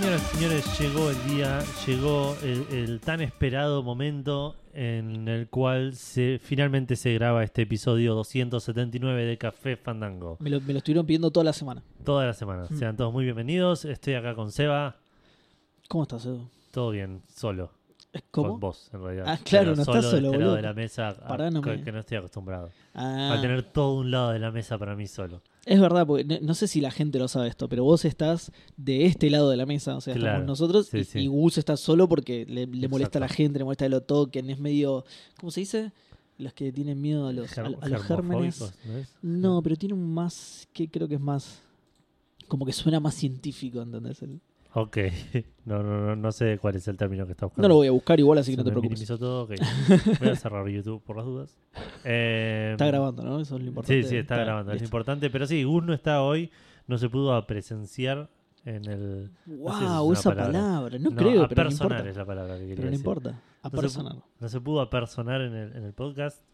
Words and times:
señoras 0.00 0.22
y 0.22 0.36
señores, 0.36 0.78
llegó 0.78 1.10
el 1.10 1.26
día, 1.26 1.64
llegó 1.86 2.36
el, 2.42 2.66
el 2.70 3.00
tan 3.00 3.22
esperado 3.22 3.82
momento 3.82 4.54
en 4.74 5.26
el 5.26 5.48
cual 5.48 5.94
se 5.94 6.38
finalmente 6.38 6.96
se 6.96 7.14
graba 7.14 7.42
este 7.42 7.62
episodio 7.62 8.14
279 8.14 9.24
de 9.24 9.38
Café 9.38 9.76
Fandango. 9.76 10.36
Me 10.40 10.50
lo, 10.50 10.60
me 10.60 10.74
lo 10.74 10.78
estuvieron 10.78 11.06
pidiendo 11.06 11.30
toda 11.30 11.44
la 11.44 11.54
semana. 11.54 11.82
Toda 12.04 12.26
la 12.26 12.34
semana. 12.34 12.66
Mm. 12.68 12.78
Sean 12.78 12.96
todos 12.96 13.10
muy 13.12 13.24
bienvenidos. 13.24 13.86
Estoy 13.86 14.14
acá 14.14 14.34
con 14.34 14.52
Seba. 14.52 14.96
¿Cómo 15.88 16.02
estás, 16.02 16.26
Edu? 16.26 16.46
Todo 16.72 16.90
bien, 16.90 17.22
solo. 17.34 17.70
¿Cómo? 18.30 18.50
Con 18.50 18.60
vos, 18.60 18.90
en 18.92 19.02
realidad. 19.02 19.24
Ah, 19.28 19.38
claro, 19.42 19.72
Pero 19.72 19.76
no 19.76 19.84
solo 19.84 19.98
estás 19.98 20.12
de 20.12 20.16
solo, 20.18 20.30
este 20.32 20.38
lado 20.44 20.54
de 20.56 20.62
la 20.62 20.72
mesa, 20.74 21.08
a- 21.08 21.50
no 21.50 21.60
que, 21.62 21.70
me- 21.70 21.82
que 21.82 21.92
no 21.92 21.98
estoy 22.00 22.18
acostumbrado. 22.18 22.70
Ah, 22.94 23.34
A 23.36 23.40
tener 23.40 23.62
todo 23.62 23.94
un 23.94 24.10
lado 24.10 24.30
de 24.30 24.38
la 24.38 24.50
mesa 24.50 24.78
para 24.78 24.94
mí 24.96 25.06
solo. 25.06 25.42
Es 25.64 25.80
verdad, 25.80 26.06
porque 26.06 26.24
no, 26.24 26.36
no 26.42 26.54
sé 26.54 26.68
si 26.68 26.80
la 26.80 26.90
gente 26.90 27.18
lo 27.18 27.26
sabe 27.28 27.48
esto, 27.48 27.68
pero 27.68 27.82
vos 27.84 28.04
estás 28.04 28.52
de 28.76 29.06
este 29.06 29.30
lado 29.30 29.50
de 29.50 29.56
la 29.56 29.66
mesa, 29.66 29.96
o 29.96 30.00
sea, 30.00 30.14
Claro, 30.14 30.28
estamos 30.42 30.46
nosotros 30.60 30.86
sí, 30.86 30.98
y, 30.98 31.04
sí. 31.04 31.18
y 31.20 31.26
Gus 31.26 31.58
está 31.58 31.76
solo 31.76 32.08
porque 32.08 32.46
le, 32.46 32.66
le 32.66 32.88
molesta 32.88 33.18
a 33.18 33.20
la 33.20 33.28
gente, 33.28 33.58
le 33.58 33.64
molesta 33.64 33.84
que 33.86 33.88
lo 33.90 34.00
toquen, 34.02 34.48
es 34.50 34.58
medio, 34.60 35.04
¿cómo 35.40 35.50
se 35.50 35.60
dice? 35.60 35.92
Los 36.38 36.52
que 36.52 36.70
tienen 36.70 37.00
miedo 37.00 37.26
a 37.26 37.32
los, 37.32 37.50
a, 37.58 37.62
Germ- 37.64 37.78
a 37.80 37.88
los 37.88 38.02
gérmenes. 38.04 38.74
No, 39.22 39.62
pero 39.62 39.74
tiene 39.76 39.94
un 39.94 40.12
más, 40.14 40.68
que 40.72 40.88
creo 40.88 41.08
que 41.08 41.14
es 41.16 41.20
más, 41.20 41.60
como 42.46 42.64
que 42.64 42.72
suena 42.72 43.00
más 43.00 43.14
científico, 43.14 43.82
¿entendés? 43.82 44.22
El- 44.22 44.40
Ok. 44.74 44.98
No, 45.66 45.82
no, 45.82 46.00
no, 46.00 46.14
no 46.14 46.30
sé 46.30 46.58
cuál 46.58 46.76
es 46.76 46.86
el 46.86 46.96
término 46.96 47.26
que 47.26 47.32
está 47.32 47.46
buscando. 47.46 47.66
No 47.66 47.74
lo 47.74 47.78
voy 47.78 47.88
a 47.88 47.90
buscar 47.90 48.20
igual, 48.20 48.38
así 48.38 48.52
Se 48.52 48.56
que 48.56 48.58
no 48.58 48.62
te 48.62 48.70
me 48.70 48.74
preocupes. 48.74 49.00
minimizó 49.00 49.18
todo, 49.18 49.42
ok. 49.42 49.50
Voy 50.20 50.28
a 50.28 50.36
cerrar 50.36 50.68
YouTube 50.68 51.02
por 51.02 51.16
las 51.16 51.26
dudas. 51.26 51.58
Eh, 52.04 52.68
Está 52.74 52.86
grabando, 52.86 53.24
¿no? 53.24 53.40
Eso 53.40 53.56
es 53.56 53.62
lo 53.62 53.66
importante. 53.70 54.00
Sí, 54.04 54.08
sí, 54.08 54.16
está, 54.16 54.36
grabando. 54.36 54.70
Es 54.74 54.80
importante. 54.82 55.28
Pero 55.28 55.44
sí, 55.44 55.64
Gus 55.64 55.82
no 55.82 55.92
está 55.92 56.22
hoy. 56.22 56.52
No 56.86 56.98
se 56.98 57.08
pudo 57.08 57.44
presenciar 57.48 58.30
en 58.64 58.84
el. 58.84 59.30
no 59.44 59.72
sé 59.72 59.78
si 59.80 59.84
es 59.84 59.90
Wow, 59.90 60.04
una 60.06 60.18
esa 60.20 60.30
palabra. 60.30 60.52
palabra. 60.52 60.98
No, 61.00 61.10
creo, 61.16 61.42
a 61.42 61.48
pero 61.48 61.64
no 61.64 61.68
personar 61.70 62.06
es 62.06 62.16
la 62.16 62.24
palabra 62.24 62.54
que 62.54 62.60
quería 62.60 62.74
Pero 62.76 62.84
no 62.86 62.90
decir. 62.92 63.00
importa. 63.04 63.30
A 63.62 63.68
No 63.68 63.70
se 63.70 63.76
personal. 63.76 64.22
No 64.38 64.48
se 64.48 64.60
pudo 64.60 64.80
apersonar 64.80 65.40
en 65.40 65.52
el, 65.56 65.72
en 65.78 65.82
el 65.82 65.94
podcast. 65.94 66.44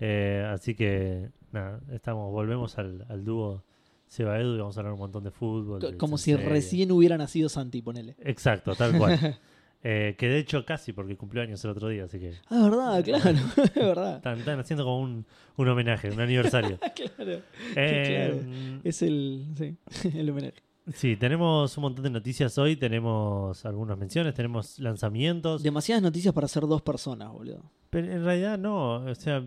Eh, 0.00 0.48
así 0.50 0.74
que, 0.74 1.28
nada, 1.52 1.80
estamos, 1.92 2.32
volvemos 2.32 2.78
al, 2.78 3.04
al 3.10 3.22
dúo 3.22 3.64
Seba 4.06 4.38
Edu 4.40 4.54
y 4.54 4.58
vamos 4.58 4.76
a 4.76 4.80
hablar 4.80 4.92
un 4.94 5.00
montón 5.00 5.24
de 5.24 5.30
fútbol. 5.30 5.80
De 5.80 5.96
Como 5.96 6.16
si 6.18 6.32
serie. 6.32 6.48
recién 6.48 6.92
hubiera 6.92 7.16
nacido 7.18 7.48
Santi, 7.48 7.82
ponele. 7.82 8.16
Exacto, 8.20 8.74
tal 8.74 8.96
cual. 8.96 9.38
Eh, 9.88 10.16
que 10.18 10.26
de 10.26 10.38
hecho 10.38 10.64
casi, 10.64 10.92
porque 10.92 11.16
cumplió 11.16 11.42
años 11.44 11.64
el 11.64 11.70
otro 11.70 11.86
día, 11.88 12.04
así 12.04 12.18
que 12.18 12.32
Ah, 12.48 12.56
es 12.56 12.70
verdad, 12.70 13.04
claro. 13.04 13.38
Es 13.66 13.74
verdad. 13.74 14.16
están, 14.16 14.38
están 14.40 14.58
haciendo 14.58 14.82
como 14.84 14.98
un, 15.00 15.24
un 15.56 15.68
homenaje, 15.68 16.10
un 16.10 16.18
aniversario. 16.18 16.78
claro. 17.16 17.40
Eh, 17.76 18.80
Es 18.82 19.02
el. 19.02 19.44
Sí, 19.56 19.76
el 20.18 20.30
homenaje. 20.30 20.54
Sí, 20.92 21.16
tenemos 21.16 21.76
un 21.76 21.82
montón 21.82 22.02
de 22.02 22.10
noticias 22.10 22.56
hoy, 22.58 22.74
tenemos 22.74 23.64
algunas 23.64 23.96
menciones, 23.98 24.34
tenemos 24.34 24.78
lanzamientos, 24.80 25.62
Demasiadas 25.62 26.02
noticias 26.02 26.34
para 26.34 26.48
ser 26.48 26.62
dos 26.66 26.82
personas, 26.82 27.30
boludo. 27.30 27.70
pero 27.90 28.10
en 28.10 28.24
realidad 28.24 28.58
no, 28.58 29.04
o 29.04 29.14
sea, 29.14 29.44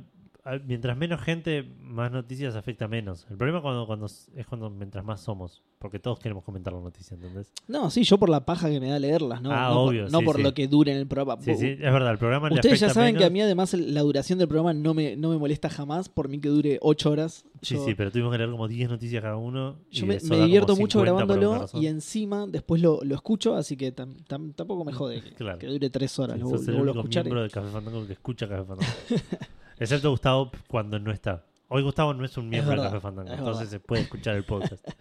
mientras 0.65 0.97
menos 0.97 1.21
gente, 1.21 1.63
más 1.81 2.11
noticias 2.11 2.55
afecta 2.55 2.87
menos. 2.87 3.27
El 3.29 3.37
problema 3.37 3.61
cuando, 3.61 3.85
cuando 3.85 4.05
es 4.07 4.47
cuando 4.47 4.69
mientras 4.69 5.03
más 5.05 5.21
somos, 5.21 5.61
porque 5.77 5.99
todos 5.99 6.17
queremos 6.19 6.43
comentar 6.43 6.73
la 6.73 6.79
noticia, 6.79 7.15
¿entendés? 7.15 7.51
No, 7.67 7.89
sí, 7.91 8.03
yo 8.03 8.17
por 8.17 8.29
la 8.29 8.45
paja 8.45 8.69
que 8.69 8.79
me 8.79 8.89
da 8.89 8.97
leerlas, 8.99 9.41
¿no? 9.41 9.51
Ah, 9.51 9.69
no 9.69 9.81
obvio, 9.81 10.03
por, 10.03 10.11
no 10.11 10.19
sí, 10.19 10.25
por 10.25 10.35
sí. 10.37 10.41
lo 10.43 10.53
que 10.53 10.67
dure 10.67 10.91
en 10.91 10.97
el 10.97 11.07
programa. 11.07 11.41
Sí, 11.41 11.55
sí, 11.55 11.67
es 11.67 11.79
verdad, 11.79 12.11
el 12.11 12.17
programa 12.17 12.49
le 12.49 12.55
Ustedes 12.55 12.79
ya 12.79 12.87
afecta 12.87 12.99
saben 13.01 13.15
que 13.15 13.23
a 13.23 13.27
menos. 13.29 13.33
mí 13.33 13.41
además 13.41 13.73
la 13.73 14.01
duración 14.01 14.39
del 14.39 14.47
programa 14.47 14.73
no 14.73 14.93
me, 14.93 15.15
no 15.15 15.29
me 15.29 15.37
molesta 15.37 15.69
jamás, 15.69 16.09
por 16.09 16.29
mí 16.29 16.39
que 16.39 16.49
dure 16.49 16.79
ocho 16.81 17.11
horas. 17.11 17.45
Sí, 17.61 17.75
yo, 17.75 17.85
sí, 17.85 17.93
pero 17.93 18.09
tuvimos 18.11 18.31
que 18.31 18.37
leer 18.37 18.49
como 18.49 18.67
10 18.67 18.89
noticias 18.89 19.21
cada 19.21 19.35
uno. 19.35 19.75
yo 19.91 20.05
me, 20.05 20.17
me 20.23 20.37
divierto 20.37 20.75
mucho 20.77 20.99
50 20.99 21.25
por 21.25 21.33
alguna 21.33 21.49
grabándolo 21.57 21.81
y 21.81 21.87
encima 21.87 22.47
después 22.47 22.81
lo, 22.81 23.01
lo 23.03 23.13
escucho, 23.15 23.55
así 23.55 23.75
que 23.77 23.93
tam- 23.95 24.15
tam- 24.27 24.55
tampoco 24.55 24.85
me 24.85 24.93
jode 24.93 25.21
que, 25.21 25.31
Claro. 25.35 25.59
que 25.59 25.67
dure 25.67 25.89
tres 25.89 26.17
horas. 26.17 26.37
Sí, 26.37 26.41
lo, 26.43 26.49
sos 26.49 26.67
lo 26.67 26.73
el 26.75 26.81
único 26.89 27.03
miembro 27.03 27.43
de 27.43 27.49
Café 27.49 27.67
Fandango 27.69 28.07
que 28.07 28.13
escucha 28.13 28.47
Café 28.47 28.63
Fandango. 28.63 28.91
Excepto 29.79 30.09
Gustavo 30.11 30.51
cuando 30.67 30.99
no 30.99 31.11
está. 31.11 31.45
Hoy 31.69 31.83
Gustavo 31.83 32.13
no 32.13 32.25
es 32.25 32.37
un 32.37 32.49
miembro 32.49 32.71
verdad, 32.71 32.85
de 32.85 32.89
Café 32.89 33.01
Fandango, 33.01 33.31
es 33.31 33.39
entonces 33.39 33.69
verdad. 33.69 33.71
se 33.71 33.79
puede 33.79 34.01
escuchar 34.03 34.35
el 34.35 34.43
podcast. 34.43 34.85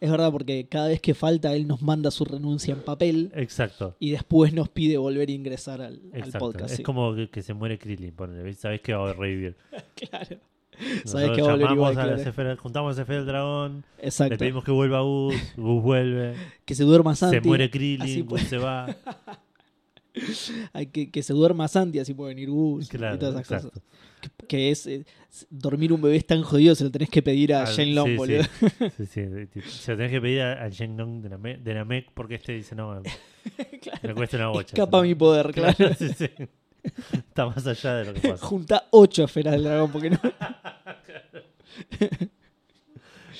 Es 0.00 0.10
verdad, 0.10 0.32
porque 0.32 0.66
cada 0.68 0.88
vez 0.88 1.00
que 1.00 1.14
falta 1.14 1.52
él 1.52 1.68
nos 1.68 1.82
manda 1.82 2.10
su 2.10 2.24
renuncia 2.24 2.72
en 2.72 2.80
papel 2.80 3.30
Exacto. 3.34 3.94
y 4.00 4.10
después 4.10 4.52
nos 4.52 4.68
pide 4.68 4.96
volver 4.96 5.28
a 5.28 5.32
ingresar 5.32 5.80
al, 5.82 6.00
podcast. 6.38 6.70
es 6.70 6.78
sí. 6.78 6.82
como 6.82 7.14
que, 7.14 7.28
que 7.28 7.42
se 7.42 7.54
muere 7.54 7.78
Krillin, 7.78 8.12
ponele, 8.12 8.52
sabés 8.54 8.80
que 8.80 8.94
va 8.94 9.10
a 9.10 9.12
revivir. 9.12 9.56
Claro. 9.94 10.38
Nosotros 10.80 11.10
Sabés 11.10 11.30
que 11.32 11.42
va 11.42 11.48
a 11.48 11.52
volver 11.52 11.70
igual, 11.72 11.98
a 11.98 12.32
claro. 12.32 12.56
juntamos 12.56 12.98
a 12.98 13.02
Esfera 13.02 13.18
del 13.18 13.26
Dragón, 13.26 13.84
le 13.98 14.06
Exacto. 14.06 14.38
pedimos 14.38 14.64
que 14.64 14.70
vuelva 14.70 15.02
Gus, 15.02 15.34
Gus 15.56 15.82
vuelve, 15.82 16.34
Que 16.64 16.74
se 16.74 16.84
duerma 16.84 17.14
Santi. 17.14 17.36
se 17.36 17.46
muere 17.46 17.70
Krillin, 17.70 18.26
Gus 18.26 18.40
se 18.42 18.56
va. 18.56 18.86
Hay 20.72 20.86
que, 20.86 21.10
que 21.10 21.22
se 21.22 21.32
duerma 21.32 21.68
Santi, 21.68 21.98
así 21.98 22.14
puede 22.14 22.34
venir 22.34 22.50
Gus 22.50 22.88
Claro, 22.88 23.16
y 23.16 23.18
todas 23.18 23.34
esas 23.34 23.44
exacto. 23.50 23.68
cosas. 23.70 23.82
Que, 24.20 24.46
que 24.46 24.70
es, 24.70 24.86
eh, 24.86 25.04
dormir 25.48 25.92
un 25.92 26.02
bebé 26.02 26.16
es 26.16 26.26
tan 26.26 26.42
jodido, 26.42 26.74
se 26.74 26.84
lo 26.84 26.90
tenés 26.90 27.08
que 27.08 27.22
pedir 27.22 27.54
a 27.54 27.62
Al- 27.64 27.74
Shane 27.74 27.94
Long, 27.94 28.08
sí, 28.08 28.16
boludo. 28.16 28.42
Sí, 28.98 29.06
Se 29.06 29.92
lo 29.92 29.96
tenés 29.96 30.10
que 30.12 30.20
pedir 30.20 30.42
a, 30.42 30.64
a 30.64 30.68
Shen 30.68 30.96
Long 30.96 31.22
de 31.22 31.28
Namek, 31.30 31.60
de 31.60 31.74
Namek 31.74 32.10
porque 32.12 32.34
este 32.34 32.52
dice 32.52 32.74
no, 32.74 33.00
me 34.02 34.14
cuesta 34.14 34.36
una 34.36 34.48
bocha. 34.48 34.68
Escapa 34.74 35.00
mi 35.02 35.14
poder, 35.14 35.52
claro. 35.52 35.74
Claro. 35.76 35.94
Está 37.12 37.46
más 37.46 37.66
allá 37.66 37.94
de 37.96 38.04
lo 38.06 38.14
que 38.14 38.28
pasa. 38.28 38.44
Junta 38.46 38.84
ocho 38.90 39.24
esferas 39.24 39.52
del 39.52 39.64
dragón, 39.64 39.92
porque 39.92 40.10
no. 40.10 40.18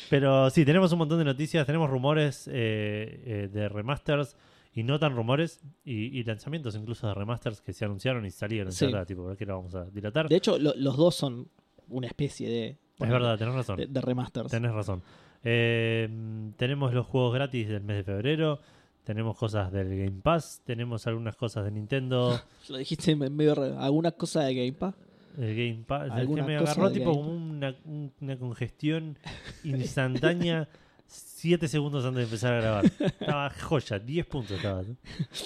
Pero 0.09 0.51
sí, 0.51 0.65
tenemos 0.65 0.93
un 0.93 0.99
montón 0.99 1.19
de 1.19 1.25
noticias, 1.25 1.67
tenemos 1.67 1.89
rumores 1.91 2.49
eh, 2.49 3.23
eh, 3.25 3.49
de 3.53 3.69
remasters 3.69 4.37
y 4.73 4.83
no 4.85 4.99
tan 4.99 5.17
rumores 5.17 5.61
y, 5.85 6.19
y 6.19 6.23
lanzamientos 6.25 6.75
incluso 6.77 7.07
de 7.09 7.15
remasters 7.15 7.61
que 7.61 7.73
se 7.73 7.85
anunciaron 7.85 8.25
y 8.27 8.31
salieron. 8.31 8.73
Sí. 8.73 8.87
Está, 8.87 9.05
tipo, 9.05 9.35
que 9.37 9.45
lo 9.47 9.57
vamos 9.57 9.75
a 9.75 9.85
dilatar. 9.91 10.29
De 10.29 10.37
hecho, 10.37 10.59
lo- 10.59 10.75
los 10.77 10.97
dos 10.97 11.15
son 11.15 11.49
una 11.89 12.07
especie 12.07 12.49
de. 12.49 12.67
es 13.01 13.09
verdad, 13.11 13.37
tenés 13.39 13.55
razón. 13.55 13.77
De, 13.77 13.87
de 13.87 14.01
remasters. 14.01 14.51
Tenés 14.51 14.73
razón. 14.73 15.03
Eh, 15.43 16.09
tenemos 16.57 16.93
los 16.95 17.07
juegos 17.07 17.35
gratis 17.35 17.69
del 17.69 17.83
mes 17.83 17.97
de 17.97 18.05
febrero. 18.05 18.61
Tenemos 19.05 19.37
cosas 19.37 19.73
del 19.73 19.89
Game 19.89 20.21
Pass. 20.23 20.61
Tenemos 20.65 21.07
algunas 21.07 21.35
cosas 21.35 21.65
de 21.65 21.71
Nintendo. 21.73 22.39
Lo 22.69 22.77
dijiste 22.77 23.17
me- 23.17 23.31
medio. 23.31 23.55
re- 23.55 23.75
Alguna 23.77 24.13
cosa 24.13 24.43
de 24.45 24.55
Game 24.55 24.73
Pass. 24.75 24.95
El 25.39 25.57
Game 25.57 25.85
Pass. 25.87 26.11
Es 26.17 26.29
que 26.29 26.43
me 26.43 26.57
agarró 26.57 26.93
tipo 26.93 27.13
como 27.13 27.33
una 27.33 28.37
congestión 28.39 29.17
instantánea. 29.65 30.69
Siete 31.12 31.66
segundos 31.69 32.04
antes 32.04 32.19
de 32.19 32.22
empezar 32.25 32.53
a 32.54 32.60
grabar. 32.60 32.84
Estaba 33.00 33.50
joya, 33.50 33.98
10 33.98 34.26
puntos 34.26 34.53
estaba. 34.56 34.82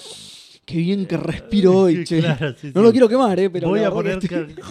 Qué 0.65 0.77
bien 0.77 1.05
que 1.07 1.17
respiro 1.17 1.73
hoy, 1.77 2.03
che. 2.03 2.19
Claro, 2.19 2.53
sí, 2.53 2.71
No 2.73 2.81
sí. 2.81 2.85
lo 2.85 2.91
quiero 2.91 3.09
quemar, 3.09 3.39
eh, 3.39 3.49
pero. 3.49 3.69
Voy 3.69 3.83
a 3.83 3.91
poner. 3.91 4.17
estoy- 4.19 4.55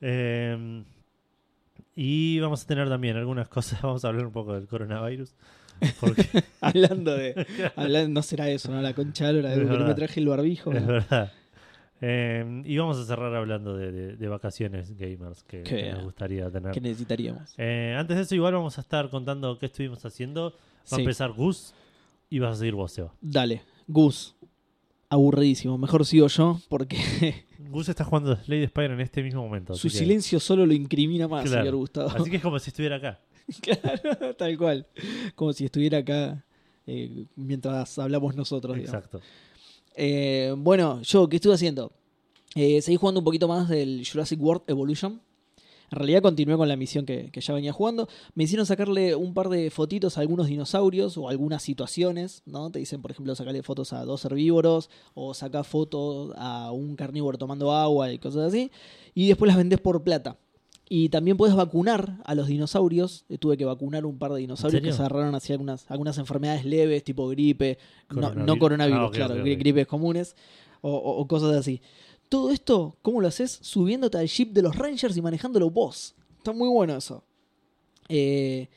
Em, 0.00 0.84
y 1.96 2.38
vamos 2.38 2.62
a 2.62 2.66
tener 2.66 2.88
también 2.88 3.16
algunas 3.16 3.48
cosas. 3.48 3.80
Vamos 3.82 4.04
a 4.04 4.08
hablar 4.08 4.26
un 4.26 4.32
poco 4.32 4.54
del 4.54 4.66
coronavirus. 4.68 5.34
Porque 6.00 6.26
hablando 6.60 7.16
de. 7.16 7.46
hablando, 7.76 8.08
no 8.10 8.22
será 8.22 8.48
eso, 8.50 8.70
¿no? 8.70 8.80
La 8.82 8.94
concha 8.94 9.32
de 9.32 9.42
la 9.42 9.50
de 9.50 9.58
que 9.58 9.64
no 9.64 9.86
me 9.86 9.94
traje 9.94 10.20
el 10.20 10.28
barbijo. 10.28 10.72
es 10.72 10.80
¿no? 10.82 10.86
verdad. 10.88 11.32
Em, 12.00 12.62
y 12.64 12.76
vamos 12.78 12.96
a 12.98 13.04
cerrar 13.04 13.34
hablando 13.34 13.76
de, 13.76 13.90
de- 13.90 14.16
de 14.16 14.28
vacaciones 14.28 14.96
gamers 14.96 15.42
que, 15.42 15.92
nos 15.94 16.04
gustaría 16.04 16.48
tener. 16.50 16.72
Que 16.72 16.80
necesitaríamos. 16.80 17.54
Eh, 17.58 17.94
antes 17.98 18.16
de 18.16 18.22
eso, 18.22 18.34
igual 18.34 18.54
vamos 18.54 18.78
a 18.78 18.80
estar 18.82 19.10
contando 19.10 19.58
qué 19.58 19.66
estuvimos 19.66 20.04
haciendo. 20.04 20.54
Va 20.92 20.96
a 20.96 21.00
empezar 21.00 21.32
Gus 21.32 21.74
y 22.30 22.38
vas 22.38 22.56
a 22.56 22.58
seguir 22.60 22.74
vos, 22.74 22.92
Seba. 22.92 23.12
Dale, 23.20 23.62
Gus. 23.88 24.34
Aburridísimo. 25.10 25.78
Mejor 25.78 26.04
sigo 26.04 26.26
yo 26.28 26.60
porque 26.68 27.46
Gus 27.70 27.88
está 27.88 28.04
jugando 28.04 28.36
Slade 28.36 28.68
Spire 28.68 28.92
en 28.94 29.00
este 29.00 29.22
mismo 29.22 29.42
momento. 29.42 29.74
su 29.74 29.88
que- 29.88 29.94
silencio 29.94 30.38
solo 30.38 30.66
lo 30.66 30.74
incrimina 30.74 31.26
más, 31.26 31.44
Claro. 31.46 31.62
señor 31.62 31.76
Gustavo. 31.76 32.10
Así 32.10 32.30
que 32.30 32.36
es 32.36 32.42
como 32.42 32.58
si 32.58 32.70
estuviera 32.70 32.96
acá. 32.96 33.20
Claro, 33.62 34.34
tal 34.36 34.58
cual. 34.58 34.86
Como 35.34 35.54
si 35.54 35.64
estuviera 35.64 35.98
acá 35.98 36.44
eh, 36.86 37.24
mientras 37.34 37.98
hablamos 37.98 38.36
nosotros. 38.36 38.76
digamos. 38.76 38.94
Exacto. 38.94 39.20
Eh, 40.00 40.54
bueno, 40.56 41.02
yo, 41.02 41.28
¿qué 41.28 41.36
estuve 41.36 41.54
haciendo? 41.54 41.90
Eh, 42.54 42.80
seguí 42.82 42.96
jugando 42.96 43.18
un 43.18 43.24
poquito 43.24 43.48
más 43.48 43.68
del 43.68 44.06
Jurassic 44.08 44.40
World 44.40 44.62
Evolution. 44.68 45.20
En 45.90 45.98
realidad 45.98 46.22
continué 46.22 46.56
con 46.56 46.68
la 46.68 46.76
misión 46.76 47.04
que, 47.04 47.32
ya 47.34 47.52
venía 47.52 47.72
jugando. 47.72 48.08
Me 48.34 48.44
hicieron 48.44 48.64
sacarle 48.64 49.16
un 49.16 49.34
par 49.34 49.48
de 49.48 49.70
fotitos 49.70 50.16
a 50.16 50.20
algunos 50.20 50.46
dinosaurios 50.46 51.18
o 51.18 51.28
algunas 51.28 51.64
situaciones, 51.64 52.42
¿no? 52.46 52.70
Te 52.70 52.78
dicen, 52.78 53.02
por 53.02 53.10
ejemplo, 53.10 53.34
sacarle 53.34 53.64
fotos 53.64 53.92
a 53.92 54.04
dos 54.04 54.24
herbívoros 54.24 54.88
o 55.14 55.34
sacar 55.34 55.64
fotos 55.64 56.32
a 56.36 56.70
un 56.70 56.94
carnívoro 56.94 57.36
tomando 57.36 57.72
agua 57.72 58.12
y 58.12 58.20
cosas 58.20 58.46
así. 58.46 58.70
Y 59.14 59.26
después 59.26 59.48
las 59.48 59.56
vendés 59.56 59.80
por 59.80 60.04
plata. 60.04 60.38
Y 60.90 61.10
también 61.10 61.36
puedes 61.36 61.54
vacunar 61.54 62.14
a 62.24 62.34
los 62.34 62.46
dinosaurios. 62.46 63.24
Eh, 63.28 63.36
tuve 63.38 63.56
que 63.58 63.64
vacunar 63.66 64.06
un 64.06 64.18
par 64.18 64.32
de 64.32 64.40
dinosaurios 64.40 64.82
que 64.82 64.92
se 64.92 64.98
agarraron 65.00 65.34
hacia 65.34 65.54
algunas, 65.54 65.90
algunas 65.90 66.16
enfermedades 66.18 66.64
leves, 66.64 67.04
tipo 67.04 67.28
gripe, 67.28 67.76
no, 68.08 68.14
Coronavirus. 68.14 68.46
no 68.46 68.58
coronavirus, 68.58 69.00
Ah, 69.08 69.10
claro, 69.12 69.34
ok, 69.34 69.40
gri- 69.40 69.52
ok. 69.54 69.58
gripes 69.58 69.86
comunes 69.86 70.34
o, 70.80 70.90
o- 70.90 71.20
o 71.20 71.28
cosas 71.28 71.54
así. 71.56 71.80
Todo 72.30 72.50
esto, 72.50 72.96
¿cómo 73.02 73.20
lo 73.20 73.28
haces? 73.28 73.58
Subiéndote 73.62 74.16
al 74.18 74.28
jeep 74.28 74.52
de 74.52 74.62
los 74.62 74.76
Rangers 74.76 75.16
y 75.16 75.22
manejándolo 75.22 75.70
vos. 75.70 76.14
Está 76.38 76.52
muy 76.52 76.68
bueno 76.68 76.96
eso. 76.96 77.22
Eh, 78.08 78.68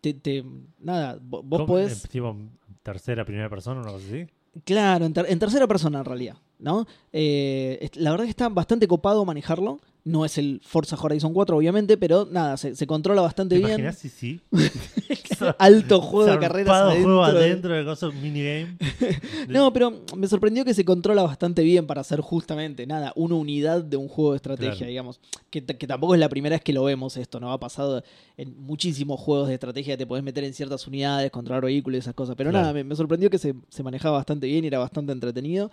te, 0.00 0.14
te- 0.14 0.44
nada, 0.80 1.18
vo- 1.18 1.42
vos 1.44 1.62
podés... 1.66 2.04
Eh, 2.04 2.08
tipo, 2.08 2.36
tercera, 2.82 3.24
primera 3.24 3.48
persona, 3.50 3.82
cosa 3.82 3.96
así. 3.96 4.26
Claro, 4.64 5.04
en, 5.06 5.12
ter- 5.12 5.26
en 5.28 5.38
tercera 5.38 5.66
persona 5.66 5.98
en 6.00 6.04
realidad, 6.04 6.36
¿no? 6.58 6.86
Eh, 7.12 7.88
la 7.94 8.10
verdad 8.12 8.24
que 8.24 8.30
está 8.30 8.48
bastante 8.48 8.86
copado 8.88 9.24
manejarlo. 9.24 9.80
No 10.08 10.24
es 10.24 10.38
el 10.38 10.60
Forza 10.64 10.96
Horizon 11.00 11.34
4, 11.34 11.56
obviamente, 11.56 11.96
pero 11.98 12.26
nada, 12.30 12.56
se, 12.56 12.74
se 12.74 12.86
controla 12.86 13.20
bastante 13.20 13.60
¿Te 13.60 13.66
bien. 13.66 13.92
sí? 13.92 14.40
Alto 15.58 16.00
juego 16.00 16.30
de 16.32 16.38
carreras 16.38 16.74
adentro. 16.76 17.02
juego 17.04 17.32
de- 17.32 17.44
adentro 17.44 17.74
de 17.74 17.84
cosas 17.84 18.14
minigame. 18.14 18.76
No, 19.48 19.72
pero 19.72 20.02
me 20.16 20.26
sorprendió 20.26 20.64
que 20.64 20.74
se 20.74 20.84
controla 20.84 21.22
bastante 21.22 21.62
bien 21.62 21.86
para 21.86 22.00
hacer 22.00 22.20
justamente, 22.20 22.86
nada, 22.86 23.12
una 23.16 23.34
unidad 23.34 23.82
de 23.84 23.96
un 23.96 24.08
juego 24.08 24.32
de 24.32 24.36
estrategia, 24.36 24.74
Claro. 24.76 24.88
digamos. 24.90 25.20
Que, 25.50 25.64
que 25.64 25.86
tampoco 25.86 26.14
es 26.14 26.20
la 26.20 26.28
primera 26.28 26.54
vez 26.54 26.62
que 26.62 26.72
lo 26.72 26.84
vemos 26.84 27.16
esto, 27.16 27.38
¿no? 27.40 27.52
Ha 27.52 27.60
pasado 27.60 28.02
en 28.36 28.56
muchísimos 28.58 29.20
juegos 29.20 29.48
de 29.48 29.54
estrategia 29.54 29.96
te 29.96 30.06
podés 30.06 30.24
meter 30.24 30.44
en 30.44 30.54
ciertas 30.54 30.86
unidades, 30.86 31.30
controlar 31.30 31.64
vehículos 31.64 31.96
y 31.96 32.00
esas 32.00 32.14
cosas. 32.14 32.34
Pero 32.36 32.50
Claro. 32.50 32.62
nada, 32.62 32.74
me, 32.74 32.84
me 32.84 32.96
sorprendió 32.96 33.30
que 33.30 33.38
se, 33.38 33.54
se 33.68 33.82
manejaba 33.82 34.16
bastante 34.18 34.46
bien 34.46 34.64
y 34.64 34.68
era 34.68 34.78
bastante 34.78 35.12
entretenido. 35.12 35.70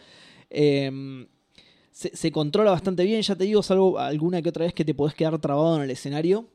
Eh, 0.50 1.26
se, 1.96 2.14
se 2.14 2.30
controla 2.30 2.72
bastante 2.72 3.06
bien, 3.06 3.22
ya 3.22 3.36
te 3.38 3.46
digo, 3.46 3.64
salvo 3.64 3.98
alguna 4.00 4.42
que 4.42 4.50
otra 4.50 4.66
vez 4.66 4.74
que 4.74 4.84
te 4.84 4.94
podés 4.94 5.16
quedar 5.16 5.40
trabado 5.40 5.78
en 5.78 5.84
el 5.84 5.92
escenario. 5.92 6.46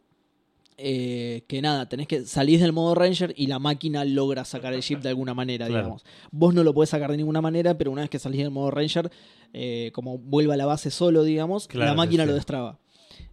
eh, 0.82 1.44
que 1.46 1.60
nada, 1.60 1.88
tenés 1.90 2.06
que 2.06 2.24
salir 2.24 2.58
del 2.60 2.72
modo 2.72 2.94
Ranger 2.94 3.34
y 3.36 3.46
la 3.48 3.58
máquina 3.58 4.02
logra 4.04 4.44
sacar 4.46 4.72
el 4.72 4.80
jeep 4.80 5.00
de 5.02 5.10
alguna 5.10 5.34
manera, 5.34 5.66
Claro. 5.66 5.80
digamos. 5.82 6.04
Vos 6.30 6.54
no 6.54 6.62
lo 6.64 6.72
podés 6.72 6.88
sacar 6.90 7.10
de 7.10 7.18
ninguna 7.18 7.42
manera, 7.42 7.76
pero 7.76 7.90
una 7.90 8.00
vez 8.00 8.08
que 8.10 8.18
salís 8.18 8.40
del 8.40 8.50
modo 8.50 8.70
Ranger, 8.70 9.10
eh, 9.52 9.90
como 9.94 10.16
vuelve 10.16 10.54
a 10.54 10.56
la 10.56 10.64
base 10.64 10.90
solo, 10.90 11.22
digamos, 11.22 11.68
Claro, 11.68 11.90
la 11.90 11.94
máquina 11.96 12.22
sí. 12.24 12.28
lo 12.30 12.34
destraba. 12.34 12.78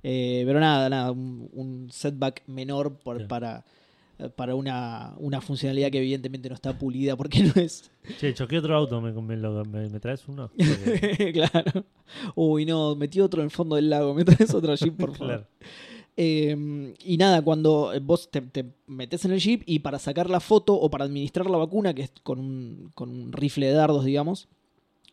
Eh, 0.03 0.43
pero 0.45 0.59
nada, 0.59 0.89
nada, 0.89 1.11
un, 1.11 1.49
un 1.53 1.89
setback 1.89 2.43
menor 2.47 2.97
por- 2.99 3.27
para, 3.29 3.63
para 4.35 4.55
una, 4.55 5.13
una 5.19 5.41
funcionalidad 5.41 5.91
que 5.91 5.99
evidentemente 5.99 6.49
no 6.49 6.55
está 6.55 6.77
pulida 6.77 7.15
porque 7.15 7.43
no 7.43 7.53
es. 7.61 7.91
Che, 8.19 8.33
choqué 8.33 8.57
otro 8.59 8.75
auto, 8.75 8.99
¿me, 9.01 9.11
me, 9.13 9.35
me- 9.37 9.89
me 9.89 9.99
traes 9.99 10.27
uno? 10.27 10.49
Porque- 10.57 11.31
claro. 11.33 11.85
Uy, 12.35 12.65
no, 12.65 12.95
metí 12.95 13.19
otro 13.21 13.41
en 13.41 13.45
el 13.45 13.51
fondo 13.51 13.75
del 13.75 13.89
lago, 13.89 14.13
me 14.13 14.23
traes 14.25 14.53
otro 14.53 14.73
jeep, 14.75 14.95
por 14.95 15.15
favor. 15.15 15.27
claro. 15.27 15.47
Eh, 16.19 16.95
y 17.05 17.17
nada, 17.17 17.43
cuando 17.43 17.91
vos 18.01 18.31
te, 18.31 18.41
te 18.41 18.65
metes 18.87 19.23
en 19.25 19.33
el 19.33 19.39
jeep 19.39 19.61
y 19.67 19.79
para 19.79 19.99
sacar 19.99 20.29
la 20.31 20.39
foto 20.39 20.73
o 20.73 20.89
para 20.89 21.05
administrar 21.05 21.47
la 21.47 21.57
vacuna, 21.57 21.93
que 21.93 22.01
es 22.03 22.11
con 22.23 22.39
un, 22.39 22.91
con 22.95 23.09
un 23.09 23.31
rifle 23.31 23.67
de 23.67 23.73
dardos, 23.73 24.03
digamos, 24.03 24.47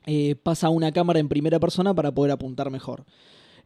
eh, 0.06 0.34
pasa 0.42 0.68
a 0.68 0.70
una 0.70 0.92
cámara 0.92 1.18
en 1.18 1.28
primera 1.28 1.60
persona 1.60 1.92
para 1.92 2.14
poder 2.14 2.32
apuntar 2.32 2.70
mejor. 2.70 3.04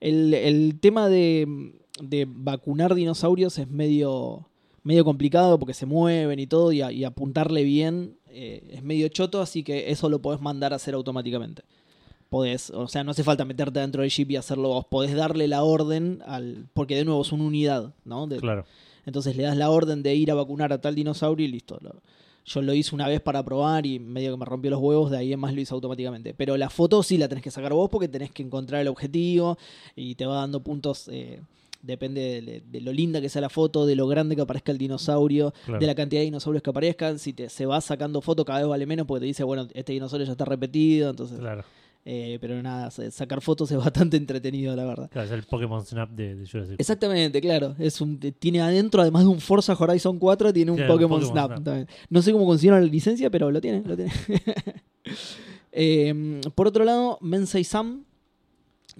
El, 0.01 0.35
el 0.35 0.81
tema 0.81 1.09
de, 1.09 1.75
de 2.03 2.27
vacunar 2.29 2.97
dinosaurios 2.97 3.57
es 3.59 3.69
medio, 3.69 4.48
medio 4.89 5.05
complicado 5.05 5.59
porque 5.59 5.75
se 5.75 5.87
mueven 5.87 6.39
y 6.39 6.47
todo, 6.47 6.73
y, 6.73 6.81
a- 6.83 6.91
y 6.91 7.05
apuntarle 7.05 7.63
bien 7.63 8.17
eh, 8.31 8.63
es 8.73 8.83
medio 8.83 9.07
choto, 9.09 9.41
así 9.43 9.63
que 9.63 9.91
eso 9.91 10.09
lo 10.09 10.21
podés 10.21 10.41
mandar 10.41 10.73
a 10.73 10.77
hacer 10.77 10.95
automáticamente. 10.95 11.63
Podés, 12.31 12.71
o 12.71 12.89
sea, 12.89 13.05
no 13.05 13.11
hace 13.13 13.25
falta 13.25 13.45
meterte 13.45 13.81
dentro 13.81 14.03
del 14.03 14.11
jeep 14.11 14.31
y 14.33 14.37
hacerlo 14.37 14.69
vos. 14.69 14.85
Podés 14.87 15.15
darle 15.15 15.49
la 15.49 15.63
orden 15.65 16.23
al. 16.27 16.67
Porque 16.75 16.95
de 16.97 17.05
nuevo 17.07 17.23
es 17.23 17.33
una 17.33 17.45
unidad, 17.45 17.95
¿no? 18.05 18.27
De- 18.27 18.37
Claro. 18.39 18.65
Entonces 19.07 19.35
le 19.37 19.45
das 19.45 19.57
la 19.57 19.71
orden 19.71 20.03
de 20.03 20.15
ir 20.15 20.31
a 20.31 20.35
vacunar 20.35 20.71
a 20.73 20.81
tal 20.81 20.95
dinosaurio 20.95 21.47
y 21.47 21.51
listo. 21.51 21.79
Lo- 21.81 22.03
yo 22.45 22.63
lo 22.63 22.73
hice 22.75 22.95
una 22.95 23.09
vez 23.09 23.21
para 23.23 23.43
probar 23.45 23.85
y 23.87 23.99
medio 23.99 24.31
que 24.33 24.37
me 24.39 24.45
rompió 24.45 24.71
los 24.71 24.81
huevos, 24.81 25.11
de 25.11 25.17
ahí 25.19 25.33
en 25.33 25.41
más 25.41 25.55
lo 25.55 25.61
hice 25.61 25.73
automáticamente. 25.75 26.33
Pero 26.35 26.57
la 26.59 26.69
foto 26.71 27.03
sí 27.03 27.17
la 27.19 27.29
tenés 27.29 27.43
que 27.45 27.51
sacar 27.51 27.73
vos 27.73 27.89
porque 27.91 28.09
tenés 28.09 28.31
que 28.31 28.43
encontrar 28.43 28.81
el 28.83 28.89
objetivo 28.89 29.57
y 29.97 30.15
te 30.15 30.25
va 30.27 30.37
dando 30.37 30.61
puntos. 30.63 31.09
eh, 31.09 31.41
depende 31.83 32.21
de, 32.43 32.63
de 32.67 32.81
lo 32.81 32.93
linda 32.93 33.21
que 33.21 33.29
sea 33.29 33.41
la 33.43 33.49
foto, 33.49 33.87
de 33.87 33.95
lo 33.97 34.07
grande 34.09 34.35
que 34.37 34.43
aparezca 34.43 34.73
el 34.73 34.79
dinosaurio, 34.79 35.53
Claro. 35.65 35.81
de 35.81 35.87
la 35.87 35.95
cantidad 35.95 36.21
de 36.21 36.27
dinosaurios 36.27 36.63
que 36.63 36.71
aparezcan. 36.71 37.19
Si 37.19 37.33
te, 37.33 37.49
se 37.49 37.67
va 37.67 37.81
sacando 37.81 38.21
foto, 38.21 38.45
cada 38.45 38.59
vez 38.61 38.69
vale 38.69 38.87
menos 38.87 39.07
porque 39.07 39.21
te 39.21 39.27
dice, 39.27 39.45
bueno, 39.45 39.67
este 39.75 39.93
dinosaurio 39.93 40.27
ya 40.27 40.33
está 40.33 40.45
repetido. 40.45 41.11
Entonces, 41.11 41.39
Claro. 41.39 41.65
eh, 42.05 42.39
pero 42.41 42.61
nada, 42.63 42.91
sa- 42.91 43.11
sacar 43.11 43.41
fotos 43.41 43.71
es 43.71 43.79
bastante 43.85 44.17
entretenido, 44.17 44.75
la 44.75 44.85
verdad. 44.85 45.09
Claro, 45.11 45.27
es 45.27 45.33
el 45.33 45.43
Pokémon 45.45 45.85
Snap 45.85 46.11
de, 46.11 46.35
de 46.35 46.47
Jurassic 46.47 46.71
Park. 46.73 46.81
Exactamente, 46.81 47.41
claro. 47.41 47.75
Es 47.79 48.01
un, 48.01 48.19
tiene 48.19 48.61
adentro, 48.61 49.01
además 49.03 49.23
de 49.25 49.29
un 49.29 49.41
Forza 49.41 49.77
Horizon 49.79 50.19
4, 50.19 50.53
tiene 50.53 50.71
un 50.73 50.77
Claro, 50.79 50.95
Pokémon, 50.95 51.21
Pokémon 51.21 51.33
Snap. 51.33 51.51
Snap. 51.53 51.65
también. 51.65 51.89
No 52.11 52.23
sé 52.23 52.33
cómo 52.33 52.45
funciona 52.47 52.81
la 52.81 52.87
licencia, 52.87 53.31
pero 53.31 53.51
lo 53.51 53.61
tiene, 53.61 53.83
lo 53.87 53.97
tiene. 53.97 54.13
Eh, 55.73 56.41
por 56.55 56.67
otro 56.67 56.85
lado, 56.85 57.19
Mensei 57.21 57.63
Sam, 57.65 58.05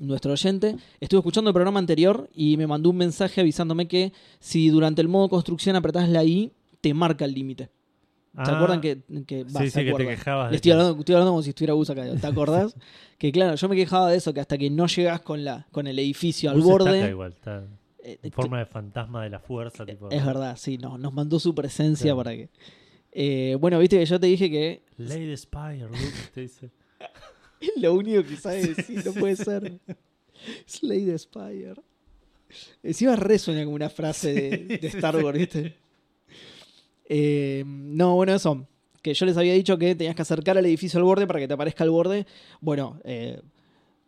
nuestro 0.01 0.33
oyente, 0.33 0.77
estuvo 1.01 1.21
escuchando 1.21 1.51
el 1.51 1.55
programa 1.55 1.79
anterior 1.79 2.29
y 2.35 2.57
me 2.57 2.67
mandó 2.67 2.91
un 2.91 2.97
mensaje 2.97 3.41
avisándome 3.41 3.89
que 3.89 4.13
si 4.41 4.69
durante 4.69 5.01
el 5.03 5.09
modo 5.09 5.29
construcción 5.29 5.77
apretás 5.77 6.09
la 6.09 6.25
I, 6.25 6.53
te 6.81 6.95
marca 6.95 7.25
el 7.25 7.33
límite. 7.35 7.65
¿Se 7.65 7.71
Ah, 8.53 8.57
acuerdan 8.57 8.81
que, 8.81 9.03
que 9.27 9.45
Sí, 9.49 9.71
sí, 9.71 9.85
que 9.85 9.93
te 9.95 10.07
quejabas. 10.07 10.51
De 10.51 10.57
estoy 10.57 10.71
hablando, 10.73 10.99
estoy 10.99 11.15
hablando 11.15 11.33
como 11.33 11.43
si 11.43 11.49
estuviera 11.51 11.73
Gus 11.75 11.91
acá. 11.91 12.05
¿Te 12.15 12.27
acordás? 12.27 12.77
que 13.19 13.33
claro, 13.33 13.57
yo 13.57 13.69
me 13.69 13.75
quejaba 13.75 14.11
de 14.11 14.17
eso, 14.19 14.33
que 14.33 14.41
hasta 14.41 14.57
que 14.57 14.71
no 14.71 14.87
llegas 14.87 15.23
con 15.23 15.45
la 15.45 15.67
con 15.73 15.87
el 15.89 15.99
edificio 15.99 16.51
al 16.51 16.61
Gus 16.61 16.71
está 16.71 16.83
acá 16.83 16.91
borde. 16.93 17.11
igual, 17.11 17.33
está 17.33 17.65
eh, 18.05 18.19
en 18.23 18.31
forma 18.31 18.59
de 18.61 18.67
fantasma 18.67 19.25
de 19.25 19.31
la 19.31 19.41
fuerza. 19.41 19.85
Tipo, 19.85 20.09
Es 20.11 20.25
verdad, 20.25 20.57
sí, 20.57 20.79
no, 20.79 20.99
nos 20.99 21.13
mandó 21.13 21.41
su 21.41 21.53
presencia 21.55 22.15
para 22.15 22.33
que. 22.33 22.49
Eh, 23.11 23.57
bueno, 23.59 23.79
viste 23.81 23.99
que 23.99 24.07
yo 24.07 24.21
te 24.21 24.27
dije 24.29 24.49
que 24.51 24.83
Lady 24.99 25.37
Spire, 25.37 25.87
Luke, 25.89 25.99
te 26.33 26.43
dice. 26.43 26.71
Es 27.61 27.73
lo 27.77 27.95
único 27.95 28.23
que 28.25 28.37
sabe 28.37 28.67
decir, 28.75 29.05
no 29.05 29.13
puede 29.13 29.37
ser. 29.37 29.79
Slay 30.67 31.05
the 31.07 31.19
Spire. 31.19 31.75
Encima 32.83 33.17
resuena 33.17 33.65
como 33.65 33.75
una 33.75 33.91
frase 33.91 34.33
de, 34.33 34.79
de 34.79 34.89
Star 34.89 35.17
Wars, 35.23 35.39
¿viste? 35.39 35.77
Eh, 37.09 37.65
no, 37.67 38.15
bueno, 38.15 38.35
eso. 38.35 38.67
Que 39.03 39.15
yo 39.15 39.27
les 39.27 39.37
había 39.37 39.55
dicho 39.55 39.79
que 39.79 39.95
tenías 39.95 40.17
que 40.17 40.23
acercar 40.23 40.59
al 40.59 40.67
edificio 40.67 40.99
al 40.99 41.05
borde 41.05 41.27
para 41.27 41.39
que 41.39 41.49
te 41.49 41.55
aparezca 41.55 41.85
el 41.85 41.91
borde. 41.91 42.27
Bueno, 42.61 43.01
eh, 43.05 43.41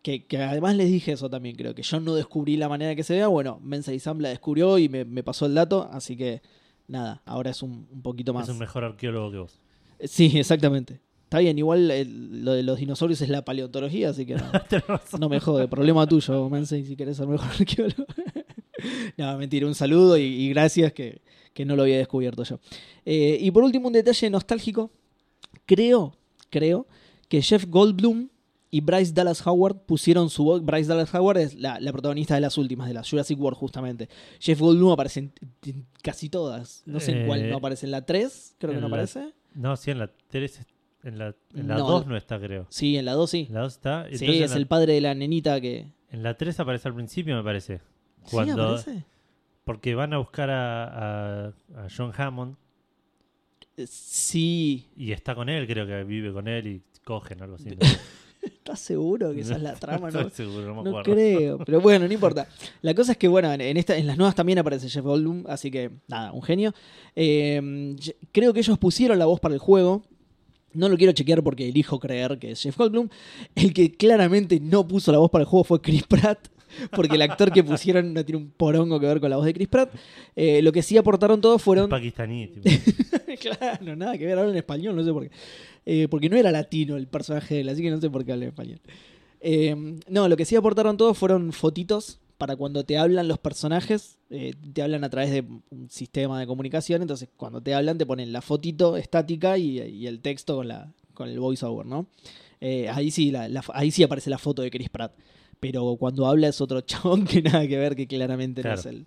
que, 0.03 0.27
que 0.27 0.39
además 0.39 0.77
les 0.77 0.89
dije 0.89 1.13
eso 1.13 1.29
también, 1.29 1.57
creo 1.57 1.75
que 1.75 1.83
yo 1.83 2.01
no 2.01 2.15
descubrí 2.15 2.57
la 2.57 2.69
manera 2.69 2.95
que 2.95 3.05
se 3.05 3.15
vea. 3.15 3.29
Bueno, 3.29 3.61
Mensa 3.63 3.93
y 3.93 4.01
Sam 4.01 4.21
la 4.21 4.31
descubrió 4.31 4.79
y 4.79 4.89
me, 4.89 5.05
me 5.05 5.23
pasó 5.23 5.47
el 5.47 5.55
dato, 5.55 5.89
así 5.93 6.17
que 6.17 6.43
nada, 6.89 7.23
ahora 7.25 7.51
es 7.51 7.63
un, 7.63 7.87
un 7.91 8.03
poquito 8.03 8.33
más. 8.33 8.49
Es 8.49 8.53
un 8.53 8.59
mejor 8.59 8.85
arqueólogo 8.85 9.31
que 9.31 9.39
vos. 9.39 9.61
Sí, 10.05 10.33
exactamente. 10.39 11.01
Está 11.31 11.39
bien, 11.39 11.57
igual 11.59 11.89
el- 11.93 12.45
lo 12.45 12.55
de 12.55 12.65
los 12.65 12.77
dinosaurios 12.81 13.21
es 13.21 13.29
la 13.29 13.45
paleontología, 13.45 14.11
así 14.11 14.27
que 14.27 14.35
no, 14.35 14.43
no 15.21 15.29
me 15.29 15.39
jode. 15.39 15.69
Problema 15.69 16.05
tuyo, 16.09 16.51
Mensei, 16.51 16.85
si 16.85 16.97
querés 16.97 17.19
ser 17.19 17.29
mejor 17.29 17.49
arqueólogo. 17.61 18.05
no, 19.17 19.39
mentira, 19.39 19.65
un 19.69 19.77
saludo 19.77 20.19
y, 20.19 20.23
y 20.23 20.49
gracias 20.49 20.93
que, 20.93 21.23
que 21.55 21.65
no 21.65 21.77
lo 21.77 21.83
había 21.83 21.99
descubierto 21.99 22.43
yo. 22.43 22.59
Eh, 23.05 23.39
y 23.41 23.51
por 23.53 23.63
último, 23.63 23.87
un 23.87 23.93
detalle 23.93 24.29
nostálgico. 24.29 24.91
Creo, 25.67 26.17
creo 26.51 26.87
que 27.29 27.41
Jeff 27.43 27.65
Goldblum 27.69 28.29
y 28.73 28.81
Bryce 28.81 29.13
Dallas 29.13 29.47
Howard 29.47 29.77
pusieron 29.87 30.31
su 30.31 30.43
voz. 30.43 30.65
Bryce 30.65 30.89
Dallas 30.89 31.15
Howard 31.15 31.39
es 31.39 31.55
la, 31.55 31.79
la 31.79 31.93
protagonista 31.93 32.35
de 32.35 32.41
las 32.41 32.59
últimas, 32.59 32.89
de 32.89 32.95
la 32.95 33.05
Jurassic 33.09 33.39
World, 33.41 33.57
justamente. 33.57 34.09
Jeff 34.41 34.59
Goldblum 34.59 34.91
aparece 34.91 35.21
en, 35.21 35.33
en 35.67 35.87
casi 36.03 36.29
todas. 36.29 36.83
No 36.87 36.99
sé 36.99 37.13
en 37.13 37.27
cuál 37.29 37.43
Eh, 37.45 37.51
no 37.51 37.59
aparece. 37.59 37.87
En 37.87 37.93
la 37.93 38.05
3, 38.05 38.57
creo 38.59 38.73
que 38.73 38.81
no 38.81 38.89
la- 38.89 38.95
aparece. 38.97 39.33
No, 39.55 39.77
sí, 39.77 39.91
en 39.93 39.99
la 40.01 40.11
3, 40.29 40.61
en 41.03 41.19
la, 41.19 41.35
en 41.55 41.69
la 41.69 41.77
No, 41.79 41.89
2 41.89 42.07
no 42.07 42.17
está, 42.17 42.39
creo. 42.41 42.67
Sí, 42.71 42.97
en 42.97 43.05
la 43.05 43.13
2 43.13 43.31
sí. 43.31 43.49
La 43.51 43.61
2 43.61 43.73
está. 43.73 44.07
Sí, 44.13 44.43
es 44.43 44.51
la, 44.51 44.57
el 44.57 44.67
padre 44.67 44.93
de 44.95 45.01
la 45.01 45.15
nenita 45.15 45.61
que. 45.61 45.87
en 46.11 46.23
la 46.23 46.37
3 46.37 46.61
aparece 46.61 46.89
al 46.89 46.95
principio, 46.95 47.37
me 47.37 47.43
parece. 47.43 47.79
¿Sí 48.25 48.31
Cuando, 48.33 48.77
aparece? 48.77 49.05
Porque 49.65 49.95
van 49.95 50.13
a 50.13 50.19
buscar 50.19 50.51
a, 50.51 50.85
a, 50.85 51.47
a 51.49 51.87
John 51.95 52.13
Hammond 52.17 52.57
Eh, 53.77 53.87
Sí. 53.87 54.87
y 54.97 55.13
está 55.13 55.35
con 55.35 55.49
él, 55.49 55.67
creo 55.67 55.87
que 55.87 56.05
vive 56.05 56.33
con 56.33 56.49
él 56.49 56.67
y 56.67 56.83
cogen 57.05 57.43
algo 57.43 57.55
así. 57.57 57.71
¿no? 57.71 57.77
¿Estás 58.43 58.81
seguro 58.81 59.35
que 59.35 59.41
esa 59.41 59.57
es 59.57 59.63
la 59.63 59.75
trama? 59.75 60.11
No, 60.13 60.21
Estoy 60.21 60.47
seguro, 60.47 60.75
no 60.75 60.83
me 60.83 60.91
no 60.91 61.03
creo. 61.03 61.59
Pero 61.59 61.81
bueno, 61.81 62.07
no 62.07 62.13
importa. 62.13 62.49
La 62.83 62.95
cosa 62.95 63.13
es 63.13 63.19
que, 63.19 63.29
bueno, 63.29 63.53
en, 63.53 63.77
esta, 63.77 63.97
en 63.97 64.07
las 64.07 64.17
nuevas 64.17 64.35
también 64.35 64.59
aparece 64.59 64.89
Jeff 64.89 65.05
Goldblum, 65.05 65.45
así 65.49 65.71
que 65.71 65.91
nada, 66.09 66.33
un 66.33 66.43
genio. 66.43 66.75
Eh, 67.17 67.97
creo 68.33 68.53
que 68.53 68.61
ellos 68.61 68.79
pusieron 68.79 69.19
la 69.19 69.27
voz 69.27 69.41
para 69.41 69.55
el 69.55 69.61
juego. 69.61 70.05
No 70.73 70.89
lo 70.89 70.97
quiero 70.97 71.13
chequear 71.13 71.43
porque 71.43 71.69
elijo 71.69 71.99
creer 71.99 72.39
que 72.39 72.53
es 72.53 72.63
Jeff 72.63 72.77
Goldblum. 72.77 73.09
El 73.55 73.73
que 73.73 73.93
claramente 73.93 74.61
no 74.61 74.87
puso 74.87 75.11
la 75.13 75.19
voz 75.19 75.31
para 75.31 75.43
el 75.43 75.49
juego 75.49 75.65
fue 75.65 75.81
Chris 75.81 76.05
Pratt. 76.05 76.49
Porque 76.93 77.17
el 77.17 77.23
actor 77.23 77.51
que 77.53 77.65
pusieron 77.65 78.15
no 78.15 78.25
tiene 78.25 78.41
un 78.43 78.51
porongo 78.51 79.01
que 79.01 79.07
ver 79.07 79.21
con 79.21 79.31
la 79.31 79.37
voz 79.37 79.47
de 79.47 79.55
Chris 79.55 79.69
Pratt. 79.69 79.93
Eh, 80.37 80.63
lo 80.63 80.73
que 80.73 80.83
sí 80.83 80.97
aportaron 80.97 81.41
todos 81.41 81.61
fueron 81.61 81.91
Pakistaní, 81.91 82.49
claro, 83.41 83.97
nada 83.97 84.17
que 84.17 84.25
ver, 84.27 84.39
habla 84.39 84.53
en 84.53 84.57
español, 84.57 84.95
no 84.95 85.05
sé 85.05 85.13
por 85.13 85.29
qué. 85.29 85.35
Eh, 85.85 86.09
porque 86.09 86.29
no 86.29 86.37
era 86.37 86.53
latino 86.53 86.97
el 86.97 87.09
personaje 87.09 87.57
de 87.57 87.61
él, 87.63 87.69
así 87.71 87.83
que 87.83 87.91
no 87.91 88.01
sé 88.01 88.09
por 88.09 88.25
qué 88.25 88.33
habla 88.33 88.45
en 88.45 88.51
español. 88.51 88.81
Eh, 89.41 89.99
no, 90.09 90.29
lo 90.29 90.37
que 90.37 90.45
sí 90.45 90.55
aportaron 90.55 90.97
todos 90.97 91.17
fueron 91.17 91.53
fotitos 91.53 92.21
para 92.41 92.57
cuando 92.57 92.85
te 92.85 92.97
hablan 92.97 93.29
los 93.29 93.39
personajes, 93.39 94.17
eh, 94.31 94.55
te 94.73 94.81
hablan 94.81 95.05
a 95.05 95.11
través 95.11 95.31
de 95.31 95.43
un 95.43 95.91
sistema 95.91 96.41
de 96.41 96.47
comunicación, 96.47 97.03
entonces 97.03 97.29
cuando 97.37 97.61
te 97.61 97.75
hablan 97.75 97.99
te 97.99 98.07
ponen 98.07 98.33
la 98.33 98.41
fotito 98.41 98.97
estática 98.97 99.59
y, 99.59 99.79
y 99.79 100.07
el 100.07 100.21
texto 100.21 100.57
con, 100.57 100.69
la, 100.69 100.91
con 101.13 101.29
el 101.29 101.39
voiceover, 101.39 101.85
¿no? 101.85 102.07
Eh, 102.63 102.89
ahí, 102.89 103.11
sí, 103.11 103.31
la- 103.31 103.47
la- 103.49 103.63
ahí 103.75 103.91
sí 103.91 104.03
aparece 104.03 104.31
la 104.31 104.39
foto 104.39 104.63
de 104.63 104.71
Chris 104.71 104.89
Pratt, 104.89 105.13
pero 105.61 105.97
cuando 105.99 106.27
habla 106.27 106.49
es 106.49 106.61
otro 106.63 106.81
chabón 106.91 107.27
que 107.27 107.43
nada 107.43 107.69
que 107.69 107.77
ver, 107.77 107.95
que 107.95 108.07
claramente 108.07 108.63
no 108.63 108.69
es 108.81 108.87
él. 108.87 109.07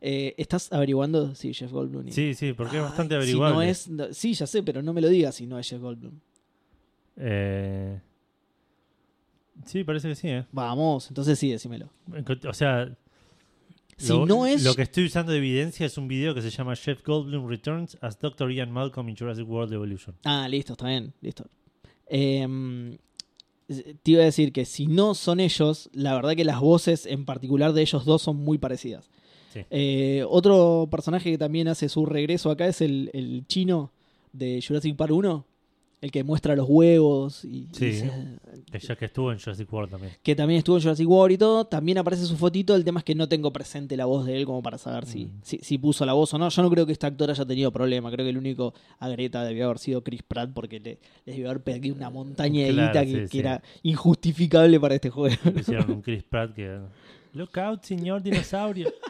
Eh, 0.00 0.34
¿Estás 0.36 0.72
averiguando 0.72 1.34
si 1.36 1.54
Jeff 1.54 1.70
Goldblum? 1.70 2.10
Sí, 2.10 2.34
sí, 2.34 2.52
porque 2.52 2.78
es 2.78 2.82
bastante 2.82 3.14
si 3.14 3.16
averiguable. 3.16 3.54
no 3.54 3.62
es, 3.62 3.88
no- 3.88 4.12
sí, 4.12 4.34
ya 4.34 4.46
sé, 4.48 4.62
pero 4.64 4.82
no 4.82 4.92
me 4.92 5.00
lo 5.00 5.08
digas 5.08 5.36
si 5.36 5.46
no 5.46 5.56
es 5.58 5.68
Jeff 5.68 5.80
Goldblum. 5.80 6.18
Eh, 7.16 8.00
Sí, 9.64 9.84
parece 9.84 10.08
que 10.08 10.14
sí, 10.14 10.28
¿eh? 10.28 10.44
Vamos, 10.52 11.08
entonces 11.08 11.38
sí, 11.38 11.50
decímelo. 11.50 11.88
O 12.48 12.54
sea, 12.54 12.88
Si 13.96 14.08
lo, 14.12 14.26
no 14.26 14.46
es. 14.46 14.62
lo 14.62 14.74
que 14.74 14.82
estoy 14.82 15.06
usando 15.06 15.32
de 15.32 15.38
evidencia 15.38 15.86
es 15.86 15.96
un 15.98 16.06
video 16.08 16.34
que 16.34 16.42
se 16.42 16.50
llama 16.50 16.76
Jeff 16.76 17.02
Goldblum 17.04 17.48
Returns 17.48 17.96
as 18.00 18.18
Dr. 18.18 18.50
Ian 18.52 18.70
Malcolm 18.70 19.08
in 19.08 19.16
Jurassic 19.16 19.48
World 19.48 19.72
Evolution. 19.72 20.14
Ah, 20.24 20.46
listo, 20.48 20.74
está 20.74 20.86
bien, 20.88 21.12
listo. 21.20 21.46
Em, 22.08 22.98
te 23.66 24.10
iba 24.12 24.22
a 24.22 24.26
decir 24.26 24.52
que 24.52 24.64
si 24.64 24.86
no 24.86 25.14
son 25.14 25.40
ellos, 25.40 25.88
la 25.92 26.14
verdad 26.14 26.36
que 26.36 26.44
las 26.44 26.60
voces 26.60 27.06
en 27.06 27.24
particular 27.24 27.72
de 27.72 27.82
ellos 27.82 28.04
dos 28.04 28.22
son 28.22 28.36
muy 28.36 28.58
parecidas. 28.58 29.10
Sí. 29.52 29.60
Eh, 29.70 30.24
otro 30.28 30.86
personaje 30.90 31.30
que 31.32 31.38
también 31.38 31.66
hace 31.66 31.88
su 31.88 32.04
regreso 32.06 32.50
acá 32.50 32.66
es 32.66 32.80
el, 32.82 33.10
el 33.14 33.44
chino 33.48 33.90
de 34.32 34.62
Jurassic 34.64 34.94
Park 34.96 35.12
1, 35.12 35.46
el 36.02 36.10
que 36.10 36.22
muestra 36.22 36.54
los 36.54 36.66
huevos 36.68 37.44
y, 37.44 37.68
Sí. 37.72 37.86
y 37.86 37.92
se- 37.94 38.10
Que 38.70 38.78
ya 38.78 38.96
que 38.96 39.06
estuvo 39.06 39.32
en 39.32 39.38
Jurassic 39.38 39.72
World 39.72 39.90
también. 39.90 40.12
que 40.22 40.34
también 40.36 40.58
estuvo 40.58 40.76
en 40.76 40.82
Jurassic 40.82 41.08
World 41.08 41.34
y 41.34 41.38
todo, 41.38 41.64
también 41.66 41.98
aparece 41.98 42.26
su 42.26 42.36
fotito, 42.36 42.74
el 42.74 42.84
tema 42.84 43.00
es 43.00 43.04
que 43.04 43.14
no 43.14 43.28
tengo 43.28 43.50
presente 43.52 43.96
la 43.96 44.04
voz 44.04 44.26
de 44.26 44.36
él 44.36 44.44
como 44.44 44.62
para 44.62 44.76
saber 44.78 45.06
si, 45.06 45.24
Mm. 45.26 45.40
si, 45.42 45.58
si 45.58 45.78
puso 45.78 46.04
la 46.04 46.12
voz 46.12 46.32
o 46.34 46.38
no. 46.38 46.48
Yo 46.50 46.62
no 46.62 46.70
creo 46.70 46.84
que 46.86 46.92
este 46.92 47.06
actor 47.06 47.30
haya 47.30 47.44
tenido 47.46 47.72
problema, 47.72 48.10
creo 48.10 48.24
que 48.26 48.30
el 48.30 48.38
único 48.38 48.74
agreta 48.98 49.42
debió 49.44 49.64
haber 49.66 49.78
sido 49.78 50.02
Chris 50.04 50.22
Pratt 50.22 50.50
porque 50.52 50.80
le, 50.80 50.98
le 51.24 51.32
debió 51.32 51.48
haber 51.50 51.62
pedido 51.62 51.94
una 51.96 52.10
montaña 52.10 52.66
de 52.66 52.72
Claro, 52.72 53.00
guita 53.00 53.24
sí, 53.24 53.30
que, 53.30 53.38
era 53.38 53.62
injustificable 53.82 54.78
para 54.78 54.94
este 54.96 55.08
juego. 55.10 55.34
Hicieron 55.58 55.90
un 55.90 56.02
Chris 56.02 56.22
Pratt 56.24 56.54
que. 56.54 56.78
Look 57.32 57.58
out, 57.58 57.82
señor 57.82 58.22
dinosaurio. 58.22 58.92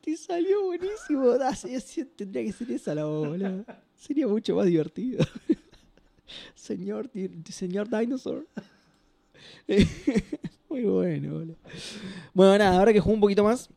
Te 0.00 0.16
salió 0.16 0.64
buenísimo. 0.64 1.24
Ah, 1.42 1.54
sí, 1.54 1.78
sí, 1.80 2.04
tendría 2.04 2.42
que 2.44 2.52
ser 2.52 2.70
esa 2.70 2.94
la 2.94 3.04
voz, 3.04 3.28
boludo. 3.28 3.64
Sería 4.00 4.26
mucho 4.26 4.56
más 4.56 4.64
divertido. 4.64 5.24
señor, 6.54 7.10
señor 7.50 7.88
Dinosaur. 7.90 8.46
Muy 10.70 10.82
bueno, 10.84 11.34
boludo. 11.34 11.56
Bueno, 12.32 12.56
nada, 12.56 12.78
ahora 12.78 12.94
que 12.94 13.00
juego 13.00 13.14
un 13.14 13.20
poquito 13.20 13.44
más, 13.44 13.68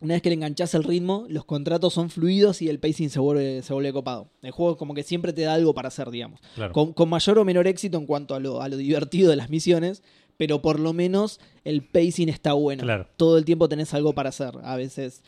una 0.00 0.12
vez 0.12 0.22
que 0.22 0.28
le 0.28 0.34
enganchás 0.34 0.74
el 0.74 0.84
ritmo, 0.84 1.24
los 1.30 1.46
contratos 1.46 1.94
son 1.94 2.10
fluidos 2.10 2.60
y 2.60 2.68
el 2.68 2.80
pacing 2.80 3.08
se 3.08 3.18
vuelve, 3.18 3.62
se 3.62 3.72
vuelve 3.72 3.94
copado. 3.94 4.28
El 4.42 4.50
juego 4.50 4.76
como 4.76 4.92
que 4.92 5.04
siempre 5.04 5.32
te 5.32 5.40
da 5.42 5.54
algo 5.54 5.72
para 5.72 5.88
hacer, 5.88 6.10
digamos. 6.10 6.40
Claro. 6.54 6.74
Con, 6.74 6.92
con 6.92 7.08
mayor 7.08 7.38
o 7.38 7.44
menor 7.46 7.66
éxito 7.66 7.96
en 7.96 8.04
cuanto 8.04 8.34
a 8.34 8.40
lo, 8.40 8.60
a 8.60 8.68
lo 8.68 8.76
divertido 8.76 9.30
de 9.30 9.36
las 9.36 9.48
misiones, 9.48 10.02
pero 10.36 10.60
por 10.60 10.80
lo 10.80 10.92
menos 10.92 11.40
el 11.64 11.82
pacing 11.82 12.28
está 12.28 12.52
bueno. 12.52 12.82
Claro. 12.82 13.08
Todo 13.16 13.38
el 13.38 13.46
tiempo 13.46 13.70
tenés 13.70 13.94
algo 13.94 14.12
para 14.12 14.28
hacer. 14.28 14.52
A 14.64 14.76
veces. 14.76 15.22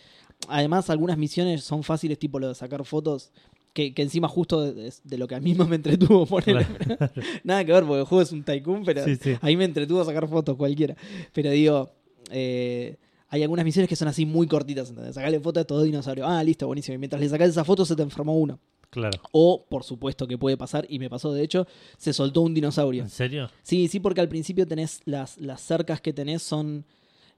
Además, 0.48 0.90
algunas 0.90 1.16
misiones 1.16 1.64
son 1.64 1.82
fáciles, 1.82 2.18
tipo 2.18 2.38
lo 2.38 2.48
de 2.48 2.54
sacar 2.54 2.84
fotos. 2.84 3.32
Que, 3.74 3.92
que 3.92 4.02
encima 4.02 4.28
justo 4.28 4.72
de, 4.72 4.92
de 5.02 5.18
lo 5.18 5.26
que 5.28 5.34
a 5.34 5.40
mí 5.40 5.52
más 5.54 5.68
me 5.68 5.76
entretuvo 5.76 6.24
ponerle. 6.26 6.64
Nada 7.44 7.64
que 7.64 7.72
ver, 7.72 7.84
porque 7.84 8.00
el 8.00 8.06
juego 8.06 8.22
es 8.22 8.32
un 8.32 8.42
tycoon, 8.44 8.84
pero 8.84 9.04
Sí, 9.04 9.16
sí. 9.16 9.34
ahí 9.42 9.56
me 9.56 9.64
entretuvo 9.64 10.02
sacar 10.04 10.26
fotos 10.28 10.56
cualquiera. 10.56 10.96
Pero 11.32 11.50
digo, 11.50 11.90
eh, 12.30 12.96
hay 13.28 13.42
algunas 13.42 13.64
misiones 13.64 13.88
que 13.88 13.96
son 13.96 14.06
así 14.08 14.24
muy 14.26 14.46
cortitas. 14.46 14.90
¿entendés? 14.90 15.16
Sacarle 15.16 15.40
foto 15.40 15.58
a 15.60 15.64
todo 15.64 15.82
dinosaurio. 15.82 16.24
Ah, 16.24 16.42
listo, 16.44 16.66
buenísimo. 16.68 16.94
Y 16.94 16.98
mientras 16.98 17.20
le 17.20 17.28
sacas 17.28 17.48
esa 17.50 17.64
foto 17.64 17.84
se 17.84 17.96
te 17.96 18.02
enfermó 18.02 18.38
uno. 18.38 18.60
Claro. 18.90 19.18
O, 19.32 19.66
por 19.68 19.82
supuesto 19.82 20.28
que 20.28 20.38
puede 20.38 20.56
pasar, 20.56 20.86
y 20.88 21.00
me 21.00 21.10
pasó 21.10 21.32
de 21.32 21.42
hecho, 21.42 21.66
se 21.98 22.12
soltó 22.12 22.42
un 22.42 22.54
dinosaurio. 22.54 23.02
¿En 23.02 23.10
serio? 23.10 23.50
Sí, 23.64 23.88
sí, 23.88 23.98
porque 23.98 24.20
al 24.20 24.28
principio 24.28 24.68
tenés 24.68 25.00
las, 25.04 25.36
las 25.38 25.60
cercas 25.60 26.00
que 26.00 26.12
tenés 26.12 26.42
son. 26.44 26.84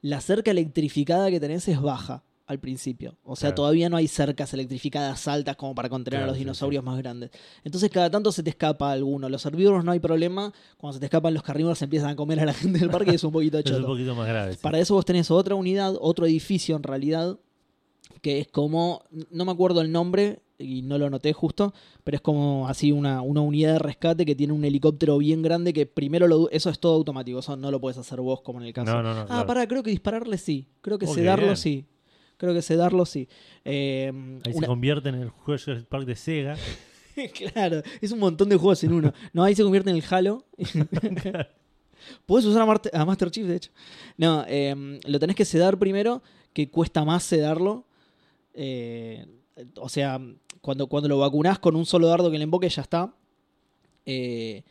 La 0.02 0.20
cerca 0.20 0.50
electrificada 0.50 1.30
que 1.30 1.40
tenés 1.40 1.66
es 1.66 1.80
baja 1.80 2.22
al 2.46 2.60
principio. 2.60 3.16
O 3.24 3.34
sea, 3.34 3.48
Claro. 3.48 3.54
todavía 3.56 3.88
no 3.88 3.96
hay 3.96 4.06
cercas 4.08 4.54
electrificadas 4.54 5.26
altas 5.26 5.56
como 5.56 5.74
para 5.74 5.88
contener 5.88 6.22
a 6.22 6.26
los 6.26 6.34
sí, 6.36 6.40
dinosaurios 6.40 6.84
más 6.84 6.96
grandes. 6.98 7.30
Entonces, 7.64 7.90
cada 7.90 8.08
tanto 8.10 8.30
se 8.30 8.42
te 8.42 8.50
escapa 8.50 8.92
alguno. 8.92 9.28
Los 9.28 9.44
herbívoros 9.46 9.84
no 9.84 9.90
hay 9.92 9.98
problema. 10.00 10.52
Cuando 10.76 10.94
se 10.94 11.00
te 11.00 11.06
escapan 11.06 11.34
los 11.34 11.42
carnívoros, 11.42 11.78
se 11.78 11.84
empiezan 11.86 12.10
a 12.10 12.16
comer 12.16 12.38
a 12.40 12.44
la 12.44 12.54
gente 12.54 12.78
del 12.78 12.90
parque 12.90 13.10
y 13.12 13.14
es 13.16 13.24
un 13.24 13.32
poquito 13.32 13.58
Es 13.58 13.66
un 13.66 13.72
choto. 13.72 13.86
poquito 13.88 14.14
más 14.14 14.28
grave. 14.28 14.52
sí. 14.54 14.58
Para 14.62 14.78
eso 14.78 14.94
vos 14.94 15.04
tenés 15.04 15.30
otra 15.30 15.54
unidad, 15.56 15.94
otro 16.00 16.24
edificio 16.26 16.76
en 16.76 16.82
realidad, 16.84 17.38
que 18.22 18.38
es 18.40 18.48
como, 18.48 19.02
no 19.30 19.44
me 19.44 19.52
acuerdo 19.52 19.80
el 19.80 19.90
nombre 19.90 20.40
y 20.58 20.80
no 20.82 20.96
lo 20.96 21.10
noté 21.10 21.32
justo, 21.34 21.74
pero 22.02 22.14
es 22.16 22.22
como 22.22 22.66
así 22.66 22.90
una, 22.92 23.20
una 23.20 23.42
unidad 23.42 23.74
de 23.74 23.78
rescate 23.78 24.24
que 24.24 24.34
tiene 24.34 24.52
un 24.54 24.64
helicóptero 24.64 25.18
bien 25.18 25.42
grande 25.42 25.72
que 25.74 25.84
primero 25.84 26.26
lo, 26.28 26.48
eso 26.50 26.70
es 26.70 26.78
todo 26.78 26.94
automático, 26.94 27.40
eso 27.40 27.56
no 27.56 27.70
lo 27.70 27.78
puedes 27.80 27.98
hacer 27.98 28.20
vos 28.22 28.40
como 28.40 28.60
en 28.60 28.66
el 28.66 28.72
caso. 28.72 28.90
No, 28.94 29.02
no, 29.02 29.14
no. 29.14 29.20
ah, 29.22 29.26
claro. 29.26 29.46
pará, 29.46 29.66
creo 29.68 29.82
que 29.82 29.90
dispararle 29.90 30.38
sí, 30.38 30.66
creo 30.80 30.96
que 30.98 31.04
Oh, 31.06 31.08
qué 31.10 31.14
sedarlo 31.20 31.44
bien. 31.46 31.56
sí. 31.58 31.84
Creo 32.36 32.52
que 32.54 32.62
sedarlo 32.62 33.06
sí. 33.06 33.28
Eh, 33.64 34.12
Ahí 34.44 34.52
se 34.52 34.66
convierte 34.66 35.08
en 35.08 35.14
el 35.16 35.30
Jurassic 35.30 35.84
Park 35.86 36.04
de 36.06 36.16
Sega. 36.16 36.56
claro, 37.54 37.82
es 38.00 38.12
un 38.12 38.18
montón 38.18 38.48
de 38.48 38.56
juegos 38.56 38.84
en 38.84 38.92
uno. 38.92 39.12
No, 39.32 39.42
ahí 39.42 39.54
se 39.54 39.62
convierte 39.62 39.90
en 39.90 39.96
el 39.96 40.04
Halo. 40.08 40.44
Puedes 42.26 42.44
usar 42.46 42.62
a, 42.62 42.66
Marte- 42.66 42.90
a 42.92 43.04
Master 43.04 43.30
Chief, 43.30 43.46
de 43.46 43.56
hecho. 43.56 43.70
No, 44.16 44.44
eh, 44.48 45.00
lo 45.06 45.18
tenés 45.18 45.34
que 45.36 45.44
sedar 45.44 45.78
primero, 45.78 46.22
que 46.52 46.70
cuesta 46.70 47.04
más 47.04 47.22
sedarlo. 47.24 47.86
Eh, 48.54 49.26
o 49.76 49.88
sea, 49.88 50.20
cuando, 50.60 50.86
cuando 50.88 51.08
lo 51.08 51.18
vacunás 51.18 51.58
con 51.58 51.74
un 51.74 51.86
solo 51.86 52.06
dardo 52.08 52.30
que 52.30 52.38
le 52.38 52.44
emboque, 52.44 52.68
ya 52.68 52.82
está. 52.82 53.14
Eh, 54.04 54.62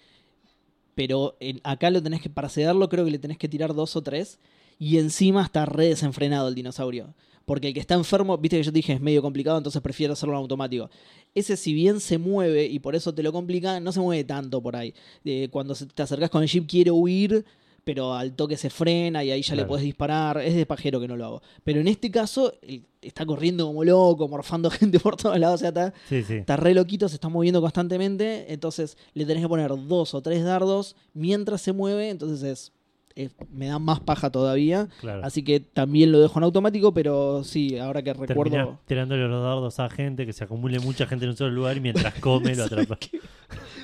pero 0.94 1.36
en- 1.40 1.60
acá 1.64 1.90
lo 1.90 2.02
tenés 2.02 2.22
que, 2.22 2.30
para 2.30 2.48
sedarlo, 2.48 2.88
creo 2.90 3.04
que 3.06 3.12
le 3.12 3.20
tenés 3.20 3.38
que 3.38 3.50
tirar 3.50 3.74
dos 3.74 3.96
o 3.96 4.02
tres. 4.04 4.40
Y 4.78 4.98
encima 4.98 5.44
está 5.44 5.66
re 5.66 5.88
desenfrenado 5.88 6.48
el 6.48 6.56
dinosaurio. 6.56 7.16
Porque 7.46 7.68
el 7.68 7.74
que 7.74 7.80
está 7.80 7.94
enfermo, 7.94 8.38
viste 8.38 8.58
que 8.58 8.64
yo 8.64 8.72
te 8.72 8.78
dije 8.78 8.94
es 8.94 9.02
medio 9.02 9.22
complicado, 9.22 9.58
entonces 9.58 9.82
prefiero 9.82 10.14
hacerlo 10.14 10.34
en 10.36 10.40
automático. 10.42 10.90
Ese, 11.36 11.56
si 11.58 11.74
bien 11.74 12.00
se 12.00 12.18
mueve 12.18 12.66
y 12.66 12.80
por 12.80 12.96
eso 12.96 13.14
te 13.14 13.22
lo 13.24 13.32
complica, 13.32 13.80
no 13.80 13.92
se 13.92 14.00
mueve 14.00 14.24
tanto 14.24 14.62
por 14.62 14.76
ahí. 14.76 14.94
Eh, 15.24 15.48
cuando 15.52 15.76
te 15.76 16.02
acercás 16.04 16.30
con 16.30 16.42
el 16.42 16.50
jeep, 16.50 16.68
quiere 16.68 16.90
huir, 16.92 17.46
pero 17.84 18.16
al 18.16 18.34
toque 18.36 18.58
se 18.58 18.72
frena 18.72 19.24
y 19.24 19.30
ahí 19.30 19.44
ya 19.44 19.54
le 19.54 19.64
puedes 19.64 19.86
disparar. 19.86 20.40
Es 20.42 20.56
de 20.56 20.66
pajero 20.66 21.00
que 21.00 21.08
no 21.08 21.16
lo 21.16 21.26
hago. 21.26 21.42
Pero 21.64 21.82
en 21.82 21.88
este 21.88 22.10
caso, 22.10 22.52
está 23.00 23.28
corriendo 23.28 23.68
como 23.68 23.84
loco, 23.84 24.28
morfando 24.28 24.70
gente 24.72 25.00
por 25.00 25.16
todos 25.16 25.38
lados. 25.38 25.56
O 25.56 25.60
sea, 25.60 25.70
está, 25.70 25.94
Sí, 26.10 26.24
sí. 26.24 26.34
está 26.38 26.58
re 26.58 26.74
loquito, 26.74 27.08
se 27.08 27.16
está 27.16 27.30
moviendo 27.30 27.62
constantemente. 27.62 28.52
Entonces 28.52 28.98
le 29.14 29.24
tenés 29.28 29.44
que 29.44 29.50
poner 29.50 29.70
dos 29.70 30.16
o 30.16 30.22
tres 30.24 30.44
dardos 30.44 30.96
mientras 31.14 31.62
se 31.62 31.74
mueve. 31.74 32.10
Entonces 32.10 32.42
es, 32.42 32.72
me 33.52 33.68
da 33.68 33.80
más 33.80 34.00
paja 34.02 34.30
todavía. 34.30 34.90
Claro. 35.00 35.22
Así 35.24 35.44
que 35.44 35.60
también 35.60 36.12
lo 36.12 36.20
dejo 36.20 36.40
en 36.40 36.44
automático, 36.44 36.94
pero 36.94 37.44
sí, 37.44 37.78
ahora 37.78 38.02
que 38.02 38.14
recuerdo. 38.14 38.52
Terminás 38.52 38.80
tirándole 38.86 39.28
los 39.28 39.44
dardos 39.44 39.80
a 39.80 39.90
gente, 39.90 40.26
que 40.26 40.34
se 40.34 40.44
acumule 40.44 40.80
mucha 40.80 41.06
gente 41.08 41.26
en 41.26 41.32
un 41.32 41.38
solo 41.38 41.52
lugar 41.52 41.78
y 41.78 41.80
mientras 41.80 42.14
come 42.16 42.56
lo 42.56 42.64
atrapa. 42.66 42.98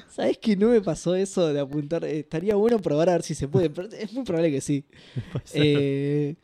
¿Sabes 0.09 0.37
que 0.37 0.57
no 0.57 0.67
me 0.69 0.81
pasó 0.81 1.15
eso 1.15 1.53
de 1.53 1.59
apuntar? 1.59 2.03
Eh, 2.03 2.19
estaría 2.19 2.55
bueno 2.55 2.79
probar 2.79 3.09
a 3.09 3.13
ver 3.13 3.23
si 3.23 3.33
se 3.33 3.47
puede, 3.47 3.69
pero 3.69 3.87
es 3.87 4.11
muy 4.13 4.23
probable 4.23 4.51
que 4.51 4.61
sí. 4.61 4.83
Eh, 5.53 6.35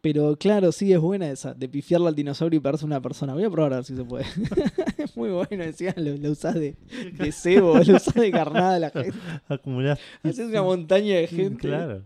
pero 0.00 0.36
claro, 0.36 0.72
sí, 0.72 0.92
es 0.92 0.98
buena 0.98 1.30
esa, 1.30 1.52
de 1.52 1.68
pifiarle 1.68 2.08
al 2.08 2.14
dinosaurio 2.14 2.56
y 2.56 2.60
pegarse 2.60 2.84
a 2.84 2.86
una 2.86 3.02
persona. 3.02 3.34
Voy 3.34 3.44
a 3.44 3.50
probar 3.50 3.74
a 3.74 3.76
ver 3.76 3.84
si 3.84 3.94
se 3.94 4.04
puede. 4.04 4.24
es 4.96 5.14
muy 5.14 5.28
bueno, 5.28 5.62
decía, 5.62 5.92
lo, 5.96 6.16
lo 6.16 6.30
usás 6.30 6.54
de, 6.54 6.76
de 7.12 7.32
cebo, 7.32 7.74
lo 7.74 7.96
usás 7.96 8.14
de 8.14 8.30
carnada 8.30 8.76
a 8.76 8.78
la 8.78 8.90
gente. 8.90 9.18
Acumulás. 9.48 9.98
Haces 10.22 10.48
una 10.48 10.62
montaña 10.62 11.16
de 11.16 11.26
gente. 11.26 11.68
Claro. 11.68 12.04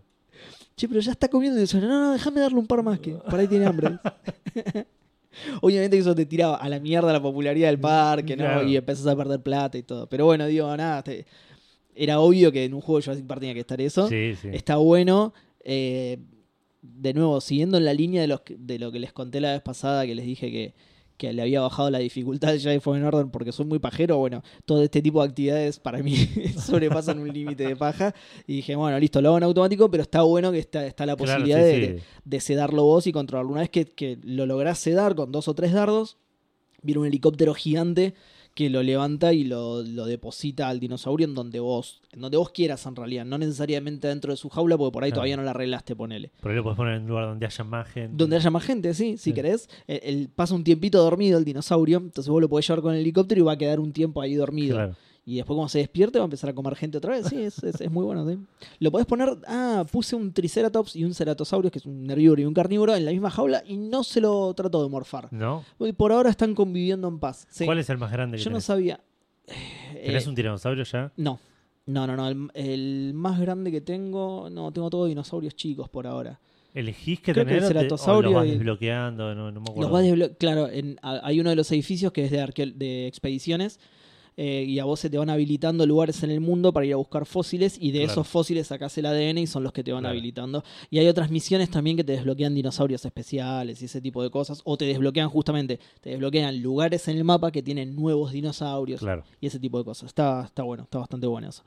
Che, 0.75 0.87
pero 0.89 0.99
ya 0.99 1.11
está 1.11 1.27
comiendo 1.29 1.57
el 1.59 1.65
dinosaurio. 1.65 1.89
No, 1.89 1.99
no, 2.07 2.13
déjame 2.13 2.41
darle 2.41 2.59
un 2.59 2.67
par 2.67 2.83
más 2.83 2.99
que 2.99 3.11
por 3.13 3.39
ahí 3.39 3.47
tiene 3.47 3.65
hambre. 3.65 3.97
Obviamente 5.61 5.97
que 5.97 6.01
eso 6.01 6.15
te 6.15 6.25
tiraba 6.25 6.55
a 6.57 6.69
la 6.69 6.79
mierda 6.79 7.11
la 7.11 7.21
popularidad 7.21 7.67
del 7.67 7.79
parque, 7.79 8.35
¿no? 8.37 8.43
Claro. 8.45 8.67
Y 8.67 8.75
empezás 8.77 9.05
a 9.07 9.15
perder 9.15 9.41
plata 9.41 9.77
y 9.77 9.83
todo. 9.83 10.07
Pero 10.07 10.25
bueno, 10.25 10.45
digo, 10.47 10.75
nada, 10.77 11.03
te- 11.03 11.25
era 11.93 12.19
obvio 12.19 12.51
que 12.51 12.63
en 12.65 12.73
un 12.73 12.81
juego 12.81 12.99
de 12.99 13.05
Jurassic 13.05 13.25
Park 13.25 13.39
tenía 13.41 13.53
que 13.53 13.59
estar 13.61 13.79
eso. 13.81 14.07
Sí, 14.07 14.35
sí. 14.41 14.49
Está 14.53 14.77
bueno. 14.77 15.33
Eh, 15.63 16.19
de 16.81 17.13
nuevo, 17.13 17.41
siguiendo 17.41 17.77
en 17.77 17.85
la 17.85 17.93
línea 17.93 18.21
de, 18.21 18.27
los, 18.27 18.41
de 18.47 18.77
lo 18.79 18.91
que 18.91 18.99
les 18.99 19.11
conté 19.11 19.41
la 19.41 19.53
vez 19.53 19.61
pasada, 19.61 20.05
que 20.05 20.13
les 20.15 20.25
dije 20.25 20.51
que, 20.51 20.73
que 21.17 21.31
le 21.31 21.41
había 21.41 21.61
bajado 21.61 21.89
la 21.89 21.99
dificultad 21.99 22.53
ya 22.55 22.71
de 22.71 22.79
Fallen 22.81 23.03
Order 23.05 23.27
porque 23.31 23.51
soy 23.51 23.65
muy 23.65 23.79
pajero, 23.79 24.17
bueno, 24.17 24.43
todo 24.65 24.83
este 24.83 25.01
tipo 25.01 25.21
de 25.21 25.29
actividades 25.29 25.79
para 25.79 25.99
mí 26.03 26.15
sobrepasan 26.59 27.19
un 27.19 27.31
límite 27.31 27.65
de 27.67 27.75
paja. 27.75 28.13
Y 28.47 28.57
dije, 28.57 28.75
bueno, 28.75 28.99
listo, 28.99 29.21
lo 29.21 29.29
hago 29.29 29.37
en 29.37 29.43
automático, 29.45 29.89
pero 29.89 30.03
está 30.03 30.23
bueno 30.23 30.51
que 30.51 30.59
está, 30.59 30.85
está 30.85 31.05
la 31.05 31.15
Claro, 31.15 31.31
posibilidad 31.31 31.59
sí, 31.59 31.63
de, 31.65 31.73
sí. 31.87 31.93
de- 31.93 32.01
de 32.25 32.39
sedarlo 32.39 32.83
vos 32.83 33.07
y 33.07 33.11
controlarlo. 33.13 33.51
Una 33.51 33.61
vez 33.61 33.69
que, 33.69 33.85
que 33.85 34.17
lo 34.23 34.45
lográs 34.45 34.77
sedar 34.79 35.15
con 35.15 35.31
dos 35.31 35.47
o 35.47 35.53
tres 35.53 35.71
dardos, 35.71 36.17
viene 36.81 36.99
un 37.01 37.07
helicóptero 37.07 37.53
gigante 37.53 38.13
que 38.55 38.69
lo 38.69 38.81
levanta 38.81 39.33
y 39.33 39.43
lo, 39.43 39.83
lo 39.83 40.05
deposita 40.05 40.69
al 40.69 40.79
dinosaurio 40.79 41.27
en 41.27 41.35
donde 41.35 41.59
vos, 41.59 42.01
en 42.13 42.21
donde 42.21 42.37
vos 42.37 42.49
quieras 42.51 42.85
en 42.85 42.95
realidad, 42.95 43.25
no 43.25 43.37
necesariamente 43.37 44.07
dentro 44.07 44.31
de 44.31 44.37
su 44.37 44.49
jaula, 44.49 44.77
porque 44.77 44.93
por 44.93 45.03
ahí 45.03 45.09
Claro. 45.11 45.17
todavía 45.17 45.37
no 45.37 45.43
la 45.43 45.51
arreglaste, 45.51 45.93
ponele. 45.95 46.31
Por 46.41 46.51
ahí 46.51 46.57
lo 46.57 46.63
puedes 46.63 46.77
poner 46.77 46.95
en 46.95 47.01
un 47.03 47.09
lugar 47.09 47.25
donde 47.27 47.45
haya 47.45 47.63
más 47.65 47.87
gente. 47.89 48.13
Donde 48.15 48.37
haya 48.37 48.49
más 48.49 48.63
gente, 48.63 48.93
sí, 48.93 49.17
si 49.17 49.25
Sí. 49.25 49.33
querés. 49.33 49.69
El, 49.87 49.99
el- 50.03 50.29
pasa 50.29 50.55
un 50.55 50.63
tiempito 50.63 51.03
dormido 51.03 51.37
el 51.37 51.43
dinosaurio, 51.45 51.97
entonces 51.97 52.29
vos 52.29 52.39
lo 52.41 52.47
podés 52.49 52.65
llevar 52.67 52.81
con 52.81 52.93
el 52.95 53.01
helicóptero 53.01 53.41
y 53.41 53.43
va 53.43 53.51
a 53.51 53.57
quedar 53.57 53.79
un 53.81 53.91
tiempo 53.91 54.21
ahí 54.21 54.35
dormido. 54.35 54.77
Claro. 54.77 54.95
Y 55.27 55.37
después 55.37 55.55
cuando 55.55 55.69
se 55.69 55.79
despierte 55.79 56.19
va 56.19 56.25
a 56.25 56.27
empezar 56.27 56.51
a 56.51 56.53
comer 56.53 56.75
gente 56.75 56.99
otra 56.99 57.13
vez. 57.13 57.25
Sí, 57.27 57.41
es, 57.41 57.63
es- 57.63 57.81
es 57.81 57.89
muy 57.91 58.05
bueno. 58.05 58.29
sí. 58.29 58.37
Lo 58.79 58.91
podés 58.91 59.07
poner... 59.07 59.29
Ah, 59.47 59.83
puse 59.91 60.15
un 60.15 60.31
Triceratops 60.31 60.95
y 60.95 61.03
un 61.03 61.15
Ceratosaurio, 61.15 61.71
que 61.71 61.79
es 61.79 61.85
un 61.87 62.09
herbívoro 62.11 62.41
y 62.41 62.45
un 62.45 62.53
carnívoro, 62.53 62.95
en 62.95 63.05
la 63.05 63.11
misma 63.11 63.31
jaula 63.31 63.63
y 63.65 63.75
no 63.77 64.03
se 64.03 64.21
lo 64.21 64.53
trato 64.53 64.83
de 64.83 64.89
morfar. 64.89 65.29
¿No? 65.33 65.63
Y 65.79 65.93
por 65.93 66.11
ahora 66.11 66.29
están 66.29 66.53
conviviendo 66.53 67.07
en 67.07 67.17
paz. 67.19 67.47
Sí. 67.49 67.65
¿Cuál 67.65 67.79
es 67.79 67.89
el 67.89 67.97
más 67.97 68.11
grande 68.11 68.37
que 68.37 68.43
Yo 68.43 68.49
no 68.51 68.55
tenés? 68.57 68.65
sabía... 68.65 68.99
¿Tenés 69.93 70.25
Eh, 70.25 70.29
un 70.29 70.35
tiranosaurio 70.35 70.83
ya? 70.83 71.11
No. 71.17 71.39
No, 71.87 72.05
no, 72.07 72.15
no. 72.15 72.27
El, 72.27 72.49
el 72.53 73.13
más 73.15 73.39
grande 73.39 73.71
que 73.71 73.81
tengo... 73.81 74.49
No, 74.51 74.71
tengo 74.71 74.89
todos 74.89 75.07
dinosaurios 75.07 75.55
chicos 75.55 75.89
por 75.89 76.05
ahora. 76.07 76.39
¿Elegís 76.73 77.19
creo 77.21 77.33
que 77.35 77.45
tener 77.45 77.57
el 77.57 77.63
o 77.63 77.67
te- 77.67 77.73
o 77.73 77.79
ceratosaurio 77.79 78.31
los 78.31 78.41
vas 78.41 78.47
desbloqueando? 78.49 79.33
No, 79.33 79.51
no 79.51 79.59
me 79.61 79.65
acuerdo. 79.69 79.81
Los 79.81 79.91
vas 79.91 80.03
desblo- 80.03 80.35
claro, 80.37 80.67
en- 80.69 80.99
a- 81.01 81.21
hay 81.25 81.39
uno 81.39 81.49
de 81.49 81.55
los 81.55 81.71
edificios 81.71 82.11
que 82.11 82.25
es 82.25 82.31
de, 82.31 82.73
de 82.75 83.07
expediciones 83.07 83.79
eh, 84.37 84.65
y 84.67 84.79
a 84.79 84.83
vos 84.85 84.99
se 84.99 85.09
te 85.09 85.17
van 85.17 85.29
habilitando 85.29 85.85
lugares 85.85 86.21
en 86.23 86.29
el 86.29 86.41
mundo 86.41 86.73
para 86.73 86.85
ir 86.85 86.93
a 86.93 86.97
buscar 86.97 87.25
fósiles 87.25 87.77
y 87.79 87.91
de 87.91 87.99
Claro. 87.99 88.11
esos 88.11 88.27
fósiles 88.27 88.67
sacás 88.67 88.97
el 88.97 89.05
ADN 89.05 89.37
y 89.39 89.47
son 89.47 89.63
los 89.63 89.71
que 89.71 89.83
te 89.83 89.91
van 89.93 90.01
Claro. 90.01 90.11
habilitando. 90.11 90.63
Y 90.89 90.99
hay 90.99 91.07
otras 91.07 91.31
misiones 91.31 91.69
también 91.69 91.95
que 91.95 92.03
te 92.03 92.11
desbloquean 92.13 92.53
dinosaurios 92.53 93.05
especiales 93.05 93.81
y 93.81 93.85
ese 93.85 94.01
tipo 94.01 94.21
de 94.21 94.29
cosas. 94.29 94.61
O 94.65 94.75
te 94.77 94.85
desbloquean 94.85 95.29
justamente, 95.29 95.79
te 96.01 96.09
desbloquean 96.09 96.61
lugares 96.61 97.07
en 97.07 97.15
el 97.17 97.23
mapa 97.23 97.51
que 97.51 97.63
tienen 97.63 97.95
nuevos 97.95 98.31
dinosaurios 98.33 98.99
Claro. 98.99 99.23
y 99.39 99.47
ese 99.47 99.59
tipo 99.59 99.77
de 99.77 99.85
cosas. 99.85 100.07
Está, 100.07 100.43
está 100.45 100.63
bueno, 100.63 100.83
está 100.83 100.99
bastante 100.99 101.27
bueno 101.27 101.47
eso. 101.49 101.63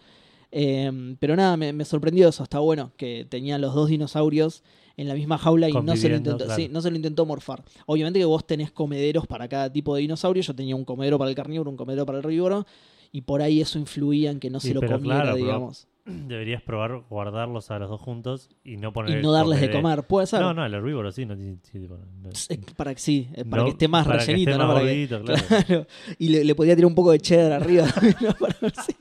Eh, 0.50 1.14
pero 1.20 1.36
nada, 1.36 1.56
me, 1.56 1.72
me 1.72 1.84
sorprendió 1.84 2.28
eso, 2.28 2.42
está 2.42 2.58
bueno, 2.58 2.92
que 2.96 3.26
tenían 3.28 3.60
los 3.60 3.74
dos 3.74 3.88
dinosaurios 3.90 4.62
en 4.98 5.08
la 5.08 5.14
misma 5.14 5.38
jaula 5.38 5.70
y 5.70 5.72
no 5.72 5.96
se, 5.96 6.10
lo 6.10 6.16
intentó, 6.16 6.44
claro. 6.44 6.54
sí, 6.60 6.68
no 6.70 6.82
se 6.82 6.90
lo 6.90 6.96
intentó 6.96 7.24
morfar. 7.24 7.64
Obviamente 7.86 8.18
que 8.18 8.24
vos 8.26 8.46
tenés 8.46 8.70
comederos 8.70 9.26
para 9.26 9.48
cada 9.48 9.72
tipo 9.72 9.94
de 9.94 10.02
dinosaurio, 10.02 10.42
yo 10.42 10.54
tenía 10.54 10.76
un 10.76 10.84
comedero 10.84 11.16
para 11.18 11.30
el 11.30 11.36
carnívoro, 11.36 11.70
un 11.70 11.76
comedero 11.76 12.04
para 12.04 12.18
el 12.18 12.24
herbívoro, 12.24 12.66
y 13.10 13.22
por 13.22 13.40
ahí 13.40 13.62
eso 13.62 13.78
influía 13.78 14.30
en 14.30 14.38
que 14.40 14.50
no 14.50 14.60
Sí, 14.60 14.68
se 14.68 14.74
lo 14.74 14.80
comiera, 14.82 15.22
claro, 15.22 15.36
digamos. 15.36 15.88
Deberías 16.08 16.62
probar 16.62 17.02
guardarlos 17.10 17.70
a 17.70 17.78
los 17.78 17.90
dos 17.90 18.00
juntos 18.00 18.48
y 18.64 18.78
no 18.78 18.92
poner 18.94 19.18
Y 19.18 19.22
no 19.22 19.30
darles 19.30 19.60
de 19.60 19.70
comer, 19.70 20.04
puede 20.06 20.26
ser. 20.26 20.40
No, 20.40 20.54
no, 20.54 20.64
el 20.64 20.72
herbívoro 20.72 21.12
sí. 21.12 21.26
No, 21.26 21.36
sí, 21.36 21.78
no- 21.78 22.30
Para 22.76 22.94
que 22.94 23.00
sí, 23.00 23.28
para 23.50 23.62
no- 23.62 23.64
que 23.66 23.70
esté 23.72 23.88
más 23.88 24.06
para 24.06 24.18
que 24.20 24.26
rellenito, 24.32 24.56
¿no? 24.58 24.68
Para 24.68 24.80
que- 24.80 25.08
claro. 25.66 25.86
Y 26.18 26.28
le, 26.30 26.44
le 26.44 26.54
podía 26.54 26.74
tirar 26.74 26.86
un 26.86 26.94
poco 26.94 27.12
de 27.12 27.20
cheddar 27.20 27.52
arriba 27.52 27.86
¿no? 28.22 28.32
Para 28.34 28.56
ver 28.60 28.72
si- 28.84 28.94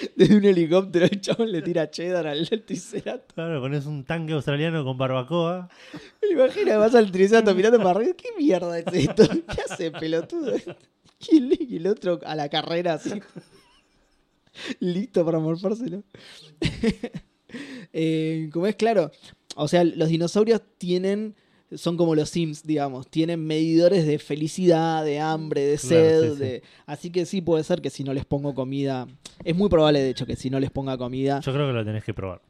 Desde 0.16 0.36
un 0.36 0.44
helicóptero 0.44 1.06
el 1.06 1.20
chabón 1.20 1.52
le 1.52 1.62
tira 1.62 1.90
cheddar 1.90 2.26
al 2.26 2.48
triceratops. 2.48 3.34
Claro, 3.34 3.60
pones 3.60 3.86
un 3.86 4.04
tanque 4.04 4.32
australiano 4.32 4.84
con 4.84 4.96
barbacoa. 4.96 5.68
Imagina, 6.30 6.76
vas 6.78 6.94
al 6.94 7.10
triceratops 7.10 7.56
mirando 7.56 7.78
para 7.78 7.90
arriba. 7.90 8.14
¿Qué 8.16 8.28
mierda 8.36 8.78
es 8.78 8.86
esto? 8.92 9.24
¿Qué 9.54 9.62
hace, 9.68 9.90
pelotudo? 9.90 10.54
Y 11.28 11.36
el, 11.36 11.58
y 11.60 11.76
el 11.76 11.86
otro 11.86 12.20
a 12.24 12.34
la 12.34 12.48
carrera 12.48 12.94
así. 12.94 13.20
Listo 14.80 15.24
para 15.24 15.38
morfárselo. 15.38 16.02
eh, 17.92 18.50
como 18.52 18.66
es 18.66 18.76
claro, 18.76 19.10
o 19.56 19.68
sea, 19.68 19.84
los 19.84 20.08
dinosaurios 20.08 20.62
tienen. 20.78 21.34
Son 21.76 21.96
como 21.96 22.14
los 22.14 22.28
Sims, 22.30 22.62
digamos. 22.64 23.08
Tienen 23.08 23.44
medidores 23.44 24.06
de 24.06 24.18
felicidad, 24.18 25.04
de 25.04 25.20
hambre, 25.20 25.62
de 25.62 25.78
sed. 25.78 26.32
sí. 26.34 26.38
de- 26.38 26.62
Así 26.86 27.10
que 27.10 27.26
sí 27.26 27.40
puede 27.40 27.64
ser 27.64 27.80
que 27.80 27.90
si 27.90 28.04
no 28.04 28.12
les 28.12 28.24
pongo 28.24 28.54
comida. 28.54 29.06
Es 29.44 29.56
muy 29.56 29.68
probable, 29.68 30.00
de 30.00 30.10
hecho, 30.10 30.26
que 30.26 30.36
si 30.36 30.50
no 30.50 30.58
les 30.60 30.70
ponga 30.70 30.96
comida. 30.98 31.40
Yo 31.40 31.52
creo 31.52 31.66
que 31.66 31.72
lo 31.72 31.84
tenés 31.84 32.04
que 32.04 32.14
probar. 32.14 32.40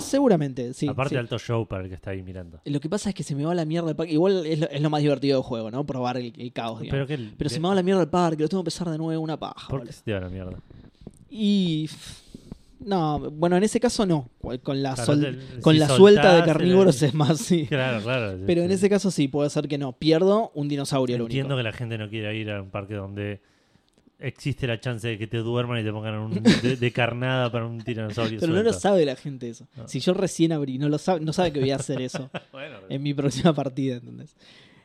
Seguramente, 0.00 0.74
sí. 0.74 0.86
Aparte, 0.86 1.14
sí. 1.14 1.16
alto 1.16 1.38
show 1.38 1.66
para 1.66 1.82
el 1.84 1.88
que 1.88 1.94
está 1.94 2.10
ahí 2.10 2.22
mirando. 2.22 2.60
Lo 2.64 2.78
que 2.78 2.88
pasa 2.88 3.08
es 3.08 3.14
que 3.14 3.22
se 3.22 3.34
me 3.34 3.44
va 3.44 3.54
la 3.54 3.64
mierda 3.64 3.88
el 3.90 3.96
parque. 3.96 4.12
Igual 4.12 4.44
es 4.46 4.58
lo, 4.60 4.68
es 4.68 4.80
lo 4.80 4.90
más 4.90 5.00
divertido 5.02 5.38
del 5.38 5.44
juego, 5.44 5.70
¿no? 5.70 5.84
Probar 5.84 6.18
el, 6.18 6.32
el 6.36 6.52
caos, 6.52 6.80
digamos. 6.80 7.06
Pero, 7.08 7.20
Pero, 7.36 7.48
que, 7.48 7.48
se 7.48 7.58
me 7.58 7.68
va 7.68 7.74
la 7.74 7.82
mierda 7.82 8.02
el 8.02 8.08
parque, 8.08 8.42
lo 8.42 8.48
tengo 8.48 8.62
que 8.62 8.68
empezar 8.68 8.90
de 8.90 8.98
nuevo, 8.98 9.22
una 9.22 9.38
paja. 9.38 9.68
¿Por 9.68 9.84
qué 9.84 9.92
se 9.92 10.02
te 10.02 10.12
va 10.12 10.20
la 10.20 10.28
mierda? 10.28 10.58
Y. 11.30 11.88
No, 12.86 13.18
bueno, 13.30 13.56
en 13.56 13.62
ese 13.64 13.80
caso 13.80 14.04
no. 14.06 14.28
Con 14.62 14.82
la, 14.82 14.94
Claro, 14.94 15.06
sol- 15.12 15.24
el- 15.24 15.60
con 15.60 15.74
si 15.74 15.78
la 15.80 15.88
suelta 15.88 16.32
de 16.32 16.38
soltás, 16.38 16.46
carnívoros 16.56 17.02
el- 17.02 17.08
es 17.08 17.14
más, 17.14 17.38
sí. 17.38 17.66
Claro, 17.68 18.02
claro. 18.02 18.38
Pero 18.46 18.62
en 18.62 18.70
ese 18.70 18.88
caso 18.90 19.10
sí, 19.10 19.28
puede 19.28 19.50
ser 19.50 19.68
que 19.68 19.78
no. 19.78 19.92
Pierdo 19.92 20.50
un 20.54 20.68
dinosaurio, 20.68 21.16
Entiendo 21.16 21.54
único. 21.54 21.56
que 21.58 21.62
la 21.62 21.72
gente 21.72 21.98
no 21.98 22.08
quiera 22.08 22.32
ir 22.34 22.50
a 22.50 22.62
un 22.62 22.70
parque 22.70 22.94
donde 22.94 23.40
existe 24.18 24.68
la 24.68 24.78
chance 24.78 25.08
de 25.08 25.18
que 25.18 25.26
te 25.26 25.38
duerman 25.38 25.80
y 25.80 25.84
te 25.84 25.90
pongan 25.90 26.14
un, 26.14 26.30
de, 26.62 26.76
de 26.76 26.92
carnada 26.92 27.50
para 27.50 27.66
un 27.66 27.82
tiranosaurio. 27.82 28.38
Pero 28.38 28.52
no 28.52 28.62
lo 28.62 28.72
sabe 28.72 29.04
la 29.04 29.16
gente 29.16 29.48
eso. 29.48 29.66
No. 29.76 29.88
Si 29.88 29.98
yo 30.00 30.14
recién 30.14 30.52
abrí, 30.52 30.78
no 30.78 30.88
lo 30.88 30.98
sabe, 30.98 31.20
no 31.20 31.32
sabe 31.32 31.52
que 31.52 31.58
voy 31.60 31.72
a 31.72 31.76
hacer 31.76 32.00
eso 32.00 32.30
Bueno, 32.52 32.76
en 32.88 33.02
mi 33.02 33.14
próxima 33.14 33.52
partida, 33.52 33.96
¿entendés? 33.96 34.36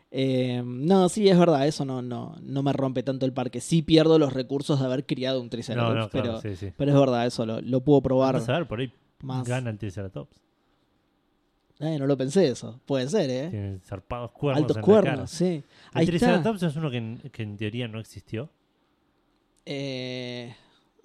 Eh, 0.10 0.62
no, 0.66 1.10
sí, 1.10 1.28
es 1.28 1.38
verdad, 1.38 1.68
eso 1.68 1.84
no, 1.84 2.02
no, 2.02 2.36
no 2.42 2.64
me 2.64 2.72
rompe 2.74 3.04
tanto 3.04 3.26
el 3.26 3.34
parque. 3.34 3.60
Sí 3.60 3.82
pierdo 3.82 4.18
los 4.20 4.34
recursos 4.34 4.80
de 4.80 4.86
haber 4.86 5.06
criado 5.06 5.42
un 5.42 5.50
Triceratops, 5.50 5.96
no, 5.96 6.10
pero, 6.10 6.40
sí, 6.42 6.56
sí. 6.56 6.72
pero 6.78 6.92
es 6.94 7.00
verdad, 7.00 7.26
eso 7.26 7.46
lo, 7.46 7.60
lo 7.62 7.82
puedo 7.82 8.02
probar 8.02 8.36
Vamos 8.36 8.50
a 8.50 8.54
ver, 8.54 8.68
por 8.68 8.80
ahí 8.80 8.92
más. 9.22 9.46
gana 9.48 9.70
el 9.70 9.78
Triceratops. 9.78 10.36
Eh, 11.80 11.98
no 12.00 12.08
lo 12.08 12.18
pensé 12.18 12.48
eso. 12.48 12.80
Puede 12.86 13.08
ser, 13.08 13.30
¿eh? 13.30 13.50
Tiene 13.52 13.80
zarpados 13.80 14.32
cuernos 14.32 14.62
Altos 14.64 14.78
en 14.78 14.82
la 14.82 14.86
cuernos, 14.86 15.14
cara. 15.14 15.28
sí. 15.28 15.46
El 15.46 15.64
Ahí 15.94 16.06
está. 16.06 16.12
Triceratops 16.12 16.64
es 16.64 16.76
uno 16.76 16.90
que 16.90 16.98
en, 16.98 17.18
que 17.32 17.44
en 17.44 17.58
teoría 17.58 17.88
no 17.88 18.00
existió. 18.00 18.50
Eh, 19.66 20.56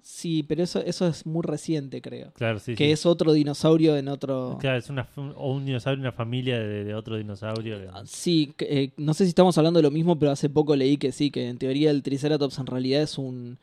sí, 0.02 0.42
pero 0.42 0.62
eso, 0.62 0.80
eso 0.80 1.06
es 1.06 1.24
muy 1.24 1.42
reciente, 1.42 2.02
creo. 2.02 2.32
Claro, 2.34 2.58
sí. 2.58 2.74
que 2.74 2.86
sí. 2.86 2.90
es 2.90 3.06
otro 3.06 3.32
dinosaurio 3.32 3.96
en 3.96 4.08
otro... 4.08 4.58
Claro, 4.60 4.78
es 4.78 4.90
una, 4.90 5.08
o 5.36 5.52
un 5.54 5.64
dinosaurio, 5.64 6.00
una 6.00 6.12
familia 6.12 6.58
de, 6.58 6.84
de 6.84 6.94
otro 6.94 7.16
dinosaurio. 7.16 7.78
Ah, 7.92 8.02
Sí, 8.04 8.52
que, 8.56 8.82
eh, 8.84 8.92
no 8.96 9.14
sé 9.14 9.24
si 9.24 9.28
estamos 9.30 9.56
hablando 9.58 9.78
de 9.78 9.84
lo 9.84 9.90
mismo, 9.90 10.18
pero 10.18 10.32
hace 10.32 10.50
poco 10.50 10.76
leí 10.76 10.96
que 10.98 11.12
sí, 11.12 11.30
que 11.30 11.48
en 11.48 11.56
teoría 11.58 11.90
el 11.90 12.02
Triceratops 12.02 12.58
en 12.58 12.66
realidad 12.66 13.02
es 13.02 13.16
un... 13.16 13.58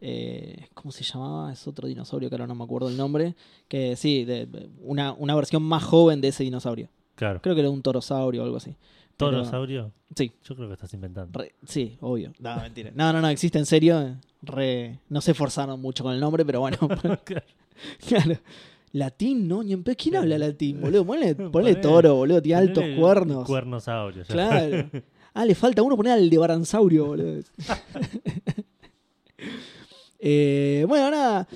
eh, 0.00 0.66
¿Cómo 0.74 0.92
se 0.92 1.04
llamaba? 1.04 1.52
Es 1.52 1.66
otro 1.66 1.88
dinosaurio 1.88 2.28
que 2.28 2.34
ahora 2.36 2.46
no 2.46 2.54
me 2.54 2.64
acuerdo 2.64 2.88
el 2.88 2.96
nombre. 2.96 3.34
Que 3.68 3.96
sí, 3.96 4.24
de, 4.24 4.46
de- 4.46 4.68
una, 4.80 5.12
una 5.12 5.34
versión 5.34 5.62
más 5.62 5.82
joven 5.82 6.20
de 6.20 6.28
ese 6.28 6.44
dinosaurio. 6.44 6.88
Claro. 7.14 7.40
Creo 7.42 7.54
que 7.54 7.60
era 7.60 7.70
un 7.70 7.82
torosaurio 7.82 8.40
o 8.42 8.44
algo 8.44 8.56
así. 8.56 8.74
Pero- 9.16 9.30
¿Torosaurio? 9.32 9.92
Sí, 10.14 10.30
Yo 10.44 10.54
creo 10.54 10.68
que 10.68 10.74
estás 10.74 10.92
inventando. 10.94 11.38
Re- 11.38 11.54
sí, 11.66 11.96
obvio. 12.00 12.32
No, 12.38 12.56
mentira. 12.60 12.90
No, 12.94 13.12
no, 13.12 13.20
no, 13.22 13.28
existe 13.28 13.58
en 13.58 13.64
serio. 13.66 14.16
Re- 14.42 14.98
no 15.08 15.20
se 15.22 15.30
esforzaron 15.30 15.80
mucho 15.80 16.04
con 16.04 16.12
el 16.12 16.20
nombre, 16.20 16.44
pero 16.44 16.60
bueno. 16.60 16.76
claro. 18.08 18.36
Latín, 18.92 19.48
¿no? 19.48 19.62
Ni 19.62 19.72
en 19.72 19.82
pe- 19.82 19.96
¿Quién 19.96 20.16
habla 20.16 20.36
latín, 20.36 20.80
boludo? 20.82 21.06
Ponle, 21.06 21.74
toro, 21.80 22.14
boludo. 22.16 22.42
Tiene 22.42 22.60
altos 22.60 22.84
cuernos. 22.98 23.46
Cuernosaurio. 23.46 24.22
ya 24.22 24.32
Claro. 24.32 24.90
Ah, 25.34 25.46
le 25.46 25.54
falta 25.54 25.80
uno 25.82 25.96
poner 25.96 26.12
al 26.12 26.28
de 26.28 26.36
Baransaurio, 26.36 27.06
boludo. 27.06 27.42
Eh, 30.18 30.84
bueno, 30.86 31.10
nada. 31.10 31.48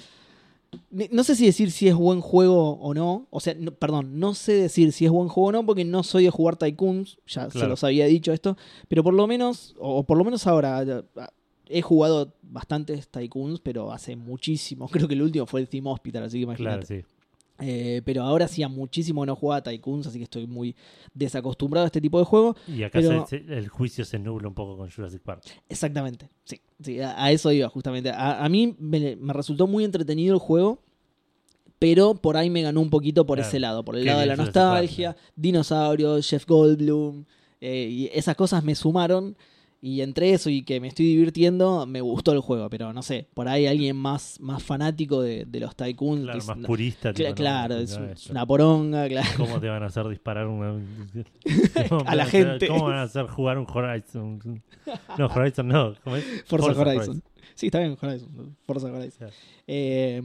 No 0.90 1.25
sé 1.25 1.35
si 1.37 1.46
decir 1.46 1.70
si 1.72 1.88
es 1.88 1.94
buen 1.94 2.20
juego 2.20 2.72
o 2.81 2.94
no. 2.94 3.27
O 3.31 3.40
sea, 3.40 3.55
no- 3.59 3.72
perdón, 3.72 4.18
no 4.20 4.35
sé 4.35 4.53
decir 4.53 4.92
si 4.92 5.05
es 5.05 5.11
buen 5.11 5.29
juego 5.29 5.49
o 5.49 5.53
no 5.53 5.66
porque 5.66 5.85
no 5.85 6.03
soy 6.03 6.25
de 6.25 6.31
jugar 6.31 6.57
Tycoons. 6.57 7.18
Ya 7.27 7.51
se 7.51 7.59
los 7.68 7.83
había 7.85 8.07
dicho 8.07 8.33
esto. 8.33 8.57
Pero 8.88 9.03
por 9.03 9.12
lo 9.14 9.27
menos, 9.27 9.75
o 9.79 10.05
por 10.05 10.16
lo 10.16 10.25
menos 10.25 10.46
ahora, 10.46 10.79
ah, 11.16 11.31
he 11.68 11.83
jugado 11.83 12.33
bastantes 12.42 13.09
Tycoons, 13.09 13.61
pero 13.61 13.90
hace 13.92 14.14
muchísimo. 14.16 14.88
Creo 14.92 15.09
que 15.09 15.14
el 15.14 15.22
último 15.22 15.46
fue 15.46 15.61
el 15.61 15.68
Team 15.68 15.87
Hospital, 15.88 16.22
así 16.25 16.38
que 16.38 16.44
imagínate. 16.44 16.87
Claro, 16.87 17.03
sí. 17.03 17.09
Eh, 17.58 18.02
pero 18.04 18.22
ahora 18.22 18.44
hacía 18.44 18.68
muchísimo 18.68 19.22
que 19.22 19.26
no 19.28 19.36
jugaba 19.36 19.62
Tycoons, 19.62 20.06
así 20.06 20.18
que 20.18 20.24
estoy 20.24 20.46
muy 20.46 20.76
desacostumbrado 21.14 21.84
a 21.84 21.86
este 21.86 22.00
tipo 22.02 22.18
de 22.18 22.24
juego. 22.26 22.54
Y 22.68 22.82
acá 22.82 22.98
Pero- 23.00 23.26
se- 23.26 23.38
se- 23.46 23.54
el 23.58 23.68
juicio 23.68 24.04
se 24.04 24.18
nubla 24.18 24.48
un 24.48 24.54
poco 24.54 24.76
con 24.76 24.90
Jurassic 24.90 25.22
Park. 25.22 25.42
Exactamente, 25.68 26.28
sí, 26.44 26.60
sí, 26.82 27.00
a, 27.00 27.22
a 27.24 27.32
eso 27.32 27.50
iba 27.52 27.68
justamente. 27.70 28.10
A, 28.10 28.44
a 28.44 28.48
mí 28.50 28.76
me, 28.78 29.16
me 29.16 29.32
resultó 29.32 29.66
muy 29.66 29.84
entretenido 29.84 30.34
el 30.34 30.40
juego, 30.40 30.82
pero 31.78 32.14
por 32.14 32.36
ahí 32.36 32.50
me 32.50 32.62
ganó 32.62 32.80
un 32.80 32.90
poquito 32.90 33.26
por 33.26 33.36
Claro. 33.38 33.48
ese 33.48 33.58
lado, 33.60 33.84
por 33.84 33.96
el 33.96 34.04
lado 34.04 34.20
de 34.20 34.26
la 34.26 34.34
Jurassic 34.34 34.54
Park, 34.54 34.66
nostalgia, 34.82 35.16
dinosaurios, 35.34 36.28
Jeff 36.28 36.46
Goldblum, 36.46 37.24
eh, 37.60 37.88
y 37.90 38.06
esas 38.12 38.36
cosas 38.36 38.64
me 38.64 38.74
sumaron. 38.74 39.36
Y 39.87 40.01
entre 40.01 40.33
eso 40.33 40.51
y 40.51 40.62
que 40.64 40.81
me 40.81 40.88
estoy 40.88 41.07
divirtiendo, 41.07 41.87
me 41.87 42.01
gustó 42.01 42.33
el 42.33 42.40
juego, 42.40 42.68
pero 42.68 42.92
no 42.92 43.03
sé, 43.03 43.29
por 43.35 43.46
ahí 43.46 43.68
alguien 43.68 43.94
más, 43.94 44.40
más 44.40 44.61
fanático 44.61 45.22
de, 45.22 45.44
de 45.44 45.61
los 45.61 45.77
tycoons. 45.77 46.25
Claro, 46.25 46.40
más 46.44 46.59
purista. 46.66 47.12
no, 47.12 47.35
claro, 47.37 47.77
es, 47.77 47.96
un- 47.96 48.12
una 48.31 48.44
poronga, 48.44 49.07
claro. 49.09 49.29
¿Cómo 49.37 49.61
te 49.61 49.68
van 49.68 49.85
a 49.85 49.87
hacer 49.87 50.09
disparar 50.09 50.49
una... 50.49 50.70
A 52.05 52.16
la 52.16 52.25
¿Cómo 52.25 52.31
gente. 52.33 52.66
¿Cómo 52.66 52.87
van 52.87 52.99
a 52.99 53.03
hacer 53.03 53.27
jugar 53.29 53.59
un 53.59 53.66
Horizon? 53.72 54.61
No, 55.16 55.27
Horizon 55.27 55.68
no. 55.68 55.94
¿Cómo 56.03 56.16
es? 56.16 56.25
Forza, 56.46 56.72
Horizon. 56.81 57.22
Sí, 57.55 57.66
está 57.66 57.79
bien, 57.79 57.96
Horizon. 58.03 58.57
Forza 58.66 58.88
Horizon. 58.88 59.18
Claro. 59.18 59.33
Eh, 59.68 60.20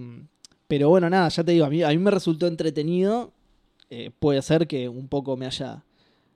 pero 0.68 0.90
bueno, 0.90 1.08
nada, 1.08 1.30
ya 1.30 1.44
te 1.44 1.52
digo, 1.52 1.66
a 1.66 1.70
mí, 1.70 1.84
a 1.84 1.90
mí 1.90 2.00
me 2.00 2.10
resultó 2.10 2.48
entretenido. 2.48 3.32
Eh, 3.92 4.10
puede 4.18 4.42
ser 4.42 4.66
que 4.66 4.90
un 4.90 5.08
poco 5.08 5.38
me 5.38 5.46
haya 5.46 5.84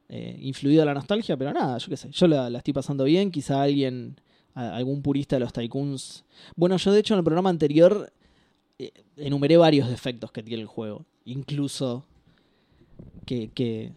eh, 0.09 0.37
influido 0.41 0.85
la 0.85 0.93
nostalgia, 0.93 1.35
pero 1.37 1.51
nada, 1.53 1.77
yo 1.77 1.87
qué 1.89 1.97
sé. 1.97 2.09
Yo 2.11 2.27
la, 2.27 2.49
la 2.49 2.59
estoy 2.59 2.73
pasando 2.73 3.03
bien. 3.05 3.31
Quizá 3.31 3.61
alguien, 3.61 4.15
a- 4.53 4.75
algún 4.75 5.01
purista 5.01 5.35
de 5.37 5.41
los 5.41 5.53
Tycoons. 5.53 6.23
Bueno, 6.55 6.77
yo 6.77 6.91
de 6.91 6.99
hecho 6.99 7.13
en 7.13 7.19
el 7.19 7.23
programa 7.23 7.49
anterior 7.49 8.11
eh, 8.79 8.91
enumeré 9.17 9.57
varios 9.57 9.89
defectos 9.89 10.31
que 10.31 10.43
tiene 10.43 10.61
el 10.61 10.67
juego. 10.67 11.05
Incluso 11.25 12.05
que. 13.25 13.49
que 13.53 13.91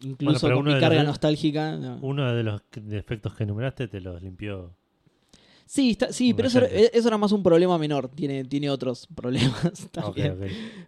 incluso 0.00 0.46
pero 0.46 0.56
con 0.56 0.66
mi 0.66 0.78
carga 0.80 0.98
los- 1.02 1.06
nostálgica. 1.06 1.76
no. 1.76 1.98
Uno 2.02 2.32
de 2.34 2.42
los 2.42 2.62
defectos 2.82 3.34
que 3.34 3.44
enumeraste 3.44 3.88
te 3.88 4.00
los 4.00 4.22
limpió. 4.22 4.74
Sí, 5.66 5.90
está- 5.90 6.12
sí 6.12 6.34
pero 6.34 6.48
eso, 6.48 6.58
era- 6.58 6.66
oyente. 6.66 6.98
eso 6.98 7.08
era 7.08 7.16
más 7.18 7.30
un 7.32 7.42
problema 7.42 7.78
menor. 7.78 8.08
Tiene, 8.08 8.44
tiene 8.44 8.70
otros 8.70 9.06
problemas 9.14 9.88
también. 9.92 10.36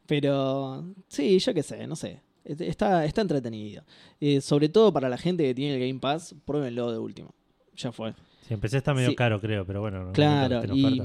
Pero 0.06 0.84
sí, 1.08 1.38
yo 1.38 1.54
qué 1.54 1.62
sé, 1.62 1.86
no 1.86 1.94
sé. 1.96 2.20
Está, 2.44 3.04
está 3.04 3.20
entretenido. 3.22 3.84
Eh, 4.20 4.40
sobre 4.40 4.68
todo 4.68 4.92
para 4.92 5.08
la 5.08 5.16
gente 5.18 5.44
que 5.44 5.54
tiene 5.54 5.74
el 5.74 5.80
Game 5.88 6.00
Pass, 6.00 6.34
pruébenlo 6.44 6.90
de 6.92 6.98
último. 6.98 7.34
Ya 7.76 7.92
fue. 7.92 8.12
Sí, 8.46 8.54
empecé 8.54 8.78
está 8.78 8.92
medio 8.94 9.10
Sí. 9.10 9.14
caro, 9.16 9.40
creo, 9.40 9.64
pero 9.64 9.80
bueno. 9.80 10.04
no- 10.06 10.12
Claro, 10.12 10.62
en 10.64 10.74
y. 10.74 11.02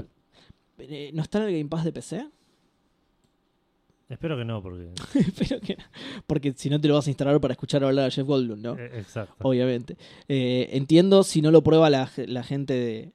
eh, 0.78 1.10
¿No 1.14 1.22
está 1.22 1.38
en 1.38 1.44
el 1.48 1.52
Game 1.58 1.68
Pass 1.68 1.84
de 1.84 1.92
PC? 1.92 2.26
Espero 4.08 4.38
que 4.38 4.44
no, 4.44 4.62
porque. 4.62 4.88
Espero 5.14 5.60
que 5.60 5.76
no. 5.76 5.84
Porque 6.26 6.52
si 6.56 6.70
no 6.70 6.80
te 6.80 6.88
lo 6.88 6.94
vas 6.94 7.06
a 7.06 7.10
instalar 7.10 7.38
para 7.40 7.52
escuchar 7.52 7.84
hablar 7.84 8.06
a 8.06 8.10
Jeff 8.10 8.26
Goldblum, 8.26 8.62
¿no? 8.62 8.78
eh, 8.78 8.90
exacto. 8.98 9.34
Obviamente. 9.46 9.96
Eh, 10.28 10.68
entiendo 10.72 11.22
si 11.22 11.42
no 11.42 11.50
lo 11.50 11.62
prueba 11.62 11.90
la, 11.90 12.10
la 12.16 12.42
gente 12.42 12.72
de, 12.72 13.12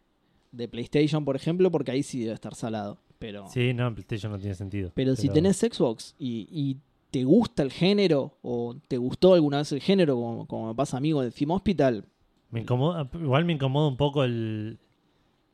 de 0.51 0.67
PlayStation, 0.67 1.25
por 1.25 1.35
ejemplo, 1.35 1.71
porque 1.71 1.91
ahí 1.91 2.03
sí 2.03 2.21
debe 2.21 2.33
estar 2.35 2.53
salado. 2.53 2.99
Pero, 3.17 3.47
Sí, 3.49 3.73
no, 3.73 3.87
en 3.87 3.95
PlayStation 3.95 4.31
no 4.31 4.37
tiene 4.37 4.53
sentido. 4.53 4.91
pero 4.93 5.15
si 5.15 5.29
tenés 5.29 5.57
Xbox 5.57 6.13
y, 6.19 6.47
y 6.51 6.77
te 7.13 7.23
gusta 7.23 7.61
el 7.61 7.71
género 7.71 8.39
o 8.41 8.75
te 8.87 8.97
gustó 8.97 9.35
alguna 9.35 9.59
vez 9.59 9.71
el 9.71 9.81
género, 9.81 10.15
como, 10.15 10.47
como 10.47 10.67
me 10.69 10.73
pasa 10.73 10.97
a 10.97 10.99
mí 10.99 11.11
con 11.11 11.23
el 11.23 11.31
Theme 11.31 11.53
Hospital, 11.53 12.03
Me 12.49 12.61
incomoda, 12.61 13.07
igual 13.13 13.45
me 13.45 13.53
incomoda 13.53 13.87
un 13.87 13.97
poco 13.97 14.23
el, 14.23 14.79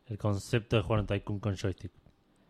el 0.07 0.17
concepto 0.17 0.77
de 0.77 0.83
jugar 0.83 1.01
un 1.01 1.07
Tycoon 1.07 1.39
con 1.39 1.57
joystick. 1.57 1.91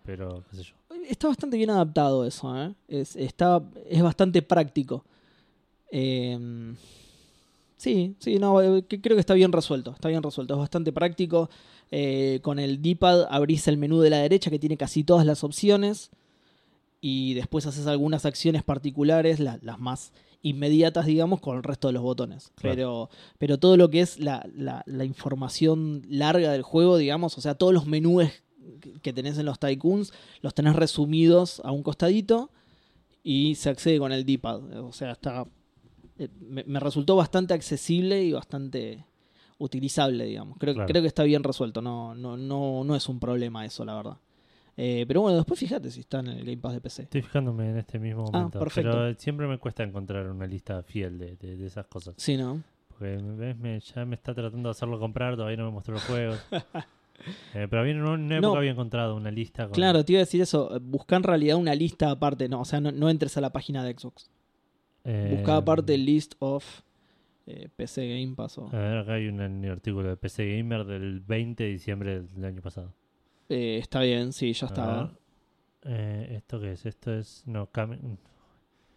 Pero, 0.03 0.43
qué 0.51 0.57
sé 0.57 0.63
yo. 0.63 0.75
Está 1.07 1.27
bastante 1.27 1.57
bien 1.57 1.71
adaptado 1.71 2.23
eso, 2.23 2.55
¿eh? 2.55 2.75
es, 2.87 3.15
está, 3.15 3.63
es 3.87 4.03
bastante 4.03 4.43
práctico. 4.43 5.03
Eh, 5.91 6.75
sí, 7.77 8.15
sí, 8.19 8.37
no, 8.37 8.61
eh, 8.61 8.85
creo 8.87 9.17
que 9.17 9.21
está 9.21 9.33
bien 9.33 9.51
resuelto. 9.51 9.89
Está 9.91 10.09
bien 10.09 10.21
resuelto, 10.21 10.53
es 10.53 10.59
bastante 10.59 10.91
práctico. 10.91 11.49
Eh, 11.89 12.39
con 12.43 12.59
el 12.59 12.79
D-pad 12.79 13.25
abrís 13.31 13.67
el 13.67 13.77
menú 13.77 14.01
de 14.01 14.11
la 14.11 14.17
derecha 14.17 14.51
que 14.51 14.59
tiene 14.59 14.77
casi 14.77 15.03
todas 15.03 15.25
las 15.25 15.43
opciones. 15.43 16.11
Y 17.01 17.33
después 17.33 17.65
haces 17.65 17.87
algunas 17.87 18.25
acciones 18.25 18.63
particulares, 18.63 19.39
la- 19.39 19.57
las 19.61 19.79
más 19.79 20.11
inmediatas, 20.41 21.05
digamos, 21.05 21.39
con 21.41 21.57
el 21.57 21.63
resto 21.63 21.87
de 21.87 21.93
los 21.93 22.03
botones. 22.03 22.51
Claro. 22.55 22.75
Pero, 22.75 23.09
pero 23.37 23.57
todo 23.57 23.77
lo 23.77 23.89
que 23.89 24.01
es 24.01 24.19
la, 24.19 24.45
la- 24.53 24.83
la 24.85 25.05
información 25.05 26.01
larga 26.09 26.51
del 26.51 26.61
juego, 26.61 26.97
digamos, 26.97 27.37
o 27.37 27.41
sea, 27.41 27.55
todos 27.55 27.73
los 27.73 27.85
menús 27.85 28.23
que- 29.01 29.13
tenés 29.13 29.37
en 29.37 29.45
los 29.45 29.59
Tycoons, 29.59 30.13
los 30.41 30.53
tenés 30.53 30.75
resumidos 30.75 31.61
a 31.63 31.71
un 31.71 31.83
costadito 31.83 32.51
y 33.23 33.55
se 33.55 33.69
accede 33.69 33.97
con 33.99 34.11
el 34.11 34.25
D-pad. 34.25 34.79
O 34.83 34.91
sea, 34.93 35.11
está. 35.11 35.45
eh, 36.17 36.27
Me, 36.41 36.63
me 36.65 36.79
resultó 36.79 37.15
bastante 37.15 37.53
accesible 37.53 38.23
y 38.23 38.31
bastante 38.33 39.05
utilizable, 39.57 40.25
digamos. 40.25 40.57
Creo, 40.57 40.73
Claro. 40.73 40.87
creo 40.87 41.01
que 41.01 41.07
está 41.07 41.23
bien 41.23 41.43
resuelto. 41.43 41.81
No, 41.81 42.15
no, 42.15 42.37
no, 42.37 42.83
no 42.83 42.95
es 42.95 43.07
un 43.09 43.19
problema 43.19 43.65
eso, 43.65 43.83
la 43.85 43.95
verdad. 43.95 44.17
Eh, 44.81 45.03
pero 45.07 45.19
bueno, 45.21 45.35
después 45.35 45.59
fíjate 45.59 45.91
si 45.91 45.99
está 45.99 46.19
en 46.19 46.27
el 46.27 46.45
Game 46.45 46.57
Pass 46.57 46.71
de 46.73 46.79
PC. 46.79 47.03
Estoy 47.03 47.21
fijándome 47.21 47.69
en 47.69 47.77
este 47.79 47.99
mismo 47.99 48.25
Ah, 48.29 48.37
momento. 48.37 48.59
perfecto. 48.59 48.91
Pero 48.91 49.13
siempre 49.19 49.45
me 49.47 49.57
cuesta 49.57 49.83
encontrar 49.83 50.27
una 50.29 50.47
lista 50.47 50.81
fiel 50.83 51.17
de, 51.17 51.35
de- 51.35 51.57
de 51.57 51.65
esas 51.65 51.85
cosas. 51.87 52.13
Sí, 52.17 52.37
¿no? 52.37 52.63
Porque 52.87 53.17
¿ves? 53.21 53.57
Me- 53.57 53.79
ya 53.81 54.05
me 54.05 54.15
está 54.15 54.33
tratando 54.33 54.69
de 54.69 54.71
hacerlo 54.71 54.97
comprar, 54.97 55.35
todavía 55.35 55.57
no 55.57 55.65
me 55.65 55.71
mostró 55.71 55.93
los 55.95 56.03
juegos. 56.03 56.39
Eh, 57.53 57.67
pero 57.69 57.81
había, 57.81 57.91
en 57.91 58.01
una 58.01 58.37
época 58.37 58.53
No. 58.53 58.55
había 58.55 58.71
encontrado 58.71 59.13
una 59.17 59.29
lista 59.29 59.65
con. 59.65 59.73
Claro, 59.73 60.05
te 60.05 60.13
iba 60.13 60.19
a 60.19 60.23
decir 60.23 60.39
eso. 60.39 60.79
Busca 60.81 61.17
en 61.17 61.23
realidad 61.23 61.57
una 61.57 61.75
lista 61.75 62.11
aparte. 62.11 62.47
No, 62.47 62.61
o 62.61 62.65
sea, 62.65 62.79
no, 62.79 62.93
no 62.93 63.09
entres 63.09 63.35
a 63.35 63.41
la 63.41 63.49
página 63.51 63.83
de 63.83 63.91
Xbox. 63.93 64.29
eh, 65.03 65.35
Busca 65.35 65.57
aparte 65.57 65.97
list 65.97 66.35
of 66.39 66.63
eh, 67.45 67.67
PC 67.75 68.07
Game 68.21 68.35
Pass. 68.37 68.57
o- 68.59 68.69
A 68.69 68.77
ver, 68.77 68.97
acá 68.99 69.13
hay 69.15 69.27
un, 69.27 69.41
un 69.41 69.65
artículo 69.65 70.07
de 70.07 70.15
PC 70.15 70.55
Gamer 70.59 70.85
del 70.85 71.19
20 71.19 71.61
de 71.65 71.69
diciembre 71.71 72.21
del 72.21 72.45
año 72.45 72.61
pasado. 72.61 72.93
Eh, 73.49 73.79
está 73.81 74.01
bien, 74.01 74.31
sí, 74.31 74.53
ya 74.53 74.67
estaba. 74.67 75.11
Eh, 75.83 76.35
¿Esto 76.37 76.59
qué 76.59 76.73
es? 76.73 76.85
Esto 76.85 77.13
es. 77.13 77.43
No, 77.47 77.71
Cam- 77.71 78.17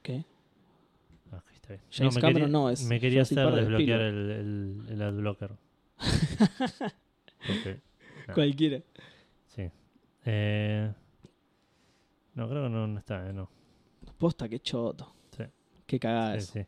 ¿Qué? 0.03 0.25
Ah, 1.31 1.37
ok, 1.39 1.51
está 1.55 1.69
bien. 1.71 1.81
James 1.91 2.15
me 2.15 2.21
Cameron 2.21 2.41
quería, 2.43 2.53
no, 2.53 2.71
es 2.71 2.85
Me 2.85 3.01
quería 3.01 3.23
hacer 3.23 3.39
de 3.51 3.57
desbloquear 3.57 4.01
el, 4.01 4.31
el, 4.31 4.87
el 4.91 5.03
adblocker. 5.03 5.53
Cualquiera. 8.35 8.83
sí. 9.47 9.71
Eh, 10.25 10.93
no, 12.35 12.49
creo 12.49 12.65
que 12.65 12.71
no, 12.71 12.87
no 12.87 12.99
está, 12.99 13.29
eh, 13.29 13.33
no. 13.33 13.51
Posta, 14.19 14.49
qué 14.49 14.61
choto. 14.61 15.13
Sí. 15.37 15.45
Qué 15.87 15.99
cagada 15.99 16.41
Sí. 16.41 16.61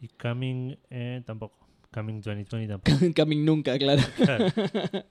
Y 0.00 0.08
Coming 0.08 0.76
eh, 0.90 1.22
tampoco. 1.26 1.56
Coming 1.92 2.20
2020 2.20 2.68
tampoco. 2.68 2.96
Coming 3.16 3.44
nunca, 3.44 3.76
claro. 3.78 4.02
Claro. 4.16 4.46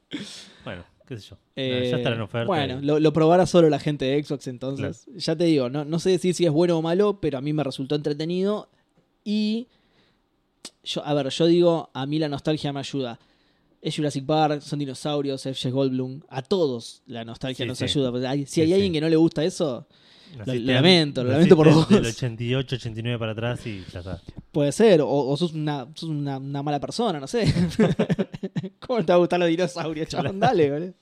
bueno, 0.63 0.85
qué 1.07 1.17
sé 1.17 1.29
yo. 1.29 1.37
Eh, 1.55 1.87
ya 1.89 1.97
estará 1.97 2.15
en 2.15 2.21
oferta. 2.21 2.45
Bueno, 2.47 2.79
y- 2.79 2.85
lo, 2.85 2.99
lo 2.99 3.13
probará 3.13 3.45
solo 3.45 3.69
la 3.69 3.79
gente 3.79 4.05
de 4.05 4.23
Xbox 4.23 4.47
entonces. 4.47 5.05
Ya 5.15 5.35
te 5.35 5.45
digo, 5.45 5.69
no, 5.69 5.85
no 5.85 5.99
sé 5.99 6.09
decir 6.11 6.33
si 6.35 6.45
es 6.45 6.51
bueno 6.51 6.77
o 6.77 6.81
malo, 6.81 7.19
pero 7.21 7.37
a 7.37 7.41
mí 7.41 7.53
me 7.53 7.63
resultó 7.63 7.95
entretenido. 7.95 8.69
Y 9.23 9.67
yo, 10.83 11.05
a 11.05 11.13
ver, 11.13 11.29
yo 11.29 11.45
digo, 11.45 11.89
a 11.93 12.05
mí 12.05 12.19
la 12.19 12.29
nostalgia 12.29 12.71
me 12.73 12.79
ayuda. 12.79 13.19
Es 13.81 13.95
Jurassic 13.95 14.25
Park, 14.25 14.61
son 14.61 14.79
dinosaurios, 14.79 15.45
es 15.45 15.59
Jeff 15.61 15.71
Goldblum. 15.73 16.21
A 16.29 16.41
todos 16.41 17.03
la 17.05 17.23
nostalgia 17.23 17.63
Sí, 17.65 17.67
nos 17.69 17.77
sí. 17.77 17.83
ayuda. 17.85 18.11
Si 18.45 18.61
hay 18.61 18.67
sí. 18.67 18.73
alguien 18.73 18.91
que 18.93 19.01
no 19.01 19.07
le 19.09 19.15
gusta 19.15 19.43
eso, 19.43 19.87
lo 20.45 20.53
lamento, 20.53 21.23
lo 21.23 21.31
lamento 21.31 21.55
por 21.55 21.67
naciste 21.67 21.93
Del 21.95 22.03
vos. 22.03 22.13
88, 22.15 22.75
89 22.75 23.19
para 23.19 23.31
atrás 23.31 23.65
y 23.67 23.83
ya 23.91 23.99
está. 23.99 24.21
puede 24.51 24.71
ser. 24.71 25.01
O, 25.01 25.07
o 25.09 25.37
sos, 25.37 25.53
una, 25.53 25.87
sos 25.95 26.09
una, 26.09 26.37
una 26.37 26.63
mala 26.63 26.79
persona, 26.79 27.19
no 27.19 27.27
sé. 27.27 27.45
¿Cómo 28.79 29.03
te 29.03 29.11
va 29.11 29.15
a 29.15 29.17
gustar 29.19 29.39
los 29.39 29.49
dinosaurios, 29.49 30.07
chabón? 30.07 30.39
Dale, 30.39 30.71
boludo. 30.71 30.93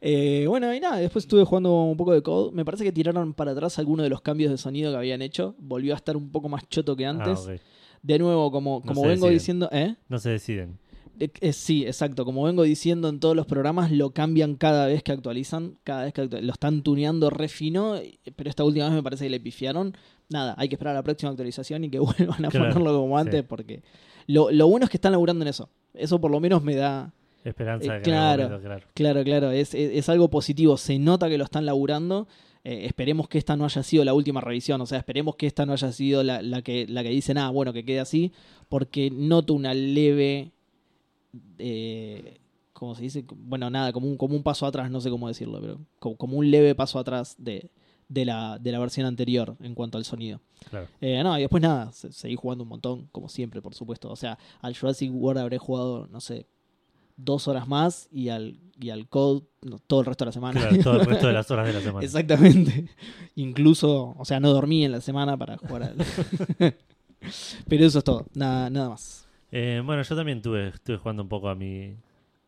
Eh, 0.00 0.46
bueno, 0.48 0.74
y 0.74 0.80
nada, 0.80 0.96
después 0.96 1.24
estuve 1.24 1.44
jugando 1.44 1.72
un 1.84 1.96
poco 1.96 2.12
de 2.12 2.22
Code. 2.22 2.52
Me 2.54 2.64
parece 2.64 2.84
que 2.84 2.92
tiraron 2.92 3.34
para 3.34 3.52
atrás 3.52 3.78
algunos 3.78 4.04
de 4.04 4.10
los 4.10 4.20
cambios 4.20 4.50
de 4.50 4.58
sonido 4.58 4.90
que 4.90 4.96
habían 4.98 5.22
hecho. 5.22 5.54
Volvió 5.58 5.94
a 5.94 5.96
estar 5.96 6.16
un 6.16 6.30
poco 6.30 6.48
más 6.48 6.68
choto 6.68 6.96
que 6.96 7.06
antes. 7.06 7.38
Ah, 7.48 7.52
ok. 7.54 7.60
De 8.02 8.18
nuevo, 8.18 8.50
como, 8.50 8.80
como 8.82 9.02
vengo 9.02 9.26
deciden. 9.26 9.32
diciendo, 9.34 9.68
¿eh? 9.72 9.96
No 10.08 10.18
se 10.18 10.30
deciden. 10.30 10.78
Eh, 11.20 11.30
eh, 11.40 11.52
sí, 11.52 11.84
exacto. 11.84 12.24
Como 12.24 12.44
vengo 12.44 12.62
diciendo 12.62 13.08
en 13.08 13.18
todos 13.20 13.34
los 13.34 13.46
programas, 13.46 13.90
lo 13.90 14.10
cambian 14.10 14.54
cada 14.54 14.86
vez 14.86 15.02
que 15.02 15.12
actualizan. 15.12 15.78
Cada 15.84 16.04
vez 16.04 16.12
que 16.12 16.22
actu- 16.22 16.40
lo 16.40 16.52
están 16.52 16.82
tuneando 16.82 17.28
re 17.30 17.48
fino. 17.48 17.96
eh, 17.96 18.18
Pero 18.36 18.48
esta 18.50 18.64
última 18.64 18.86
vez 18.86 18.94
me 18.94 19.02
parece 19.02 19.24
que 19.24 19.30
le 19.30 19.40
pifiaron. 19.40 19.96
Nada, 20.30 20.54
hay 20.58 20.68
que 20.68 20.74
esperar 20.76 20.92
a 20.92 20.98
la 20.98 21.02
próxima 21.02 21.30
actualización 21.30 21.84
y 21.84 21.90
que 21.90 21.98
vuelvan 22.38 22.44
a 22.44 22.48
Claro, 22.50 22.68
ponerlo 22.74 23.00
como 23.00 23.16
sí. 23.16 23.20
antes. 23.26 23.42
Porque 23.44 23.82
lo, 24.26 24.50
lo 24.50 24.68
bueno 24.68 24.84
es 24.84 24.90
que 24.90 24.96
están 24.96 25.12
laburando 25.12 25.42
en 25.44 25.48
eso. 25.48 25.68
Eso 25.94 26.20
por 26.20 26.30
lo 26.30 26.38
menos 26.40 26.62
me 26.62 26.76
da. 26.76 27.12
Esperanza 27.44 27.96
Eh, 27.96 28.02
claro. 28.02 28.42
momento, 28.44 28.64
claro. 28.66 28.86
Claro, 28.94 29.24
claro. 29.24 29.50
Es, 29.50 29.74
es, 29.74 29.90
es 29.94 30.08
algo 30.08 30.28
positivo. 30.30 30.76
Se 30.76 30.98
nota 30.98 31.28
que 31.28 31.38
lo 31.38 31.44
están 31.44 31.66
laburando. 31.66 32.28
Eh, 32.64 32.84
esperemos 32.86 33.28
que 33.28 33.38
esta 33.38 33.56
no 33.56 33.64
haya 33.64 33.82
sido 33.82 34.04
la 34.04 34.12
última 34.14 34.40
revisión. 34.40 34.80
O 34.80 34.86
sea, 34.86 34.98
esperemos 34.98 35.36
que 35.36 35.46
esta 35.46 35.64
no 35.64 35.72
haya 35.72 35.90
sido 35.92 36.22
la, 36.22 36.42
la 36.42 36.62
que, 36.62 36.86
la 36.88 37.02
que 37.02 37.08
dicen, 37.10 37.38
ah, 37.38 37.50
bueno, 37.50 37.72
que 37.72 37.84
quede 37.84 38.00
así. 38.00 38.32
Porque 38.68 39.10
noto 39.10 39.54
una 39.54 39.72
leve. 39.74 40.52
Eh, 41.58 42.38
¿Cómo 42.72 42.94
se 42.94 43.02
dice? 43.02 43.24
Bueno, 43.36 43.68
nada, 43.70 43.92
como 43.92 44.06
un, 44.06 44.16
como 44.16 44.36
un 44.36 44.42
paso 44.42 44.64
atrás, 44.66 44.90
no 44.90 45.00
sé 45.00 45.10
cómo 45.10 45.26
decirlo, 45.28 45.60
pero 45.60 45.80
como, 45.98 46.16
como 46.16 46.36
un 46.38 46.50
leve 46.50 46.74
paso 46.76 46.98
atrás 47.00 47.34
de, 47.38 47.70
de, 48.08 48.24
la, 48.24 48.58
de 48.58 48.70
la 48.70 48.78
versión 48.78 49.04
anterior 49.06 49.56
en 49.60 49.74
cuanto 49.74 49.98
al 49.98 50.04
sonido. 50.04 50.40
claro. 50.70 50.86
Eh, 51.00 51.20
no, 51.24 51.36
y 51.36 51.40
después 51.40 51.60
nada, 51.62 51.90
se- 51.92 52.12
seguí 52.12 52.36
jugando 52.36 52.62
un 52.62 52.68
montón, 52.70 53.08
como 53.10 53.28
siempre, 53.28 53.60
por 53.60 53.74
supuesto. 53.74 54.08
O 54.10 54.16
sea, 54.16 54.38
al 54.60 54.76
Jurassic 54.76 55.10
World 55.12 55.40
habré 55.40 55.58
jugado, 55.58 56.06
no 56.06 56.20
sé, 56.20 56.46
dos 57.16 57.48
horas 57.48 57.66
más 57.66 58.08
y 58.12 58.28
al, 58.28 58.60
y 58.80 58.90
al 58.90 59.08
Code 59.08 59.42
no, 59.62 59.80
todo 59.80 59.98
el 60.00 60.06
resto 60.06 60.24
de 60.24 60.28
la 60.28 60.32
semana. 60.32 60.60
Claro, 60.60 60.78
todo 60.80 61.00
el 61.00 61.06
resto 61.06 61.26
de 61.26 61.32
las 61.32 61.50
horas 61.50 61.66
de 61.66 61.72
la 61.72 61.80
semana. 61.80 62.04
Exactamente. 62.04 62.88
Incluso, 63.34 64.14
o 64.16 64.24
sea, 64.24 64.38
no 64.38 64.52
dormí 64.52 64.84
en 64.84 64.92
la 64.92 65.00
semana 65.00 65.36
para 65.36 65.56
jugar 65.56 65.82
al... 65.82 65.96
Pero 67.68 67.84
eso 67.84 67.98
es 67.98 68.04
todo, 68.04 68.24
nada, 68.34 68.70
nada 68.70 68.90
más. 68.90 69.26
Eh, 69.50 69.82
bueno, 69.84 70.02
yo 70.02 70.16
también 70.16 70.42
tuve, 70.42 70.68
estuve 70.68 70.98
jugando 70.98 71.22
un 71.22 71.28
poco 71.28 71.48
a 71.48 71.54
mi, 71.54 71.94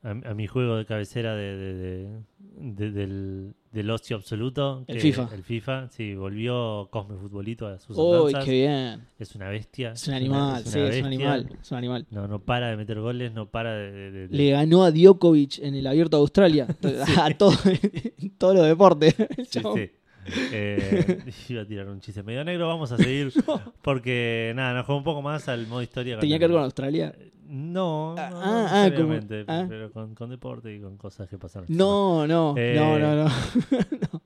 a, 0.03 0.11
a 0.11 0.35
mi 0.35 0.47
juego 0.47 0.77
de 0.77 0.85
cabecera 0.85 1.35
de, 1.35 1.57
de- 1.57 1.75
de- 1.75 2.21
de- 2.63 2.91
del, 2.91 3.55
del 3.73 3.91
ocio 3.91 4.17
absoluto. 4.17 4.85
El 4.87 4.97
que- 4.97 5.01
FIFA. 5.01 5.29
El 5.35 5.43
FIFA, 5.43 5.89
sí, 5.89 6.15
volvió 6.15 6.89
Cosme 6.91 7.17
Futbolito 7.17 7.67
a 7.67 7.79
sus 7.79 7.97
¡Uy, 7.97 8.35
qué 8.45 8.51
bien! 8.51 9.07
Es 9.19 9.35
una 9.35 9.49
bestia. 9.49 9.93
Es 9.93 10.07
un 10.09 10.15
una- 10.15 10.17
animal, 10.19 10.65
sí, 10.65 10.79
es 10.79 11.01
un 11.01 11.07
animal, 11.07 11.49
es 11.63 11.71
un 11.71 11.79
animal. 11.79 12.07
No, 12.11 12.29
no 12.29 12.39
para 12.41 12.69
de 12.71 12.77
meter 12.77 13.01
goles, 13.01 13.33
no 13.33 13.47
para 13.47 13.75
de... 13.75 14.29
Le 14.31 14.51
ganó 14.51 14.85
a 14.85 14.91
Djokovic 14.91 15.59
en 15.61 15.75
el 15.77 15.87
Abierto 15.87 16.19
de 16.19 16.21
Australia, 16.23 16.67
a 17.19 17.31
todo, 17.31 17.53
en 18.19 18.31
todos 18.37 18.57
los 18.57 18.67
deportes. 18.67 19.15
El 19.19 19.47
sí. 19.47 19.91
Eh, 20.27 21.23
iba 21.49 21.63
a 21.63 21.65
tirar 21.67 21.89
un 21.89 22.01
chiste 22.01 22.23
medio 22.23 22.45
negro, 22.45 22.69
vamos 22.69 22.93
a 22.93 22.97
seguir 22.97 23.33
porque 23.83 24.53
nada, 24.55 24.75
nos 24.75 24.87
jugó 24.87 24.99
un 24.99 25.05
poco 25.05 25.23
más 25.23 25.49
al 25.49 25.67
modo 25.67 25.83
historia. 25.83 26.19
¿Tenía 26.19 26.39
que 26.39 26.47
ver 26.47 26.55
con 26.57 26.65
Australia? 26.65 27.15
No, 27.49 28.15
no, 28.15 28.21
Ah, 28.21 28.31
no 28.31 28.41
ah, 28.43 28.85
ah, 28.85 28.91
como- 28.97 29.15
ah. 29.49 29.67
pero 29.69 29.91
con, 29.91 30.15
con 30.15 30.31
deporte 30.31 30.75
y 30.75 30.81
con 30.81 30.97
cosas 30.97 31.29
que 31.29 31.37
pasaron. 31.39 31.67
No, 31.69 32.27
no, 32.27 32.55
Eh, 32.57 32.75
no, 32.77 32.99
no, 32.99 33.25
no. 33.25 33.31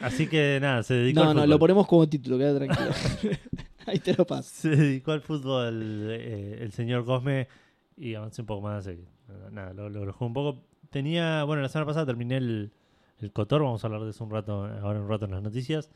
Así 0.00 0.26
que 0.26 0.58
nada, 0.60 0.82
se 0.82 0.94
dedicó 0.94 1.20
No, 1.22 1.30
al 1.30 1.36
no, 1.36 1.42
fútbol. 1.42 1.50
lo 1.50 1.58
ponemos 1.58 1.86
como 1.86 2.08
título, 2.08 2.38
queda 2.38 2.56
tranquilo. 2.56 2.90
Ahí 3.86 3.98
te 3.98 4.14
lo 4.14 4.26
paso. 4.26 4.48
Se 4.52 4.70
dedicó 4.70 5.12
al 5.12 5.20
fútbol 5.20 6.08
eh, 6.10 6.58
el 6.62 6.72
señor 6.72 7.04
Cosme 7.04 7.48
y 7.96 8.14
avancé 8.14 8.40
un 8.42 8.46
poco 8.46 8.62
más. 8.62 8.86
eh, 8.86 8.98
nada, 9.52 9.74
lo, 9.74 9.90
lo, 9.90 10.06
lo 10.06 10.12
jugué 10.12 10.26
un 10.26 10.32
poco. 10.34 10.64
tenía, 10.90 11.44
bueno, 11.44 11.60
la 11.62 11.68
semana 11.68 11.86
pasada 11.86 12.06
terminé 12.06 12.38
el, 12.38 12.72
el 13.22 13.32
Cotor, 13.32 13.62
vamos 13.62 13.82
a 13.84 13.86
hablar 13.86 14.02
de 14.04 14.10
eso 14.10 14.24
un 14.24 14.30
rato, 14.30 14.64
ahora 14.64 15.00
un 15.00 15.08
rato 15.08 15.24
en 15.26 15.30
las 15.32 15.42
noticias. 15.42 15.90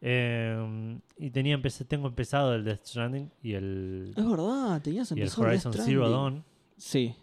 Eh, 0.00 0.98
y 1.16 1.30
tenía 1.30 1.54
empecé, 1.54 1.84
tengo 1.84 2.08
empezado 2.08 2.54
el 2.54 2.64
Death 2.64 2.84
Stranding 2.86 3.30
y 3.42 3.52
el, 3.52 4.12
Es 4.16 4.28
verdad, 4.28 4.82
tenías 4.82 5.10
y 5.12 5.14
el 5.14 5.20
empezado 5.20 5.46
Horizon 5.46 5.72
Death 5.72 5.84
Zero. 5.84 6.10
Dawn. 6.10 6.44
Sí, 6.76 7.14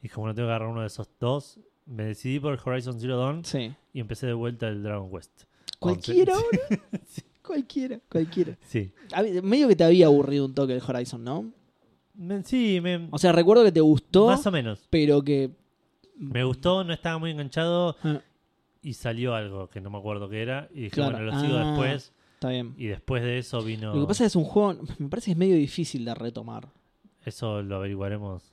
Y 0.00 0.02
dije, 0.02 0.14
bueno, 0.16 0.34
tengo 0.34 0.46
que 0.46 0.50
agarrar 0.52 0.68
uno 0.68 0.82
de 0.82 0.86
esos 0.86 1.08
dos. 1.18 1.58
Me 1.86 2.04
decidí 2.04 2.38
por 2.38 2.52
el 2.54 2.60
Horizon 2.64 2.98
Zero 3.00 3.18
Dawn 3.18 3.44
sí. 3.44 3.74
y 3.92 4.00
empecé 4.00 4.26
de 4.26 4.32
vuelta 4.32 4.68
el 4.68 4.82
Dragon 4.82 5.10
Quest. 5.10 5.42
Cualquiera 5.80 6.34
11. 6.36 6.46
ahora. 6.70 6.94
Cualquiera, 7.42 8.00
cualquiera. 8.10 8.56
Sí. 8.62 8.92
A 9.12 9.22
medio 9.42 9.68
que 9.68 9.76
te 9.76 9.84
había 9.84 10.06
aburrido 10.06 10.46
un 10.46 10.54
toque 10.54 10.72
el 10.74 10.82
Horizon, 10.86 11.22
¿no? 11.24 11.52
Me- 12.14 12.42
sí, 12.44 12.80
me, 12.80 13.08
O 13.10 13.18
sea, 13.18 13.32
recuerdo 13.32 13.64
que 13.64 13.72
te 13.72 13.80
gustó, 13.80 14.28
más 14.28 14.46
o 14.46 14.50
menos. 14.52 14.86
pero 14.88 15.20
que. 15.22 15.50
Me 16.16 16.44
gustó, 16.44 16.84
no 16.84 16.92
estaba 16.92 17.18
muy 17.18 17.30
enganchado 17.30 17.96
Ah, 18.02 18.20
y 18.82 18.92
salió 18.94 19.34
algo 19.34 19.68
que 19.68 19.80
no 19.80 19.90
me 19.90 19.98
acuerdo 19.98 20.28
qué 20.28 20.42
era. 20.42 20.68
Y 20.72 20.82
dije, 20.82 20.90
Claro. 20.90 21.18
bueno, 21.18 21.32
lo 21.32 21.40
sigo 21.40 21.56
Ah. 21.58 21.66
después. 21.70 22.12
está 22.34 22.48
bien. 22.50 22.74
Y 22.76 22.86
después 22.86 23.22
de 23.22 23.38
eso 23.38 23.62
vino. 23.62 23.94
Lo 23.94 24.02
que 24.02 24.06
pasa 24.08 24.24
es 24.24 24.32
que 24.32 24.38
es 24.38 24.44
un 24.44 24.44
juego, 24.44 24.82
me 24.98 25.08
parece 25.08 25.26
que 25.26 25.30
es 25.32 25.38
medio 25.38 25.56
difícil 25.56 26.04
de 26.04 26.14
retomar. 26.14 26.68
Eso 27.24 27.62
lo 27.62 27.76
averiguaremos. 27.76 28.52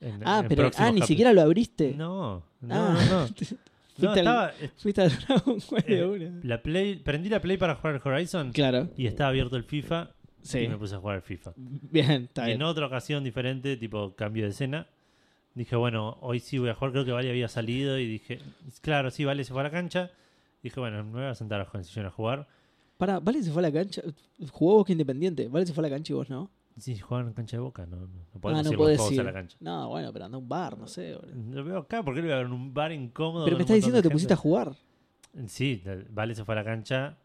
En, 0.00 0.20
Ah, 0.24 0.40
en 0.42 0.48
pero 0.48 0.70
ah, 0.76 0.92
ni 0.92 1.02
siquiera 1.02 1.32
lo 1.32 1.40
abriste. 1.40 1.94
No, 1.96 2.42
no, 2.60 2.74
Ah. 2.74 2.96
no. 3.10 3.20
no. 3.26 3.26
No, 3.98 4.10
Fuiste 4.10 4.20
al- 4.20 4.26
estaba, 4.26 4.52
Fuiste 4.76 5.00
al 5.00 5.10
Dragon 5.10 5.58
eh, 5.86 6.04
una. 6.04 6.40
la 6.42 6.62
Play, 6.62 6.96
prendí 6.96 7.30
la 7.30 7.40
Play 7.40 7.56
para 7.56 7.76
jugar 7.76 7.98
Horizon 8.04 8.52
Claro, 8.52 8.90
y 8.94 9.06
estaba 9.06 9.30
abierto 9.30 9.56
el 9.56 9.64
FIFA 9.64 10.10
y 10.44 10.46
sí. 10.46 10.68
me 10.68 10.76
puse 10.76 10.96
a 10.96 10.98
jugar 10.98 11.16
el 11.16 11.22
FIFA. 11.22 11.54
Bien, 11.56 12.24
está 12.24 12.42
Y 12.42 12.46
bien. 12.48 12.56
en 12.60 12.62
otra 12.64 12.84
ocasión 12.88 13.24
diferente, 13.24 13.74
tipo 13.78 14.14
cambio 14.14 14.44
de 14.44 14.50
escena, 14.50 14.86
dije, 15.56 15.74
bueno, 15.76 16.16
hoy 16.20 16.38
sí 16.40 16.58
voy 16.58 16.68
a 16.68 16.74
jugar. 16.74 16.92
Creo 16.92 17.04
que 17.04 17.12
Vale 17.12 17.30
había 17.30 17.48
salido 17.48 17.98
y 17.98 18.06
dije, 18.06 18.40
claro, 18.80 19.10
sí, 19.10 19.24
Vale 19.24 19.42
se 19.44 19.52
fue 19.52 19.60
a 19.60 19.64
la 19.64 19.70
cancha. 19.70 20.10
Dije, 20.62 20.78
bueno, 20.80 21.02
me 21.04 21.12
voy 21.20 21.24
a 21.30 21.34
sentar 21.34 21.60
a- 21.60 21.82
sillón 21.82 22.06
a 22.06 22.10
jugar. 22.10 22.46
Para, 22.96 23.20
¿Vale 23.20 23.42
se 23.42 23.50
fue 23.50 23.60
a 23.60 23.68
la 23.68 23.72
cancha? 23.72 24.02
Jugó 24.50 24.76
Boca 24.76 24.92
Independiente. 24.92 25.48
¿Vale 25.48 25.66
se 25.66 25.72
fue 25.74 25.82
a 25.84 25.88
la 25.88 25.94
cancha 25.94 26.12
y 26.12 26.16
vos 26.16 26.30
no? 26.30 26.50
Sí, 26.78 26.98
jugaban 26.98 27.28
en 27.28 27.32
cancha 27.32 27.56
de 27.56 27.62
boca, 27.62 27.86
no, 27.86 27.96
no, 27.96 28.06
no 28.06 28.08
Ah, 28.34 28.38
podemos 28.40 28.64
no 28.64 28.70
ir 28.72 28.76
los 28.76 28.84
podés 28.84 28.96
todos 28.98 29.12
ir. 29.12 29.20
a 29.20 29.24
la 29.24 29.32
cancha. 29.32 29.56
No, 29.60 29.88
bueno, 29.88 30.12
pero 30.12 30.26
anda 30.26 30.36
a 30.36 30.38
un 30.38 30.48
bar, 30.48 30.76
no 30.76 30.86
sé. 30.86 31.16
Lo 31.50 31.64
veo 31.64 31.78
acá, 31.78 32.02
¿por 32.02 32.14
qué 32.14 32.20
lo 32.20 32.26
voy 32.26 32.34
a 32.34 32.36
ver 32.36 32.46
en 32.46 32.52
un 32.52 32.74
bar 32.74 32.92
incómodo? 32.92 33.44
Pero 33.46 33.56
me 33.56 33.62
estás 33.62 33.76
diciendo 33.76 33.98
que 33.98 34.02
te 34.02 34.10
pusiste 34.12 34.34
a 34.34 34.36
jugar. 34.36 34.72
Sí, 35.46 35.82
Vale 36.10 36.34
se 36.34 36.44
fue 36.44 36.54
a 36.54 36.58
la 36.58 36.64
cancha 36.64 37.16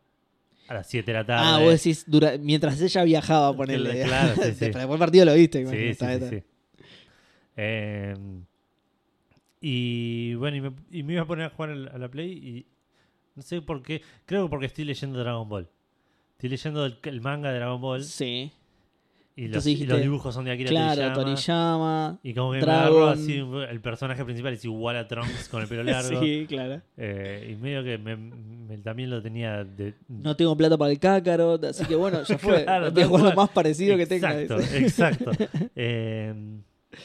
a 0.69 0.73
las 0.73 0.87
7 0.87 1.11
de 1.11 1.17
la 1.17 1.25
tarde. 1.25 1.43
Ah, 1.45 1.59
vos 1.59 1.71
decís, 1.73 2.05
dura- 2.07 2.37
mientras 2.37 2.79
ella 2.79 3.03
viajaba, 3.03 3.53
ponerle. 3.53 4.03
Claro, 4.03 4.35
sí, 4.35 4.41
sí. 4.53 4.65
Después 4.65 4.87
del 4.87 4.99
partido 4.99 5.25
lo 5.25 5.33
viste. 5.33 5.65
Sí, 5.67 5.95
sí. 6.29 6.43
Eh, 7.57 8.15
y 9.59 10.33
bueno, 10.35 10.57
y 10.57 10.61
me, 10.61 10.71
y 10.91 11.03
me 11.03 11.13
iba 11.13 11.21
a 11.21 11.27
poner 11.27 11.45
a 11.45 11.49
jugar 11.49 11.71
a 11.71 11.97
la 11.97 12.09
Play 12.09 12.31
y 12.31 12.65
no 13.35 13.41
sé 13.43 13.61
por 13.61 13.81
qué. 13.83 14.01
Creo 14.25 14.45
que 14.45 14.49
porque 14.49 14.65
estoy 14.65 14.85
leyendo 14.85 15.19
Dragon 15.19 15.47
Ball. 15.47 15.67
Estoy 16.33 16.49
leyendo 16.49 16.85
el, 16.85 16.97
el 17.03 17.21
manga 17.21 17.51
de 17.51 17.59
Dragon 17.59 17.79
Ball 17.79 18.03
Sí, 18.03 18.51
y 19.35 19.47
los, 19.47 19.65
y 19.67 19.85
dibujos 19.85 20.33
son 20.33 20.45
de 20.45 20.51
Akira 20.51 20.69
claro, 20.71 21.13
Toriyama. 21.13 22.19
Y 22.23 22.33
como 22.33 22.51
que 22.51 22.57
me 22.57 22.61
Dragon. 22.65 22.81
agarró 23.03 23.07
así, 23.09 23.37
el 23.69 23.79
personaje 23.79 24.25
principal 24.25 24.53
es 24.53 24.65
igual 24.65 24.97
a 24.97 25.07
Trunks 25.07 25.47
con 25.49 25.61
el 25.61 25.67
pelo 25.67 25.83
largo. 25.83 26.19
Sí, 26.19 26.45
claro. 26.49 26.81
Eh, 26.97 27.51
y 27.53 27.55
medio 27.61 27.83
que 27.83 27.97
me- 27.99 28.15
me- 28.17 28.77
también 28.79 29.11
lo 29.11 29.21
tenía 29.21 29.63
de... 29.63 29.93
No 30.07 30.35
tengo 30.35 30.57
plata 30.57 30.77
para 30.77 30.91
el 30.91 30.97
Kakarot, 30.99 31.63
así 31.65 31.85
que 31.85 31.95
bueno, 31.95 32.23
ya 32.23 32.37
fue. 32.39 32.63
Claro, 32.65 32.91
jugar 33.07 33.23
lo 33.25 33.33
más 33.35 33.49
parecido 33.51 33.95
que 33.97 34.07
tenga. 34.07 34.41
Exacto, 34.41 34.75
exacto. 34.75 35.31
Eh, 35.75 36.33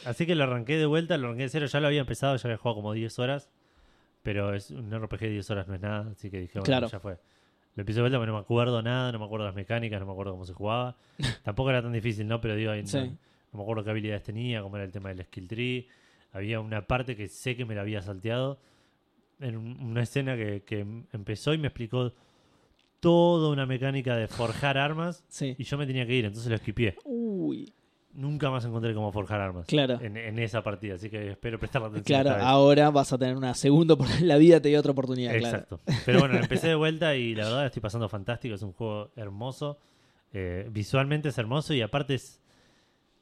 así 0.05 0.27
que 0.27 0.35
lo 0.35 0.45
arranqué 0.45 0.77
de 0.77 0.87
vuelta, 0.87 1.17
lo 1.17 1.27
arranqué 1.29 1.45
de 1.45 1.49
cero. 1.49 1.67
Ya 1.67 1.81
lo 1.81 1.87
había 1.89 2.01
empezado, 2.01 2.37
ya 2.37 2.49
había 2.49 2.57
jugado 2.59 2.77
como 2.77 2.93
10 2.93 3.19
horas. 3.19 3.51
Pero 4.23 4.55
es 4.55 4.71
un 4.73 4.91
RPG 4.93 5.21
de 5.21 5.31
10 5.31 5.51
horas 5.51 5.69
no 5.69 5.75
es 5.75 5.81
nada, 5.81 6.11
así 6.11 6.31
que 6.31 6.41
dije, 6.41 6.55
bueno, 6.55 6.65
Claro. 6.65 6.89
ya 6.89 6.99
fue. 7.01 7.19
Lo 7.77 7.83
empecé 7.83 7.97
de 7.99 8.03
vuelta, 8.03 8.19
pero 8.19 8.33
no 8.33 8.39
me 8.39 8.43
acuerdo 8.43 8.83
nada, 8.83 9.13
no 9.13 9.19
me 9.21 9.25
acuerdo 9.27 9.47
las 9.47 9.55
mecánicas, 9.55 10.01
no 10.01 10.07
me 10.07 10.13
acuerdo 10.13 10.33
cómo 10.33 10.45
se 10.47 10.53
jugaba. 10.55 10.97
Tampoco 11.45 11.71
era 11.71 11.83
tan 11.83 11.93
difícil, 11.93 12.27
¿no? 12.27 12.41
Pero 12.41 12.57
digo, 12.57 12.73
ahí 12.73 12.83
no, 12.83 12.89
Sí. 12.89 12.99
no 12.99 13.57
me 13.59 13.63
acuerdo 13.63 13.85
qué 13.85 13.91
habilidades 13.91 14.23
tenía, 14.25 14.63
cómo 14.63 14.77
era 14.77 14.85
el 14.85 14.91
tema 14.93 15.11
del 15.11 15.23
skill 15.27 15.47
tree. 15.47 15.89
Había 16.33 16.59
una 16.61 16.87
parte 16.87 17.15
que 17.17 17.29
sé 17.29 17.55
que 17.57 17.65
me 17.65 17.75
la 17.75 17.83
había 17.83 18.03
salteado. 18.03 18.59
En 19.39 19.57
un- 19.57 19.81
una 19.81 20.03
escena 20.03 20.35
que, 20.37 20.63
que 20.65 20.81
empezó 21.13 21.53
y 21.55 21.59
me 21.59 21.69
explicó 21.69 22.13
toda 23.01 23.51
una 23.51 23.67
mecánica 23.67 24.17
de 24.17 24.27
forjar 24.27 24.79
armas 24.79 25.25
Sí. 25.29 25.55
y 25.59 25.65
yo 25.65 25.79
me 25.79 25.87
tenía 25.87 26.07
que 26.07 26.15
ir, 26.15 26.25
entonces 26.25 26.49
lo 26.49 26.57
esquipié. 26.57 26.97
Uy, 27.05 27.73
Nunca 28.17 28.51
más 28.51 28.65
encontré 28.65 28.95
cómo 28.95 29.13
forjar 29.13 29.41
armas 29.41 29.67
claro. 29.67 30.01
en, 30.01 30.17
en 30.17 30.39
esa 30.39 30.63
partida, 30.63 30.95
así 30.95 31.11
que 31.11 31.31
espero 31.33 31.59
prestar 31.59 31.83
atención. 31.83 32.05
Claro, 32.05 32.31
esta 32.31 32.39
vez. 32.39 32.47
ahora 32.47 32.91
vas 32.91 33.13
a 33.13 33.19
tener 33.19 33.37
una 33.37 33.55
segunda 33.55 33.97
la 34.23 34.37
vida 34.39 34.61
te 34.61 34.69
dio 34.71 34.81
otra 34.81 34.93
oportunidad, 34.93 35.37
claro. 35.39 35.57
Exacto. 35.59 35.81
Pero 36.07 36.21
bueno, 36.21 36.37
empecé 36.39 36.69
de 36.69 36.75
vuelta 36.75 37.15
y 37.15 37.35
la 37.35 37.45
verdad 37.45 37.67
estoy 37.67 37.83
pasando 37.83 38.09
fantástico. 38.09 38.55
Es 38.55 38.63
un 38.63 38.73
juego 38.73 39.11
hermoso. 39.17 39.79
Eh, 40.33 40.67
visualmente 40.71 41.29
es 41.29 41.39
hermoso 41.39 41.73
y 41.75 41.83
aparte 41.83 42.15
es 42.15 42.41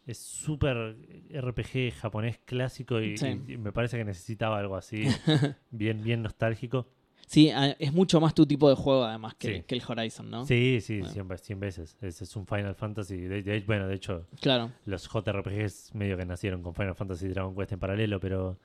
es 0.07 0.18
súper 0.18 0.96
RPG 1.33 1.92
japonés 1.98 2.38
clásico 2.44 3.00
y, 3.00 3.16
Sí. 3.16 3.40
y 3.48 3.57
me 3.57 3.72
parece 3.72 3.96
que 3.96 4.04
necesitaba 4.04 4.59
algo 4.59 4.76
así, 4.76 5.04
bien 5.70 6.02
bien 6.04 6.22
nostálgico. 6.22 6.87
Sí, 7.27 7.51
es 7.79 7.93
mucho 7.93 8.21
más 8.21 8.35
tu 8.35 8.47
tipo 8.47 8.69
de 8.69 8.75
juego 8.77 9.05
además 9.05 9.35
que, 9.35 9.57
Sí. 9.59 9.63
que 9.67 9.75
el 9.75 9.83
Horizon, 9.87 10.31
¿no? 10.31 10.45
Sí, 10.45 10.79
sí, 10.81 10.99
Bueno. 10.99 11.13
100, 11.13 11.29
ve- 11.29 11.39
100 11.39 11.61
veces. 11.61 11.97
Es, 12.01 12.21
es 12.23 12.37
un 12.37 12.47
Final 12.47 12.75
Fantasy. 12.75 13.17
De, 13.23 13.43
de- 13.43 13.61
bueno, 13.61 13.89
de 13.89 13.95
hecho, 13.95 14.27
Claro, 14.41 14.71
los 14.85 15.09
JRPGs 15.09 15.95
medio 15.95 16.17
que 16.17 16.25
nacieron 16.27 16.63
con 16.63 16.75
Final 16.75 16.95
Fantasy 16.95 17.27
y 17.27 17.29
Dragon 17.31 17.55
Quest 17.55 17.73
en 17.73 17.79
paralelo, 17.81 18.21
pero 18.21 18.59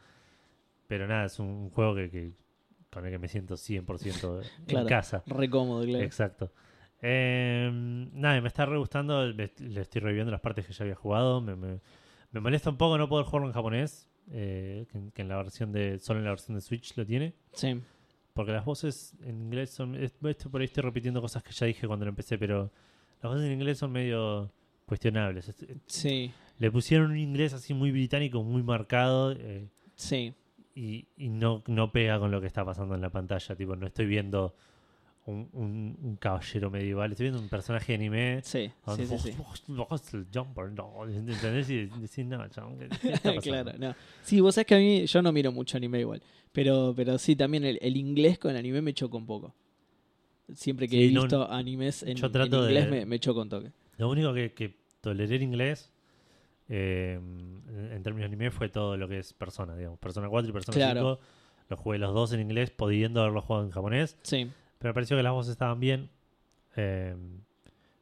pero 0.88 1.08
nada, 1.08 1.26
es 1.26 1.38
un 1.40 1.70
juego 1.70 1.94
que, 1.96 2.10
que- 2.10 2.32
con 2.92 3.06
el 3.06 3.12
que 3.12 3.20
me 3.20 3.28
siento 3.28 3.56
100% 3.56 4.42
en 4.60 4.66
Claro. 4.66 4.88
casa. 4.88 5.24
re 5.28 5.50
cómodo, 5.50 5.84
claro. 5.86 6.04
Exacto. 6.04 6.52
Eh, 7.02 7.70
nada, 8.14 8.42
me 8.42 8.48
está 8.48 8.66
re 8.66 8.78
gustando. 8.78 9.26
Le, 9.26 9.52
le 9.60 9.82
estoy 9.82 10.02
reviviendo 10.02 10.32
las 10.32 10.42
partes 10.42 10.66
que 10.66 10.74
ya 10.74 10.84
había 10.84 10.96
jugado. 10.96 11.42
Me, 11.42 11.56
me- 11.56 11.80
me 12.32 12.40
molesta 12.40 12.70
un 12.70 12.78
poco 12.78 12.98
no 12.98 13.08
poder 13.08 13.26
jugarlo 13.26 13.48
en 13.48 13.54
japonés. 13.54 14.08
eh, 14.32 14.86
que, 14.92 15.00
que 15.14 15.22
en 15.24 15.28
la 15.30 15.38
versión 15.38 15.72
de. 15.72 15.98
Solo 16.00 16.20
en 16.20 16.26
la 16.26 16.32
versión 16.32 16.56
de 16.56 16.62
Switch 16.62 16.96
lo 16.98 17.06
tiene. 17.06 17.34
Sí, 17.54 17.80
Porque 18.40 18.54
las 18.54 18.64
voces 18.64 19.16
en 19.26 19.42
inglés 19.42 19.70
son. 19.70 19.96
es- 19.96 20.14
Esto 20.24 20.50
por 20.50 20.62
ahí 20.62 20.66
estoy 20.66 20.82
repitiendo 20.84 21.20
cosas 21.22 21.44
que 21.44 21.52
ya 21.52 21.66
dije 21.66 21.86
cuando 21.88 22.06
lo 22.06 22.10
empecé, 22.10 22.38
pero 22.38 22.72
las 23.22 23.34
voces 23.34 23.46
en 23.48 23.52
inglés 23.52 23.78
son 23.78 23.92
medio 23.92 24.50
cuestionables. 24.86 25.50
Es- 25.50 25.66
sí, 25.88 26.32
Le 26.58 26.72
pusieron 26.72 27.12
un 27.12 27.18
inglés 27.18 27.54
así 27.54 27.74
muy 27.74 27.92
británico, 27.92 28.42
muy 28.44 28.64
marcado. 28.64 29.34
eh, 29.34 29.68
sí. 29.96 30.34
y, 30.74 31.06
y 31.18 31.28
no, 31.28 31.62
no 31.68 31.92
pega 31.92 32.18
con 32.20 32.32
lo 32.32 32.40
que 32.40 32.48
está 32.48 32.64
pasando 32.64 32.96
en 32.96 33.02
la 33.02 33.10
pantalla. 33.10 33.56
Tipo, 33.58 33.76
no 33.76 33.88
estoy 33.88 34.06
viendo 34.06 34.56
un, 35.26 35.48
un- 35.54 35.98
un 36.02 36.16
caballero 36.18 36.72
medieval, 36.72 37.12
estoy 37.12 37.26
viendo 37.26 37.40
un 37.42 37.50
personaje 37.50 37.92
de 37.92 37.96
anime. 37.98 38.42
Sí, 38.44 38.72
sí, 38.96 39.06
sí, 39.06 39.18
sí. 39.20 39.36
el 40.14 40.28
jumper, 40.34 40.72
no, 40.72 41.06
¿entendés? 41.08 41.70
Y 41.70 41.86
decís, 41.88 42.26
no, 42.26 42.40
claro, 43.42 43.74
no. 43.78 43.96
Sí, 44.24 44.40
vos 44.42 44.56
sabés 44.56 44.66
que 44.68 44.76
a 44.76 44.80
mí, 44.80 45.06
yo 45.06 45.22
no 45.22 45.32
miro 45.32 45.52
mucho 45.52 45.78
anime 45.78 46.00
igual, 46.00 46.22
pero, 46.52 46.94
pero 46.96 47.18
sí, 47.18 47.36
también 47.36 47.64
el, 47.66 47.78
el 47.82 47.96
inglés 47.98 48.40
con 48.40 48.52
el 48.52 48.58
anime 48.58 48.82
me 48.82 48.94
choca 48.94 49.18
un 49.18 49.26
poco. 49.28 49.54
Siempre 50.54 50.88
que 50.88 50.96
Sí, 50.98 51.04
he 51.10 51.12
no- 51.12 51.22
visto 51.22 51.52
animes 51.52 52.02
en, 52.04 52.16
yo 52.18 52.26
en 52.26 52.32
trato 52.32 52.64
de- 52.64 52.72
inglés 52.74 52.90
me, 52.90 53.06
me 53.06 53.20
choca 53.20 53.42
un 53.42 53.50
toque. 53.50 53.72
Lo 53.98 54.10
único 54.10 54.34
que, 54.34 54.54
que 54.54 54.80
toleré 55.02 55.36
en 55.36 55.44
inglés, 55.44 55.92
eh, 56.70 57.20
en, 57.20 57.92
en 57.92 58.02
términos 58.04 58.30
de 58.30 58.36
anime, 58.36 58.50
fue 58.50 58.70
todo 58.70 58.98
lo 58.98 59.08
que 59.08 59.20
es 59.20 59.34
Persona, 59.34 59.76
digamos. 59.76 60.00
Persona 60.00 60.28
4 60.28 60.50
y 60.50 60.54
Persona 60.54 60.76
Claro. 60.76 61.20
5. 61.20 61.20
Los 61.70 61.80
jugué 61.80 62.00
los 62.00 62.14
dos 62.16 62.34
en 62.34 62.40
inglés, 62.42 62.72
pudiendo 62.72 63.22
haberlos 63.22 63.44
jugado 63.44 63.66
en 63.66 63.72
japonés. 63.72 64.18
Sí, 64.24 64.50
Pero 64.80 64.90
me 64.90 64.94
pareció 64.94 65.16
que 65.18 65.24
las 65.24 65.34
voces 65.34 65.52
estaban 65.52 65.80
bien. 65.80 66.10
eh, 66.76 67.16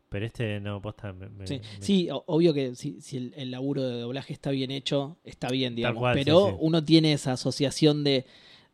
pero 0.10 0.26
este 0.26 0.60
no, 0.62 0.82
posta. 0.82 1.12
Me, 1.12 1.28
me- 1.28 1.46
sí. 1.48 1.56
me- 1.56 1.82
Sí, 1.86 2.10
o- 2.10 2.24
obvio 2.28 2.54
que 2.54 2.76
si, 2.76 3.02
si 3.02 3.18
el, 3.18 3.34
el 3.36 3.52
laburo 3.52 3.84
de 3.84 4.00
doblaje 4.00 4.32
está 4.32 4.52
bien 4.52 4.72
hecho, 4.72 5.18
está 5.26 5.50
bien, 5.50 5.76
digamos. 5.76 6.00
cual, 6.00 6.14
pero 6.16 6.52
sí. 6.52 6.56
uno 6.62 6.82
tiene 6.84 7.12
esa 7.12 7.34
asociación 7.34 8.06
de, 8.06 8.26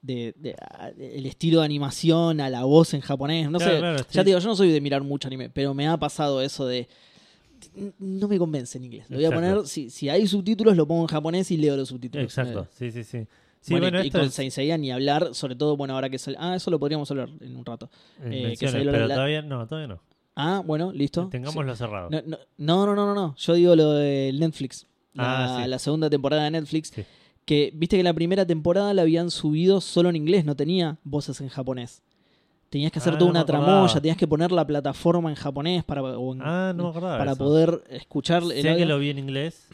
de- 0.03 0.35
de- 0.37 0.53
a- 0.61 0.89
el 0.89 1.25
estilo 1.25 1.59
de 1.61 1.65
animación 1.65 2.39
a 2.39 2.49
la 2.51 2.65
voz 2.65 2.93
en 2.93 3.01
japonés. 3.01 3.49
No 3.49 3.57
Claro, 3.57 3.73
sé, 3.73 3.79
claro, 3.79 3.97
ya 4.11 4.23
te 4.23 4.29
digo, 4.29 4.37
yo 4.39 4.47
no 4.49 4.55
soy 4.55 4.69
de 4.71 4.79
mirar 4.79 5.01
mucho 5.01 5.27
anime, 5.27 5.49
pero 5.49 5.73
me 5.73 5.87
ha 5.87 5.97
pasado 5.97 6.39
eso 6.41 6.67
de. 6.67 6.87
No 7.97 8.27
me 8.27 8.37
convence 8.37 8.77
en 8.77 8.83
inglés. 8.83 9.05
Lo 9.09 9.15
voy 9.17 9.25
a 9.25 9.31
poner, 9.31 9.65
si, 9.65 9.89
si 9.89 10.09
hay 10.09 10.27
subtítulos, 10.27 10.75
lo 10.75 10.85
pongo 10.85 11.01
en 11.03 11.07
japonés 11.07 11.49
y 11.49 11.57
leo 11.57 11.75
los 11.77 11.89
subtítulos. 11.89 12.25
Exacto, 12.25 12.67
sí, 12.77 12.91
sí, 12.91 13.03
sí. 13.03 13.25
Sí, 13.63 13.73
bueno, 13.73 13.86
bueno, 13.91 14.04
y, 14.06 14.12
con 14.12 14.21
es- 14.21 14.34
Saint 14.34 14.52
Seiya 14.52 14.78
ni 14.78 14.91
hablar, 14.91 15.30
sobre 15.34 15.56
todo, 15.56 15.78
bueno, 15.78 15.95
ahora 15.95 16.10
que 16.10 16.19
sale. 16.19 16.36
Ah, 16.39 16.56
eso 16.56 16.69
lo 16.69 16.80
podríamos 16.80 17.10
hablar 17.12 17.30
en 17.39 17.56
un 17.56 17.65
rato. 17.65 17.89
eh, 18.23 18.56
que 18.60 18.67
pero 18.67 19.08
la- 19.08 19.15
todavía 19.15 19.41
no, 19.41 19.65
todavía 19.65 19.88
no. 19.88 20.02
Ah, 20.36 20.62
bueno, 20.65 20.91
listo. 20.91 21.30
Tengámoslo 21.30 21.76
cerrado. 21.76 22.10
No, 22.10 22.21
no, 22.58 22.86
no, 22.86 22.95
no, 22.95 23.06
no, 23.06 23.13
no. 23.15 23.36
Yo 23.38 23.54
digo 23.54 23.76
lo 23.76 23.91
de 23.93 24.32
Netflix. 24.38 24.86
La, 25.13 25.60
Ah, 25.60 25.63
sí. 25.63 25.69
la 25.69 25.80
segunda 25.80 26.10
temporada 26.10 26.43
de 26.43 26.52
Netflix. 26.52 26.91
Sí. 26.93 27.04
Que 27.45 27.71
viste 27.73 27.97
que 27.97 28.04
la 28.04 28.13
primera 28.13 28.45
temporada 28.45 28.93
la 28.93 29.04
habían 29.04 29.30
subido 29.32 29.80
solo 29.80 30.10
en 30.10 30.15
inglés, 30.15 30.43
no 30.43 30.56
tenía 30.56 30.97
voces 31.04 31.39
en 31.41 31.49
japonés. 31.49 32.02
Tenías 32.69 32.91
que 32.91 32.97
hacer 32.99 33.13
Ah, 33.13 33.17
toda 33.19 33.32
no 33.32 33.38
una 33.39 33.45
tramoya, 33.45 33.93
tenías 34.02 34.17
que 34.17 34.28
poner 34.28 34.52
la 34.52 34.65
plataforma 34.65 35.30
en 35.30 35.36
japonés 35.36 35.84
para, 35.84 36.02
o 36.02 36.34
en- 36.34 36.41
Ah, 36.41 36.73
no 36.76 36.91
para 36.91 37.32
eso. 37.34 37.38
poder 37.38 37.84
escuchar. 37.89 38.43
Sé 38.43 38.60
el 38.71 38.78
que 38.78 38.86
lo 38.86 38.97
vi 38.97 39.12
en 39.12 39.19
inglés. 39.19 39.67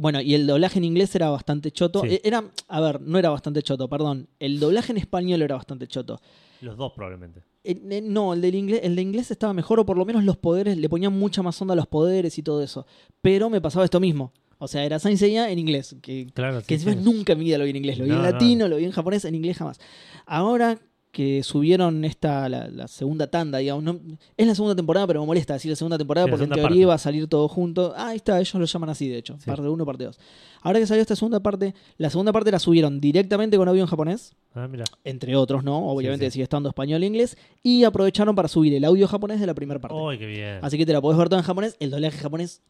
Bueno, 0.00 0.20
y 0.20 0.34
el 0.34 0.46
doblaje 0.46 0.78
en 0.78 0.84
inglés 0.84 1.14
era 1.14 1.28
bastante 1.30 1.70
choto. 1.72 2.02
Sí. 2.02 2.08
E- 2.14 2.20
Era, 2.24 2.44
a 2.68 2.80
ver, 2.80 3.00
no 3.00 3.18
era 3.18 3.30
bastante 3.30 3.62
choto, 3.62 3.88
perdón. 3.88 4.28
El 4.38 4.60
doblaje 4.60 4.92
en 4.92 4.98
español 4.98 5.42
era 5.42 5.56
bastante 5.56 5.86
choto. 5.88 6.20
Los 6.60 6.76
dos 6.76 6.92
probablemente. 6.94 7.40
Eh, 7.64 7.80
eh, 7.90 8.00
no, 8.02 8.32
el 8.34 8.40
del 8.40 8.54
inglés, 8.54 8.80
el 8.82 8.96
de 8.96 9.02
inglés 9.02 9.30
estaba 9.30 9.52
mejor, 9.52 9.80
o 9.80 9.86
por 9.86 9.96
lo 9.98 10.04
menos 10.04 10.24
los 10.24 10.36
poderes, 10.36 10.76
le 10.78 10.88
ponían 10.88 11.12
mucha 11.18 11.42
más 11.42 11.60
onda 11.60 11.72
a 11.74 11.76
los 11.76 11.86
poderes 11.86 12.38
y 12.38 12.42
todo 12.42 12.62
eso. 12.62 12.86
Pero 13.22 13.50
me 13.50 13.60
pasaba 13.60 13.84
esto 13.84 14.00
mismo. 14.00 14.32
O 14.60 14.66
sea, 14.66 14.84
era 14.84 14.98
Saint 14.98 15.18
Seiya 15.18 15.50
en 15.50 15.58
inglés, 15.58 15.94
que, 16.02 16.26
Claro, 16.34 16.58
que 16.58 16.64
sí, 16.64 16.74
encima 16.74 16.92
sí. 16.94 16.98
nunca 17.04 17.32
en 17.34 17.38
mi 17.38 17.44
vida 17.44 17.58
lo 17.58 17.64
vi 17.64 17.70
en 17.70 17.76
inglés. 17.76 17.98
Lo 17.98 18.04
vi 18.04 18.10
en 18.10 18.16
No, 18.16 18.22
no. 18.24 18.30
latino, 18.30 18.66
lo 18.66 18.76
vi 18.76 18.84
en 18.86 18.90
japonés, 18.90 19.24
en 19.24 19.34
inglés 19.36 19.56
jamás. 19.56 19.78
Ahora 20.26 20.78
que 21.10 21.42
subieron 21.42 22.04
esta, 22.04 22.48
la, 22.48 22.68
la 22.68 22.86
segunda 22.86 23.26
tanda, 23.28 23.58
digamos, 23.58 23.82
no- 23.82 23.98
es 24.36 24.46
la 24.46 24.54
segunda 24.54 24.76
temporada, 24.76 25.06
pero 25.06 25.20
me 25.20 25.26
molesta 25.26 25.54
decir 25.54 25.70
la 25.70 25.76
segunda 25.76 25.96
temporada 25.98 26.26
Sí, 26.26 26.30
porque 26.30 26.44
en 26.44 26.50
teoría 26.50 26.62
parte. 26.68 26.78
iba 26.78 26.94
a 26.94 26.98
salir 26.98 27.26
todo 27.28 27.48
junto. 27.48 27.94
Ah, 27.96 28.08
ahí 28.08 28.16
está, 28.16 28.38
ellos 28.38 28.54
lo 28.54 28.64
llaman 28.66 28.90
así, 28.90 29.08
de 29.08 29.18
hecho. 29.18 29.36
Sí. 29.38 29.46
Parte 29.46 29.62
1, 29.66 29.86
parte 29.86 30.04
2. 30.04 30.18
Ahora 30.62 30.78
que 30.80 30.86
salió 30.86 31.00
esta 31.00 31.16
segunda 31.16 31.40
parte, 31.40 31.74
la 31.96 32.10
segunda 32.10 32.32
parte 32.32 32.50
la 32.50 32.58
subieron 32.58 33.00
directamente 33.00 33.56
con 33.56 33.68
audio 33.68 33.80
en 33.80 33.86
japonés 33.86 34.34
Ah, 34.54 34.68
mira. 34.68 34.84
entre 35.04 35.34
otros, 35.36 35.64
¿no? 35.64 35.88
Obviamente 35.88 36.26
Sí, 36.26 36.32
sigue 36.32 36.42
estando 36.44 36.68
español 36.68 37.02
e 37.02 37.06
inglés. 37.06 37.36
Y 37.62 37.84
aprovecharon 37.84 38.34
para 38.36 38.48
subir 38.48 38.74
el 38.74 38.84
audio 38.84 39.08
japonés 39.08 39.40
de 39.40 39.46
la 39.46 39.54
primera 39.54 39.80
parte. 39.80 39.96
¡Uy, 39.96 40.18
qué 40.18 40.26
bien! 40.26 40.58
Así 40.62 40.76
que 40.76 40.84
te 40.84 40.92
la 40.92 41.00
podés 41.00 41.16
ver 41.18 41.28
toda 41.28 41.40
en 41.40 41.46
japonés. 41.46 41.76
El 41.80 41.90
doblaje 41.90 42.18
japonés, 42.18 42.60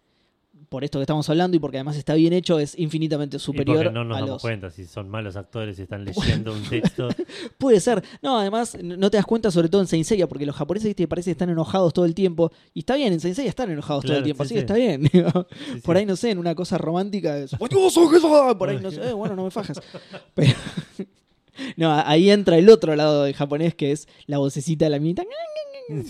por 0.68 0.85
esto 0.85 0.98
que 0.98 1.02
estamos 1.02 1.28
hablando 1.31 1.57
y 1.57 1.61
porque 1.61 1.78
además 1.78 1.96
está 1.96 2.14
bien 2.14 2.33
hecho, 2.33 2.59
es 2.59 2.78
infinitamente 2.78 3.37
Y 3.37 3.40
superior 3.40 3.85
porque 3.85 3.90
no 3.92 4.04
nos 4.04 4.16
a 4.16 4.20
damos 4.20 4.31
los... 4.35 4.42
cuenta 4.42 4.70
si 4.70 4.85
son 4.85 5.09
malos 5.09 5.37
actores 5.37 5.78
y 5.78 5.83
están 5.83 6.04
leyendo 6.04 6.52
un 6.52 6.62
texto. 6.62 7.09
Puede 7.59 7.81
ser. 7.81 8.02
No, 8.22 8.38
además, 8.38 8.76
no 8.83 9.11
te 9.11 9.16
das 9.16 9.26
cuenta, 9.26 9.50
sobre 9.50 9.68
todo 9.68 9.81
en 9.81 9.87
Saint 9.87 10.04
Seiya, 10.04 10.26
porque 10.26 10.46
los 10.46 10.57
japoneses 10.57 10.88
¿viste? 10.88 11.09
parece 11.09 11.26
que 11.26 11.33
están 11.33 11.50
enojados 11.50 11.92
todo 11.92 12.04
el 12.04 12.14
tiempo. 12.14 12.52
Y 12.74 12.81
está 12.81 12.96
bien, 12.96 13.12
en 13.12 13.20
Saint 13.20 13.37
Seiya 13.37 13.48
están 13.48 13.70
enojados 13.70 14.04
todo 14.04 14.16
el 14.16 14.24
tiempo, 14.24 14.44
sí, 14.44 14.48
así 14.48 14.54
que 14.54 14.61
sí. 14.61 14.64
está 14.64 14.74
bien. 14.74 15.09
Sí, 15.68 15.81
Por 15.81 15.96
ahí, 15.96 16.07
no 16.07 16.16
sé, 16.16 16.31
en 16.31 16.38
una 16.38 16.54
cosa 16.54 16.78
romántica 16.78 17.37
es. 17.38 17.52
Por 18.59 18.68
ahí, 18.68 18.78
no 18.81 18.90
sé, 18.90 19.11
eh, 19.11 19.12
bueno, 19.12 19.35
no 19.37 19.44
me 19.44 19.50
fajas. 19.50 19.81
Pero. 20.35 20.52
No, 21.76 21.92
ahí 21.92 22.31
entra 22.31 22.57
el 22.57 22.68
otro 22.68 22.94
lado 22.94 23.24
del 23.24 23.35
japonés 23.35 23.74
que 23.74 23.92
es 23.92 24.09
la 24.26 24.38
vocecita 24.38 24.85
de 24.85 24.90
la 24.90 24.98
minita. 24.98 25.24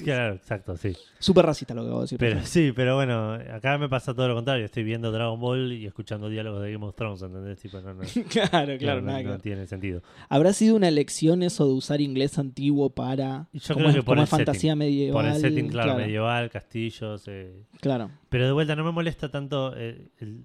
Claro, 0.05 0.35
exacto, 0.35 0.77
sí. 0.77 0.93
Súper 1.19 1.47
racista 1.47 1.73
lo 1.73 1.83
que 1.85 1.89
voy 1.91 1.99
a 1.99 2.03
decir. 2.03 2.19
Pero 2.19 2.45
sí, 2.45 2.73
pero 2.75 2.97
bueno, 2.97 3.35
acá 3.35 3.79
me 3.79 3.89
pasa 3.89 4.13
todo 4.15 4.27
lo 4.29 4.35
contrario. 4.35 4.65
Estoy 4.65 4.83
viendo 4.83 5.13
Dragon 5.13 5.39
Ball 5.39 5.73
y 5.73 5.87
escuchando 5.87 6.29
diálogos 6.29 6.63
de 6.63 6.73
Game 6.73 6.85
of 6.85 6.95
Thrones, 6.97 7.23
¿entendés? 7.23 7.59
Tipo, 7.61 7.81
no, 7.81 7.95
no, 7.95 8.01
claro, 8.29 8.77
claro, 8.79 9.01
no, 9.01 9.07
nada 9.07 9.23
no 9.23 9.39
tiene 9.39 9.67
sentido. 9.67 10.03
¿Habrá 10.29 10.53
sido 10.53 10.75
una 10.77 10.89
elección 10.89 11.43
eso 11.43 11.67
de 11.67 11.73
usar 11.75 12.01
inglés 12.01 12.39
antiguo 12.39 12.91
para. 12.91 13.49
Yo 13.53 13.75
como 13.75 13.87
creo 13.87 13.89
es, 13.91 13.95
que 13.97 14.03
por 14.03 14.15
como 14.17 14.21
el 14.23 14.25
es 14.25 14.31
fantasía 14.31 14.61
setting. 14.73 14.79
medieval? 14.79 15.23
Por 15.25 15.33
el 15.33 15.41
setting, 15.41 15.69
claro, 15.69 15.91
claro, 15.93 16.01
medieval, 16.05 16.51
castillos. 16.51 17.25
eh. 17.29 17.63
claro. 17.81 18.11
Pero 18.29 18.47
de 18.47 18.53
vuelta, 18.53 18.75
no 18.75 18.85
me 18.85 18.93
molesta 18.93 19.31
tanto 19.31 19.75
eh, 19.77 20.09
el- 20.19 20.45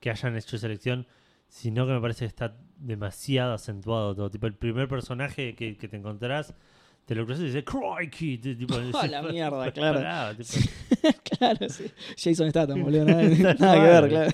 que 0.00 0.08
hayan 0.10 0.34
hecho 0.36 0.56
esa 0.56 0.66
elección, 0.66 1.06
sino 1.48 1.86
que 1.86 1.92
me 1.92 2.00
parece 2.00 2.20
que 2.20 2.28
está 2.28 2.56
demasiado 2.78 3.52
acentuado 3.52 4.14
todo. 4.14 4.30
Tipo, 4.30 4.46
el 4.46 4.54
primer 4.54 4.88
personaje 4.88 5.54
que, 5.54 5.76
que 5.76 5.88
te 5.88 5.96
encontrás, 5.98 6.54
te 7.10 7.16
lo 7.16 7.26
cruzas 7.26 7.42
y 7.42 7.46
dice 7.46 7.64
Crikey. 7.64 8.38
te- 8.38 8.54
Tipo, 8.54 8.74
A 8.94 9.06
la 9.08 9.20
mierda, 9.22 9.72
claro. 9.72 9.98
Claro, 11.38 11.68
sí. 11.68 11.90
Jason 12.16 12.50
Statham, 12.50 12.84
boludo. 12.84 13.04
Nada, 13.04 13.54
nada 13.58 13.74
que 13.74 13.80
ver, 13.80 14.08
claro. 14.08 14.32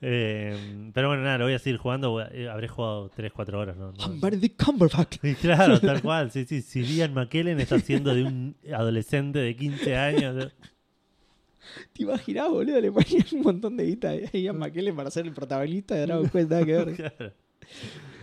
eh, 0.00 0.90
pero 0.94 1.08
bueno, 1.08 1.22
nada, 1.22 1.36
lo 1.38 1.44
voy 1.44 1.52
a 1.52 1.58
seguir 1.58 1.78
jugando. 1.78 2.22
eh, 2.22 2.48
Habré 2.48 2.68
jugado 2.68 3.10
3-4 3.10 3.54
horas, 3.54 3.76
¿no? 3.76 3.92
no- 3.92 4.56
Cumberbatch. 4.56 5.18
Sí, 5.20 5.34
claro, 5.34 5.78
tal 5.78 6.00
cual. 6.00 6.30
Sí, 6.30 6.46
sí. 6.46 6.62
Si 6.62 6.82
Ian 6.84 7.12
McKellen 7.12 7.60
está 7.60 7.74
haciendo 7.76 8.14
de 8.14 8.24
un 8.24 8.56
adolescente 8.72 9.40
de 9.40 9.54
15 9.56 9.96
años. 9.96 10.52
¿Te 11.92 12.02
imaginás, 12.02 12.48
boludo? 12.48 12.80
Le 12.80 12.90
ponían 12.92 13.26
un 13.32 13.42
montón 13.42 13.76
de 13.76 13.84
guita 13.84 14.08
a 14.10 14.36
Ian 14.38 14.56
McKellen 14.58 14.96
para 14.96 15.10
ser 15.10 15.26
el 15.26 15.32
protagonista 15.34 15.94
de 15.96 16.06
Dragon 16.06 16.28
Quest. 16.30 16.50
Nada 16.50 16.64
que 16.64 16.72
ver. 16.72 16.94
Claro. 16.94 17.32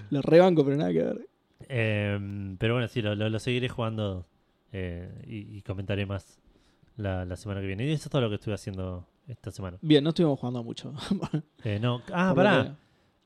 Lo 0.09 0.21
rebanco, 0.23 0.63
pero 0.65 0.77
nada 0.77 0.91
que 0.91 1.03
ver. 1.03 1.27
Eh, 1.69 2.55
pero 2.59 2.73
bueno, 2.75 2.87
sí, 2.87 3.01
lo, 3.01 3.15
lo- 3.15 3.29
lo 3.29 3.39
seguiré 3.39 3.69
jugando 3.69 4.25
eh, 4.71 5.09
y, 5.27 5.57
y 5.57 5.61
comentaré 5.61 6.05
más 6.05 6.39
la, 6.97 7.25
la 7.25 7.35
semana 7.35 7.61
que 7.61 7.67
viene. 7.67 7.85
Y 7.87 7.91
eso 7.91 8.05
es 8.05 8.09
todo 8.09 8.21
lo 8.21 8.29
que 8.29 8.35
estuve 8.35 8.53
haciendo 8.55 9.07
esta 9.27 9.51
semana. 9.51 9.77
Bien, 9.81 10.03
no 10.03 10.09
estuvimos 10.09 10.39
jugando 10.39 10.63
mucho. 10.63 10.93
Eh, 11.63 11.79
no, 11.79 12.01
ah, 12.13 12.33
pará. 12.35 12.77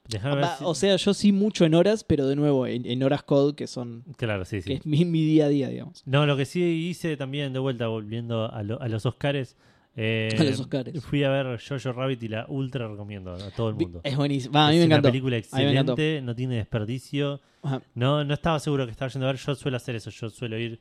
ver 0.07 0.45
si- 0.57 0.63
O 0.65 0.75
sea, 0.75 0.95
yo 0.97 1.13
sí 1.13 1.31
mucho 1.31 1.65
en 1.65 1.73
horas, 1.73 2.03
pero 2.03 2.27
de 2.27 2.35
nuevo, 2.35 2.67
en, 2.67 2.85
en 2.85 3.01
horas 3.03 3.23
code, 3.23 3.55
que 3.55 3.65
son. 3.67 4.03
Claro, 4.17 4.45
sí, 4.45 4.57
que 4.57 4.61
sí. 4.63 4.73
es 4.73 4.85
mi, 4.85 5.05
mi 5.05 5.23
día 5.25 5.45
a 5.45 5.49
día, 5.49 5.69
digamos. 5.69 6.03
No, 6.05 6.25
lo 6.25 6.35
que 6.37 6.45
sí 6.45 6.61
hice 6.63 7.17
también, 7.17 7.53
de 7.53 7.59
vuelta, 7.59 7.87
volviendo 7.87 8.51
a, 8.51 8.61
lo- 8.63 8.81
a 8.81 8.87
los 8.87 9.05
Oscars. 9.05 9.55
Eh, 9.95 10.29
A 10.37 10.43
los 10.43 10.59
Oscars. 10.59 11.03
Fui 11.05 11.23
a 11.23 11.29
ver 11.29 11.59
Jojo 11.59 11.93
Rabbit 11.93 12.23
y 12.23 12.27
la 12.27 12.45
ultra 12.49 12.87
recomiendo 12.87 13.33
a 13.33 13.51
todo 13.51 13.69
el 13.69 13.75
mundo. 13.75 14.01
Es 14.03 14.15
buenísimo. 14.17 14.53
Va, 14.53 14.67
a 14.67 14.71
mí 14.71 14.77
es 14.77 14.87
me 14.87 14.93
una 14.93 15.01
película 15.01 15.37
excelente, 15.37 16.21
no 16.21 16.35
tiene 16.35 16.55
desperdicio. 16.55 17.41
Ajá. 17.63 17.81
No, 17.93 18.23
no 18.23 18.33
estaba 18.33 18.59
seguro 18.59 18.85
que 18.85 18.91
estaba 18.91 19.09
yendo 19.09 19.27
a 19.27 19.31
ver. 19.31 19.39
Yo 19.39 19.55
suelo 19.55 19.77
hacer 19.77 19.95
eso. 19.95 20.09
Yo 20.09 20.29
suelo 20.29 20.57
ir, 20.57 20.79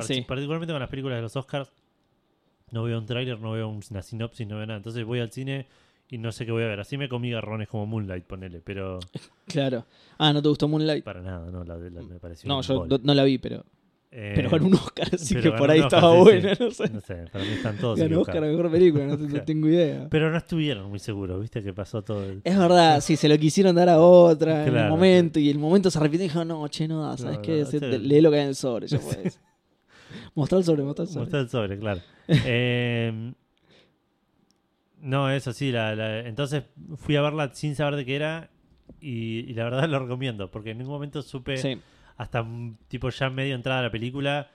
Sí. 0.00 0.22
particularmente 0.22 0.72
con 0.72 0.80
las 0.80 0.88
películas 0.90 1.16
de 1.18 1.22
los 1.22 1.34
Oscars. 1.36 1.70
No 2.70 2.82
veo 2.84 2.98
un 2.98 3.06
tráiler, 3.06 3.38
no 3.40 3.52
veo 3.52 3.68
una 3.68 4.02
sinopsis, 4.02 4.46
no 4.46 4.56
veo 4.56 4.66
nada. 4.66 4.76
Entonces 4.78 5.04
voy 5.04 5.20
al 5.20 5.30
cine 5.30 5.66
y 6.08 6.18
no 6.18 6.30
sé 6.32 6.44
qué 6.46 6.52
voy 6.52 6.62
a 6.64 6.66
ver. 6.66 6.80
Así 6.80 6.96
me 6.96 7.08
comí 7.08 7.30
garrones 7.30 7.68
como 7.68 7.86
Moonlight, 7.86 8.24
ponele. 8.24 8.60
Pero 8.60 8.98
Claro. 9.46 9.86
Ah, 10.18 10.32
¿no 10.32 10.42
te 10.42 10.48
gustó 10.48 10.66
Moonlight? 10.68 11.04
para 11.04 11.20
nada, 11.22 11.50
no, 11.50 11.64
la, 11.64 11.76
la- 11.76 12.02
me 12.02 12.18
pareció 12.18 12.48
No, 12.48 12.62
yo 12.62 12.86
no 13.02 13.14
la 13.14 13.24
vi, 13.24 13.38
pero, 13.38 13.64
Eh, 14.12 14.32
pero 14.36 14.48
ganó 14.50 14.66
un 14.68 14.74
Oscar, 14.74 15.08
así 15.12 15.34
que 15.36 15.50
por 15.52 15.70
ahí 15.70 15.80
Oscar, 15.80 15.98
estaba 15.98 16.12
sí, 16.14 16.20
buena, 16.22 16.54
sí. 16.54 16.62
no 16.64 16.70
sé. 16.70 16.88
No 16.90 17.00
sé, 17.00 17.14
para 17.30 17.44
mí 17.44 17.50
están 17.50 17.76
todos 17.76 17.98
Ganó 17.98 18.20
Oscar 18.20 18.38
a 18.44 18.46
mejor 18.46 18.70
película, 18.70 19.04
no, 19.06 19.16
tengo 19.44 19.68
idea. 19.68 20.06
Pero 20.10 20.30
no 20.30 20.36
estuvieron 20.38 20.88
muy 20.88 20.98
seguros, 20.98 21.40
¿viste? 21.40 21.62
Que 21.62 21.72
pasó 21.74 22.02
todo 22.02 22.24
el... 22.24 22.40
Es 22.44 22.56
verdad, 22.56 23.00
sí, 23.02 23.16
se 23.16 23.28
lo 23.28 23.36
quisieron 23.36 23.74
dar 23.74 23.88
a 23.90 23.98
otra 24.00 24.66
en 24.66 24.76
el 24.76 24.88
momento 24.88 25.38
y 25.38 25.50
el 25.50 25.58
momento 25.58 25.90
se 25.90 25.98
arrepintió 25.98 26.24
y 26.26 26.28
dijo, 26.28 26.44
no, 26.44 26.66
che, 26.68 26.88
no 26.88 27.02
da, 27.02 27.16
¿sabes 27.18 27.36
No, 27.38 27.42
qué? 27.42 27.64
Se- 27.66 27.98
Lee 27.98 28.20
lo 28.20 28.30
que 28.30 28.36
hay 28.36 28.42
en 28.42 28.48
el 28.48 28.54
sobre, 28.54 28.86
ya. 28.86 28.98
Mostrar 30.34 30.60
el 30.60 30.64
sobre, 30.64 30.82
mostrar 30.82 31.06
el 31.08 31.12
sobre. 31.12 31.20
Mostrar 31.22 31.42
el 31.42 31.48
sobre, 31.50 31.78
claro. 31.78 32.00
Eh, 32.28 33.32
no, 35.00 35.30
eso 35.30 35.52
sí, 35.52 35.70
la, 35.72 35.94
la- 35.94 36.20
entonces 36.20 36.64
fui 36.96 37.16
a 37.16 37.22
verla 37.22 37.50
sin 37.54 37.74
saber 37.76 37.96
de 37.96 38.04
qué 38.06 38.16
era 38.16 38.50
y, 39.00 39.40
y 39.40 39.54
la 39.54 39.64
verdad 39.64 39.88
lo 39.88 39.98
recomiendo, 39.98 40.50
porque 40.50 40.70
en 40.70 40.78
ningún 40.78 40.94
momento 40.94 41.22
supe, 41.22 41.56
Sí, 41.58 41.78
hasta 42.16 42.46
tipo 42.88 43.10
ya 43.10 43.30
medio 43.30 43.54
entrada 43.54 43.80
a 43.80 43.82
la 43.84 43.90
película, 43.90 44.50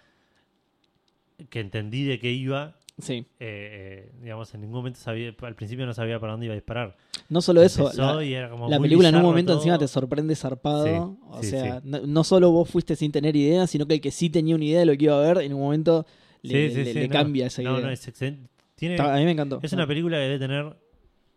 que 1.49 1.59
entendí 1.59 2.03
de 2.03 2.19
qué 2.19 2.31
iba. 2.31 2.75
sí. 2.99 3.25
eh, 3.39 4.07
eh, 4.09 4.11
digamos, 4.21 4.53
en 4.53 4.61
ningún 4.61 4.77
momento 4.77 4.99
sabía, 4.99 5.33
al 5.41 5.55
principio 5.55 5.85
no 5.85 5.93
sabía 5.93 6.19
para 6.19 6.33
dónde 6.33 6.45
iba 6.47 6.53
a 6.53 6.55
disparar. 6.55 6.97
No 7.29 7.41
solo 7.41 7.63
eso, 7.63 7.91
la, 7.95 8.23
y 8.23 8.33
era 8.33 8.49
como 8.49 8.69
la 8.69 8.79
película 8.79 9.09
en 9.09 9.15
un 9.15 9.21
momento 9.21 9.53
todo. 9.53 9.61
encima 9.61 9.77
te 9.79 9.87
sorprende 9.87 10.35
zarpado. 10.35 10.85
Sí, 10.85 10.91
o 11.29 11.43
sí, 11.43 11.49
sea, 11.49 11.79
sí. 11.81 11.87
No, 11.87 11.99
no 12.05 12.23
solo 12.23 12.51
vos 12.51 12.69
fuiste 12.69 12.95
sin 12.95 13.11
tener 13.11 13.35
idea, 13.35 13.65
sino 13.67 13.85
que 13.87 13.95
el 13.95 14.01
que 14.01 14.11
sí 14.11 14.29
tenía 14.29 14.55
una 14.55 14.65
idea 14.65 14.79
de 14.81 14.85
lo 14.85 14.97
que 14.97 15.05
iba 15.05 15.17
a 15.17 15.21
ver, 15.33 15.43
en 15.43 15.53
un 15.53 15.61
momento 15.61 16.05
le, 16.41 17.07
no. 17.07 17.13
cambia 17.13 17.47
esa 17.47 17.61
No, 17.61 17.73
idea. 17.75 17.85
no, 17.85 17.91
es 17.91 18.07
excelente. 18.07 18.49
Tiene, 18.75 18.99
a 18.99 19.15
mí 19.15 19.25
me 19.25 19.31
encantó. 19.31 19.59
es 19.61 19.73
una 19.73 19.85
película 19.87 20.17
que 20.17 20.23
debe 20.23 20.39
tener 20.39 20.75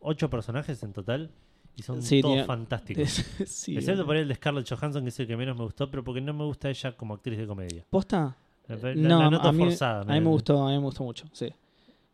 ocho 0.00 0.28
personajes 0.30 0.82
en 0.82 0.92
total 0.92 1.30
y 1.76 1.82
son 1.82 2.02
Sí, 2.02 2.20
todos 2.22 2.46
fantásticos. 2.46 3.08
sí, 3.46 3.76
Excepto 3.76 4.06
por 4.06 4.16
el 4.16 4.28
de 4.28 4.34
Scarlett 4.36 4.68
Johansson, 4.68 5.02
que 5.02 5.08
es 5.08 5.20
el 5.20 5.26
que 5.26 5.36
menos 5.36 5.56
me 5.56 5.64
gustó, 5.64 5.90
pero 5.90 6.02
porque 6.04 6.20
no 6.20 6.32
me 6.32 6.44
gusta 6.44 6.70
ella 6.70 6.96
como 6.96 7.14
actriz 7.14 7.38
de 7.38 7.46
comedia. 7.46 7.84
¿Posta? 7.90 8.36
La, 8.68 8.76
la- 8.76 8.94
no, 8.94 9.18
la 9.24 9.30
noto 9.30 9.48
a 9.48 9.52
mí, 9.52 9.64
forzada. 9.64 10.00
a 10.02 10.04
mí 10.04 10.20
me 10.20 10.28
gustó, 10.30 10.62
a 10.66 10.70
mí 10.70 10.76
me 10.78 10.84
gustó 10.84 11.04
mucho, 11.04 11.26
sí. 11.32 11.48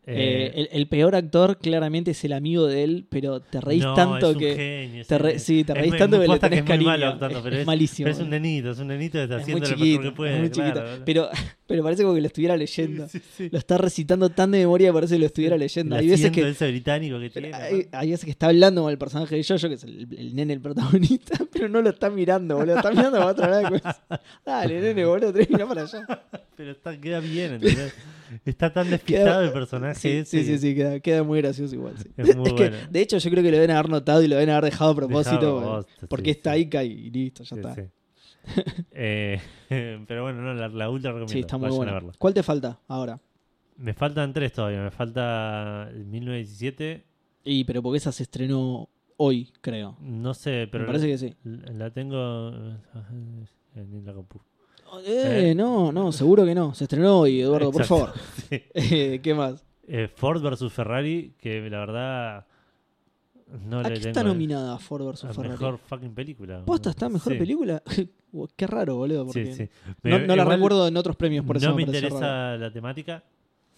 Eh, 0.07 0.51
Eh, 0.51 0.51
el, 0.61 0.69
el 0.71 0.87
peor 0.87 1.13
actor 1.15 1.59
claramente 1.59 2.11
es 2.11 2.23
el 2.25 2.33
amigo 2.33 2.65
de 2.65 2.83
él, 2.83 3.05
pero 3.07 3.39
te 3.39 3.61
reís 3.61 3.83
no, 3.83 3.93
tanto 3.93 4.31
es 4.31 4.35
un 4.35 4.39
que... 4.41 4.55
genio, 4.55 5.01
es 5.01 5.07
Te 5.07 5.17
re- 5.19 5.37
sí, 5.37 5.63
te 5.63 5.73
es 5.73 5.77
reís 5.77 5.91
muy- 5.91 5.99
tanto 5.99 6.19
que 6.19 6.27
le 6.27 6.39
tenés 6.39 6.57
es 6.59 6.63
muy 6.63 6.67
cariño. 6.67 6.89
malo 6.89 7.07
actuando, 7.07 7.43
pero 7.43 7.55
es, 7.55 7.61
es, 7.61 7.67
malísimo. 7.67 8.05
pero 8.05 8.15
es 8.17 8.21
un 8.23 8.29
nenito, 8.31 8.71
es 8.71 8.79
un 8.79 8.87
nenito 8.87 9.17
que 9.19 9.23
está 9.23 9.35
Es 9.37 9.41
haciendo 9.43 9.67
muy 9.69 9.69
lo 9.77 9.85
mejor 9.85 10.03
que 10.03 10.11
puede. 10.11 10.33
es 10.33 10.39
muy 10.39 10.49
chiquito. 10.49 10.73
claro. 10.73 11.03
Pero, 11.05 11.29
pero 11.67 11.83
parece 11.83 12.01
como 12.01 12.15
que 12.15 12.21
lo 12.21 12.27
estuviera 12.27 12.57
leyendo. 12.57 13.07
Sí, 13.09 13.21
sí. 13.37 13.49
Lo 13.51 13.59
está 13.59 13.77
recitando 13.77 14.29
tan 14.31 14.49
de 14.51 14.57
memoria 14.57 14.89
que 14.89 14.93
parece 14.93 15.13
que 15.15 15.19
lo 15.19 15.25
estuviera 15.27 15.55
leyendo. 15.55 15.95
El 15.95 16.01
Hay 16.01 16.07
veces 16.09 16.31
que 16.31 16.49
ese 16.49 16.67
británico 16.67 17.19
que 17.19 17.29
tiene. 17.29 17.53
hay, 17.53 17.87
hay 17.91 18.09
veces 18.09 18.25
que 18.25 18.31
está 18.31 18.47
hablando 18.47 18.81
con 18.81 18.91
el 18.91 18.97
personaje 18.97 19.35
de 19.35 19.43
Jojo, 19.43 19.67
que 19.69 19.75
es 19.75 19.83
el, 19.83 20.07
el 20.17 20.35
nene, 20.35 20.53
el 20.53 20.61
protagonista, 20.61 21.37
pero 21.53 21.69
no 21.69 21.79
lo 21.79 21.91
está 21.91 22.09
mirando, 22.09 22.57
boludo. 22.57 22.77
Está 22.77 22.89
mirando 22.89 23.19
para 23.19 23.31
otro 23.31 23.47
lado. 23.47 23.69
Dale, 24.45 24.81
nene, 24.81 25.05
boludo, 25.05 25.31
tenés 25.31 25.47
que 25.47 25.53
mirar 25.53 25.67
para 25.67 25.81
allá. 25.83 26.05
Pero 26.57 26.71
está, 26.71 26.99
queda 26.99 27.19
bien, 27.19 27.53
¿entendés? 27.53 27.93
Está 28.45 28.71
tan 28.71 28.89
despistado 28.89 29.41
el 29.43 29.51
personaje 29.51 29.95
Sí, 29.99 30.09
ese. 30.09 30.25
sí, 30.25 30.45
sí, 30.45 30.57
sí, 30.57 30.75
queda, 30.75 30.99
queda 30.99 31.23
muy 31.23 31.41
gracioso 31.41 31.75
igual. 31.75 31.95
sí. 31.97 32.09
Es 32.17 32.35
muy 32.35 32.47
Es 32.47 32.53
que, 32.53 32.69
bueno. 32.69 32.77
de 32.89 33.01
hecho, 33.01 33.17
yo 33.17 33.29
creo 33.31 33.43
que 33.43 33.51
lo 33.51 33.57
deben 33.57 33.71
haber 33.71 33.89
notado 33.89 34.21
y 34.23 34.27
lo 34.27 34.35
deben 34.35 34.49
haber 34.49 34.65
dejado 34.71 34.91
a 34.91 34.95
propósito. 34.95 35.35
Dejado 35.39 35.57
a 35.57 35.61
porque- 35.61 35.71
propósito, 35.81 36.07
porque 36.09 36.31
está 36.31 36.69
cae 36.69 36.85
y 36.85 37.09
listo, 37.11 37.43
ya 37.43 37.55
está. 37.55 37.75
sí. 37.75 37.81
Eh, 38.91 39.39
pero 40.07 40.23
bueno, 40.23 40.41
no, 40.41 40.53
la, 40.53 40.67
la 40.67 40.89
ultra 40.89 41.11
recomiendo. 41.11 41.33
Sí, 41.33 41.39
está 41.39 41.57
muy 41.57 41.65
Vayan 41.69 41.73
a 41.73 41.77
bueno. 41.77 41.93
verla. 41.93 42.11
¿Cuál 42.17 42.33
te 42.33 42.43
falta 42.43 42.79
ahora? 42.87 43.19
Me 43.77 43.93
faltan 43.93 44.33
tres 44.33 44.53
todavía. 44.53 44.81
Me 44.81 44.91
falta 44.91 45.89
el 45.91 46.05
1917. 46.05 47.03
Y 47.43 47.63
pero 47.65 47.81
porque 47.81 47.97
esa 47.97 48.11
se 48.11 48.23
estrenó 48.23 48.89
hoy, 49.17 49.51
creo. 49.61 49.97
No 50.01 50.33
sé, 50.33 50.67
pero 50.71 50.83
Me 50.83 50.87
parece 50.87 51.07
que 51.07 51.17
sí. 51.17 51.35
la, 51.43 51.71
la 51.73 51.89
tengo 51.91 52.49
eh, 52.51 53.45
en 53.75 54.05
la 54.05 54.13
compu. 54.13 54.39
Eh, 55.05 55.53
no, 55.55 55.91
no, 55.91 56.11
seguro 56.11 56.45
que 56.45 56.53
no. 56.55 56.73
Se 56.73 56.83
estrenó 56.85 57.19
hoy, 57.19 57.41
Eduardo, 57.41 57.71
por 57.71 57.85
favor. 57.85 58.13
Sí. 58.49 58.61
Eh, 58.73 59.19
¿Qué 59.23 59.33
más? 59.33 59.63
Eh, 59.87 60.09
Ford 60.13 60.41
versus 60.41 60.71
Ferrari, 60.73 61.33
que 61.39 61.69
la 61.69 61.79
verdad 61.79 62.45
No 63.65 63.79
¿A 63.79 63.83
le 63.83 63.89
qué 63.89 63.95
tengo 63.95 64.07
está 64.09 64.21
el- 64.21 64.27
nominada 64.27 64.77
Ford 64.77 65.05
vs 65.05 65.23
a 65.25 65.33
Ferrari? 65.33 65.49
mejor 65.49 65.77
fucking 65.77 66.13
película. 66.13 66.63
¿Posta 66.65 66.89
está 66.91 67.09
mejor 67.09 67.33
Sí, 67.33 67.39
película? 67.39 67.81
qué 68.55 68.67
raro, 68.67 68.95
boludo. 68.97 69.25
Sí, 69.31 69.43
Porque 69.43 69.53
sí. 69.53 69.69
no, 70.03 70.17
la 70.19 70.33
igual 70.43 70.49
recuerdo 70.49 70.87
en 70.87 70.97
otros 70.97 71.15
premios, 71.15 71.45
por 71.45 71.57
eso 71.57 71.69
no 71.69 71.75
me 71.75 71.85
pareció 71.85 72.07
interesa 72.07 72.57
la 72.57 72.71
temática. 72.71 73.23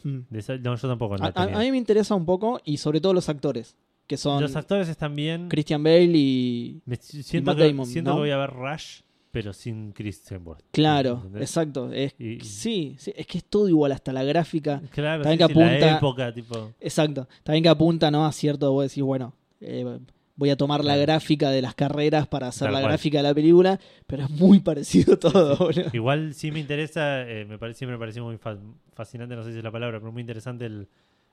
Mm. 0.03 0.19
de 0.29 0.39
esa- 0.39 0.57
no, 0.57 0.75
yo 0.75 0.87
tampoco. 0.87 1.17
no 1.17 1.23
A, 1.23 1.27
la 1.27 1.33
a- 1.35 1.45
tenía. 1.45 1.59
a 1.59 1.63
mí 1.63 1.71
me 1.71 1.77
interesa 1.77 2.13
un 2.15 2.25
poco 2.25 2.59
y 2.65 2.77
sobre 2.77 2.99
todo 2.99 3.13
los 3.13 3.29
actores, 3.29 3.75
que 4.05 4.17
son 4.17 4.41
Los 4.41 4.55
actores 4.55 4.89
están 4.89 5.15
bien. 5.15 5.47
Christian 5.49 5.81
Bale 5.81 6.11
y... 6.13 6.81
Me- 6.85 6.97
siento 6.97 7.51
Matt 7.51 7.57
que, 7.59 7.67
Damon, 7.67 7.85
siento 7.85 8.09
¿no? 8.11 8.15
que 8.17 8.21
voy 8.21 8.31
a 8.31 8.37
ver 8.37 8.49
Rush, 8.51 9.01
pero 9.33 9.51
sin 9.51 9.91
Christian 9.93 10.45
Bale. 10.45 10.63
Claro, 10.71 11.15
¿Entendés? 11.15 11.41
exacto. 11.49 11.91
Es, 11.91 12.13
Y- 12.19 12.39
sí, 12.41 12.95
sí, 12.99 13.11
es 13.15 13.25
que 13.27 13.39
es 13.39 13.43
todo 13.45 13.67
igual, 13.67 13.91
hasta 13.91 14.13
la 14.13 14.23
gráfica. 14.23 14.79
Claro, 14.91 15.23
También 15.23 15.39
sí, 15.39 15.47
que 15.47 15.53
sí, 15.53 15.59
la 15.59 15.65
apunta- 15.67 15.97
época, 15.97 16.33
tipo. 16.33 16.71
Exacto. 16.79 17.27
También 17.43 17.63
que 17.63 17.69
apunta 17.69 18.11
¿no? 18.11 18.25
a 18.25 18.31
cierto, 18.31 18.71
vos 18.71 18.83
decís, 18.89 19.03
bueno, 19.03 19.33
eh, 19.59 19.99
voy 20.35 20.49
a 20.51 20.55
tomar 20.55 20.85
la 20.85 20.95
gráfica 20.97 21.49
de 21.49 21.61
las 21.63 21.73
carreras 21.73 22.27
para 22.27 22.47
hacer 22.49 22.67
Tal 22.67 22.73
la 22.73 22.79
cual. 22.81 22.91
gráfica 22.91 23.17
de 23.17 23.23
la 23.23 23.33
película, 23.33 23.79
pero 24.05 24.23
es 24.25 24.29
muy 24.29 24.59
parecido 24.59 25.17
todo, 25.17 25.57
boludo. 25.57 25.89
Igual 25.93 26.35
sí 26.35 26.51
me 26.51 26.59
interesa, 26.59 27.27
eh, 27.27 27.45
me 27.45 27.57
parece, 27.57 27.79
siempre 27.79 27.95
me 27.97 27.99
pareció 27.99 28.23
muy 28.23 28.37
fa- 28.37 28.57
fascinante, 28.93 29.35
no 29.35 29.43
sé 29.43 29.51
si 29.51 29.57
es 29.57 29.63
la 29.63 29.71
palabra, 29.71 29.99
pero 29.99 30.11
muy 30.11 30.21
interesante 30.21 30.65
el, 30.67 30.87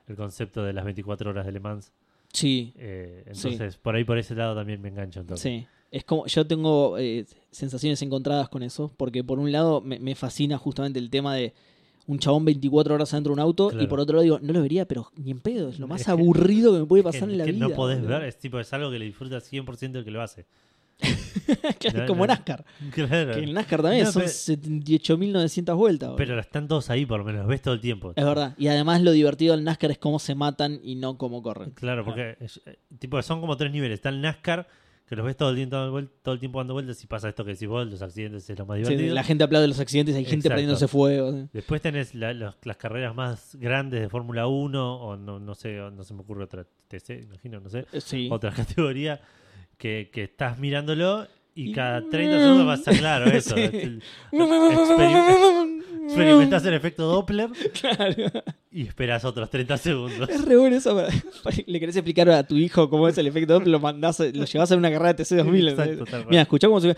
el 0.08 0.16
concepto 0.16 0.64
de 0.64 0.72
las 0.72 0.84
24 0.86 1.28
horas 1.30 1.44
de 1.44 1.52
Le 1.52 1.60
Mans. 1.60 1.92
Sí, 2.32 2.72
Eh, 2.78 3.24
Sí. 3.32 3.48
entonces, 3.48 3.76
por 3.76 3.94
ahí, 3.94 4.04
por 4.04 4.16
ese 4.16 4.34
lado 4.34 4.54
también 4.54 4.80
me 4.80 4.88
engancho. 4.88 5.20
Entonces. 5.20 5.42
sí. 5.42 5.66
Es 5.90 6.04
como, 6.04 6.26
yo 6.26 6.46
tengo 6.46 6.96
eh, 6.98 7.26
sensaciones 7.50 8.00
encontradas 8.02 8.48
con 8.48 8.62
eso, 8.62 8.92
porque 8.96 9.24
por 9.24 9.38
un 9.38 9.50
lado 9.50 9.80
me, 9.80 9.98
me 9.98 10.14
fascina 10.14 10.56
justamente 10.56 10.98
el 10.98 11.10
tema 11.10 11.34
de 11.34 11.52
un 12.06 12.18
chabón 12.18 12.44
24 12.44 12.94
horas 12.94 13.12
adentro 13.12 13.30
de 13.30 13.34
un 13.34 13.40
auto, 13.40 13.70
y 13.80 13.86
por 13.86 14.00
otro 14.00 14.14
lado 14.14 14.22
digo, 14.22 14.38
no 14.40 14.52
lo 14.52 14.62
vería, 14.62 14.84
pero 14.86 15.10
ni 15.16 15.30
en 15.32 15.40
pedo, 15.40 15.68
es 15.68 15.78
lo 15.78 15.86
más 15.88 16.00
Es 16.02 16.08
aburrido 16.08 16.72
que 16.72 16.80
me 16.80 16.86
puede 16.86 17.02
Que- 17.02 17.08
pasar 17.12 17.28
en 17.30 17.38
la 17.38 17.44
que 17.44 17.52
vida. 17.52 17.68
no 17.68 17.74
podés 17.74 18.02
ver, 18.04 18.22
es 18.24 18.38
tipo, 18.38 18.58
es 18.60 18.72
algo 18.72 18.90
que 18.90 18.98
le 18.98 19.04
disfruta 19.04 19.38
100% 19.38 19.96
el 19.98 20.04
que 20.04 20.10
lo 20.10 20.22
hace. 20.22 20.46
Claro, 21.78 22.00
No, 22.00 22.06
como 22.06 22.26
no. 22.26 22.32
NASCAR. 22.34 22.64
Claro. 22.92 23.32
Que 23.34 23.40
en 23.44 23.52
NASCAR 23.54 23.82
también 23.82 24.04
No, 24.04 24.12
son 24.12 24.22
pero- 24.22 24.32
78.900 24.32 25.76
vueltas. 25.76 26.12
Pero 26.16 26.38
están 26.38 26.68
todos 26.68 26.90
ahí, 26.90 27.06
por 27.06 27.20
lo 27.20 27.24
menos, 27.24 27.40
los 27.40 27.48
ves 27.48 27.62
todo 27.62 27.74
el 27.74 27.80
tiempo. 27.80 28.12
Es 28.16 28.24
verdad. 28.24 28.54
Y 28.58 28.66
además 28.68 29.00
lo 29.02 29.12
divertido 29.12 29.54
del 29.56 29.64
NASCAR 29.64 29.92
es 29.92 29.98
cómo 29.98 30.18
se 30.18 30.34
matan 30.34 30.78
y 30.82 30.96
no 30.96 31.16
cómo 31.16 31.42
corren. 31.42 31.70
Claro, 31.70 32.04
porque 32.04 32.36
es- 32.40 32.60
eh, 32.66 32.78
tipo, 32.98 33.20
son 33.22 33.40
como 33.40 33.56
tres 33.56 33.72
niveles. 33.72 33.94
Está 33.96 34.08
el 34.10 34.20
NASCAR, 34.20 34.68
que 35.10 35.16
los 35.16 35.26
ves 35.26 35.36
todo 35.36 35.50
el 35.50 35.56
tiempo 35.56 35.76
dando, 35.76 36.08
todo 36.22 36.32
el 36.34 36.40
tiempo 36.40 36.58
dando 36.60 36.72
vueltas 36.72 37.02
y 37.04 37.06
pasa 37.08 37.28
esto 37.28 37.44
que 37.44 37.50
decís 37.50 37.68
vos, 37.68 37.86
los 37.86 38.00
accidentes 38.00 38.48
es 38.48 38.58
lo 38.58 38.64
más 38.64 38.78
Sí, 38.78 38.84
divertido. 38.84 39.12
la 39.14 39.24
gente 39.24 39.44
aplaude 39.44 39.66
los 39.68 39.80
accidentes, 39.80 40.14
hay 40.14 40.22
gente 40.24 40.36
Exacto. 40.46 40.54
prendiéndose 40.54 40.86
fuego. 40.88 41.32
sí. 41.32 41.48
Después 41.52 41.82
tenés 41.82 42.14
la- 42.14 42.32
los- 42.32 42.54
las 42.62 42.76
carreras 42.78 43.14
más 43.14 43.56
grandes 43.56 44.00
de 44.00 44.08
Fórmula 44.08 44.46
1, 44.46 44.96
o 45.02 45.16
no, 45.16 45.38
no 45.40 45.54
sé, 45.54 45.76
no 45.92 46.04
se 46.04 46.14
me 46.14 46.20
ocurre 46.20 46.44
otra 46.44 46.64
TC, 46.88 47.22
imagino, 47.24 47.58
no 47.60 47.68
sé, 47.68 47.86
Eh, 47.92 48.00
Sí. 48.00 48.28
otra 48.30 48.50
categoría 48.78 49.20
que, 49.76 50.10
que 50.12 50.22
estás 50.24 50.58
mirándolo 50.58 51.26
y 51.54 51.72
cada 51.72 52.08
30 52.08 52.38
segundos 52.38 52.66
pasa 52.78 52.98
claro 52.98 53.30
eso. 53.30 53.54
Sí. 53.56 53.62
El- 53.62 54.02
efecto 56.74 57.04
Doppler 57.06 57.50
Claro. 57.80 58.14
y 58.70 58.82
esperas 58.86 59.24
otros 59.24 59.48
30 59.50 59.76
segundos. 59.78 60.28
Es 60.28 60.44
re 60.44 60.56
bueno 60.56 60.76
eso. 60.76 60.94
para- 60.94 61.08
para- 61.42 61.56
Le 61.66 61.80
querés 61.80 61.96
explicar 61.96 62.28
a 62.30 62.42
tu 62.44 62.56
hijo 62.56 62.88
cómo 62.90 63.08
es 63.08 63.16
el 63.18 63.26
efecto 63.26 63.54
Doppler, 63.54 63.70
lo 63.72 63.80
mandás, 63.80 64.20
lo 64.20 64.44
llevas 64.44 64.72
a 64.72 64.76
una 64.76 64.90
carrera 64.90 65.12
de 65.14 65.22
TC2000. 65.24 65.68
Exacto, 65.70 65.82
¿entendés? 65.82 66.10
tal 66.10 66.20
cual. 66.22 66.30
Mira, 66.30 66.42
escuchá 66.42 66.66
cómo 66.68 66.80
se 66.80 66.96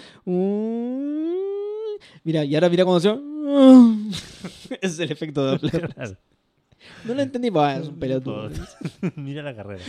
Mira, 2.25 2.45
y 2.45 2.55
ahora 2.55 2.69
mira 2.69 2.85
cómo 2.85 3.01
se 3.01 3.09
Ese 4.81 4.87
es 4.87 4.99
el 5.01 5.11
efecto 5.13 5.45
Doppler. 5.45 5.93
Claro. 5.95 6.17
No 7.05 7.15
lo 7.15 7.23
entendí, 7.23 7.49
es 7.49 7.89
un 7.89 7.99
pelotudo. 7.99 8.51
Mira 9.17 9.43
la 9.43 9.55
carrera. 9.55 9.83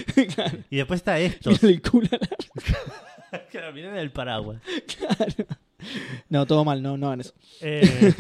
Y 0.70 0.78
después 0.78 1.00
está 1.00 1.20
esto. 1.20 1.52
Mira 1.52 1.70
el 1.70 1.82
culo 1.82 2.08
a 2.12 2.18
claro, 3.52 3.74
mirá 3.74 4.00
el 4.02 4.12
paraguas. 4.12 4.62
Claro. 4.98 5.46
No, 6.30 6.46
todo 6.46 6.64
mal, 6.64 6.82
no, 6.82 6.98
no 6.98 7.08
hagan 7.08 7.22
eso. 7.22 7.34
Eh, 7.62 8.14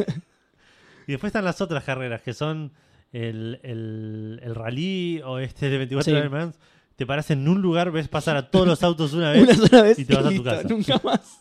y 1.08 1.12
después 1.14 1.30
están 1.30 1.46
las 1.46 1.62
otras 1.62 1.84
carreras, 1.84 2.22
que 2.22 2.34
son 2.34 2.72
el, 3.12 3.60
el, 3.64 4.40
el 4.44 4.56
rally 4.56 5.22
o 5.24 5.40
este 5.40 5.70
de 5.70 5.78
24 5.78 6.12
Sí. 6.14 6.18
horas. 6.28 6.56
Te 6.96 7.06
paras 7.08 7.32
en 7.32 7.48
un 7.48 7.62
lugar, 7.62 7.92
ves 7.92 8.08
pasar 8.08 8.36
a 8.38 8.52
todos 8.52 8.68
los 8.68 8.84
autos 8.84 9.14
una 9.14 9.32
vez. 9.32 9.44
Una 9.48 9.56
sola 9.56 9.82
vez 9.82 9.98
y 10.00 10.06
te 10.06 10.14
vas 10.16 10.26
a 10.26 10.30
tu 10.30 10.44
casa. 10.44 10.68
Nunca 10.68 11.02
más. 11.04 11.40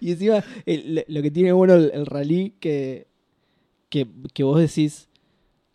Y 0.00 0.12
encima, 0.12 0.44
el- 0.66 1.04
lo 1.08 1.22
que 1.22 1.30
tiene 1.30 1.50
bueno 1.52 1.74
el, 1.74 1.90
el 1.92 2.06
rally, 2.06 2.54
que, 2.60 3.08
que, 3.88 4.06
que 4.32 4.44
vos 4.44 4.60
decís, 4.60 5.08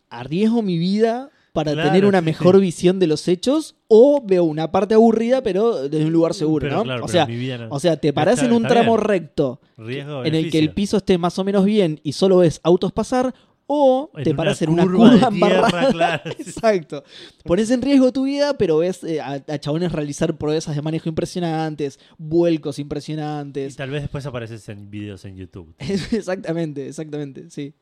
arriesgo 0.08 0.62
mi 0.62 0.78
vida 0.78 1.30
para 1.52 1.72
Claro, 1.72 1.88
tener 1.90 2.06
una 2.06 2.20
sí, 2.20 2.24
mejor 2.24 2.54
sí. 2.56 2.60
visión 2.62 2.98
de 2.98 3.06
los 3.08 3.28
hechos, 3.28 3.74
o 3.92 4.22
veo 4.24 4.44
una 4.44 4.70
parte 4.70 4.94
aburrida, 4.94 5.42
pero 5.42 5.88
desde 5.88 6.06
un 6.06 6.12
lugar 6.12 6.32
seguro, 6.32 6.64
Pero 6.66 6.76
¿no? 6.78 6.82
claro, 6.84 7.04
o, 7.04 7.08
sea, 7.08 7.26
no. 7.26 7.66
o 7.70 7.80
sea, 7.80 7.96
te 7.96 8.12
parás 8.12 8.34
Está- 8.36 8.46
en 8.46 8.52
un 8.52 8.62
tramo 8.62 8.94
bien. 8.96 9.04
recto, 9.04 9.60
Riesgo, 9.76 10.24
en 10.24 10.34
el 10.36 10.48
que 10.50 10.60
el 10.60 10.72
piso 10.72 10.98
esté 10.98 11.18
más 11.18 11.38
o 11.40 11.44
menos 11.44 11.64
bien 11.64 11.98
y 12.04 12.12
solo 12.12 12.36
ves 12.38 12.60
autos 12.62 12.92
pasar, 12.92 13.34
o 13.72 14.10
En 14.16 14.24
te 14.24 14.30
una 14.30 14.36
parás 14.36 14.62
en 14.62 14.70
una 14.70 14.82
curva 14.84 15.28
embarrada. 15.28 15.30
tierra, 15.70 15.88
claro. 15.92 16.30
Exacto. 16.38 17.04
Pones 17.44 17.70
en 17.70 17.80
riesgo 17.82 18.10
tu 18.12 18.24
vida, 18.24 18.54
pero 18.58 18.78
ves 18.78 19.04
eh, 19.04 19.20
a, 19.20 19.34
a 19.46 19.58
chabones 19.60 19.92
realizar 19.92 20.36
proezas 20.36 20.74
de 20.74 20.82
manejo 20.82 21.08
impresionantes, 21.08 22.00
vuelcos 22.18 22.78
Y 22.78 22.82
impresionantes. 22.82 23.76
tal 23.76 23.90
vez 23.90 24.02
después 24.02 24.26
apareces 24.26 24.68
en 24.68 24.90
videos 24.90 25.24
en 25.24 25.36
YouTube. 25.36 25.72
exactamente, 25.78 26.88
exactamente, 26.88 27.48
sí. 27.50 27.74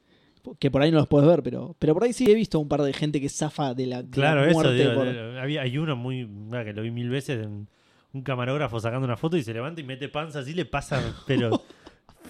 Que 0.58 0.70
por 0.70 0.82
ahí 0.82 0.90
no 0.90 0.98
los 0.98 1.06
puedes 1.08 1.28
ver, 1.28 1.42
pero, 1.42 1.74
pero 1.78 1.94
por 1.94 2.04
ahí 2.04 2.12
sí 2.12 2.30
he 2.30 2.34
visto 2.34 2.58
un 2.58 2.68
par 2.68 2.82
de 2.82 2.92
gente 2.92 3.20
que 3.20 3.28
zafa 3.28 3.74
de 3.74 3.86
la, 3.86 4.02
de 4.02 4.08
la 4.08 4.10
Claro, 4.10 4.44
eso. 4.44 4.52
muerte 4.54 4.74
digo, 4.74 4.94
por- 4.94 5.06
eh, 5.08 5.40
había, 5.40 5.62
hay 5.62 5.78
uno 5.78 5.96
muy. 5.96 6.28
ah, 6.52 6.64
que 6.64 6.72
lo 6.72 6.82
vi 6.82 6.90
mil 6.90 7.08
veces. 7.10 7.44
en- 7.44 7.68
un 8.14 8.22
camarógrafo 8.22 8.80
sacando 8.80 9.04
una 9.04 9.18
foto 9.18 9.36
y 9.36 9.42
se 9.42 9.52
levanta 9.52 9.82
y 9.82 9.84
mete 9.84 10.08
panza 10.08 10.38
así, 10.38 10.54
le 10.54 10.64
pasa, 10.64 10.98
pero 11.26 11.62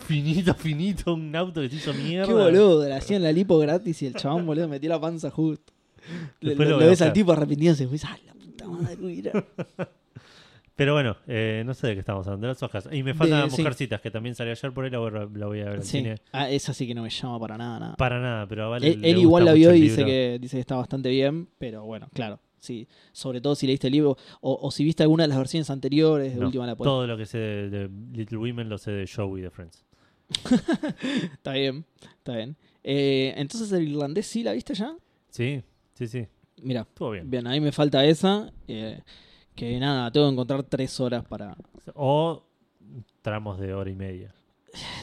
finito, 0.06 0.52
finito, 0.54 1.14
un 1.14 1.34
auto 1.36 1.60
que 1.60 1.68
se 1.70 1.76
hizo 1.76 1.94
mierda. 1.94 2.26
Qué 2.26 2.34
boludo, 2.34 2.84
le 2.84 2.94
hacían 2.94 3.22
la 3.22 3.30
lipo 3.30 3.56
gratis 3.58 4.02
y 4.02 4.06
el 4.06 4.14
chabón, 4.14 4.44
boludo, 4.44 4.66
metió 4.68 4.88
la 4.88 5.00
panza 5.00 5.30
justo. 5.30 5.72
Le- 6.40 6.50
Después 6.50 6.68
lo, 6.68 6.78
ves 6.78 7.00
al 7.02 7.12
tipo 7.12 7.30
arrepintiéndose. 7.32 7.84
y 7.84 7.86
dices, 7.86 8.10
¡ay, 8.10 8.20
la 8.26 8.34
puta 8.34 8.66
madre! 8.66 8.96
mira". 9.00 9.32
Pero 10.78 10.92
bueno, 10.94 11.16
eh, 11.26 11.64
no 11.66 11.74
sé 11.74 11.88
de 11.88 11.94
qué 11.94 11.98
estamos 12.00 12.24
hablando, 12.28 12.46
de 12.46 12.52
las 12.52 12.62
hojas. 12.62 12.88
Y 12.92 13.02
me 13.02 13.12
faltan 13.12 13.46
De- 13.46 13.50
sí. 13.50 13.60
Mujercitas, 13.62 14.00
que 14.00 14.12
también 14.12 14.36
salió 14.36 14.52
ayer 14.52 14.72
por 14.72 14.84
ahí, 14.84 14.90
la 14.92 14.98
voy, 15.00 15.08
a- 15.10 15.28
la 15.36 15.46
voy 15.46 15.60
a 15.60 15.64
ver 15.64 15.74
al 15.78 15.82
Sí. 15.82 15.98
cine. 15.98 16.14
Ah, 16.30 16.48
esa 16.48 16.72
sí 16.72 16.86
que 16.86 16.94
no 16.94 17.02
me 17.02 17.10
llama 17.10 17.40
para 17.40 17.58
nada, 17.58 17.80
nada. 17.80 17.96
Para 17.96 18.20
nada, 18.20 18.46
pero 18.46 18.70
vale. 18.70 18.92
Él, 18.92 19.18
igual 19.18 19.44
la 19.44 19.54
vio 19.54 19.74
y 19.74 19.80
dice 19.80 20.04
que, 20.04 20.38
dice 20.40 20.56
que 20.56 20.60
está 20.60 20.76
bastante 20.76 21.08
bien, 21.10 21.48
pero 21.58 21.84
bueno, 21.84 22.08
claro. 22.14 22.38
Sí, 22.60 22.86
sobre 23.10 23.40
todo 23.40 23.56
si 23.56 23.66
leíste 23.66 23.88
el 23.88 23.92
libro 23.94 24.16
o, 24.40 24.56
o 24.62 24.70
si 24.70 24.84
viste 24.84 25.02
alguna 25.02 25.24
de 25.24 25.28
las 25.28 25.38
versiones 25.38 25.68
anteriores, 25.68 26.32
de 26.34 26.38
No, 26.40 26.46
última 26.46 26.64
la 26.64 26.76
puedes. 26.76 26.88
Todo 26.88 27.08
lo 27.08 27.16
que 27.16 27.26
sé 27.26 27.38
de, 27.38 27.68
de 27.70 27.88
Little 28.12 28.38
Women 28.38 28.68
lo 28.68 28.78
sé 28.78 28.92
de 28.92 29.06
Joey 29.12 29.42
de 29.42 29.50
Friends. 29.50 29.84
Está 31.32 31.52
bien, 31.54 31.84
está 32.18 32.36
bien. 32.36 32.56
Eh, 32.84 33.34
entonces 33.36 33.72
el 33.72 33.88
irlandés 33.88 34.26
sí 34.26 34.42
la 34.42 34.52
viste 34.52 34.74
ya. 34.74 34.94
Sí, 35.30 35.62
sí, 35.94 36.06
sí. 36.06 36.26
Mira, 36.62 36.86
bien. 37.12 37.28
bien, 37.30 37.46
ahí 37.46 37.60
me 37.60 37.72
falta 37.72 38.04
esa. 38.04 38.52
eh, 38.66 39.00
que 39.58 39.78
nada, 39.80 40.10
tengo 40.10 40.26
que 40.28 40.32
encontrar 40.32 40.62
tres 40.62 40.98
horas 41.00 41.24
para. 41.24 41.56
O 41.94 42.42
tramos 43.22 43.58
de 43.58 43.74
hora 43.74 43.90
y 43.90 43.94
media. 43.94 44.34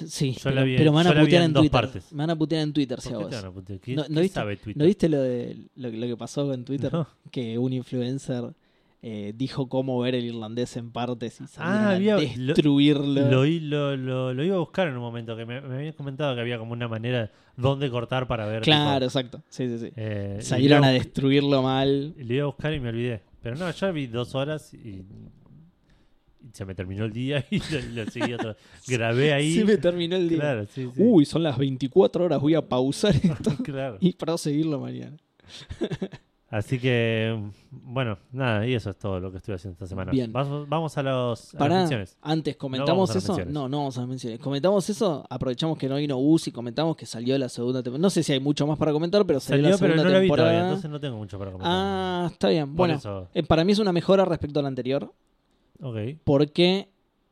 Sí, 0.05 0.33
Yo 0.33 0.39
pero, 0.43 0.55
la 0.55 0.63
vi- 0.63 0.77
pero 0.77 0.91
me 0.91 0.95
van 1.03 1.07
a 1.07 1.21
putear 1.21 1.41
en 1.41 1.45
en 1.47 1.53
dos 1.53 1.61
Twitter. 1.63 1.71
partes. 1.81 2.11
Me 2.13 2.17
van 2.19 2.29
a 2.29 2.35
putear 2.35 2.61
en 2.63 2.73
Twitter 2.73 3.01
si 3.01 3.09
¿Por 3.09 3.15
hago 3.17 3.25
qué 3.25 3.31
te 3.31 3.37
eso. 3.37 3.51
van 3.51 3.75
a? 3.77 3.79
¿Quién, 3.79 3.95
No- 4.09 4.21
viste- 4.21 4.33
sabe 4.35 4.57
Twitter? 4.57 4.77
¿No 4.81 4.85
viste 4.85 5.09
lo, 5.09 5.21
de, 5.21 5.57
lo, 5.75 5.89
lo 5.89 6.07
que 6.07 6.17
pasó 6.17 6.53
en 6.53 6.63
Twitter? 6.65 6.93
No. 6.93 7.07
Que 7.31 7.57
un 7.57 7.73
influencer 7.73 8.53
eh, 9.01 9.33
dijo 9.35 9.67
cómo 9.67 9.99
ver 9.99 10.15
el 10.15 10.25
irlandés 10.25 10.77
en 10.77 10.91
partes 10.91 11.39
y 11.41 11.43
Ah, 11.57 11.89
a 11.89 11.95
había- 11.95 12.15
lo- 12.15 12.21
destruirlo. 12.53 13.29
Lo, 13.29 14.43
iba 14.43 14.55
a 14.55 14.59
buscar 14.59 14.87
en 14.87 14.95
un 14.95 15.01
momento, 15.01 15.35
que 15.35 15.45
me, 15.45 15.61
me 15.61 15.75
habían 15.75 15.93
comentado 15.93 16.33
que 16.35 16.41
había 16.41 16.57
como 16.57 16.73
una 16.73 16.87
manera 16.87 17.31
donde 17.57 17.89
cortar 17.89 18.27
para 18.27 18.45
ver. 18.45 18.61
Claro, 18.63 19.05
tipo, 19.07 19.19
exacto. 19.19 19.41
Sí, 19.49 19.67
sí, 19.67 19.77
sí. 19.79 19.91
eh, 19.95 20.37
Salieron 20.41 20.83
a 20.85 20.89
destruirlo 20.89 21.61
mal. 21.61 22.13
Lo 22.17 22.33
iba 22.33 22.43
a 22.43 22.47
buscar 22.47 22.73
y 22.73 22.79
me 22.79 22.89
olvidé. 22.89 23.21
Pero 23.45 23.57
no, 23.57 23.69
yo 23.69 23.93
vi 23.93 24.07
dos 24.07 24.33
horas 24.33 24.73
y, 24.73 25.05
se 26.51 26.65
me 26.65 26.73
terminó 26.73 27.05
el 27.05 27.11
día 27.13 27.45
y 27.51 27.59
lo, 27.59 28.03
lo 28.03 28.09
seguí 28.09 28.33
otra 28.33 28.57
Grabé 28.87 29.33
ahí. 29.33 29.53
Sí, 29.53 29.63
me 29.63 29.77
terminó 29.77 30.15
el 30.15 30.27
día. 30.27 30.39
Claro, 30.39 30.65
sí, 30.65 30.89
sí. 30.91 31.03
Uy, 31.03 31.25
son 31.25 31.43
las 31.43 31.55
24 31.55 32.25
horas. 32.25 32.41
Voy 32.41 32.55
a 32.55 32.67
pausar 32.67 33.15
esto 33.15 33.55
claro. 33.63 33.99
y 34.01 34.13
para 34.13 34.35
seguirlo 34.39 34.79
mañana. 34.79 35.15
Así 36.55 36.79
que, 36.79 37.37
bueno, 37.69 38.17
nada, 38.31 38.65
y 38.65 38.73
eso 38.75 38.89
es 38.91 38.97
todo 38.97 39.19
lo 39.19 39.29
que 39.29 39.37
estoy 39.39 39.55
haciendo 39.55 39.73
esta 39.73 39.87
semana. 39.87 40.11
Bien. 40.11 40.31
Vamos, 40.31 40.69
vamos 40.69 40.97
a, 40.97 41.03
los, 41.03 41.53
a 41.55 41.67
las 41.67 41.79
menciones. 41.79 42.17
antes, 42.21 42.53
No 42.55 42.59
¿comentamos 42.59 43.13
eso? 43.13 43.37
No, 43.47 43.67
no 43.67 43.79
vamos 43.79 43.97
a 43.97 44.01
las 44.01 44.09
menciones. 44.09 44.39
¿Comentamos 44.39 44.89
eso? 44.89 45.25
Aprovechamos 45.29 45.77
que 45.77 45.89
no 45.89 45.97
vino 45.97 46.15
Gus 46.15 46.47
y 46.47 46.51
comentamos 46.53 46.95
que 46.95 47.05
salió 47.05 47.37
la 47.37 47.49
segunda 47.49 47.83
temporada. 47.83 48.01
No 48.01 48.09
sé 48.09 48.23
si 48.23 48.31
hay 48.31 48.39
mucho 48.39 48.65
más 48.65 48.77
para 48.77 48.93
comentar, 48.93 49.25
pero 49.25 49.41
salió, 49.41 49.63
Salió, 49.63 49.69
la 49.71 49.77
pero 49.77 49.93
segunda 49.93 50.03
no 50.05 50.09
la 50.13 50.19
vi 50.19 50.27
temporada. 50.27 50.49
todavía, 50.49 50.67
entonces 50.69 50.91
no 50.91 50.99
tengo 51.01 51.17
mucho 51.17 51.37
para 51.37 51.51
comentar. 51.51 51.73
ah, 51.75 52.29
está 52.31 52.47
bien. 52.47 52.67
Por 52.67 52.75
Bueno, 52.77 52.93
eso, 52.95 53.27
eh, 53.33 53.43
para 53.43 53.65
mí 53.65 53.73
es 53.73 53.79
una 53.79 53.91
mejora 53.91 54.23
respecto 54.23 54.59
a 54.59 54.61
la 54.61 54.69
anterior 54.69 55.11
ok. 55.81 55.97
porque 56.23 56.87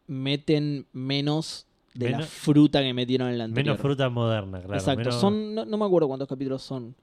meten 0.08 0.86
menos 0.92 1.66
de 1.94 2.10
la 2.10 2.22
fruta 2.24 2.82
que 2.82 2.94
metieron 2.94 3.30
en 3.30 3.38
la 3.38 3.44
anterior. 3.46 3.76
Menos 3.76 3.82
fruta 3.82 4.10
moderna, 4.10 4.60
claro. 4.60 4.74
Exacto. 4.74 5.00
menos- 5.00 5.16
Son, 5.16 5.56
no, 5.56 5.64
no 5.64 5.78
me 5.78 5.86
acuerdo 5.86 6.08
cuántos 6.08 6.28
capítulos 6.28 6.62
son. 6.62 6.96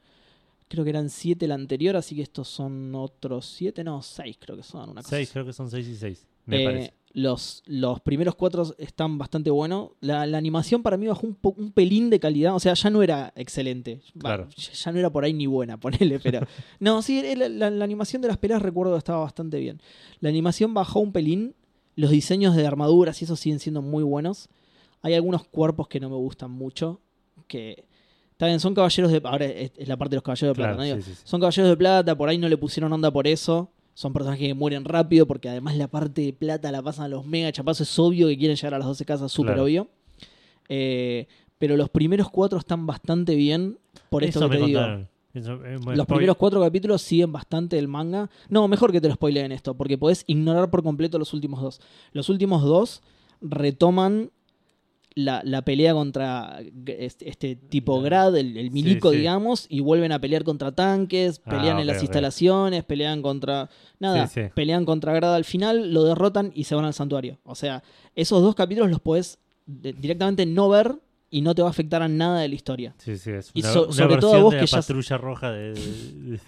Creo 0.71 0.85
que 0.85 0.91
eran 0.91 1.11
siete 1.11 1.47
la 1.47 1.57
anterior, 1.57 1.97
así 1.97 2.15
que 2.17 2.23
estos 2.23 2.49
son 2.49 2.95
otros 2.95 3.45
siete, 3.45 3.85
no, 3.85 4.01
seis 4.01 4.39
creo 4.41 4.57
que 4.57 4.63
son, 4.63 4.89
una 4.91 5.03
cosa 5.03 5.17
Seis, 5.17 5.29
así. 5.29 5.33
creo 5.35 5.45
que 5.45 5.53
son 5.53 5.69
seis 5.71 5.87
y 5.87 5.97
seis. 5.97 6.27
Me 6.47 6.63
Eh, 6.63 6.65
parece. 6.65 6.95
Los, 7.13 7.65
los 7.67 7.99
primeros 8.01 8.37
cuatro 8.37 8.73
están 8.79 9.19
bastante 9.19 9.51
buenos. 9.51 9.91
La, 10.01 10.27
la 10.27 10.39
animación 10.39 10.81
para 10.83 10.97
mí 10.97 11.09
bajó 11.09 11.27
un, 11.27 11.35
po- 11.35 11.57
un 11.59 11.73
pelín 11.73 12.09
de 12.09 12.21
calidad. 12.21 12.55
O 12.55 12.61
sea, 12.61 12.73
ya 12.75 12.89
no 12.89 13.03
era 13.03 13.33
excelente. 13.35 14.01
Claro. 14.17 14.49
ya- 14.57 14.73
Ya 14.73 14.93
no 14.93 14.99
era 15.01 15.11
por 15.11 15.25
ahí 15.25 15.33
ni 15.33 15.47
buena, 15.47 15.77
ponele, 15.81 16.21
pero. 16.21 16.41
no, 16.79 17.03
sí, 17.03 17.21
la, 17.37 17.49
la- 17.49 17.71
la 17.71 17.85
animación 17.85 18.23
de 18.23 18.29
las 18.29 18.39
peleas 18.39 18.63
recuerdo 18.63 18.93
que 18.93 18.99
estaba 18.99 19.19
bastante 19.25 19.59
bien. 19.59 19.83
La 20.21 20.29
animación 20.29 20.73
bajó 20.73 21.01
un 21.01 21.11
pelín. 21.13 21.55
Los 21.97 22.13
diseños 22.13 22.55
de 22.55 22.65
armaduras 22.65 23.21
y 23.21 23.25
eso 23.25 23.35
siguen 23.35 23.59
siendo 23.59 23.83
muy 23.83 24.05
buenos. 24.05 24.49
Hay 25.03 25.15
algunos 25.15 25.45
cuerpos 25.45 25.89
que 25.89 25.99
no 25.99 26.09
me 26.11 26.17
gustan 26.17 26.53
mucho. 26.53 27.01
Que. 27.49 27.87
También 28.41 28.59
son 28.59 28.75
caballeros 28.75 29.13
de. 29.13 29.21
Ahora 29.23 29.45
es, 29.45 29.71
es 29.77 29.87
la 29.87 29.99
parte 29.99 30.13
de 30.13 30.17
los 30.17 30.23
caballeros 30.23 30.57
de 30.57 30.63
plata, 30.63 30.77
Claro, 30.77 30.97
¿no? 30.97 31.03
Sí, 31.03 31.13
sí, 31.15 31.21
son 31.25 31.41
caballeros 31.41 31.69
de 31.69 31.77
plata, 31.77 32.17
por 32.17 32.31
ahí 32.31 32.39
no 32.39 32.49
le 32.49 32.57
pusieron 32.57 32.91
onda 32.91 33.11
por 33.11 33.27
eso. 33.27 33.71
Son 33.93 34.15
personajes 34.15 34.47
que 34.49 34.55
mueren 34.55 34.87
rápido 34.87 35.27
porque 35.27 35.51
además 35.51 35.77
la 35.77 35.89
parte 35.89 36.23
de 36.23 36.33
plata 36.33 36.73
la 36.73 36.81
pasan 36.81 37.05
a 37.05 37.09
los 37.09 37.27
mega 37.27 37.53
chapazos. 37.53 37.87
Es 37.87 37.99
obvio 37.99 38.29
que 38.29 38.39
quieren 38.39 38.57
llegar 38.57 38.73
a 38.73 38.79
las 38.79 38.87
12 38.89 39.05
casas, 39.05 39.31
súper 39.31 39.49
Claro. 39.53 39.65
obvio. 39.65 39.89
Eh, 40.71 41.27
pero 41.59 41.77
los 41.77 41.91
primeros 41.91 42.31
cuatro 42.31 42.59
están 42.59 42.87
bastante 42.87 43.35
bien 43.35 43.79
por 44.09 44.25
esto 44.25 44.39
Eso 44.39 44.49
que 44.49 44.55
me 44.57 44.61
te 44.63 44.67
digo. 44.69 44.81
Eso, 45.35 45.53
eh, 45.67 45.77
bueno, 45.83 45.97
Los 45.99 46.07
primeros 46.07 46.37
cuatro 46.39 46.63
capítulos 46.63 47.03
siguen 47.03 47.33
bastante 47.33 47.79
el 47.79 47.89
manga. 47.89 48.31
No, 48.49 48.67
mejor 48.69 48.91
que 48.91 49.03
te 49.03 49.09
lo 49.09 49.15
spoileen 49.15 49.53
esto, 49.53 49.75
porque 49.75 49.99
podés 49.99 50.25
ignorar 50.27 50.71
por 50.71 50.83
completo 50.83 51.19
los 51.19 51.35
últimos 51.35 51.61
dos. 51.61 51.81
Los 52.13 52.31
últimos 52.31 52.63
dos 52.63 53.03
retoman 53.43 54.31
la, 55.15 55.43
la 55.45 55.63
pelea 55.63 55.93
contra 55.93 56.61
este, 56.87 57.29
este 57.29 57.57
tipo. 57.57 58.01
Grad, 58.01 58.37
el, 58.37 58.57
el 58.57 58.71
milico, 58.71 59.11
sí. 59.11 59.19
digamos, 59.19 59.67
y 59.69 59.81
vuelven 59.81 60.13
a 60.13 60.21
pelear 60.21 60.45
contra 60.45 60.73
tanques, 60.73 61.41
Ah, 61.45 61.51
pelean 61.51 61.79
en 61.81 61.87
las 61.87 62.01
instalaciones, 62.03 62.85
pelean 62.85 63.21
contra... 63.23 63.69
Nada, 63.99 64.27
Sí, 64.29 64.43
pelean 64.55 64.85
contra 64.85 65.13
Grad 65.13 65.35
al 65.35 65.45
final, 65.45 65.93
lo 65.93 66.05
derrotan 66.05 66.53
y 66.55 66.65
se 66.65 66.75
van 66.75 66.85
al 66.85 66.95
santuario. 66.95 67.39
O 67.45 67.55
sea, 67.55 67.83
esos 68.15 68.41
dos 68.43 68.55
capítulos 68.55 68.89
los 68.91 69.01
podés 69.01 69.39
de- 69.67 69.93
directamente 69.93 70.47
no 70.47 70.69
ver 70.69 70.95
y 71.33 71.43
no 71.43 71.55
te 71.55 71.63
va 71.63 71.69
a 71.69 71.71
afectar 71.71 72.03
a 72.03 72.09
nada 72.09 72.41
de 72.41 72.49
la 72.49 72.55
historia. 72.55 72.95
Sí, 72.99 73.17
sí, 73.19 73.31
es 73.31 73.51
Y 73.55 73.61
una, 73.61 73.73
so- 73.73 73.85
una 73.87 73.93
sobre 73.93 74.17
todo 74.17 74.35
a 74.35 74.39
vos 74.43 74.53
de 74.53 74.59
que 74.59 74.63
la 74.63 74.67
ya- 74.67 74.79
patrulla 74.79 75.19
roja 75.19 75.51
de, 75.53 75.75
de, 75.75 76.41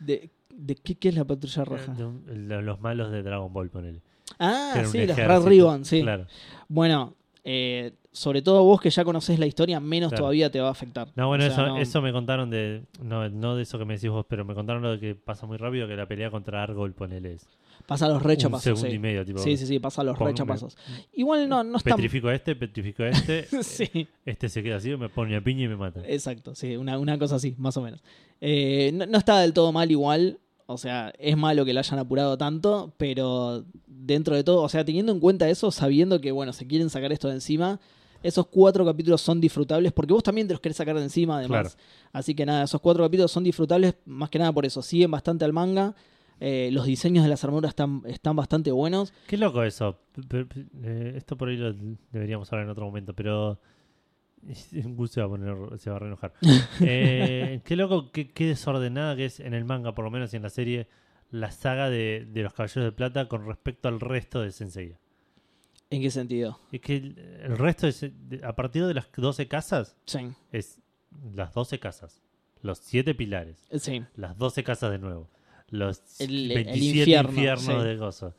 de. 0.00 0.30
¿De, 0.58 0.74
qué, 0.76 0.94
qué 0.94 1.08
es 1.10 1.14
la 1.14 1.24
patrulla 1.24 1.64
roja? 1.64 1.92
Un- 1.92 2.48
lo- 2.48 2.62
los 2.62 2.80
malos 2.80 3.10
de 3.12 3.22
Dragon 3.22 3.52
Ball, 3.52 3.68
ponele. 3.70 4.00
Ah, 4.38 4.82
sí, 4.90 5.06
las 5.06 5.16
Red. 5.16 5.42
Ribbon, 5.44 5.84
sí. 5.84 6.02
Claro. 6.02 6.26
Bueno, 6.68 7.14
eh, 7.48 7.92
sobre 8.10 8.42
todo 8.42 8.64
vos 8.64 8.80
que 8.80 8.90
ya 8.90 9.04
conocés 9.04 9.38
la 9.38 9.46
historia, 9.46 9.78
menos 9.78 10.08
Claro. 10.10 10.22
todavía 10.24 10.50
te 10.50 10.58
va 10.60 10.68
a 10.68 10.72
afectar. 10.72 11.08
No, 11.14 11.28
bueno, 11.28 11.44
O 11.44 11.46
sea, 11.46 11.54
eso, 11.64 11.66
no- 11.66 11.78
eso 11.78 12.02
me 12.02 12.12
contaron 12.12 12.50
de. 12.50 12.82
No, 13.02 13.28
no 13.28 13.54
de 13.54 13.62
eso 13.62 13.78
que 13.78 13.84
me 13.84 13.94
decís 13.94 14.10
vos, 14.10 14.26
pero 14.28 14.44
me 14.44 14.54
contaron 14.54 14.82
lo 14.82 14.90
de 14.92 14.98
que 15.00 15.14
pasa 15.14 15.46
muy 15.46 15.56
rápido, 15.56 15.86
que 15.86 15.94
la 15.96 16.06
pelea 16.06 16.30
contra 16.30 16.62
Argol, 16.62 16.92
ponele. 16.92 17.34
Es 17.34 17.46
Pasa 17.86 18.08
los 18.08 18.16
un 18.16 18.24
rechapazos. 18.24 18.64
segundo 18.64 18.88
Sí. 18.88 18.96
y 18.96 18.98
medio, 18.98 19.24
tipo. 19.24 19.38
sí, 19.38 19.56
sí, 19.56 19.64
sí, 19.66 19.78
pasa 19.78 20.02
los 20.02 20.18
rechapazos. 20.18 20.76
Igual 21.12 21.48
no, 21.48 21.62
no 21.62 21.76
está. 21.76 21.90
Petrifico 21.94 22.26
a 22.28 22.34
este, 22.34 22.56
petrifico 22.56 23.04
a 23.04 23.10
este. 23.10 23.44
sí, 23.62 24.08
Este 24.24 24.48
se 24.48 24.62
queda 24.62 24.76
así, 24.76 24.96
me 24.96 25.08
pone 25.08 25.36
a 25.36 25.40
piña 25.40 25.64
y 25.64 25.68
me 25.68 25.76
mata. 25.76 26.00
exacto, 26.04 26.54
sí, 26.56 26.76
una, 26.76 26.98
una 26.98 27.16
cosa 27.18 27.36
así, 27.36 27.54
más 27.58 27.76
o 27.76 27.82
menos. 27.82 28.02
Eh, 28.40 28.90
no, 28.92 29.06
no 29.06 29.18
está 29.18 29.40
del 29.40 29.52
todo 29.52 29.70
mal 29.72 29.88
igual. 29.90 30.38
O 30.66 30.78
sea, 30.78 31.12
es 31.18 31.36
malo 31.36 31.64
que 31.64 31.72
la 31.72 31.80
hayan 31.80 31.98
apurado 31.98 32.36
tanto, 32.36 32.92
pero 32.96 33.64
dentro 33.86 34.34
de 34.34 34.42
todo, 34.42 34.62
o 34.62 34.68
sea, 34.68 34.84
teniendo 34.84 35.12
en 35.12 35.20
cuenta 35.20 35.48
eso, 35.48 35.70
sabiendo 35.70 36.20
que, 36.20 36.32
bueno, 36.32 36.52
se 36.52 36.66
quieren 36.66 36.90
sacar 36.90 37.12
esto 37.12 37.28
de 37.28 37.34
encima, 37.34 37.78
esos 38.22 38.46
cuatro 38.48 38.84
capítulos 38.84 39.20
son 39.20 39.40
disfrutables, 39.40 39.92
porque 39.92 40.12
vos 40.12 40.24
también 40.24 40.48
te 40.48 40.54
los 40.54 40.60
querés 40.60 40.76
sacar 40.76 40.96
de 40.96 41.04
encima, 41.04 41.38
además. 41.38 41.74
Claro. 41.74 42.10
Así 42.12 42.34
que 42.34 42.44
nada, 42.44 42.64
esos 42.64 42.80
cuatro 42.80 43.04
capítulos 43.04 43.30
son 43.30 43.44
disfrutables, 43.44 43.94
más 44.06 44.28
que 44.28 44.38
nada 44.40 44.52
por 44.52 44.66
eso. 44.66 44.82
Siguen 44.82 45.10
bastante 45.10 45.44
al 45.44 45.52
manga. 45.52 45.94
eh, 46.40 46.68
los 46.72 46.84
diseños 46.86 47.24
de 47.24 47.30
las 47.30 47.42
armaduras 47.44 47.70
están, 47.70 48.02
están 48.06 48.36
bastante 48.36 48.70
buenos. 48.70 49.12
Qué 49.26 49.36
loco 49.36 49.62
eso. 49.62 49.98
Eh, 50.82 51.14
esto 51.16 51.36
por 51.36 51.48
ahí 51.48 51.56
lo 51.56 51.74
deberíamos 52.12 52.52
hablar 52.52 52.66
en 52.66 52.70
otro 52.70 52.84
momento, 52.86 53.14
pero. 53.14 53.58
Gus 54.72 55.10
se 55.10 55.20
va 55.20 55.26
a 55.26 55.30
poner, 55.30 55.78
se 55.78 55.90
va 55.90 55.96
a 55.96 55.98
reenojar. 56.00 56.32
Eh, 56.80 57.60
qué 57.64 57.76
loco, 57.76 58.10
qué, 58.12 58.30
qué 58.30 58.46
desordenada 58.46 59.16
que 59.16 59.26
es 59.26 59.40
en 59.40 59.54
el 59.54 59.64
manga, 59.64 59.94
por 59.94 60.04
lo 60.04 60.10
menos 60.10 60.32
y 60.32 60.36
en 60.36 60.42
la 60.42 60.50
serie, 60.50 60.88
la 61.30 61.50
saga 61.50 61.90
de, 61.90 62.26
de 62.30 62.42
los 62.42 62.52
Caballeros 62.52 62.84
de 62.84 62.92
Plata 62.92 63.28
con 63.28 63.46
respecto 63.46 63.88
al 63.88 64.00
resto 64.00 64.40
de 64.42 64.52
Sensei. 64.52 64.96
¿En 65.90 66.02
qué 66.02 66.10
sentido? 66.10 66.58
Es 66.72 66.80
que 66.80 66.96
el, 66.96 67.18
el 67.44 67.58
resto, 67.58 67.86
es, 67.86 68.04
a 68.42 68.54
partir 68.56 68.84
de 68.86 68.94
las 68.94 69.08
12 69.16 69.46
casas, 69.48 69.96
Sí, 70.04 70.18
es 70.52 70.80
las 71.34 71.52
12 71.54 71.78
casas, 71.78 72.22
los 72.62 72.78
7 72.78 73.14
pilares, 73.14 73.66
sí. 73.78 74.02
las 74.16 74.36
12 74.36 74.64
casas 74.64 74.90
de 74.90 74.98
nuevo, 74.98 75.28
los 75.70 76.02
El- 76.20 76.50
el 76.50 76.64
27 76.64 76.98
infierno, 77.00 77.30
infiernos 77.30 77.82
sí. 77.82 77.88
de 77.88 77.96
gozo. 77.96 78.34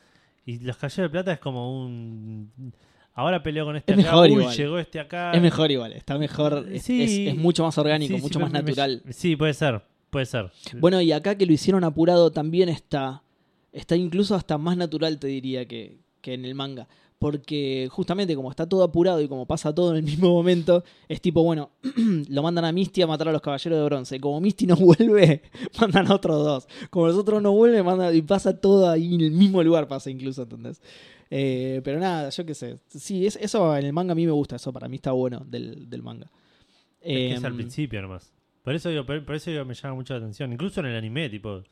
Y 0.46 0.60
los 0.60 0.78
Caballeros 0.78 1.06
de 1.06 1.10
Plata 1.10 1.34
es 1.34 1.40
como 1.40 1.86
un... 1.86 2.74
Ahora 3.18 3.42
peleo 3.42 3.66
con 3.66 3.76
este 3.76 3.94
Es 3.94 4.00
acá, 4.00 4.12
mejor 4.12 4.28
uy, 4.30 4.40
igual. 4.42 4.56
llegó 4.56 4.78
este 4.80 5.00
acá. 5.00 5.32
Es 5.34 5.42
mejor 5.42 5.72
igual, 5.72 5.92
está 5.94 6.18
mejor. 6.20 6.68
Es, 6.72 6.84
Sí. 6.84 7.02
es- 7.02 7.34
es 7.34 7.36
mucho 7.38 7.64
más 7.64 7.76
orgánico, 7.78 8.16
Sí, 8.16 8.22
mucho 8.22 8.40
más 8.40 8.52
me- 8.52 8.60
natural. 8.62 9.02
sí, 9.10 9.36
puede 9.36 9.56
ser, 9.56 9.82
puede 10.12 10.28
ser. 10.28 10.52
Bueno, 10.80 11.02
y 11.02 11.12
acá 11.12 11.36
que 11.36 11.46
lo 11.48 11.52
hicieron 11.52 11.84
apurado 11.84 12.32
también 12.32 12.70
está. 12.70 13.24
Está 13.74 13.96
incluso 13.96 14.36
hasta 14.36 14.58
más 14.60 14.78
natural, 14.78 15.18
te 15.20 15.28
diría, 15.28 15.68
que, 15.68 15.98
que 16.22 16.36
en 16.36 16.46
el 16.46 16.54
manga. 16.56 16.88
Porque 17.20 17.88
justamente 17.92 18.36
como 18.36 18.52
está 18.52 18.70
todo 18.70 18.84
apurado 18.84 19.20
y 19.22 19.28
como 19.28 19.48
pasa 19.48 19.74
todo 19.74 19.90
en 19.92 19.98
el 19.98 20.04
mismo 20.04 20.30
momento, 20.30 20.84
es 21.10 21.20
tipo, 21.20 21.42
bueno, 21.42 21.72
lo 22.30 22.44
mandan 22.44 22.66
a 22.66 22.72
Misty 22.72 23.02
a 23.02 23.08
matar 23.08 23.30
a 23.30 23.32
los 23.32 23.42
caballeros 23.42 23.80
de 23.80 23.86
bronce. 23.86 24.20
Como 24.20 24.40
Misty 24.40 24.68
no 24.68 24.76
vuelve, 24.78 25.42
mandan 25.82 26.06
a 26.12 26.14
otros 26.14 26.44
dos. 26.46 26.68
Como 26.92 27.08
los 27.08 27.16
otros 27.18 27.42
no 27.42 27.52
vuelven, 27.54 27.84
mandan 27.84 28.16
y 28.16 28.22
pasa 28.22 28.56
todo 28.62 28.88
ahí 28.88 29.16
en 29.16 29.22
el 29.22 29.32
mismo 29.32 29.64
lugar, 29.64 29.88
pasa 29.88 30.12
incluso, 30.12 30.44
¿entendés? 30.44 30.80
Eh, 31.30 31.82
pero 31.84 32.00
nada, 32.00 32.30
yo 32.30 32.46
qué 32.46 32.54
sé. 32.56 32.78
Sí, 32.88 33.26
es- 33.26 33.38
eso 33.42 33.76
en 33.76 33.86
el 33.86 33.94
manga 33.94 34.14
a 34.14 34.16
mí 34.16 34.26
me 34.26 34.32
gusta, 34.32 34.56
eso 34.56 34.72
para 34.74 34.88
mí 34.88 34.96
está 34.98 35.12
bueno 35.12 35.44
del, 35.46 35.90
del 35.90 36.02
manga. 36.04 36.30
Es 37.02 37.30
que 37.30 37.34
es 37.34 37.44
al 37.44 37.52
Em, 37.52 37.58
principio 37.58 38.02
nomás. 38.02 38.32
Por 38.64 38.76
eso, 38.76 38.90
digo, 38.90 39.06
por, 39.06 39.24
por 39.26 39.36
eso 39.36 39.50
digo, 39.52 39.64
me 39.66 39.74
llama 39.74 39.96
mucho 39.96 40.14
la 40.14 40.20
atención. 40.20 40.52
Incluso 40.52 40.80
en 40.82 40.88
el 40.88 40.96
anime, 40.98 41.30
tipo, 41.30 41.64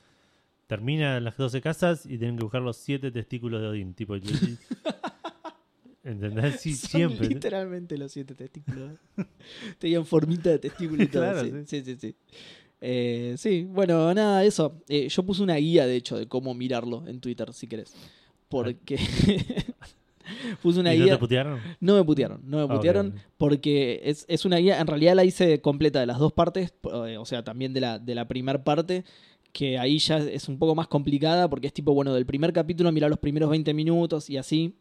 termina 0.67 1.19
las 1.19 1.35
12 1.37 1.61
casas 1.61 2.05
y 2.05 2.17
tienen 2.17 2.37
que 2.37 2.43
buscar 2.43 2.61
los 2.61 2.77
7 2.77 3.11
testículos 3.11 3.61
de 3.61 3.67
Odín. 3.67 3.93
Tipo, 3.93 4.15
¿Entendés? 6.03 6.59
Sí, 6.61 6.73
Son 6.75 6.89
siempre. 6.89 7.27
literalmente 7.27 7.97
los 7.97 8.11
siete 8.11 8.35
testículos. 8.35 8.91
Tenían 9.79 10.05
formita 10.05 10.51
de 10.51 10.59
testículo 10.59 11.03
y 11.03 11.07
todo. 11.11 11.23
Claro, 11.23 11.43
sí, 11.43 11.51
sí. 11.65 11.65
sí, 11.65 11.83
sí. 11.83 11.95
sí. 11.99 12.15
Eh, 12.81 13.33
sí, 13.37 13.63
bueno, 13.63 14.13
nada, 14.13 14.43
eso. 14.43 14.83
Eh, 14.87 15.07
yo 15.09 15.23
puse 15.23 15.41
una 15.41 15.55
guía, 15.55 15.87
de 15.87 15.95
hecho, 15.95 16.17
de 16.17 16.27
cómo 16.27 16.53
mirarlo 16.53 17.07
en 17.07 17.19
Twitter, 17.19 17.51
si 17.53 17.65
querés. 17.67 17.95
Porque 18.49 18.97
puse 20.61 20.79
una 20.79 20.93
¿Y 20.93 20.99
no 20.99 21.05
guía. 21.05 21.13
te 21.13 21.19
putearon? 21.19 21.59
No 21.79 21.95
me 21.95 22.03
putearon, 22.03 22.41
no 22.45 22.57
me 22.57 22.63
Ah, 22.73 22.75
putearon. 22.77 23.13
Porque 23.37 24.01
es, 24.03 24.25
es 24.27 24.45
una 24.45 24.57
guía, 24.57 24.79
en 24.79 24.87
realidad 24.87 25.15
la 25.15 25.23
hice 25.25 25.61
completa 25.61 25.99
de 25.99 26.05
las 26.05 26.19
dos 26.19 26.33
partes, 26.33 26.73
eh, 27.05 27.17
o 27.17 27.25
sea, 27.25 27.43
también 27.43 27.73
de 27.73 27.81
la, 27.81 27.99
de 27.99 28.15
la 28.15 28.27
primera 28.27 28.63
parte, 28.63 29.03
que 29.51 29.77
ahí 29.77 29.99
ya 29.99 30.17
es 30.17 30.49
un 30.49 30.57
poco 30.59 30.75
más 30.75 30.87
complicada, 30.87 31.49
porque 31.49 31.67
es 31.67 31.73
tipo, 31.73 31.93
bueno, 31.93 32.13
del 32.13 32.25
primer 32.25 32.51
capítulo 32.53 32.91
mirar 32.91 33.09
los 33.09 33.19
primeros 33.19 33.49
20 33.49 33.73
minutos 33.73 34.29
y 34.29 34.37
así. 34.37 34.75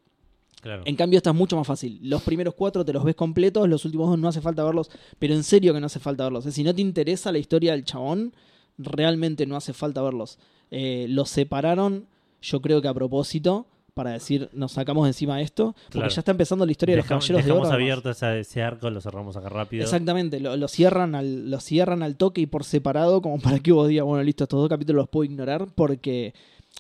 Claro. 0.61 0.83
En 0.87 0.97
cambio, 0.97 1.19
esta 1.19 1.31
es 1.31 1.37
mucho 1.37 1.57
más 1.57 1.67
fácil. 1.67 1.99
Los 2.03 2.23
primeros 2.23 2.55
cuatro 2.55 2.85
te 2.87 2.93
los 2.95 3.05
ves 3.05 3.15
completos, 3.15 3.69
los 3.69 3.85
últimos 3.85 4.09
dos 4.09 4.19
no 4.19 4.29
hace 4.29 4.41
falta 4.41 4.65
verlos, 4.65 4.91
pero 5.19 5.35
en 5.35 5.45
serio 5.45 5.75
que 5.75 5.81
no 5.81 5.87
hace 5.87 6.01
falta 6.01 6.25
verlos. 6.25 6.45
Si 6.45 6.65
no 6.65 6.75
te 6.75 6.81
interesa 6.81 7.31
la 7.33 7.39
historia 7.39 7.73
del 7.73 7.85
chabón, 7.85 8.35
realmente 8.79 9.47
no 9.47 9.57
hace 9.57 9.75
falta 9.75 10.01
verlos. 10.03 10.39
Eh, 10.71 11.07
los 11.11 11.29
separaron, 11.29 12.07
yo 12.45 12.61
creo 12.61 12.81
que 12.83 12.89
a 12.89 12.95
propósito, 12.95 13.67
para 13.95 14.11
decir, 14.11 14.49
nos 14.53 14.73
sacamos 14.73 15.05
de 15.05 15.11
encima 15.11 15.41
esto, 15.41 15.73
porque 15.85 15.91
Claro. 15.99 16.09
ya 16.09 16.21
está 16.21 16.31
empezando 16.33 16.67
la 16.67 16.73
historia 16.73 16.95
de 16.95 17.03
los 17.03 17.07
caballeros 17.07 17.43
de 17.45 17.49
dejamos 17.49 17.69
oro. 17.69 17.75
abierto 17.77 18.11
esa- 18.11 18.37
ese 18.37 18.61
arco, 18.63 18.91
lo 18.91 19.01
cerramos 19.01 19.37
acá 19.37 19.49
rápido. 19.49 19.85
Exactamente, 19.85 20.41
lo, 20.41 20.57
lo 20.57 20.67
cierran 20.69 21.15
al, 21.15 21.49
lo 21.51 21.61
cierran 21.61 22.03
al 22.03 22.17
toque 22.17 22.41
y 22.41 22.47
por 22.47 22.65
separado, 22.65 23.23
como 23.23 23.39
para 23.41 23.61
que 23.61 23.71
vos 23.73 23.87
digas, 23.89 24.05
bueno, 24.05 24.23
listo, 24.25 24.45
estos 24.45 24.59
dos 24.61 24.69
capítulos 24.69 25.03
los 25.03 25.09
puedo 25.09 25.25
ignorar, 25.25 25.69
porque 25.75 26.35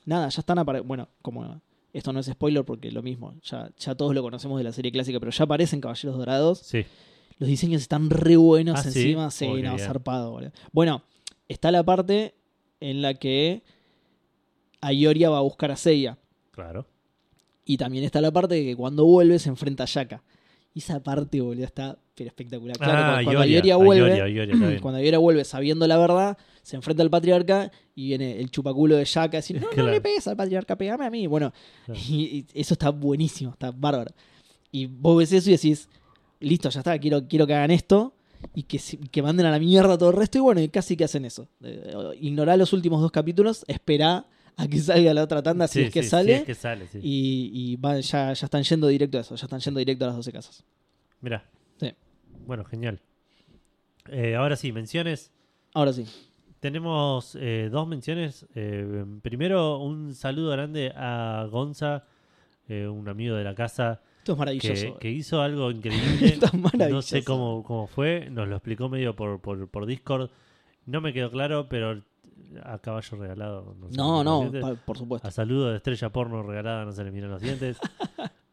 nada, 0.06 0.28
ya 0.28 0.40
están 0.40 0.58
apare 0.58 0.80
Bueno, 0.80 1.08
como 1.22 1.60
esto 1.92 2.12
no 2.12 2.18
es 2.18 2.26
spoiler 2.26 2.64
porque 2.64 2.90
lo 2.90 3.02
mismo, 3.02 3.34
ya, 3.44 3.70
ya 3.78 3.94
todos 3.94 4.12
lo 4.12 4.20
conocemos 4.22 4.58
de 4.58 4.64
la 4.64 4.72
serie 4.72 4.90
clásica, 4.90 5.20
pero 5.20 5.30
ya 5.30 5.44
aparecen 5.44 5.80
Caballeros 5.80 6.18
Dorados. 6.18 6.58
Sí. 6.58 6.84
Los 7.38 7.48
diseños 7.48 7.80
están 7.82 8.10
re 8.10 8.36
buenos 8.36 8.80
Ah, 8.80 8.82
¿sí? 8.82 8.88
encima, 8.88 9.30
sí, 9.30 9.46
qué 9.54 9.62
no, 9.62 9.78
zarpado, 9.78 10.32
boludo. 10.32 10.50
Bueno, 10.72 11.02
está 11.48 11.70
la 11.70 11.84
parte 11.84 12.34
en 12.80 13.02
la 13.02 13.14
que 13.14 13.62
Ayoria 14.86 15.30
va 15.30 15.38
a 15.38 15.42
buscar 15.42 15.70
a 15.70 15.76
Seiya. 15.76 16.18
Claro. 16.50 16.86
Y 17.64 17.76
también 17.76 18.04
está 18.04 18.20
la 18.20 18.30
parte 18.30 18.54
de 18.56 18.64
que 18.64 18.76
cuando 18.76 19.04
vuelve 19.04 19.38
se 19.38 19.48
enfrenta 19.48 19.84
a 19.84 19.86
Shaka. 19.86 20.22
Y 20.74 20.80
esa 20.80 21.00
parte, 21.02 21.40
boludo, 21.40 21.64
está 21.64 21.96
pero 22.16 22.28
espectacular. 22.28 22.76
Claro, 22.76 22.92
ah, 22.92 23.20
cuando, 23.24 23.32
Ioria, 23.40 23.54
Ayoria 23.56 23.76
vuelve, 23.76 24.08
Ioria, 24.08 24.28
Ioria, 24.28 24.54
está 24.54 24.68
bien. 24.68 24.80
cuando 24.80 24.98
Ayoria 25.00 25.18
vuelve 25.18 25.44
sabiendo 25.44 25.86
la 25.86 25.96
verdad, 25.98 26.36
se 26.62 26.76
enfrenta 26.76 27.02
al 27.02 27.10
patriarca 27.10 27.70
y 27.94 28.06
viene 28.08 28.38
el 28.40 28.50
chupaculo 28.50 28.96
de 28.96 29.04
Shaka 29.04 29.38
a 29.38 29.40
decir, 29.40 29.56
no, 29.60 29.66
no 29.66 29.70
Claro. 29.72 29.90
le 29.90 30.00
pegues 30.00 30.26
al 30.28 30.36
patriarca, 30.36 30.76
pegame 30.76 31.06
a 31.06 31.10
mí. 31.10 31.26
Bueno, 31.26 31.52
Claro. 31.86 32.00
y, 32.08 32.46
y 32.52 32.60
eso 32.60 32.74
está 32.74 32.90
buenísimo, 32.90 33.50
está 33.52 33.70
bárbaro. 33.72 34.12
Y 34.70 34.86
vos 34.86 35.16
ves 35.18 35.32
eso 35.32 35.48
y 35.48 35.52
decís, 35.52 35.88
listo, 36.40 36.68
ya 36.70 36.80
está, 36.80 36.98
quiero, 36.98 37.26
quiero 37.26 37.46
que 37.46 37.54
hagan 37.54 37.70
esto. 37.70 38.14
y 38.54 38.64
que, 38.64 38.78
que 39.10 39.22
manden 39.22 39.46
a 39.46 39.50
la 39.52 39.58
mierda 39.58 39.96
todo 39.96 40.10
el 40.10 40.16
resto. 40.16 40.38
Y 40.38 40.40
bueno, 40.42 40.60
y 40.60 40.68
casi 40.68 40.96
que 40.96 41.04
hacen 41.04 41.24
eso. 41.24 41.48
Eh, 41.62 41.92
ignorá 42.20 42.56
los 42.56 42.72
últimos 42.72 43.00
dos 43.00 43.10
capítulos, 43.10 43.64
esperá 43.68 44.26
a 44.56 44.68
que 44.68 44.78
salga 44.78 45.12
la 45.14 45.22
otra 45.22 45.42
tanda 45.42 45.66
si 45.66 45.82
es 45.82 45.92
que 45.92 46.02
sí, 46.02 46.08
sale. 46.08 46.34
Si 46.34 46.40
es 46.40 46.44
que 46.44 46.54
sale, 46.54 46.86
sí. 46.88 47.00
Y, 47.02 47.78
ya, 47.80 48.32
ya 48.32 48.32
están 48.32 48.62
yendo 48.62 48.86
directo 48.86 49.18
a 49.18 49.20
eso, 49.22 49.34
ya 49.34 49.46
están 49.46 49.60
yendo 49.60 49.78
directo 49.78 50.04
a 50.04 50.08
las 50.08 50.16
12 50.16 50.32
casas. 50.32 50.64
Mirá. 51.20 51.44
Sí. 51.78 51.92
Bueno, 52.46 52.64
genial. 52.64 53.00
Eh, 54.08 54.34
ahora 54.36 54.56
sí, 54.56 54.72
menciones. 54.72 55.32
Ahora 55.72 55.92
sí. 55.92 56.06
Tenemos 56.60 57.36
eh, 57.40 57.68
dos 57.70 57.86
menciones. 57.88 58.46
Eh, 58.54 59.04
primero, 59.22 59.78
un 59.78 60.14
saludo 60.14 60.50
grande 60.50 60.92
a 60.94 61.46
Gonza, 61.50 62.04
un 62.68 63.08
amigo 63.08 63.36
de 63.36 63.44
la 63.44 63.54
casa, 63.54 64.00
Esto 64.18 64.32
es 64.32 64.36
que, 64.36 64.38
maravilloso. 64.38 64.98
que 64.98 65.10
hizo 65.10 65.42
algo 65.42 65.70
increíble. 65.70 66.18
Esto 66.26 66.46
es 66.46 66.54
maravilloso. 66.54 66.94
no 66.94 67.02
sé 67.02 67.24
cómo, 67.24 67.62
cómo 67.64 67.86
fue, 67.86 68.30
nos 68.30 68.48
lo 68.48 68.56
explicó 68.56 68.88
medio 68.88 69.14
por, 69.14 69.40
por, 69.40 69.68
por 69.68 69.84
Discord. 69.84 70.30
No 70.86 71.00
me 71.00 71.12
quedó 71.12 71.30
claro, 71.30 71.68
pero 71.68 72.02
a 72.62 72.78
caballo 72.78 73.16
regalado. 73.18 73.74
No, 73.80 73.90
sé 73.90 73.96
No, 73.96 74.24
no, 74.24 74.50
pa- 74.60 74.74
por 74.74 74.96
supuesto. 74.98 75.26
A 75.26 75.30
saludo 75.30 75.70
de 75.70 75.76
estrella 75.76 76.10
porno 76.10 76.42
regalada, 76.42 76.84
no 76.84 76.92
se 76.92 77.02
le 77.04 77.10
miran 77.10 77.30
los 77.30 77.42
dientes. 77.42 77.78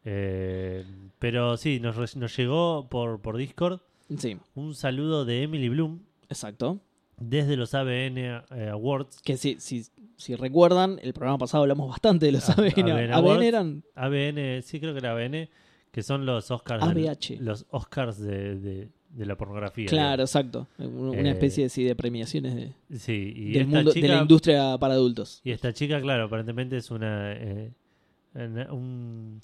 Eh, 0.04 0.84
pero 1.20 1.56
sí, 1.56 1.78
nos, 1.78 2.16
nos 2.16 2.36
llegó 2.36 2.88
por, 2.88 3.20
por 3.20 3.36
Discord 3.36 3.80
Sí, 4.18 4.36
un 4.56 4.74
saludo 4.74 5.24
de 5.24 5.44
Emily 5.44 5.68
Bloom 5.68 6.00
exacto. 6.28 6.80
desde 7.18 7.56
los 7.56 7.72
ABN 7.72 8.18
eh, 8.18 8.68
Awards. 8.72 9.22
Que 9.22 9.36
si, 9.36 9.60
si, 9.60 9.84
si 10.16 10.34
recuerdan, 10.34 10.98
el 11.02 11.12
programa 11.12 11.38
pasado 11.38 11.62
hablamos 11.62 11.88
bastante 11.88 12.26
de 12.26 12.32
los 12.32 12.50
Ah, 12.50 12.54
ABN. 12.58 12.72
ABN 12.82 12.90
ABN 12.90 13.12
Awards. 13.12 13.44
eran 13.44 13.84
ABN, 13.94 14.62
sí 14.62 14.80
creo 14.80 14.92
que 14.92 14.98
era 14.98 15.12
ABN, 15.12 15.48
que 15.92 16.02
son 16.02 16.26
los 16.26 16.50
Oscars, 16.50 16.82
ABH. 16.82 17.38
los 17.40 17.66
Oscars 17.70 18.18
de, 18.18 18.58
de- 18.58 18.88
de 19.12 19.26
la 19.26 19.36
pornografía. 19.36 19.86
Claro, 19.86 20.22
exacto. 20.22 20.66
Una 20.78 21.28
Eh, 21.28 21.32
especie 21.32 21.64
de, 21.64 21.68
sí, 21.68 21.84
de 21.84 21.94
premiaciones 21.94 22.54
de. 22.54 22.72
Sí, 22.98 23.32
y 23.36 23.52
del 23.52 23.62
esta 23.62 23.76
mundo, 23.76 23.92
chica, 23.92 24.06
de 24.06 24.12
la 24.14 24.20
industria 24.22 24.78
para 24.78 24.94
adultos. 24.94 25.40
y 25.44 25.50
esta 25.50 25.72
chica, 25.72 26.00
claro, 26.00 26.24
aparentemente 26.24 26.76
es 26.78 26.90
una, 26.90 27.32
eh, 27.32 27.72
una- 28.34 28.72
un, 28.72 29.40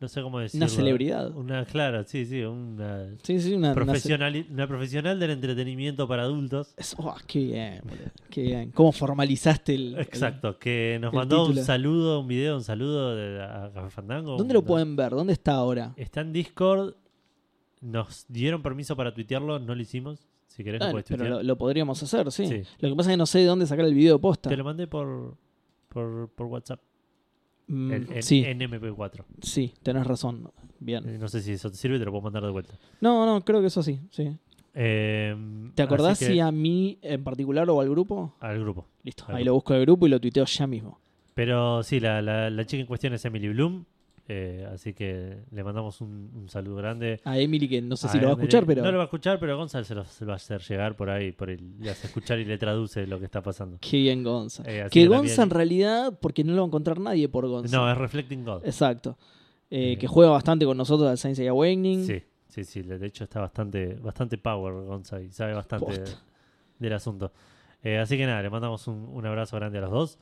no 0.00 0.08
sé 0.08 0.22
cómo 0.22 0.40
decirlo. 0.40 0.64
Una 0.66 0.74
celebridad. 0.74 1.36
Una, 1.36 1.64
claro, 1.66 2.02
sí, 2.04 2.24
sí, 2.26 2.40
una 2.42 3.06
Sí, 3.22 3.38
sí, 3.40 3.52
una, 3.54 3.74
profesional, 3.74 4.44
una 4.50 4.66
profesional 4.66 5.20
del 5.20 5.30
entretenimiento 5.30 6.08
para 6.08 6.22
adultos. 6.22 6.74
Es- 6.76 6.96
oh, 6.98 7.14
qué 7.26 7.38
bien, 7.44 7.80
boludo. 7.84 8.10
Qué 8.30 8.42
bien. 8.42 8.70
¿Cómo 8.72 8.90
formalizaste 8.92 9.74
el. 9.74 9.94
el- 9.94 10.00
Exacto, 10.00 10.58
que 10.58 10.98
nos 11.00 11.12
mandó 11.12 11.46
un 11.46 11.56
saludo, 11.58 12.20
un 12.20 12.26
video, 12.28 12.56
un 12.56 12.64
saludo 12.64 13.14
de, 13.14 13.42
a 13.42 13.88
Fandango. 13.90 14.36
¿Dónde 14.36 14.54
lo 14.54 14.64
pueden 14.64 14.96
ver? 14.96 15.10
¿Dónde 15.12 15.34
está 15.34 15.52
ahora? 15.52 15.92
Está 15.96 16.22
en 16.22 16.32
Discord. 16.32 16.94
Nos 17.80 18.26
dieron 18.28 18.62
permiso 18.62 18.94
para 18.96 19.14
tuitearlo, 19.14 19.58
no 19.58 19.74
lo 19.74 19.80
hicimos. 19.80 20.26
Si 20.46 20.64
querés, 20.64 20.80
lo 20.80 21.00
pero 21.02 21.24
lo, 21.28 21.42
lo 21.42 21.56
podríamos 21.56 22.02
hacer, 22.02 22.30
sí. 22.32 22.46
Sí. 22.46 22.62
Lo 22.80 22.88
que 22.90 22.96
pasa 22.96 23.10
es 23.10 23.14
que 23.14 23.18
no 23.18 23.26
sé 23.26 23.38
de 23.38 23.44
dónde 23.46 23.66
sacar 23.66 23.84
el 23.84 23.94
video 23.94 24.14
de 24.16 24.20
posta. 24.20 24.50
Te 24.50 24.56
lo 24.56 24.64
mandé 24.64 24.86
por, 24.86 25.36
por, 25.88 26.28
por 26.34 26.46
WhatsApp. 26.48 26.80
Mm, 27.68 27.92
sí, 28.20 28.42
en 28.44 28.58
MP4. 28.60 29.24
sí, 29.42 29.72
tenés 29.82 30.04
razón. 30.06 30.50
Bien. 30.80 31.08
Eh, 31.08 31.18
No 31.18 31.28
sé 31.28 31.40
si 31.40 31.52
eso 31.52 31.70
te 31.70 31.76
sirve, 31.76 31.98
te 32.00 32.04
lo 32.04 32.10
puedo 32.10 32.22
mandar 32.22 32.42
de 32.42 32.50
vuelta. 32.50 32.74
No, 33.00 33.24
no, 33.26 33.44
creo 33.44 33.60
que 33.60 33.68
eso 33.68 33.82
sí. 33.82 34.00
sí. 34.10 34.36
Eh, 34.74 35.36
¿Te 35.74 35.82
acordás 35.82 36.18
que- 36.18 36.26
si 36.26 36.40
a 36.40 36.50
mí 36.50 36.98
en 37.02 37.22
particular 37.22 37.70
o 37.70 37.80
al 37.80 37.88
grupo? 37.88 38.34
Al 38.40 38.58
grupo. 38.58 38.86
Listo, 39.04 39.24
Al 39.28 39.36
ahí 39.36 39.42
grupo. 39.42 39.50
lo 39.50 39.54
busco 39.54 39.74
del 39.74 39.82
grupo 39.82 40.06
y 40.06 40.10
lo 40.10 40.20
tuiteo 40.20 40.44
ya 40.44 40.66
mismo. 40.66 40.98
Pero 41.34 41.82
sí, 41.84 42.00
la, 42.00 42.20
la, 42.20 42.50
la 42.50 42.66
chica 42.66 42.80
en 42.80 42.86
cuestión 42.86 43.12
es 43.14 43.24
Emily 43.24 43.48
Bloom. 43.50 43.84
Eh, 44.32 44.68
así 44.72 44.94
que 44.94 45.38
le 45.50 45.64
mandamos 45.64 46.00
un, 46.00 46.30
un 46.34 46.48
saludo 46.48 46.76
grande. 46.76 47.20
A 47.24 47.36
Emily, 47.38 47.68
que 47.68 47.82
no 47.82 47.96
sé 47.96 48.06
A 48.06 48.10
si 48.10 48.18
lo 48.18 48.26
va 48.26 48.30
a 48.30 48.32
Emily. 48.34 48.46
escuchar, 48.46 48.64
pero. 48.64 48.82
No 48.84 48.92
lo 48.92 48.98
va 48.98 49.02
a 49.02 49.06
escuchar, 49.06 49.40
pero 49.40 49.56
Gonzalo 49.56 49.84
se 49.84 49.94
lo, 49.96 50.04
se 50.04 50.24
lo 50.24 50.28
va 50.28 50.34
a 50.34 50.36
hacer 50.36 50.60
llegar 50.62 50.94
por 50.94 51.10
ahí. 51.10 51.32
Por 51.32 51.50
el, 51.50 51.78
le 51.80 51.90
hace 51.90 52.06
escuchar 52.06 52.38
y 52.38 52.44
le 52.44 52.56
traduce 52.56 53.06
lo 53.08 53.18
que 53.18 53.24
está 53.24 53.42
pasando. 53.42 53.78
Qué 53.80 53.96
bien 53.96 54.22
Gonza. 54.22 54.62
Eh, 54.66 54.86
que 54.88 55.08
Gonza 55.08 55.42
en 55.42 55.50
realidad, 55.50 56.16
porque 56.20 56.44
no 56.44 56.52
lo 56.52 56.58
va 56.58 56.64
a 56.64 56.66
encontrar 56.68 57.00
nadie 57.00 57.28
por 57.28 57.48
Gonza. 57.48 57.76
No, 57.76 57.90
es 57.90 57.98
Reflecting 57.98 58.44
God. 58.44 58.64
Exacto. 58.64 59.18
Eh, 59.68 59.96
que 59.98 60.06
juega 60.06 60.30
bastante 60.30 60.64
con 60.64 60.76
nosotros 60.76 61.08
al 61.10 61.18
Science 61.18 61.46
Awakening. 61.48 62.04
Sí, 62.06 62.22
sí, 62.48 62.62
sí. 62.64 62.82
De 62.82 63.04
hecho 63.04 63.24
está 63.24 63.40
bastante, 63.40 63.94
bastante 63.94 64.38
power 64.38 64.72
Gonza 64.86 65.20
y 65.20 65.30
sabe 65.32 65.54
bastante 65.54 66.04
del 66.78 66.92
asunto. 66.92 67.32
Así 68.00 68.16
que 68.16 68.26
nada, 68.26 68.42
le 68.42 68.50
mandamos 68.50 68.86
un, 68.86 69.08
un 69.12 69.26
abrazo 69.26 69.56
grande 69.56 69.78
a 69.78 69.80
los 69.80 69.90
dos. 69.90 70.18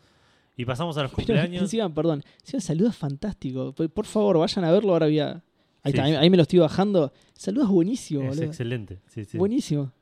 Y 0.59 0.64
pasamos 0.66 0.98
a 0.98 1.02
los 1.04 1.12
cumpleaños. 1.14 1.62
encima, 1.62 1.88
perdón, 1.94 2.22
encima, 2.40 2.61
saludo 2.61 2.88
es 2.90 2.96
fantástico. 2.96 3.72
Por, 3.72 4.04
favor, 4.04 4.36
vayan 4.38 4.64
a 4.66 4.72
verlo 4.72 4.92
ahora. 4.92 5.06
Voy 5.06 5.20
a- 5.20 5.42
Ahí, 5.84 5.92
Sí, 5.92 5.96
está, 5.98 6.04
ahí- 6.04 6.11
sí. 6.12 6.16
ahí 6.16 6.28
me 6.30 6.36
lo 6.36 6.42
estoy 6.42 6.59
bajando. 6.59 7.12
Saludo 7.34 7.64
es 7.64 7.70
buenísimo, 7.70 8.22
es 8.24 8.28
boludo. 8.30 8.44
excelente. 8.44 8.98
Sí, 9.06 9.24
sí. 9.24 9.38
Buenísimo. 9.38 9.92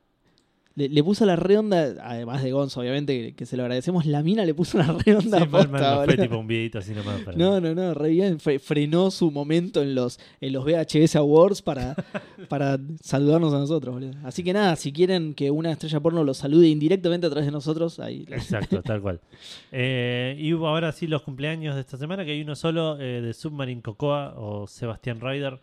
Le, 0.77 0.89
le 0.89 1.03
puso 1.03 1.25
la 1.25 1.35
redonda, 1.35 1.95
además 2.03 2.43
de 2.43 2.51
Gonzo, 2.51 2.81
obviamente, 2.81 3.19
que, 3.19 3.33
que 3.35 3.45
se 3.47 3.57
lo 3.57 3.63
agradecemos. 3.63 4.05
La 4.05 4.21
mina 4.21 4.45
le 4.45 4.53
puso 4.53 4.77
la 4.77 4.85
redonda 5.05 5.39
Sí, 5.39 5.45
posta, 5.47 5.95
no 5.95 6.05
fue 6.05 6.17
tipo 6.17 6.37
un 6.37 6.45
videito 6.45 6.77
así 6.77 6.93
nomás. 6.93 7.19
para- 7.21 7.35
No, 7.35 7.59
no, 7.59 7.73
no, 7.73 7.95
re 7.95 8.09
bien. 8.09 8.37
Fre- 8.37 8.59
frenó 8.59 9.09
su 9.09 9.31
momento 9.31 9.81
en 9.81 9.95
los, 9.95 10.19
en 10.39 10.53
los 10.53 10.63
VHS 10.63 11.15
Awards 11.15 11.63
para, 11.63 11.95
para 12.47 12.77
saludarnos 13.01 13.55
a 13.55 13.57
nosotros, 13.57 13.95
boludo. 13.95 14.11
Así 14.23 14.43
que 14.43 14.53
nada, 14.53 14.75
si 14.75 14.93
quieren 14.93 15.33
que 15.33 15.49
una 15.49 15.71
estrella 15.71 15.99
porno 15.99 16.23
los 16.23 16.37
salude 16.37 16.67
indirectamente 16.67 17.25
a 17.25 17.31
través 17.31 17.47
de 17.47 17.51
nosotros, 17.51 17.99
ahí. 17.99 18.27
Exacto, 18.29 18.81
tal 18.83 19.01
cual. 19.01 19.19
Eh, 19.71 20.35
y 20.39 20.53
hubo 20.53 20.67
ahora 20.67 20.91
sí 20.91 21.07
los 21.07 21.23
cumpleaños 21.23 21.73
de 21.75 21.81
esta 21.81 21.97
semana, 21.97 22.23
que 22.23 22.31
hay 22.31 22.41
uno 22.41 22.55
solo 22.55 22.99
eh, 22.99 23.21
de 23.21 23.33
Submarine 23.33 23.81
Cocoa 23.81 24.33
o 24.37 24.67
Sebastián 24.67 25.19
Ryder. 25.19 25.53
Eh, 25.53 25.59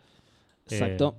Exacto. 0.71 1.15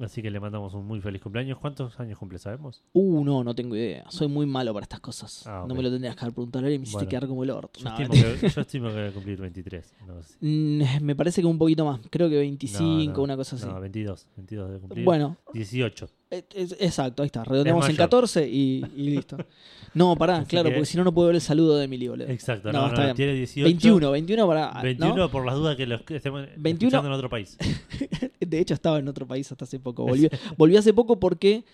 Así 0.00 0.22
que 0.22 0.30
le 0.30 0.40
mandamos 0.40 0.74
un 0.74 0.86
muy 0.86 1.00
feliz 1.00 1.20
cumpleaños. 1.22 1.58
¿Cuántos 1.58 1.98
años 2.00 2.18
cumple, 2.18 2.38
sabemos? 2.38 2.82
Uh, 2.92 3.24
no, 3.24 3.42
no 3.44 3.54
tengo 3.54 3.76
idea. 3.76 4.04
Soy 4.10 4.28
muy 4.28 4.46
malo 4.46 4.72
para 4.74 4.84
estas 4.84 5.00
cosas. 5.00 5.46
Ah. 5.46 5.64
No 5.68 5.74
me 5.74 5.82
lo 5.82 5.90
tendrías 5.90 6.14
que 6.16 6.24
haber 6.24 6.34
preguntado 6.34 6.68
y 6.70 6.78
me 6.78 6.82
hiciste 6.84 6.96
Bueno. 6.96 7.08
quedar 7.08 7.26
como 7.28 7.44
el 7.44 7.50
orto. 7.50 7.80
Yo, 7.80 7.90
No, 7.90 7.96
estimo, 7.98 8.10
que, 8.40 8.48
yo 8.48 8.60
estimo 8.60 8.88
que 8.88 8.94
voy 8.94 9.04
a 9.08 9.12
cumplir 9.12 9.40
23. 9.40 9.94
No, 10.06 10.22
sé. 10.22 10.36
Mm, 10.40 11.04
me 11.04 11.16
parece 11.16 11.40
que 11.40 11.46
un 11.46 11.58
poquito 11.58 11.84
más. 11.84 12.00
Creo 12.10 12.28
que 12.28 12.36
25, 12.36 12.82
No, 12.82 13.12
no, 13.16 13.22
una 13.22 13.36
cosa 13.36 13.56
así. 13.56 13.66
No, 13.66 13.80
22. 13.80 14.26
22 14.36 14.70
de 14.72 14.78
cumplir. 14.80 15.04
bueno, 15.04 15.36
18. 15.54 16.08
Eh, 16.30 16.44
exacto, 16.80 17.22
ahí 17.22 17.26
está. 17.26 17.44
Redondeamos 17.44 17.84
Es 17.84 17.90
en 17.90 17.94
mayor. 17.96 18.06
14 18.08 18.48
y, 18.48 18.84
y 18.96 19.02
listo. 19.10 19.36
No, 19.94 20.14
pará, 20.16 20.38
Así 20.38 20.48
claro, 20.48 20.68
que- 20.68 20.74
porque 20.76 20.86
si 20.86 20.96
no, 20.98 21.04
no 21.04 21.14
puedo 21.14 21.28
ver 21.28 21.36
el 21.36 21.40
saludo 21.40 21.76
de 21.78 21.84
Emily, 21.84 22.08
boludo. 22.08 22.28
Exacto, 22.28 22.70
No, 22.72 22.82
no, 22.82 22.86
está 22.88 22.98
no, 23.00 23.04
bien. 23.06 23.16
tiene 23.16 23.32
18. 23.34 23.64
21, 23.64 24.10
21 24.10 24.46
para. 24.46 24.68
ah, 24.70 24.82
21 24.82 25.16
¿no? 25.16 25.30
por 25.30 25.46
las 25.46 25.54
dudas 25.54 25.76
que 25.76 25.86
los 25.86 26.02
que 26.02 26.16
estemos 26.16 26.42
21. 26.56 26.88
escuchando 26.88 27.08
en 27.08 27.14
otro 27.14 27.30
país. 27.30 27.56
De 28.40 28.58
hecho, 28.60 28.74
estaba 28.74 28.98
en 28.98 29.08
otro 29.08 29.26
país 29.26 29.50
hasta 29.50 29.64
hace 29.64 29.78
poco. 29.80 30.04
Volvió, 30.04 30.28
volvió 30.58 30.78
hace 30.78 30.92
poco 30.92 31.18
porque 31.18 31.64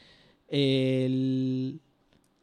el. 0.48 1.80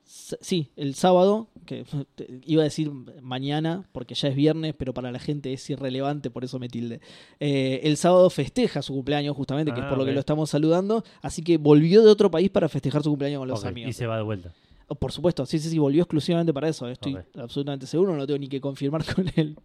Sí, 0.03 0.69
el 0.75 0.95
sábado, 0.95 1.47
que 1.69 1.85
iba 2.45 2.61
a 2.61 2.65
decir 2.65 2.91
mañana 3.21 3.87
porque 3.91 4.15
ya 4.15 4.27
es 4.27 4.35
viernes, 4.35 4.73
pero 4.77 4.93
para 4.93 5.11
la 5.11 5.19
gente 5.19 5.53
es 5.53 5.69
irrelevante, 5.69 6.29
por 6.29 6.43
eso 6.43 6.57
me 6.59 6.67
tilde. 6.67 6.99
Eh, 7.39 7.81
el 7.83 7.95
sábado 7.97 8.29
festeja 8.29 8.81
su 8.81 8.93
cumpleaños, 8.93 9.35
justamente, 9.35 9.71
que 9.71 9.79
es 9.79 9.85
Ah, 9.85 9.89
por 9.89 9.97
lo 9.97 10.05
que 10.05 10.11
lo 10.11 10.19
estamos 10.19 10.49
saludando. 10.49 11.03
Así 11.21 11.43
que 11.43 11.57
volvió 11.57 12.03
de 12.03 12.09
otro 12.09 12.29
país 12.31 12.49
para 12.49 12.67
festejar 12.67 13.03
su 13.03 13.09
cumpleaños 13.11 13.39
con 13.39 13.47
los 13.47 13.63
amigos. 13.65 13.89
y 13.91 13.93
se 13.93 14.07
va 14.07 14.17
de 14.17 14.23
vuelta. 14.23 14.51
Oh, 14.87 14.95
Por 14.95 15.11
supuesto, 15.11 15.45
sí, 15.45 15.59
sí, 15.59 15.69
sí, 15.69 15.77
volvió 15.77 16.01
exclusivamente 16.01 16.51
para 16.51 16.67
eso. 16.67 16.87
Estoy 16.89 17.15
absolutamente 17.35 17.85
seguro, 17.85 18.11
no 18.13 18.17
lo 18.17 18.25
tengo 18.27 18.39
ni 18.39 18.47
que 18.47 18.59
confirmar 18.59 19.03
con 19.15 19.29
él. 19.35 19.55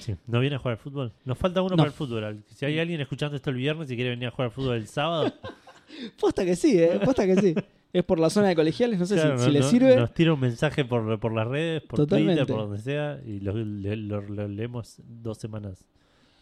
Sí. 0.00 0.16
¿No 0.26 0.40
viene 0.40 0.56
a 0.56 0.58
jugar 0.58 0.72
al 0.72 0.78
fútbol? 0.78 1.12
Nos 1.24 1.38
falta 1.38 1.60
uno 1.62 1.70
No. 1.70 1.76
para 1.76 1.88
el 1.88 1.92
fútbol. 1.94 2.42
Si 2.54 2.64
hay 2.64 2.78
alguien 2.78 3.00
escuchando 3.00 3.36
esto 3.36 3.50
el 3.50 3.56
viernes 3.56 3.90
y 3.90 3.94
quiere 3.94 4.10
venir 4.10 4.28
a 4.28 4.30
jugar 4.30 4.46
al 4.46 4.50
fútbol 4.52 4.76
el 4.76 4.88
sábado, 4.88 5.32
Posta 6.18 6.44
que 6.44 6.56
sí, 6.56 6.78
¿eh? 6.80 6.98
Posta 7.04 7.26
que 7.26 7.36
sí. 7.36 7.54
Es 7.94 8.02
por 8.04 8.18
la 8.18 8.28
zona 8.28 8.48
de 8.48 8.56
colegiales, 8.56 8.98
no 8.98 9.06
sé 9.06 9.14
claro, 9.14 9.38
si, 9.38 9.44
si 9.44 9.46
no- 9.46 9.52
le 9.52 9.60
no- 9.60 9.68
sirve. 9.70 9.96
nos 9.96 10.12
tira 10.12 10.34
un 10.34 10.40
mensaje 10.40 10.84
por, 10.84 11.18
por 11.20 11.32
las 11.32 11.46
redes, 11.46 11.80
por 11.82 12.00
Totalmente. 12.00 12.40
Twitter, 12.42 12.54
por 12.56 12.64
donde 12.68 12.82
sea, 12.82 13.20
y 13.24 13.40
lo, 13.40 13.52
le- 13.54 13.96
lo- 13.96 14.20
lo 14.20 14.48
leemos 14.48 14.96
dos 15.06 15.38
semanas. 15.38 15.84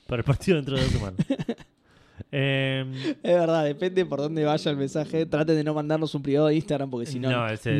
Para 0.09 0.21
el 0.21 0.25
partido 0.25 0.57
dentro 0.57 0.77
de 0.77 0.83
dos 0.83 0.91
semanas. 0.91 1.21
Em, 2.31 2.93
Es 2.95 3.23
verdad, 3.23 3.65
depende 3.65 4.07
por 4.07 4.19
dónde 4.21 4.45
vaya 4.45 4.71
el 4.71 4.77
mensaje. 4.77 5.27
Traten 5.27 5.57
de 5.57 5.65
no 5.65 5.75
mandarnos 5.75 6.15
un 6.15 6.23
privado 6.23 6.47
de 6.49 6.55
Instagram 6.55 6.89
porque 6.91 7.07
si 7.07 7.19
no, 7.19 7.31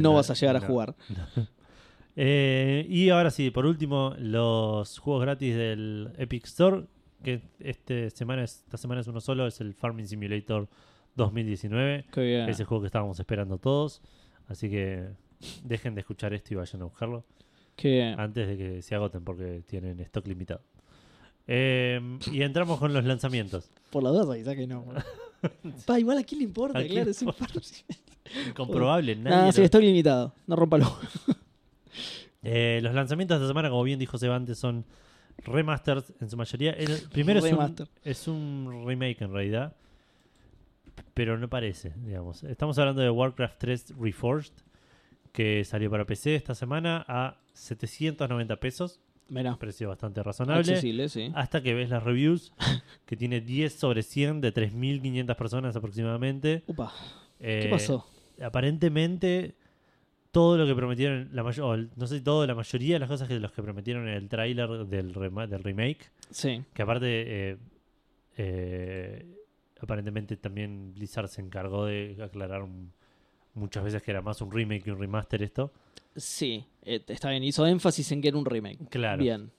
No, 0.01 0.13
vas 0.15 0.31
a 0.31 0.35
llegar 0.35 0.57
a 0.57 0.61
jugar. 0.61 0.95
eh, 2.17 2.85
y 2.89 3.09
ahora 3.11 3.31
sí, 3.31 3.51
por 3.51 3.67
último, 3.67 4.15
los 4.19 4.99
juegos 4.99 5.23
gratis 5.23 5.57
del 5.57 6.11
Epic 6.19 6.45
Store. 6.47 6.85
Que 7.23 7.41
este 7.61 8.11
semana 8.11 8.43
es, 8.43 8.63
esta 8.67 8.77
semana 8.77 9.01
es 9.01 9.07
uno 9.07 9.21
solo, 9.21 9.47
es 9.47 9.61
el 9.61 9.75
Farming 9.75 10.09
Simulator 10.09 10.69
2019. 11.17 12.07
Qué 12.13 12.21
bien. 12.23 12.49
Ese 12.49 12.65
juego 12.65 12.83
que 12.83 12.87
estábamos 12.87 13.19
esperando 13.21 13.59
todos. 13.59 14.01
Así 14.49 14.69
que 14.71 15.09
dejen 15.65 15.95
de 15.95 16.01
escuchar 16.01 16.33
esto 16.35 16.55
y 16.55 16.57
vayan 16.57 16.83
a 16.83 16.85
buscarlo 16.85 17.25
Qué 17.77 17.89
bien. 17.91 18.21
antes 18.21 18.47
de 18.49 18.57
que 18.57 18.83
se 18.83 18.95
agoten 18.95 19.25
porque 19.25 19.63
tienen 19.67 19.99
stock 20.01 20.27
limitado. 20.27 20.63
Eh, 21.47 22.01
y 22.31 22.43
entramos 22.43 22.79
con 22.79 22.93
los 22.95 23.05
lanzamientos. 23.05 23.71
Por 23.91 24.03
la 24.03 24.11
duda, 24.11 24.37
quizá 24.37 24.55
que 24.55 24.67
no. 24.67 24.85
Pa, 25.87 25.99
igual 25.99 26.19
a 26.19 26.23
quién 26.23 26.39
le 26.39 26.45
importa, 26.45 26.79
¿A 26.79 26.85
claro. 26.85 27.11
es 27.11 27.21
un 27.23 27.29
importa? 27.29 27.61
Incomprobable, 28.49 29.17
nadie 29.17 29.31
Nada, 29.31 29.47
lo- 29.47 29.53
sí, 29.53 29.63
estoy 29.63 29.85
limitado. 29.87 30.35
No 30.47 30.57
rómpalo. 30.57 30.87
Eh, 32.45 32.81
los 32.83 32.93
lanzamientos 32.93 33.39
de 33.39 33.45
esta 33.45 33.51
semana, 33.51 33.71
como 33.71 33.85
bien 33.85 34.01
dijo 34.01 34.19
Sebantes, 34.19 34.59
son 34.59 34.85
remasters 35.45 36.13
en 36.21 36.29
su 36.29 36.37
mayoría. 36.37 36.73
El 36.73 37.01
primero 37.13 37.39
es 37.39 37.53
un, 37.53 37.77
es 38.03 38.27
un 38.29 38.85
remake 38.85 39.23
en 39.23 39.33
realidad. 39.33 39.77
Pero 41.15 41.39
no 41.39 41.49
parece, 41.49 41.93
digamos. 42.05 42.43
Estamos 42.45 42.79
hablando 42.79 43.03
de 43.03 43.11
Warcraft 43.11 43.59
3 43.59 43.95
Reforged, 43.99 44.53
que 45.33 45.65
salió 45.65 45.91
para 45.91 46.05
PC 46.05 46.35
esta 46.35 46.55
semana 46.55 47.05
a 47.09 47.37
790 47.55 48.57
pesos, 48.57 49.01
Mirá, 49.29 49.57
precio 49.57 49.89
bastante 49.89 50.23
razonable. 50.23 50.61
accesible, 50.73 51.09
sí. 51.09 51.31
Hasta 51.35 51.63
que 51.63 51.73
ves 51.75 51.89
las 51.91 52.03
reviews, 52.03 52.53
que 53.07 53.17
tiene 53.17 53.41
10 53.41 53.73
sobre 53.75 54.03
100 54.03 54.41
de 54.41 54.53
3.500 54.53 55.37
personas 55.37 55.77
aproximadamente. 55.77 56.65
Upa, 56.67 56.93
Eh, 57.41 57.61
¿qué 57.63 57.69
pasó? 57.69 58.07
Aparentemente, 58.43 59.55
todo 60.33 60.57
lo 60.59 60.67
que 60.67 60.75
prometieron, 60.75 61.29
la 61.33 61.43
no 61.43 62.07
sé 62.07 62.19
si 62.19 62.21
todo, 62.23 62.47
la 62.47 62.55
mayoría 62.55 62.95
de 62.97 63.01
las 63.01 63.09
cosas 63.09 63.29
que 63.29 63.39
los 63.41 63.53
que 63.53 63.63
prometieron 63.63 64.09
en 64.09 64.15
el 64.15 64.29
tráiler 64.29 64.69
del, 64.87 65.15
rema- 65.15 65.47
del 65.47 65.63
remake, 65.63 66.11
Sí, 66.31 66.63
que 66.75 66.83
aparte, 66.83 67.51
eh, 67.51 67.57
eh, 68.37 69.27
aparentemente 69.85 70.37
también 70.37 70.93
Blizzard 70.95 71.29
se 71.29 71.41
encargó 71.41 71.87
de 71.87 72.17
aclarar 72.23 72.63
un- 72.63 72.93
muchas 73.55 73.85
veces 73.85 74.03
que 74.03 74.11
era 74.11 74.23
más 74.23 74.41
un 74.41 74.51
remake 74.51 74.85
que 74.85 74.93
un 74.93 74.99
remaster 74.99 75.43
esto. 75.43 75.73
sí, 76.17 76.65
eh, 76.83 77.03
está 77.09 77.31
bien. 77.31 77.43
Hizo 77.45 77.67
énfasis 77.67 78.11
en 78.13 78.21
que 78.23 78.29
era 78.29 78.37
un 78.39 78.45
remake. 78.45 78.89
Claro. 78.91 79.23
Bien. 79.23 79.51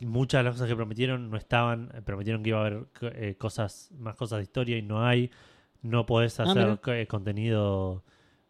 Muchas 0.00 0.40
de 0.40 0.44
las 0.44 0.54
cosas 0.54 0.68
que 0.68 0.74
prometieron 0.76 1.30
no 1.30 1.36
estaban, 1.36 1.90
eh, 1.94 2.02
prometieron 2.02 2.42
que 2.42 2.48
iba 2.50 2.58
a 2.58 2.66
haber 2.66 2.86
eh, 3.02 3.36
cosas, 3.38 3.90
más 3.98 4.16
cosas 4.16 4.38
de 4.38 4.42
historia 4.42 4.76
y 4.76 4.82
no 4.82 5.04
hay. 5.06 5.30
No 5.82 6.06
podés 6.06 6.40
Ah, 6.40 6.44
hacer 6.44 6.80
eh, 6.88 7.06
contenido. 7.06 8.02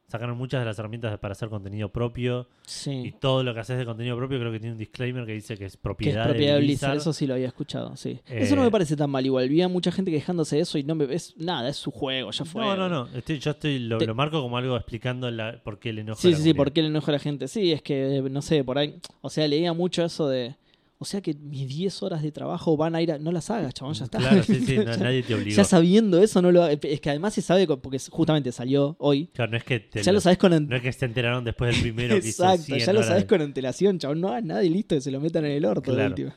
Sacaron 0.08 0.38
muchas 0.38 0.60
de 0.60 0.66
las 0.66 0.78
herramientas 0.78 1.18
para 1.18 1.32
hacer 1.32 1.48
contenido 1.48 1.88
propio. 1.88 2.46
Y 2.64 2.68
Sí. 2.70 3.14
todo 3.20 3.42
lo 3.42 3.52
que 3.52 3.58
haces 3.60 3.76
de 3.76 3.84
contenido 3.84 4.16
propio 4.16 4.38
creo 4.38 4.52
que 4.52 4.60
tiene 4.60 4.72
un 4.74 4.78
disclaimer 4.78 5.26
que 5.26 5.32
dice 5.32 5.56
que 5.56 5.64
es 5.64 5.72
Que 5.72 5.76
es 5.76 5.76
propiedad, 5.78 6.24
propiedad 6.28 6.54
de 6.54 6.60
Blizzard. 6.60 6.90
Blizzard, 6.92 6.96
eso 6.98 7.12
sí 7.12 7.26
lo 7.26 7.34
había 7.34 7.48
escuchado, 7.48 7.96
sí. 7.96 8.20
Eso 8.24 8.54
no 8.54 8.62
Eh, 8.62 8.66
me 8.66 8.70
parece 8.70 8.94
tan 8.96 9.10
mal 9.10 9.26
igual. 9.26 9.48
Vi 9.48 9.62
a 9.62 9.68
mucha 9.68 9.90
gente 9.90 10.12
quejándose 10.12 10.56
de 10.56 10.62
eso 10.62 10.78
y 10.78 10.84
no 10.84 10.94
me 10.94 11.06
ves 11.06 11.34
nada, 11.36 11.68
es 11.68 11.76
su 11.76 11.90
juego, 11.90 12.30
ya 12.30 12.44
fue. 12.44 12.62
No, 12.62 12.76
no, 12.76 12.88
no. 12.88 13.08
Estoy, 13.18 13.40
yo 13.40 13.50
estoy, 13.50 13.80
lo, 13.80 13.98
Te- 13.98 14.06
lo 14.06 14.14
marco 14.14 14.40
como 14.40 14.56
algo 14.56 14.76
explicando 14.76 15.28
la, 15.30 15.60
por 15.64 15.80
qué 15.80 15.92
le 15.92 16.02
enoja. 16.02 16.20
Sí, 16.20 16.28
a 16.28 16.30
la 16.30 16.36
sí, 16.36 16.42
sí, 16.42 16.48
comunidad. 16.50 16.56
¿por 16.64 16.72
qué 16.72 16.82
le 16.82 16.88
enoja 16.88 17.10
a 17.10 17.14
la 17.14 17.18
gente? 17.18 17.48
Sí, 17.48 17.72
es 17.72 17.82
que, 17.82 18.22
no 18.30 18.42
sé, 18.42 18.62
por 18.62 18.78
ahí. 18.78 19.00
O 19.22 19.28
sea, 19.28 19.48
leía 19.48 19.72
mucho 19.72 20.04
eso 20.04 20.28
de. 20.28 20.54
O 20.98 21.04
sea 21.04 21.20
que 21.20 21.34
mis 21.34 21.68
10 21.68 22.02
horas 22.02 22.22
de 22.22 22.32
trabajo 22.32 22.74
van 22.76 22.94
a 22.94 23.02
ir 23.02 23.12
a. 23.12 23.18
No 23.18 23.30
las 23.30 23.50
hagas, 23.50 23.74
chabón, 23.74 23.92
ya 23.94 24.04
está. 24.04 24.16
Claro, 24.18 24.42
sí, 24.42 24.60
sí, 24.64 24.78
no- 24.78 24.84
ya, 24.84 24.96
nadie 24.96 25.22
te 25.22 25.34
obligó. 25.34 25.54
ya 25.54 25.64
sabiendo 25.64 26.22
eso, 26.22 26.40
no 26.40 26.50
lo 26.50 26.66
Es 26.66 27.00
que 27.00 27.10
además 27.10 27.34
se 27.34 27.42
sabe, 27.42 27.66
porque 27.66 27.98
justamente 28.10 28.50
salió 28.50 28.96
hoy. 28.98 29.26
Claro, 29.34 29.50
no 29.50 29.56
es 29.58 29.64
que 29.64 29.80
te 29.80 30.02
ya 30.02 30.10
lo 30.12 30.20
sabes 30.22 30.38
con. 30.38 30.68
no 30.68 30.76
es 30.76 30.80
que 30.82 30.92
se 30.92 31.04
enteraron 31.04 31.44
después 31.44 31.74
del 31.74 31.82
primero 31.82 32.18
que 32.18 32.26
hizo 32.28 32.44
Exacto, 32.44 32.64
100 32.64 32.78
ya 32.78 32.92
lo 32.94 33.02
sabes 33.02 33.24
de- 33.24 33.26
con 33.26 33.42
antelación, 33.42 33.98
chabón. 33.98 34.20
No 34.22 34.28
hagas 34.28 34.44
nada 34.44 34.64
y 34.64 34.70
listo, 34.70 34.94
que 34.94 35.02
se 35.02 35.10
lo 35.10 35.20
metan 35.20 35.44
en 35.44 35.52
el 35.52 35.64
orto 35.66 35.92
Claro. 35.92 36.08
última. 36.08 36.34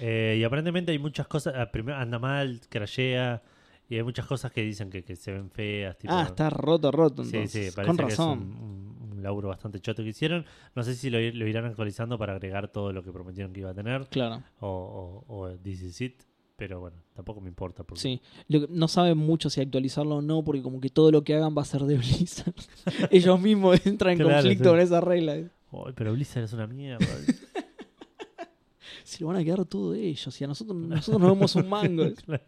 Eh, 0.00 0.36
y 0.40 0.44
aparentemente 0.44 0.90
hay 0.92 0.98
muchas 0.98 1.26
cosas. 1.28 1.54
ah, 1.56 1.70
Primero 1.70 1.96
anda 1.98 2.18
mal, 2.18 2.60
crashea. 2.68 3.42
Y 3.88 3.96
hay 3.96 4.02
muchas 4.04 4.24
cosas 4.26 4.52
que 4.52 4.62
dicen 4.62 4.88
que, 4.90 5.02
que 5.02 5.16
se 5.16 5.32
ven 5.32 5.50
feas. 5.50 5.96
Tipo, 5.98 6.12
Ah, 6.14 6.24
está 6.26 6.48
roto, 6.50 6.90
roto. 6.92 7.24
Sí, 7.24 7.30
Entonces. 7.36 7.66
sí, 7.66 7.72
parece 7.74 7.86
con 7.88 7.96
que 7.96 8.02
razón. 8.04 8.38
es 8.38 8.44
un, 8.44 8.64
un- 8.64 8.89
un 9.20 9.24
laburo 9.24 9.48
bastante 9.48 9.80
choto 9.80 10.02
que 10.02 10.08
hicieron. 10.08 10.44
No 10.74 10.82
sé 10.82 10.94
si 10.94 11.10
lo, 11.10 11.18
ir- 11.20 11.34
lo 11.34 11.46
irán 11.46 11.64
actualizando 11.66 12.18
para 12.18 12.32
agregar 12.34 12.68
todo 12.68 12.92
lo 12.92 13.02
que 13.02 13.12
prometieron 13.12 13.52
que 13.52 13.60
iba 13.60 13.70
a 13.70 13.74
tener. 13.74 14.06
Claro, 14.08 14.42
O, 14.60 15.24
o, 15.28 15.36
o 15.36 15.50
This 15.58 15.82
is 15.82 16.00
it. 16.00 16.22
Pero 16.56 16.78
bueno, 16.80 16.98
tampoco 17.14 17.40
me 17.40 17.48
importa. 17.48 17.84
Porque 17.84 18.00
sí. 18.02 18.20
Lo 18.48 18.60
que- 18.60 18.66
no 18.72 18.86
saben 18.88 19.16
mucho 19.16 19.48
si 19.48 19.60
actualizarlo 19.60 20.16
o 20.16 20.22
no, 20.22 20.42
porque 20.44 20.60
como 20.62 20.80
que 20.80 20.90
todo 20.90 21.10
lo 21.10 21.22
que 21.24 21.34
hagan 21.34 21.54
va 21.56 21.62
a 21.62 21.64
ser 21.64 21.82
de 21.82 21.96
Blizzard. 21.98 22.54
Ellos 23.10 23.40
mismos 23.40 23.84
entran 23.86 24.12
en 24.12 24.18
Claro, 24.18 24.34
conflicto 24.34 24.64
sí. 24.64 24.70
con 24.70 24.80
esa 24.80 25.00
regla. 25.00 25.32
"Ay, 25.34 25.48
pero 25.94 26.12
Blizzard 26.12 26.44
es 26.44 26.52
una 26.52 26.66
mierda. 26.66 27.06
Se 29.04 29.20
lo 29.22 29.28
van 29.28 29.36
a 29.36 29.44
quedar 29.44 29.64
todo 29.64 29.94
ellos 29.94 30.40
y 30.40 30.44
a 30.44 30.46
nosotros, 30.46 30.76
nosotros 30.76 31.20
nos 31.20 31.30
vemos 31.32 31.54
un 31.56 31.68
mango. 31.68 32.04
Claro. 32.26 32.42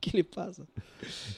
¿Qué 0.00 0.10
les 0.16 0.26
pasa? 0.26 0.64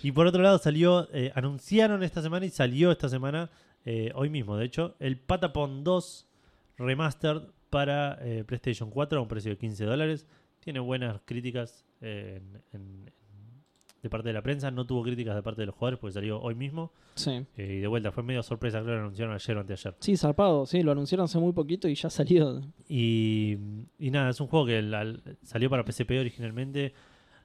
Y 0.02 0.12
por 0.12 0.26
otro 0.26 0.42
lado 0.42 0.58
salió, 0.58 1.08
eh, 1.14 1.32
anunciaron 1.34 2.02
esta 2.02 2.20
semana 2.22 2.44
y 2.46 2.50
salió 2.50 2.92
esta 2.92 3.08
semana, 3.08 3.50
eh, 3.84 4.12
hoy 4.14 4.28
mismo 4.30 4.56
de 4.56 4.64
hecho, 4.66 4.96
el 5.00 5.18
Patapon 5.18 5.84
2 5.84 6.26
Remastered 6.78 7.42
para 7.70 8.18
eh, 8.22 8.44
PlayStation 8.44 8.90
4 8.90 9.18
a 9.18 9.22
un 9.22 9.28
precio 9.28 9.50
de 9.50 9.58
15 9.58 9.84
dólares. 9.84 10.26
Tiene 10.60 10.80
buenas 10.80 11.20
críticas 11.24 11.84
eh, 12.00 12.40
en- 12.72 12.80
en- 12.80 13.10
de 14.02 14.08
parte 14.08 14.28
de 14.28 14.32
la 14.32 14.40
prensa, 14.42 14.70
no 14.70 14.86
tuvo 14.86 15.02
críticas 15.02 15.34
de 15.34 15.42
parte 15.42 15.60
de 15.60 15.66
los 15.66 15.74
jugadores 15.74 15.98
porque 16.00 16.14
salió 16.14 16.40
hoy 16.40 16.54
mismo. 16.54 16.90
Sí. 17.16 17.44
Eh, 17.58 17.74
y 17.74 17.78
de 17.80 17.86
vuelta, 17.86 18.10
fue 18.10 18.22
medio 18.22 18.42
sorpresa, 18.42 18.78
creo 18.78 18.92
que 18.92 18.92
lo 18.94 19.00
anunciaron 19.00 19.34
ayer 19.34 19.56
o 19.58 19.60
anteayer. 19.60 19.94
Sí, 20.00 20.16
zarpado, 20.16 20.64
sí, 20.64 20.82
lo 20.82 20.92
anunciaron 20.92 21.24
hace 21.24 21.38
muy 21.38 21.52
poquito 21.52 21.86
y 21.86 21.94
ya 21.94 22.08
salió. 22.08 22.62
Y, 22.88 23.58
y 23.98 24.10
nada, 24.10 24.30
es 24.30 24.40
un 24.40 24.46
juego 24.46 24.64
que 24.64 24.80
salió 25.42 25.68
para 25.68 25.84
PSP 25.84 26.12
originalmente. 26.18 26.94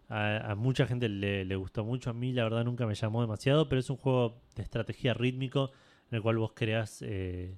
A, 0.07 0.51
a 0.51 0.55
mucha 0.55 0.85
gente 0.87 1.09
le, 1.09 1.43
le 1.43 1.55
gustó 1.57 1.83
mucho. 1.83 2.09
A 2.09 2.13
mí, 2.13 2.31
la 2.31 2.43
verdad, 2.43 2.63
nunca 2.63 2.85
me 2.87 2.95
llamó 2.95 3.19
demasiado. 3.21 3.67
Pero 3.67 3.79
es 3.81 3.89
un 3.89 3.97
juego 3.97 4.39
de 4.55 4.63
estrategia 4.63 5.13
rítmico 5.13 5.71
en 6.11 6.15
el 6.17 6.21
cual 6.21 6.37
vos 6.37 6.51
creás, 6.53 7.01
eh, 7.01 7.57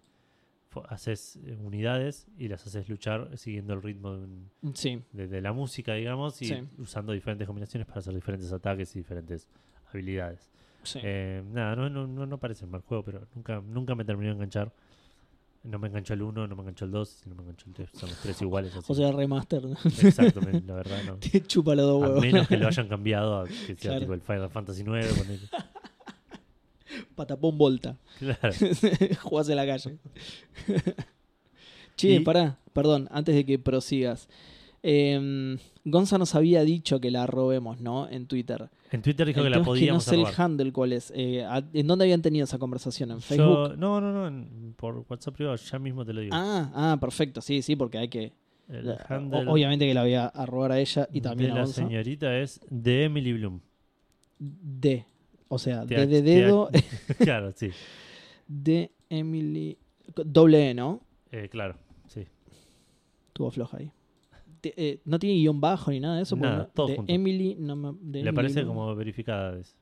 haces 0.90 1.40
eh, 1.44 1.58
unidades 1.60 2.28
y 2.38 2.48
las 2.50 2.66
haces 2.68 2.88
luchar 2.88 3.36
siguiendo 3.38 3.74
el 3.74 3.82
ritmo 3.82 4.14
de, 4.16 4.24
un- 4.26 4.52
Sí, 4.76 5.02
de- 5.12 5.28
de 5.28 5.42
la 5.42 5.52
música, 5.52 5.94
digamos, 5.94 6.40
y 6.42 6.46
Sí. 6.46 6.56
usando 6.78 7.14
diferentes 7.14 7.48
combinaciones 7.48 7.88
para 7.88 8.00
hacer 8.00 8.14
diferentes 8.14 8.52
ataques 8.52 8.96
y 8.96 9.00
diferentes 9.00 9.48
habilidades. 9.92 10.52
sí. 10.84 11.00
Eh, 11.04 11.44
nada, 11.52 11.76
no, 11.76 11.90
no, 11.90 12.06
no, 12.08 12.26
no 12.28 12.38
parece 12.38 12.66
un 12.66 12.72
mal 12.72 12.82
juego, 12.82 13.04
pero 13.04 13.28
nunca, 13.36 13.60
nunca 13.66 13.96
me 13.96 14.06
terminó 14.06 14.30
de 14.30 14.36
enganchar. 14.36 14.72
No 15.64 15.80
me 15.80 15.88
enganchó 15.90 16.14
el 16.14 16.22
1, 16.22 16.48
no 16.48 16.56
me 16.56 16.62
enganchó 16.62 16.86
el 16.86 16.92
2, 16.92 17.24
no 17.26 17.36
me 17.36 17.42
enganchó 17.42 17.66
el 17.68 17.74
3. 17.74 17.90
Son 17.94 18.08
los 18.10 18.18
tres 18.22 18.42
iguales. 18.42 18.74
Así. 18.74 18.86
o 18.90 18.96
sea, 18.96 19.12
remaster. 19.12 19.66
¿no? 19.66 19.72
Exacto, 20.02 20.40
la 20.40 20.76
verdad 20.76 21.04
no. 21.06 21.16
Te 21.20 21.42
chupa 21.42 21.76
los 21.76 21.86
dos 21.86 22.04
A 22.04 22.08
huevos. 22.08 22.22
menos 22.22 22.48
que 22.48 22.56
lo 22.56 22.68
hayan 22.68 22.88
cambiado 22.88 23.42
a 23.42 23.46
que 23.48 23.76
sea 23.76 23.76
Claro. 23.76 24.00
tipo 24.02 24.14
el 24.14 24.22
Final 24.22 24.50
Fantasy 24.50 24.84
9. 24.86 25.10
Patapón 27.16 27.58
volta. 27.58 27.98
Claro. 28.20 28.54
Jugás 29.24 29.50
en 29.50 29.56
la 29.56 29.66
calle. 29.66 29.98
che, 31.96 32.16
Y- 32.16 32.20
pará, 32.22 32.60
perdón, 32.74 33.08
antes 33.12 33.36
de 33.36 33.46
que 33.46 33.60
prosigas. 33.60 34.28
Eh, 34.84 35.58
Gonza 35.84 36.18
nos 36.18 36.36
había 36.36 36.64
dicho 36.64 37.00
que 37.02 37.10
la 37.12 37.26
robemos, 37.28 37.82
¿no? 37.82 38.08
En 38.10 38.28
Twitter. 38.28 38.70
En 38.92 39.02
Twitter 39.02 39.28
dijo 39.28 39.40
El 39.40 39.46
que 39.46 39.50
la 39.50 39.56
es 39.58 39.60
que 39.60 39.66
no 39.66 39.66
podíamos 39.66 40.04
sé 40.04 40.16
el 40.16 40.26
handle 40.38 40.72
cuál 40.72 40.94
es. 40.94 41.12
Eh, 41.16 41.44
¿a- 41.44 41.64
¿En 41.74 41.88
dónde 41.88 42.06
habían 42.06 42.22
tenido 42.22 42.44
esa 42.46 42.58
conversación? 42.60 43.12
¿En 43.12 43.20
Facebook? 43.22 43.70
Yo- 43.72 43.76
no, 43.76 44.00
no, 44.00 44.14
no, 44.14 44.28
en- 44.28 44.74
por 44.78 45.04
WhatsApp 45.10 45.34
privado, 45.36 45.56
ya 45.58 45.80
mismo 45.80 46.06
te 46.06 46.14
lo 46.14 46.22
digo. 46.22 46.34
Ah, 46.36 46.72
ah, 46.74 46.98
perfecto. 47.02 47.42
Sí, 47.42 47.62
sí, 47.62 47.76
porque 47.76 47.98
hay 47.98 48.08
que. 48.08 48.32
el 48.70 48.96
handle 49.10 49.46
obviamente 49.50 49.86
que 49.88 49.94
la 49.94 50.04
voy 50.04 50.14
a, 50.14 50.28
a 50.28 50.46
robar 50.46 50.74
a 50.74 50.80
ella 50.80 51.08
y 51.12 51.22
también 51.22 51.50
de 51.50 51.54
a 51.54 51.56
la 51.56 51.66
Gonza. 51.66 51.82
señorita 51.82 52.38
es 52.38 52.62
de 52.70 53.06
Emily 53.06 53.34
Bloom. 53.34 53.60
D. 54.40 55.06
O 55.50 55.58
sea, 55.60 55.86
D 55.86 56.08
de 56.08 56.22
dedo, 56.22 56.70
claro, 57.20 57.52
sí. 57.56 57.70
de 58.48 58.92
Emily. 59.10 59.78
Doble 60.26 60.70
E, 60.70 60.74
¿no? 60.74 61.02
Eh, 61.32 61.48
claro, 61.50 61.76
sí. 62.08 62.26
Tuvo 63.34 63.52
floja 63.52 63.78
ahí. 63.78 63.92
Eh, 64.64 65.00
no 65.06 65.18
tiene 65.20 65.36
guion 65.38 65.62
bajo 65.62 65.92
ni 65.92 66.00
nada 66.00 66.18
de 66.18 66.24
eso. 66.24 66.36
porque 66.36 66.50
Nada, 66.50 66.64
no- 66.64 66.68
todo 66.70 66.88
de 66.88 66.96
junto. 66.98 67.14
Emily 67.14 67.56
no 67.60 67.76
me, 67.76 67.94
de 68.02 68.24
Le 68.24 68.34
parece 68.34 68.62
no- 68.64 68.68
como 68.70 68.96
verificada, 68.96 69.52
¿ves? 69.52 69.78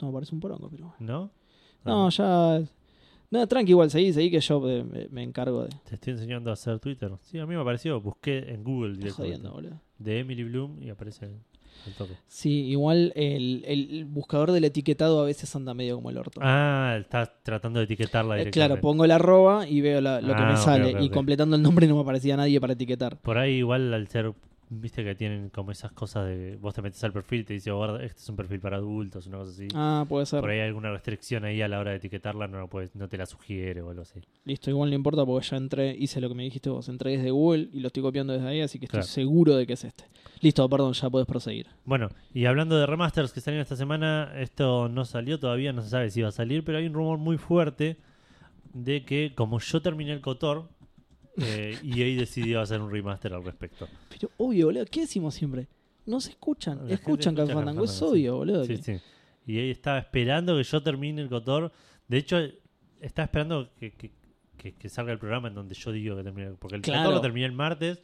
No, 0.00 0.08
me 0.08 0.14
parece 0.14 0.34
un 0.34 0.40
porongo, 0.40 0.68
pero. 0.70 0.94
¿no? 0.98 1.30
No, 1.84 2.08
ya. 2.10 2.62
Nada, 3.30 3.46
tranqui, 3.46 3.70
igual, 3.72 3.90
seguí, 3.90 4.12
seguí 4.12 4.30
que 4.30 4.40
yo 4.40 4.68
eh, 4.70 4.82
me, 4.84 5.08
me 5.08 5.22
encargo 5.22 5.64
de. 5.64 5.70
Te 5.88 5.94
estoy 5.96 6.12
enseñando 6.14 6.50
a 6.50 6.54
hacer 6.54 6.78
Twitter. 6.80 7.12
Sí, 7.22 7.38
a 7.38 7.46
mí 7.46 7.54
me 7.56 7.64
pareció. 7.64 8.00
Busqué 8.00 8.38
en 8.52 8.64
Google 8.64 8.96
directamente. 8.96 9.14
jodiendo, 9.38 9.52
boludo. 9.52 9.80
De 9.98 10.20
Emily 10.20 10.44
Bloom 10.44 10.82
y 10.82 10.90
aparece. 10.90 11.28
Sí, 12.26 12.64
igual 12.66 13.12
el, 13.14 13.64
el 13.66 14.04
buscador 14.04 14.52
del 14.52 14.64
etiquetado 14.64 15.20
a 15.22 15.24
veces 15.24 15.54
anda 15.54 15.72
medio 15.74 15.96
como 15.96 16.10
el 16.10 16.18
orto. 16.18 16.40
Ah, 16.42 16.96
estás 17.00 17.30
tratando 17.42 17.78
de 17.78 17.84
etiquetarla 17.84 18.34
Eh, 18.36 18.38
directamente. 18.40 18.50
claro, 18.74 18.80
pongo 18.80 19.04
el 19.04 19.10
arroba 19.12 19.68
y 19.68 19.80
veo 19.80 20.00
la- 20.00 20.20
lo 20.20 20.34
que 20.34 20.42
Ah, 20.42 20.46
me 20.46 20.52
ok, 20.54 20.58
sale. 20.58 21.04
y 21.04 21.10
completando 21.10 21.56
el 21.56 21.62
nombre 21.62 21.86
no 21.86 21.94
me 21.96 22.02
aparecía 22.02 22.36
nadie 22.36 22.60
para 22.60 22.72
etiquetar. 22.72 23.16
Por 23.18 23.38
ahí 23.38 23.54
igual 23.58 23.94
al 23.94 24.08
ser, 24.08 24.32
viste 24.68 25.04
que 25.04 25.14
tienen 25.14 25.48
como 25.50 25.70
esas 25.70 25.92
cosas 25.92 26.26
de, 26.26 26.56
vos 26.56 26.74
te 26.74 26.82
metes 26.82 27.02
al 27.04 27.12
perfil 27.12 27.40
y 27.40 27.44
te 27.44 27.52
dice, 27.54 27.70
guarda, 27.70 28.02
este 28.04 28.18
es 28.20 28.28
un 28.28 28.36
perfil 28.36 28.58
para 28.60 28.76
adultos, 28.78 29.26
una 29.26 29.38
cosa 29.38 29.50
así. 29.52 29.68
Ah, 29.74 30.04
puede 30.08 30.26
ser. 30.26 30.40
Por 30.40 30.50
ahí 30.50 30.58
hay 30.60 30.66
alguna 30.68 30.90
restricción 30.90 31.44
ahí 31.44 31.62
a 31.62 31.68
la 31.68 31.78
hora 31.78 31.92
de 31.92 31.98
etiquetarla, 31.98 32.48
no, 32.48 32.68
puedes, 32.68 32.94
no 32.96 33.08
te 33.08 33.16
la 33.16 33.26
sugiere 33.26 33.80
o 33.82 33.90
algo 33.90 34.02
así. 34.02 34.20
Listo, 34.44 34.70
igual 34.70 34.90
no 34.90 34.96
importa 34.96 35.24
porque 35.24 35.46
ya 35.46 35.56
entré, 35.56 35.94
hice 35.96 36.20
lo 36.20 36.28
que 36.28 36.34
me 36.34 36.42
dijiste 36.42 36.68
vos. 36.70 36.88
Entré 36.88 37.12
desde 37.12 37.30
Google 37.30 37.68
y 37.72 37.80
lo 37.80 37.86
estoy 37.88 38.02
copiando 38.02 38.32
desde 38.32 38.48
ahí, 38.48 38.60
así 38.60 38.78
que 38.78 38.86
estoy 38.86 38.98
Claro. 39.00 39.06
seguro 39.12 39.56
de 39.56 39.66
que 39.66 39.74
es 39.74 39.84
este. 39.84 40.04
Listo, 40.40 40.68
perdón, 40.68 40.92
ya 40.92 41.08
puedes 41.10 41.26
proseguir. 41.26 41.66
Bueno, 41.84 42.08
y 42.34 42.44
hablando 42.46 42.76
de 42.78 42.86
remasters 42.86 43.32
que 43.32 43.40
salieron 43.40 43.62
esta 43.62 43.76
semana, 43.76 44.32
esto 44.36 44.88
no 44.88 45.04
salió 45.04 45.38
todavía, 45.38 45.72
no 45.72 45.82
se 45.82 45.88
sabe 45.90 46.10
si 46.10 46.22
va 46.22 46.28
a 46.28 46.32
salir, 46.32 46.64
pero 46.64 46.78
hay 46.78 46.86
un 46.86 46.94
rumor 46.94 47.18
muy 47.18 47.38
fuerte 47.38 47.96
de 48.74 49.04
que 49.04 49.32
como 49.34 49.58
yo 49.60 49.80
terminé 49.80 50.12
el 50.12 50.20
Cotor, 50.20 50.68
eh, 51.38 51.78
EA 51.84 52.18
decidió 52.18 52.60
hacer 52.60 52.80
un 52.80 52.90
remaster 52.90 53.32
al 53.34 53.44
respecto. 53.44 53.88
Pero 54.08 54.30
obvio, 54.38 54.66
boludo, 54.66 54.84
¿qué 54.86 55.00
decimos 55.00 55.34
siempre? 55.34 55.66
No 56.06 56.20
se 56.20 56.30
escuchan, 56.30 56.86
La 56.86 56.94
escuchan 56.94 57.34
escucha 57.34 57.42
Café 57.46 57.54
Fandango, 57.54 57.84
es 57.84 58.02
obvio, 58.02 58.36
boludo. 58.36 58.64
Sí, 58.64 58.76
que- 58.76 58.82
sí. 58.82 59.00
Y 59.46 59.58
EA 59.58 59.72
estaba 59.72 59.98
esperando 59.98 60.56
que 60.56 60.62
yo 60.64 60.82
termine 60.82 61.22
el 61.22 61.28
Cotor. 61.28 61.72
De 62.08 62.18
hecho, 62.18 62.38
estaba 63.00 63.24
esperando 63.26 63.70
que, 63.78 63.92
que- 63.92 64.10
que- 64.56 64.72
que 64.72 64.88
salga 64.88 65.12
el 65.12 65.18
programa 65.18 65.48
en 65.48 65.54
donde 65.54 65.74
yo 65.74 65.92
digo 65.92 66.16
que 66.16 66.22
terminé. 66.24 66.50
Porque 66.58 66.76
el 66.76 66.82
Claro. 66.82 67.00
Cotor 67.02 67.14
lo 67.16 67.20
terminé 67.20 67.46
el 67.46 67.52
martes 67.52 68.02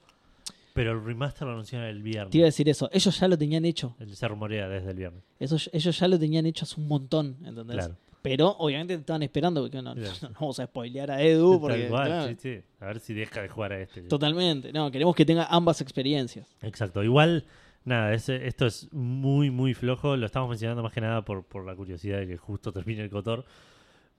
Pero 0.75 0.93
el 0.93 1.05
remaster 1.05 1.47
lo 1.47 1.53
anunciaron 1.53 1.87
el 1.87 2.03
viernes. 2.03 2.31
Te 2.31 2.39
iba 2.39 2.47
a 2.47 2.49
decir 2.49 2.67
eso. 2.69 2.89
Ellos 2.93 3.21
ya 3.21 3.29
lo 3.29 3.37
tenían 3.37 3.65
hecho. 3.67 3.95
Se 4.15 4.27
rumorea 4.27 4.69
desde 4.71 4.91
el 4.93 4.97
viernes. 4.97 5.23
Eso, 5.39 5.57
ellos 5.71 5.99
ya 5.99 6.09
lo 6.09 6.19
tenían 6.19 6.47
hecho 6.47 6.65
hace 6.65 6.81
un 6.81 6.89
montón, 6.89 7.37
¿entendés? 7.45 7.77
Claro. 7.77 7.97
Pero 8.23 8.51
obviamente 8.59 8.95
estaban 8.95 9.25
esperando, 9.25 9.63
porque 9.63 9.83
no, 9.83 9.95
vamos 10.41 10.61
a 10.61 10.67
spoilear 10.67 11.11
a 11.11 11.21
Edu, 11.21 11.61
porque 11.61 11.89
claro, 11.89 12.29
sí, 12.29 12.37
sí. 12.39 12.61
A 12.81 12.87
ver 12.87 13.01
si 13.01 13.15
deja 13.15 13.43
de 13.43 13.49
jugar 13.49 13.73
a 13.73 13.81
este. 13.81 14.03
totalmente. 14.03 14.73
No, 14.73 14.91
queremos 14.91 15.15
que 15.15 15.27
tenga 15.27 15.47
ambas 15.47 15.81
experiencias. 15.81 16.57
Exacto. 16.63 17.03
Igual, 17.03 17.45
nada, 17.85 18.15
esto 18.15 18.67
es 18.67 18.93
muy, 18.93 19.51
muy 19.51 19.75
flojo. 19.75 20.17
Lo 20.17 20.27
estamos 20.27 20.49
mencionando 20.49 20.83
más 20.83 20.93
que 20.93 21.01
nada 21.01 21.25
por, 21.25 21.45
por 21.45 21.67
la 21.67 21.75
curiosidad 21.75 22.19
de 22.19 22.29
que 22.29 22.37
justo 22.37 22.73
termine 22.73 23.03
el 23.03 23.11
Cotor. 23.11 23.45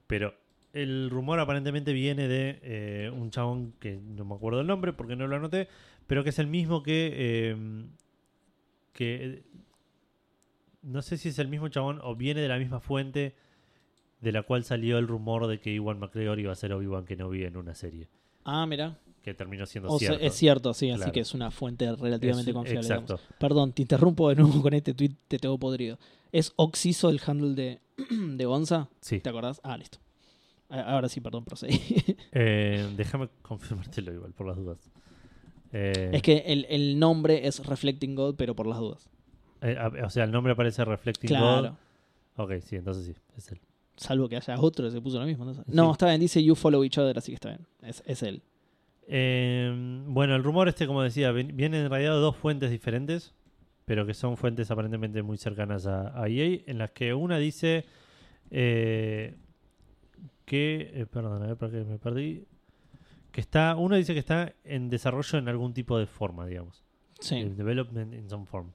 Pero 0.06 0.34
el 0.74 1.08
rumor 1.08 1.40
aparentemente 1.40 1.94
viene 1.94 2.28
de 2.28 2.60
eh, 2.62 3.10
un 3.10 3.30
chabón 3.30 3.72
que 3.80 3.96
no 3.96 4.26
me 4.26 4.34
acuerdo 4.34 4.60
el 4.60 4.66
nombre 4.66 4.92
porque 4.92 5.16
no 5.16 5.26
lo 5.26 5.36
anoté, 5.36 5.68
pero 6.06 6.22
que 6.22 6.30
es 6.30 6.38
el 6.38 6.46
mismo 6.46 6.82
que. 6.82 7.12
eh, 7.16 7.86
que 8.92 9.42
no 10.82 11.02
sé 11.02 11.16
si 11.16 11.30
es 11.30 11.38
el 11.38 11.48
mismo 11.48 11.68
chabón 11.68 11.98
o 12.02 12.14
viene 12.14 12.42
de 12.42 12.48
la 12.48 12.58
misma 12.58 12.78
fuente 12.78 13.34
de 14.24 14.32
la 14.32 14.42
cual 14.42 14.64
salió 14.64 14.98
el 14.98 15.06
rumor 15.06 15.46
de 15.46 15.60
que 15.60 15.72
Iwan 15.72 15.98
McGregor 16.00 16.40
iba 16.40 16.52
a 16.52 16.56
ser 16.56 16.72
Obi-Wan 16.72 17.04
Kenobi 17.04 17.44
en 17.44 17.56
una 17.56 17.74
serie. 17.74 18.08
Ah, 18.44 18.66
mira. 18.66 18.98
Que 19.22 19.32
terminó 19.34 19.64
siendo 19.66 19.90
O 19.90 19.98
sea, 19.98 20.08
cierto. 20.08 20.26
es 20.26 20.34
cierto, 20.34 20.74
sí, 20.74 20.90
así 20.90 21.10
que 21.10 21.20
es 21.20 21.32
una 21.34 21.50
fuente 21.50 21.90
relativamente 21.96 22.50
Es- 22.50 22.54
confiable. 22.54 22.80
Exacto. 22.80 23.14
digamos. 23.16 23.38
Perdón, 23.38 23.72
te 23.72 23.82
interrumpo 23.82 24.28
de 24.28 24.34
nuevo 24.36 24.60
con 24.60 24.74
este 24.74 24.92
tweet, 24.92 25.12
te 25.28 25.38
tengo 25.38 25.58
podrido. 25.58 25.98
¿Es 26.32 26.52
Oxiso 26.56 27.08
el 27.10 27.20
handle 27.24 27.54
de, 27.54 27.80
de 28.10 28.44
Gonza? 28.44 28.88
Sí. 29.00 29.20
¿Te 29.20 29.28
acordás? 29.30 29.60
Ah, 29.62 29.76
listo. 29.78 29.98
Ahora 30.68 31.08
sí, 31.08 31.20
perdón, 31.20 31.44
procedí. 31.44 31.78
Eh, 32.32 32.92
déjame 32.96 33.28
confirmártelo 33.42 34.12
igual, 34.12 34.32
por 34.32 34.46
las 34.48 34.56
dudas. 34.56 34.90
Eh, 35.72 36.10
es 36.12 36.22
que 36.22 36.38
el, 36.46 36.66
el 36.68 36.98
nombre 36.98 37.46
es 37.46 37.64
Reflecting 37.64 38.14
God, 38.14 38.34
pero 38.36 38.54
por 38.54 38.66
las 38.66 38.78
dudas. 38.78 39.08
eh, 39.62 39.76
o 40.04 40.10
sea, 40.10 40.24
el 40.24 40.32
nombre 40.32 40.52
aparece 40.52 40.84
Reflecting 40.84 41.28
Claro. 41.28 41.76
God. 42.36 42.44
Ok, 42.44 42.52
sí, 42.62 42.76
entonces 42.76 43.06
sí, 43.06 43.14
es 43.36 43.52
él. 43.52 43.60
Salvo 43.96 44.28
que 44.28 44.36
haya 44.36 44.56
otro 44.58 44.86
que 44.86 44.90
se 44.90 45.00
puso 45.00 45.18
lo 45.18 45.26
mismo. 45.26 45.44
No. 45.44 45.54
Sí. 45.54 45.62
no 45.66 45.92
está 45.92 46.08
bien, 46.08 46.20
dice 46.20 46.42
You 46.42 46.54
Follow 46.54 46.82
Each 46.82 46.98
Other, 46.98 47.16
así 47.16 47.32
que 47.32 47.36
está 47.36 47.48
bien. 47.50 47.66
Es, 47.82 48.02
es 48.06 48.22
él. 48.22 48.42
Eh, 49.06 50.02
bueno, 50.06 50.34
el 50.34 50.42
rumor 50.42 50.68
este, 50.68 50.86
como 50.86 51.02
decía, 51.02 51.30
viene 51.32 51.80
en 51.80 51.90
realidad 51.90 52.14
de 52.14 52.20
dos 52.20 52.36
fuentes 52.36 52.70
diferentes, 52.70 53.34
pero 53.84 54.06
que 54.06 54.14
son 54.14 54.36
fuentes 54.36 54.70
aparentemente 54.70 55.22
muy 55.22 55.36
cercanas 55.36 55.86
a, 55.86 56.20
a 56.20 56.28
EA, 56.28 56.62
en 56.66 56.78
las 56.78 56.90
que 56.90 57.14
una 57.14 57.38
dice 57.38 57.84
eh, 58.50 59.36
que, 60.44 60.90
eh, 60.94 61.06
perdón, 61.06 61.42
a 61.42 61.46
ver 61.46 61.56
para 61.56 61.72
qué 61.72 61.84
me 61.84 61.98
perdí, 61.98 62.46
que 63.30 63.40
está, 63.40 63.76
uno 63.76 63.96
dice 63.96 64.12
que 64.14 64.20
está 64.20 64.54
en 64.64 64.88
desarrollo 64.88 65.38
en 65.38 65.48
algún 65.48 65.74
tipo 65.74 65.98
de 65.98 66.06
forma, 66.06 66.46
digamos. 66.46 66.82
Sí. 67.20 67.42
Development 67.44 68.14
in 68.14 68.28
some 68.28 68.46
form. 68.46 68.72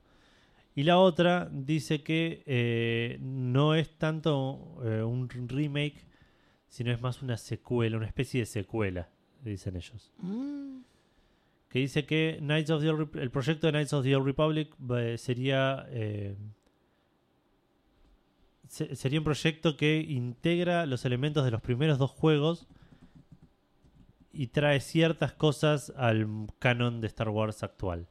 Y 0.80 0.84
la 0.84 0.98
otra 0.98 1.50
dice 1.52 2.04
que 2.04 2.42
eh, 2.46 3.18
no 3.22 3.76
es 3.76 3.90
tanto 3.98 4.78
eh, 4.86 5.04
un 5.04 5.28
remake, 5.30 6.06
sino 6.70 6.92
es 6.94 7.02
más 7.02 7.22
una 7.22 7.36
secuela, 7.38 7.98
una 7.98 8.06
especie 8.06 8.40
de 8.42 8.46
secuela, 8.46 9.10
dicen 9.44 9.76
ellos. 9.76 10.12
Mm, 10.20 10.80
Que 11.70 11.80
dice 11.80 12.06
que 12.06 12.38
Knights 12.40 12.70
of 12.72 12.82
the 12.82 12.90
Old 12.90 13.18
el 13.18 13.30
proyecto 13.30 13.68
de 13.68 13.74
Knights 13.74 13.94
of 13.94 14.04
the 14.06 14.16
Old 14.16 14.26
Republic 14.26 14.70
eh, 14.98 15.18
sería 15.18 15.86
eh, 15.90 16.36
se- 18.70 18.96
sería 18.96 19.20
un 19.20 19.26
proyecto 19.26 19.76
que 19.76 20.00
integra 20.00 20.86
los 20.86 21.04
elementos 21.06 21.44
de 21.44 21.52
los 21.52 21.62
primeros 21.62 21.98
dos 21.98 22.12
juegos 22.12 22.68
y 24.32 24.48
trae 24.48 24.80
ciertas 24.80 25.34
cosas 25.34 25.92
al 25.98 26.26
canon 26.60 27.02
de 27.02 27.08
Star 27.08 27.30
Wars 27.30 27.64
actual. 27.64 28.08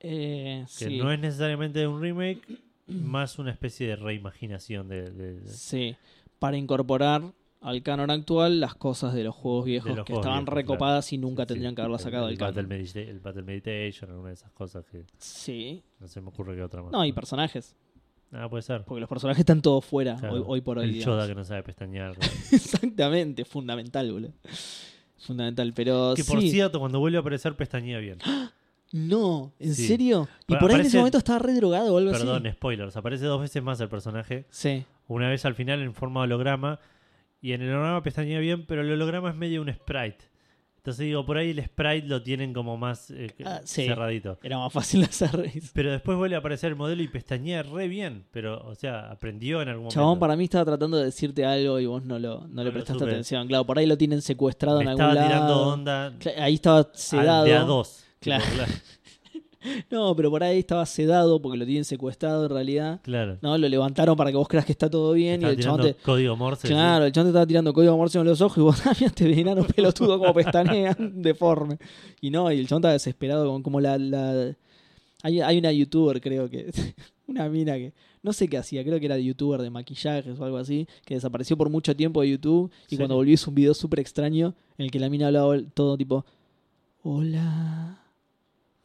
Eh, 0.00 0.64
Que 0.78 0.86
sí. 0.86 0.98
no 0.98 1.10
es 1.12 1.18
necesariamente 1.18 1.86
un 1.86 2.00
remake, 2.00 2.40
más 2.86 3.38
una 3.38 3.50
especie 3.50 3.86
de 3.88 3.96
reimaginación 3.96 4.88
de, 4.88 5.10
de- 5.10 5.40
de- 5.40 5.48
Sí. 5.52 5.96
Para 6.38 6.56
incorporar 6.56 7.22
al 7.60 7.82
canon 7.82 8.10
actual 8.12 8.60
las 8.60 8.76
cosas 8.76 9.12
de 9.14 9.24
los 9.24 9.34
juegos 9.34 9.64
viejos 9.64 9.88
los 9.96 10.04
que 10.06 10.12
juegos 10.12 10.24
estaban 10.26 10.44
viejos, 10.44 10.54
recopadas 10.54 11.12
y 11.12 11.18
nunca 11.18 11.42
Sí, 11.42 11.48
tendrían 11.48 11.74
que 11.74 11.80
haberlas 11.82 12.02
sacado 12.02 12.28
el, 12.28 12.36
del 12.36 12.38
canon. 12.38 12.70
El 12.72 13.18
Battle 13.18 13.42
Meditation, 13.42 14.10
alguna 14.10 14.28
de 14.28 14.34
esas 14.34 14.52
cosas 14.52 14.84
que 14.86 15.04
Sí. 15.18 15.82
no 15.98 16.06
se 16.06 16.20
me 16.20 16.28
ocurre 16.28 16.54
que 16.54 16.62
otra 16.62 16.82
más. 16.82 16.92
No, 16.92 17.04
y 17.04 17.12
personajes. 17.12 17.74
Ah, 18.30 18.48
puede 18.48 18.62
ser. 18.62 18.84
Porque 18.84 19.00
los 19.00 19.08
personajes 19.08 19.40
están 19.40 19.60
todos 19.62 19.84
fuera 19.84 20.14
Claro. 20.16 20.36
hoy, 20.36 20.42
hoy 20.46 20.60
por 20.60 20.78
hoy. 20.78 20.84
El 20.84 20.92
digamos. 20.92 21.16
Yoda 21.16 21.26
que 21.26 21.34
no 21.34 21.44
sabe 21.44 21.62
pestañear. 21.64 22.14
Exactamente, 22.52 23.44
fundamental, 23.44 24.12
boludo. 24.12 24.32
Fundamental, 25.16 25.72
pero 25.74 26.12
que 26.14 26.22
sí. 26.22 26.30
por 26.32 26.40
cierto, 26.42 26.78
cuando 26.78 27.00
vuelve 27.00 27.16
a 27.16 27.20
aparecer 27.20 27.56
pestañea 27.56 27.98
bien. 27.98 28.18
No, 28.92 29.52
¿en 29.58 29.74
Sí. 29.74 29.86
serio? 29.86 30.28
Y 30.46 30.52
Bueno, 30.52 30.60
por 30.60 30.70
ahí 30.70 30.74
en 30.76 30.80
ese 30.80 30.88
aparece- 30.90 30.98
momento 30.98 31.18
estaba 31.18 31.38
re 31.40 31.52
drogado 31.54 31.94
o 31.94 31.98
algo 31.98 32.10
Perdón, 32.12 32.46
así. 32.46 32.54
spoilers. 32.56 32.96
Aparece 32.96 33.24
dos 33.26 33.40
veces 33.40 33.62
más 33.62 33.80
el 33.80 33.88
personaje. 33.88 34.46
Sí. 34.50 34.84
Una 35.08 35.28
vez 35.28 35.44
al 35.44 35.54
final 35.54 35.80
en 35.82 35.94
forma 35.94 36.20
de 36.20 36.24
holograma. 36.34 36.80
Y 37.40 37.52
en 37.52 37.62
el 37.62 37.70
holograma 37.70 38.02
pestañea 38.02 38.40
bien, 38.40 38.66
pero 38.66 38.80
el 38.80 38.90
holograma 38.90 39.30
es 39.30 39.36
medio 39.36 39.62
un 39.62 39.72
sprite. 39.72 40.24
Entonces 40.78 41.04
digo, 41.06 41.26
por 41.26 41.36
ahí 41.36 41.50
el 41.50 41.62
sprite 41.62 42.06
lo 42.08 42.22
tienen 42.22 42.52
como 42.54 42.76
más 42.78 43.10
eh, 43.10 43.34
Ah, 43.44 43.60
sí. 43.62 43.84
cerradito. 43.86 44.38
Era 44.42 44.58
más 44.58 44.72
fácil 44.72 45.04
hacer 45.04 45.38
eso. 45.54 45.70
Pero 45.74 45.92
después 45.92 46.16
vuelve 46.16 46.34
a 46.36 46.38
aparecer 46.38 46.70
el 46.70 46.76
modelo 46.76 47.02
y 47.02 47.08
pestañea 47.08 47.62
re 47.62 47.88
bien. 47.88 48.24
Pero, 48.32 48.66
o 48.66 48.74
sea, 48.74 49.10
aprendió 49.10 49.60
en 49.60 49.68
algún 49.68 49.84
momento. 49.84 49.94
Chabón, 50.00 50.18
para 50.18 50.34
mí 50.34 50.44
estaba 50.44 50.64
tratando 50.64 50.96
de 50.96 51.04
decirte 51.04 51.44
algo 51.44 51.78
y 51.78 51.84
vos 51.86 52.02
no 52.04 52.18
lo, 52.18 52.40
no 52.40 52.48
No 52.48 52.62
le 52.62 52.64
lo 52.70 52.72
prestaste 52.72 53.00
supe. 53.00 53.10
atención. 53.12 53.46
Claro, 53.48 53.66
por 53.66 53.78
ahí 53.78 53.86
lo 53.86 53.98
tienen 53.98 54.22
secuestrado 54.22 54.78
Me 54.78 54.84
en 54.84 54.88
algún 54.88 55.02
estaba 55.02 55.14
lado. 55.14 55.28
tirando 55.28 55.66
onda 55.68 56.12
Cla- 56.18 56.40
Ahí 56.42 56.54
estaba 56.54 56.78
al 56.78 56.88
sedado. 56.94 57.44
de 57.44 57.54
a 57.54 57.60
dos. 57.64 58.04
Claro. 58.20 58.44
Claro. 58.54 58.72
No, 59.90 60.14
pero 60.14 60.30
por 60.30 60.42
ahí 60.44 60.60
estaba 60.60 60.86
sedado 60.86 61.42
porque 61.42 61.58
lo 61.58 61.66
tienen 61.66 61.84
secuestrado 61.84 62.44
en 62.44 62.50
realidad. 62.50 63.00
claro. 63.02 63.38
No, 63.42 63.58
lo 63.58 63.68
levantaron 63.68 64.16
para 64.16 64.30
que 64.30 64.36
vos 64.36 64.46
creas 64.46 64.64
que 64.64 64.70
está 64.70 64.88
todo 64.88 65.12
bien 65.12 65.42
y 65.42 65.46
el 65.46 65.58
chabón 65.58 65.82
te... 65.82 65.94
código 65.94 66.36
Morse. 66.36 66.68
Claro, 66.68 67.04
el 67.06 67.12
chabón 67.12 67.26
te 67.26 67.30
estaba 67.30 67.46
tirando 67.46 67.72
código 67.72 67.96
Morse 67.96 68.18
en 68.20 68.24
los 68.24 68.40
ojos 68.40 68.56
y 68.56 68.60
vos, 68.60 68.80
ah, 68.86 68.92
mira 68.94 69.08
este 69.08 69.40
enano 69.40 69.64
pelotudo 69.64 70.16
como 70.20 70.32
pestanean, 70.32 70.96
deforme. 71.22 71.76
Y 72.20 72.30
no, 72.30 72.50
y 72.52 72.58
el 72.60 72.68
chabón 72.68 72.82
estaba 72.82 72.92
desesperado 72.92 73.50
con 73.50 73.62
como 73.64 73.80
la... 73.80 73.98
la... 73.98 74.54
Hay, 75.24 75.40
hay 75.40 75.58
una 75.58 75.72
youtuber, 75.72 76.20
creo 76.20 76.48
que... 76.48 76.70
una 77.26 77.48
mina 77.48 77.74
que... 77.74 77.92
No 78.22 78.32
sé 78.32 78.48
qué 78.48 78.58
hacía, 78.58 78.84
creo 78.84 79.00
que 79.00 79.06
era 79.06 79.18
youtuber 79.18 79.60
de 79.60 79.70
maquillajes 79.70 80.38
o 80.38 80.44
algo 80.44 80.58
así, 80.58 80.86
que 81.04 81.14
desapareció 81.14 81.56
por 81.56 81.68
mucho 81.68 81.94
tiempo 81.96 82.22
de 82.22 82.30
YouTube 82.30 82.70
y 82.86 82.90
Sí. 82.90 82.96
cuando 82.96 83.16
volvió 83.16 83.34
hizo 83.34 83.50
un 83.50 83.56
video 83.56 83.74
súper 83.74 83.98
extraño 84.00 84.54
en 84.78 84.84
el 84.84 84.90
que 84.92 85.00
la 85.00 85.10
mina 85.10 85.26
hablaba 85.26 85.56
todo 85.74 85.96
tipo... 85.98 86.24
Hola, 87.02 88.02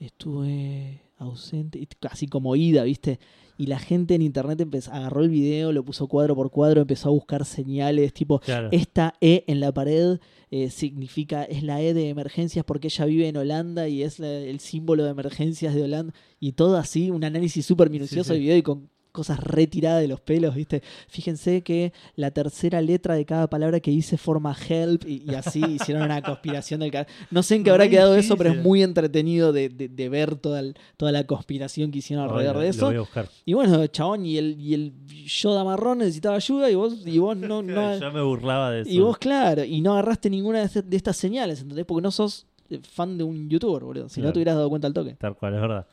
estuve 0.05 1.01
ausente, 1.17 1.79
y 1.79 1.87
así 2.07 2.27
como 2.27 2.55
ida, 2.55 2.83
¿viste? 2.83 3.19
Y 3.57 3.67
la 3.67 3.77
gente 3.79 4.15
en 4.15 4.21
internet 4.23 4.59
empezó, 4.61 4.91
agarró 4.91 5.21
el 5.21 5.29
video, 5.29 5.71
lo 5.71 5.85
puso 5.85 6.07
cuadro 6.07 6.35
por 6.35 6.49
cuadro, 6.49 6.81
empezó 6.81 7.09
a 7.09 7.11
buscar 7.11 7.45
señales, 7.45 8.11
tipo, 8.13 8.39
Claro. 8.39 8.69
esta 8.71 9.13
E 9.21 9.43
en 9.47 9.59
la 9.59 9.71
pared 9.71 10.17
eh, 10.49 10.69
significa, 10.69 11.43
es 11.45 11.63
la 11.63 11.81
E 11.81 11.93
de 11.93 12.09
emergencias 12.09 12.63
porque 12.65 12.87
ella 12.87 13.05
vive 13.05 13.27
en 13.27 13.37
Holanda 13.37 13.87
y 13.87 14.03
es 14.03 14.19
la- 14.19 14.27
el 14.37 14.59
símbolo 14.59 15.03
de 15.03 15.09
emergencias 15.11 15.73
de 15.73 15.83
Holanda. 15.83 16.13
Y 16.39 16.51
todo 16.53 16.77
así, 16.77 17.09
un 17.09 17.23
análisis 17.23 17.65
súper 17.65 17.89
minucioso 17.89 18.23
Sí, 18.25 18.27
sí. 18.27 18.33
del 18.33 18.41
video 18.41 18.57
y 18.57 18.61
con 18.61 18.89
cosas 19.13 19.39
retiradas 19.39 20.01
de 20.01 20.09
los 20.09 20.19
pelos, 20.19 20.53
¿viste? 20.55 20.81
Fíjense 21.07 21.61
que 21.61 21.93
la 22.15 22.31
tercera 22.31 22.81
letra 22.81 23.13
de 23.15 23.23
cada 23.25 23.47
palabra 23.47 23.79
que 23.79 23.91
dice 23.91 24.17
forma 24.17 24.53
help 24.67 25.05
y, 25.07 25.23
y 25.31 25.35
así 25.35 25.61
hicieron 25.79 26.03
una 26.03 26.21
conspiración 26.21 26.81
del 26.81 26.91
No 27.31 27.43
sé 27.43 27.55
en 27.55 27.63
qué 27.63 27.69
habrá 27.71 27.87
quedado 27.87 28.15
eso, 28.15 28.35
pero 28.35 28.49
es 28.49 28.57
muy 28.61 28.83
entretenido 28.83 29.53
de, 29.53 29.69
de- 29.69 29.87
de 29.87 30.09
ver 30.09 30.35
toda, 30.35 30.59
el- 30.59 30.75
toda 30.97 31.11
la 31.13 31.23
conspiración 31.25 31.91
que 31.91 31.99
hicieron 31.99 32.25
alrededor 32.25 32.57
de 32.57 32.63
lo 32.63 32.69
eso. 32.69 32.85
voy 32.87 32.95
a 32.95 32.99
buscar. 33.01 33.29
Y 33.45 33.53
bueno, 33.53 33.85
chabón, 33.87 34.25
y 34.25 34.37
el, 34.37 34.59
y 34.59 34.73
el 34.73 34.93
Yoda 35.27 35.63
marrón 35.63 35.99
necesitaba 35.99 36.35
ayuda 36.35 36.69
y 36.71 36.75
vos, 36.75 37.05
y 37.05 37.19
vos 37.19 37.37
no, 37.37 37.61
no, 37.63 37.99
Yo 37.99 38.11
me 38.11 38.21
burlaba 38.23 38.71
de 38.71 38.81
eso. 38.81 38.89
y 38.91 38.99
vos, 38.99 39.17
claro, 39.19 39.63
y 39.63 39.79
no 39.81 39.93
agarraste 39.93 40.29
ninguna 40.31 40.67
de, 40.67 40.81
de 40.81 40.97
estas 40.97 41.15
señales, 41.17 41.61
¿entendés? 41.61 41.85
Porque 41.85 42.01
no 42.01 42.09
sos 42.11 42.47
fan 42.91 43.15
de 43.17 43.23
un 43.23 43.47
youtuber, 43.47 43.83
boludo. 43.83 44.09
Si 44.09 44.19
no 44.21 44.33
te 44.33 44.39
hubieras 44.39 44.55
dado 44.55 44.69
cuenta 44.69 44.87
al 44.87 44.93
toque. 44.95 45.13
Tal 45.19 45.35
cual, 45.35 45.53
es 45.53 45.61
verdad. 45.61 45.85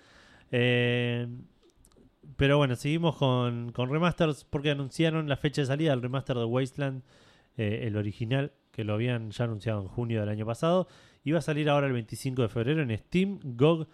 Eh, 0.51 1.27
pero 2.41 2.57
bueno, 2.57 2.75
seguimos 2.75 3.17
con, 3.17 3.71
con 3.73 3.91
remasters 3.91 4.45
porque 4.45 4.71
anunciaron 4.71 5.29
la 5.29 5.37
fecha 5.37 5.61
de 5.61 5.67
salida 5.67 5.91
del 5.91 6.01
remaster 6.03 6.37
de 6.39 6.45
Wasteland, 6.47 7.03
eh, 7.59 7.81
el 7.87 7.97
original, 7.97 8.53
que 8.73 8.83
lo 8.83 8.95
habían 8.95 9.31
ya 9.31 9.45
anunciado 9.45 9.83
en 9.83 9.89
junio 9.89 10.21
del 10.21 10.31
año 10.31 10.47
pasado. 10.47 10.89
Iba 11.23 11.41
a 11.41 11.43
salir 11.43 11.69
ahora 11.69 11.87
el 11.87 11.93
25 11.93 12.41
de 12.43 12.49
febrero 12.49 12.83
en 12.83 12.97
Steam, 12.97 13.41
GOG, 13.45 13.87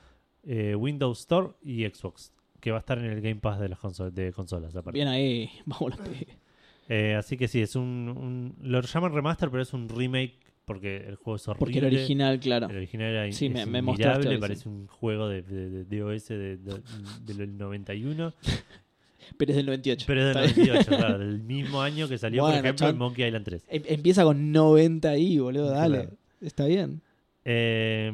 eh, 0.44 0.76
Windows 0.76 1.18
Store 1.20 1.48
y 1.60 1.84
Xbox, 1.86 2.32
que 2.60 2.70
va 2.70 2.76
a 2.76 2.80
estar 2.80 2.98
en 2.98 3.06
el 3.06 3.20
Game 3.20 3.36
Pass 3.40 3.58
de 3.58 3.68
las 3.68 3.80
consolas, 3.80 4.14
de 4.14 4.32
consolas 4.32 4.76
aparte. 4.76 4.96
Bien 4.96 5.08
ahí, 5.08 5.50
vamos 5.66 5.98
los 5.98 6.08
pibes. 6.08 6.38
Eh, 6.88 7.16
así 7.16 7.36
que 7.36 7.48
sí, 7.48 7.60
es 7.60 7.74
un, 7.74 7.82
un- 8.16 8.56
Lo 8.60 8.80
llaman 8.80 9.12
remaster, 9.12 9.50
pero 9.50 9.60
es 9.62 9.72
un 9.72 9.88
remake 9.88 10.38
porque 10.66 10.96
el 10.98 11.14
juego 11.16 11.36
es 11.36 11.48
horrible. 11.48 11.58
Porque 11.60 11.78
el 11.78 11.84
original, 11.86 12.38
claro. 12.40 12.68
El 12.68 12.76
original 12.76 13.10
era 13.12 13.32
Sí, 13.32 13.48
me- 13.48 13.64
me 13.66 13.80
mostraste 13.80 14.28
hoy, 14.28 14.36
parece 14.38 14.68
un 14.68 14.86
juego 14.88 15.28
de, 15.28 15.40
de, 15.42 15.84
de 15.84 15.98
DOS 16.00 16.28
de, 16.28 16.56
de- 16.58 16.82
del 17.24 17.56
91, 17.56 18.34
Pero 19.38 19.50
es 19.50 19.56
del 19.56 19.66
98. 19.66 20.04
pero 20.06 20.20
es 20.28 20.34
del 20.34 20.44
Está 20.44 20.54
bien. 20.62 20.68
98, 20.68 20.96
claro, 20.98 21.18
del 21.18 21.42
mismo 21.42 21.80
año 21.82 22.06
que 22.08 22.18
salió, 22.18 22.42
Bueno, 22.42 22.56
por 22.58 22.64
ejemplo, 22.66 22.88
el. 22.88 22.94
Monkey 22.96 23.26
Island 23.26 23.44
3. 23.44 23.64
Em- 23.68 23.82
Empieza 23.86 24.22
con 24.24 24.52
90 24.52 25.08
ahí, 25.08 25.38
boludo, 25.38 25.70
dale. 25.70 25.98
Claro. 26.02 26.16
Está 26.40 26.66
bien. 26.66 27.00
Eh, 27.44 28.12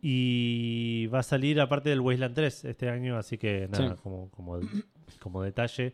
Y 0.00 1.06
va 1.06 1.20
a 1.20 1.22
salir 1.22 1.60
aparte 1.60 1.88
del 1.90 2.00
Wasteland 2.00 2.34
3 2.34 2.64
este 2.66 2.88
año, 2.88 3.16
así 3.16 3.38
que 3.38 3.68
nada, 3.70 3.94
Sí. 3.94 4.00
como, 4.02 4.30
como, 4.30 4.60
como 5.20 5.42
detalle, 5.42 5.92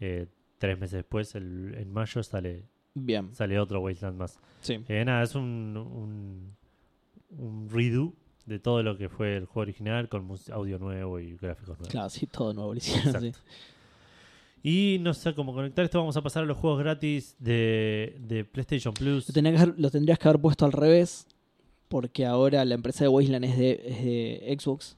eh, 0.00 0.26
tres 0.58 0.78
meses 0.78 0.96
después, 0.98 1.34
el- 1.34 1.74
en 1.76 1.92
mayo, 1.92 2.22
sale, 2.22 2.64
Bien, 3.04 3.34
sale 3.34 3.58
otro 3.58 3.80
Wasteland 3.80 4.18
más. 4.18 4.38
sí. 4.60 4.78
Eh, 4.88 5.04
nada, 5.04 5.22
es 5.22 5.34
un, 5.34 5.76
un, 5.76 6.56
un 7.38 7.68
redo 7.70 8.12
de 8.46 8.58
todo 8.58 8.82
lo 8.82 8.96
que 8.96 9.08
fue 9.08 9.36
el 9.36 9.44
juego 9.44 9.60
original 9.60 10.08
con 10.08 10.26
audio 10.52 10.78
nuevo 10.78 11.20
y 11.20 11.36
gráficos 11.36 11.78
nuevos. 11.78 11.88
Claro, 11.88 12.08
sí, 12.10 12.26
todo 12.26 12.54
nuevo 12.54 12.72
lo 12.72 12.78
hicieron, 12.78 13.20
sí. 13.20 13.26
Exacto. 13.28 13.38
Y 14.62 14.98
no 15.00 15.14
sé 15.14 15.34
cómo 15.34 15.54
conectar 15.54 15.84
esto. 15.84 15.98
Vamos 15.98 16.16
a 16.16 16.22
pasar 16.22 16.42
a 16.42 16.46
los 16.46 16.56
juegos 16.58 16.80
gratis 16.80 17.36
de, 17.38 18.16
de 18.20 18.44
PlayStation 18.44 18.92
Plus. 18.92 19.28
Lo, 19.76 19.90
tendrías 19.90 20.18
que 20.18 20.28
haber 20.28 20.40
puesto 20.40 20.64
al 20.64 20.72
revés, 20.72 21.26
porque 21.88 22.26
ahora 22.26 22.64
la 22.64 22.74
empresa 22.74 23.04
de 23.04 23.08
Wasteland 23.08 23.44
es 23.44 23.56
de, 23.56 23.82
es 23.84 24.04
de 24.04 24.56
Xbox. 24.58 24.96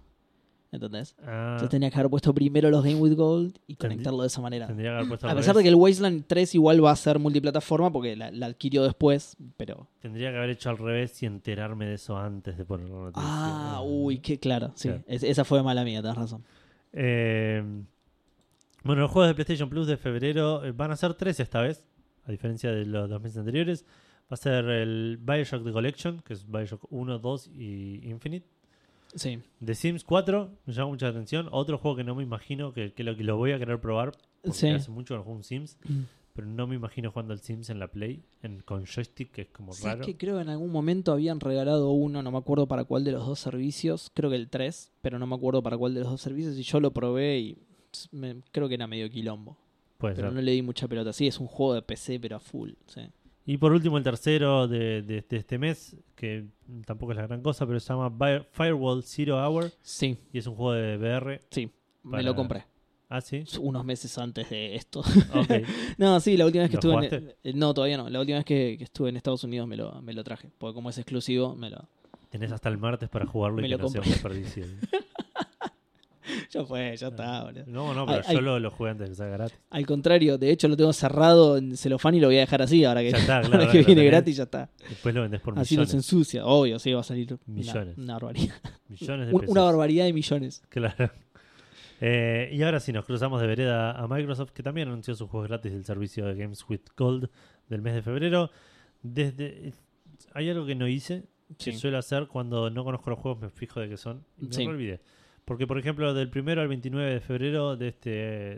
¿Entendés? 0.72 1.16
Ah, 1.26 1.48
Entonces 1.54 1.68
tenías 1.70 1.92
que 1.92 1.98
haber 1.98 2.10
puesto 2.10 2.32
primero 2.32 2.70
los 2.70 2.84
Game 2.84 2.96
with 3.00 3.14
Gold 3.16 3.58
y 3.66 3.74
conectarlo 3.74 4.20
de 4.20 4.28
esa 4.28 4.40
manera. 4.40 4.68
tendría 4.68 4.90
que 4.90 4.96
haber 4.98 5.08
puesto 5.08 5.28
A 5.28 5.34
pesar 5.34 5.56
de 5.56 5.62
que 5.64 5.68
el 5.68 5.74
Wasteland 5.74 6.24
3 6.28 6.54
igual 6.54 6.84
va 6.84 6.92
a 6.92 6.96
ser 6.96 7.18
multiplataforma 7.18 7.90
porque 7.92 8.14
la, 8.14 8.30
la 8.30 8.46
adquirió 8.46 8.84
después, 8.84 9.36
pero... 9.56 9.88
Tendría 10.00 10.30
que 10.30 10.36
haber 10.36 10.50
hecho 10.50 10.70
al 10.70 10.78
revés 10.78 11.20
y 11.22 11.26
enterarme 11.26 11.86
de 11.86 11.94
eso 11.94 12.16
antes 12.16 12.56
de 12.56 12.64
poner 12.64 12.88
la 12.88 12.94
noticia. 12.96 13.22
Ah, 13.26 13.82
uy, 13.84 14.18
qué 14.18 14.38
claro, 14.38 14.70
sí. 14.76 14.88
Claro. 14.88 15.02
Es- 15.08 15.24
esa 15.24 15.44
fue 15.44 15.60
mala 15.64 15.82
mía, 15.82 16.02
tenés 16.02 16.16
razón. 16.16 16.44
Eh, 16.92 17.62
bueno, 18.84 19.02
los 19.02 19.10
juegos 19.10 19.28
de 19.28 19.34
PlayStation 19.34 19.68
Plus 19.68 19.86
de 19.86 19.96
febrero 19.96 20.64
eh, 20.64 20.72
van 20.72 20.90
a 20.92 20.96
ser 20.96 21.14
tres 21.14 21.38
esta 21.40 21.60
vez, 21.60 21.84
a 22.26 22.30
diferencia 22.30 22.70
de 22.70 22.86
los 22.86 23.10
dos 23.10 23.20
meses 23.20 23.38
anteriores. 23.38 23.84
Va 24.30 24.34
a 24.34 24.36
ser 24.36 24.64
el 24.66 25.18
Bioshock 25.20 25.64
The 25.64 25.72
Collection, 25.72 26.20
que 26.20 26.34
es 26.34 26.46
Bioshock 26.48 26.84
1, 26.90 27.18
2 27.18 27.48
y 27.52 28.08
Infinite. 28.08 28.46
Sí. 29.14 29.40
The 29.64 29.74
Sims 29.74 30.04
4, 30.04 30.50
me 30.66 30.72
llama 30.72 30.88
mucha 30.90 31.08
atención. 31.08 31.48
Otro 31.52 31.78
juego 31.78 31.96
que 31.96 32.04
no 32.04 32.14
me 32.14 32.22
imagino 32.22 32.72
que, 32.72 32.92
que 32.92 33.04
lo, 33.04 33.16
que 33.16 33.24
lo 33.24 33.36
voy 33.36 33.52
a 33.52 33.58
querer 33.58 33.80
probar. 33.80 34.12
Porque 34.42 34.58
Sí. 34.58 34.68
hace 34.68 34.90
mucho 34.90 35.14
que 35.14 35.18
no 35.18 35.24
juego 35.24 35.36
un 35.38 35.44
Sims. 35.44 35.78
Pero 36.32 36.46
no 36.46 36.66
me 36.68 36.76
imagino 36.76 37.10
jugando 37.10 37.32
al 37.32 37.40
Sims 37.40 37.70
en 37.70 37.80
la 37.80 37.88
Play, 37.88 38.22
en, 38.42 38.60
con 38.60 38.86
joystick, 38.86 39.32
que 39.32 39.42
es 39.42 39.48
como 39.48 39.72
Sí, 39.72 39.84
raro. 39.84 40.04
que 40.04 40.16
creo 40.16 40.36
que 40.36 40.42
en 40.42 40.48
algún 40.48 40.70
momento 40.70 41.12
habían 41.12 41.40
regalado 41.40 41.90
uno, 41.90 42.22
no 42.22 42.30
me 42.30 42.38
acuerdo 42.38 42.66
para 42.68 42.84
cuál 42.84 43.02
de 43.04 43.10
los 43.12 43.26
dos 43.26 43.40
servicios, 43.40 44.10
creo 44.14 44.30
que 44.30 44.36
el 44.36 44.48
3, 44.48 44.92
pero 45.02 45.18
no 45.18 45.26
me 45.26 45.34
acuerdo 45.34 45.60
para 45.62 45.76
cuál 45.76 45.92
de 45.92 46.00
los 46.00 46.08
dos 46.08 46.20
servicios 46.20 46.56
y 46.56 46.62
yo 46.62 46.78
lo 46.80 46.92
probé 46.92 47.38
y 47.40 47.58
me- 48.12 48.36
creo 48.52 48.68
que 48.68 48.74
era 48.76 48.86
medio 48.86 49.10
quilombo. 49.10 49.56
Puede 49.98 50.14
Pero 50.14 50.28
ser. 50.28 50.34
no 50.36 50.40
le 50.40 50.52
di 50.52 50.62
mucha 50.62 50.86
pelota. 50.88 51.12
Sí, 51.12 51.26
es 51.26 51.38
un 51.40 51.48
juego 51.48 51.74
de 51.74 51.82
PC, 51.82 52.20
pero 52.20 52.36
a 52.36 52.40
full. 52.40 52.70
Sí. 52.86 53.02
Y 53.50 53.58
por 53.58 53.72
último, 53.72 53.98
el 53.98 54.04
tercero 54.04 54.68
de, 54.68 55.02
de- 55.02 55.24
de 55.28 55.36
este 55.36 55.58
mes, 55.58 55.96
que 56.14 56.44
tampoco 56.86 57.10
es 57.12 57.16
la 57.18 57.26
gran 57.26 57.42
cosa, 57.42 57.66
pero 57.66 57.80
se 57.80 57.88
llama 57.92 58.12
Firewall 58.52 59.02
Zero 59.02 59.44
Hour 59.44 59.72
Sí, 59.82 60.16
y 60.32 60.38
es 60.38 60.46
un 60.46 60.54
juego 60.54 60.72
de 60.74 60.96
VR. 60.98 61.40
sí. 61.50 61.68
Me 62.04 62.22
lo 62.22 62.34
compré. 62.36 62.64
Ah, 63.08 63.20
sí. 63.20 63.42
Unos 63.60 63.84
meses 63.84 64.16
antes 64.18 64.48
de 64.50 64.76
esto. 64.76 65.02
No, 65.98 66.20
sí, 66.20 66.36
la 66.36 66.46
última 66.46 66.62
vez 66.62 66.70
que 66.70 66.76
¿Lo 66.76 67.00
estuve 67.00 67.16
en, 67.16 67.34
eh, 67.42 67.52
No, 67.54 67.74
todavía 67.74 67.96
no. 67.96 68.08
La 68.08 68.20
última 68.20 68.38
vez 68.38 68.44
que, 68.44 68.76
que 68.78 68.84
estuve 68.84 69.08
en 69.08 69.16
Estados 69.16 69.42
Unidos 69.42 69.66
me 69.66 69.76
lo, 69.76 70.00
me 70.00 70.12
lo 70.14 70.22
traje. 70.22 70.48
Porque 70.56 70.74
como 70.74 70.88
es 70.90 70.96
exclusivo, 70.98 71.56
me 71.56 71.70
lo. 71.70 71.88
Tenés 72.30 72.52
hasta 72.52 72.68
el 72.68 72.78
martes 72.78 73.08
para 73.08 73.26
jugarlo 73.26 73.58
y 73.58 73.62
Me 73.62 73.68
que 73.68 73.76
lo 73.76 73.82
no 73.82 73.88
sea. 73.88 74.00
Ya 76.50 76.64
fue, 76.64 76.96
ya 76.96 77.08
está, 77.08 77.44
boludo. 77.44 77.62
No, 77.68 77.94
no, 77.94 78.04
pero 78.06 78.22
Ay, 78.26 78.32
yo 78.34 78.38
ay. 78.40 78.44
lo, 78.44 78.58
lo 78.58 78.70
jugué 78.72 78.90
antes 78.90 79.06
de 79.06 79.10
que 79.12 79.16
sea 79.16 79.26
gratis. 79.26 79.56
Al 79.70 79.86
contrario, 79.86 80.36
de 80.36 80.50
hecho 80.50 80.66
lo 80.66 80.76
tengo 80.76 80.92
cerrado 80.92 81.56
en 81.56 81.76
celofán 81.76 82.14
y 82.16 82.20
lo 82.20 82.26
voy 82.26 82.38
a 82.38 82.40
dejar 82.40 82.60
así 82.62 82.84
ahora 82.84 83.02
que, 83.02 83.12
Ya 83.12 83.18
está, 83.18 83.36
ahora 83.44 83.66
que 83.70 83.78
viene 83.78 83.94
tenés. 84.02 84.10
gratis 84.10 84.36
ya 84.36 84.42
está. 84.42 84.68
Después 84.88 85.14
lo 85.14 85.22
vendés 85.22 85.40
por 85.40 85.56
Así 85.58 85.76
no 85.76 85.82
millones. 85.82 85.90
se 85.90 85.96
ensucia. 85.96 86.44
Obvio, 86.46 86.78
sí, 86.80 86.92
va 86.92 87.00
a 87.00 87.04
salir 87.04 87.38
Millones. 87.46 87.96
una 87.98 88.14
barbaridad. 88.14 88.54
millones 88.88 89.26
de 89.28 89.32
pesos. 89.32 89.48
Una 89.48 89.62
barbaridad 89.62 90.04
de 90.06 90.12
millones. 90.12 90.62
Claro. 90.68 91.10
Eh, 92.02 92.48
y 92.52 92.62
ahora 92.62 92.80
sí, 92.80 92.92
nos 92.94 93.04
cruzamos 93.04 93.42
de 93.42 93.46
vereda 93.46 93.92
a 93.92 94.08
Microsoft, 94.08 94.52
que 94.52 94.62
también 94.62 94.88
anunció 94.88 95.14
sus 95.14 95.28
juegos 95.28 95.50
gratis 95.50 95.70
del 95.72 95.84
servicio 95.84 96.24
de 96.24 96.34
Games 96.34 96.64
with 96.66 96.80
Gold 96.96 97.28
del 97.68 97.82
mes 97.82 97.92
de 97.94 98.00
febrero. 98.00 98.50
Desde 99.02 99.74
Hay 100.32 100.48
algo 100.48 100.64
que 100.64 100.74
no 100.74 100.88
hice, 100.88 101.24
que 101.58 101.72
Sí. 101.72 101.78
suelo 101.78 101.98
hacer 101.98 102.26
cuando 102.26 102.70
no 102.70 102.84
conozco 102.84 103.10
los 103.10 103.18
juegos, 103.18 103.42
me 103.42 103.50
fijo 103.50 103.80
de 103.80 103.88
qué 103.90 103.96
son 103.98 104.24
y 104.40 104.46
me 104.46 104.52
Sí. 104.54 104.66
olvidé. 104.66 105.00
Porque, 105.50 105.66
por 105.66 105.78
ejemplo, 105.78 106.14
del 106.14 106.30
primero 106.30 106.60
al 106.62 106.68
29 106.68 107.14
de 107.14 107.20
febrero 107.20 107.76
de 107.76 107.88
este, 107.88 108.10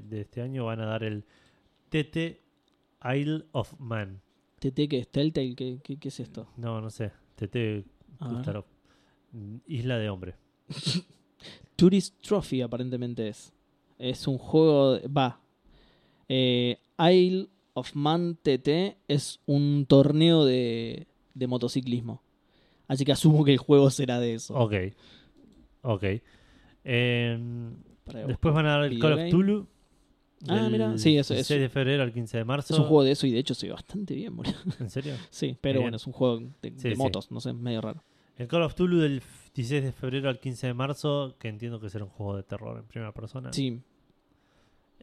de 0.02 0.20
este 0.20 0.42
año 0.42 0.66
van 0.66 0.78
a 0.78 0.84
dar 0.84 1.02
el 1.02 1.24
TT 1.88 2.38
Isle 3.14 3.46
of 3.52 3.72
Man. 3.78 4.20
TT, 4.58 4.90
que 4.90 4.98
es 4.98 5.08
Telltale, 5.08 5.54
¿qué, 5.54 5.78
qué, 5.82 5.96
qué 5.96 6.08
es 6.08 6.20
esto? 6.20 6.48
No, 6.58 6.82
no 6.82 6.90
sé. 6.90 7.10
TT 7.36 7.86
A 8.18 8.28
ver. 8.28 8.36
Gustav. 8.36 8.64
Isla 9.68 9.96
de 9.96 10.10
Hombre. 10.10 10.34
Tourist 11.76 12.20
Trophy 12.20 12.60
aparentemente 12.60 13.26
es. 13.26 13.54
Es 13.98 14.28
un 14.28 14.36
juego, 14.36 15.00
va. 15.08 15.40
Eh, 16.28 16.76
Isle 16.98 17.48
of 17.72 17.94
Man 17.94 18.36
TT 18.42 18.98
es 19.08 19.40
un 19.46 19.86
torneo 19.88 20.44
de, 20.44 21.06
de 21.32 21.46
motociclismo. 21.46 22.20
Así 22.86 23.06
que 23.06 23.12
asumo 23.12 23.46
que 23.46 23.52
el 23.52 23.58
juego 23.58 23.88
será 23.88 24.20
de 24.20 24.34
eso. 24.34 24.54
Ok. 24.56 24.74
Ok. 25.80 26.04
Em, 26.84 27.74
después 28.26 28.54
van 28.54 28.66
a 28.66 28.70
dar 28.78 28.84
el 28.84 28.98
Call 28.98 29.12
of. 29.14 29.30
Tulu. 29.30 29.66
Ah, 30.48 30.68
mira, 30.70 30.98
sí, 30.98 31.16
eso- 31.16 31.34
16 31.34 31.60
de 31.60 31.68
febrero 31.68 32.02
al 32.02 32.12
15 32.12 32.36
de 32.38 32.44
marzo. 32.44 32.74
es 32.74 32.80
un 32.80 32.86
juego 32.86 33.04
de 33.04 33.12
eso 33.12 33.26
y 33.28 33.30
de 33.32 33.38
hecho 33.38 33.54
se 33.54 33.66
ve 33.68 33.72
bastante 33.74 34.14
bien, 34.14 34.34
boludo. 34.36 34.54
¿En 34.80 34.90
serio? 34.90 35.14
Sí, 35.30 35.56
pero 35.60 35.74
Bien. 35.74 35.84
bueno, 35.84 35.96
es 35.98 36.06
un 36.06 36.12
juego 36.12 36.38
de, 36.60 36.70
Sí, 36.76 36.88
de 36.88 36.90
sí. 36.90 36.96
motos, 36.96 37.30
no 37.30 37.40
sé, 37.40 37.52
medio 37.52 37.80
raro. 37.80 38.02
El 38.36 38.48
Call 38.48 38.62
of 38.62 38.74
Tulu 38.74 38.98
del 38.98 39.22
16 39.54 39.84
de 39.84 39.92
febrero 39.92 40.28
al 40.28 40.40
15 40.40 40.66
de 40.66 40.74
marzo, 40.74 41.36
que 41.38 41.48
entiendo 41.48 41.78
que 41.80 41.90
será 41.90 42.04
un 42.04 42.10
juego 42.10 42.36
de 42.36 42.42
terror 42.42 42.76
en 42.78 42.84
primera 42.86 43.12
persona. 43.12 43.52
Sí, 43.52 43.80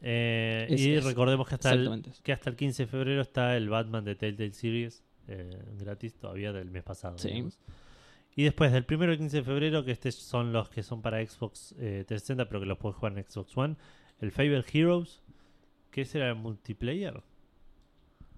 Eh, 0.02 0.66
Es- 0.70 0.80
y 0.80 0.94
es- 0.94 1.04
recordemos 1.04 1.46
que 1.46 1.56
hasta, 1.56 1.72
el, 1.72 2.02
que 2.22 2.32
hasta 2.32 2.48
el 2.48 2.56
15 2.56 2.84
de 2.84 2.86
febrero 2.86 3.20
está 3.20 3.54
el 3.56 3.68
Batman 3.68 4.02
de 4.04 4.14
Telltale 4.14 4.52
Series, 4.54 5.04
eh, 5.28 5.50
gratis 5.78 6.14
todavía 6.14 6.52
del 6.52 6.70
mes 6.70 6.82
pasado. 6.82 7.18
Sí. 7.18 7.28
digamos. 7.28 7.58
Y 8.36 8.44
después 8.44 8.72
del 8.72 8.86
1 8.88 9.04
al 9.04 9.18
15 9.18 9.38
de 9.38 9.42
febrero, 9.42 9.84
que 9.84 9.90
estos 9.92 10.14
son 10.14 10.52
los 10.52 10.68
que 10.70 10.82
son 10.82 11.02
para 11.02 11.24
Xbox 11.26 11.72
eh, 11.78 12.04
360, 12.06 12.46
pero 12.48 12.60
que 12.60 12.66
los 12.66 12.78
puedes 12.78 12.96
jugar 12.96 13.16
en 13.18 13.24
Xbox 13.24 13.56
One, 13.56 13.76
el 14.20 14.30
Fable 14.30 14.64
Heroes, 14.72 15.22
que 15.90 16.02
ese 16.02 16.18
era 16.18 16.28
el 16.30 16.36
multiplayer. 16.36 17.22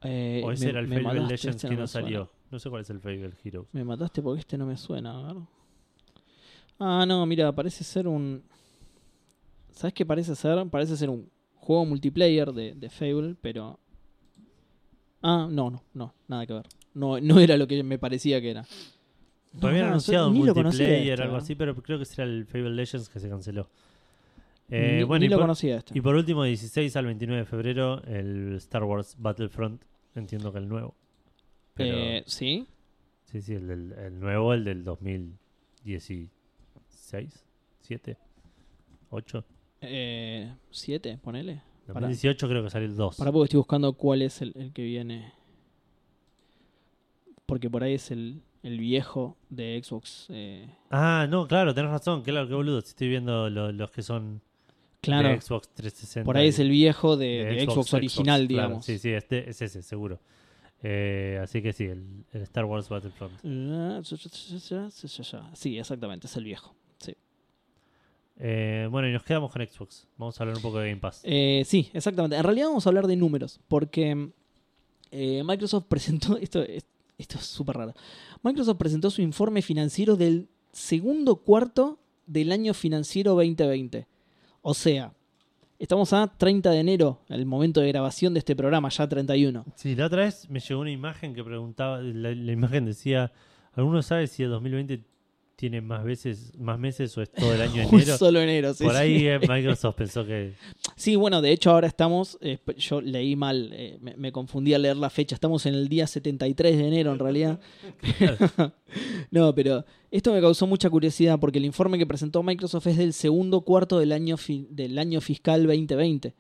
Eh, 0.03 0.43
o 0.45 0.51
ese 0.51 0.65
me- 0.65 0.71
era 0.71 0.81
el 0.81 0.89
Fable 0.89 1.03
mataste, 1.03 1.29
Legends 1.29 1.57
este 1.57 1.69
que 1.69 1.75
no 1.75 1.77
no 1.79 1.83
me 1.83 1.89
suena. 1.89 2.07
salió. 2.07 2.31
No 2.51 2.59
sé 2.59 2.71
cuál 2.71 2.83
es 2.83 2.91
el 2.91 3.01
Fable 3.01 3.33
Heroes. 3.45 3.69
Me 3.73 3.85
mataste 3.85 4.23
porque 4.23 4.41
este 4.41 4.59
no 4.59 4.67
me 4.67 4.77
suena, 4.77 5.19
a 5.19 5.33
ver. 5.35 5.43
Ah, 6.79 7.05
no, 7.07 7.25
mira, 7.27 7.53
parece 7.53 7.85
ser 7.85 8.09
un. 8.09 8.43
¿Sabes 9.71 9.95
qué 9.95 10.05
parece 10.05 10.35
ser? 10.35 10.67
Parece 10.69 10.97
ser 10.97 11.11
un 11.11 11.31
juego 11.55 11.85
multiplayer 11.87 12.53
de, 12.53 12.75
de 12.75 12.91
Fable, 12.91 13.37
pero. 13.41 13.79
Ah, 15.23 15.47
no, 15.51 15.71
no, 15.71 15.83
no, 15.95 16.15
nada 16.27 16.47
que 16.47 16.55
ver. 16.55 16.67
No, 16.95 17.21
no 17.21 17.39
era 17.39 17.57
lo 17.57 17.67
que 17.69 17.83
me 17.85 17.99
parecía 17.99 18.41
que 18.41 18.51
era. 18.51 18.67
Lo 19.61 19.69
habían 19.69 19.83
No, 19.85 19.89
anunciado 19.91 20.29
un 20.31 20.37
multiplayer, 20.39 21.21
algo 21.23 21.35
¿eh? 21.37 21.39
así, 21.39 21.55
pero 21.55 21.75
creo 21.77 21.99
que 21.99 22.05
será 22.07 22.25
el 22.29 22.47
Fable 22.47 22.71
Legends 22.71 23.09
que 23.09 23.21
se 23.21 23.29
canceló. 23.29 23.69
Eh, 24.71 24.97
ni, 24.99 25.03
bueno, 25.05 25.21
ni 25.21 25.27
y 25.27 25.29
lo 25.29 25.37
por, 25.37 25.45
conocía 25.45 25.77
este. 25.79 25.97
y 25.97 26.01
por 26.01 26.15
último, 26.15 26.45
16 26.45 26.97
al 26.97 27.05
29 27.07 27.41
de 27.43 27.47
febrero, 27.47 28.03
el 28.05 28.55
Star 28.57 28.85
Wars 28.85 29.15
Battlefront. 29.19 29.83
Entiendo 30.15 30.53
que 30.53 30.59
el 30.59 30.69
nuevo. 30.69 30.95
Pero, 31.75 31.97
Eh, 31.99 32.23
sí, 32.27 32.67
sí, 33.25 33.41
sí, 33.43 33.55
el, 33.55 33.67
del- 33.69 33.93
el 33.93 34.19
nuevo, 34.21 34.55
el 34.55 34.65
del 34.65 34.85
2016, 34.85 37.45
7, 37.81 38.17
8. 39.11 39.45
eh, 39.83 40.55
siete, 40.71 41.19
ponele. 41.19 41.63
Para- 41.87 42.01
2018 42.07 42.49
creo 42.49 42.63
que 42.63 42.71
salió 42.71 42.89
el 42.89 42.97
2. 42.97 43.17
Para 43.17 43.33
porque 43.33 43.45
estoy 43.45 43.59
buscando 43.59 43.93
cuál 43.95 44.23
es 44.23 44.41
el, 44.41 44.53
el 44.55 44.73
que 44.73 44.83
viene. 44.85 45.33
Porque 47.47 47.69
por 47.69 47.83
ahí 47.83 47.95
es 47.95 48.11
el, 48.11 48.41
el 48.63 48.79
viejo 48.79 49.37
de 49.51 49.81
Xbox. 49.83 50.27
eh, 50.31 50.69
Ah, 50.91 51.27
no, 51.29 51.47
claro, 51.49 51.75
tenés 51.75 51.91
razón, 51.91 52.23
claro, 52.23 52.47
qué 52.49 52.55
boludo. 52.55 52.81
Si 52.81 52.89
estoy 52.89 53.09
viendo 53.09 53.49
lo- 53.51 53.73
los 53.73 53.91
que 53.91 54.03
son 54.03 54.41
claro, 55.01 55.29
de 55.31 55.41
Xbox 55.41 55.69
360. 55.75 56.25
por 56.25 56.37
ahí 56.37 56.49
es 56.49 56.59
el 56.59 56.71
viejo 56.71 57.17
de, 57.17 57.27
de 57.27 57.55
de 57.57 57.65
Xbox, 57.67 57.93
original, 57.95 58.47
digamos. 58.47 58.85
sí, 58.85 58.99
sí, 58.99 59.11
este 59.11 59.51
es 59.51 59.61
ese, 59.63 59.83
seguro. 59.83 60.21
Eh, 60.85 61.39
así 61.43 61.63
que 61.63 61.73
sí, 61.73 61.85
el, 61.85 62.25
el 62.33 62.43
Star 62.43 62.65
Wars 62.65 62.89
Battlefront. 62.89 63.33
Sí, 65.55 65.79
exactamente, 65.79 66.27
es 66.27 66.37
el 66.37 66.45
viejo. 66.45 66.75
Sí, 66.99 67.15
Eh, 68.39 68.89
bueno, 68.91 69.09
y 69.09 69.13
nos 69.13 69.23
quedamos 69.23 69.53
con 69.53 69.65
Xbox. 69.65 70.07
Vamos 70.17 70.39
a 70.41 70.43
hablar 70.43 70.57
un 70.57 70.63
poco 70.63 70.79
de 70.79 70.89
Game 70.89 71.01
Pass. 71.01 71.21
Eh, 71.25 71.63
sí, 71.67 71.91
exactamente. 71.93 72.37
En 72.37 72.43
realidad 72.45 72.67
vamos 72.69 72.87
a 72.87 72.91
hablar 72.91 73.07
de 73.07 73.15
números, 73.17 73.61
porque 73.69 74.31
Microsoft 75.13 75.85
presentó, 75.89 76.37
esto, 76.37 76.63
es- 76.63 76.87
esto 77.23 77.39
es 77.39 77.47
súper 77.47 77.77
raro, 77.77 77.95
Microsoft 78.43 78.77
presentó 78.77 79.11
su 79.11 79.23
informe 79.23 79.63
financiero 79.63 80.17
del 80.17 80.49
segundo 80.73 81.37
cuarto 81.37 81.99
del 82.27 82.53
año 82.53 82.75
financiero 82.75 83.33
2020. 83.35 84.07
O 84.63 84.75
sea, 84.75 85.13
estamos 85.79 86.13
a 86.13 86.27
30 86.27 86.71
de 86.71 86.79
enero, 86.79 87.21
el 87.29 87.47
momento 87.47 87.81
de 87.81 87.89
grabación 87.89 88.35
de 88.35 88.39
este 88.39 88.55
programa, 88.55 88.89
ya 88.89 89.09
31. 89.09 89.65
Sí, 89.75 89.97
la 89.97 90.07
otra 90.07 90.25
vez 90.25 90.49
me 90.49 90.61
llegó 90.61 90.81
una 90.81 90.91
imagen 90.91 91.35
que 91.35 91.43
preguntaba, 91.43 92.01
la, 92.01 92.35
la 92.35 92.53
imagen 92.53 92.85
decía, 92.85 93.33
¿alguno 93.73 94.03
sabe 94.03 94.27
si 94.27 94.43
el 94.43 94.51
2020 94.51 95.12
tiene 95.57 95.81
más 95.81 96.05
veces, 96.05 96.53
más 96.59 96.79
meses 96.79 97.17
o 97.17 97.23
es 97.23 97.31
todo 97.31 97.55
el 97.55 97.61
año 97.61 97.83
enero. 97.93 98.17
solo 98.17 98.41
enero, 98.41 98.75
sí. 98.75 98.85
Por 98.85 98.97
ahí 98.97 99.27
eh, 99.27 99.39
Microsoft 99.39 99.97
pensó 99.97 100.25
que 100.27 100.55
Sí, 100.97 101.17
bueno, 101.17 101.41
de 101.41 101.53
hecho 101.53 101.71
ahora 101.71 101.87
estamos, 101.87 102.39
eh, 102.41 102.59
yo 102.77 103.01
leí 103.01 103.37
mal, 103.37 103.71
eh, 103.73 103.99
me, 104.01 104.17
me 104.17 104.33
confundí 104.33 104.75
al 104.75 104.83
leer 104.83 104.97
la 104.97 105.11
fecha, 105.11 105.35
estamos 105.35 105.67
en 105.67 105.75
el 105.75 105.89
día 105.89 106.07
73 106.07 106.77
de 106.77 106.89
enero 106.89 107.13
en 107.13 107.19
realidad. 107.19 107.61
no, 109.31 109.55
pero 109.55 109.85
esto 110.11 110.33
me 110.33 110.41
causó 110.41 110.67
mucha 110.67 110.91
curiosidad 110.91 111.39
porque 111.39 111.59
el 111.59 111.65
informe 111.65 111.99
que 111.99 112.07
presentó 112.07 112.43
Microsoft 112.43 112.87
es 112.89 112.97
del 112.97 113.13
segundo 113.13 113.61
cuarto 113.63 113.99
del 113.99 114.13
año, 114.13 114.37
del 114.71 114.99
año 114.99 115.21
fiscal 115.21 115.67
2020. 115.67 116.35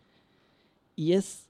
Y 0.96 1.12
es 1.12 1.48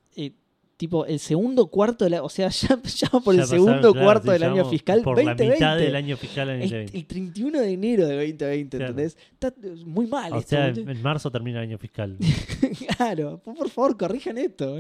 tipo 0.83 1.07
el 1.07 1.20
segundo 1.20 1.68
cuarto, 1.68 2.05
de 2.05 2.11
la, 2.11 2.22
o 2.24 2.28
sea, 2.28 2.49
ya, 2.51 2.80
ya 2.83 3.09
por 3.11 3.35
ya 3.37 3.43
el 3.43 3.49
pasaron, 3.49 3.49
segundo 3.49 3.93
claro, 3.93 4.05
cuarto 4.05 4.33
del 4.33 4.43
año 4.43 4.64
fiscal 4.68 5.01
por 5.03 5.14
2020. 5.16 5.45
la 5.47 5.55
mitad 5.55 5.76
del 5.78 5.95
año 5.97 6.16
fiscal 6.16 6.49
en 6.51 6.55
el, 6.57 6.61
2020. 6.62 6.99
el 6.99 7.07
31 7.07 7.61
de 7.61 7.70
enero 7.72 8.07
de 8.09 8.14
2020, 8.16 8.76
Claro. 8.76 8.91
¿entendés? 8.91 9.16
Está 9.33 9.55
muy 9.87 10.07
mal 10.09 10.33
O 10.33 10.39
esto, 10.39 10.49
sea, 10.51 10.68
en, 10.68 11.03
marzo 11.03 11.30
termina 11.30 11.59
el 11.62 11.68
año 11.68 11.78
fiscal. 11.78 12.16
Claro, 12.97 13.41
por 13.45 13.68
favor, 13.70 13.97
corrijan 13.97 14.39
esto. 14.39 14.74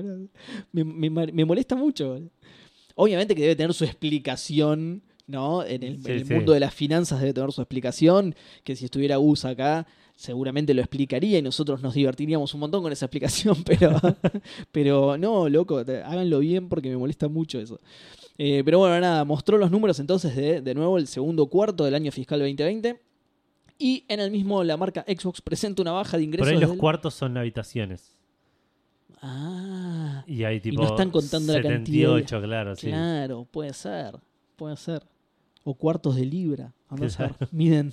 Me, 0.72 0.84
me- 0.84 1.10
me 1.10 1.44
molesta 1.44 1.74
mucho. 1.76 2.18
Obviamente 2.94 3.34
que 3.34 3.42
debe 3.42 3.56
tener 3.56 3.72
su 3.74 3.84
explicación, 3.84 5.02
¿no? 5.26 5.64
En 5.64 5.82
el, 5.82 5.98
Sí, 6.02 6.10
en 6.10 6.18
el 6.18 6.26
sí. 6.26 6.34
mundo 6.34 6.52
de 6.52 6.60
las 6.60 6.74
finanzas 6.74 7.20
debe 7.20 7.32
tener 7.32 7.52
su 7.52 7.60
explicación, 7.62 8.34
que 8.64 8.76
si 8.76 8.84
estuviera 8.86 9.16
Gus 9.16 9.44
acá, 9.44 9.86
seguramente 10.22 10.72
lo 10.72 10.80
explicaría 10.82 11.38
y 11.38 11.42
nosotros 11.42 11.82
nos 11.82 11.94
divertiríamos 11.94 12.54
un 12.54 12.60
montón 12.60 12.80
con 12.82 12.92
esa 12.92 13.06
explicación, 13.06 13.56
pero, 13.66 13.98
pero 14.70 15.18
no, 15.18 15.48
loco, 15.48 15.78
háganlo 15.78 16.38
bien 16.38 16.68
porque 16.68 16.88
me 16.88 16.96
molesta 16.96 17.26
mucho 17.28 17.58
eso. 17.58 17.80
Eh, 18.38 18.62
pero 18.64 18.78
bueno, 18.78 19.00
nada, 19.00 19.24
mostró 19.24 19.58
los 19.58 19.70
números 19.70 19.98
entonces 19.98 20.34
de, 20.36 20.60
de 20.62 20.74
nuevo 20.74 20.96
el 20.96 21.06
segundo 21.08 21.46
cuarto 21.46 21.84
del 21.84 21.94
año 21.96 22.12
fiscal 22.12 22.38
2020. 22.38 23.00
Y 23.78 24.04
en 24.06 24.20
el 24.20 24.30
mismo 24.30 24.62
la 24.62 24.76
marca 24.76 25.04
Xbox 25.08 25.40
presenta 25.40 25.82
una 25.82 25.90
baja 25.90 26.16
de 26.16 26.22
ingresos. 26.22 26.46
Por 26.46 26.54
ahí 26.54 26.60
los 26.60 26.70
del- 26.70 26.78
cuartos 26.78 27.14
son 27.14 27.36
habitaciones. 27.36 28.14
Ah, 29.20 30.24
Y 30.26 30.44
hay 30.44 30.60
tipo 30.60 30.82
no 30.82 30.88
están 30.88 31.10
contando 31.10 31.52
la 31.52 31.62
cantidad 31.62 32.14
de- 32.14 32.22
78, 32.22 32.42
claro, 32.42 32.76
sí. 32.76 32.86
claro, 32.88 33.46
puede 33.50 33.72
ser, 33.72 34.16
puede 34.56 34.76
ser. 34.76 35.02
O 35.64 35.74
cuartos 35.74 36.16
de 36.16 36.24
libra, 36.26 36.72
andá 36.88 37.06
a 37.06 37.10
saber. 37.10 37.34
Miden, 37.52 37.92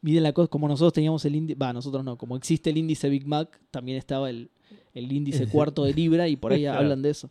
miden 0.00 0.22
la 0.22 0.32
cosa, 0.32 0.48
como 0.48 0.68
nosotros 0.68 0.92
teníamos 0.92 1.24
el 1.24 1.34
índice, 1.36 1.58
va, 1.58 1.72
nosotros 1.72 2.04
no, 2.04 2.16
como 2.16 2.36
existe 2.36 2.70
el 2.70 2.78
índice 2.78 3.08
Big 3.08 3.26
Mac, 3.26 3.60
también 3.70 3.98
estaba 3.98 4.30
el, 4.30 4.50
el 4.94 5.10
índice 5.12 5.46
cuarto 5.50 5.84
de 5.84 5.94
libra 5.94 6.28
y 6.28 6.36
por 6.36 6.52
ahí 6.52 6.62
Claro. 6.62 6.80
hablan 6.80 7.02
de 7.02 7.10
eso. 7.10 7.30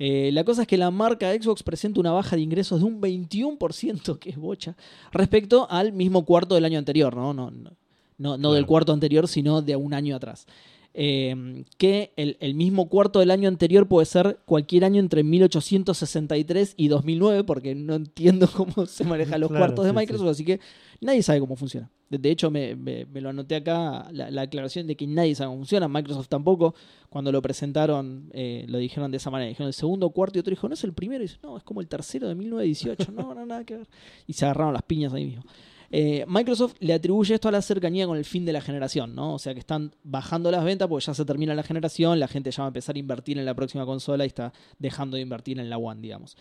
Eh, 0.00 0.30
la 0.32 0.44
cosa 0.44 0.62
es 0.62 0.68
que 0.68 0.76
la 0.76 0.90
marca 0.92 1.32
Xbox 1.34 1.62
presenta 1.64 1.98
una 1.98 2.12
baja 2.12 2.36
de 2.36 2.42
ingresos 2.42 2.78
de 2.80 2.86
un 2.86 3.00
21%, 3.00 4.18
que 4.20 4.30
es 4.30 4.36
bocha, 4.36 4.76
respecto 5.12 5.66
al 5.70 5.92
mismo 5.92 6.24
cuarto 6.24 6.54
del 6.54 6.64
año 6.64 6.78
anterior, 6.78 7.16
¿no? 7.16 7.34
No, 7.34 7.50
no, 7.50 7.72
no, 8.16 8.36
no 8.38 8.52
del 8.52 8.64
cuarto 8.64 8.92
anterior, 8.92 9.26
sino 9.26 9.60
de 9.60 9.74
un 9.74 9.94
año 9.94 10.14
atrás. 10.14 10.46
Eh, 10.94 11.64
que 11.76 12.12
el, 12.16 12.36
el 12.40 12.54
mismo 12.54 12.88
cuarto 12.88 13.18
del 13.20 13.30
año 13.30 13.48
anterior 13.48 13.86
puede 13.86 14.06
ser 14.06 14.38
cualquier 14.46 14.84
año 14.84 15.00
entre 15.00 15.22
1863 15.22 16.74
y 16.76 16.88
2009, 16.88 17.44
porque 17.44 17.74
no 17.74 17.94
entiendo 17.94 18.48
cómo 18.56 18.86
se 18.86 19.04
manejan 19.04 19.40
los 19.40 19.50
Claro, 19.50 19.64
cuartos 19.66 19.84
de 19.84 19.90
sí, 19.90 19.96
Microsoft, 19.96 20.28
así 20.28 20.44
que 20.44 20.60
nadie 21.00 21.22
sabe 21.22 21.40
cómo 21.40 21.56
funciona. 21.56 21.90
De, 22.10 22.30
hecho, 22.30 22.50
me, 22.50 22.74
me- 22.74 23.04
me 23.04 23.20
lo 23.20 23.28
anoté 23.28 23.56
acá, 23.56 24.08
la, 24.12 24.30
la 24.30 24.42
aclaración 24.42 24.86
de 24.86 24.96
que 24.96 25.06
nadie 25.06 25.34
sabe 25.34 25.48
cómo 25.48 25.58
funciona, 25.58 25.88
Microsoft 25.88 26.28
tampoco. 26.28 26.74
Cuando 27.10 27.30
lo 27.30 27.42
presentaron, 27.42 28.30
eh, 28.32 28.64
lo 28.68 28.78
dijeron 28.78 29.10
de 29.10 29.18
esa 29.18 29.30
manera. 29.30 29.48
Dijeron 29.50 29.66
el 29.68 29.74
segundo 29.74 30.08
cuarto 30.10 30.38
y 30.38 30.40
otro 30.40 30.50
dijo, 30.50 30.68
no 30.68 30.74
es 30.74 30.84
el 30.84 30.94
primero. 30.94 31.22
Y 31.22 31.26
dice, 31.26 31.38
no, 31.42 31.56
es 31.58 31.64
como 31.64 31.80
el 31.82 31.88
tercero 31.88 32.26
de 32.28 32.34
1918. 32.34 33.12
No, 33.12 33.34
no, 33.34 33.44
nada 33.44 33.64
que 33.64 33.76
ver. 33.76 33.88
Y 34.26 34.32
se 34.32 34.46
agarraron 34.46 34.72
las 34.72 34.82
piñas 34.84 35.12
ahí 35.12 35.26
mismo. 35.26 35.44
Eh, 35.90 36.24
Microsoft 36.28 36.74
le 36.80 36.92
atribuye 36.94 37.34
esto 37.34 37.48
a 37.48 37.52
la 37.52 37.62
cercanía 37.62 38.06
con 38.06 38.16
el 38.18 38.24
fin 38.24 38.44
de 38.44 38.52
la 38.52 38.60
generación, 38.60 39.14
¿no? 39.14 39.34
O 39.34 39.38
sea 39.38 39.52
que 39.54 39.60
están 39.60 39.94
bajando 40.02 40.50
las 40.50 40.62
ventas 40.64 40.86
porque 40.88 41.04
ya 41.06 41.14
se 41.14 41.24
termina 41.24 41.54
la 41.54 41.62
generación, 41.62 42.20
la 42.20 42.28
gente 42.28 42.50
ya 42.50 42.62
va 42.62 42.66
a 42.66 42.68
empezar 42.68 42.96
a 42.96 42.98
invertir 42.98 43.38
en 43.38 43.46
la 43.46 43.54
próxima 43.54 43.86
consola 43.86 44.24
y 44.24 44.28
está 44.28 44.52
dejando 44.78 45.16
de 45.16 45.22
invertir 45.22 45.58
en 45.58 45.70
la 45.70 45.78
One, 45.78 46.00
digamos. 46.02 46.36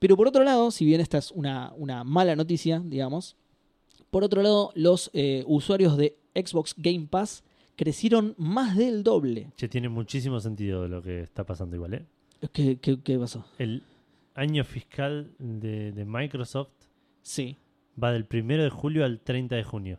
Pero 0.00 0.16
por 0.16 0.26
otro 0.26 0.42
lado, 0.42 0.70
si 0.72 0.84
bien 0.84 1.00
esta 1.00 1.18
es 1.18 1.30
una 1.30 1.72
mala 2.04 2.34
noticia, 2.34 2.82
digamos, 2.84 3.36
por 4.10 4.24
otro 4.24 4.42
lado, 4.42 4.72
los 4.74 5.10
eh, 5.14 5.44
usuarios 5.46 5.96
de 5.96 6.16
Xbox 6.34 6.74
Game 6.76 7.06
Pass 7.10 7.42
crecieron 7.76 8.34
más 8.36 8.76
del 8.76 9.02
doble. 9.02 9.48
Che, 9.56 9.68
tiene 9.68 9.88
muchísimo 9.88 10.38
sentido 10.40 10.86
lo 10.88 11.02
que 11.02 11.20
está 11.22 11.44
pasando 11.44 11.76
igual, 11.76 11.94
¿eh? 11.94 12.04
¿Qué, 12.52 12.78
qué- 12.78 13.00
qué 13.02 13.18
pasó? 13.18 13.44
El 13.58 13.82
año 14.34 14.64
fiscal 14.64 15.30
de, 15.38 15.92
de 15.92 16.04
Microsoft 16.04 16.70
Sí. 17.22 17.56
va 18.02 18.12
del 18.12 18.26
1 18.32 18.62
de 18.64 18.70
julio 18.70 19.04
al 19.04 19.20
30 19.20 19.56
de 19.56 19.64
junio. 19.64 19.98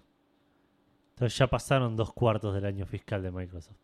Entonces 1.15 1.37
ya 1.37 1.47
pasaron 1.47 1.95
dos 1.95 2.13
cuartos 2.13 2.53
del 2.55 2.65
año 2.65 2.85
fiscal 2.85 3.21
de 3.21 3.31
Microsoft. 3.31 3.75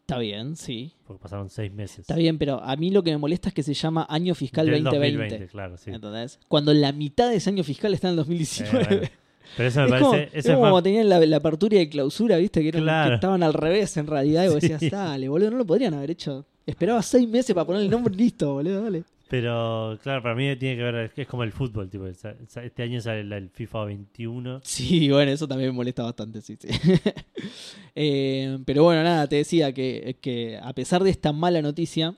Está 0.00 0.18
bien, 0.18 0.54
sí. 0.56 0.92
Porque 1.04 1.20
pasaron 1.20 1.50
seis 1.50 1.72
meses. 1.72 2.00
Está 2.00 2.14
bien, 2.16 2.38
pero 2.38 2.62
a 2.62 2.76
mí 2.76 2.90
lo 2.90 3.02
que 3.02 3.10
me 3.10 3.18
molesta 3.18 3.48
es 3.48 3.54
que 3.54 3.62
se 3.64 3.74
llama 3.74 4.06
año 4.08 4.34
fiscal 4.34 4.66
Del 4.66 4.84
2020. 4.84 5.18
2020, 5.18 5.50
claro, 5.50 5.76
sí. 5.76 5.90
¿Entendés? 5.90 6.38
Cuando 6.48 6.72
la 6.72 6.92
mitad 6.92 7.28
de 7.28 7.36
ese 7.36 7.50
año 7.50 7.64
fiscal 7.64 7.92
está 7.92 8.06
en 8.08 8.12
el 8.12 8.16
2019. 8.18 8.82
Eh, 8.84 8.86
bueno. 8.98 9.08
Pero 9.56 9.68
eso 9.68 9.80
me 9.80 9.86
es 9.86 9.92
como, 9.92 10.10
parece. 10.12 10.28
es 10.38 10.44
eso 10.44 10.52
es 10.52 10.58
como 10.58 10.70
más- 10.72 10.82
tenían 10.82 11.08
la, 11.08 11.20
la 11.20 11.36
apertura 11.36 11.76
y 11.76 11.84
la 11.84 11.90
clausura, 11.90 12.36
¿viste? 12.38 12.62
Que, 12.62 12.68
eran- 12.68 12.82
Claro. 12.82 13.10
que 13.10 13.14
estaban 13.16 13.42
al 13.42 13.52
revés 13.54 13.96
en 13.96 14.06
realidad. 14.06 14.44
Y 14.44 14.48
vos 14.48 14.60
decías, 14.60 14.80
Sí. 14.80 14.90
dale, 14.90 15.28
boludo, 15.28 15.50
no 15.50 15.58
lo 15.58 15.66
podrían 15.66 15.94
haber 15.94 16.10
hecho. 16.10 16.46
Esperaba 16.66 17.02
seis 17.02 17.28
meses 17.28 17.54
para 17.54 17.64
poner 17.66 17.82
el 17.82 17.90
nombre 17.90 18.14
listo, 18.14 18.54
boludo, 18.54 18.82
dale. 18.82 19.04
Pero 19.28 19.98
claro, 20.04 20.22
para 20.22 20.36
mí 20.36 20.54
tiene 20.56 20.76
que 20.76 20.82
ver. 20.84 21.12
Es 21.16 21.26
como 21.26 21.42
el 21.42 21.50
fútbol. 21.50 21.88
tipo 21.90 22.06
Este 22.06 22.82
año 22.82 23.00
sale 23.00 23.20
el, 23.22 23.32
el 23.32 23.50
FIFA 23.50 23.84
21. 23.86 24.60
Sí, 24.62 25.10
bueno, 25.10 25.32
eso 25.32 25.48
también 25.48 25.70
me 25.70 25.76
molesta 25.76 26.04
bastante, 26.04 26.40
sí, 26.42 26.56
sí. 26.56 26.68
Eh, 27.94 28.58
pero 28.66 28.84
bueno, 28.84 29.02
nada, 29.02 29.26
te 29.26 29.36
decía 29.36 29.72
que, 29.72 30.16
que 30.20 30.58
a 30.62 30.72
pesar 30.74 31.02
de 31.02 31.10
esta 31.10 31.32
mala 31.32 31.62
noticia, 31.62 32.14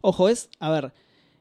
ojo, 0.00 0.28
es, 0.28 0.48
a 0.60 0.70
ver, 0.70 0.92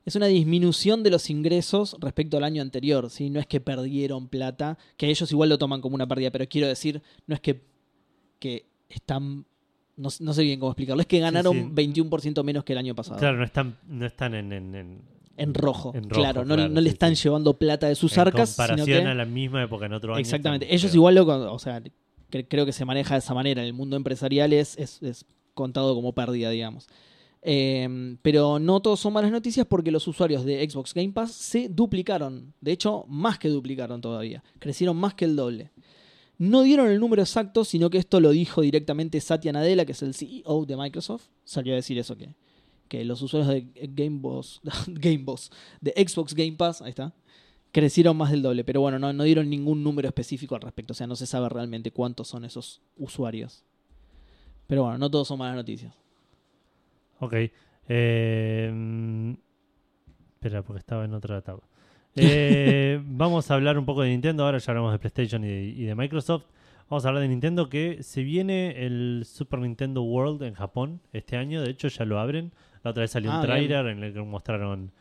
es 0.08 0.16
una 0.16 0.28
disminución 0.28 1.03
de 1.03 1.10
los 1.12 1.30
ingresos 1.30 1.95
respecto 1.99 2.38
al 2.38 2.43
año 2.45 2.62
anterior, 2.62 3.10
¿sí? 3.10 3.30
No 3.30 3.39
es 3.39 3.45
que 3.47 3.60
perdieron 3.60 4.28
plata, 4.30 4.78
que 4.95 5.10
ellos 5.10 5.30
igual 5.32 5.49
lo 5.49 5.58
toman 5.58 5.82
como 5.82 5.95
una 5.95 6.08
pérdida, 6.08 6.32
pero 6.32 6.47
quiero 6.47 6.68
decir, 6.68 7.01
no 7.28 7.36
es 7.36 7.41
que, 7.41 7.62
que 8.39 8.66
están, 8.89 9.45
no, 9.97 10.10
no 10.20 10.34
sé 10.34 10.43
bien 10.43 10.60
cómo 10.60 10.72
explicarlo, 10.72 11.01
es 11.01 11.08
que 11.08 11.20
ganaron 11.20 11.53
sí. 11.53 11.62
21% 11.76 12.43
menos 12.43 12.64
que 12.64 12.72
el 12.74 12.80
año 12.80 12.95
pasado. 12.95 13.20
Claro, 13.20 13.38
no 13.38 13.43
están, 13.43 13.78
no 13.88 14.05
están 14.05 14.34
en. 14.34 14.53
en, 14.53 14.76
en- 14.76 15.01
En 15.39 15.53
rojo, 15.53 15.91
En 15.93 16.10
rojo, 16.10 16.22
claro, 16.22 16.45
no, 16.45 16.55
claro, 16.55 16.70
no 16.74 16.82
le 16.82 16.89
están 16.89 17.16
sí. 17.16 17.24
llevando 17.24 17.53
plata 17.60 17.88
de 17.88 17.95
sus 17.95 18.14
en 18.14 18.22
arcas, 18.22 18.49
sino 18.55 18.66
comparación 18.68 19.03
que... 19.03 19.10
a 19.10 19.14
la 19.14 19.26
misma 19.26 19.62
época 19.64 19.86
en 19.88 19.93
otro 19.93 20.14
año. 20.14 20.22
Exactamente. 20.22 20.73
Ellos 20.73 20.95
igual 20.95 21.14
lo, 21.15 21.53
o 21.53 21.60
sea, 21.60 21.80
cre- 22.31 22.45
creo 22.49 22.65
que 22.65 22.72
se 22.72 22.86
maneja 22.86 23.14
de 23.14 23.19
esa 23.19 23.34
manera. 23.36 23.61
En 23.61 23.68
el 23.68 23.73
mundo 23.73 23.95
empresarial 23.98 24.52
es, 24.53 24.77
es- 24.80 25.03
es 25.03 25.26
contado 25.53 25.94
como 25.95 26.14
pérdida, 26.14 26.49
digamos. 26.49 26.88
Eh, 27.49 28.18
pero 28.22 28.60
no 28.60 28.82
todos 28.82 28.99
son 28.99 29.14
malas 29.14 29.32
noticias 29.32 29.65
porque 29.65 29.90
los 29.90 30.06
usuarios 30.06 30.44
de 30.44 30.69
Xbox 30.69 30.94
Game 30.94 31.14
Pass 31.14 31.32
se 31.32 31.69
duplicaron. 31.69 32.53
De 32.60 32.74
hecho, 32.74 33.06
más 33.07 33.40
que 33.40 33.48
duplicaron 33.48 34.02
todavía. 34.02 34.44
Crecieron 34.60 34.98
más 34.98 35.14
que 35.14 35.24
el 35.24 35.38
doble. 35.38 35.72
No 36.38 36.64
dieron 36.64 36.90
el 36.90 36.99
número 36.99 37.22
exacto, 37.22 37.64
sino 37.64 37.90
que 37.90 37.99
esto 37.99 38.19
lo 38.19 38.32
dijo 38.32 38.60
directamente 38.60 39.22
Satya 39.22 39.53
Nadella, 39.53 39.86
que 39.86 39.94
es 39.94 40.02
el 40.03 40.14
CEO 40.14 40.65
de 40.65 40.76
Microsoft. 40.76 41.28
Salió 41.45 41.72
a 41.72 41.78
decir 41.78 41.98
eso, 41.98 42.18
que, 42.18 42.36
que 42.90 43.06
los 43.06 43.22
usuarios 43.22 43.48
de 43.48 43.88
Game 43.94 44.19
Boss, 44.19 44.60
Game 44.88 45.24
Boss, 45.24 45.49
de 45.80 45.94
Xbox 46.06 46.34
Game 46.34 46.57
Pass, 46.57 46.82
ahí 46.82 46.90
está, 46.90 47.14
crecieron 47.72 48.18
más 48.18 48.30
del 48.30 48.41
doble. 48.41 48.65
Pero 48.65 48.82
bueno, 48.82 48.99
no, 48.99 49.14
no 49.14 49.24
dieron 49.24 49.49
ningún 49.49 49.86
número 49.86 50.10
específico 50.10 50.53
al 50.56 50.61
respecto. 50.64 50.91
O 50.91 50.95
sea, 50.95 51.07
no 51.07 51.15
se 51.15 51.26
sabe 51.26 51.48
realmente 51.48 51.91
cuántos 51.91 52.28
son 52.28 52.44
esos 52.44 52.82
usuarios. 52.98 53.64
Pero 54.68 54.84
bueno, 54.84 54.98
no 54.98 55.10
todos 55.10 55.30
son 55.30 55.40
malas 55.40 55.56
noticias. 55.56 55.94
Ok. 57.19 57.34
Eh, 57.89 58.72
mm, 58.73 59.34
espera, 60.35 60.61
porque 60.64 60.80
estaba 60.80 61.06
en 61.06 61.14
otra 61.14 61.38
etapa. 61.39 61.64
Eh, 62.19 62.99
vamos 63.06 63.52
a 63.52 63.53
hablar 63.53 63.77
un 63.77 63.85
poco 63.85 64.02
de 64.02 64.10
Nintendo. 64.10 64.44
Ahora 64.44 64.57
ya 64.57 64.72
hablamos 64.72 64.91
de 64.91 64.98
PlayStation 64.98 65.44
y 65.44 65.48
de, 65.49 65.64
y 65.65 65.84
de 65.84 65.94
Microsoft. 65.94 66.45
Vamos 66.89 67.06
a 67.06 67.10
hablar 67.10 67.22
de 67.22 67.27
Nintendo 67.30 67.69
que 67.69 68.02
se 68.02 68.23
viene 68.23 68.85
el 68.88 69.22
Super 69.26 69.60
Nintendo 69.60 70.02
World 70.02 70.41
en 70.41 70.56
Japón 70.56 70.99
este 71.14 71.38
año. 71.38 71.61
De 71.61 71.69
hecho, 71.69 71.89
ya 71.89 72.06
lo 72.06 72.18
abren. 72.19 72.53
La 72.84 72.89
otra 72.91 73.02
vez 73.02 73.11
salió 73.11 73.30
Ah, 73.31 73.35
un 73.35 73.41
bien. 73.41 73.52
trailer 73.52 73.85
en 73.88 74.03
el 74.03 74.14
que 74.14 74.22
mostraron 74.22 74.91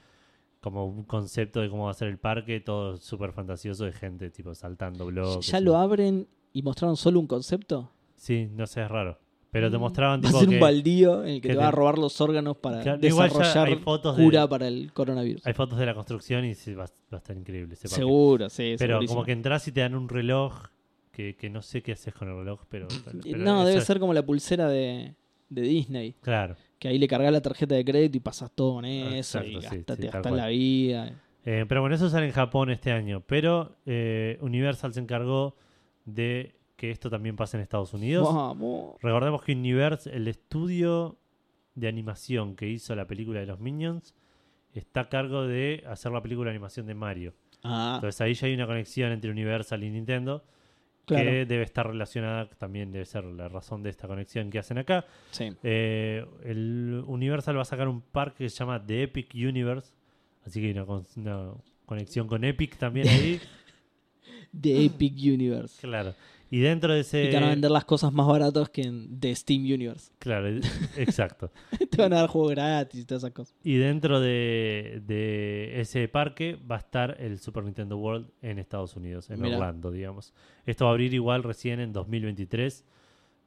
como 0.60 0.84
un 0.84 1.04
concepto 1.04 1.60
de 1.62 1.70
cómo 1.70 1.84
va 1.86 1.92
a 1.92 1.94
ser 1.94 2.08
el 2.08 2.18
parque. 2.18 2.60
Todo 2.60 2.98
súper 2.98 3.32
fantasioso 3.32 3.86
de 3.86 3.92
gente 3.92 4.28
tipo 4.30 4.54
saltando 4.54 5.06
bloques. 5.06 5.46
¿Ya 5.46 5.60
lo 5.60 5.76
abren 5.78 6.26
y 6.52 6.60
mostraron 6.60 6.96
solo 6.98 7.18
un 7.18 7.26
concepto? 7.28 7.92
Sí, 8.16 8.46
no 8.52 8.66
sé, 8.66 8.82
es 8.82 8.90
raro. 8.90 9.18
Pero 9.56 9.70
te 9.70 9.78
mostraban 9.78 10.20
tipo 10.20 10.38
que 10.40 10.46
un 10.46 10.60
baldío 10.60 11.22
en 11.24 11.28
el 11.30 11.40
que 11.40 11.48
que 11.48 11.54
te 11.54 11.60
va 11.60 11.68
a 11.68 11.70
robar 11.70 11.98
los 11.98 12.20
órganos 12.20 12.56
para 12.56 12.82
Claro, 12.82 12.98
desarrollar 12.98 13.78
fotos 13.78 14.16
de- 14.16 14.22
cura 14.24 14.48
para 14.48 14.68
el 14.68 14.92
coronavirus. 14.92 15.46
hay 15.46 15.52
fotos 15.54 15.78
de 15.78 15.86
la 15.86 15.94
construcción 15.94 16.44
y 16.44 16.54
sí, 16.54 16.74
va, 16.74 16.84
va 16.84 16.88
a 17.12 17.16
estar 17.16 17.36
increíble. 17.36 17.74
ese. 17.74 17.88
Seguro, 17.88 18.48
sí. 18.50 18.74
Pero 18.78 18.94
segurísimo. 18.94 19.14
como 19.16 19.24
que 19.26 19.32
entras 19.32 19.66
y 19.68 19.72
te 19.72 19.80
dan 19.80 19.94
un 19.94 20.08
reloj 20.08 20.66
que, 21.12 21.34
que 21.36 21.48
no 21.48 21.62
sé 21.62 21.82
qué 21.82 21.92
haces 21.92 22.12
con 22.12 22.28
el 22.28 22.36
reloj, 22.36 22.60
pero... 22.68 22.88
no, 23.36 23.64
debe 23.64 23.78
es- 23.78 23.84
ser 23.84 23.98
como 23.98 24.12
la 24.12 24.22
pulsera 24.24 24.68
de, 24.68 25.14
de 25.48 25.62
Disney. 25.62 26.14
Claro. 26.20 26.56
Que 26.78 26.88
ahí 26.88 26.98
le 26.98 27.08
cargas 27.08 27.32
la 27.32 27.40
tarjeta 27.40 27.74
de 27.74 27.84
crédito 27.84 28.18
y 28.18 28.20
pasas 28.20 28.50
todo 28.54 28.74
con 28.74 28.84
eso 28.84 29.38
Exacto, 29.38 29.48
y 29.48 29.54
gastate 29.60 30.02
sí, 30.02 30.08
hasta 30.12 30.30
la 30.30 30.48
vida. 30.48 31.12
Eh, 31.46 31.64
pero 31.68 31.80
bueno, 31.80 31.96
eso 31.96 32.10
sale 32.10 32.26
en 32.26 32.32
Japón 32.32 32.68
este 32.70 32.92
año. 32.92 33.22
Pero 33.26 33.76
eh, 33.86 34.36
Universal 34.42 34.92
se 34.92 35.00
encargó 35.00 35.56
de 36.04 36.54
que 36.76 36.90
esto 36.90 37.10
también 37.10 37.36
pase 37.36 37.56
en 37.56 37.62
Estados 37.62 37.94
Unidos. 37.94 38.32
Vamos. 38.32 38.96
Recordemos 39.02 39.42
que 39.42 39.52
Universal, 39.52 40.12
el 40.12 40.28
estudio 40.28 41.18
de 41.74 41.88
animación 41.88 42.54
que 42.54 42.68
hizo 42.68 42.94
la 42.94 43.06
película 43.06 43.40
de 43.40 43.46
los 43.46 43.58
Minions, 43.58 44.14
está 44.72 45.02
a 45.02 45.08
cargo 45.08 45.46
de 45.46 45.82
hacer 45.86 46.12
la 46.12 46.22
película 46.22 46.50
de 46.50 46.56
animación 46.56 46.86
de 46.86 46.94
Mario. 46.94 47.34
Ah, 47.62 47.92
Entonces 47.96 48.20
ahí 48.20 48.34
ya 48.34 48.46
hay 48.46 48.54
una 48.54 48.66
conexión 48.66 49.12
entre 49.12 49.30
Universal 49.30 49.82
y 49.82 49.90
Nintendo 49.90 50.44
claro. 51.06 51.24
que 51.24 51.46
debe 51.46 51.62
estar 51.62 51.86
relacionada, 51.86 52.48
también 52.50 52.92
debe 52.92 53.04
ser 53.06 53.24
la 53.24 53.48
razón 53.48 53.82
de 53.82 53.90
esta 53.90 54.06
conexión 54.06 54.50
que 54.50 54.58
hacen 54.58 54.78
acá. 54.78 55.06
Sí. 55.30 55.52
Eh, 55.62 56.24
el 56.44 57.02
Universal 57.06 57.56
va 57.56 57.62
a 57.62 57.66
sacar 57.66 57.88
un 57.88 58.02
parque 58.02 58.44
que 58.44 58.50
se 58.50 58.56
llama 58.58 58.84
The 58.84 59.04
Epic 59.04 59.34
Universe, 59.34 59.92
así 60.44 60.60
que 60.60 60.66
hay 60.68 60.72
una, 60.72 60.84
una 61.16 61.52
conexión 61.86 62.26
con 62.26 62.44
Epic 62.44 62.76
también 62.76 63.08
ahí. 63.08 63.40
The 64.60 64.86
Epic 64.86 65.14
Universe. 65.16 65.80
claro. 65.86 66.14
Y 66.50 66.60
dentro 66.60 66.94
de 66.94 67.00
ese... 67.00 67.24
Y 67.24 67.30
te 67.30 67.34
van 67.34 67.44
a 67.44 67.48
vender 67.48 67.70
las 67.70 67.84
cosas 67.84 68.12
más 68.12 68.26
baratas 68.26 68.70
que 68.70 68.82
en 68.82 69.18
The 69.18 69.34
Steam 69.34 69.62
Universe. 69.62 70.12
Claro, 70.18 70.48
exacto. 70.96 71.50
te 71.90 71.96
van 72.00 72.12
a 72.12 72.16
dar 72.16 72.28
juegos 72.28 72.52
gratis 72.52 73.00
y 73.00 73.04
todas 73.04 73.24
esas 73.24 73.32
cosas. 73.32 73.54
Y 73.64 73.76
dentro 73.76 74.20
de, 74.20 75.02
de 75.06 75.80
ese 75.80 76.06
parque 76.08 76.58
va 76.70 76.76
a 76.76 76.78
estar 76.78 77.16
el 77.20 77.38
Super 77.38 77.64
Nintendo 77.64 77.98
World 77.98 78.30
en 78.42 78.58
Estados 78.58 78.96
Unidos, 78.96 79.28
en 79.30 79.40
Mirá. 79.40 79.56
Orlando, 79.56 79.90
digamos. 79.90 80.32
Esto 80.66 80.84
va 80.84 80.90
a 80.90 80.94
abrir 80.94 81.14
igual 81.14 81.42
recién 81.42 81.80
en 81.80 81.92
2023. 81.92 82.84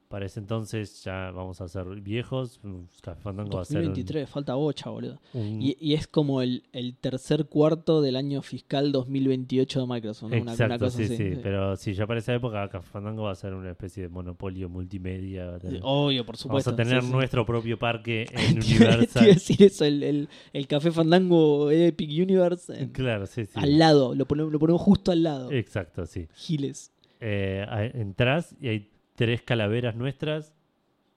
Para 0.10 0.26
ese 0.26 0.40
entonces 0.40 1.03
ya 1.03 1.30
vamos 1.30 1.61
a 1.61 1.68
ser 1.68 1.86
viejos. 2.02 2.60
Café 3.03 3.22
Fandango 3.22 3.57
va 3.57 3.61
a 3.61 3.65
ser 3.65 3.77
un- 3.77 3.84
2023, 3.90 4.27
falta 4.27 4.56
bocha, 4.56 4.90
boludo. 4.90 5.22
un, 5.36 5.61
Y, 5.61 5.77
y 5.80 5.94
es 5.94 6.07
como 6.07 6.41
el, 6.41 6.64
el 6.73 6.95
tercer 6.98 7.45
cuarto 7.45 8.02
del 8.02 8.15
año 8.15 8.41
fiscal 8.41 8.91
2028 8.91 9.81
de 9.81 9.86
Microsoft, 9.88 10.31
¿no? 10.31 10.36
Una, 10.38 10.41
una 10.41 10.52
Exacto, 10.53 10.86
cosa 10.86 10.98
sí, 10.98 11.03
así. 11.03 11.15
sí. 11.15 11.40
Pero 11.44 11.76
sí, 11.77 11.94
ya 11.94 12.07
para 12.07 12.18
esa 12.22 12.34
época 12.34 12.68
Café 12.69 12.90
Fandango 12.90 13.22
va 13.23 13.31
a 13.34 13.36
ser 13.36 13.53
una 13.53 13.69
especie 13.69 14.02
de 14.02 14.10
monopolio 14.10 14.68
multimedia. 14.68 15.60
tener- 15.60 15.81
Obvio, 15.84 16.26
por 16.26 16.34
Vamos 16.38 16.40
supuesto. 16.41 16.72
a 16.72 16.76
tener 16.76 17.02
sí, 17.02 17.07
sí. 17.07 17.14
nuestro 17.14 17.45
propio 17.45 17.77
parque 17.77 18.26
en 18.31 18.57
Universal. 18.57 19.26
decir 19.26 19.61
eso, 19.61 19.86
el, 19.86 20.02
el, 20.02 20.30
el 20.53 20.65
Café 20.68 20.91
Fandango 20.91 21.69
Epic 21.69 22.10
Universe 22.10 22.73
en- 22.81 22.90
claro, 22.90 23.27
sí, 23.27 23.45
sí. 23.45 23.52
al 23.53 23.77
lado, 23.77 24.15
lo 24.15 24.26
ponemos, 24.26 24.52
lo 24.52 24.57
ponemos 24.57 24.81
justo 24.81 25.11
al 25.11 25.22
lado. 25.22 25.52
Exacto, 25.52 26.07
sí. 26.07 26.27
Giles. 26.34 26.91
eh, 27.19 27.64
entras 27.94 28.56
y 28.60 28.69
hay 28.69 28.90
tres 29.20 29.41
calaveras 29.41 29.98
nuestras 29.98 30.54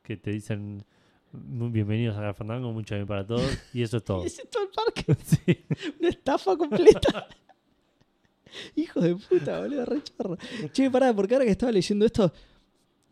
que 0.03 0.17
te 0.17 0.33
dicen 0.33 0.85
"Muy 1.31 1.71
bienvenidos 1.71 2.19
a 2.19 2.35
Fandango, 2.35 2.73
mucho 2.73 2.97
bien 2.97 3.07
para 3.07 3.25
todos 3.25 3.47
y 3.73 3.83
eso 3.83 3.99
es 3.99 4.03
todo. 4.05 4.23
Y 4.25 4.27
ese 4.27 4.43
es 4.43 4.51
todo 4.51 4.65
el 4.65 4.71
parque, 4.71 5.15
Sí. 5.25 5.65
una 6.01 6.09
estafa 6.09 6.57
completa. 6.57 7.29
Hijo 8.75 9.01
de 9.01 9.15
puta, 9.15 9.61
boludo, 9.61 9.85
re 9.87 10.03
chorro. 10.03 10.37
Che, 10.73 10.91
pará, 10.91 11.15
porque 11.15 11.35
ahora 11.35 11.45
que 11.45 11.53
estaba 11.53 11.71
leyendo 11.71 12.05
esto, 12.05 12.33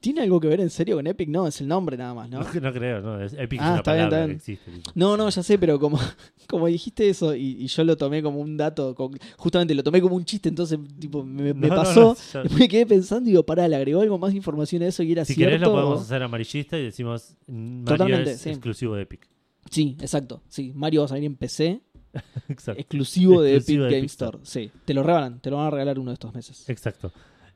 ¿tiene 0.00 0.22
algo 0.22 0.40
que 0.40 0.48
ver 0.48 0.60
en 0.60 0.70
serio 0.70 0.96
con 0.96 1.06
Epic? 1.06 1.28
No, 1.28 1.46
es 1.46 1.60
el 1.60 1.68
nombre 1.68 1.96
nada 1.96 2.14
más, 2.14 2.28
¿no? 2.30 2.40
No, 2.40 2.46
no 2.60 2.72
creo, 2.72 3.00
no, 3.00 3.20
es 3.22 3.34
Epic 3.34 3.60
Ah, 3.60 3.64
es 3.64 3.70
una 3.70 3.76
está 3.78 3.92
bien, 3.94 4.04
está 4.06 4.16
que 4.20 4.24
bien. 4.26 4.36
existe. 4.36 4.70
tipo. 4.70 4.90
No, 4.94 5.16
no, 5.16 5.28
ya 5.28 5.42
sé, 5.42 5.58
pero 5.58 5.78
como, 5.78 5.98
como 6.48 6.66
dijiste 6.66 7.08
eso 7.08 7.34
y, 7.34 7.56
y 7.62 7.66
yo 7.66 7.84
lo 7.84 7.96
tomé 7.96 8.22
como 8.22 8.40
un 8.40 8.56
dato, 8.56 8.94
con- 8.94 9.18
justamente 9.36 9.74
lo 9.74 9.82
tomé 9.82 10.00
como 10.00 10.16
un 10.16 10.24
chiste, 10.24 10.48
entonces 10.48 10.78
tipo 10.98 11.22
me, 11.24 11.52
me 11.54 11.68
No, 11.68 11.74
no, 11.76 11.82
pasó, 11.82 12.00
no, 12.34 12.40
después 12.42 12.52
me 12.58 12.68
quedé 12.68 12.86
pensando 12.86 13.28
y 13.28 13.32
digo, 13.32 13.44
pará, 13.44 13.68
le 13.68 13.76
agregó 13.76 14.00
algo 14.00 14.18
más 14.18 14.30
de 14.32 14.38
información 14.38 14.82
a 14.82 14.86
eso 14.86 15.02
y 15.02 15.12
era 15.12 15.24
si 15.24 15.34
cierto. 15.34 15.50
querés 15.50 15.60
lo 15.60 15.72
podemos 15.72 16.00
hacer 16.02 16.22
amarillista 16.22 16.78
y 16.78 16.82
decimos 16.84 17.36
Mario 17.46 17.84
Totalmente, 17.84 18.30
es 18.32 18.40
sí. 18.40 18.50
exclusivo 18.50 18.94
de 18.96 19.02
Epic. 19.02 19.28
Sí, 19.70 19.96
exacto. 20.00 20.42
Sí, 20.48 20.72
Mario 20.74 21.00
va 21.02 21.04
a 21.04 21.08
salir 21.08 21.24
en 21.24 21.36
PC, 21.36 21.80
Exacto. 22.48 22.80
exclusivo 22.80 23.40
de 23.42 23.54
Epic 23.56 23.66
de 23.78 23.84
Game 23.84 23.98
Epic 23.98 24.10
Store. 24.10 24.38
Sí, 24.42 24.70
te 24.84 24.94
lo 24.94 25.02
regalan, 25.04 25.40
te 25.40 25.48
lo 25.50 25.58
van 25.58 25.66
a 25.66 25.70
regalar 25.70 25.98
uno 25.98 26.10
de 26.10 26.14
estos 26.14 26.34
meses. 26.34 26.68
Exacto. 26.68 27.12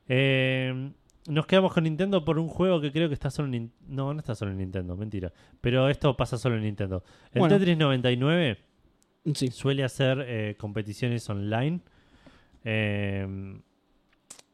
Eh, 0.07 0.91
nos 1.27 1.45
quedamos 1.47 1.73
con 1.73 1.83
Nintendo 1.83 2.23
por 2.23 2.37
un 2.39 2.47
juego 2.47 2.79
que 2.81 2.91
creo 2.91 3.07
que 3.07 3.13
está 3.13 3.29
solo 3.31 3.53
en 3.53 3.71
No, 3.87 4.13
no 4.13 4.19
está 4.19 4.35
solo 4.35 4.51
en 4.51 4.57
Nintendo, 4.57 4.95
mentira. 4.95 5.31
Pero 5.61 5.89
esto 5.89 6.15
pasa 6.15 6.37
solo 6.37 6.55
en 6.55 6.63
Nintendo. 6.63 7.03
El 7.31 7.39
Bueno. 7.39 7.57
Tetris 7.57 7.77
99 7.77 8.57
Sí, 9.33 9.47
suele 9.49 9.83
hacer 9.83 10.23
eh, 10.27 10.55
competiciones 10.57 11.27
online. 11.29 11.79
eh, 12.63 13.25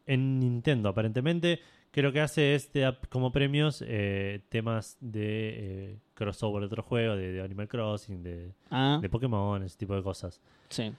en 0.08 0.40
Nintendo, 0.40 0.90
aparentemente, 0.90 1.60
que 1.92 2.02
lo 2.02 2.12
que 2.12 2.20
hace 2.22 2.56
es 2.56 2.70
te 2.72 2.80
da 2.80 2.98
como 3.10 3.32
premios 3.32 3.84
eh, 3.86 4.42
temas 4.50 4.98
de 5.00 5.98
crossover 6.14 6.62
de 6.62 6.66
otro 6.68 6.84
juego, 6.84 7.16
de, 7.16 7.34
de 7.34 7.42
Animal 7.42 7.68
Crossing, 7.68 8.24
de, 8.24 8.52
ah, 8.72 8.98
de 9.02 9.10
Pokémon, 9.10 9.62
ese 9.64 9.78
tipo 9.78 9.96
de 9.96 10.04
cosas. 10.04 10.42
sí. 10.70 10.92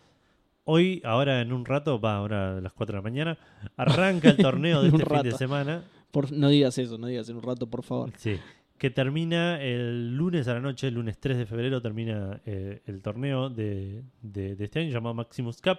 Hoy, 0.64 1.00
ahora 1.04 1.40
en 1.40 1.52
un 1.52 1.64
rato, 1.64 2.00
va 2.00 2.16
ahora 2.16 2.58
a 2.58 2.60
las 2.60 2.72
4 2.72 2.92
de 2.94 2.98
la 2.98 3.02
mañana, 3.02 3.38
arranca 3.76 4.30
el 4.30 4.36
torneo 4.36 4.80
de 4.82 4.88
este 4.96 5.04
fin 5.04 5.22
de 5.22 5.32
semana. 5.32 5.84
Por, 6.10 6.30
no 6.32 6.48
digas 6.48 6.78
eso, 6.78 6.98
no 6.98 7.06
digas 7.08 7.28
en 7.28 7.36
un 7.36 7.42
rato, 7.42 7.68
por 7.68 7.82
favor. 7.82 8.12
Sí. 8.16 8.38
Que 8.78 8.90
termina 8.90 9.60
el 9.62 10.16
lunes 10.16 10.46
a 10.48 10.54
la 10.54 10.60
noche, 10.60 10.88
el 10.88 10.94
lunes 10.94 11.18
3 11.18 11.38
de 11.38 11.46
febrero, 11.46 11.80
termina 11.82 12.40
eh, 12.46 12.82
el 12.86 13.00
torneo 13.02 13.48
de, 13.48 14.02
de- 14.22 14.54
de 14.56 14.64
este 14.64 14.80
año 14.80 14.90
llamado 14.90 15.14
Maximus 15.14 15.60
Cup. 15.62 15.78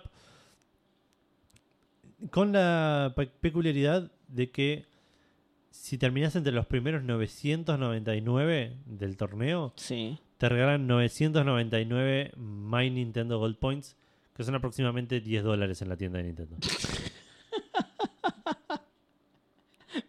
Con 2.32 2.52
la 2.54 3.14
pe- 3.16 3.28
peculiaridad 3.28 4.12
de 4.28 4.52
que 4.52 4.86
si 5.70 5.98
terminas 5.98 6.36
entre 6.36 6.54
los 6.54 6.66
primeros 6.66 7.04
999 7.04 8.78
del 8.86 9.18
torneo, 9.18 9.74
Sí. 9.76 10.18
te 10.38 10.48
regalan 10.50 10.88
999 10.88 12.32
My 12.38 12.90
Nintendo 12.90 13.40
Gold 13.40 13.58
Points, 13.58 13.98
que 14.36 14.44
son 14.44 14.56
aproximadamente 14.56 15.20
10 15.22 15.44
dólares 15.44 15.82
en 15.82 15.90
la 15.90 15.98
tienda 15.98 16.18
de 16.20 16.24
Nintendo. 16.26 16.58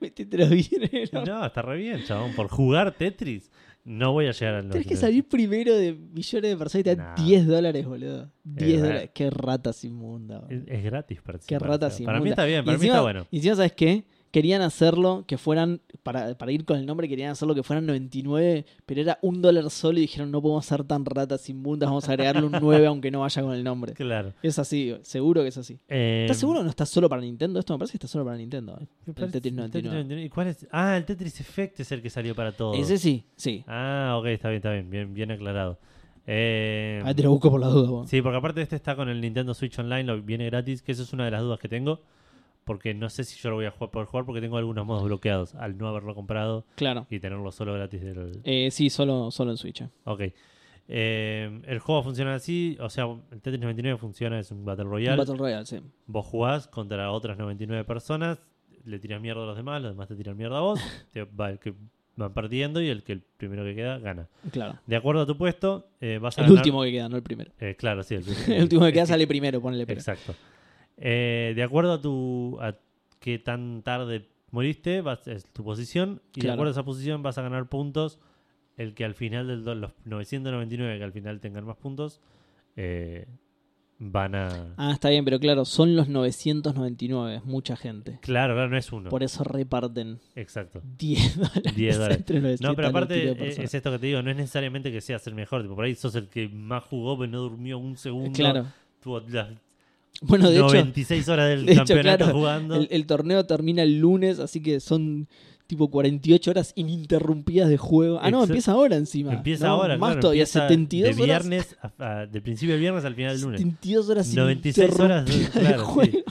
Métetelo 0.00 0.48
bien. 0.48 0.68
¿no? 1.12 1.24
No, 1.24 1.46
está 1.46 1.62
re 1.62 1.76
bien, 1.76 2.02
chabón. 2.04 2.32
Por 2.34 2.48
jugar 2.48 2.94
Tetris, 2.96 3.50
no 3.84 4.12
voy 4.12 4.26
a 4.26 4.32
llegar 4.32 4.54
al 4.54 4.62
Tienes 4.70 4.86
que 4.86 4.94
99. 4.94 5.00
salir 5.00 5.28
primero 5.28 5.74
de 5.76 5.92
millones 5.92 6.50
de 6.50 6.56
personas 6.56 6.80
y 6.80 6.84
te 6.84 6.96
dan 6.96 7.14
Nah. 7.16 7.24
10 7.24 7.46
dólares, 7.46 7.86
boludo. 7.86 8.30
10 8.44 8.70
verdad. 8.72 8.86
dólares. 8.88 9.10
Qué 9.14 9.30
ratas 9.30 9.84
inmunda, 9.84 10.40
boludo. 10.40 10.62
Es, 10.66 10.78
es 10.78 10.84
gratis 10.84 11.18
Qué 11.18 11.22
participar. 11.24 11.68
rata 11.68 11.86
o 11.86 11.90
sea, 11.90 11.96
sin 11.98 12.06
Para 12.06 12.20
mí 12.20 12.30
está 12.30 12.44
bien, 12.44 12.64
para 12.64 12.78
mí 12.78 12.86
está 12.86 13.00
bueno. 13.02 13.26
Y 13.30 13.36
encima, 13.38 13.56
¿sabes 13.56 13.72
qué? 13.72 14.04
Querían 14.34 14.62
hacerlo 14.62 15.22
que 15.28 15.38
fueran, 15.38 15.80
para, 16.02 16.36
para 16.36 16.50
ir 16.50 16.64
con 16.64 16.76
el 16.76 16.86
nombre, 16.86 17.08
querían 17.08 17.30
hacerlo 17.30 17.54
que 17.54 17.62
fueran 17.62 17.86
99, 17.86 18.66
pero 18.84 19.00
era 19.00 19.16
un 19.22 19.40
dólar 19.40 19.70
solo 19.70 19.98
y 19.98 20.00
dijeron 20.00 20.32
no 20.32 20.42
podemos 20.42 20.66
ser 20.66 20.82
tan 20.82 21.04
ratas 21.04 21.48
inmundas, 21.48 21.88
vamos 21.88 22.08
a 22.08 22.12
agregarle 22.14 22.44
un 22.44 22.56
9 22.60 22.84
aunque 22.88 23.12
no 23.12 23.20
vaya 23.20 23.42
con 23.42 23.54
el 23.54 23.62
nombre. 23.62 23.92
Claro. 23.92 24.32
Es 24.42 24.58
así, 24.58 24.92
seguro 25.02 25.42
que 25.42 25.50
es 25.50 25.56
así. 25.56 25.78
Eh, 25.88 26.22
¿Estás 26.24 26.38
seguro 26.38 26.58
que 26.58 26.64
no 26.64 26.70
está 26.70 26.84
solo 26.84 27.08
para 27.08 27.22
Nintendo? 27.22 27.60
Esto 27.60 27.74
me 27.74 27.78
parece 27.78 27.92
que 27.92 27.98
está 27.98 28.08
solo 28.08 28.24
para 28.24 28.36
Nintendo. 28.36 28.76
¿eh? 28.82 28.88
El 29.06 29.30
Tetris 29.30 29.54
99. 29.54 30.24
¿Y 30.24 30.28
cuál 30.28 30.48
es? 30.48 30.66
Ah, 30.72 30.96
el 30.96 31.04
Tetris 31.04 31.40
Effect 31.40 31.78
es 31.78 31.92
el 31.92 32.02
que 32.02 32.10
salió 32.10 32.34
para 32.34 32.50
todos. 32.50 32.76
Ese 32.76 32.98
sí, 32.98 33.22
sí. 33.36 33.62
Ah, 33.68 34.16
ok, 34.18 34.26
está 34.26 34.48
bien, 34.48 34.56
está 34.56 34.72
bien. 34.72 34.90
Bien, 34.90 35.14
bien 35.14 35.30
aclarado. 35.30 35.78
Eh, 36.26 37.00
Ahí 37.04 37.14
te 37.14 37.22
lo 37.22 37.30
busco 37.30 37.52
por 37.52 37.60
la 37.60 37.68
duda. 37.68 37.88
vos. 37.88 38.10
sí, 38.10 38.20
porque 38.20 38.38
aparte 38.38 38.62
este 38.62 38.74
está 38.74 38.96
con 38.96 39.08
el 39.08 39.20
Nintendo 39.20 39.54
Switch 39.54 39.78
Online, 39.78 40.02
lo 40.02 40.20
viene 40.20 40.46
gratis, 40.46 40.82
que 40.82 40.90
eso 40.90 41.04
es 41.04 41.12
una 41.12 41.24
de 41.24 41.30
las 41.30 41.42
dudas 41.42 41.60
que 41.60 41.68
tengo. 41.68 42.00
Porque 42.64 42.94
no 42.94 43.10
sé 43.10 43.24
si 43.24 43.38
yo 43.38 43.50
lo 43.50 43.56
voy 43.56 43.66
a 43.66 43.70
jugar, 43.70 43.90
poder 43.90 44.06
jugar 44.08 44.24
porque 44.24 44.40
tengo 44.40 44.56
algunos 44.56 44.86
modos 44.86 45.04
bloqueados 45.04 45.54
al 45.54 45.76
no 45.76 45.88
haberlo 45.88 46.14
comprado 46.14 46.64
Claro. 46.76 47.06
y 47.10 47.20
tenerlo 47.20 47.52
solo 47.52 47.74
gratis 47.74 48.00
del, 48.00 48.40
Eh, 48.44 48.70
sí, 48.70 48.88
solo, 48.90 49.30
solo 49.30 49.50
en 49.50 49.56
Switch. 49.58 49.82
eh. 49.82 49.88
Ok. 50.04 50.22
Eh, 50.86 51.62
el 51.66 51.78
juego 51.78 52.02
funciona 52.02 52.34
así, 52.34 52.76
o 52.80 52.90
sea, 52.90 53.04
el 53.32 53.40
Tetris 53.40 53.60
99 53.60 53.98
funciona, 53.98 54.38
es 54.38 54.50
un 54.50 54.64
Battle 54.64 54.84
Royale. 54.84 55.16
Battle 55.16 55.36
Royale, 55.36 55.66
sí. 55.66 55.80
Vos 56.06 56.26
jugás 56.26 56.68
contra 56.68 57.10
otras 57.10 57.38
99 57.38 57.84
personas, 57.84 58.38
le 58.84 58.98
tiras 58.98 59.20
mierda 59.20 59.42
a 59.42 59.46
los 59.46 59.56
demás, 59.56 59.80
los 59.80 59.92
demás 59.92 60.08
te 60.08 60.14
tiran 60.14 60.36
mierda 60.36 60.58
a 60.58 60.60
vos, 60.60 60.80
te 61.12 61.24
va 61.24 61.50
el 61.50 61.58
que 61.58 61.74
van 62.16 62.32
perdiendo 62.34 62.80
y 62.82 62.88
el 62.88 63.02
que 63.02 63.12
el 63.12 63.22
primero 63.22 63.64
que 63.64 63.74
queda 63.74 63.98
gana. 63.98 64.28
Claro. 64.52 64.78
De 64.86 64.96
acuerdo 64.96 65.22
a 65.22 65.26
tu 65.26 65.36
puesto, 65.38 65.88
eh, 66.00 66.18
vas 66.20 66.36
a 66.38 66.42
El 66.42 66.48
ganar- 66.48 66.58
último 66.60 66.82
que 66.82 66.92
queda, 66.92 67.08
no 67.08 67.16
el 67.16 67.22
primero. 67.22 67.50
eh, 67.60 67.76
claro, 67.78 68.02
sí, 68.02 68.14
el, 68.16 68.24
El 68.54 68.62
último 68.64 68.84
que 68.84 68.92
queda 68.92 69.06
sale 69.06 69.26
primero, 69.26 69.60
ponele 69.62 69.86
pero. 69.86 69.98
Exacto. 70.00 70.34
Eh, 70.96 71.52
de 71.56 71.62
acuerdo 71.62 71.94
a 71.94 72.00
tu 72.00 72.58
a 72.60 72.76
qué 73.20 73.38
tan 73.38 73.82
tarde 73.82 74.28
moriste, 74.50 75.00
vas, 75.00 75.26
es 75.26 75.44
tu 75.46 75.64
posición, 75.64 76.22
y 76.34 76.42
de 76.42 76.50
acuerdo 76.50 76.70
a 76.70 76.72
esa 76.72 76.84
posición 76.84 77.22
vas 77.22 77.38
a 77.38 77.42
ganar 77.42 77.68
puntos. 77.68 78.18
El 78.76 78.94
que 78.94 79.04
al 79.04 79.14
final 79.14 79.46
de 79.46 79.74
los 79.76 79.92
999 80.04 80.98
que 80.98 81.04
al 81.04 81.12
final 81.12 81.40
tengan 81.40 81.64
más 81.64 81.76
puntos, 81.76 82.20
eh, 82.76 83.28
van 83.98 84.34
a. 84.34 84.74
Ah, 84.76 84.92
está 84.92 85.10
bien, 85.10 85.24
pero 85.24 85.38
claro, 85.38 85.64
son 85.64 85.96
los 85.96 86.08
999, 86.08 87.36
es 87.36 87.44
mucha 87.44 87.76
gente. 87.76 88.18
Claro, 88.20 88.54
claro, 88.54 88.68
no 88.68 88.76
es 88.76 88.92
uno. 88.92 89.10
Por 89.10 89.22
eso 89.22 89.44
reparten 89.44 90.18
Exacto. 90.34 90.82
10 90.98 91.38
dólares. 91.38 91.76
10 91.76 91.96
dólares. 91.96 92.18
entre 92.18 92.40
999 92.40 92.58
No, 92.60 92.76
pero 92.76 92.88
aparte 92.88 93.30
eh, 93.30 93.62
es 93.62 93.74
esto 93.74 93.92
que 93.92 93.98
te 93.98 94.06
digo, 94.06 94.22
no 94.22 94.30
es 94.30 94.36
necesariamente 94.36 94.90
que 94.90 95.00
seas 95.00 95.26
el 95.26 95.34
mejor, 95.34 95.62
tipo, 95.62 95.74
por 95.74 95.84
ahí 95.84 95.94
sos 95.94 96.14
el 96.16 96.28
que 96.28 96.48
más 96.48 96.84
jugó, 96.84 97.18
pero 97.18 97.30
no 97.30 97.40
durmió 97.40 97.78
un 97.78 97.96
segundo. 97.96 98.32
Claro. 98.32 98.66
Tuvo 99.00 99.20
las 99.20 99.50
Bueno, 100.22 100.48
de 100.50 100.56
hecho, 100.56 100.68
96 100.68 101.28
horas 101.28 101.48
del 101.48 101.66
de 101.66 101.72
hecho, 101.72 101.78
campeonato 101.84 102.24
claro, 102.24 102.32
jugando. 102.38 102.74
el, 102.76 102.88
el 102.90 103.06
torneo 103.06 103.44
termina 103.46 103.82
el 103.82 103.98
lunes, 103.98 104.38
así 104.38 104.60
que 104.62 104.80
son 104.80 105.28
tipo 105.66 105.90
48 105.90 106.50
horas 106.50 106.72
ininterrumpidas 106.76 107.68
de 107.68 107.76
juego. 107.78 108.18
Ah, 108.22 108.30
no, 108.30 108.40
Exa- 108.42 108.46
empieza 108.48 108.72
ahora 108.72 108.96
encima. 108.96 109.32
Empieza 109.34 109.66
¿no? 109.66 109.72
ahora, 109.74 109.96
Más 109.98 110.08
claro, 110.10 110.20
todavía, 110.20 110.42
empieza 110.42 110.60
72 110.68 111.16
de 111.16 111.22
horas. 111.22 111.48
viernes, 111.48 111.76
a- 111.82 111.92
a- 112.20 112.26
de 112.26 112.40
principio 112.40 112.74
del 112.74 112.80
viernes 112.80 113.04
al 113.04 113.14
final 113.14 113.32
del 113.32 113.42
lunes. 113.42 113.60
72 113.60 114.08
horas 114.08 114.34
96 114.34 115.00
horas, 115.00 115.26
ininterrumpidas 115.28 115.54
de 115.54 115.60
claro, 115.60 115.84
juego. 115.84 116.12
sí. 116.12 116.24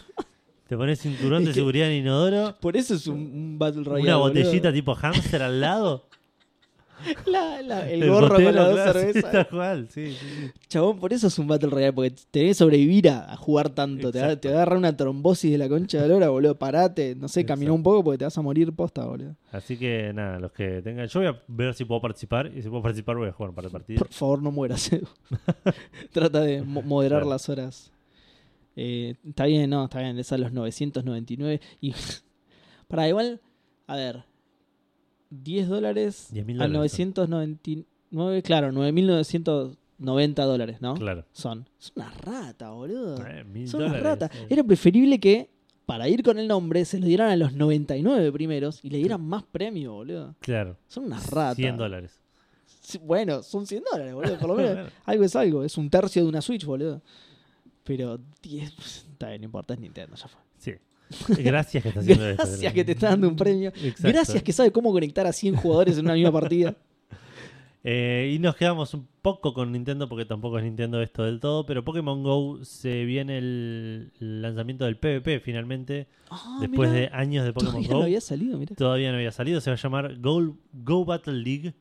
Te 0.68 0.78
pones 0.78 1.00
cinturón 1.00 1.42
Es 1.42 1.48
de 1.48 1.52
que- 1.52 1.56
seguridad 1.56 1.92
en 1.92 1.98
inodoro, 2.04 2.56
Por 2.62 2.78
eso 2.78 2.96
es 2.96 3.06
un, 3.08 3.18
un 3.20 3.60
Battle 3.60 3.84
Royale. 3.84 4.10
una 4.10 4.18
boludo. 4.18 4.40
botellita 4.44 4.72
tipo 4.74 4.96
hámster 4.96 5.42
al 5.44 5.60
lado. 5.62 6.08
La- 7.26 7.62
la- 7.62 7.90
el, 7.90 8.04
el 8.04 8.10
gorro 8.10 8.36
con 8.36 8.44
las 8.46 8.56
dos 8.56 8.74
claro, 8.76 8.94
sí, 8.94 9.06
cervezas. 9.06 9.32
tal 9.32 9.48
cual, 9.50 9.88
sí, 9.90 10.12
sí. 10.14 10.52
Chabón, 10.68 11.00
por 11.00 11.12
eso 11.14 11.28
es 11.28 11.38
un 11.40 11.48
Battle 11.48 11.70
Royale, 11.70 11.94
porque 11.94 12.12
tenés 12.32 12.50
que 12.52 12.54
sobrevivir 12.56 13.10
a, 13.10 13.32
a 13.34 13.36
jugar 13.38 13.70
tanto. 13.70 14.12
Te 14.12 14.20
va, 14.20 14.26
Exacto. 14.26 14.42
te 14.42 14.48
va 14.50 14.54
a 14.54 14.58
agarrar 14.62 14.78
una 14.78 14.96
trombosis 14.96 15.52
de 15.52 15.58
la 15.58 15.68
concha 15.70 16.02
de 16.02 16.08
la 16.08 16.16
hora, 16.16 16.30
boludo. 16.30 16.58
Parate, 16.58 17.16
no 17.16 17.28
sé, 17.28 17.46
camina 17.46 17.66
Exacto. 17.72 17.76
un 17.76 17.84
poco 17.84 18.04
porque 18.04 18.18
te 18.20 18.26
vas 18.26 18.38
a 18.38 18.42
morir 18.42 18.74
posta, 18.74 19.06
boludo. 19.06 19.36
Así 19.52 19.78
que 19.78 20.12
nada, 20.14 20.40
los 20.40 20.52
que 20.52 20.82
tengan. 20.82 21.08
Yo 21.08 21.20
voy 21.20 21.28
a 21.30 21.42
ver 21.48 21.74
si 21.74 21.86
puedo 21.86 22.02
participar. 22.02 22.52
Y 22.56 22.62
si 22.62 22.70
puedo 22.70 22.82
participar, 22.84 23.18
voy 23.18 23.30
a 23.30 23.34
jugar 23.34 23.54
para 23.54 23.68
el 23.68 23.72
partido. 23.72 24.00
Por 24.00 24.10
favor, 24.14 24.42
no 24.42 24.52
mueras, 24.52 24.92
Edu. 24.92 25.08
Trata 26.12 26.42
de 26.42 26.62
mo- 26.62 26.82
moderar 26.82 27.20
Claro. 27.22 27.30
las 27.32 27.50
horas. 27.50 27.92
Eh, 28.76 29.16
está 29.28 29.46
bien, 29.46 29.70
no, 29.70 29.84
está 29.84 30.00
bien. 30.02 30.18
Es 30.18 30.32
a 30.32 30.38
los 30.38 30.52
999. 30.54 31.62
Y. 31.82 31.94
Para 32.88 33.08
igual, 33.08 33.42
a 33.88 33.96
ver. 33.96 34.24
10 35.42 35.68
dólares 35.70 36.30
10.000 36.32 36.62
a 36.62 36.68
dólares 36.68 37.00
999, 37.00 38.42
claro, 38.44 38.72
9.990 38.72 40.34
dólares, 40.46 40.82
¿no? 40.82 40.96
Claro. 40.96 41.26
Son. 41.32 41.68
Es 41.80 41.92
una 41.96 42.10
rata, 42.12 42.72
boludo. 42.72 43.16
Eh, 43.26 43.68
Son 43.68 43.82
dólares, 43.82 44.04
ratas. 44.04 44.32
eh. 44.36 44.48
Era 44.50 44.64
preferible 44.64 45.20
que, 45.20 45.50
para 45.86 46.08
ir 46.08 46.24
con 46.24 46.38
el 46.40 46.48
nombre, 46.48 46.86
se 46.86 47.00
lo 47.00 47.06
dieran 47.08 47.30
a 47.30 47.36
los 47.36 47.54
99 47.54 48.32
primeros 48.32 48.80
y 48.84 48.90
le 48.90 48.98
dieran 49.00 49.22
más 49.26 49.44
premio, 49.44 49.94
boludo. 49.94 50.36
Claro. 50.40 50.78
Son 50.88 51.06
unas 51.06 51.30
ratas. 51.30 51.56
100 51.58 51.78
dólares. 51.78 52.20
Bueno, 53.02 53.42
son 53.44 53.66
100 53.66 53.84
dólares, 53.92 54.14
boludo. 54.14 54.38
Por 54.38 54.50
lo 54.50 54.56
menos 54.58 54.92
algo 55.06 55.24
es 55.24 55.36
algo. 55.36 55.64
Es 55.64 55.78
un 55.78 55.90
tercio 55.90 56.22
de 56.24 56.30
una 56.30 56.42
Switch, 56.42 56.66
boludo. 56.66 57.02
Pero 57.84 58.20
10. 58.42 58.74
Está 59.14 59.30
bien, 59.30 59.42
no 59.42 59.46
importa, 59.46 59.74
es 59.74 59.80
Nintendo, 59.80 60.16
ya 60.16 60.28
fue. 60.28 60.42
Gracias 61.40 61.84
que 61.84 61.90
está 61.90 62.00
haciendo 62.02 62.28
esto. 62.30 62.44
Gracias 62.46 62.74
que 62.74 62.84
te 62.84 62.92
está 62.94 63.10
dando 63.10 63.28
un 63.28 63.36
premio. 63.36 63.70
Exacto. 63.70 64.08
Gracias 64.08 64.44
que 64.44 64.54
sabe 64.54 64.72
cómo 64.72 64.92
conectar 64.92 65.26
a 65.28 65.34
100 65.34 65.56
jugadores 65.56 65.98
en 65.98 66.06
una 66.06 66.14
misma 66.16 66.32
partida. 66.32 66.76
Eh, 67.86 68.32
y 68.34 68.40
nos 68.40 68.56
quedamos 68.56 68.94
un 68.94 69.06
poco 69.22 69.54
con 69.54 69.74
Nintendo 69.74 70.08
porque 70.08 70.24
tampoco 70.24 70.58
es 70.58 70.64
Nintendo 70.64 71.02
esto 71.02 71.24
del 71.24 71.42
todo, 71.42 71.66
pero 71.66 71.84
Pokémon 71.84 72.24
Go 72.24 72.64
se 72.64 73.04
viene 73.04 73.38
el 73.40 74.14
lanzamiento 74.20 74.86
del 74.86 74.96
PvP 74.96 75.42
finalmente, 75.42 76.08
Ah, 76.30 76.60
después 76.62 76.90
mirá, 76.90 77.02
de 77.02 77.10
años 77.12 77.44
de 77.44 77.52
Pokémon 77.52 77.74
Todavía 77.74 77.90
Go. 77.92 77.98
no 77.98 78.04
había 78.06 78.22
salido, 78.22 78.58
mira. 78.58 78.74
Todavía 78.78 79.12
no 79.12 79.18
había 79.18 79.34
salido, 79.34 79.60
se 79.60 79.70
va 79.70 79.74
a 79.76 79.78
llamar 79.78 80.18
Go, 80.22 80.56
Go 80.72 81.04
Battle 81.04 81.34
League. 81.34 81.74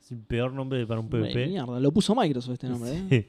Es 0.00 0.12
el 0.12 0.18
peor 0.20 0.52
nombre 0.52 0.86
para 0.86 1.00
un 1.00 1.08
PvP. 1.08 1.48
Mierda, 1.48 1.80
lo 1.80 1.90
puso 1.90 2.14
Microsoft 2.14 2.52
este 2.52 2.68
nombre, 2.68 2.92
¿eh? 2.92 3.02
Sí. 3.10 3.26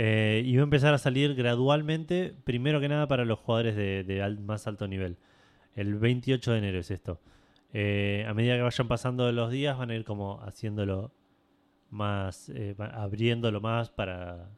Eh, 0.00 0.42
y 0.44 0.54
va 0.54 0.62
a 0.62 0.64
empezar 0.64 0.94
a 0.94 0.98
salir 0.98 1.34
gradualmente, 1.34 2.32
primero 2.44 2.78
que 2.80 2.88
nada 2.88 3.08
para 3.08 3.24
los 3.24 3.40
jugadores 3.40 3.74
de, 3.74 4.04
de 4.04 4.22
al- 4.22 4.38
más 4.38 4.68
alto 4.68 4.86
nivel. 4.86 5.16
El 5.74 5.96
28 5.96 6.52
de 6.52 6.58
enero 6.58 6.78
es 6.78 6.92
esto. 6.92 7.20
Eh, 7.72 8.24
a 8.28 8.32
medida 8.32 8.54
que 8.54 8.62
vayan 8.62 8.86
pasando 8.86 9.30
los 9.32 9.50
días 9.50 9.76
van 9.76 9.90
a 9.90 9.96
ir 9.96 10.04
como 10.04 10.40
haciéndolo 10.42 11.10
más, 11.90 12.48
eh, 12.54 12.76
abriéndolo 12.78 13.60
más 13.60 13.90
para, 13.90 14.48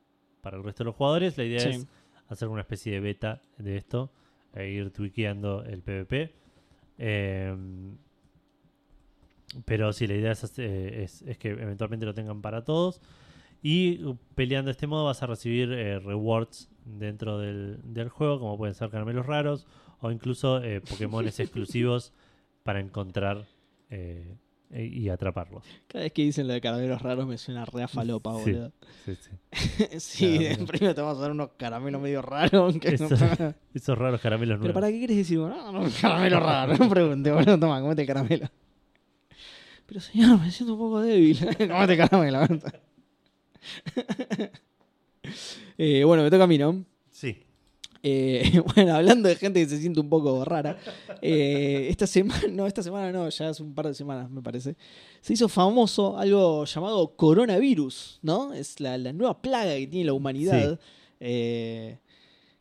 para 0.42 0.58
el 0.58 0.62
resto 0.62 0.84
de 0.84 0.88
los 0.88 0.96
jugadores. 0.96 1.38
La 1.38 1.44
idea 1.44 1.60
Sí. 1.60 1.68
es 1.70 1.86
hacer 2.28 2.48
una 2.48 2.60
especie 2.60 2.92
de 2.92 3.00
beta 3.00 3.40
de 3.56 3.76
esto 3.78 4.12
e 4.54 4.68
ir 4.68 4.90
tweakeando 4.90 5.64
el 5.64 5.80
PvP. 5.82 6.34
Eh, 6.98 7.56
pero 9.64 9.92
sí, 9.92 10.06
la 10.06 10.14
idea 10.14 10.32
es, 10.32 10.42
es 10.58 11.38
que 11.38 11.48
eventualmente 11.48 12.06
lo 12.06 12.14
tengan 12.14 12.40
para 12.42 12.62
todos. 12.64 13.00
Y 13.62 14.02
uh, 14.04 14.16
peleando 14.34 14.68
de 14.68 14.72
este 14.72 14.86
modo 14.86 15.04
vas 15.04 15.22
a 15.22 15.26
recibir 15.26 15.70
eh, 15.72 15.98
rewards 15.98 16.68
dentro 16.84 17.38
del, 17.38 17.78
del 17.84 18.08
juego, 18.08 18.40
como 18.40 18.56
pueden 18.56 18.74
ser 18.74 18.88
caramelos 18.90 19.26
raros 19.26 19.66
o 20.00 20.10
incluso 20.10 20.62
eh, 20.64 20.80
Pokémones 20.80 21.38
exclusivos 21.40 22.12
para 22.62 22.80
encontrar 22.80 23.46
eh, 23.90 24.34
e- 24.70 24.86
y 24.86 25.08
atraparlos. 25.10 25.64
Cada 25.88 26.04
vez 26.04 26.12
que 26.12 26.22
dicen 26.22 26.46
lo 26.46 26.54
de 26.54 26.60
caramelos 26.62 27.02
raros 27.02 27.26
me 27.26 27.36
suena 27.36 27.64
re 27.66 27.82
a 27.82 27.88
falopa, 27.88 28.34
Sí. 28.42 28.52
boludo. 28.52 28.72
Sí, 29.04 29.14
sí. 29.16 29.98
sí, 30.00 30.48
primero 30.66 30.94
te 30.94 31.00
vamos 31.02 31.18
a 31.18 31.20
dar 31.22 31.30
unos 31.32 31.50
caramelos 31.58 32.00
medio 32.00 32.22
raros. 32.22 32.78
que 32.78 32.96
no- 32.96 33.06
Eso- 33.06 33.54
Esos 33.74 33.98
raros 33.98 34.20
caramelos 34.22 34.54
Pero 34.58 34.72
nuevos. 34.72 34.74
¿para 34.80 34.90
qué 34.90 34.98
quieres 34.98 35.16
decir? 35.18 35.38
No, 35.38 35.70
no, 35.70 35.86
caramelo 36.00 36.40
raro. 36.40 36.76
No 36.78 36.88
pregunte, 36.88 37.30
boludo. 37.30 37.58
Toma, 37.60 37.80
comete 37.82 38.06
caramelo. 38.06 38.48
Pero 39.86 40.00
señor, 40.00 40.38
me 40.40 40.50
siento 40.50 40.74
un 40.74 40.78
poco 40.78 41.00
débil. 41.00 41.38
comete 41.58 41.96
caramelo. 41.98 42.40
Eh, 45.76 46.04
bueno, 46.04 46.22
me 46.22 46.30
toca 46.30 46.44
a 46.44 46.46
mí, 46.46 46.58
¿no? 46.58 46.84
Sí. 47.10 47.38
Eh, 48.02 48.60
bueno, 48.74 48.94
hablando 48.94 49.28
de 49.28 49.36
gente 49.36 49.60
que 49.60 49.68
se 49.68 49.78
siente 49.78 50.00
un 50.00 50.08
poco 50.08 50.44
rara, 50.44 50.78
eh, 51.20 51.86
esta 51.90 52.06
semana, 52.06 52.42
no, 52.50 52.66
esta 52.66 52.82
semana 52.82 53.12
no, 53.12 53.28
ya 53.28 53.48
hace 53.50 53.62
un 53.62 53.74
par 53.74 53.86
de 53.88 53.94
semanas 53.94 54.30
me 54.30 54.42
parece, 54.42 54.76
se 55.20 55.32
hizo 55.32 55.48
famoso 55.48 56.16
algo 56.18 56.64
llamado 56.64 57.14
coronavirus, 57.16 58.18
¿no? 58.22 58.52
Es 58.52 58.80
la, 58.80 58.96
la 58.96 59.12
nueva 59.12 59.40
plaga 59.40 59.74
que 59.76 59.86
tiene 59.86 60.06
la 60.06 60.12
humanidad. 60.12 60.78
Eh, 61.18 61.98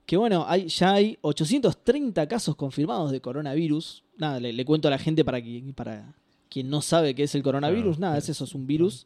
que 0.06 0.18
bueno, 0.18 0.44
hay, 0.48 0.68
ya 0.68 0.94
hay 0.94 1.18
830 1.22 2.28
casos 2.28 2.56
confirmados 2.56 3.12
de 3.12 3.22
coronavirus. 3.22 4.04
Nada, 4.18 4.40
le, 4.40 4.52
le 4.52 4.66
cuento 4.66 4.88
a 4.88 4.92
la 4.92 4.98
gente 4.98 5.24
para, 5.24 5.42
que, 5.42 5.64
para 5.76 6.16
quien 6.50 6.70
no 6.70 6.82
sabe 6.82 7.14
qué 7.14 7.24
es 7.24 7.36
el 7.36 7.44
coronavirus. 7.44 8.00
Nada, 8.00 8.18
es 8.18 8.28
eso, 8.28 8.44
es 8.44 8.56
un 8.56 8.66
virus. 8.66 9.06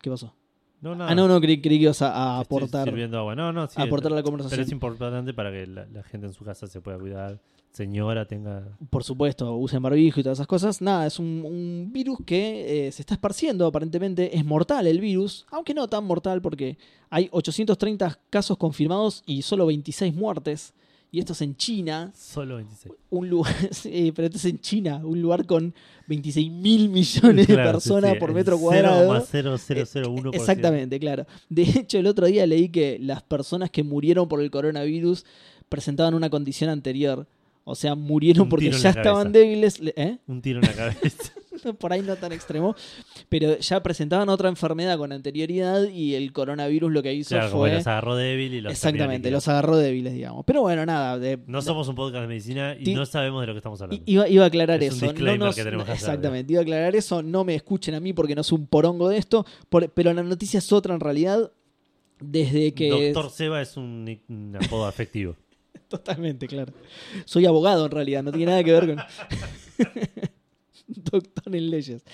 ¿Qué 0.00 0.08
pasó? 0.08 0.32
No, 0.82 0.94
nada. 0.94 1.10
Ah, 1.10 1.14
no, 1.14 1.28
no, 1.28 1.40
creí, 1.40 1.60
creí 1.62 1.78
que 1.78 1.84
ibas 1.84 2.02
a, 2.02 2.08
a 2.08 2.36
Te 2.38 2.42
estoy 2.42 2.56
aportar, 2.58 2.84
sirviendo 2.88 3.16
agua. 3.18 3.34
No, 3.34 3.52
no, 3.52 3.66
sí, 3.68 3.80
a 3.80 3.84
aportar 3.84 4.10
la 4.10 4.16
Pero 4.16 4.24
conversación. 4.32 4.60
es 4.60 4.72
importante 4.72 5.32
para 5.32 5.50
que 5.50 5.66
la, 5.66 5.86
la 5.86 6.02
gente 6.02 6.26
en 6.26 6.32
su 6.34 6.44
casa 6.44 6.66
se 6.66 6.80
pueda 6.80 6.98
cuidar. 6.98 7.38
Señora, 7.70 8.26
tenga. 8.26 8.64
por 8.90 9.02
supuesto, 9.02 9.56
usen 9.56 9.80
barbijo 9.80 10.20
y 10.20 10.22
todas 10.22 10.36
esas 10.36 10.46
cosas. 10.46 10.82
Nada, 10.82 11.06
es 11.06 11.18
un, 11.18 11.42
un 11.46 11.90
virus 11.90 12.18
que 12.26 12.88
eh, 12.88 12.92
se 12.92 13.00
está 13.00 13.14
esparciendo, 13.14 13.64
aparentemente 13.66 14.36
es 14.36 14.44
mortal 14.44 14.86
el 14.86 15.00
virus, 15.00 15.46
aunque 15.50 15.72
no 15.72 15.88
tan 15.88 16.04
mortal 16.04 16.42
porque 16.42 16.76
hay 17.08 17.28
830 17.32 18.18
casos 18.28 18.58
confirmados 18.58 19.22
y 19.24 19.40
solo 19.40 19.64
26 19.66 20.14
muertes. 20.14 20.74
Y 21.14 21.18
esto 21.20 21.34
es 21.34 21.42
en 21.42 21.54
China, 21.56 22.10
Solo 22.16 22.56
26. 22.56 22.94
un 23.10 23.28
lugar, 23.28 23.54
sí, 23.70 24.12
pero 24.16 24.26
esto 24.26 24.38
es 24.38 24.44
en 24.46 24.58
China, 24.60 25.02
un 25.04 25.20
lugar 25.20 25.44
con 25.44 25.74
26 26.08 26.50
mil 26.50 26.88
millones 26.88 27.46
de 27.46 27.52
Claro, 27.54 27.78
sí, 27.80 27.88
personas 27.90 28.12
sí, 28.14 28.18
por 28.18 28.32
metro 28.32 28.58
cuadrado. 28.58 29.14
0,0001%. 29.26 30.34
Exactamente, 30.34 30.98
claro. 30.98 31.26
De 31.50 31.62
hecho, 31.64 31.98
el 31.98 32.06
otro 32.06 32.26
día 32.26 32.46
leí 32.46 32.70
que 32.70 32.98
las 32.98 33.22
personas 33.22 33.70
que 33.70 33.82
murieron 33.82 34.26
por 34.26 34.40
el 34.40 34.50
coronavirus 34.50 35.24
presentaban 35.68 36.14
una 36.14 36.30
condición 36.30 36.70
anterior. 36.70 37.26
O 37.64 37.74
sea, 37.74 37.94
murieron 37.94 38.44
Un 38.44 38.48
porque 38.48 38.70
ya 38.70 38.88
estaban 38.88 39.24
cabeza. 39.24 39.28
débiles. 39.38 39.80
le- 39.80 39.94
¿eh? 39.96 40.18
Un 40.26 40.40
tiro 40.42 40.60
en 40.60 40.66
la 40.66 40.72
cabeza. 40.72 41.32
Por 41.78 41.92
ahí 41.92 42.00
no 42.02 42.16
tan 42.16 42.32
extremo. 42.32 42.74
Pero 43.28 43.58
ya 43.58 43.82
presentaban 43.82 44.28
otra 44.28 44.48
enfermedad 44.48 44.96
con 44.98 45.12
anterioridad 45.12 45.88
y 45.88 46.14
el 46.14 46.32
coronavirus 46.32 46.90
lo 46.92 47.02
que 47.02 47.12
hizo 47.14 47.34
claro, 47.34 47.50
fue. 47.50 47.72
los 47.74 47.86
agarró 47.86 48.16
débil 48.16 48.54
y 48.54 48.60
los 48.60 48.72
Exactamente, 48.72 49.30
los 49.30 49.46
agarró 49.48 49.76
débiles, 49.76 50.12
digamos. 50.14 50.44
Pero 50.46 50.62
bueno, 50.62 50.84
nada. 50.86 51.18
de- 51.18 51.38
No 51.46 51.62
somos 51.62 51.88
un 51.88 51.94
podcast 51.94 52.22
de 52.22 52.28
medicina 52.28 52.76
y 52.78 52.94
no 52.94 53.06
sabemos 53.06 53.40
de 53.42 53.46
lo 53.48 53.52
que 53.54 53.58
estamos 53.58 53.80
hablando. 53.82 54.02
Iba, 54.06 54.28
iba 54.28 54.44
a 54.44 54.46
aclarar 54.48 54.82
Es 54.82 54.92
un 54.92 54.96
eso. 54.98 55.06
disclaimer 55.06 55.38
no 55.38 55.46
nos- 55.46 55.54
que 55.56 55.64
tenemos 55.64 55.86
que 55.86 55.92
hacer, 55.92 56.08
exactamente, 56.08 56.52
iba 56.52 56.60
a 56.60 56.62
aclarar 56.62 56.96
eso. 56.96 57.22
No 57.22 57.44
me 57.44 57.54
escuchen 57.54 57.94
a 57.94 58.00
mí 58.00 58.12
porque 58.12 58.34
no 58.34 58.42
soy 58.42 58.58
un 58.58 58.66
porongo 58.66 59.08
de 59.08 59.18
esto. 59.18 59.44
por- 59.68 59.88
pero 59.90 60.12
la 60.12 60.22
noticia 60.22 60.58
es 60.58 60.72
otra 60.72 60.94
en 60.94 61.00
realidad. 61.00 61.50
Desde 62.20 62.72
que. 62.72 62.88
Doctor 63.12 63.30
Seba 63.30 63.60
es 63.62 63.76
un, 63.76 64.20
un 64.28 64.56
apodo 64.62 64.86
afectivo. 64.86 65.34
Totalmente, 65.88 66.46
claro. 66.46 66.72
Soy 67.24 67.46
abogado 67.46 67.84
en 67.86 67.90
realidad, 67.90 68.22
no 68.22 68.30
tiene 68.30 68.46
nada 68.52 68.62
que 68.64 68.72
ver 68.72 68.86
con. 68.86 68.98
Doctor 71.12 71.54
en 71.54 71.70
leyes. 71.70 72.04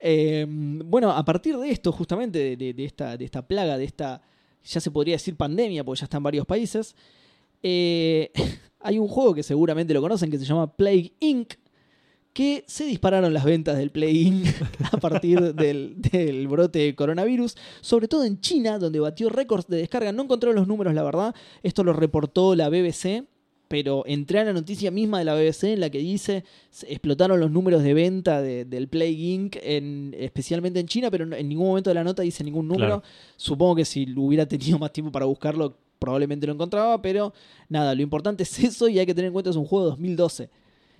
Eh, 0.00 0.46
bueno, 0.48 1.12
a 1.12 1.24
partir 1.24 1.56
de 1.56 1.70
esto, 1.70 1.92
justamente, 1.92 2.56
de, 2.56 2.84
esta, 2.84 3.16
de 3.16 3.24
esta 3.24 3.46
plaga, 3.46 3.78
de 3.78 3.84
esta, 3.84 4.20
ya 4.64 4.80
se 4.80 4.90
podría 4.90 5.14
decir 5.14 5.36
pandemia, 5.36 5.84
porque 5.84 6.00
ya 6.00 6.04
está 6.04 6.16
en 6.16 6.24
varios 6.24 6.44
países, 6.44 6.96
eh, 7.62 8.32
hay 8.80 8.98
un 8.98 9.08
juego 9.08 9.34
que 9.34 9.42
seguramente 9.42 9.94
lo 9.94 10.00
conocen 10.00 10.30
que 10.30 10.38
se 10.38 10.44
llama 10.44 10.76
Plague 10.76 11.12
Inc., 11.20 11.54
que 12.32 12.64
se 12.66 12.84
dispararon 12.84 13.34
las 13.34 13.44
ventas 13.44 13.76
del 13.76 13.90
Plague 13.90 14.12
Inc. 14.12 14.46
a 14.92 14.96
partir 14.96 15.54
del, 15.54 15.94
del 16.00 16.48
brote 16.48 16.80
de 16.80 16.94
coronavirus, 16.96 17.56
sobre 17.80 18.08
todo 18.08 18.24
en 18.24 18.40
China, 18.40 18.78
donde 18.78 18.98
batió 18.98 19.28
récords 19.28 19.68
de 19.68 19.76
descarga. 19.76 20.12
No 20.12 20.24
encontré 20.24 20.52
los 20.52 20.66
números, 20.66 20.94
la 20.94 21.02
verdad. 21.02 21.34
Esto 21.62 21.84
lo 21.84 21.92
reportó 21.92 22.56
la 22.56 22.70
BBC, 22.70 23.24
pero 23.72 24.02
entré 24.06 24.38
a 24.40 24.44
la 24.44 24.52
noticia 24.52 24.90
misma 24.90 25.18
de 25.18 25.24
la 25.24 25.34
BBC 25.34 25.72
en 25.72 25.80
la 25.80 25.88
que 25.88 25.96
dice 25.98 26.44
explotaron 26.86 27.40
los 27.40 27.50
números 27.50 27.82
de 27.82 27.94
venta 27.94 28.42
de- 28.42 28.66
del 28.66 28.86
Plague 28.86 29.12
Inc. 29.12 29.56
En, 29.62 30.14
especialmente 30.18 30.78
en 30.78 30.86
China, 30.86 31.10
pero 31.10 31.24
en 31.34 31.48
ningún 31.48 31.68
momento 31.68 31.88
de 31.88 31.94
la 31.94 32.04
nota 32.04 32.20
dice 32.22 32.44
ningún 32.44 32.68
número. 32.68 33.00
Claro. 33.00 33.02
Supongo 33.38 33.76
que 33.76 33.86
si 33.86 34.06
hubiera 34.14 34.44
tenido 34.46 34.78
más 34.78 34.92
tiempo 34.92 35.10
para 35.10 35.24
buscarlo, 35.24 35.74
probablemente 35.98 36.46
lo 36.46 36.52
encontraba, 36.52 37.00
pero 37.00 37.32
nada, 37.70 37.94
lo 37.94 38.02
importante 38.02 38.42
es 38.42 38.58
eso 38.58 38.88
y 38.88 38.98
hay 38.98 39.06
que 39.06 39.14
tener 39.14 39.28
en 39.28 39.32
cuenta 39.32 39.48
es 39.48 39.56
un 39.56 39.64
juego 39.64 39.86
de 39.86 39.90
2012. 39.92 40.50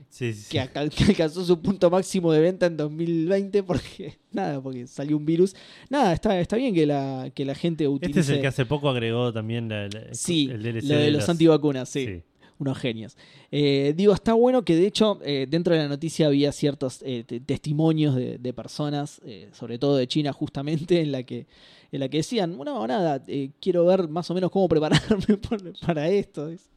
Sí, 0.09 0.32
sí, 0.32 0.51
que, 0.59 0.69
que 0.90 1.05
alcanzó 1.11 1.44
su 1.44 1.61
punto 1.61 1.90
máximo 1.90 2.32
de 2.32 2.40
venta 2.40 2.65
en 2.66 2.77
2020 2.78 3.62
porque 3.65 4.16
nada, 4.32 4.62
porque 4.62 4.86
salió 4.86 5.19
un 5.19 5.27
virus. 5.27 5.55
Nada, 5.90 6.15
está, 6.15 6.40
está 6.40 6.57
bien 6.57 6.74
que 6.74 6.86
la, 6.86 7.31
que 7.35 7.44
la 7.44 7.55
gente 7.55 7.86
utilice 7.86 8.20
Este 8.20 8.32
es 8.32 8.36
el 8.36 8.40
que 8.43 8.47
hace 8.49 8.65
poco 8.65 8.89
agregó 8.89 9.31
también 9.31 9.69
la- 9.69 9.89
la- 9.89 10.12
sí, 10.15 10.49
el 10.51 10.62
DLC 10.62 10.85
lo 10.89 10.97
de 10.97 11.11
los 11.11 11.28
antivacunas, 11.28 11.89
sí, 11.90 12.07
Sí. 12.07 12.23
Unos 12.62 12.78
genios. 12.78 13.16
Eh, 13.51 13.93
digo, 13.97 14.14
está 14.14 14.32
bueno 14.34 14.64
que 14.64 14.74
de 14.74 14.86
hecho 14.86 15.18
eh, 15.24 15.47
dentro 15.48 15.74
de 15.74 15.80
la 15.82 15.89
noticia 15.89 16.26
había 16.28 16.51
ciertos 16.52 17.02
eh, 17.02 17.24
te- 17.26 17.40
testimonios 17.40 18.14
de, 18.16 18.39
de 18.39 18.52
personas, 18.52 19.20
sobre 19.52 19.78
todo 19.78 19.97
de 19.97 20.06
China 20.09 20.32
justamente, 20.32 21.01
en 21.01 21.12
la 21.12 21.22
que 21.22 21.47
en 21.93 22.01
la 22.01 22.09
que 22.09 22.16
decían, 22.18 22.56
no, 22.56 22.86
nada, 22.86 23.22
quiero 23.60 23.84
ver 23.84 24.09
más 24.09 24.30
o 24.30 24.34
menos 24.34 24.51
cómo 24.51 24.66
prepararme 24.66 25.36
para 25.86 26.09
esto. 26.09 26.48
Es- 26.48 26.70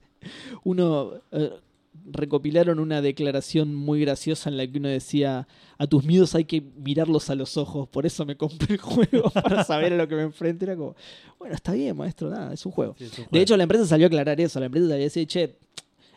Uno 0.66 1.12
recopilaron 2.08 2.80
una 2.80 3.02
declaración 3.02 3.74
muy 3.74 4.00
graciosa 4.02 4.50
en 4.50 4.58
la 4.58 4.68
que 4.68 4.78
uno 4.78 4.88
decía, 4.90 5.48
a 5.78 5.88
tus 5.88 6.04
miedos 6.04 6.36
hay 6.36 6.46
que 6.46 6.62
mirarlos 6.62 7.30
a 7.30 7.36
los 7.36 7.58
ojos, 7.58 7.88
por 7.90 8.06
eso 8.06 8.26
me 8.26 8.38
compré 8.38 8.76
el 8.76 8.80
juego 8.82 9.30
para 9.34 9.64
saber 9.64 9.94
a 9.94 9.98
lo 9.98 10.08
que 10.08 10.16
me 10.16 10.22
enfrento. 10.24 10.66
Era 10.66 10.76
como, 10.76 10.96
bueno, 11.40 11.56
está 11.56 11.74
bien, 11.74 11.98
maestro, 11.98 12.30
nada, 12.30 12.54
es 12.54 12.66
un 12.66 12.72
juego. 12.72 12.96
Sí, 12.98 13.06
es 13.06 13.20
un 13.20 13.26
De 13.32 13.42
hecho, 13.42 13.58
la 13.58 13.64
empresa 13.64 13.86
salió 13.86 14.06
a 14.06 14.08
aclarar 14.08 14.40
eso. 14.40 14.60
La 14.60 14.68
empresa 14.68 14.88
salió 14.88 15.02
a 15.02 15.04
decir, 15.04 15.28
che, 15.28 15.56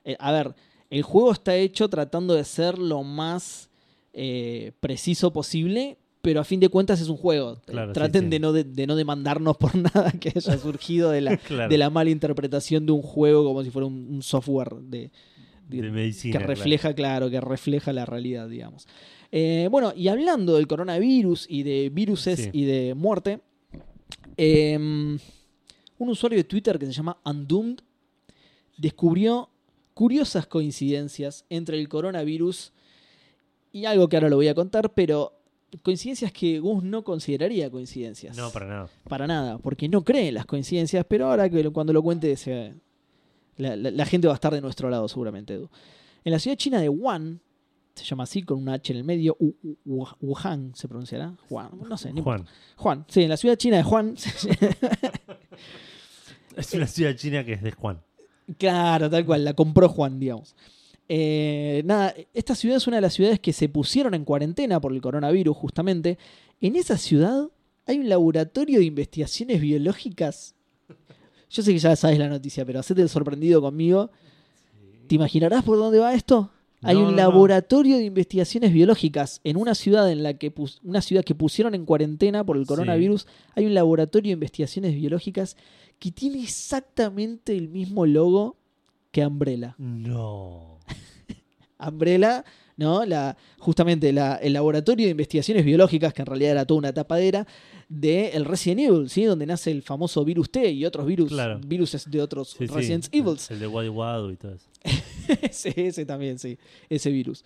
eh, 0.04 0.16
a 0.18 0.32
ver, 0.32 0.54
el 0.90 1.02
juego 1.02 1.32
está 1.32 1.54
hecho 1.56 1.88
tratando 1.88 2.34
de 2.34 2.44
ser 2.44 2.78
lo 2.78 3.02
más 3.02 3.68
eh, 4.12 4.72
preciso 4.80 5.32
posible, 5.32 5.96
pero 6.22 6.40
a 6.40 6.44
fin 6.44 6.60
de 6.60 6.68
cuentas 6.68 7.00
es 7.00 7.08
un 7.08 7.16
juego. 7.16 7.56
Sí, 7.66 7.72
Traten 7.94 8.24
sí. 8.24 8.28
De, 8.30 8.38
no 8.40 8.52
de, 8.52 8.64
de 8.64 8.86
no 8.86 8.96
demandarnos 8.96 9.56
por 9.56 9.74
nada 9.94 10.10
que 10.12 10.32
haya 10.34 10.58
surgido 10.58 11.10
de 11.10 11.20
la, 11.22 11.36
Claro. 11.36 11.70
de 11.70 11.78
la 11.78 11.90
mala 11.90 12.10
interpretación 12.10 12.84
de 12.86 12.92
un 12.92 13.02
juego 13.02 13.44
como 13.44 13.62
si 13.62 13.70
fuera 13.70 13.86
un, 13.86 14.08
un 14.10 14.22
software 14.22 14.74
de, 14.82 15.10
de- 15.68 15.90
medicina. 15.90 16.38
que 16.38 16.44
refleja, 16.46 16.94
claro. 16.94 17.30
que 17.30 17.40
refleja 17.40 17.92
la 17.92 18.06
realidad, 18.06 18.48
digamos. 18.48 18.86
Eh, 19.30 19.68
bueno, 19.70 19.92
y 19.94 20.08
hablando 20.08 20.56
del 20.56 20.66
coronavirus 20.66 21.46
y 21.48 21.62
de 21.62 21.90
viruses 21.90 22.40
Sí. 22.44 22.50
y 22.52 22.64
de 22.64 22.94
muerte, 22.94 23.40
eh, 24.36 24.76
un 24.76 26.08
usuario 26.08 26.38
de 26.38 26.44
Twitter 26.44 26.78
que 26.78 26.86
se 26.86 26.92
llama 26.92 27.18
Undoomed 27.24 27.78
descubrió 28.76 29.50
curiosas 29.94 30.46
coincidencias 30.46 31.44
entre 31.50 31.78
el 31.78 31.88
coronavirus 31.88 32.72
y 33.72 33.84
algo 33.84 34.08
que 34.08 34.16
ahora 34.16 34.28
lo 34.28 34.36
voy 34.36 34.48
a 34.48 34.54
contar, 34.54 34.94
pero 34.94 35.32
coincidencias 35.82 36.32
que 36.32 36.60
Gus 36.60 36.82
no 36.84 37.02
consideraría 37.04 37.70
coincidencias. 37.70 38.36
No, 38.36 38.50
para 38.50 38.66
nada. 38.66 38.88
Para 39.08 39.26
nada, 39.26 39.58
porque 39.58 39.88
no 39.88 40.04
cree 40.04 40.28
en 40.28 40.34
las 40.34 40.46
coincidencias, 40.46 41.04
pero 41.08 41.26
ahora 41.30 41.50
que 41.50 41.68
cuando 41.70 41.92
lo 41.92 42.02
cuente 42.02 42.34
se- 42.36 42.74
la, 43.58 43.76
la- 43.76 43.90
la 43.90 44.06
gente 44.06 44.26
va 44.26 44.32
a 44.32 44.36
estar 44.36 44.52
de 44.54 44.60
nuestro 44.60 44.88
lado 44.90 45.08
seguramente, 45.08 45.54
Edu. 45.54 45.68
En 46.24 46.32
la 46.32 46.38
ciudad 46.38 46.56
china 46.56 46.80
de 46.80 46.88
Wuhan, 46.88 47.40
se 47.94 48.04
llama 48.04 48.24
así 48.24 48.42
con 48.42 48.58
un 48.58 48.68
H 48.68 48.92
en 48.92 48.98
el 48.98 49.04
medio, 49.04 49.36
U- 49.40 49.54
U- 49.62 49.76
Wu- 49.86 50.16
Wuhan 50.20 50.72
se 50.74 50.88
pronunciará, 50.88 51.34
Juan, 51.48 51.70
no 51.88 51.96
sé, 51.98 52.10
importa. 52.10 52.44
Juan. 52.44 52.48
Juan, 52.76 53.04
sí, 53.08 53.22
en 53.22 53.28
la 53.28 53.36
ciudad 53.36 53.56
china 53.56 53.76
de 53.76 53.82
Juan, 53.82 54.14
Es 56.56 56.74
una 56.74 56.86
ciudad 56.86 57.14
china 57.14 57.44
que 57.44 57.52
es 57.54 57.62
de 57.62 57.72
Juan. 57.72 58.00
claro, 58.58 59.08
tal 59.10 59.24
cual, 59.24 59.44
la 59.44 59.54
compró 59.54 59.88
Juan, 59.88 60.18
digamos. 60.18 60.56
Eh, 61.08 61.82
nada, 61.84 62.14
esta 62.34 62.54
ciudad 62.54 62.76
es 62.76 62.86
una 62.86 62.96
de 62.96 63.00
las 63.02 63.14
ciudades 63.14 63.40
que 63.40 63.52
se 63.52 63.68
pusieron 63.68 64.14
en 64.14 64.24
cuarentena 64.24 64.80
por 64.80 64.92
el 64.92 65.00
coronavirus, 65.00 65.56
justamente. 65.56 66.18
En 66.60 66.76
esa 66.76 66.98
ciudad 66.98 67.48
hay 67.86 67.98
un 67.98 68.08
laboratorio 68.08 68.80
de 68.80 68.84
investigaciones 68.86 69.60
biológicas. 69.60 70.54
Yo 71.50 71.62
sé 71.62 71.72
que 71.72 71.78
ya 71.78 71.96
sabes 71.96 72.18
la 72.18 72.28
noticia, 72.28 72.64
pero 72.64 72.80
hacete 72.80 73.02
el 73.02 73.08
sorprendido 73.08 73.60
conmigo. 73.60 74.10
¿Te 75.06 75.14
imaginarás 75.14 75.64
por 75.64 75.78
dónde 75.78 75.98
va 75.98 76.12
esto? 76.14 76.50
Hay 76.82 76.94
No, 76.94 77.00
un 77.00 77.06
no, 77.06 77.10
no. 77.12 77.16
laboratorio 77.16 77.96
de 77.96 78.04
investigaciones 78.04 78.72
biológicas 78.72 79.40
en 79.42 79.56
una 79.56 79.74
ciudad 79.74 80.10
en 80.12 80.22
la 80.22 80.34
que 80.34 80.50
pus- 80.52 80.80
una 80.84 81.00
ciudad 81.02 81.24
que 81.24 81.34
pusieron 81.34 81.74
en 81.74 81.84
cuarentena 81.86 82.44
por 82.44 82.56
el 82.56 82.64
Sí. 82.64 82.68
coronavirus. 82.68 83.26
Hay 83.56 83.66
un 83.66 83.74
laboratorio 83.74 84.28
de 84.28 84.34
investigaciones 84.34 84.94
biológicas 84.94 85.56
que 85.98 86.12
tiene 86.12 86.40
exactamente 86.42 87.56
el 87.56 87.68
mismo 87.68 88.06
logo 88.06 88.56
que 89.10 89.26
Umbrella. 89.26 89.74
No. 89.78 90.78
Umbrella, 91.78 92.44
¿no? 92.78 93.04
La, 93.04 93.36
justamente 93.58 94.10
la- 94.12 94.36
el 94.36 94.54
laboratorio 94.54 95.04
de 95.04 95.10
investigaciones 95.10 95.64
biológicas, 95.66 96.14
que 96.14 96.22
en 96.22 96.26
realidad 96.26 96.52
era 96.52 96.64
toda 96.64 96.78
una 96.78 96.92
tapadera, 96.94 97.46
de 97.90 98.28
el 98.30 98.44
Resident 98.46 98.80
Evil, 98.80 99.10
¿sí? 99.10 99.24
Donde 99.24 99.44
nace 99.46 99.70
el 99.70 99.82
famoso 99.82 100.24
virus 100.24 100.50
T 100.50 100.70
y 100.70 100.84
otros 100.86 101.04
virus, 101.06 101.28
Claro. 101.30 101.60
viruses 101.66 102.10
de 102.10 102.22
otros 102.22 102.50
Sí, 102.50 102.66
sí. 102.66 102.74
Resident 102.74 103.08
Evils. 103.12 103.50
El 103.50 103.58
de 103.60 103.66
Wadi 103.66 103.88
Wadu 103.90 104.30
y 104.30 104.36
todo 104.36 104.54
eso. 104.54 104.68
ese, 105.42 105.74
ese 105.86 106.06
también, 106.06 106.38
sí, 106.38 106.56
ese 106.88 107.10
virus. 107.10 107.44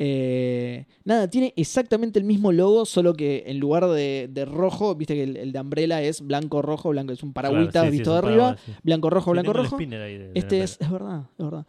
Eh, 0.00 0.86
nada, 1.04 1.28
tiene 1.28 1.52
exactamente 1.56 2.20
el 2.20 2.24
mismo 2.24 2.52
logo, 2.52 2.84
solo 2.86 3.14
que 3.14 3.42
en 3.46 3.58
lugar 3.58 3.84
de, 3.88 4.28
de 4.30 4.44
rojo, 4.44 4.94
viste 4.94 5.14
que 5.14 5.24
el, 5.24 5.36
el 5.36 5.50
de 5.50 5.60
Umbrella 5.60 6.00
es 6.02 6.20
blanco, 6.24 6.62
rojo, 6.62 6.90
blanco, 6.90 7.12
es 7.12 7.22
un 7.24 7.32
paragüita 7.32 7.72
Claro, 7.72 7.86
sí, 7.86 7.90
sí, 7.90 7.98
visto 7.98 8.12
de 8.12 8.18
arriba, 8.18 8.36
paraguas, 8.36 8.60
sí. 8.64 8.72
blanco, 8.84 9.10
rojo, 9.10 9.30
Sí, 9.30 9.32
blanco, 9.32 9.50
tengo 9.52 9.58
el 9.58 9.64
rojo. 9.64 9.76
spinner 9.76 10.02
ahí 10.02 10.18
de- 10.18 10.28
de 10.28 10.38
Este 10.38 10.62
es, 10.62 10.76
es 10.80 10.88
verdad, 10.90 11.22
es 11.36 11.44
verdad. 11.44 11.66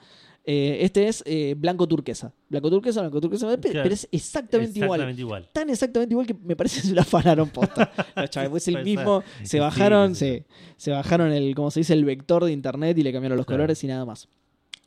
Eh, 0.51 0.84
este 0.84 1.07
es 1.07 1.21
eh, 1.27 1.53
blanco 1.55 1.88
turquesa. 1.88 2.34
Blanco 2.49 2.71
turquesa, 2.71 3.01
blanco 3.01 3.21
turquesa, 3.21 3.45
Claro. 3.45 3.61
pero 3.61 3.93
es 3.93 4.07
exactamente, 4.11 4.80
igual. 4.80 4.99
Exactamente 5.01 5.21
igual. 5.21 5.49
Tan 5.53 5.69
exactamente 5.69 6.13
igual 6.13 6.26
que 6.26 6.34
me 6.34 6.55
parece 6.55 6.81
que 6.81 6.88
se 6.88 6.95
lo 6.95 7.01
afanaron 7.01 7.49
posta. 7.49 7.91
No, 8.15 8.26
chaval, 8.26 8.49
pues 8.49 8.67
el 8.67 8.84
mismo. 8.84 9.21
Se 9.43 9.59
bajaron, 9.59 10.15
sí, 10.15 10.26
sí. 10.26 10.43
se, 10.77 10.85
se 10.85 10.91
bajaron 10.91 11.31
el, 11.34 11.53
como 11.53 11.69
se 11.69 11.81
dice, 11.81 11.93
el 11.93 12.03
vector 12.03 12.45
de 12.45 12.51
internet 12.51 12.97
y 12.97 13.03
le 13.03 13.11
cambiaron 13.13 13.38
los 13.38 13.45
Claro. 13.45 13.59
colores 13.59 13.84
y 13.84 13.88
nada 13.88 14.05
más. 14.05 14.27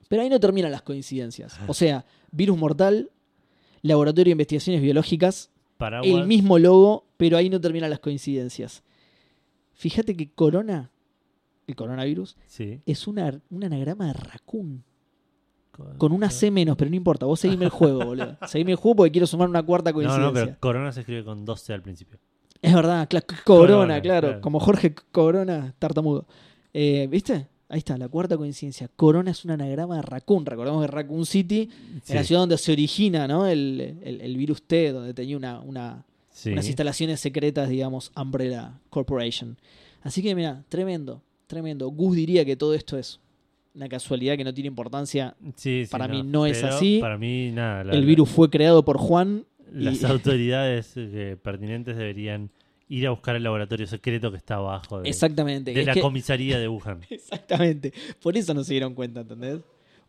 Pero 0.09 0.22
ahí 0.22 0.28
no 0.28 0.40
terminan 0.40 0.72
las 0.72 0.82
coincidencias. 0.82 1.56
O 1.68 1.74
sea, 1.74 2.05
virus 2.32 2.59
mortal, 2.59 3.10
laboratorio 3.82 4.30
de 4.30 4.32
investigaciones 4.32 4.82
biológicas, 4.82 5.51
Paraguas. 5.76 6.10
el 6.12 6.26
mismo 6.26 6.59
logo, 6.59 7.06
pero 7.16 7.36
ahí 7.36 7.48
no 7.48 7.60
terminan 7.60 7.89
las 7.90 8.01
coincidencias. 8.01 8.82
Fíjate 9.74 10.16
que 10.16 10.30
corona, 10.32 10.90
el 11.68 11.76
coronavirus, 11.76 12.36
Sí. 12.47 12.80
es 12.84 13.06
una, 13.06 13.40
un 13.51 13.62
anagrama 13.64 14.09
de 14.09 14.12
raccoon. 14.14 14.84
Con 15.99 16.12
una 16.12 16.31
C 16.31 16.51
menos, 16.51 16.77
pero 16.77 16.90
no 16.90 16.97
importa. 16.97 17.27
Vos 17.27 17.40
seguime 17.40 17.65
el 17.65 17.70
juego, 17.70 18.05
boludo. 18.05 18.36
Seguime 18.47 18.73
el 18.73 18.77
juego 18.77 18.97
porque 18.97 19.12
quiero 19.12 19.27
sumar 19.27 19.49
una 19.49 19.62
cuarta 19.62 19.90
No, 19.90 19.94
coincidencia. 19.94 20.27
no, 20.27 20.32
pero 20.32 20.57
Corona 20.61 20.93
se 20.93 21.01
escribe 21.01 21.24
con 21.24 21.44
12 21.44 21.73
al 21.73 21.82
principio. 21.82 22.19
Es 22.61 22.74
verdad, 22.74 23.09
cla- 23.09 23.24
Corona, 23.44 23.73
Corona, 23.74 24.01
claro. 24.03 24.27
claro. 24.28 24.40
Como 24.40 24.61
Jorge 24.61 24.94
Corona, 25.11 25.74
tartamudo. 25.78 26.27
Eh, 26.74 27.09
¿Viste? 27.11 27.49
Ahí 27.69 27.78
está, 27.78 27.97
la 27.97 28.09
cuarta 28.09 28.36
coincidencia. 28.36 28.89
Corona 28.97 29.31
es 29.31 29.44
un 29.47 29.51
anagrama 29.53 29.97
de 29.97 30.03
Raccoon. 30.03 30.44
Recordemos 30.44 30.82
que 30.82 30.86
Raccoon 30.93 31.24
City 31.27 31.70
Sí. 32.03 32.12
es 32.12 32.15
la 32.15 32.23
ciudad 32.24 32.43
donde 32.43 32.59
se 32.59 32.70
origina 32.70 33.27
¿no? 33.27 33.47
el, 33.47 33.97
el- 34.03 34.20
el 34.20 34.36
virus 34.36 34.62
T, 34.62 34.93
donde 34.93 35.15
tenía 35.15 35.36
una, 35.36 35.61
una- 35.61 36.05
Sí. 36.31 36.51
unas 36.53 36.66
instalaciones 36.66 37.19
secretas, 37.20 37.69
digamos, 37.69 38.12
Umbrella 38.16 38.73
Corporation. 38.90 39.57
Así 40.03 40.23
que, 40.23 40.35
mira, 40.35 40.62
tremendo, 40.69 41.20
tremendo. 41.47 41.89
Gus 41.89 42.15
diría 42.16 42.44
que 42.44 42.57
todo 42.57 42.74
esto 42.74 42.97
es 42.99 43.20
una 43.74 43.89
casualidad 43.89 44.36
que 44.36 44.44
no 44.44 44.53
tiene 44.53 44.69
importancia. 44.69 45.35
Sí, 45.57 45.85
sí, 45.86 45.90
para 45.90 46.09
mí 46.09 46.23
no 46.23 46.47
es 46.47 46.62
así. 46.62 46.99
Para 47.01 47.16
mí, 47.19 47.51
nada. 47.53 47.85
la- 47.85 47.93
el 47.94 48.05
virus 48.05 48.28
fue 48.28 48.51
creado 48.51 48.85
por 48.85 48.99
Juan. 48.99 49.44
Las 49.73 50.03
y- 50.03 50.05
autoridades 50.07 50.93
eh, 50.97 51.36
pertinentes 51.43 51.97
deberían 51.97 52.51
ir 52.89 53.07
a 53.07 53.11
buscar 53.11 53.36
el 53.36 53.43
laboratorio 53.43 53.86
secreto 53.86 54.31
que 54.31 54.36
está 54.36 54.57
abajo 54.57 55.01
de, 55.01 55.09
Exactamente. 55.09 55.73
de 55.73 55.81
es 55.81 55.86
la 55.86 55.94
que- 55.94 56.01
comisaría 56.03 56.59
de 56.59 56.69
Wuhan. 56.69 57.01
Exactamente. 57.11 57.93
Por 58.20 58.36
eso 58.36 58.53
no 58.53 58.62
se 58.65 58.74
dieron 58.74 58.94
cuenta, 58.94 59.20
¿entendés? 59.20 59.61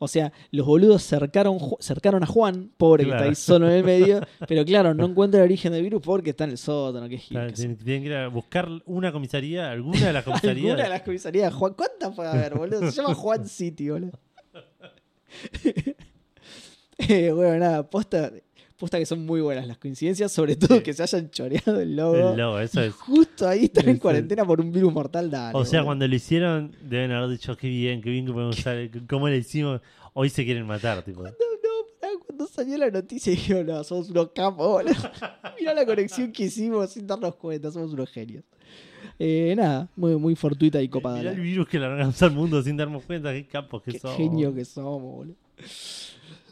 O 0.04 0.08
sea, 0.08 0.32
los 0.52 0.66
boludos 0.66 1.02
cercaron, 1.04 1.58
cercaron 1.80 2.24
a 2.24 2.26
Juan, 2.26 2.72
pobre 2.78 3.06
que 3.06 3.12
está 3.12 3.24
ahí 3.24 3.36
solo 3.36 3.68
en 3.70 3.78
el 3.78 3.84
medio, 3.84 4.20
pero 4.48 4.66
claro, 4.66 4.94
no 4.94 5.06
encuentra 5.06 5.40
el 5.40 5.46
origen 5.46 5.72
del 5.74 5.82
virus 5.84 6.02
porque 6.02 6.32
está 6.32 6.44
en 6.44 6.52
el 6.52 6.58
sótano, 6.58 7.08
que 7.08 7.16
es 7.16 7.22
gil, 7.22 7.38
Claro. 7.38 7.54
Tienen, 7.54 7.78
tienen 7.78 8.02
que 8.04 8.08
ir 8.10 8.16
a 8.16 8.28
buscar 8.28 8.68
una 8.86 9.12
comisaría, 9.12 9.72
alguna 9.72 10.08
de 10.08 10.14
las 10.14 10.24
comisarías. 10.26 10.66
Alguna 10.72 10.84
de 10.84 10.90
las 10.90 11.02
comisarías 11.04 11.52
de 11.52 11.58
Juan. 11.58 11.74
¿Cuántas 11.74 12.16
puede 12.16 12.30
haber, 12.30 12.56
boludo? 12.58 12.92
Se 12.92 13.02
llama 13.02 13.16
Juan 13.16 13.48
City, 13.48 13.90
boludo. 13.90 14.12
eh, 16.98 17.32
bueno, 17.32 17.58
nada, 17.58 17.90
posta, 17.90 18.32
posta 18.84 19.00
que 19.00 19.06
son 19.06 19.26
muy 19.26 19.40
buenas 19.40 19.66
las 19.66 19.78
coincidencias, 19.78 20.30
sobre 20.30 20.58
todo 20.58 20.76
Sí. 20.78 20.84
que 20.84 20.94
se 20.94 21.04
hayan 21.04 21.30
choreado 21.32 21.80
el 21.80 21.96
logo. 21.96 22.32
El 22.32 22.38
logo, 22.38 22.60
eso 22.60 22.82
es. 22.82 22.94
Justo 22.96 23.48
ahí 23.48 23.64
están 23.66 23.88
en 23.88 23.98
cuarentena 23.98 24.44
por 24.44 24.60
un 24.60 24.74
virus 24.74 24.92
mortal, 24.92 25.32
dale. 25.32 25.58
O 25.58 25.64
sea, 25.64 25.80
boludo. 25.80 25.86
cuando 25.88 26.08
lo 26.10 26.16
hicieron, 26.16 26.76
deben 26.82 27.12
haber 27.14 27.30
dicho 27.30 27.56
qué 27.56 27.70
bien, 27.70 28.02
qué 28.02 28.10
bien 28.10 28.26
que 28.26 28.34
podemos 28.34 28.60
usar. 28.60 28.78
¿Cómo 29.08 29.30
le 29.30 29.38
hicimos? 29.38 29.80
Hoy 30.14 30.30
se 30.30 30.44
quieren 30.44 30.68
matar, 30.68 31.02
tipo. 31.06 31.24
No, 31.24 31.30
pará, 32.02 32.14
cuando 32.26 32.46
salió 32.46 32.78
la 32.78 32.90
noticia 32.92 33.32
dije, 33.32 33.64
no, 33.64 33.82
somos 33.86 34.10
unos 34.10 34.32
capos, 34.36 34.68
boludo. 34.68 34.94
Mirá 35.60 35.74
la 35.74 35.86
conexión 35.86 36.34
que 36.34 36.44
hicimos 36.44 36.90
sin 36.92 37.08
darnos 37.08 37.36
cuenta, 37.36 37.72
somos 37.72 37.94
unos 37.94 38.10
genios. 38.10 38.44
Eh, 39.18 39.54
nada, 39.56 39.88
muy, 39.96 40.16
muy 40.18 40.36
fortuita 40.36 40.82
y 40.82 40.90
copada. 40.90 41.20
Mirá 41.20 41.32
el 41.32 41.40
virus 41.40 41.68
que 41.70 41.80
largamos 41.80 42.22
al 42.22 42.32
mundo 42.32 42.62
sin 42.62 42.76
darnos 42.76 43.04
cuenta. 43.06 43.32
Qué 43.32 43.46
capos 43.48 43.82
que 43.82 43.92
Qué 43.94 44.00
somos. 44.00 44.18
genio 44.18 44.54
que 44.54 44.66
somos, 44.66 45.02
boludo. 45.02 45.36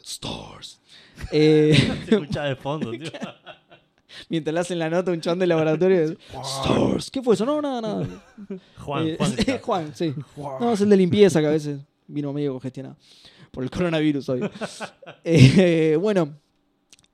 Stars. 0.02 0.78
Eh, 1.32 1.74
Se 2.06 2.14
escucha 2.14 2.44
de 2.44 2.56
fondo, 2.56 2.90
tío. 2.90 3.10
mientras 4.28 4.52
le 4.54 4.60
hacen 4.60 4.78
la 4.78 4.90
nota 4.90 5.10
un 5.12 5.20
chabón 5.20 5.38
de 5.38 5.46
laboratorio. 5.46 6.16
Stars. 6.42 7.10
¿Qué 7.10 7.22
fue 7.22 7.34
eso? 7.34 7.46
No, 7.46 7.60
nada, 7.62 7.80
nada. 7.80 8.06
Juan, 8.78 9.06
Eh, 9.08 9.16
Juan. 9.18 9.58
Juan, 9.62 9.92
sí. 9.94 10.14
No, 10.36 10.72
es 10.72 10.80
el 10.80 10.88
de 10.90 10.96
limpieza 10.96 11.40
que 11.40 11.46
a 11.46 11.50
veces 11.50 11.80
vino 12.06 12.32
medio 12.32 12.52
congestionado. 12.52 12.96
por 13.50 13.62
el 13.64 13.70
coronavirus 13.70 14.28
hoy. 14.30 14.40
Eh, 15.24 15.96
bueno, 16.00 16.34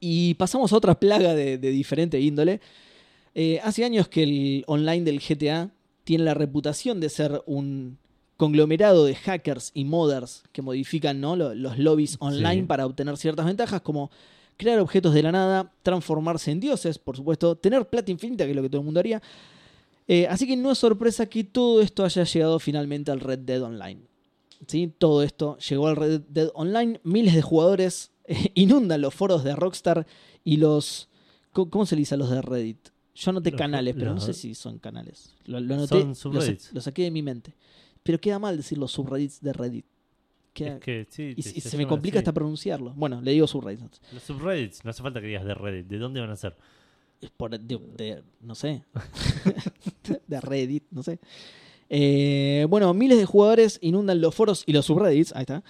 y 0.01 0.35
pasamos 0.35 0.73
a 0.73 0.77
otra 0.77 0.99
plaga 0.99 1.35
de, 1.35 1.59
de 1.59 1.71
diferente 1.71 2.21
índole. 2.21 2.61
Eh, 3.35 3.61
hace 3.63 3.85
años 3.85 4.09
que 4.09 4.23
el 4.23 4.65
online 4.67 5.05
del 5.05 5.21
GTA 5.21 5.71
tiene 6.05 6.25
la 6.25 6.35
reputación 6.35 6.99
de 7.01 7.09
ser 7.09 7.43
un 7.47 7.99
conglomerado 8.39 9.05
de 9.05 9.15
hackers 9.15 9.71
y 9.75 9.85
modders 9.85 10.45
que 10.53 10.63
modifican 10.63 11.21
¿no? 11.21 11.37
Lo- 11.37 11.55
los 11.55 11.77
lobbies 11.79 12.17
online 12.21 12.63
Sí. 12.63 12.67
para 12.67 12.87
obtener 12.87 13.17
ciertas 13.19 13.45
ventajas 13.45 13.83
como 13.83 14.11
crear 14.57 14.79
objetos 14.81 15.13
de 15.13 15.23
la 15.23 15.31
nada, 15.33 15.73
transformarse 15.83 16.51
en 16.51 16.61
dioses, 16.61 16.99
por 16.99 17.17
supuesto, 17.17 17.55
tener 17.57 17.87
plata 17.89 18.11
infinita, 18.11 18.45
que 18.45 18.51
es 18.51 18.57
lo 18.57 18.63
que 18.63 18.71
todo 18.71 18.81
el 18.81 18.85
mundo 18.87 18.99
haría. 19.01 19.21
Eh, 20.09 20.27
así 20.27 20.47
que 20.47 20.57
no 20.57 20.71
es 20.73 20.79
sorpresa 20.79 21.27
que 21.27 21.45
todo 21.45 21.83
esto 21.83 22.05
haya 22.05 22.25
llegado 22.25 22.59
finalmente 22.59 23.11
al 23.11 23.21
Red 23.21 23.41
Dead 23.41 23.63
Online. 23.63 24.01
¿Sí? 24.67 24.93
Todo 24.99 25.23
esto 25.23 25.59
llegó 25.59 25.87
al 25.89 25.97
Red 25.97 26.23
Dead 26.29 26.49
Online. 26.55 26.99
Miles 27.05 27.35
de 27.35 27.43
jugadores 27.43 28.11
eh, 28.25 28.51
inundan 28.55 29.01
los 29.03 29.15
foros 29.15 29.45
de 29.45 29.55
Rockstar 29.55 30.07
y 30.45 30.57
los... 30.57 31.09
¿Cómo 31.53 31.87
se 31.87 31.95
le 31.97 32.01
dice 32.01 32.15
a 32.15 32.19
los 32.19 32.31
de 32.31 32.41
Reddit? 32.43 32.89
Yo 33.15 33.31
anoté 33.31 33.51
Los- 33.51 33.59
canales, 33.59 33.95
pero 33.99 34.15
no 34.15 34.21
sé 34.21 34.33
si 34.33 34.55
son 34.55 34.79
canales. 34.79 35.35
Lo, 35.45 35.59
lo 35.61 35.75
anoté, 35.75 36.01
Son 36.01 36.09
lo, 36.09 36.15
sa- 36.15 36.21
subreddits. 36.23 36.73
lo 36.73 36.81
saqué 36.81 37.03
de 37.03 37.11
mi 37.11 37.23
mente. 37.23 37.55
Pero 38.09 38.19
queda 38.19 38.39
mal 38.39 38.57
decir 38.57 38.79
los 38.79 38.91
subreddits 38.91 39.43
de 39.43 39.53
Reddit. 39.53 39.85
Queda- 40.55 40.77
Es 40.77 40.81
que, 40.81 41.07
sí, 41.11 41.35
y, 41.37 41.43
te- 41.43 41.51
y 41.59 41.61
se 41.61 41.69
se 41.69 41.77
me 41.77 41.87
complica 41.87 42.15
así. 42.17 42.23
hasta 42.23 42.33
pronunciarlo. 42.33 42.95
Bueno, 42.97 43.21
le 43.21 43.33
digo 43.33 43.47
subreddits. 43.47 44.01
Los 44.15 44.23
subreddits, 44.23 44.83
no 44.83 44.91
hace 44.93 45.03
falta 45.03 45.21
que 45.21 45.27
digas 45.27 45.45
de 45.45 45.53
Reddit. 45.53 45.87
¿De 45.89 45.99
dónde 45.99 46.21
van 46.21 46.31
a 46.31 46.37
ser? 46.37 46.57
Es 47.21 47.29
por, 47.31 47.51
de, 47.51 47.79
de- 47.99 48.23
no 48.41 48.55
sé, 48.55 48.83
de 50.27 50.41
Reddit, 50.41 50.85
no 50.91 51.03
sé. 51.03 51.19
Eh, 51.91 52.67
bueno, 52.71 52.95
miles 52.95 53.19
de 53.19 53.27
jugadores 53.27 53.79
inundan 53.83 54.23
los 54.23 54.35
foros 54.35 54.63
y 54.67 54.73
los 54.73 54.87
subreddits, 54.87 55.35
ahí 55.35 55.43
está, 55.43 55.63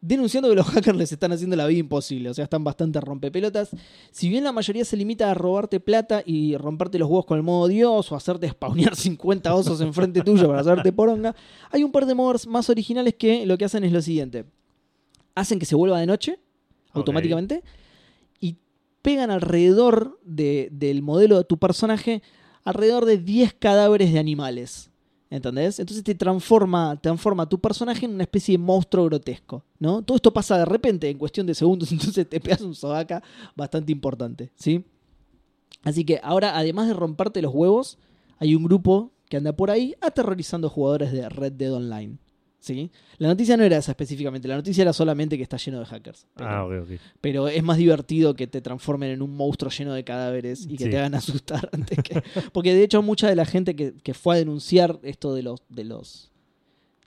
denunciando 0.00 0.48
que 0.48 0.54
los 0.56 0.66
hackers 0.70 0.96
les 0.96 1.12
están 1.12 1.32
haciendo 1.32 1.56
la 1.56 1.66
vida 1.66 1.80
imposible, 1.80 2.30
o 2.30 2.34
sea, 2.34 2.44
están 2.44 2.64
bastante 2.64 3.00
rompepelotas. 3.00 3.70
Si 4.10 4.28
bien 4.28 4.44
la 4.44 4.52
mayoría 4.52 4.84
se 4.84 4.96
limita 4.96 5.30
a 5.30 5.34
robarte 5.34 5.80
plata 5.80 6.22
y 6.24 6.56
romperte 6.56 6.98
los 6.98 7.08
huevos 7.08 7.26
con 7.26 7.36
el 7.38 7.42
modo 7.42 7.68
Dios 7.68 8.10
o 8.12 8.16
hacerte 8.16 8.48
spawnear 8.48 8.94
50 8.96 9.54
osos 9.54 9.80
enfrente 9.80 10.22
tuyo 10.22 10.46
para 10.48 10.60
hacerte 10.60 10.92
poronga, 10.92 11.34
hay 11.70 11.84
un 11.84 11.92
par 11.92 12.06
de 12.06 12.14
mods 12.14 12.46
más 12.46 12.68
originales 12.70 13.14
que 13.14 13.44
lo 13.46 13.58
que 13.58 13.64
hacen 13.64 13.84
es 13.84 13.92
lo 13.92 14.02
siguiente. 14.02 14.44
Hacen 15.34 15.58
que 15.58 15.66
se 15.66 15.74
vuelva 15.76 16.00
de 16.00 16.06
noche, 16.06 16.38
automáticamente, 16.92 17.62
y 18.40 18.56
pegan 19.02 19.30
alrededor 19.30 20.18
de- 20.24 20.68
del 20.72 21.02
modelo 21.02 21.36
de 21.38 21.44
tu 21.44 21.58
personaje 21.58 22.22
alrededor 22.64 23.04
de 23.04 23.18
10 23.18 23.54
cadáveres 23.54 24.12
de 24.12 24.18
animales. 24.18 24.87
¿Entendés? 25.30 25.78
Entonces 25.78 26.02
te 26.02 26.14
transforma, 26.14 26.98
transforma 27.00 27.46
tu 27.46 27.60
personaje 27.60 28.06
en 28.06 28.14
una 28.14 28.22
especie 28.22 28.52
de 28.52 28.58
monstruo 28.58 29.04
grotesco, 29.04 29.62
¿no? 29.78 30.02
Todo 30.02 30.16
esto 30.16 30.32
pasa 30.32 30.56
de 30.56 30.64
repente, 30.64 31.10
en 31.10 31.18
cuestión 31.18 31.46
de 31.46 31.54
segundos, 31.54 31.92
entonces 31.92 32.28
te 32.28 32.40
pegas 32.40 32.62
un 32.62 32.74
sobaca 32.74 33.22
bastante 33.54 33.92
importante, 33.92 34.50
¿sí? 34.54 34.84
Así 35.82 36.04
que 36.04 36.18
ahora, 36.22 36.56
además 36.56 36.88
de 36.88 36.94
romperte 36.94 37.42
los 37.42 37.54
huevos, 37.54 37.98
hay 38.38 38.54
un 38.54 38.64
grupo 38.64 39.12
que 39.28 39.36
anda 39.36 39.52
por 39.52 39.70
ahí 39.70 39.94
aterrorizando 40.00 40.70
jugadores 40.70 41.12
de 41.12 41.28
Red 41.28 41.52
Dead 41.52 41.72
Online, 41.72 42.18
¿sí? 42.60 42.90
La 43.18 43.28
noticia 43.28 43.56
no 43.56 43.64
era 43.64 43.76
esa 43.78 43.92
específicamente, 43.92 44.48
la 44.48 44.56
noticia 44.56 44.82
era 44.82 44.92
solamente 44.92 45.36
que 45.36 45.42
está 45.42 45.56
lleno 45.56 45.78
de 45.80 45.86
hackers. 45.86 46.26
Pero- 46.34 46.48
Ah, 46.50 46.64
ok, 46.64 46.72
ok. 46.82 47.00
pero 47.20 47.48
es 47.48 47.62
más 47.62 47.76
divertido 47.78 48.34
que 48.34 48.46
te 48.46 48.60
transformen 48.60 49.10
en 49.10 49.22
un 49.22 49.36
monstruo 49.36 49.70
lleno 49.70 49.92
de 49.94 50.04
cadáveres 50.04 50.66
y 50.68 50.76
que 50.76 50.84
Sí. 50.84 50.90
te 50.90 50.98
hagan 50.98 51.14
asustar 51.14 51.68
antes 51.72 51.98
que. 52.02 52.22
Porque 52.52 52.74
de 52.74 52.82
hecho, 52.84 53.02
mucha 53.02 53.28
de 53.28 53.36
la 53.36 53.44
gente 53.46 53.74
que, 53.76 53.94
que 54.02 54.14
fue 54.14 54.34
a 54.36 54.38
denunciar 54.38 54.98
esto 55.02 55.34
de 55.34 55.42
los. 55.42 55.60
de 55.68 55.84
los. 55.84 56.30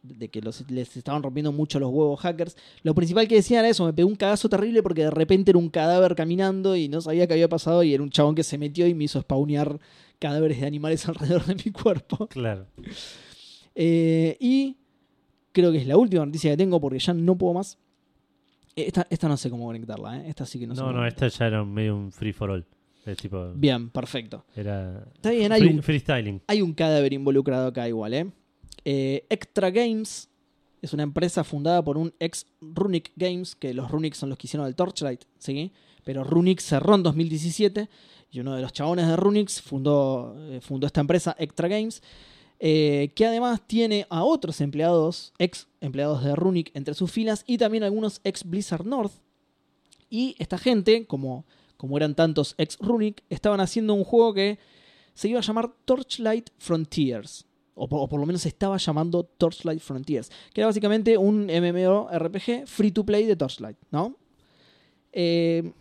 de 0.04 0.30
que 0.30 0.42
los, 0.42 0.68
les 0.72 0.98
estaban 0.98 1.22
rompiendo 1.22 1.52
mucho 1.52 1.80
los 1.80 1.92
huevos 1.92 2.20
hackers. 2.22 2.58
Lo 2.82 2.96
principal 2.96 3.28
que 3.28 3.36
decían 3.36 3.60
era 3.60 3.70
eso, 3.70 3.86
me 3.86 3.94
pegó 3.94 4.10
un 4.10 4.16
cagazo 4.16 4.50
terrible 4.50 4.82
porque 4.82 5.04
de 5.04 5.12
repente 5.12 5.52
era 5.52 5.60
un 5.60 5.70
cadáver 5.70 6.16
caminando 6.16 6.76
y 6.76 6.88
no 6.90 7.02
sabía 7.02 7.28
qué 7.28 7.34
había 7.34 7.48
pasado 7.48 7.84
y 7.84 7.94
era 7.94 8.02
un 8.02 8.10
chabón 8.10 8.34
que 8.34 8.44
se 8.44 8.58
metió 8.58 8.88
y 8.88 8.96
me 8.96 9.04
hizo 9.04 9.22
spawnear 9.22 9.80
cadáveres 10.18 10.60
de 10.60 10.66
animales 10.66 11.06
alrededor 11.08 11.46
de 11.46 11.54
mi 11.54 11.72
cuerpo. 11.72 12.26
Claro. 12.28 12.66
Eh, 13.76 14.38
y 14.40 14.78
creo 15.52 15.72
que 15.72 15.80
es 15.80 15.88
la 15.88 15.98
última 15.98 16.26
noticia 16.26 16.52
que 16.52 16.58
tengo 16.58 16.80
porque 16.80 17.00
ya 17.00 17.14
no 17.14 17.38
puedo 17.38 17.54
más. 17.54 17.78
Eh, 18.76 18.86
Esta, 18.88 19.06
esta 19.10 19.28
no 19.28 19.38
sé 19.38 19.50
cómo 19.50 19.66
conectarla, 19.66 20.18
¿eh? 20.18 20.30
Esta 20.30 20.46
sí 20.46 20.60
que 20.60 20.68
no, 20.68 20.76
sé 20.76 20.82
No, 20.82 20.92
no, 20.94 21.06
esta 21.06 21.28
ya 21.28 21.48
era 21.48 21.64
medio 21.66 21.96
un 21.96 22.12
free 22.12 22.34
for 22.34 22.50
all. 22.52 22.66
Es 23.06 23.18
tipo. 23.18 23.52
Bien, 23.56 23.90
perfecto. 23.90 24.46
Era. 24.56 25.04
Está 25.16 25.32
bien, 25.32 25.52
hay 25.52 25.62
free- 25.62 25.74
un, 25.74 25.82
freestyling. 25.84 26.42
hay 26.48 26.62
un 26.62 26.74
cadáver 26.74 27.14
involucrado 27.14 27.68
acá 27.68 27.88
igual, 27.88 28.14
¿eh? 28.14 28.28
Eh, 28.86 29.26
Extra 29.30 29.72
Games 29.72 30.30
es 30.82 30.94
una 30.94 31.04
empresa 31.04 31.44
fundada 31.44 31.84
por 31.84 31.98
un 31.98 32.14
ex 32.20 32.46
Runic 32.62 33.12
Games, 33.16 33.56
que 33.56 33.74
los 33.74 33.90
Runic 33.92 34.14
son 34.14 34.30
los 34.30 34.38
que 34.38 34.48
hicieron 34.48 34.68
el 34.68 34.76
Torchlight, 34.76 35.24
¿sí? 35.38 35.72
Pero 36.04 36.24
Runic 36.24 36.60
cerró 36.60 36.96
en 36.96 37.04
2017 37.04 37.90
y 38.32 38.40
uno 38.40 38.56
de 38.56 38.62
los 38.62 38.72
chabones 38.74 39.08
de 39.08 39.16
Runix 39.16 39.62
fundó, 39.62 40.36
eh, 40.38 40.60
fundó 40.62 40.88
esta 40.88 41.02
empresa, 41.02 41.36
Extra 41.38 41.68
Games, 41.68 42.02
eh, 42.64 43.12
que 43.16 43.26
además 43.26 43.60
tiene 43.66 44.06
a 44.12 44.24
otros 44.24 44.62
empleados, 44.62 45.34
ex 45.40 45.68
empleados 45.82 46.24
de 46.24 46.36
Runic 46.36 46.70
entre 46.76 46.94
sus 46.94 47.12
filas 47.12 47.44
y 47.48 47.58
también 47.58 47.84
algunos 47.84 48.22
ex 48.24 48.44
Blizzard 48.44 48.86
North. 48.86 49.14
Y 50.12 50.36
esta 50.38 50.60
gente, 50.60 51.08
como, 51.08 51.44
como 51.76 51.98
eran 51.98 52.14
tantos 52.14 52.54
ex 52.60 52.78
Runic, 52.80 53.24
estaban 53.32 53.62
haciendo 53.62 53.96
un 53.96 54.04
juego 54.04 54.36
que 54.36 54.60
se 55.16 55.28
iba 55.28 55.40
a 55.40 55.44
llamar 55.44 55.72
Torchlight 55.86 56.52
Frontiers. 56.60 57.48
O 57.74 57.90
por, 57.90 58.20
lo 58.20 58.26
menos 58.28 58.46
estaba 58.46 58.78
llamando 58.78 59.24
Torchlight 59.24 59.80
Frontiers. 59.80 60.30
Que 60.54 60.62
era 60.62 60.68
básicamente 60.68 61.18
un 61.18 61.48
MMORPG 61.48 62.68
free 62.68 62.92
to 62.92 63.04
play 63.04 63.26
de 63.26 63.36
Torchlight, 63.36 63.78
¿no? 63.90 64.18
Eh, 65.12 65.72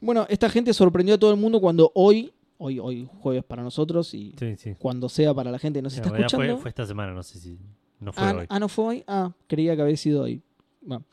bueno, 0.00 0.24
esta 0.30 0.48
gente 0.48 0.72
sorprendió 0.72 1.16
a 1.16 1.18
todo 1.18 1.32
el 1.32 1.38
mundo 1.38 1.60
cuando 1.60 1.92
hoy, 1.94 2.32
hoy, 2.58 2.78
hoy 2.78 3.08
jueves 3.20 3.44
para 3.44 3.62
nosotros 3.62 4.14
y 4.14 4.34
Sí, 4.38 4.56
sí. 4.56 4.74
cuando 4.78 5.08
sea 5.08 5.32
para 5.34 5.50
la 5.50 5.58
gente 5.58 5.78
que 5.78 5.82
nos 5.82 5.94
está 5.94 6.08
escuchando. 6.08 6.36
fue, 6.54 6.56
fue 6.62 6.68
esta 6.70 6.86
semana, 6.86 7.12
no 7.12 7.22
sé 7.22 7.38
si. 7.38 7.58
No 8.00 8.12
fue 8.12 8.24
Ah, 8.24 8.34
hoy. 8.38 8.46
ah, 8.48 8.58
no 8.58 8.68
fue 8.68 8.84
hoy. 8.86 9.04
Ah, 9.06 9.32
creía 9.46 9.74
que 9.76 9.82
había 9.82 9.96
sido 9.96 10.22
hoy. 10.22 10.42
Bueno. 10.82 11.04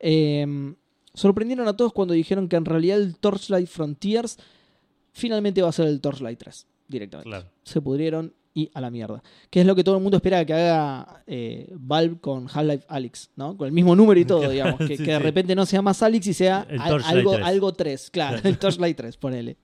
Eh, 0.00 0.74
sorprendieron 1.14 1.68
a 1.68 1.76
todos 1.76 1.92
cuando 1.92 2.14
dijeron 2.14 2.48
que 2.48 2.56
en 2.56 2.64
realidad 2.64 2.98
el 2.98 3.16
Torchlight 3.16 3.68
Frontiers 3.68 4.38
finalmente 5.12 5.62
va 5.62 5.68
a 5.68 5.72
ser 5.72 5.86
el 5.86 6.00
Torchlight 6.00 6.38
3 6.38 6.66
directamente. 6.88 7.28
Claro. 7.30 7.46
Se 7.62 7.80
pudrieron 7.80 8.32
y 8.54 8.70
a 8.74 8.80
la 8.80 8.90
mierda. 8.90 9.22
Que 9.50 9.60
es 9.60 9.66
lo 9.66 9.74
que 9.74 9.84
todo 9.84 9.96
el 9.96 10.02
mundo 10.02 10.16
espera 10.18 10.44
que 10.44 10.52
haga 10.52 11.22
eh, 11.26 11.72
Valve 11.74 12.18
con 12.20 12.48
Half-Life 12.52 12.84
Alyx, 12.88 13.30
¿no? 13.36 13.56
Con 13.56 13.66
el 13.66 13.72
mismo 13.72 13.94
número 13.96 14.18
y 14.20 14.24
todo, 14.24 14.46
digamos. 14.50 14.78
Que, 14.78 14.96
Sí, 14.96 15.04
que 15.04 15.12
de 15.12 15.18
repente 15.18 15.54
no 15.54 15.64
sea 15.64 15.80
más 15.80 16.02
Alyx 16.02 16.26
y 16.26 16.34
sea 16.34 16.66
El 16.68 16.80
al- 16.80 16.88
Torchlight 16.90 17.16
algo, 17.18 17.32
3. 17.32 17.44
algo 17.46 17.72
3. 17.72 18.10
Claro, 18.10 18.38
el 18.44 18.58
Torchlight 18.58 18.96
3, 18.96 19.16
ponele. 19.16 19.56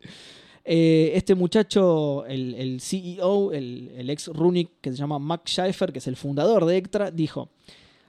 Eh, 0.70 1.12
este 1.16 1.34
muchacho, 1.34 2.26
el, 2.26 2.54
el 2.54 2.82
CEO, 2.82 3.52
el, 3.52 3.90
el 3.96 4.10
ex 4.10 4.28
Runic, 4.28 4.68
que 4.82 4.90
se 4.90 4.98
llama 4.98 5.18
Max 5.18 5.52
Schaefer, 5.52 5.94
que 5.94 5.98
es 5.98 6.06
el 6.06 6.16
fundador 6.16 6.66
de 6.66 6.76
Extra, 6.76 7.10
dijo: 7.10 7.48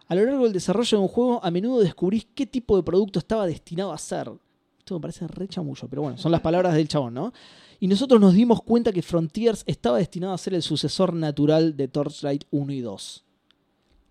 A 0.09 0.15
lo 0.15 0.25
largo 0.25 0.43
del 0.43 0.51
desarrollo 0.51 0.97
de 0.97 1.01
un 1.01 1.07
juego, 1.07 1.39
a 1.41 1.49
menudo 1.51 1.79
descubrís 1.79 2.27
qué 2.35 2.45
tipo 2.45 2.75
de 2.75 2.83
producto 2.83 3.17
estaba 3.19 3.47
destinado 3.47 3.93
a 3.93 3.97
ser. 3.97 4.29
Esto 4.77 4.93
me 4.95 4.99
parece 4.99 5.25
re 5.25 5.47
chamullo, 5.47 5.87
pero 5.87 6.01
bueno, 6.01 6.17
son 6.17 6.33
las 6.33 6.41
palabras 6.41 6.73
del 6.73 6.89
chabón, 6.89 7.13
¿no? 7.13 7.31
Y 7.79 7.87
nosotros 7.87 8.19
nos 8.19 8.33
dimos 8.33 8.61
cuenta 8.61 8.91
que 8.91 9.03
Frontiers 9.03 9.63
estaba 9.65 9.97
destinado 9.97 10.33
a 10.33 10.37
ser 10.37 10.53
el 10.53 10.61
sucesor 10.61 11.13
natural 11.13 11.77
de 11.77 11.87
Torchlight 11.87 12.43
1 12.51 12.73
y 12.73 12.81
2. 12.81 13.25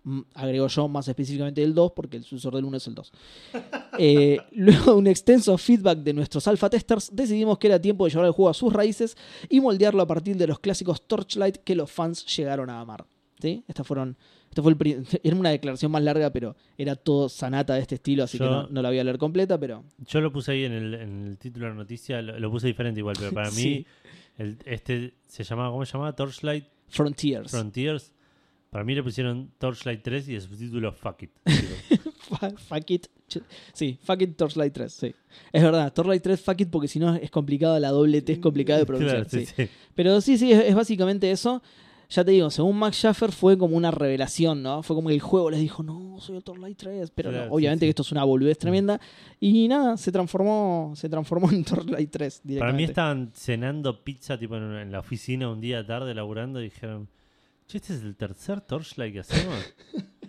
Mm, 0.03 0.21
Agrego 0.33 0.67
yo 0.67 0.87
más 0.87 1.07
específicamente 1.07 1.61
del 1.61 1.73
2 1.73 1.91
porque 1.91 2.17
el 2.17 2.23
sucesor 2.23 2.55
del 2.55 2.65
1 2.65 2.77
es 2.77 2.87
el 2.87 2.95
2. 2.95 3.11
Eh, 4.01 4.37
luego 4.53 4.93
de 4.93 4.97
un 4.97 5.07
extenso 5.07 5.57
feedback 5.57 5.97
de 5.99 6.13
nuestros 6.13 6.47
alpha 6.47 6.69
testers, 6.69 7.13
decidimos 7.13 7.57
que 7.57 7.67
era 7.67 7.81
tiempo 7.81 8.05
de 8.05 8.11
llevar 8.11 8.27
el 8.27 8.31
juego 8.31 8.49
a 8.49 8.53
sus 8.53 8.71
raíces 8.71 9.17
y 9.49 9.59
moldearlo 9.59 10.01
a 10.01 10.07
partir 10.07 10.37
de 10.37 10.47
los 10.47 10.59
clásicos 10.59 11.05
Torchlight 11.05 11.57
que 11.57 11.75
los 11.75 11.91
fans 11.91 12.25
llegaron 12.33 12.69
a 12.69 12.79
amar. 12.79 13.05
¿Sí? 13.41 13.63
Estas 13.67 13.85
fueron, 13.85 14.15
este 14.49 14.61
fue 14.61 14.71
el, 14.71 15.05
era 15.23 15.35
una 15.35 15.49
declaración 15.49 15.91
más 15.91 16.01
larga, 16.01 16.29
pero 16.31 16.55
era 16.77 16.95
todo 16.95 17.27
sanata 17.27 17.73
de 17.73 17.81
este 17.81 17.95
estilo, 17.95 18.23
así 18.23 18.37
que 18.37 18.45
no, 18.45 18.67
no 18.67 18.81
la 18.81 18.87
voy 18.87 18.99
a 18.99 19.03
leer 19.03 19.17
completa, 19.17 19.59
pero 19.59 19.83
Yo 20.07 20.21
lo 20.21 20.31
puse 20.31 20.53
ahí 20.53 20.63
en 20.63 20.71
el, 20.71 20.93
en 20.93 21.27
el 21.27 21.37
título 21.37 21.65
de 21.65 21.71
la 21.71 21.77
noticia, 21.77 22.21
lo, 22.21 22.39
lo 22.39 22.49
puse 22.49 22.67
diferente 22.67 23.01
igual, 23.01 23.17
pero 23.19 23.33
para 23.33 23.51
mí 23.51 23.85
el, 24.37 24.57
este 24.63 25.15
se 25.27 25.43
llamaba, 25.43 25.71
¿cómo 25.71 25.85
se 25.85 25.91
llamaba? 25.91 26.15
Torchlight 26.15 26.65
Frontiers. 26.87 27.51
Frontiers. 27.51 28.13
Para 28.69 28.83
mí 28.83 28.93
le 28.93 29.01
pusieron 29.01 29.51
Torchlight 29.57 30.01
3 30.03 30.29
y 30.29 30.35
el 30.35 30.41
subtítulo 30.41 30.93
Fuck 30.93 31.23
It. 31.23 31.31
Fuck 32.67 32.91
it. 32.91 33.07
Sí, 33.73 33.97
fuck 34.03 34.21
it 34.21 34.35
Torchlight 34.35 34.73
3, 34.73 34.91
sí. 34.91 35.15
Es 35.51 35.63
verdad, 35.63 35.91
Torchlight 35.93 36.21
3 36.21 36.39
fuck 36.39 36.61
it 36.61 36.69
porque 36.69 36.87
si 36.87 36.99
no 36.99 37.15
es 37.15 37.31
complicado, 37.31 37.79
la 37.79 37.89
doble 37.89 38.21
T 38.21 38.33
es 38.33 38.39
complicada 38.39 38.79
de 38.79 38.85
pronunciar. 38.87 39.27
claro, 39.27 39.29
sí, 39.29 39.45
sí. 39.45 39.53
sí. 39.65 39.69
Pero 39.95 40.21
sí, 40.21 40.37
sí, 40.37 40.51
es, 40.51 40.65
es 40.65 40.75
básicamente 40.75 41.29
eso. 41.31 41.61
Ya 42.11 42.25
te 42.25 42.31
digo, 42.31 42.49
según 42.49 42.75
Max 42.77 42.97
Schaffer 42.97 43.31
fue 43.31 43.55
como 43.55 43.77
una 43.77 43.91
revelación, 43.91 44.63
¿no? 44.63 44.81
Fue 44.81 44.95
como 44.95 45.09
que 45.09 45.13
el 45.13 45.21
juego 45.21 45.51
les 45.51 45.59
dijo, 45.59 45.83
no, 45.83 46.19
soy 46.19 46.37
el 46.37 46.43
Torchlight 46.43 46.75
3. 46.75 47.11
Pero 47.13 47.31
no, 47.31 47.37
Claro, 47.37 47.53
obviamente 47.53 47.81
sí. 47.81 47.87
que 47.87 47.89
esto 47.91 48.01
es 48.01 48.11
una 48.11 48.23
boludez 48.23 48.57
tremenda. 48.57 48.99
Y 49.39 49.67
nada, 49.67 49.95
se 49.95 50.11
transformó, 50.11 50.93
se 50.95 51.07
transformó 51.07 51.51
en 51.51 51.63
Torchlight 51.63 52.09
3 52.09 52.41
directamente. 52.43 52.59
Para 52.59 52.73
mí 52.73 52.83
estaban 52.83 53.31
cenando 53.35 54.03
pizza 54.03 54.39
tipo 54.39 54.57
en, 54.57 54.91
la 54.91 54.99
oficina 54.99 55.51
un 55.51 55.61
día 55.61 55.85
tarde 55.85 56.15
laburando 56.15 56.59
y 56.59 56.65
dijeron, 56.65 57.09
este 57.77 57.93
es 57.93 58.03
el 58.03 58.15
tercer 58.15 58.61
Torchlight 58.61 59.13
que 59.13 59.19
hacemos. 59.19 59.55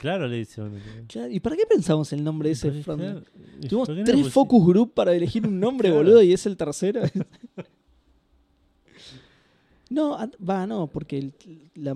Claro, 0.00 0.26
le 0.28 0.38
dice. 0.38 0.62
Claro, 1.08 1.30
¿Y 1.30 1.40
para 1.40 1.56
qué 1.56 1.66
pensamos 1.66 2.10
el 2.14 2.24
nombre 2.24 2.48
de 2.48 2.54
ese 2.54 2.70
Tuvimos 2.70 3.88
no 3.90 4.02
tres 4.02 4.30
focus 4.30 4.66
group 4.66 4.94
para 4.94 5.12
elegir 5.12 5.46
un 5.46 5.60
nombre, 5.60 5.90
Claro. 5.90 6.02
boludo, 6.02 6.22
y 6.22 6.32
es 6.32 6.46
el 6.46 6.56
tercero. 6.56 7.02
no, 9.90 10.16
va, 10.48 10.66
no, 10.66 10.86
porque 10.86 11.18
el, 11.18 11.34
la 11.74 11.94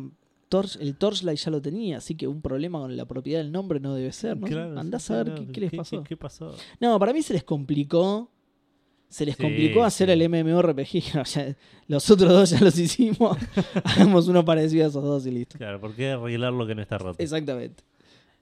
Torch, 0.50 0.76
el 0.82 0.96
Torchlight 0.96 1.38
ya 1.38 1.50
lo 1.50 1.62
tenía, 1.62 1.96
así 1.96 2.14
que 2.14 2.28
un 2.28 2.42
problema 2.42 2.78
con 2.78 2.94
la 2.94 3.06
propiedad 3.06 3.40
del 3.40 3.50
nombre 3.50 3.80
no 3.80 3.94
debe 3.94 4.12
ser, 4.12 4.36
¿no? 4.36 4.46
Claro, 4.46 4.78
Andás 4.78 5.04
sí, 5.04 5.14
a 5.14 5.22
ver 5.22 5.46
qué 5.50 5.62
les 5.62 5.72
pasó. 5.72 6.04
¿Qué, 6.04 6.18
pasó? 6.18 6.54
No, 6.80 6.98
para 6.98 7.14
mí 7.14 7.22
se 7.22 7.32
les 7.32 7.44
complicó. 7.44 8.30
Se 9.15 9.24
les 9.24 9.36
Sí, 9.36 9.43
complicó 9.45 9.85
hacer 9.85 10.09
sí. 10.09 10.12
el 10.12 10.28
MMORPG. 10.28 11.19
O 11.20 11.24
sea, 11.24 11.55
los 11.86 12.11
otros 12.11 12.32
dos 12.32 12.51
ya 12.51 12.59
los 12.61 12.77
hicimos. 12.77 13.39
Hagamos 13.85 14.27
uno 14.27 14.45
parecido 14.45 14.85
a 14.86 14.89
esos 14.89 15.05
dos 15.05 15.24
y 15.27 15.31
listo. 15.31 15.57
Claro, 15.57 15.81
¿por 15.81 15.95
qué 15.95 16.11
arreglar 16.11 16.53
lo 16.53 16.66
que 16.66 16.74
no 16.74 16.82
está 16.82 16.99
roto? 16.99 17.23
Exactamente. 17.23 17.85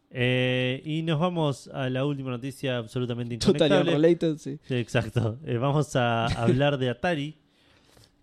Eh, 0.09 0.81
y 0.83 1.03
nos 1.03 1.21
vamos 1.21 1.69
a 1.75 1.91
la 1.91 2.07
última 2.07 2.31
noticia 2.31 2.79
absolutamente 2.79 3.37
Total 3.37 3.85
related, 3.85 4.39
sí. 4.39 4.59
Sí, 4.63 4.77
exacto. 4.77 5.39
Eh, 5.45 5.59
vamos 5.59 5.95
a 5.95 6.25
hablar 6.25 6.79
de 6.79 6.89
Atari, 6.89 7.37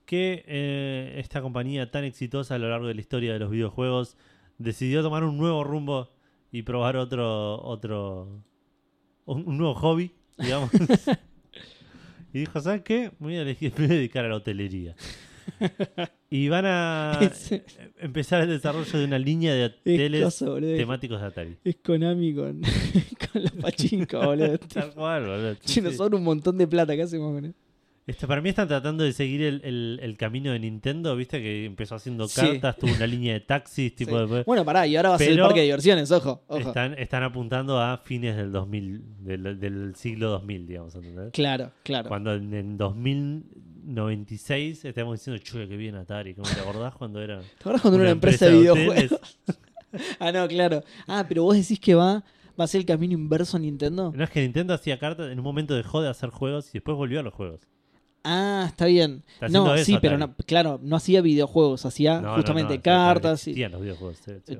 que 0.08 0.44
eh, 0.48 1.18
esta 1.20 1.44
compañía 1.44 1.92
tan 1.92 2.04
exitosa 2.04 2.56
a 2.56 2.58
lo 2.58 2.68
largo 2.68 2.88
de 2.88 2.96
la 2.96 3.02
historia 3.02 3.32
de 3.34 3.38
los 3.38 3.52
videojuegos 3.52 4.18
decidió 4.58 5.04
tomar 5.04 5.24
un 5.24 5.38
nuevo 5.38 5.64
rumbo 5.64 6.10
y 6.52 6.64
probar 6.64 6.98
otro 6.98 7.62
otro 7.62 8.42
un, 9.26 9.48
un 9.48 9.58
nuevo 9.60 9.76
hobby, 9.76 10.12
digamos. 10.40 10.72
y 12.34 12.39
dijo, 12.39 12.60
¿sabes 12.61 12.81
qué? 12.81 13.11
Me 13.19 13.27
voy 13.27 13.35
a, 13.38 13.43
elegir- 13.43 13.73
me 13.77 13.88
voy 13.88 13.95
a 13.95 13.97
dedicar 13.99 14.26
a 14.26 14.30
la 14.30 14.35
hotelería. 14.35 14.95
Y 16.31 16.47
van 16.47 16.64
a 16.68 17.18
Es- 17.22 17.60
empezar 17.99 18.41
el 18.43 18.49
desarrollo 18.49 18.99
de 18.99 19.03
una 19.06 19.18
línea 19.18 19.51
de 19.56 19.65
Es 19.65 19.72
hoteles 20.43 20.77
temáticos 20.77 21.19
de 21.19 21.26
Atari. 21.26 21.57
Es 21.64 21.77
Konami 21.77 22.35
con, 22.35 22.61
con 23.34 23.43
la 23.43 23.49
pachinka, 23.60 24.19
boludo. 24.23 24.60
Tal 24.60 24.93
cual, 24.93 25.23
boludo. 25.26 25.56
Sí, 25.64 25.81
nos 25.81 25.95
sobra 25.95 26.18
un 26.18 26.23
montón 26.23 26.56
de 26.56 26.68
plata. 26.68 26.95
¿Qué 26.95 27.01
hacemos 27.01 27.34
con 27.34 27.45
eso? 27.45 27.56
Este, 28.10 28.26
para 28.27 28.41
mí 28.41 28.49
están 28.49 28.68
tratando 28.68 29.03
de 29.03 29.14
seguir 29.14 29.41
el, 29.44 29.61
el- 29.64 29.99
el 30.02 30.18
camino 30.18 30.52
de 30.52 30.60
Nintendo, 30.60 31.15
viste 31.15 31.41
que 31.41 31.65
empezó 31.65 31.95
haciendo 31.95 32.27
Sí. 32.27 32.41
cartas, 32.41 32.77
tuvo 32.77 32.91
una 32.94 33.06
línea 33.06 33.34
de 33.34 33.40
taxis, 33.41 33.94
tipo 33.99 34.11
Sí. 34.11 34.18
después- 34.18 34.45
Bueno, 34.45 34.65
pará, 34.65 34.88
y 34.88 34.95
ahora 34.95 35.10
va 35.10 35.15
a 35.15 35.19
ser 35.19 35.31
el 35.31 35.40
parque 35.40 35.60
de 35.60 35.65
diversiones, 35.65 36.11
ojo. 36.11 36.44
ojo. 36.48 36.60
están, 36.60 36.94
están 36.98 37.23
apuntando 37.23 37.80
a 37.80 37.98
fines 37.98 38.36
del 38.36 38.52
2000, 38.52 39.03
del, 39.23 39.60
del 39.60 39.95
siglo 39.95 40.30
2000, 40.31 40.68
digamos, 40.68 40.95
¿entendés? 40.95 41.31
Claro, 41.34 41.72
claro. 41.84 42.07
Cuando 42.10 42.34
en, 42.34 42.53
en 42.53 42.77
2096 42.77 44.86
estamos 44.86 45.19
diciendo, 45.19 45.41
chuy, 45.44 45.68
que 45.68 45.77
bien 45.77 45.95
Atari, 45.95 46.34
¿cómo 46.34 46.49
te 46.49 46.60
acordás 46.60 46.95
cuando 46.95 47.22
era? 47.22 47.40
¿Te 47.41 47.45
acuerdas 47.60 47.81
cuando 47.81 47.98
era 47.98 48.03
una 48.06 48.11
empresa, 48.11 48.45
de 48.48 48.57
videojuegos? 48.57 49.19
ah, 50.19 50.31
no, 50.31 50.48
claro. 50.48 50.84
Ah, 51.07 51.26
pero 51.27 51.44
vos 51.44 51.56
decís 51.56 51.80
que 51.80 51.95
va, 51.95 52.23
va 52.60 52.64
a 52.64 52.68
ser 52.68 52.80
el 52.81 52.86
camino 52.86 53.14
inverso 53.14 53.57
a 53.57 53.60
Nintendo. 53.60 54.11
No 54.15 54.23
es 54.23 54.30
que 54.30 54.41
Nintendo 54.41 54.73
hacía 54.73 54.99
cartas, 54.99 55.31
en 55.31 55.40
un 55.40 55.44
momento 55.44 55.76
dejó 55.76 56.02
de 56.02 56.10
hacer 56.10 56.30
juegos 56.30 56.69
y 56.69 56.73
después 56.73 56.95
volvió 56.98 57.19
a 57.19 57.23
los 57.23 57.34
juegos. 57.34 57.61
Ah, 58.24 58.66
está 58.68 58.86
bien. 58.86 59.24
Está 59.34 59.48
No, 59.48 59.74
eso, 59.74 59.86
sí, 59.86 59.98
pero 60.02 60.18
no, 60.18 60.36
claro, 60.46 60.80
no 60.84 60.96
hacía 60.98 61.22
videojuegos, 61.22 61.86
hacía 61.86 62.20
No, 62.22 62.36
justamente 62.36 62.78
no, 62.78 62.84
cartas. 62.84 63.48
y- 63.48 63.56
los 63.56 63.82
videojuegos. 63.82 64.18
sí, 64.24 64.32
sí. 64.46 64.58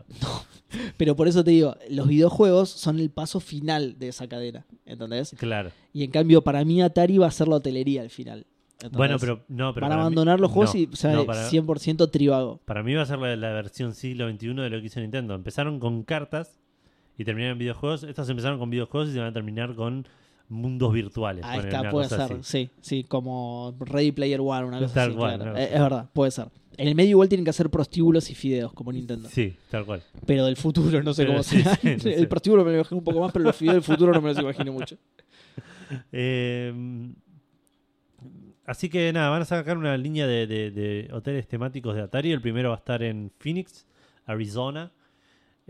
pero 0.98 1.16
por 1.16 1.28
eso 1.28 1.44
te 1.44 1.52
digo, 1.52 1.76
los 1.90 2.08
videojuegos 2.08 2.70
son 2.70 3.00
el 3.00 3.10
paso 3.10 3.40
final 3.40 3.98
de 4.00 4.10
esa 4.10 4.28
cadena, 4.28 4.66
¿entendés? 4.86 5.36
Claro. 5.38 5.72
Y 5.94 6.04
en 6.04 6.12
cambio, 6.12 6.42
para 6.42 6.64
mí 6.64 6.82
Atari 6.82 7.18
va 7.18 7.28
a 7.28 7.32
ser 7.32 7.48
la 7.48 7.56
hotelería 7.58 8.02
al 8.02 8.10
final. 8.10 8.46
¿entendés? 8.76 8.98
Bueno, 8.98 9.18
pero 9.20 9.44
no, 9.50 9.74
pero 9.74 9.84
Van 9.86 9.92
a 9.92 9.96
para 9.96 9.96
mí- 9.96 10.02
abandonar 10.02 10.40
los 10.40 10.52
juegos 10.52 10.74
y 10.76 10.90
o 10.92 10.96
sea, 10.96 11.26
para- 11.26 11.50
100% 11.50 12.10
tribago. 12.12 12.62
Para 12.66 12.82
mí 12.84 12.94
va 12.94 13.02
a 13.02 13.06
ser 13.06 13.20
la, 13.20 13.36
la 13.36 13.52
versión 13.52 13.94
siglo 13.94 14.30
XXI 14.30 14.54
de 14.54 14.70
lo 14.70 14.80
que 14.80 14.86
hizo 14.86 15.00
Nintendo. 15.02 15.36
Empezaron 15.36 15.80
con 15.80 16.04
cartas 16.04 16.60
y 17.18 17.26
terminaron 17.26 17.54
en 17.54 17.60
videojuegos. 17.60 18.04
Estos 18.04 18.30
empezaron 18.30 18.58
con 18.58 18.70
videojuegos 18.70 19.10
y 19.10 19.14
se 19.14 19.20
van 19.20 19.28
a 19.28 19.34
terminar 19.34 19.76
con 19.76 20.08
mundos 20.50 20.92
virtuales. 20.94 21.46
Ahí 21.46 21.60
está, 21.60 21.90
puede 21.90 22.10
ser, 22.10 22.22
así. 22.22 22.34
sí, 22.42 22.70
sí, 22.82 23.04
como 23.06 23.76
Ready 23.80 24.12
Player 24.12 24.42
One, 24.42 24.66
una 24.66 24.80
cosa 24.80 24.94
Tal 24.94 25.10
así. 25.10 25.18
cual, 25.18 25.36
claro. 25.40 25.58
Es, 25.58 25.72
verdad, 25.72 26.10
puede 26.12 26.32
ser. 26.32 26.48
En 26.78 26.88
el 26.88 26.96
medio 26.96 27.12
igual 27.12 27.28
tienen 27.30 27.44
que 27.44 27.50
hacer 27.52 27.70
prostíbulos 27.70 28.30
y 28.32 28.36
fideos, 28.36 28.72
como 28.74 28.92
Nintendo. 28.94 29.28
Sí, 29.30 29.56
tal 29.70 29.86
cual. 29.86 30.02
Pero 30.26 30.46
del 30.46 30.56
futuro 30.56 31.04
no 31.04 31.14
sé 31.14 31.24
Pero 31.24 31.34
cómo 31.34 31.44
sí, 31.44 31.58
será. 31.62 31.76
sí, 31.76 31.90
no 31.96 32.00
sé. 32.00 32.14
El 32.16 32.28
prostíbulo 32.28 32.64
me 32.64 32.72
lo 32.72 32.78
imagino 32.78 32.98
un 33.00 33.04
poco 33.04 33.20
más, 33.20 33.32
pero 33.32 33.46
los 33.46 33.56
fideos 33.56 33.76
del 33.76 33.84
futuro 33.84 34.14
no 34.14 34.22
me 34.22 34.30
los 34.34 34.40
imagino 34.40 34.74
mucho. 34.74 34.98
Eh, 36.12 36.72
así 38.66 38.90
que 38.90 39.12
nada, 39.14 39.30
van 39.30 39.42
a 39.42 39.46
sacar 39.46 39.78
una 39.78 39.98
línea 39.98 40.28
de, 40.28 40.46
de- 40.48 40.72
de 40.72 41.10
hoteles 41.12 41.48
temáticos 41.48 41.96
de 41.96 42.02
Atari. 42.02 42.32
El 42.32 42.42
primero 42.42 42.70
va 42.70 42.76
a 42.76 42.78
estar 42.80 43.02
en 43.04 43.32
Phoenix, 43.40 43.88
Arizona. 44.26 44.92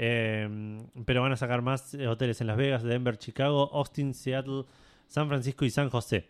Eh, 0.01 0.79
pero 1.05 1.21
van 1.21 1.33
a 1.33 1.35
sacar 1.35 1.61
más 1.61 1.93
eh, 1.93 2.07
hoteles 2.07 2.39
en 2.39 2.47
Las 2.47 2.55
Vegas, 2.55 2.83
Denver, 2.83 3.17
Chicago, 3.17 3.69
Austin, 3.73 4.13
Seattle, 4.13 4.63
San 5.07 5.27
Francisco 5.27 5.65
y 5.65 5.69
San 5.69 5.89
José. 5.89 6.29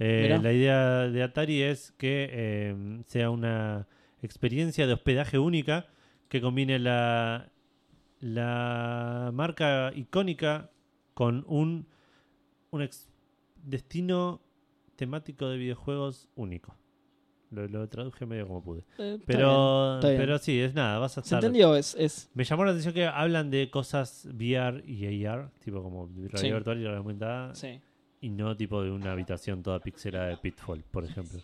Eh, 0.00 0.36
la 0.42 0.52
idea 0.52 1.08
de 1.08 1.22
Atari 1.22 1.62
es 1.62 1.92
que 1.92 2.28
eh, 2.32 3.02
sea 3.06 3.30
una 3.30 3.86
experiencia 4.20 4.88
de 4.88 4.94
hospedaje 4.94 5.38
única 5.38 5.86
que 6.28 6.40
combine 6.40 6.80
la, 6.80 7.52
la 8.18 9.30
marca 9.32 9.92
icónica 9.94 10.72
con 11.14 11.44
un, 11.46 11.86
un 12.70 12.90
destino 13.62 14.40
temático 14.96 15.48
de 15.48 15.58
videojuegos 15.58 16.28
único. 16.34 16.74
Lo, 17.54 17.66
lo 17.68 17.88
traduje 17.88 18.26
medio 18.26 18.46
como 18.46 18.62
pude. 18.62 18.80
Eh, 18.98 19.14
está 19.14 19.24
Pero, 19.26 19.94
está 19.96 20.08
bien. 20.08 20.20
pero 20.20 20.38
sí, 20.38 20.58
es 20.60 20.74
nada, 20.74 20.98
vas 20.98 21.16
a 21.16 21.20
bien. 21.20 21.24
¿Se 21.28 21.34
estar... 21.34 21.44
entendió? 21.44 21.76
Es, 21.76 21.94
es 21.98 22.30
Me 22.34 22.44
llamó 22.44 22.64
la 22.64 22.70
atención 22.72 22.92
que 22.94 23.06
hablan 23.06 23.50
de 23.50 23.70
cosas 23.70 24.26
VR 24.32 24.82
y 24.86 25.24
AR, 25.26 25.50
tipo 25.64 25.82
como 25.82 26.06
realidad 26.08 26.38
Sí. 26.40 26.50
virtual 26.52 26.76
y 26.78 26.80
realidad 26.82 26.96
aumentada, 26.98 27.54
sí. 27.54 27.80
y 28.20 28.28
no 28.30 28.56
tipo 28.56 28.82
de 28.82 28.90
una 28.90 29.12
habitación 29.12 29.62
toda 29.62 29.78
pixelada 29.80 30.26
de 30.28 30.36
Pitfall, 30.38 30.82
por 30.90 31.04
ejemplo. 31.04 31.40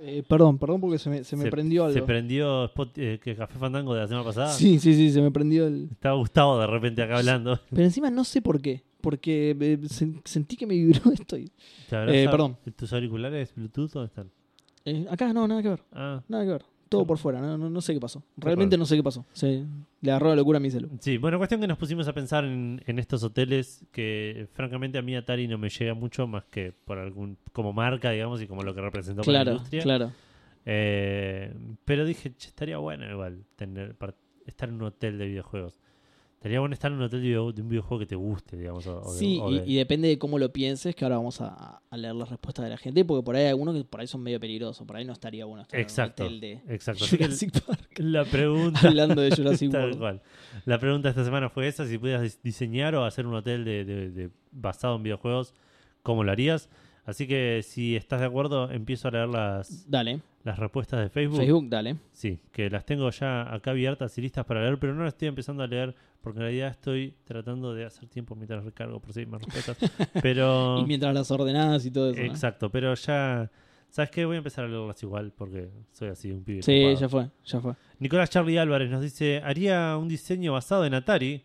Eh, 0.00 0.22
perdón, 0.28 0.58
perdón 0.58 0.80
porque 0.80 0.96
se 0.96 1.10
me, 1.10 1.24
se 1.24 1.34
me 1.36 1.50
prendió 1.50 1.84
algo. 1.84 1.94
Se 1.98 2.02
prendió 2.02 2.66
Spot- 2.66 2.92
eh, 2.98 3.18
que 3.20 3.34
Café 3.34 3.58
Fandango 3.58 3.94
de 3.94 4.00
la 4.02 4.06
semana 4.06 4.24
pasada. 4.24 4.52
Sí, 4.52 4.78
sí, 4.78 4.94
sí, 4.94 5.10
se 5.10 5.20
me 5.20 5.32
prendió 5.32 5.66
el... 5.66 5.88
Estaba 5.90 6.14
Gustavo 6.16 6.56
de 6.60 6.68
repente 6.68 7.02
acá 7.02 7.18
hablando. 7.18 7.58
Pero 7.70 7.82
encima 7.82 8.08
no 8.08 8.22
sé 8.22 8.40
por 8.40 8.60
qué. 8.62 8.84
Porque 9.00 9.50
eh, 9.58 9.78
sen- 9.82 10.20
sentí 10.24 10.56
que 10.56 10.68
me 10.68 10.74
vibró 10.74 11.10
esto. 11.12 11.36
y- 11.36 11.50
¿Te 11.88 11.96
habrás 11.96 12.14
Eh, 12.14 12.28
perdón. 12.30 12.56
¿Tus 12.76 12.92
auriculares 12.92 13.52
Bluetooth 13.56 13.90
dónde 13.90 14.06
están? 14.06 14.30
Eh, 14.84 15.06
acá 15.10 15.32
no, 15.32 15.46
nada 15.48 15.62
que 15.62 15.68
ver. 15.68 15.82
Ah, 15.92 16.22
Nada 16.28 16.44
que 16.44 16.50
ver. 16.50 16.64
Todo 16.88 17.06
por 17.06 17.18
fuera. 17.18 17.40
No, 17.40 17.58
no, 17.58 17.68
no 17.68 17.80
sé 17.82 17.92
qué 17.92 18.00
pasó. 18.00 18.22
Realmente 18.38 18.78
no 18.78 18.86
sé 18.86 18.96
qué 18.96 19.02
pasó. 19.02 19.26
Se, 19.32 19.62
le 20.00 20.10
agarró 20.10 20.30
la 20.30 20.36
locura 20.36 20.56
a 20.56 20.60
mi 20.60 20.70
celu. 20.70 20.88
sí. 21.00 21.18
Bueno, 21.18 21.36
cuestión 21.36 21.60
que 21.60 21.66
nos 21.66 21.76
pusimos 21.76 22.08
a 22.08 22.14
pensar 22.14 22.44
en, 22.44 22.82
en 22.86 22.98
estos 22.98 23.22
hoteles 23.22 23.84
que 23.92 24.48
francamente 24.54 24.96
a 24.96 25.02
mí 25.02 25.14
Atari 25.14 25.46
no 25.48 25.58
me 25.58 25.68
llega 25.68 25.92
mucho 25.92 26.26
más 26.26 26.44
que 26.46 26.72
por 26.86 26.98
algún 26.98 27.36
como 27.52 27.74
marca, 27.74 28.10
digamos, 28.10 28.40
y 28.40 28.46
como 28.46 28.62
lo 28.62 28.74
que 28.74 28.80
representó 28.80 29.22
para 29.22 29.44
la 29.44 29.50
industria. 29.52 29.82
claro. 29.82 30.12
Eh, 30.64 31.52
pero 31.84 32.04
dije, 32.04 32.34
"Che, 32.36 32.48
estaría 32.48 32.78
bueno 32.78 33.10
igual 33.10 33.44
tener 33.56 33.94
estar 34.46 34.68
en 34.70 34.76
un 34.76 34.82
hotel 34.84 35.18
de 35.18 35.26
videojuegos. 35.26 35.78
Estaría 36.38 36.60
bueno 36.60 36.72
estar 36.72 36.92
en 36.92 36.98
un 36.98 37.02
hotel 37.02 37.20
de, 37.20 37.36
un 37.40 37.68
videojuego 37.68 37.98
que 37.98 38.06
te 38.06 38.14
guste, 38.14 38.56
digamos. 38.56 38.86
o- 38.86 39.00
o 39.02 39.12
de- 39.12 39.18
Sí, 39.18 39.40
o 39.42 39.50
y, 39.50 39.58
de- 39.58 39.66
y 39.66 39.74
depende 39.74 40.06
de 40.06 40.18
cómo 40.20 40.38
lo 40.38 40.52
pienses, 40.52 40.94
que 40.94 41.04
ahora 41.04 41.16
vamos 41.16 41.40
a, 41.40 41.82
a 41.90 41.96
leer 41.96 42.14
las 42.14 42.30
respuestas 42.30 42.64
de 42.64 42.70
la 42.70 42.76
gente, 42.76 43.04
porque 43.04 43.24
por 43.24 43.34
ahí 43.34 43.42
hay 43.42 43.48
algunos 43.48 43.74
que 43.74 43.82
por 43.82 44.00
ahí 44.00 44.06
son 44.06 44.22
medio 44.22 44.38
peligrosos, 44.38 44.86
por 44.86 44.94
ahí 44.96 45.04
no 45.04 45.12
estaría 45.12 45.44
bueno 45.46 45.62
estar 45.62 45.80
Exacto, 45.80 46.22
en 46.22 46.28
un 46.28 46.36
hotel 46.36 46.40
de 46.66 46.74
exacto. 46.74 47.04
Así 47.06 47.16
Jurassic 47.18 47.60
Park. 47.66 47.90
la 47.98 48.24
pregunta, 48.24 48.78
Hablando 48.88 49.20
de 49.20 49.34
Jurassic 49.34 49.72
cual. 49.98 50.22
La 50.64 50.78
pregunta 50.78 51.08
esta 51.08 51.24
semana 51.24 51.48
fue 51.50 51.66
esa: 51.66 51.86
si 51.88 51.98
pudieras 51.98 52.22
dis- 52.22 52.38
diseñar 52.40 52.94
o 52.94 53.04
hacer 53.04 53.26
un 53.26 53.34
hotel 53.34 53.64
de- 53.64 54.30
basado 54.52 54.94
en 54.94 55.02
videojuegos, 55.02 55.54
¿cómo 56.04 56.22
lo 56.22 56.30
harías? 56.30 56.68
Así 57.04 57.26
que 57.26 57.62
si 57.64 57.96
estás 57.96 58.20
de 58.20 58.26
acuerdo, 58.26 58.70
empiezo 58.70 59.08
a 59.08 59.10
leer 59.10 59.28
las, 59.28 59.90
Dale, 59.90 60.20
las 60.44 60.58
respuestas 60.58 61.00
de 61.00 61.08
Facebook. 61.08 61.38
Facebook, 61.38 61.68
dale. 61.68 61.96
Sí, 62.12 62.40
que 62.52 62.70
las 62.70 62.84
tengo 62.84 63.10
ya 63.10 63.52
acá 63.52 63.72
abiertas 63.72 64.16
y 64.18 64.22
listas 64.22 64.44
para 64.44 64.62
leer, 64.62 64.78
pero 64.78 64.94
no 64.94 65.04
las 65.04 65.14
estoy 65.14 65.28
empezando 65.28 65.62
a 65.62 65.66
leer 65.66 65.94
porque 66.20 66.38
en 66.38 66.42
realidad 66.42 66.70
estoy 66.70 67.14
tratando 67.24 67.74
de 67.74 67.84
hacer 67.84 68.08
tiempo 68.08 68.34
mientras 68.34 68.64
recargo 68.64 69.00
por 69.00 69.12
si 69.12 69.26
más 69.26 69.42
respuestas. 69.42 69.76
Pero. 70.22 70.78
Y 70.80 70.86
mientras 70.86 71.14
las 71.14 71.30
ordenadas 71.30 71.84
y 71.86 71.90
todo 71.90 72.10
eso. 72.10 72.20
¿no? 72.20 72.26
Exacto, 72.26 72.70
pero 72.70 72.94
ya. 72.94 73.50
¿Sabes 73.90 74.10
qué? 74.10 74.26
Voy 74.26 74.34
a 74.34 74.38
empezar 74.38 74.66
a 74.66 74.68
leerlas 74.68 75.02
igual 75.02 75.32
porque 75.34 75.70
soy 75.92 76.08
así, 76.08 76.30
un 76.30 76.44
pibe. 76.44 76.62
Sí, 76.62 76.94
ya 76.96 77.08
fue, 77.08 77.30
ya 77.44 77.60
fue. 77.60 77.74
Nicolás 77.98 78.28
Charlie 78.28 78.58
Álvarez 78.58 78.90
nos 78.90 79.00
dice: 79.00 79.40
Haría 79.42 79.96
un 79.96 80.08
diseño 80.08 80.52
basado 80.52 80.84
en 80.84 80.94
Atari 80.94 81.44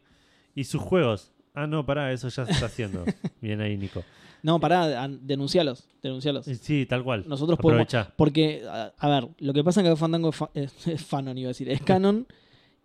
y 0.53 0.65
sus 0.65 0.81
juegos. 0.81 1.31
Ah, 1.53 1.67
no, 1.67 1.85
pará, 1.85 2.11
eso 2.11 2.27
ya 2.29 2.45
se 2.45 2.51
está 2.51 2.65
haciendo. 2.65 3.05
Bien 3.41 3.61
ahí, 3.61 3.77
Nico. 3.77 4.03
No, 4.43 4.59
pará, 4.59 5.07
denuncialos, 5.07 5.87
denuncialos. 6.03 6.45
Sí, 6.45 6.85
tal 6.85 7.03
cual. 7.03 7.23
Nosotros 7.27 7.57
podemos- 7.57 7.87
Aprovecha. 7.87 8.13
Porque, 8.15 8.63
a, 8.69 8.91
a 8.97 9.09
ver, 9.09 9.29
lo 9.39 9.53
que 9.53 9.63
pasa 9.63 9.81
es 9.81 9.89
que 9.89 9.95
Fandango 9.95 10.29
es, 10.29 10.35
fa- 10.35 10.49
es- 10.53 10.87
es 10.87 11.01
fanon, 11.03 11.37
iba 11.37 11.47
a 11.47 11.51
decir, 11.51 11.69
es 11.69 11.81
canon. 11.81 12.27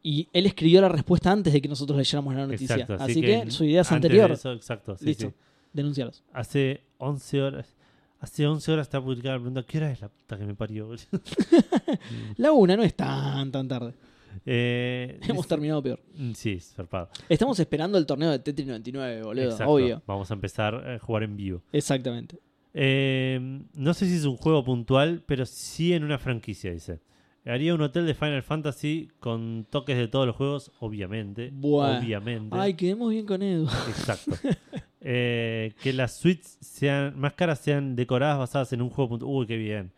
Y 0.02 0.28
él 0.32 0.46
escribió 0.46 0.80
la 0.80 0.88
respuesta 0.88 1.32
antes 1.32 1.52
de 1.52 1.60
que 1.60 1.68
nosotros 1.68 1.98
leyéramos 1.98 2.32
la 2.34 2.46
noticia. 2.46 2.76
Exacto, 2.76 2.94
así, 3.02 3.20
que, 3.20 3.50
su 3.50 3.64
idea 3.64 3.80
es 3.82 3.90
antes 3.92 4.06
anterior. 4.10 4.30
eso, 4.30 4.52
exacto, 4.52 4.96
sí, 4.96 5.06
Listo. 5.06 5.26
sí. 5.30 5.34
Denuncialos. 5.72 6.22
Hace 6.32 6.80
11 6.98 7.42
horas. 7.42 7.74
Hace 8.20 8.46
11 8.46 8.72
horas 8.72 8.86
está 8.86 9.00
publicada 9.00 9.34
la 9.34 9.40
pregunta: 9.42 9.62
¿Qué 9.64 9.78
hora 9.78 9.90
es 9.90 10.00
la 10.00 10.08
puta 10.08 10.38
que 10.38 10.44
me 10.44 10.54
parió? 10.54 10.88
La 12.36 12.52
una 12.52 12.76
no 12.76 12.82
es 12.82 12.94
tan, 12.94 13.50
tan 13.52 13.68
tarde. 13.68 13.94
Eh, 14.46 15.18
Hemos 15.28 15.46
terminado 15.46 15.82
peor. 15.82 16.00
Mm, 16.16 16.32
Sí, 16.32 16.58
zarpado. 16.60 17.10
Estamos 17.28 17.58
esperando 17.60 17.98
el 17.98 18.06
torneo 18.06 18.30
de 18.30 18.38
Tetris 18.38 18.66
99, 18.66 19.22
boludo. 19.22 19.44
Exacto. 19.44 19.72
Obvio. 19.72 20.02
Vamos 20.06 20.30
a 20.30 20.34
empezar 20.34 20.74
a 20.74 20.98
jugar 20.98 21.22
en 21.24 21.36
vivo. 21.36 21.62
Exactamente. 21.72 22.38
Eh, 22.74 23.60
no 23.74 23.94
sé 23.94 24.06
si 24.06 24.14
es 24.16 24.24
un 24.24 24.36
juego 24.36 24.64
puntual, 24.64 25.22
pero 25.26 25.44
sí 25.46 25.92
en 25.92 26.04
una 26.04 26.18
franquicia, 26.18 26.72
dice. 26.72 27.00
Haría 27.44 27.74
un 27.74 27.80
hotel 27.80 28.06
de 28.06 28.12
Final 28.14 28.42
Fantasy 28.42 29.08
con 29.20 29.66
toques 29.70 29.96
de 29.96 30.06
todos 30.08 30.26
los 30.26 30.36
juegos, 30.36 30.70
obviamente. 30.80 31.50
Buah. 31.52 31.98
Obviamente. 31.98 32.54
Ay, 32.58 32.74
quedemos 32.74 33.10
bien 33.10 33.24
con 33.26 33.42
Edu. 33.42 33.64
Exacto. 33.88 34.32
Eh, 35.00 35.74
que 35.80 35.92
las 35.92 36.16
suites 36.16 36.58
sean 36.60 37.18
más 37.18 37.32
caras 37.34 37.60
sean 37.60 37.94
decoradas 37.94 38.36
basadas 38.36 38.72
en 38.72 38.82
un 38.82 38.90
juego 38.90 39.10
puntual. 39.10 39.30
Uy, 39.32 39.46
qué 39.46 39.56
bien. 39.56 39.92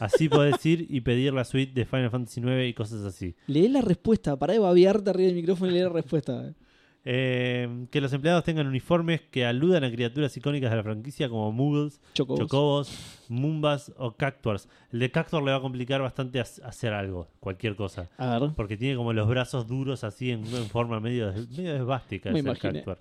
Así 0.00 0.28
podés 0.28 0.64
ir 0.66 0.86
y 0.88 1.00
pedir 1.02 1.32
la 1.34 1.44
suite 1.44 1.72
de 1.74 1.84
Final 1.84 2.10
Fantasy 2.10 2.40
9 2.40 2.68
y 2.68 2.74
cosas 2.74 3.02
así. 3.04 3.34
Lee 3.46 3.68
la 3.68 3.80
respuesta. 3.82 4.36
Pará 4.38 4.52
de 4.54 4.58
babearte 4.58 5.10
arriba 5.10 5.26
del 5.26 5.36
micrófono 5.36 5.70
y 5.70 5.74
lee 5.74 5.80
la 5.82 5.88
respuesta. 5.90 6.54
Eh, 7.02 7.86
que 7.90 8.02
los 8.02 8.12
empleados 8.12 8.44
tengan 8.44 8.66
uniformes 8.66 9.22
que 9.30 9.46
aludan 9.46 9.84
a 9.84 9.90
criaturas 9.90 10.36
icónicas 10.36 10.70
de 10.70 10.76
la 10.76 10.82
franquicia 10.82 11.30
como 11.30 11.50
Muggles, 11.50 11.98
Chocobos. 12.12 12.40
Chocobos, 12.40 12.98
Mumbas 13.28 13.92
o 13.96 14.12
Cactuars. 14.16 14.68
El 14.92 14.98
de 14.98 15.10
Cactuar 15.10 15.42
le 15.42 15.50
va 15.50 15.56
a 15.56 15.60
complicar 15.62 16.02
bastante 16.02 16.40
hac- 16.40 16.62
hacer 16.62 16.92
algo, 16.92 17.28
cualquier 17.40 17.74
cosa. 17.74 18.10
A 18.18 18.38
ver. 18.38 18.50
Porque 18.54 18.76
tiene 18.76 18.96
como 18.96 19.14
los 19.14 19.26
brazos 19.28 19.66
duros 19.66 20.04
así 20.04 20.30
en, 20.30 20.44
en 20.46 20.66
forma 20.66 21.00
medio, 21.00 21.32
medio 21.56 21.74
esvástica. 21.74 22.30
Me. 22.32 22.42
Cactuar. 22.42 22.98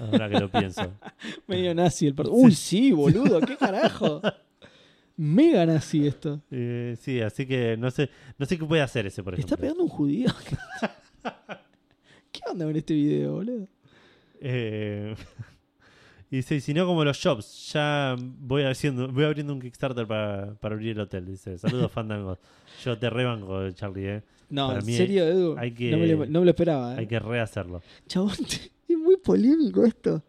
Ahora 0.00 0.28
que 0.30 0.40
lo 0.40 0.48
pienso. 0.48 0.92
Medio 1.46 1.74
nazi 1.74 2.06
el 2.06 2.14
Uy, 2.30 2.52
sí, 2.54 2.92
boludo. 2.92 3.40
¿Qué 3.40 3.56
carajo? 3.56 4.22
Mega 5.20 5.66
nazi 5.66 6.06
esto. 6.06 6.40
Eh, 6.50 6.96
sí, 7.00 7.20
así 7.20 7.44
que 7.44 7.76
no 7.76 7.90
sé, 7.90 8.08
no 8.38 8.46
sé 8.46 8.56
qué 8.56 8.64
puede 8.64 8.82
hacer 8.82 9.06
ese, 9.06 9.22
por 9.22 9.32
¿Le 9.34 9.38
ejemplo. 9.40 9.54
está 9.56 9.60
pegando 9.60 9.82
un 9.82 9.88
judío? 9.88 10.28
¿Qué 12.32 12.40
onda 12.48 12.64
con 12.66 12.76
este 12.76 12.94
video, 12.94 13.32
boludo? 13.34 13.66
Eh, 14.40 15.16
y 16.30 16.36
dice, 16.36 16.54
y 16.56 16.60
si 16.60 16.72
no 16.72 16.86
como 16.86 17.04
los 17.04 17.16
shops, 17.16 17.72
ya 17.72 18.14
voy 18.18 18.62
haciendo, 18.62 19.08
voy 19.08 19.24
abriendo 19.24 19.52
un 19.52 19.60
Kickstarter 19.60 20.06
para, 20.06 20.54
para 20.54 20.74
abrir 20.76 20.90
el 20.92 21.00
hotel. 21.00 21.26
Dice, 21.26 21.58
saludos 21.58 21.90
Fandango. 21.92 22.38
Yo 22.84 22.96
te 22.96 23.10
rebanco, 23.10 23.68
Charlie, 23.72 24.06
eh. 24.08 24.22
No, 24.50 24.68
Para 24.68 24.80
en 24.80 24.86
mí 24.86 24.96
serio, 24.96 25.26
Edu. 25.26 25.56
hay 25.58 25.72
que- 25.72 25.90
no, 25.90 25.98
me 25.98 26.06
lo, 26.06 26.26
no 26.26 26.38
me 26.40 26.44
lo 26.46 26.50
esperaba. 26.50 26.94
¿eh? 26.94 26.98
Hay 27.00 27.06
que 27.08 27.18
rehacerlo. 27.18 27.82
Chabón, 28.06 28.32
es 28.88 28.96
muy 28.96 29.16
polémico 29.16 29.84
esto. 29.84 30.22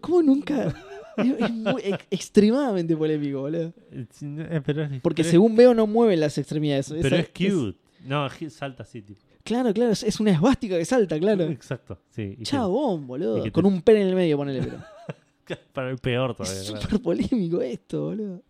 ¿Cómo 0.00 0.22
nunca? 0.22 0.72
Es 1.16 1.40
es 1.40 1.50
muy 1.50 1.82
ex- 1.84 2.06
extremadamente 2.10 2.96
polémico, 2.96 3.40
boludo. 3.42 3.72
Eh, 3.92 4.06
eh, 4.22 4.60
pero 4.64 4.88
Porque 5.02 5.22
pero 5.22 5.30
según 5.30 5.56
veo 5.56 5.74
no 5.74 5.86
mueven 5.86 6.20
las 6.20 6.36
extremidades. 6.38 6.90
es, 6.90 7.02
pero 7.02 7.16
es 7.16 7.28
cute. 7.28 7.76
No, 8.06 8.28
salta 8.50 8.82
así, 8.84 9.02
tipo. 9.02 9.20
claro, 9.42 9.72
claro, 9.74 9.92
es, 9.92 10.20
una 10.20 10.30
esvástica 10.32 10.78
que 10.78 10.84
salta, 10.84 11.18
claro. 11.18 11.44
Exacto, 11.44 11.98
sí. 12.10 12.36
Chabón, 12.42 13.06
boludo. 13.06 13.42
te- 13.42 13.50
Con 13.52 13.66
un 13.66 13.82
pene 13.82 14.02
en 14.02 14.08
el 14.08 14.14
medio, 14.14 14.36
ponele, 14.36 14.62
pero. 14.62 15.58
para 15.72 15.90
el 15.90 15.98
peor 15.98 16.34
todavía. 16.34 16.60
es 16.60 16.68
claro. 16.70 16.82
súper 16.82 17.00
polémico 17.02 17.60
esto, 17.62 18.02
boludo. 18.04 18.42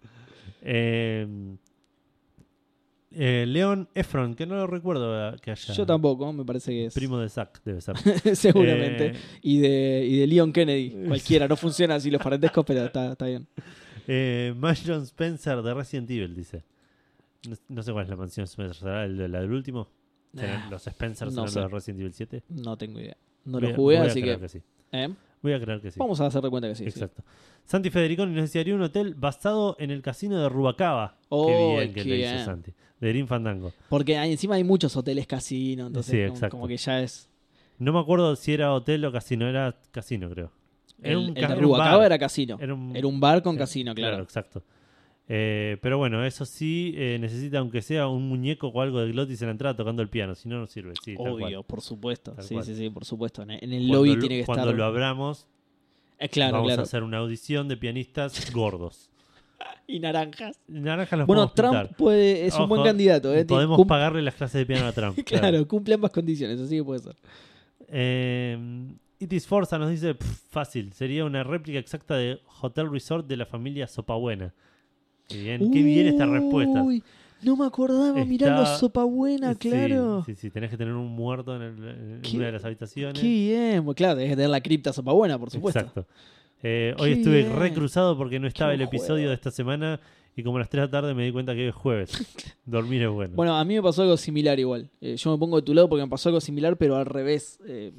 Eh, 0.63 1.27
eh, 3.19 3.45
Leon 3.47 3.89
Efron, 3.95 4.35
que 4.35 4.47
no 4.47 4.57
lo 4.57 4.67
recuerdo 4.67 5.31
eh, 5.31 5.37
que 5.41 5.51
haya. 5.53 5.73
Yo 5.75 5.87
tampoco, 5.87 6.33
me 6.33 6.45
parece 6.45 6.71
que 6.73 6.87
es. 6.87 6.95
Primo 6.95 7.19
de 7.19 7.29
Zack, 7.29 7.63
debe 7.65 7.81
ser. 7.81 7.97
Seguramente. 8.37 9.07
Eh, 9.09 9.15
Y, 9.43 9.59
de, 9.61 10.07
y 10.09 10.19
de 10.21 10.27
Leon 10.27 10.53
Kennedy. 10.53 10.91
Cualquiera, 11.09 11.49
no 11.49 11.57
funciona 11.57 11.95
así 11.97 12.11
los 12.11 12.23
parentescos, 12.23 12.65
pero 12.65 12.85
está, 12.85 13.13
está 13.13 13.27
bien. 13.27 13.47
Eh, 14.07 14.55
Mansion 14.57 15.03
Spencer 15.03 15.63
de 15.63 15.75
Resident 15.75 16.11
Evil, 16.11 16.35
dice. 16.35 16.63
No, 17.49 17.57
no 17.69 17.83
sé 17.83 17.93
cuál 17.93 18.05
es 18.05 18.11
la 18.11 18.17
mansión 18.17 18.45
Spencer, 18.45 18.75
¿será 18.77 19.05
el 19.05 19.31
la 19.33 19.41
del 19.41 19.53
último? 19.53 19.89
¿Serán 20.35 20.69
los 20.71 20.87
Spencer 20.87 21.29
no 21.29 21.33
serán 21.33 21.49
sé. 21.49 21.61
los 21.61 21.71
de 21.71 21.75
Resident 21.77 22.01
Evil 22.01 22.13
7? 22.13 22.43
No 22.51 22.77
tengo 22.77 23.01
idea. 23.01 23.17
No 23.45 23.53
Voy 23.61 23.69
lo 23.69 23.69
a- 23.69 23.77
jugué, 23.77 23.99
a 23.99 24.03
así 24.03 24.21
creer 24.21 24.39
que. 24.41 24.49
sí. 24.49 24.61
¿eh? 24.93 25.09
Voy 25.43 25.53
a 25.53 25.61
creer 25.61 25.81
que 25.81 25.91
sí. 25.91 25.99
Vamos 25.99 26.21
a 26.21 26.27
hacer 26.27 26.43
de 26.43 26.51
cuenta 26.51 26.69
que 26.69 26.75
sí. 26.75 26.91
sí. 26.91 27.01
Santi 27.67 27.91
Federiconi 27.91 28.33
nos 28.33 28.43
decía, 28.45 28.61
haría 28.63 28.75
un 28.75 28.83
hotel 28.83 29.15
basado 29.15 29.77
en 29.79 29.91
el 29.91 30.01
casino 30.01 30.41
de 30.41 30.49
Rubacaba. 30.49 31.17
Oh, 31.29 31.47
qué 31.49 31.57
bien 31.81 31.93
que 31.95 32.03
qué 32.03 32.09
le 32.09 32.17
hizo 32.21 32.33
bien. 32.33 32.45
Santi. 32.45 32.73
De 33.01 33.09
Green 33.11 33.27
Fandango. 33.29 33.73
Porque 33.91 34.17
ahí 34.17 34.31
encima 34.33 34.55
hay 34.55 34.65
muchos 34.65 34.97
hoteles 34.97 35.27
casino, 35.27 35.89
entonces 35.89 36.13
Sí, 36.13 36.19
como- 36.23 36.35
exacto. 36.35 36.57
como, 36.57 36.69
que 36.69 36.77
ya 36.77 37.01
es. 37.03 37.29
No 37.79 37.93
me 37.93 37.99
acuerdo 37.99 38.37
si 38.37 38.53
era 38.55 38.73
hotel 38.73 39.05
o 39.05 39.13
casino, 39.13 39.47
era 39.49 39.77
casino 39.91 40.31
creo. 40.31 40.51
Era 41.03 41.11
El, 41.13 41.17
un 41.19 41.25
el 41.29 41.35
ca- 41.35 41.41
de 41.41 41.45
era 41.47 41.55
un 41.57 41.63
Rubalcaba 41.63 41.97
bar. 41.99 42.07
era 42.07 42.19
casino. 42.19 42.57
Era 42.59 42.73
un, 42.73 42.97
Era 42.97 43.07
un 43.07 43.21
bar 43.21 43.43
con 43.43 43.57
casino, 43.59 43.95
claro. 43.95 44.23
exacto. 44.23 44.63
Eh, 45.29 45.77
pero 45.83 45.99
bueno, 45.99 46.25
eso 46.25 46.45
sí, 46.47 46.95
eh, 46.97 47.19
necesita 47.21 47.59
aunque 47.59 47.83
sea 47.83 48.07
un 48.07 48.29
muñeco 48.29 48.69
o 48.69 48.81
algo 48.81 49.01
de 49.01 49.11
Glotis 49.11 49.43
en 49.43 49.49
la 49.49 49.53
entrada 49.53 49.77
tocando 49.77 50.01
el 50.01 50.09
piano, 50.09 50.35
si 50.37 50.49
no, 50.49 50.61
no 50.61 50.67
sirve. 50.69 50.95
Sí. 51.05 51.17
Obvio, 51.19 51.65
por 51.65 51.81
supuesto. 51.81 52.33
Tal 52.33 52.45
sí, 52.45 52.55
cual. 52.55 52.65
sí, 52.65 52.77
sí, 52.77 52.89
por 52.91 53.05
supuesto. 53.05 53.43
En, 53.43 53.51
el 53.51 53.59
Cuando 53.69 53.93
lobby 53.95 54.15
lo- 54.15 54.21
tiene 54.21 54.39
que 54.39 54.45
Cuando 54.47 54.63
estar. 54.67 54.75
lo 54.79 54.85
abramos, 54.85 55.47
Eh, 56.19 56.29
claro, 56.29 56.53
vamos 56.55 56.69
claro. 56.69 56.83
a 56.83 56.85
hacer 56.85 57.03
una 57.03 57.19
audición 57.19 57.69
de 57.69 57.77
pianistas 57.77 58.53
gordos. 58.53 59.11
Y 59.89 60.01
naranjas. 60.01 60.59
Naranjas 60.67 61.17
los 61.21 61.27
Bueno, 61.29 61.43
podemos 61.49 61.55
Trump 61.55 61.73
pintar. 61.89 61.97
puede, 61.97 62.47
es 62.47 62.55
un 62.59 62.69
buen 62.69 62.83
candidato. 62.83 63.33
¿eh? 63.33 63.45
Podemos 63.45 63.77
Cum- 63.77 63.87
pagarle 63.87 64.21
las 64.21 64.35
clases 64.35 64.59
de 64.59 64.67
piano 64.67 64.87
a 64.87 64.93
Trump. 64.93 65.17
Claro, 65.25 65.49
claro. 65.49 65.69
cumple 65.69 65.95
ambas 65.95 66.11
condiciones, 66.11 66.61
así 66.61 66.77
que 66.77 66.83
puede 66.85 67.01
ser. 67.01 67.15
Eh, 67.89 68.59
Itis 69.19 69.47
Forza 69.47 69.79
nos 69.79 69.91
dice, 69.91 70.15
"Pff, 70.15 70.27
fácil, 70.51 70.93
sería 70.93 71.25
una 71.25 71.43
réplica 71.45 71.79
exacta 71.79 72.17
de 72.17 72.41
Hotel 72.61 72.91
Resort 72.91 73.27
de 73.27 73.37
la 73.37 73.47
familia 73.47 73.87
Sopabuena. 73.87 74.53
Qué 75.29 75.39
bien, 75.41 75.71
qué 75.73 75.83
bien 75.83 76.09
esta 76.09 76.27
respuesta. 76.27 76.83
Uy, 76.83 77.03
no 77.43 77.57
me 77.57 77.67
acordaba, 77.67 78.25
mirá 78.25 78.59
los 78.59 78.79
sopa 78.79 79.05
buena, 79.05 79.53
Sí, 79.55 79.59
claro. 79.69 80.23
Sí, 80.25 80.35
sí, 80.35 80.51
tenés 80.51 80.71
que 80.71 80.77
tener 80.77 80.95
un 80.95 81.09
muerto 81.09 81.55
en, 81.57 81.63
el- 81.63 81.89
en 81.89 82.21
Qué- 82.23 82.37
una 82.37 82.47
de 82.47 82.53
las 82.53 82.65
habitaciones. 82.65 83.21
Qué 83.21 83.29
bien, 83.29 83.85
bueno, 83.85 83.95
claro, 83.95 84.15
tenés 84.17 84.31
que 84.31 84.37
tener 84.37 84.51
la 84.51 84.61
cripta 84.61 84.93
sopa 84.93 85.13
buena, 85.13 85.39
por 85.39 85.51
supuesto. 85.51 85.79
Exacto. 85.81 86.07
Eh, 86.63 86.95
hoy 86.99 87.13
estuve 87.13 87.43
bien. 87.43 87.57
recruzado 87.57 88.17
porque 88.17 88.41
no 88.41 88.47
estaba 88.49 88.71
Qué 88.71 88.77
el 88.77 88.83
episodio 88.83 89.15
juego. 89.15 89.29
de 89.29 89.35
esta 89.35 89.51
semana 89.51 90.01
y 90.35 90.43
como 90.43 90.57
a 90.57 90.61
las 90.61 90.71
3 90.71 90.81
de 90.83 90.87
la 90.87 90.91
tarde 90.91 91.15
me 91.15 91.25
di 91.25 91.31
cuenta 91.33 91.55
que 91.55 91.61
hoy 91.63 91.69
es 91.69 91.75
jueves. 91.75 92.11
Dormir 92.65 93.03
es 93.03 93.11
bueno. 93.11 93.35
Bueno, 93.37 93.57
a 93.57 93.65
mí 93.65 93.75
me 93.75 93.83
pasó 93.83 94.03
algo 94.03 94.17
similar 94.17 94.59
igual. 94.59 94.91
Eh, 95.01 95.17
yo 95.17 95.31
me 95.31 95.39
pongo 95.39 95.57
de 95.57 95.63
tu 95.63 95.75
lado 95.75 95.89
porque 95.89 96.03
me 96.05 96.09
pasó 96.11 96.31
algo 96.31 96.41
similar, 96.41 96.77
pero 96.79 96.97
al 96.97 97.07
revés. 97.07 97.59
Eh, 97.67 97.93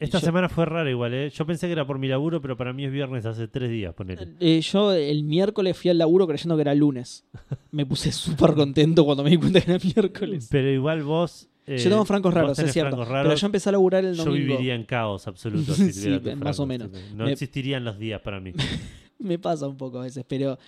Esta 0.00 0.18
yo- 0.20 0.26
semana 0.26 0.48
fue 0.48 0.64
rara 0.64 0.88
igual, 0.88 1.12
¿eh? 1.12 1.30
Yo 1.30 1.44
pensé 1.44 1.66
que 1.66 1.72
era 1.72 1.86
por 1.86 1.98
mi 1.98 2.06
laburo, 2.06 2.40
pero 2.40 2.56
para 2.56 2.72
mí 2.72 2.84
es 2.84 2.92
viernes 2.92 3.26
hace 3.26 3.48
3 3.48 3.68
días, 3.70 3.92
ponele. 3.94 4.28
eh, 4.38 4.60
yo 4.60 4.92
el 4.92 5.24
miércoles 5.24 5.76
fui 5.76 5.90
al 5.90 5.98
laburo 5.98 6.26
creyendo 6.26 6.54
que 6.56 6.60
era 6.62 6.74
lunes. 6.74 7.24
Me 7.72 7.84
puse 7.84 8.12
súper 8.12 8.54
contento 8.54 9.04
cuando 9.04 9.24
me 9.24 9.30
di 9.30 9.36
cuenta 9.38 9.60
que 9.60 9.72
era 9.72 9.80
miércoles. 9.84 10.48
Pero 10.50 10.70
igual 10.70 11.02
vos... 11.02 11.48
eh, 11.66 11.78
yo 11.78 11.90
tengo 11.90 12.04
francos 12.04 12.32
raros, 12.32 12.58
es 12.60 12.72
cierto. 12.72 12.90
francos 12.90 13.08
Pero 13.08 13.22
raros. 13.24 13.40
yo 13.40 13.46
empecé 13.46 13.68
a 13.68 13.72
laburar 13.72 14.04
el 14.04 14.14
Yo 14.14 14.24
domingo. 14.24 14.46
viviría 14.46 14.74
en 14.76 14.84
caos 14.84 15.26
absoluto. 15.26 15.74
si 15.74 15.92
Sí, 15.92 16.20
más 16.36 16.60
o 16.60 16.66
menos. 16.66 16.90
No 17.16 17.24
Me- 17.24 17.32
existirían 17.32 17.82
los 17.84 17.98
días 17.98 18.20
para 18.20 18.38
mí. 18.40 18.52
Me 19.18 19.36
pasa 19.40 19.66
un 19.66 19.76
poco 19.76 19.98
a 19.98 20.02
veces, 20.04 20.24
pero, 20.28 20.58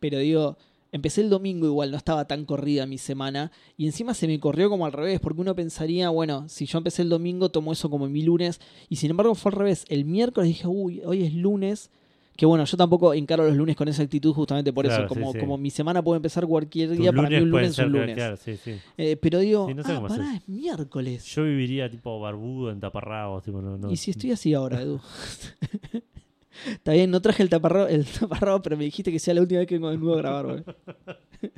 pero 0.00 0.18
digo, 0.18 0.58
empecé 0.92 1.22
el 1.22 1.30
domingo 1.30 1.66
igual, 1.66 1.90
no 1.90 1.96
estaba 1.96 2.26
tan 2.26 2.44
corrida 2.44 2.86
mi 2.86 2.98
semana, 2.98 3.50
y 3.76 3.86
encima 3.86 4.14
se 4.14 4.26
me 4.28 4.38
corrió 4.38 4.68
como 4.70 4.86
al 4.86 4.92
revés, 4.92 5.18
porque 5.20 5.40
uno 5.40 5.54
pensaría, 5.56 6.10
bueno, 6.10 6.48
si 6.48 6.66
yo 6.66 6.78
empecé 6.78 7.02
el 7.02 7.08
domingo, 7.08 7.48
tomo 7.50 7.72
eso 7.72 7.90
como 7.90 8.08
mi 8.08 8.22
lunes, 8.22 8.60
y 8.88 8.96
sin 8.96 9.10
embargo 9.10 9.34
fue 9.34 9.50
al 9.50 9.58
revés. 9.58 9.84
El 9.88 10.04
miércoles 10.04 10.48
dije, 10.48 10.66
uy, 10.68 11.00
hoy 11.04 11.24
es 11.24 11.34
lunes, 11.34 11.90
que 12.36 12.46
bueno, 12.46 12.64
yo 12.64 12.76
tampoco 12.76 13.12
encaro 13.12 13.46
los 13.46 13.56
lunes 13.56 13.76
con 13.76 13.88
esa 13.88 14.02
actitud 14.02 14.32
justamente 14.32 14.72
por 14.72 14.86
Claro, 14.86 15.04
eso, 15.04 15.14
como, 15.14 15.32
sí, 15.32 15.32
sí. 15.34 15.38
como 15.40 15.58
mi 15.58 15.70
semana 15.70 16.02
puede 16.02 16.16
empezar 16.16 16.46
cualquier 16.46 16.88
Tus 16.90 16.98
día, 16.98 17.12
para 17.12 17.28
mí 17.28 17.36
un 17.36 17.50
lunes 17.50 17.70
es 17.72 17.78
un 17.78 17.92
lunes. 17.92 18.14
claro, 18.14 18.36
sí, 18.38 18.56
sí. 18.56 18.74
Eh, 18.96 19.16
pero 19.16 19.38
digo, 19.38 19.68
no 19.74 19.82
sé 19.82 19.92
ah, 19.92 20.02
pará, 20.06 20.34
es 20.36 20.48
miércoles. 20.48 21.24
Yo 21.26 21.44
viviría 21.44 21.90
tipo 21.90 22.18
barbudo 22.20 22.70
en 22.70 22.80
taparrabos, 22.80 23.42
tipo, 23.44 23.60
no, 23.60 23.76
no. 23.76 23.90
¿Y 23.90 23.96
si 23.96 24.10
estoy 24.12 24.32
así 24.32 24.54
ahora, 24.54 24.80
Edu? 24.80 25.00
Está 26.66 26.92
bien, 26.92 27.10
no 27.10 27.20
traje 27.22 27.42
el 27.42 27.48
taparrabo, 27.48 27.86
el 27.88 28.04
taparrabo, 28.20 28.62
pero 28.62 28.76
me 28.76 28.84
dijiste 28.84 29.10
que 29.12 29.18
sea 29.18 29.34
la 29.34 29.40
última 29.42 29.60
vez 29.60 29.68
que 29.68 29.74
vengo 29.76 29.90
desnudo 29.90 30.14
a 30.14 30.18
grabar, 30.18 30.46
güey. 30.46 30.64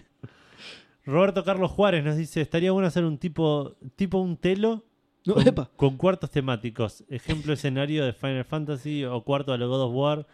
Roberto 1.07 1.45
Carlos 1.45 1.71
Juárez 1.71 2.03
nos 2.05 2.17
dice, 2.17 2.41
estaría 2.41 2.73
bueno 2.73 2.89
hacer 2.89 3.05
un 3.05 3.19
tipo, 3.19 3.75
tipo 3.97 4.19
un 4.19 4.37
telo 4.39 4.85
No, 5.27 5.35
con, 5.35 5.47
epa. 5.49 5.71
con 5.77 5.97
cuartos 5.99 6.31
temáticos. 6.31 7.05
Ejemplo 7.11 7.53
escenario 7.53 8.05
de 8.07 8.13
Final 8.15 8.45
Fantasy 8.45 9.05
o 9.05 9.23
cuarto 9.23 9.53
de 9.53 9.59
los 9.59 9.69
God 9.69 9.83
of 9.83 9.93
War 9.95 10.27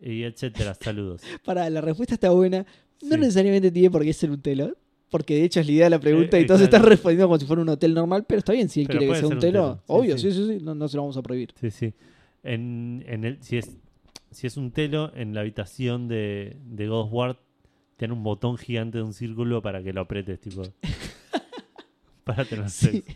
y 0.00 0.22
etcétera. 0.22 0.74
Saludos. 0.74 1.22
Para, 1.44 1.68
la 1.68 1.80
respuesta 1.82 2.14
está 2.14 2.30
buena. 2.30 2.64
No 3.02 3.14
Sí. 3.16 3.20
necesariamente 3.20 3.70
tiene 3.70 3.90
por 3.90 4.02
qué 4.02 4.12
ser 4.12 4.30
un 4.30 4.40
telo. 4.40 4.74
Porque 5.10 5.34
de 5.36 5.44
hecho 5.44 5.60
es 5.60 5.66
la 5.66 5.72
idea 5.72 5.84
de 5.86 5.90
la 5.90 5.98
pregunta 6.00 6.36
Eh, 6.38 6.42
y 6.42 6.46
todos 6.46 6.60
están 6.60 6.82
respondiendo 6.82 7.26
como 7.28 7.38
si 7.38 7.46
fuera 7.46 7.62
un 7.62 7.68
hotel 7.70 7.94
normal, 7.94 8.24
pero 8.28 8.38
está 8.40 8.52
bien 8.52 8.68
si 8.68 8.82
él 8.82 8.86
Pero 8.88 8.98
quiere 8.98 9.12
que 9.14 9.18
sea 9.20 9.26
un 9.28 9.34
un 9.34 9.38
telo. 9.40 9.74
sí, 9.76 9.82
Obvio, 9.86 10.18
sí. 10.18 10.30
sí, 10.32 10.36
sí, 10.38 10.58
sí, 10.58 10.64
no, 10.64 10.74
no 10.74 10.86
se 10.88 10.96
lo 10.96 11.02
vamos 11.02 11.16
a 11.16 11.22
prohibir. 11.22 11.54
Sí, 11.58 11.70
sí. 11.70 11.94
En, 12.42 13.02
en 13.06 13.24
el, 13.24 13.42
si, 13.42 13.56
es, 13.56 13.74
si 14.30 14.46
es 14.46 14.56
un 14.56 14.70
telo, 14.72 15.12
en 15.14 15.34
la 15.34 15.40
habitación 15.40 16.08
de, 16.08 16.56
de 16.66 16.88
War 16.90 17.38
tiene 17.96 18.14
un 18.14 18.22
botón 18.22 18.56
gigante 18.56 18.98
de 18.98 19.04
un 19.04 19.12
círculo 19.12 19.60
para 19.62 19.82
que 19.82 19.92
lo 19.92 20.00
apretes, 20.02 20.40
tipo. 20.40 20.62
para 22.24 22.44
tener 22.44 22.68
Sí. 22.70 22.86
sexo. 22.86 23.12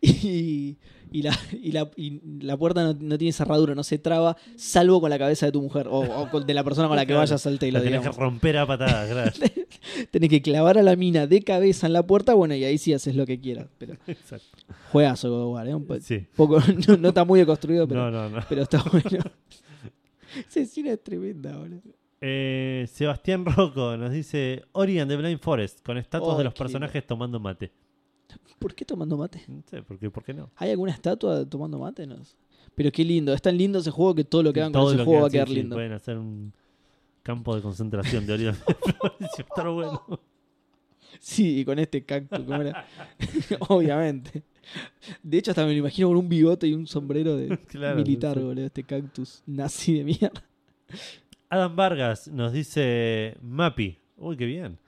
Y, 0.00 0.76
y 1.12 1.22
la, 1.22 1.38
y, 1.52 1.70
la, 1.72 1.90
y 1.96 2.20
la 2.44 2.56
puerta 2.56 2.82
no, 2.82 2.94
no 2.98 3.18
tiene 3.18 3.32
cerradura, 3.32 3.74
no 3.74 3.84
se 3.84 3.98
traba, 3.98 4.36
salvo 4.56 5.00
con 5.00 5.10
la 5.10 5.18
cabeza 5.18 5.46
de 5.46 5.52
tu 5.52 5.60
mujer 5.62 5.86
o, 5.88 6.40
de 6.40 6.54
la 6.54 6.64
persona 6.64 6.88
con 6.88 6.96
la 6.96 7.06
que 7.06 7.12
vayas 7.14 7.46
al 7.46 7.52
La 7.54 7.58
telo, 7.58 7.82
tenés 7.82 8.00
que 8.00 8.08
romper 8.10 8.56
a 8.56 8.66
patadas, 8.66 9.10
claro. 9.10 9.32
Tenés 10.10 10.30
que 10.30 10.42
clavar 10.42 10.78
a 10.78 10.82
la 10.82 10.96
mina 10.96 11.26
de 11.26 11.42
cabeza 11.42 11.86
en 11.86 11.92
la 11.92 12.04
puerta, 12.06 12.34
bueno, 12.34 12.54
y 12.54 12.64
ahí 12.64 12.78
sí 12.78 12.92
haces 12.92 13.14
lo 13.14 13.26
que 13.26 13.38
quieras. 13.38 13.66
Pero 13.78 13.94
Exacto. 14.06 14.46
juegazo, 14.90 15.30
God 15.50 15.66
¿eh? 15.68 15.74
Un 15.74 15.84
po- 15.84 16.00
Sí. 16.00 16.26
poco, 16.34 16.58
no, 16.88 16.96
no 16.96 17.08
está 17.08 17.24
muy 17.24 17.38
deconstruido, 17.38 17.86
pero, 17.86 18.10
no. 18.10 18.40
pero 18.48 18.62
está 18.62 18.82
bueno. 18.90 19.24
Escena 20.54 20.92
es 20.92 21.02
tremenda, 21.02 21.56
boludo. 21.56 21.82
Eh, 22.20 22.86
Sebastián 22.90 23.44
Rocco 23.44 23.96
nos 23.96 24.10
dice 24.12 24.62
Ori 24.72 24.98
and 24.98 25.10
the 25.10 25.16
Blind 25.16 25.40
Forest 25.40 25.84
con 25.84 25.98
estatuas 25.98 26.34
Oh, 26.34 26.38
de 26.38 26.44
los 26.44 26.54
qué 26.54 26.58
personajes 26.58 27.06
tomando 27.06 27.38
mate. 27.38 27.70
¿Por 28.58 28.74
qué 28.74 28.84
tomando 28.84 29.16
mate? 29.18 29.42
No 29.46 29.62
sé, 29.68 29.82
¿por 29.82 29.98
qué, 29.98 30.10
¿por 30.10 30.24
qué 30.24 30.32
no? 30.32 30.50
¿Hay 30.56 30.70
alguna 30.70 30.92
estatua 30.92 31.44
tomando 31.44 31.78
mate? 31.78 32.06
No 32.06 32.24
sé. 32.24 32.34
Pero 32.74 32.90
qué 32.90 33.04
lindo, 33.04 33.34
es 33.34 33.42
tan 33.42 33.56
lindo 33.58 33.78
ese 33.78 33.90
juego 33.90 34.14
que 34.14 34.24
todo 34.24 34.42
lo 34.42 34.52
que 34.52 34.60
hagan 34.60 34.72
Todo 34.72 34.84
con 34.84 34.90
ese 34.94 34.98
lo 34.98 35.04
juego 35.04 35.20
va 35.20 35.26
a 35.26 35.30
que 35.30 35.34
quedar 35.36 35.48
sí, 35.48 35.54
sí, 35.54 35.60
lindo. 35.60 35.76
Pueden 35.76 35.92
hacer 35.92 36.16
un 36.16 36.52
campo 37.22 37.54
de 37.54 37.62
concentración 37.62 38.26
de 38.26 38.32
Ori 38.32 38.46
and 38.48 38.58
the 38.64 38.72
Blind 38.72 38.96
Forest. 38.98 39.20
y 39.20 39.24
va 39.24 39.36
a 39.36 39.42
estar 39.42 39.68
bueno. 39.68 40.20
Sí, 41.20 41.60
y 41.60 41.64
con 41.64 41.78
este 41.78 42.04
cactus, 42.04 42.40
¿cómo 42.40 42.60
era? 42.62 42.86
Obviamente. 43.68 44.42
De 45.22 45.38
hecho, 45.38 45.50
hasta 45.50 45.64
me 45.64 45.72
lo 45.72 45.78
imagino 45.78 46.08
con 46.08 46.16
un 46.16 46.28
bigote 46.28 46.66
y 46.66 46.74
un 46.74 46.86
sombrero 46.86 47.36
de 47.36 47.56
Claro, 47.68 47.96
militar, 47.96 48.36
sí. 48.38 48.42
boludo. 48.42 48.66
Este 48.66 48.82
cactus 48.84 49.42
nazi 49.46 49.98
de 49.98 50.04
mierda. 50.04 50.44
Adam 51.48 51.76
Vargas 51.76 52.28
nos 52.28 52.52
dice 52.52 53.36
Mappy. 53.42 53.98
Uy, 54.16 54.36
qué 54.36 54.46
bien. 54.46 54.78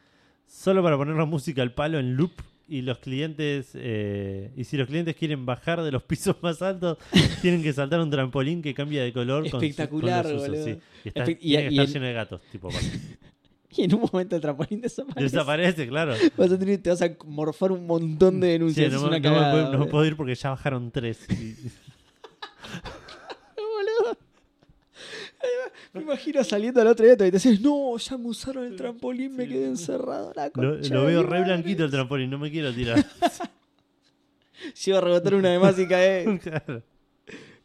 Solo 0.47 0.83
para 0.83 0.97
poner 0.97 1.17
la 1.17 1.25
música 1.25 1.63
al 1.63 1.73
palo 1.75 1.99
en 1.99 2.15
loop 2.17 2.33
y 2.69 2.83
los 2.83 2.99
clientes 2.99 3.71
eh, 3.75 4.51
y 4.57 4.65
si 4.65 4.77
los 4.77 4.89
clientes 4.89 5.15
quieren 5.15 5.47
bajar 5.47 5.83
de 5.83 5.93
los 5.93 6.03
pisos 6.03 6.37
más 6.43 6.63
altos 6.63 6.99
tienen 7.43 7.63
que 7.63 7.73
saltar 7.73 8.01
un 8.01 8.11
trampolín 8.11 8.61
que 8.63 8.75
cambia 8.75 9.05
de 9.05 9.13
color 9.13 9.43
con 9.43 9.51
su- 9.51 9.57
con 9.59 9.65
Espectacular, 9.65 10.25
los 10.25 10.35
usos, 10.43 10.49
boludo. 10.49 10.65
sí. 10.65 10.79
y, 11.05 11.09
está, 11.09 11.31
y- 11.31 11.35
tiene 11.37 11.39
que 11.39 11.47
y 11.47 11.55
estar 11.79 11.87
en- 11.87 11.93
lleno 11.93 12.07
de 12.07 12.13
gatos 12.13 12.41
tipo. 12.51 12.69
Y 13.79 13.85
en 13.85 13.95
un 13.95 14.09
momento 14.11 14.37
el 14.37 14.43
trampolín 14.43 14.81
desaparece. 14.81 15.23
desaparece 15.23 15.89
claro 15.89 16.15
Vas 16.37 16.51
a 16.53 16.59
tener, 16.59 16.83
te 16.83 16.91
vas 16.91 17.03
a 17.03 17.11
morfar 17.27 17.73
un 17.73 17.87
montón 17.87 18.41
de 18.41 18.47
Sí, 18.47 18.53
denuncias. 18.53 18.93
no, 18.93 19.01
una 19.01 19.07
no 19.07 19.11
me 19.17 19.23
cagada, 19.23 19.53
puedo, 19.53 19.79
no 19.79 19.89
puedo 19.89 20.05
ir 20.07 20.17
porque 20.17 20.35
ya 20.35 20.51
bajaron 20.51 20.91
tres 20.91 21.19
y- 21.31 21.55
boludo. 23.57 24.17
Me 25.93 26.03
imagino 26.03 26.43
saliendo 26.43 26.81
al 26.81 26.89
otro 26.89 27.05
día 27.05 27.15
y 27.15 27.17
te 27.17 27.31
decís, 27.31 27.61
no, 27.61 27.97
ya 27.99 28.17
me 28.19 28.27
usaron 28.29 28.65
el 28.65 28.77
trampolín, 28.77 29.37
me 29.37 29.47
quedé 29.47 29.67
encerrado. 29.67 30.33
La 30.35 30.47
lo, 30.47 30.53
concha 30.53 30.95
lo 30.95 31.03
de 31.03 31.07
veo 31.07 31.23
re 31.23 31.29
madre". 31.41 31.45
blanquito 31.45 31.85
el 31.85 31.91
trampolín 31.91 32.31
no 32.31 32.39
me 32.39 32.51
quiero 32.51 32.73
tirar 32.75 33.05
Llego 34.85 34.99
a 34.99 35.01
rebotar 35.03 35.35
una 35.35 35.51
de 35.51 35.59
más 35.59 35.79
y 35.79 35.87
cae. 35.87 36.39
Claro. 36.43 36.83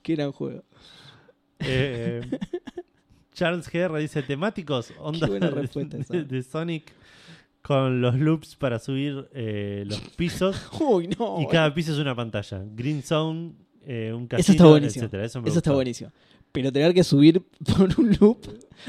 Qué 0.03 0.15
gran 0.15 0.31
juego. 0.31 0.63
Eh, 1.59 2.21
Charles 3.41 3.69
GR 3.71 3.97
dice 3.97 4.21
temáticos, 4.21 4.93
onda 4.99 5.25
buena 5.27 5.49
de- 5.49 6.05
de, 6.09 6.23
de 6.25 6.43
Sonic 6.43 6.93
con 7.63 8.01
los 8.01 8.15
loops 8.15 8.55
para 8.55 8.77
subir 8.79 9.27
eh, 9.33 9.83
los 9.87 9.99
pisos 10.15 10.55
Uy, 10.79 11.07
no. 11.17 11.41
y 11.41 11.47
cada 11.47 11.73
piso 11.73 11.91
es 11.91 11.97
una 11.97 12.15
pantalla. 12.15 12.63
Green 12.75 13.01
Zone, 13.01 13.53
eh, 13.85 14.13
un 14.15 14.27
casino, 14.27 14.41
Eso 14.41 14.51
está 14.51 14.65
buenísimo. 14.67 15.05
etcétera. 15.05 15.25
Eso, 15.25 15.41
me 15.41 15.49
Eso 15.49 15.57
está 15.57 15.71
buenísimo. 15.71 16.11
Pero 16.51 16.71
tener 16.71 16.93
que 16.93 17.03
subir 17.03 17.41
por 17.65 17.99
un 17.99 18.17
loop, 18.19 18.39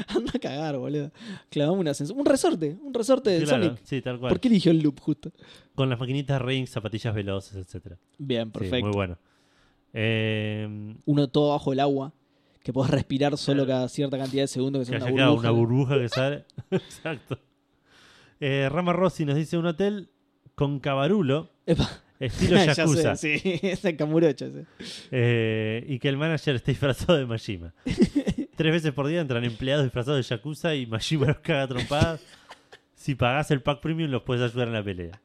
anda 0.07 0.31
a 0.35 0.39
cagar, 0.39 0.77
boludo. 0.77 1.11
Clavamos 1.49 1.79
un 1.79 1.87
ascensor. 1.87 2.17
Un 2.17 2.25
resorte, 2.25 2.77
un 2.83 2.93
resorte 2.93 3.41
Claro, 3.43 3.63
Sonic. 3.65 3.79
sí, 3.83 4.01
tal 4.01 4.19
cual. 4.19 4.29
¿Por 4.29 4.39
qué 4.39 4.49
eligió 4.49 4.71
el 4.71 4.79
loop 4.81 4.99
justo? 4.99 5.31
Con 5.73 5.89
las 5.89 5.99
maquinitas 5.99 6.41
rings, 6.41 6.69
zapatillas 6.69 7.15
veloces, 7.15 7.55
etcétera. 7.55 7.97
Bien, 8.17 8.45
Sí, 8.47 8.51
perfecto. 8.59 8.85
muy 8.87 8.93
bueno. 8.95 9.17
Eh, 9.93 10.95
Uno 11.05 11.27
todo 11.29 11.51
bajo 11.51 11.71
el 11.73 11.79
agua, 11.79 12.11
que 12.63 12.73
podés 12.73 12.91
respirar 12.91 13.37
solo 13.37 13.67
cada 13.67 13.87
cierta 13.89 14.17
cantidad 14.17 14.43
de 14.43 14.47
segundos, 14.47 14.87
que 14.87 14.93
que 14.95 15.01
sea 15.01 15.11
una 15.13 15.27
burbuja. 15.29 15.51
una 15.51 15.59
burbuja 15.59 15.97
que 15.99 16.09
sale. 16.09 16.45
Exacto. 16.71 17.39
Eh, 18.39 18.67
Rama 18.71 18.93
Rossi 18.93 19.25
nos 19.25 19.35
dice 19.35 19.57
un 19.57 19.65
hotel 19.65 20.09
con 20.55 20.79
cabarulo, 20.79 21.51
Epa, 21.65 21.89
estilo 22.19 22.55
ya 22.65 22.73
Yakuza. 22.73 23.15
sé, 23.15 23.37
sí, 23.39 23.59
es 23.63 23.83
el 23.85 23.95
Kamurocho 23.97 24.45
ese. 24.45 24.65
Eh, 25.11 25.85
y 25.87 25.99
que 25.99 26.09
el 26.09 26.17
manager 26.17 26.55
esté 26.55 26.71
disfrazado 26.71 27.17
de 27.17 27.25
Majima. 27.25 27.73
Tres 28.55 28.71
veces 28.71 28.91
por 28.93 29.07
día 29.07 29.19
entran 29.21 29.43
empleados 29.43 29.83
disfrazados 29.83 30.17
de 30.27 30.35
Yakuza 30.35 30.75
y 30.75 30.85
Majima 30.85 31.27
los 31.27 31.39
caga 31.39 31.67
trompadas. 31.67 32.21
Si 32.95 33.15
pagás 33.15 33.51
el 33.51 33.61
pack 33.61 33.81
premium, 33.81 34.09
los 34.09 34.21
puedes 34.23 34.49
ayudar 34.49 34.69
en 34.69 34.73
la 34.75 34.83
pelea. 34.83 35.21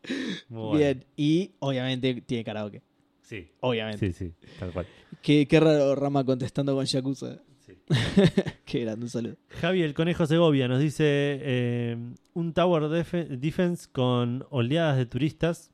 Muy 0.48 0.60
bueno. 0.62 0.78
Bien, 0.78 1.04
y 1.16 1.52
obviamente 1.60 2.22
tiene 2.22 2.42
karaoke. 2.42 2.82
Sí, 3.28 3.46
Obviamente. 3.60 4.10
sí, 4.12 4.30
sí, 4.40 4.48
tal 4.58 4.72
cual. 4.72 4.86
Qué, 5.20 5.46
qué 5.46 5.60
raro 5.60 5.94
Rama 5.94 6.24
contestando 6.24 6.74
con 6.74 6.86
Yakuza. 6.86 7.38
Sí. 7.58 7.74
qué 8.64 8.80
grande, 8.80 9.04
un 9.04 9.10
saludo. 9.10 9.36
Javi 9.60 9.82
el 9.82 9.92
Conejo 9.92 10.26
Segovia 10.26 10.66
nos 10.66 10.80
dice 10.80 11.04
eh, 11.06 11.96
un 12.32 12.54
Tower 12.54 12.84
Def- 12.84 13.28
Defense 13.28 13.86
con 13.92 14.46
oleadas 14.48 14.96
de 14.96 15.04
turistas. 15.04 15.70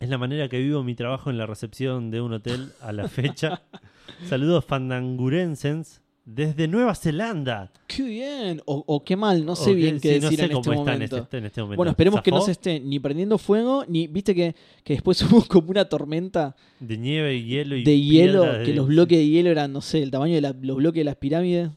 Es 0.00 0.08
la 0.08 0.18
manera 0.18 0.48
que 0.48 0.58
vivo 0.58 0.82
mi 0.82 0.96
trabajo 0.96 1.30
en 1.30 1.38
la 1.38 1.46
recepción 1.46 2.10
de 2.10 2.20
un 2.20 2.32
hotel 2.32 2.72
a 2.80 2.92
la 2.92 3.06
fecha. 3.08 3.62
Saludos 4.26 4.64
fandangurensens 4.64 6.02
desde 6.24 6.68
Nueva 6.68 6.94
Zelanda. 6.94 7.70
Qué 7.86 8.02
bien, 8.02 8.62
o, 8.64 8.82
o 8.86 9.04
qué 9.04 9.14
mal, 9.16 9.44
no 9.44 9.54
sé 9.56 9.74
bien 9.74 10.00
qué 10.00 10.14
sí, 10.14 10.20
no 10.20 10.30
decir 10.30 10.38
sé 10.38 10.44
en 10.46 10.52
cómo 10.52 10.60
este 10.60 10.70
está 10.70 10.80
en 10.92 10.96
momento. 10.98 11.16
este, 11.18 11.36
en 11.38 11.44
este 11.44 11.60
momento. 11.60 11.76
Bueno, 11.76 11.90
esperemos 11.90 12.22
que 12.22 12.30
no 12.30 12.40
se 12.40 12.52
esté 12.52 12.80
ni 12.80 12.98
prendiendo 12.98 13.36
fuego, 13.38 13.84
ni 13.88 14.06
viste 14.06 14.34
que, 14.34 14.54
que 14.82 14.94
después 14.94 15.20
hubo 15.30 15.44
como 15.46 15.70
una 15.70 15.84
tormenta 15.86 16.56
De 16.80 16.96
nieve 16.96 17.36
y 17.36 17.44
hielo 17.44 17.76
y 17.76 17.84
de 17.84 18.00
hielo, 18.00 18.42
de- 18.44 18.64
que 18.64 18.72
los 18.74 18.86
bloques 18.86 19.18
de 19.18 19.26
hielo 19.28 19.50
eran, 19.50 19.72
no 19.72 19.80
sé, 19.80 20.02
el 20.02 20.10
tamaño 20.10 20.34
de 20.34 20.40
la- 20.40 20.56
los 20.60 20.76
bloques 20.76 21.00
de 21.00 21.04
las 21.04 21.16
pirámides, 21.16 21.70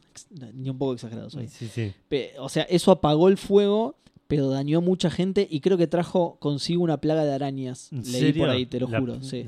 ni 0.54 0.70
un 0.70 0.78
poco 0.78 0.94
exagerados 0.94 1.38
Sí, 1.50 1.68
sí, 1.68 1.92
O 2.40 2.50
sea, 2.50 2.64
eso 2.64 2.92
apagó 2.92 3.28
el 3.28 3.38
fuego, 3.38 3.98
pero 4.28 4.50
dañó 4.50 4.82
mucha 4.82 5.10
gente 5.10 5.48
y 5.50 5.60
creo 5.62 5.78
que 5.78 5.88
trajo 5.88 6.38
consigo 6.40 6.84
una 6.84 7.00
plaga 7.00 7.24
de 7.26 7.34
arañas. 7.34 7.92
¿En 7.92 8.04
Leí 8.04 8.22
serio? 8.22 8.44
por 8.44 8.50
ahí, 8.50 8.66
te 8.66 8.80
lo 8.80 8.88
La- 8.90 9.00
juro. 9.00 9.22
Sí. 9.22 9.46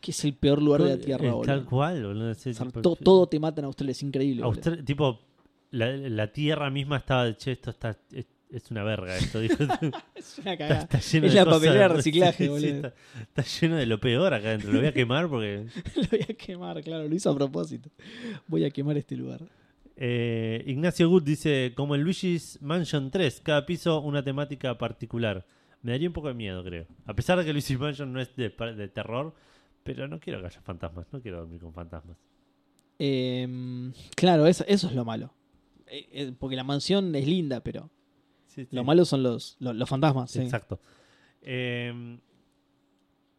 Que 0.00 0.12
es 0.12 0.24
el 0.24 0.34
peor 0.34 0.62
lugar 0.62 0.82
de 0.82 0.96
la 0.96 0.98
Tierra, 0.98 1.24
Tal 1.24 1.32
boludo. 1.32 1.66
cual, 1.66 2.02
boludo. 2.06 2.96
todo 3.02 3.26
te 3.28 3.40
mata 3.40 3.60
en 3.60 3.64
Australia, 3.64 3.92
es 3.92 4.02
increíble. 4.02 4.42
Austra- 4.44 4.84
tipo, 4.84 5.20
la, 5.70 5.90
la 5.96 6.32
tierra 6.32 6.70
misma 6.70 6.98
estaba, 6.98 7.36
che, 7.36 7.52
esto 7.52 7.70
está, 7.70 7.98
es, 8.12 8.26
es 8.50 8.70
una 8.70 8.84
verga 8.84 9.16
esto. 9.16 9.40
dijo. 9.40 9.56
Es 10.14 10.38
una 10.38 10.52
está, 10.52 10.56
cagada. 10.56 10.80
está 10.82 11.00
lleno 11.00 11.26
Es 11.26 11.32
de 11.32 11.38
la 11.38 11.44
cosas- 11.44 11.58
papelera 11.60 11.88
de 11.88 11.94
reciclaje, 11.94 12.36
sí, 12.38 12.44
sí, 12.44 12.48
boludo. 12.48 12.68
está, 12.88 12.94
está 13.22 13.42
lleno 13.42 13.76
de 13.76 13.86
lo 13.86 14.00
peor 14.00 14.34
acá 14.34 14.48
adentro. 14.48 14.72
Lo 14.72 14.78
voy 14.78 14.88
a 14.88 14.92
quemar 14.92 15.28
porque... 15.28 15.66
Lo 15.96 16.02
voy 16.10 16.20
a 16.22 16.34
quemar, 16.34 16.82
claro, 16.82 17.08
lo 17.08 17.14
hizo 17.14 17.30
a 17.30 17.34
propósito. 17.34 17.90
Voy 18.46 18.64
a 18.64 18.70
quemar 18.70 18.96
este 18.96 19.16
lugar. 19.16 19.40
Eh, 19.96 20.62
Ignacio 20.66 21.08
Good 21.08 21.24
dice, 21.24 21.72
como 21.74 21.96
el 21.96 22.02
Luigi's 22.02 22.58
Mansion 22.62 23.10
3, 23.10 23.40
cada 23.42 23.66
piso 23.66 24.00
una 24.00 24.22
temática 24.22 24.78
particular. 24.78 25.44
Me 25.82 25.90
daría 25.92 26.08
un 26.08 26.12
poco 26.12 26.28
de 26.28 26.34
miedo, 26.34 26.62
creo. 26.64 26.86
A 27.06 27.14
pesar 27.14 27.38
de 27.38 27.44
que 27.44 27.52
Luigi's 27.52 27.78
Mansion 27.78 28.12
no 28.12 28.20
es 28.20 28.34
de, 28.36 28.48
de 28.50 28.88
terror, 28.88 29.34
pero 29.94 30.08
no 30.08 30.20
quiero 30.20 30.40
que 30.40 30.46
haya 30.46 30.60
fantasmas, 30.60 31.06
no 31.12 31.20
quiero 31.20 31.38
dormir 31.38 31.60
con 31.60 31.72
fantasmas. 31.72 32.16
Em, 32.98 33.92
claro, 34.16 34.46
eso, 34.46 34.64
eso 34.66 34.88
es 34.88 34.94
lo 34.94 35.04
malo. 35.04 35.32
Eh, 35.86 36.08
eh, 36.12 36.32
porque 36.38 36.56
la 36.56 36.64
mansión 36.64 37.14
es 37.14 37.26
linda, 37.26 37.60
pero 37.60 37.90
Sí, 38.46 38.64
sí. 38.64 38.74
lo 38.76 38.84
malo 38.84 39.04
son 39.04 39.22
los, 39.22 39.56
los, 39.60 39.74
los 39.76 39.88
fantasmas. 39.88 40.30
sí. 40.30 40.40
Exacto. 40.40 40.80
Eh, 41.42 42.18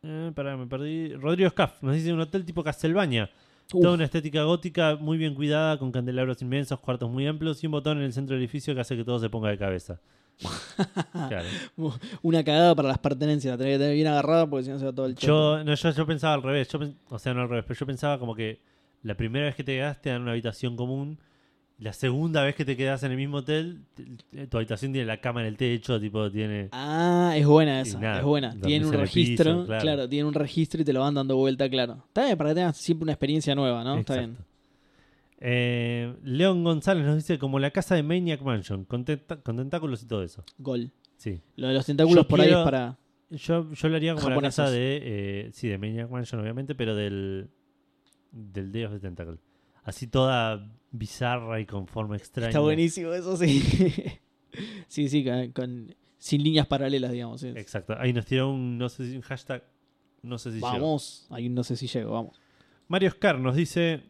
eh, 0.03 0.31
pará, 0.33 0.55
me 0.57 0.65
perdí. 0.67 1.13
Rodrigo 1.15 1.49
Scaff 1.49 1.83
nos 1.83 1.93
dice 1.95 2.13
un 2.13 2.21
hotel 2.21 2.45
tipo. 2.45 2.61
Uf, 2.61 3.81
Toda 3.81 3.93
una 3.93 4.05
estética 4.05 4.43
gótica 4.43 4.95
muy 4.95 5.17
bien 5.17 5.35
cuidada, 5.35 5.77
con 5.77 5.91
candelabros 5.91 6.41
inmensos, 6.41 6.79
cuartos 6.79 7.11
muy 7.11 7.27
amplios 7.27 7.63
y 7.63 7.67
un 7.67 7.71
botón 7.73 7.99
en 7.99 8.05
el 8.05 8.13
centro 8.13 8.33
del 8.33 8.41
edificio 8.43 8.73
que 8.73 8.81
hace 8.81 8.95
que 8.97 9.03
todo 9.03 9.19
se 9.19 9.29
ponga 9.29 9.49
de 9.49 9.57
cabeza. 9.59 10.01
Claro. 11.13 11.47
una 12.21 12.43
cagada 12.43 12.73
para 12.75 12.87
las 12.89 12.97
pertenencias. 12.99 13.51
La 13.51 13.57
tenés 13.57 13.73
que 13.75 13.79
tener 13.79 13.95
bien 13.95 14.07
agarrada 14.07 14.49
porque 14.49 14.65
si 14.65 14.69
no 14.71 14.79
se 14.79 14.85
va 14.85 14.93
todo 14.93 15.05
el. 15.05 15.15
Yo, 15.15 15.63
no, 15.63 15.73
yo, 15.75 15.89
yo 15.91 16.05
pensaba 16.05 16.33
al 16.35 16.43
revés. 16.43 16.67
Yo 16.69 16.79
o 17.09 17.19
sea, 17.19 17.33
no 17.33 17.41
al 17.41 17.49
revés, 17.49 17.65
pero 17.67 17.79
yo 17.79 17.85
pensaba 17.85 18.17
como 18.19 18.33
que 18.35 18.59
la 19.03 19.15
primera 19.15 19.45
vez 19.45 19.55
que 19.55 19.63
te 19.63 19.75
quedas 19.75 20.01
te 20.01 20.09
dan 20.09 20.21
una 20.21 20.31
habitación 20.31 20.75
común. 20.75 21.19
La 21.77 21.93
segunda 21.93 22.43
vez 22.43 22.55
que 22.55 22.65
te 22.65 22.75
quedas 22.75 23.03
en 23.03 23.11
el 23.11 23.17
mismo 23.17 23.37
hotel, 23.37 23.83
te- 23.95 24.47
tu 24.47 24.57
habitación 24.57 24.91
tiene 24.91 25.05
la 25.07 25.21
cama 25.21 25.39
en 25.39 25.47
el 25.47 25.55
techo, 25.55 25.97
tipo 25.97 26.29
tiene... 26.29 26.67
Ah, 26.73 27.33
es 27.37 27.47
buena 27.47 27.79
esa, 27.79 27.97
nada, 27.99 28.19
es 28.19 28.25
buena. 28.25 28.53
Tiene 28.61 28.85
un 28.85 28.91
registro, 28.91 29.51
piso, 29.53 29.65
claro. 29.65 29.81
claro. 29.81 30.09
tiene 30.09 30.27
un 30.27 30.33
registro 30.33 30.81
y 30.81 30.83
te 30.83 30.91
lo 30.91 30.99
van 30.99 31.13
dando 31.13 31.37
vuelta, 31.37 31.69
claro. 31.69 32.03
Está 32.07 32.25
bien, 32.25 32.37
para 32.37 32.49
que 32.49 32.55
tengas 32.55 32.75
siempre 32.75 33.03
una 33.03 33.13
experiencia 33.13 33.55
nueva, 33.55 33.81
¿no? 33.85 33.97
Está 33.97 34.17
bien. 34.17 34.35
Eh, 35.41 36.15
León 36.23 36.63
González 36.63 37.05
nos 37.05 37.15
dice 37.15 37.39
como 37.39 37.59
la 37.59 37.71
casa 37.71 37.95
de 37.95 38.03
Maniac 38.03 38.41
Mansion, 38.41 38.85
con, 38.85 39.05
tentáculos 39.05 40.03
y 40.03 40.07
todo 40.07 40.23
eso. 40.23 40.43
Gol. 40.57 40.91
Sí. 41.17 41.41
Lo 41.55 41.67
de 41.67 41.73
los 41.73 41.85
tentáculos 41.85 42.23
Yo 42.25 42.27
por 42.27 42.41
ahí 42.41 42.49
es 42.49 42.55
para. 42.57 42.97
Yo, 43.29 43.71
yo 43.71 43.89
lo 43.89 43.95
haría 43.95 44.15
como 44.15 44.29
la 44.29 44.41
casa 44.41 44.69
de. 44.69 44.99
eh, 45.01 45.49
sí, 45.53 45.67
de 45.67 45.77
Maniac 45.77 46.09
Mansion, 46.09 46.41
obviamente, 46.41 46.75
pero 46.75 46.95
del. 46.95 47.49
Del 48.31 48.71
Day 48.71 48.83
of 48.83 48.91
the 48.93 48.99
Tentacle. 48.99 49.37
Así 49.83 50.07
toda 50.07 50.71
bizarra 50.91 51.59
y 51.59 51.65
con 51.65 51.87
forma 51.87 52.15
extraña. 52.17 52.49
Está 52.49 52.59
buenísimo, 52.59 53.13
eso 53.13 53.35
sí. 53.37 53.61
sí, 54.87 55.09
sí, 55.09 55.23
con, 55.23 55.51
con- 55.51 55.95
sin 56.17 56.43
líneas 56.43 56.67
paralelas, 56.67 57.11
digamos. 57.11 57.41
es- 57.43 57.55
Exacto. 57.55 57.95
Ahí 57.97 58.13
nos 58.13 58.25
tiró 58.25 58.51
un, 58.51 58.77
no 58.77 58.89
sé 58.89 59.09
si, 59.09 59.15
un 59.15 59.21
hashtag, 59.21 59.63
no 60.21 60.37
sé 60.37 60.49
si 60.51 60.55
llegó. 60.57 60.67
vamos, 60.67 61.27
ahí 61.29 61.49
no 61.49 61.63
sé 61.63 61.75
si 61.75 61.87
llego, 61.87 62.11
vamos. 62.11 62.39
Mario 62.87 63.09
Oscar 63.09 63.39
nos 63.39 63.55
dice, 63.55 64.08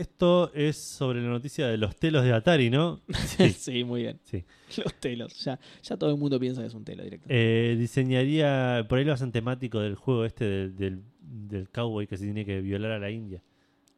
esto 0.00 0.50
es 0.54 0.76
sobre 0.76 1.22
la 1.22 1.28
noticia 1.28 1.66
de 1.68 1.76
los 1.76 1.96
telos 1.96 2.24
de 2.24 2.32
Atari, 2.32 2.70
¿no? 2.70 3.00
Sí. 3.26 3.50
Sí, 3.50 3.84
muy 3.84 4.02
bien. 4.02 4.20
Sí. 4.24 4.44
Los 4.82 4.94
telos. 4.94 5.34
Ya, 5.44 5.58
ya 5.82 5.96
todo 5.96 6.10
el 6.10 6.16
mundo 6.16 6.38
piensa 6.40 6.60
que 6.60 6.68
es 6.68 6.74
un 6.74 6.84
telo 6.84 7.04
directo. 7.04 7.26
Eh, 7.28 7.76
diseñaría, 7.78 8.86
por 8.88 8.98
ahí 8.98 9.04
lo 9.04 9.12
hacen 9.12 9.32
temático 9.32 9.80
del 9.80 9.94
juego 9.94 10.24
este 10.24 10.44
del, 10.44 10.76
del, 10.76 11.02
del 11.20 11.68
cowboy 11.68 12.06
que 12.06 12.16
se 12.16 12.24
tiene 12.24 12.44
que 12.44 12.60
violar 12.60 12.92
a 12.92 12.98
la 12.98 13.10
India. 13.10 13.42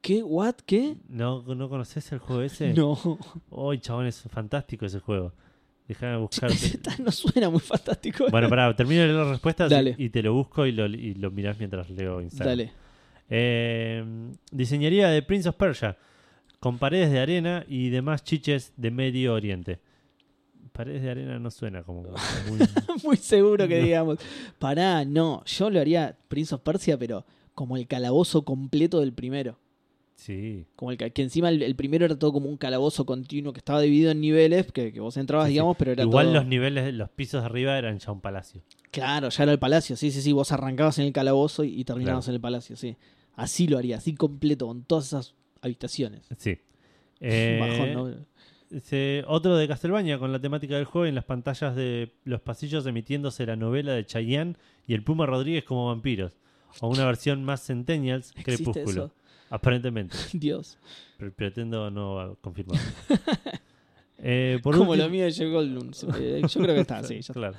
¿Qué? 0.00 0.22
¿What? 0.24 0.56
¿Qué? 0.66 0.96
¿No, 1.08 1.42
¿no 1.42 1.68
conoces 1.68 2.10
el 2.12 2.18
juego 2.18 2.42
ese? 2.42 2.74
No. 2.74 2.98
Hoy, 3.50 3.78
chabón, 3.78 4.06
es 4.06 4.22
fantástico 4.22 4.84
ese 4.84 4.98
juego. 4.98 5.32
Déjame 5.86 6.16
buscar. 6.16 6.50
no 6.98 7.12
suena 7.12 7.48
muy 7.48 7.60
fantástico. 7.60 8.26
bueno, 8.30 8.48
pará, 8.48 8.74
termino 8.74 9.02
de 9.02 9.06
leer 9.08 9.18
las 9.18 9.28
respuestas 9.28 9.70
Dale. 9.70 9.94
Y, 9.98 10.10
te 10.10 10.22
lo 10.22 10.34
busco 10.34 10.66
y 10.66 10.72
lo, 10.72 10.86
y 10.86 11.14
lo 11.14 11.30
mirás 11.30 11.58
mientras 11.58 11.88
leo 11.90 12.20
Instagram. 12.20 12.48
Dale. 12.48 12.72
Eh, 13.34 14.04
diseñaría 14.50 15.08
de 15.08 15.22
Prince 15.22 15.48
of 15.48 15.56
Persia 15.56 15.96
con 16.60 16.78
paredes 16.78 17.10
de 17.10 17.18
arena 17.18 17.64
y 17.66 17.88
demás 17.88 18.22
chiches 18.24 18.72
de 18.76 18.90
Medio 18.90 19.32
Oriente. 19.34 19.80
Paredes 20.72 21.02
de 21.02 21.10
arena 21.10 21.38
no 21.38 21.50
suena 21.50 21.82
como 21.82 22.02
muy... 22.48 22.58
Muy 23.04 23.16
seguro 23.16 23.66
que 23.66 23.78
No. 23.80 23.84
digamos. 23.86 24.18
Pará, 24.58 25.04
no. 25.04 25.42
Yo 25.46 25.70
lo 25.70 25.80
haría 25.80 26.16
Prince 26.28 26.54
of 26.54 26.60
Persia, 26.60 26.98
pero 26.98 27.24
como 27.54 27.76
el 27.76 27.86
calabozo 27.86 28.44
completo 28.44 29.00
del 29.00 29.12
primero. 29.12 29.58
Sí, 30.14 30.66
Como 30.76 30.92
el 30.92 30.98
ca- 30.98 31.10
que 31.10 31.22
encima 31.22 31.48
el, 31.48 31.62
el 31.62 31.74
primero 31.74 32.04
era 32.04 32.16
todo 32.16 32.32
como 32.32 32.48
un 32.48 32.56
calabozo 32.56 33.04
continuo 33.04 33.52
que 33.52 33.58
estaba 33.58 33.80
dividido 33.80 34.12
en 34.12 34.20
niveles, 34.20 34.70
que, 34.70 34.92
que 34.92 35.00
vos 35.00 35.16
entrabas, 35.16 35.46
sí. 35.48 35.54
digamos, 35.54 35.76
pero 35.76 35.90
era 35.92 36.04
igual 36.04 36.26
todo- 36.26 36.34
los 36.34 36.46
niveles, 36.46 36.94
los 36.94 37.08
pisos 37.10 37.42
de 37.42 37.46
arriba 37.46 37.76
eran 37.76 37.98
ya 37.98 38.12
un 38.12 38.20
palacio. 38.20 38.62
Claro, 38.92 39.30
ya 39.30 39.42
era 39.42 39.52
el 39.52 39.58
palacio, 39.58 39.96
sí, 39.96 40.12
sí, 40.12 40.22
sí. 40.22 40.30
Vos 40.32 40.52
arrancabas 40.52 40.98
en 41.00 41.06
el 41.06 41.12
calabozo 41.12 41.64
y, 41.64 41.80
y 41.80 41.84
terminabas 41.84 42.26
Claro. 42.26 42.32
en 42.32 42.36
el 42.36 42.40
palacio, 42.40 42.76
sí. 42.76 42.96
Así 43.34 43.66
lo 43.66 43.78
haría, 43.78 43.96
así 43.96 44.14
completo, 44.14 44.66
con 44.66 44.82
todas 44.84 45.06
esas 45.06 45.34
habitaciones. 45.60 46.22
Sí. 46.38 46.58
Eh, 47.24 47.56
Bajón, 47.60 47.92
¿no? 47.94 48.26
Otro 49.28 49.56
de 49.56 49.68
Castlevania 49.68 50.18
con 50.18 50.32
la 50.32 50.40
temática 50.40 50.74
del 50.74 50.86
juego 50.86 51.06
y 51.06 51.10
en 51.10 51.14
las 51.14 51.24
pantallas 51.24 51.76
de 51.76 52.10
los 52.24 52.40
pasillos 52.40 52.84
emitiéndose 52.84 53.46
la 53.46 53.54
novela 53.54 53.92
de 53.92 54.04
Chayanne 54.04 54.56
y 54.88 54.94
el 54.94 55.04
Puma 55.04 55.24
Rodríguez 55.26 55.62
como 55.62 55.86
vampiros. 55.86 56.32
O 56.80 56.88
una 56.88 57.06
versión 57.06 57.44
más 57.44 57.64
Centennials, 57.64 58.32
¿Existe 58.34 58.64
Crepúsculo. 58.64 59.04
eso? 59.04 59.14
Aparentemente. 59.50 60.16
Dios. 60.32 60.78
Pero 61.16 61.32
pretendo 61.32 61.92
no 61.92 62.36
confirmar. 62.40 62.80
Eh, 64.24 64.58
por 64.62 64.76
como 64.76 64.90
último- 64.92 65.04
lo 65.06 65.10
mío 65.10 65.24
de 65.24 65.32
Jeff 65.32 65.50
Goldblum. 65.50 65.90
Eh, 66.18 66.42
Yo 66.48 66.60
creo 66.60 66.74
que 66.76 66.80
está, 66.82 67.02
sí. 67.02 67.14
ya 67.14 67.20
está. 67.20 67.32
Claro. 67.32 67.56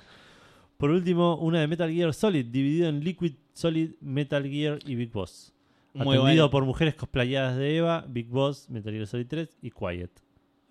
Por 0.77 0.91
último, 0.91 1.35
una 1.37 1.59
de 1.59 1.67
Metal 1.67 1.91
Gear 1.91 2.13
Solid, 2.13 2.45
dividido 2.45 2.87
en 2.89 3.01
Liquid, 3.03 3.33
Solid, 3.53 3.91
Metal 4.01 4.43
Gear 4.49 4.79
y 4.85 4.95
Big 4.95 5.11
Boss. 5.11 5.53
Muy 5.93 6.01
Atendido 6.17 6.21
bueno. 6.23 6.49
por 6.49 6.65
mujeres 6.65 6.95
cosplayadas 6.95 7.57
de 7.57 7.77
Eva, 7.77 8.05
Big 8.09 8.27
Boss, 8.27 8.69
Metal 8.69 8.91
Gear 8.91 9.05
Solid 9.07 9.27
3 9.27 9.57
y 9.61 9.69
Quiet. 9.71 10.09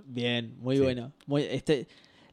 Bien, 0.05 0.57
muy 0.59 0.77
Sí. 0.77 0.83
bueno. 0.83 1.13
Muy, 1.27 1.43
este, 1.43 1.87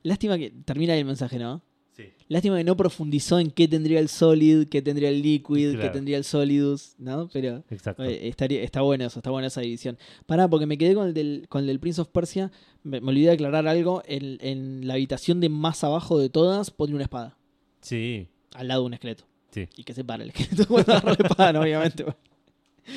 lástima 0.04 0.38
que 0.38 0.50
termina 0.66 0.94
ahí 0.94 1.00
el 1.00 1.06
mensaje, 1.06 1.38
¿no? 1.38 1.62
Sí. 1.92 2.06
Lástima 2.30 2.58
que 2.58 2.64
no 2.64 2.78
profundizó 2.78 3.40
en 3.40 3.52
qué 3.52 3.68
tendría 3.68 4.00
el 4.00 4.08
Solid, 4.08 4.68
qué 4.70 4.82
tendría 4.82 5.10
el 5.10 5.22
Liquid, 5.22 5.78
qué 5.80 5.90
tendría 5.90 6.18
el 6.18 6.24
Solidus, 6.24 6.96
¿no? 6.98 7.30
Pero 7.32 7.64
Exacto. 7.70 8.04
eh, 8.06 8.28
estaría, 8.30 8.64
está 8.64 8.82
bueno 8.82 9.06
eso, 9.06 9.20
está 9.20 9.30
buena 9.32 9.48
esa 9.48 9.62
división. 9.62 9.98
Pará, 10.26 10.48
porque 10.48 10.66
me 10.66 10.78
quedé 10.78 10.96
con 10.96 11.08
el 11.08 11.14
del, 11.14 11.46
con 11.50 11.62
el 11.62 11.68
del 11.68 11.80
Prince 11.80 12.00
of 12.02 12.08
Persia. 12.08 12.52
Me, 12.84 13.02
me 13.02 13.10
olvidé 13.10 13.28
de 13.28 13.34
aclarar 13.34 13.68
algo. 13.68 14.02
En, 14.08 14.38
en 14.42 14.88
la 14.88 14.94
habitación 14.96 15.42
de 15.42 15.50
más 15.50 15.84
abajo 15.84 16.18
de 16.18 16.30
todas 16.30 16.72
pone 16.72 16.94
una 16.96 17.04
espada. 17.04 17.38
Sí, 17.82 18.28
Al 18.56 18.70
lado 18.70 18.82
de 18.82 18.86
un 18.88 18.94
esqueleto. 18.94 19.26
sí. 19.52 19.68
Y 19.76 19.84
que 19.84 19.94
se 19.94 20.04
para 20.06 20.24
el 20.24 20.30
esqueleto 20.30 20.68
cuando 20.68 20.94
agarra 20.94 21.16
la 21.20 21.28
espada, 21.28 21.60
obviamente. 21.62 22.06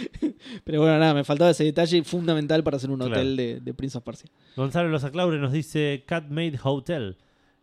Pero 0.64 0.80
bueno, 0.80 0.98
nada, 0.98 1.14
me 1.14 1.24
faltaba 1.24 1.50
ese 1.50 1.64
detalle 1.64 2.02
fundamental 2.04 2.62
para 2.64 2.76
hacer 2.76 2.90
un 2.90 2.98
Claro. 2.98 3.12
hotel 3.12 3.36
de, 3.36 3.60
de 3.60 3.74
Prince 3.74 3.98
of 3.98 4.04
Persia. 4.04 4.30
Gonzalo 4.56 4.88
Los 4.88 5.04
Aclaure 5.04 5.38
nos 5.38 5.52
dice 5.52 6.04
Cat 6.06 6.28
Made 6.28 6.58
Hotel. 6.62 7.16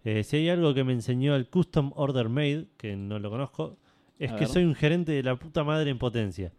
Eh, 0.03 0.23
si 0.23 0.37
hay 0.37 0.49
algo 0.49 0.73
que 0.73 0.83
me 0.83 0.93
enseñó 0.93 1.35
el 1.35 1.47
Custom 1.47 1.91
Order 1.95 2.29
Made, 2.29 2.67
que 2.77 2.95
no 2.95 3.19
lo 3.19 3.29
conozco, 3.29 3.77
es 4.17 4.31
A 4.31 4.35
que 4.35 4.41
ver. 4.45 4.49
soy 4.49 4.63
un 4.63 4.75
gerente 4.75 5.11
de 5.11 5.23
la 5.23 5.35
puta 5.35 5.63
madre 5.63 5.89
en 5.91 5.97
potencia. 5.97 6.51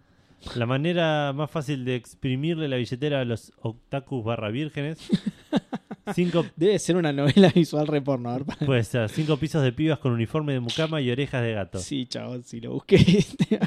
La 0.56 0.64
manera 0.66 1.32
más 1.34 1.50
fácil 1.50 1.84
de 1.84 1.96
exprimirle 1.96 2.66
la 2.68 2.76
billetera 2.76 3.20
a 3.20 3.24
los 3.24 3.52
otakus 3.60 4.24
barra 4.24 4.48
vírgenes. 4.50 4.98
Cinco, 6.14 6.44
Debe 6.56 6.78
ser 6.78 6.96
una 6.96 7.12
novela 7.12 7.50
visual 7.54 7.86
reporno. 7.86 8.30
A 8.30 8.38
ver, 8.38 8.44
para- 8.46 8.66
puede 8.66 8.82
ser, 8.82 9.08
cinco 9.10 9.36
pisos 9.36 9.62
de 9.62 9.70
pibas 9.72 9.98
con 10.00 10.10
uniforme 10.12 10.54
de 10.54 10.60
mucama 10.60 11.00
y 11.00 11.08
orejas 11.10 11.42
de 11.42 11.52
gato. 11.52 11.78
Sí, 11.78 12.06
chavos, 12.06 12.46
si 12.46 12.60
lo 12.60 12.72
busqué. 12.72 12.96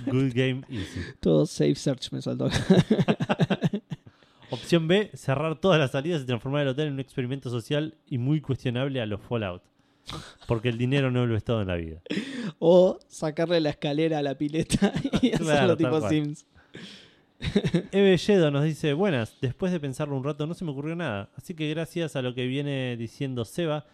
Good 0.08 0.32
game 0.34 0.62
easy. 0.70 1.00
Todo 1.22 1.46
safe 1.46 1.76
search 1.76 2.12
me 2.12 2.22
saltó. 2.22 2.50
Opción 4.50 4.88
B, 4.88 5.10
cerrar 5.14 5.60
todas 5.60 5.80
las 5.80 5.92
salidas 5.92 6.22
y 6.22 6.26
transformar 6.26 6.62
el 6.64 6.68
hotel 6.70 6.88
en 6.88 6.94
un 6.94 7.00
experimento 7.00 7.50
social 7.50 7.96
y 8.08 8.18
muy 8.18 8.40
cuestionable 8.42 9.02
a 9.02 9.06
los 9.06 9.22
Fallout. 9.22 9.64
Porque 10.48 10.70
el 10.70 10.78
dinero 10.78 11.10
no 11.12 11.26
lo 11.26 11.36
es 11.38 11.44
todo 11.44 11.62
en 11.62 11.68
la 11.70 11.76
vida. 11.76 12.02
O 12.60 13.00
sacarle 13.08 13.62
la 13.62 13.70
escalera 13.70 14.20
a 14.20 14.22
la 14.22 14.38
pileta 14.38 14.92
y 15.22 15.32
Claro, 15.32 15.50
hacerlo 15.50 15.78
tipo 15.78 16.00
cual. 16.00 16.10
Sims. 16.10 16.46
Eve 17.92 18.18
Yedo 18.18 18.52
nos 18.52 18.64
dice, 18.64 18.94
buenas, 18.94 19.36
después 19.42 19.72
de 19.72 19.80
pensarlo 19.80 20.16
un 20.16 20.24
rato 20.24 20.48
no 20.48 20.54
se 20.54 20.64
me 20.64 20.72
ocurrió 20.72 20.96
nada, 20.96 21.30
así 21.36 21.54
que 21.54 21.70
gracias 21.70 22.16
a 22.16 22.22
lo 22.22 22.34
que 22.34 22.48
viene 22.48 22.96
diciendo 22.98 23.44
Seba, 23.46 23.86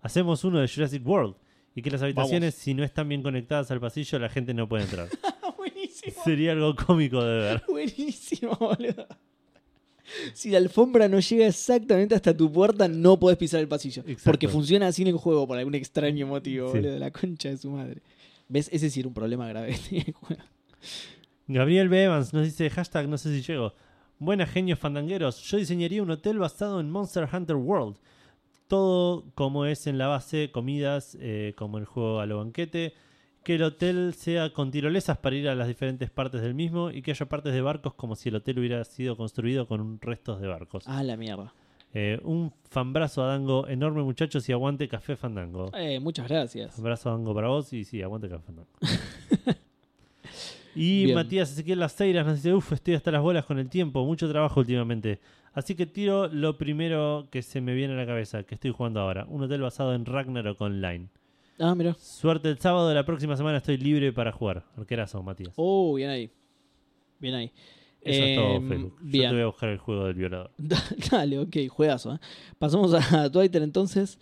hacemos 0.00 0.44
uno 0.44 0.60
de 0.60 0.68
Jurassic 0.68 1.06
World 1.06 1.34
y 1.74 1.82
que 1.82 1.90
las 1.90 2.02
habitaciones 2.02 2.54
si 2.54 2.72
no 2.72 2.82
están 2.84 3.08
bien 3.08 3.22
conectadas 3.22 3.70
al 3.70 3.80
pasillo 3.80 4.18
la 4.18 4.28
gente 4.28 4.54
no 4.54 4.68
puede 4.68 4.84
entrar. 4.84 5.08
Buenísimo. 5.56 6.14
Sería 6.24 6.52
algo 6.52 6.74
cómico 6.76 7.22
de 7.22 7.38
ver. 7.38 7.62
Buenísimo, 7.68 8.56
boludo. 8.58 9.06
Si 10.34 10.50
la 10.50 10.58
alfombra 10.58 11.08
no 11.08 11.18
llega 11.18 11.46
exactamente 11.46 12.14
hasta 12.14 12.36
tu 12.36 12.52
puerta, 12.52 12.86
no 12.88 13.18
podés 13.18 13.38
pisar 13.38 13.60
el 13.60 13.68
pasillo. 13.68 14.02
Exacto. 14.02 14.22
Porque 14.30 14.48
funciona 14.48 14.86
así 14.88 15.02
en 15.02 15.08
el 15.08 15.16
juego 15.16 15.46
por 15.48 15.56
algún 15.58 15.74
extraño 15.74 16.26
motivo, 16.26 16.70
Sí. 16.70 16.78
boludo. 16.78 16.98
La 16.98 17.10
concha 17.10 17.48
de 17.48 17.56
su 17.56 17.70
madre. 17.70 18.02
¿Ves? 18.48 18.68
Ese 18.70 18.90
sí 18.90 19.00
era 19.00 19.08
un 19.08 19.14
problema 19.14 19.48
grave. 19.48 19.74
en 19.90 19.96
el 20.06 20.12
juego. 20.12 20.42
Gabriel 21.46 21.88
B. 21.88 22.04
Evans 22.04 22.32
nos 22.32 22.44
dice, 22.44 22.70
hashtag 22.70 23.08
no 23.08 23.18
sé 23.18 23.34
si 23.34 23.42
llego. 23.42 23.74
Buenas 24.18 24.50
genios 24.50 24.78
fandangueros, 24.78 25.42
yo 25.42 25.58
diseñaría 25.58 26.02
un 26.02 26.10
hotel 26.10 26.38
basado 26.38 26.80
en 26.80 26.90
Monster 26.90 27.28
Hunter 27.30 27.56
World. 27.56 27.96
Todo 28.68 29.24
como 29.34 29.66
es 29.66 29.86
en 29.86 29.98
la 29.98 30.06
base, 30.06 30.50
comidas, 30.50 31.18
eh, 31.20 31.52
como 31.56 31.76
el 31.76 31.84
juego 31.84 32.20
a 32.20 32.26
lo 32.26 32.38
banquete. 32.38 32.94
Que 33.42 33.56
el 33.56 33.62
hotel 33.62 34.14
sea 34.14 34.54
con 34.54 34.70
tirolesas 34.70 35.18
para 35.18 35.36
ir 35.36 35.50
a 35.50 35.54
las 35.54 35.68
diferentes 35.68 36.10
partes 36.10 36.40
del 36.40 36.54
mismo 36.54 36.90
y 36.90 37.02
que 37.02 37.10
haya 37.10 37.26
partes 37.26 37.52
de 37.52 37.60
barcos 37.60 37.92
como 37.92 38.16
si 38.16 38.30
el 38.30 38.36
hotel 38.36 38.58
hubiera 38.58 38.82
sido 38.84 39.18
construido 39.18 39.68
con 39.68 40.00
restos 40.00 40.40
de 40.40 40.46
barcos. 40.48 40.84
Ah, 40.86 41.02
la 41.02 41.18
mierda. 41.18 41.52
Eh, 41.92 42.18
un 42.24 42.54
fanbrazo 42.70 43.22
a 43.22 43.26
Dango 43.26 43.68
enorme 43.68 44.02
muchachos 44.02 44.48
y 44.48 44.52
aguante 44.52 44.88
café 44.88 45.14
fandango. 45.14 45.70
Eh, 45.74 46.00
muchas 46.00 46.26
gracias. 46.26 46.78
Abrazo 46.78 47.10
Dango 47.10 47.34
para 47.34 47.48
vos 47.48 47.70
y 47.74 47.84
sí, 47.84 48.00
aguante 48.00 48.30
café 48.30 48.44
fandango. 48.46 48.70
y 50.74 51.04
Bien. 51.04 51.14
Matías 51.14 51.52
Ezequiel 51.52 51.78
Laceiras 51.80 52.26
nos 52.26 52.36
dice, 52.36 52.52
uff, 52.54 52.72
estoy 52.72 52.94
hasta 52.94 53.10
las 53.10 53.22
bolas 53.22 53.44
con 53.44 53.58
el 53.58 53.68
tiempo, 53.68 54.04
mucho 54.04 54.28
trabajo 54.28 54.60
últimamente. 54.60 55.20
Así 55.52 55.74
que 55.76 55.86
tiro 55.86 56.26
lo 56.28 56.58
primero 56.58 57.28
que 57.30 57.42
se 57.42 57.60
me 57.60 57.74
viene 57.74 57.94
a 57.94 57.96
la 57.96 58.06
cabeza, 58.06 58.42
que 58.42 58.54
estoy 58.56 58.72
jugando 58.72 59.00
ahora. 59.00 59.24
Un 59.28 59.42
hotel 59.44 59.60
basado 59.62 59.94
en 59.94 60.04
Ragnarok 60.04 60.60
Online. 60.60 61.08
Ah, 61.60 61.74
mira. 61.76 61.94
Suerte 61.94 62.48
el 62.50 62.58
sábado 62.58 62.88
de 62.88 62.94
la 62.96 63.06
próxima 63.06 63.36
semana 63.36 63.58
estoy 63.58 63.76
libre 63.76 64.12
para 64.12 64.32
jugar. 64.32 64.64
Arquerazo, 64.76 65.22
Matías. 65.22 65.52
Oh, 65.56 65.94
bien 65.94 66.10
ahí. 66.10 66.30
Bien 67.20 67.34
ahí. 67.36 67.52
Eso 68.02 68.22
es 68.24 68.36
todo, 68.36 68.54
Em, 68.56 68.68
Facebook. 68.68 68.96
Yo 69.00 69.08
bien. 69.10 69.28
te 69.30 69.34
voy 69.34 69.42
a 69.42 69.46
buscar 69.46 69.68
el 69.70 69.78
juego 69.78 70.04
del 70.06 70.14
violador. 70.14 70.50
Dale, 71.10 71.38
ok, 71.38 71.56
juegazo. 71.68 72.14
¿eh? 72.14 72.18
Pasamos 72.58 72.92
a 72.92 73.30
Twitter 73.30 73.62
entonces. 73.62 74.18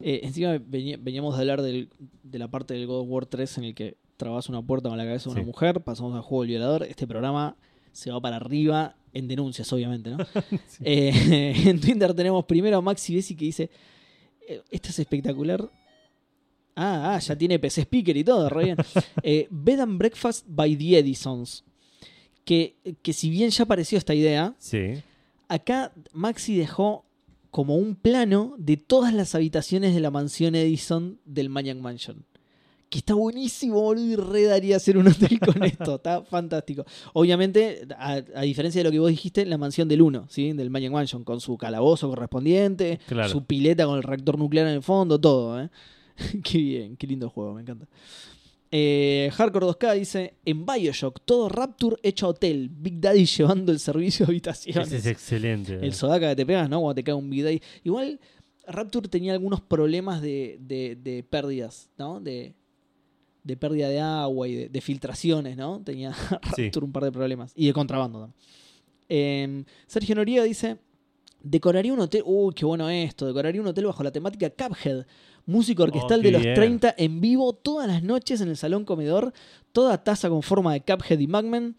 Eh, 0.00 0.20
encima 0.24 0.56
veníamos 0.58 1.36
de 1.36 1.40
hablar 1.42 1.60
del- 1.60 1.90
de 2.22 2.38
la 2.38 2.48
parte 2.48 2.72
del 2.72 2.86
God 2.86 3.00
of 3.02 3.08
War 3.10 3.26
3 3.26 3.58
en 3.58 3.64
el 3.64 3.74
que 3.74 3.98
trabas 4.20 4.48
una 4.48 4.62
puerta 4.62 4.88
con 4.88 4.96
la 4.98 5.04
cabeza 5.04 5.24
de 5.24 5.30
una 5.32 5.40
Sí. 5.40 5.46
mujer. 5.46 5.80
Pasamos 5.80 6.14
al 6.14 6.22
juego 6.22 6.42
del 6.42 6.50
violador. 6.50 6.82
Este 6.84 7.06
programa 7.08 7.56
se 7.92 8.12
va 8.12 8.20
para 8.20 8.36
arriba 8.36 8.94
en 9.12 9.26
denuncias, 9.26 9.72
obviamente, 9.72 10.10
¿no? 10.10 10.18
Eh, 10.84 11.54
en 11.66 11.80
Twitter 11.80 12.14
tenemos 12.14 12.44
primero 12.44 12.76
a 12.78 12.80
Maxi 12.80 13.14
Bessi 13.16 13.34
que 13.34 13.46
dice: 13.46 13.70
eh, 14.48 14.62
Esto 14.70 14.90
es 14.90 14.98
espectacular. 15.00 15.68
Ah, 16.76 17.14
ah, 17.14 17.18
ya 17.18 17.36
tiene 17.36 17.58
PC 17.58 17.82
Speaker 17.82 18.16
y 18.16 18.22
todo, 18.24 18.48
re 18.48 18.64
bien. 18.66 18.76
Eh, 19.22 19.48
Bed 19.50 19.80
and 19.80 19.98
Breakfast 19.98 20.46
by 20.48 20.76
the 20.76 20.98
Edisons. 20.98 21.64
Que, 22.44 22.76
que 23.02 23.12
si 23.12 23.28
bien 23.30 23.50
ya 23.50 23.64
apareció 23.64 23.98
esta 23.98 24.14
idea, 24.14 24.54
Sí. 24.58 25.02
acá 25.48 25.92
Maxi 26.12 26.56
dejó 26.56 27.04
como 27.50 27.74
un 27.76 27.96
plano 27.96 28.54
de 28.58 28.76
todas 28.76 29.12
las 29.12 29.34
habitaciones 29.34 29.92
de 29.94 30.00
la 30.00 30.10
mansión 30.10 30.54
Edison 30.54 31.18
del 31.24 31.48
Maniac 31.48 31.78
Mansion. 31.78 32.24
Que 32.90 32.98
está 32.98 33.14
buenísimo, 33.14 33.80
boludo, 33.80 34.04
y 34.04 34.16
re 34.16 34.42
daría 34.44 34.76
hacer 34.76 34.98
un 34.98 35.06
hotel 35.06 35.38
con 35.38 35.62
esto. 35.64 35.94
Está 35.94 36.22
fantástico. 36.24 36.84
Obviamente, 37.14 37.86
a, 37.96 38.20
a 38.34 38.42
diferencia 38.42 38.80
de 38.80 38.84
lo 38.84 38.90
que 38.90 38.98
vos 38.98 39.08
dijiste, 39.10 39.46
la 39.46 39.56
mansión 39.58 39.86
del 39.88 40.02
1, 40.02 40.26
¿sí? 40.28 40.52
Del 40.52 40.70
Maniac 40.70 40.92
Mansion, 40.92 41.22
con 41.24 41.40
su 41.40 41.56
calabozo 41.56 42.08
correspondiente, 42.08 42.98
Claro. 43.06 43.28
su 43.28 43.44
pileta 43.44 43.86
con 43.86 43.96
el 43.96 44.02
reactor 44.02 44.36
nuclear 44.38 44.66
en 44.66 44.74
el 44.74 44.82
fondo, 44.82 45.20
todo, 45.20 45.60
¿eh? 45.62 45.70
qué 46.44 46.58
bien, 46.58 46.96
qué 46.96 47.06
lindo 47.06 47.30
juego, 47.30 47.54
me 47.54 47.62
encanta. 47.62 47.86
Eh, 48.72 49.30
Hardcore 49.34 49.66
2K 49.66 49.94
dice: 49.98 50.34
En 50.44 50.64
Bioshock, 50.64 51.20
todo 51.24 51.48
Rapture 51.48 51.96
hecho 52.02 52.28
hotel. 52.28 52.68
Big 52.72 53.00
Daddy 53.00 53.24
llevando 53.26 53.72
el 53.72 53.80
servicio 53.80 54.26
de 54.26 54.32
habitaciones. 54.32 54.88
Ese 54.88 54.96
es 54.98 55.06
excelente. 55.06 55.74
El 55.80 55.92
sodaca 55.92 56.28
que 56.30 56.36
te 56.36 56.46
pegas, 56.46 56.68
¿no? 56.68 56.80
Cuando 56.80 56.94
te 56.94 57.02
cae 57.04 57.14
un 57.14 57.28
Big 57.30 57.42
Daddy. 57.42 57.60
Igual, 57.84 58.20
Rapture 58.68 59.08
tenía 59.08 59.32
algunos 59.32 59.60
problemas 59.60 60.22
de, 60.22 60.58
de- 60.60 60.96
de 60.96 61.24
pérdidas, 61.24 61.88
¿no? 61.98 62.20
De, 62.20 62.54
de 63.42 63.56
pérdida 63.56 63.88
de 63.88 64.00
agua 64.00 64.48
y 64.48 64.54
de, 64.54 64.68
de 64.68 64.80
filtraciones, 64.80 65.56
¿no? 65.56 65.80
Tenía 65.84 66.14
Sí. 66.56 66.70
Un 66.80 66.92
par 66.92 67.04
de 67.04 67.12
problemas. 67.12 67.52
Y 67.54 67.66
de 67.66 67.72
contrabando 67.72 68.20
también. 68.20 68.36
Eh, 69.08 69.64
Sergio 69.86 70.14
Noriega 70.14 70.44
dice: 70.44 70.78
Decoraría 71.42 71.92
un 71.92 72.00
hotel. 72.00 72.22
Uy, 72.24 72.54
qué 72.54 72.64
bueno 72.64 72.88
esto. 72.88 73.26
Decoraría 73.26 73.60
un 73.60 73.66
hotel 73.68 73.86
bajo 73.86 74.02
la 74.02 74.10
temática 74.12 74.50
Cuphead. 74.50 75.06
Música 75.46 75.82
orquestal 75.82 76.20
Oh, 76.20 76.22
de 76.22 76.30
los 76.30 76.42
bien. 76.42 76.54
30 76.54 76.94
en 76.98 77.20
vivo 77.20 77.52
todas 77.54 77.88
las 77.88 78.02
noches 78.02 78.40
en 78.40 78.48
el 78.48 78.56
salón 78.56 78.84
comedor. 78.84 79.32
Toda 79.72 80.04
taza 80.04 80.28
con 80.28 80.42
forma 80.42 80.72
de 80.74 80.82
Cuphead 80.82 81.18
y 81.18 81.26
Magman. 81.26 81.76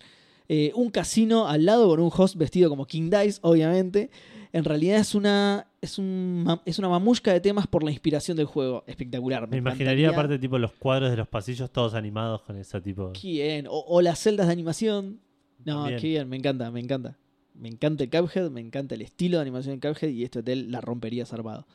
Eh, 0.49 0.73
un 0.75 0.89
casino 0.89 1.47
al 1.47 1.63
lado 1.65 1.87
con 1.87 2.01
un 2.01 2.11
host 2.13 2.35
vestido 2.35 2.69
como 2.69 2.85
King 2.85 3.09
Dice, 3.09 3.39
obviamente. 3.43 4.09
En 4.53 4.65
realidad 4.65 4.99
es 4.99 5.15
una, 5.15 5.67
es 5.79 5.97
un, 5.97 6.45
es 6.65 6.77
una 6.77 6.89
mamushka 6.89 7.31
de 7.31 7.39
temas 7.39 7.67
por 7.67 7.83
la 7.83 7.91
inspiración 7.91 8.35
del 8.35 8.47
juego. 8.47 8.83
Espectacular. 8.85 9.47
Me 9.47 9.57
imaginaría 9.57 10.09
aparte 10.09 10.37
tipo 10.37 10.57
los 10.57 10.73
cuadros 10.73 11.09
de 11.09 11.17
los 11.17 11.27
pasillos 11.27 11.71
todos 11.71 11.93
animados 11.93 12.41
con 12.41 12.57
ese 12.57 12.81
tipo. 12.81 13.13
Bien. 13.21 13.67
O, 13.67 13.85
o 13.87 14.01
las 14.01 14.19
celdas 14.19 14.47
de 14.47 14.53
animación. 14.53 15.21
No, 15.63 15.87
qué 15.87 16.07
bien, 16.07 16.27
me 16.27 16.37
encanta, 16.37 16.69
me 16.71 16.79
encanta. 16.79 17.17
Me 17.53 17.69
encanta 17.69 18.03
el 18.03 18.09
Cuphead, 18.09 18.49
me 18.49 18.61
encanta 18.61 18.95
el 18.95 19.01
estilo 19.01 19.37
de 19.37 19.43
animación 19.43 19.79
de 19.79 19.87
Cuphead 19.87 20.09
y 20.09 20.23
este 20.23 20.39
hotel 20.39 20.71
la 20.71 20.81
rompería 20.81 21.25
zarpado. 21.25 21.67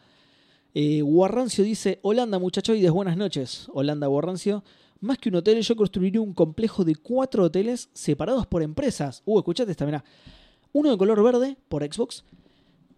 Eh, 0.74 1.02
Warrancio 1.02 1.64
dice, 1.64 2.00
Holanda 2.02 2.38
muchachoides, 2.38 2.90
buenas 2.90 3.16
noches. 3.16 3.68
Holanda 3.72 4.08
Warrancio. 4.08 4.62
Más 5.00 5.18
que 5.18 5.28
un 5.28 5.36
hotel, 5.36 5.60
yo 5.62 5.76
construiría 5.76 6.20
un 6.20 6.32
complejo 6.34 6.84
de 6.84 6.96
cuatro 6.96 7.44
hoteles 7.44 7.88
separados 7.92 8.46
por 8.46 8.62
empresas. 8.62 9.22
Uh, 9.24 9.38
escuchate 9.38 9.70
esta, 9.70 9.86
mirá. 9.86 10.04
Uno 10.72 10.90
de 10.90 10.98
color 10.98 11.22
verde 11.22 11.56
por 11.68 11.82
Xbox, 11.82 12.24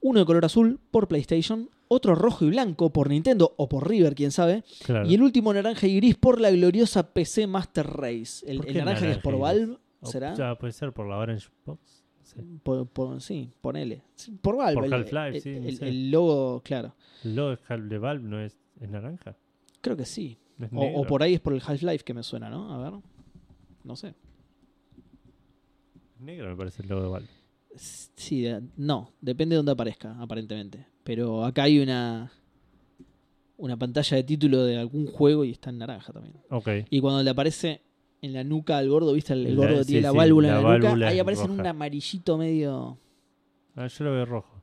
uno 0.01 0.20
de 0.20 0.27
color 0.27 0.45
azul 0.45 0.79
por 0.91 1.09
PlayStation, 1.09 1.69
otro 1.89 2.15
rojo 2.15 2.45
y 2.45 2.51
blanco 2.51 2.93
por 2.93 3.09
Nintendo 3.09 3.55
o 3.57 3.69
por 3.69 3.89
River, 3.89 4.15
quién 4.15 4.31
sabe, 4.31 4.62
Claro. 4.85 5.09
y 5.09 5.15
el 5.15 5.23
último 5.23 5.53
naranja 5.53 5.87
y 5.87 5.97
gris 5.97 6.16
por 6.16 6.41
la 6.41 6.51
gloriosa 6.51 7.12
PC 7.12 7.47
Master 7.47 7.87
Race. 7.87 8.45
El, 8.47 8.59
¿Por 8.59 8.69
el 8.69 8.77
naranja 8.79 9.07
que 9.07 9.12
es 9.12 9.19
por? 9.19 9.39
Valve, 9.39 9.77
O- 10.01 10.07
¿será? 10.07 10.35
ya, 10.35 10.55
puede 10.57 10.73
ser 10.73 10.93
por 10.93 11.07
la 11.09 11.16
Orange 11.19 11.49
Box. 11.65 12.05
Sí. 12.23 12.37
Por- 12.62 12.87
por- 12.89 13.20
sí, 13.23 13.51
ponele. 13.62 14.03
Por 14.43 14.57
Valve. 14.59 14.83
Por 14.83 14.95
Half-Life, 14.95 15.41
sí, 15.41 15.51
el- 15.83 16.11
logo, 16.11 16.61
claro. 16.62 16.95
El 17.25 17.35
logo 17.35 17.57
de 17.79 17.99
Valve 17.99 18.29
no 18.29 18.39
es, 18.41 18.59
es 18.81 18.89
naranja. 18.91 19.35
Creo 19.81 19.97
que 19.97 20.05
sí. 20.05 20.37
O, 20.75 20.85
o 21.01 21.07
por 21.07 21.23
ahí 21.23 21.35
es 21.35 21.41
por 21.41 21.55
el 21.55 21.62
Half-Life 21.65 22.05
que 22.05 22.12
me 22.12 22.23
suena, 22.23 22.51
¿no? 22.51 22.73
A 22.75 22.79
ver. 22.91 23.01
No 23.85 23.97
sé. 23.97 24.15
Negro 26.20 26.49
me 26.51 26.57
parece 26.57 26.83
el 26.83 26.89
logo 26.89 27.03
de 27.03 27.09
Valve. 27.09 27.29
Sí, 27.81 28.43
de- 28.43 28.63
no. 28.77 29.13
Depende 29.21 29.55
de 29.55 29.59
dónde 29.59 29.73
aparezca, 29.73 30.17
aparentemente. 30.21 30.87
Pero 31.05 31.45
acá 31.45 31.65
hay 31.65 31.79
una. 31.81 32.33
Una 33.57 33.77
pantalla 33.77 34.17
de 34.17 34.23
título 34.23 34.63
de 34.65 34.79
algún 34.79 35.07
juego 35.07 35.45
y 35.45 35.51
está 35.51 35.71
en 35.71 35.79
naranja 35.79 36.13
también. 36.13 36.37
Ok. 36.51 36.69
Y 36.91 37.01
cuando 37.01 37.23
le 37.25 37.31
aparece 37.31 37.83
en 38.23 38.33
la 38.33 38.45
nuca 38.45 38.79
al 38.79 38.89
gordo, 38.89 39.13
¿viste? 39.15 39.33
El, 39.33 39.47
el 39.49 39.57
La- 39.57 39.67
gordo 39.67 39.83
sí, 39.83 39.87
tiene 39.89 40.03
la 40.03 40.13
válvula 40.13 40.49
la 40.49 40.59
en 40.59 40.63
la 40.65 40.79
nuca. 40.79 41.09
Ahí 41.09 41.19
aparece 41.19 41.45
en 41.45 41.51
un 41.51 41.67
amarillito 41.67 42.39
medio. 42.39 42.99
Ah, 43.75 43.89
yo 43.89 44.05
lo 44.05 44.13
veo 44.13 44.25
rojo. 44.27 44.63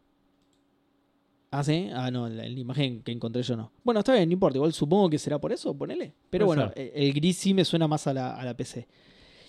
Ah, 1.51 1.63
sí. 1.63 1.89
Ah, 1.93 2.09
no, 2.11 2.27
la, 2.29 2.43
la 2.43 2.59
imagen 2.59 3.01
que 3.01 3.11
encontré 3.11 3.41
yo 3.43 3.55
no. 3.57 3.71
Bueno, 3.83 3.99
está 3.99 4.13
bien, 4.13 4.27
no 4.29 4.33
importa. 4.33 4.57
Igual 4.57 4.71
supongo 4.73 5.09
que 5.09 5.17
será 5.17 5.39
por 5.39 5.51
eso, 5.53 5.73
ponele. 5.77 6.13
Pero 6.29 6.45
bueno, 6.45 6.71
el, 6.75 6.91
el 6.93 7.13
gris 7.13 7.37
sí 7.37 7.53
me 7.53 7.63
suena 7.65 7.87
más 7.87 8.07
a 8.07 8.13
la, 8.13 8.35
a 8.35 8.43
la 8.45 8.55
PC. 8.55 8.87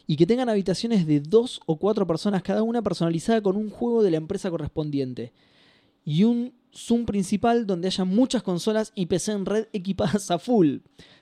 Y 0.07 0.17
que 0.17 0.27
tengan 0.27 0.49
habitaciones 0.49 1.07
de 1.07 1.21
dos 1.21 1.61
o 1.67 1.79
cuatro 1.79 2.07
personas 2.07 2.43
cada 2.43 2.63
una 2.63 2.83
personalizada 2.83 3.41
con 3.41 3.57
un 3.57 3.71
juego 3.71 4.03
de 4.03 4.11
la 4.13 4.17
empresa 4.19 4.51
correspondiente. 4.51 5.33
Y 6.05 6.25
un 6.25 6.55
Zoom 6.73 7.07
principal 7.07 7.67
donde 7.67 7.89
haya 7.89 8.05
muchas 8.05 8.43
consolas 8.43 8.93
y 8.95 9.07
PC 9.07 9.33
en 9.33 9.47
red 9.47 9.67
equipadas 9.73 10.31
a 10.31 10.39
full. 10.39 10.79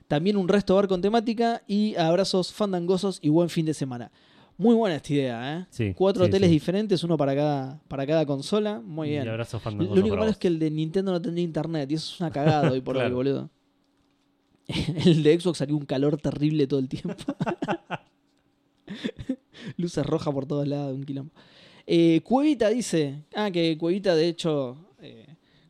También 0.09 0.37
un 0.37 0.49
resto 0.49 0.75
bar 0.75 0.89
con 0.89 1.01
temática 1.01 1.63
y 1.67 1.95
abrazos 1.97 2.53
fandangosos 2.53 3.19
y 3.23 3.31
buen 3.31 3.49
fin 3.49 3.65
de 3.65 3.73
semana. 3.73 4.11
Muy 4.57 4.75
buena 4.75 4.97
esta 4.97 5.13
idea, 5.13 5.59
¿eh? 5.59 5.67
Sí. 5.71 5.95
Cuatro 5.97 6.25
sí, 6.25 6.29
hoteles 6.29 6.49
sí. 6.49 6.55
diferentes, 6.55 7.03
uno 7.03 7.17
para 7.17 7.35
cada, 7.35 7.81
para 7.89 8.07
cada 8.07 8.25
consola. 8.27 8.81
Muy 8.81 9.11
bien. 9.11 9.25
Y 9.25 9.29
abrazo 9.29 9.61
Lo 9.65 9.93
único 9.93 10.17
malo 10.17 10.31
es 10.31 10.37
que 10.37 10.49
el 10.49 10.59
de 10.59 10.71
Nintendo 10.71 11.11
no 11.11 11.21
tendría 11.21 11.45
internet 11.45 11.91
y 11.91 11.95
eso 11.95 12.15
es 12.15 12.21
una 12.21 12.31
cagada 12.31 12.71
hoy 12.71 12.81
por 12.81 12.97
hoy, 12.97 13.01
Claro. 13.05 13.17
boludo. 13.17 13.51
El 15.05 15.23
de 15.23 15.39
Xbox 15.39 15.59
salió 15.59 15.77
un 15.77 15.85
calor 15.85 16.17
terrible 16.17 16.67
todo 16.67 16.81
el 16.81 16.89
tiempo. 16.89 17.15
Luces 19.77 20.05
rojas 20.07 20.33
por 20.35 20.47
todos 20.47 20.67
lados, 20.67 20.95
un 20.95 21.05
quilombo. 21.05 21.33
Eh, 21.87 22.21
Cuevita 22.25 22.69
dice. 22.71 23.25
Ah, 23.35 23.51
que 23.51 23.77
Cuevita, 23.79 24.15
de 24.15 24.29
hecho, 24.29 24.77
eh, 25.01 25.27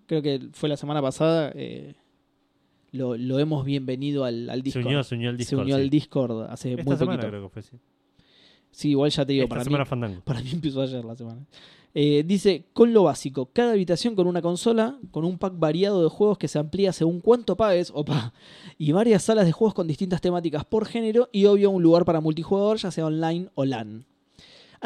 creo 0.06 0.22
que 0.22 0.48
fue 0.52 0.68
la 0.68 0.76
semana 0.76 1.02
pasada. 1.02 1.52
eh, 1.54 1.94
lo, 2.92 3.16
lo 3.16 3.40
hemos 3.40 3.64
bienvenido 3.64 4.24
al, 4.24 4.48
al 4.48 4.58
Se 4.60 4.64
Discord. 4.64 4.86
unió, 4.86 5.02
se 5.02 5.14
unió 5.16 5.30
al 5.30 5.34
Se 5.36 5.38
Discord. 5.38 5.60
unió 5.62 5.76
sí. 5.76 5.82
al 5.82 5.90
Discord 5.90 6.42
hace 6.50 6.70
Esta 6.74 6.84
muy 6.84 6.96
semana 6.96 7.16
poquito. 7.22 7.28
creo 7.30 7.42
que 7.42 7.48
fue, 7.48 7.62
sí. 7.62 7.76
Sí, 8.70 8.90
igual 8.90 9.10
ya 9.10 9.26
te 9.26 9.32
digo, 9.32 9.44
Esta 9.44 9.48
para 9.50 9.60
mí, 9.60 9.64
semana 9.64 9.84
Fandango. 9.84 10.20
para 10.24 10.40
mí 10.42 10.50
empezó 10.52 10.82
ayer 10.82 11.04
la 11.04 11.16
semana. 11.16 11.44
Eh, 11.96 12.24
dice, 12.26 12.66
con 12.72 12.92
lo 12.92 13.04
básico, 13.04 13.50
cada 13.52 13.72
habitación 13.72 14.16
con 14.16 14.26
una 14.26 14.42
consola, 14.42 14.98
con 15.12 15.24
un 15.24 15.38
pack 15.38 15.54
variado 15.56 16.02
de 16.02 16.08
juegos 16.08 16.38
que 16.38 16.48
se 16.48 16.58
amplía 16.58 16.92
según 16.92 17.20
cuánto 17.20 17.56
pagues, 17.56 17.92
opa, 17.94 18.32
y 18.78 18.90
varias 18.90 19.22
salas 19.22 19.46
de 19.46 19.52
juegos 19.52 19.74
con 19.74 19.86
distintas 19.86 20.20
temáticas 20.20 20.64
por 20.64 20.86
género, 20.86 21.28
y 21.30 21.44
obvio 21.46 21.70
un 21.70 21.84
lugar 21.84 22.04
para 22.04 22.20
multijugador, 22.20 22.78
ya 22.78 22.90
sea 22.90 23.06
online 23.06 23.48
o 23.54 23.64
LAN. 23.64 24.06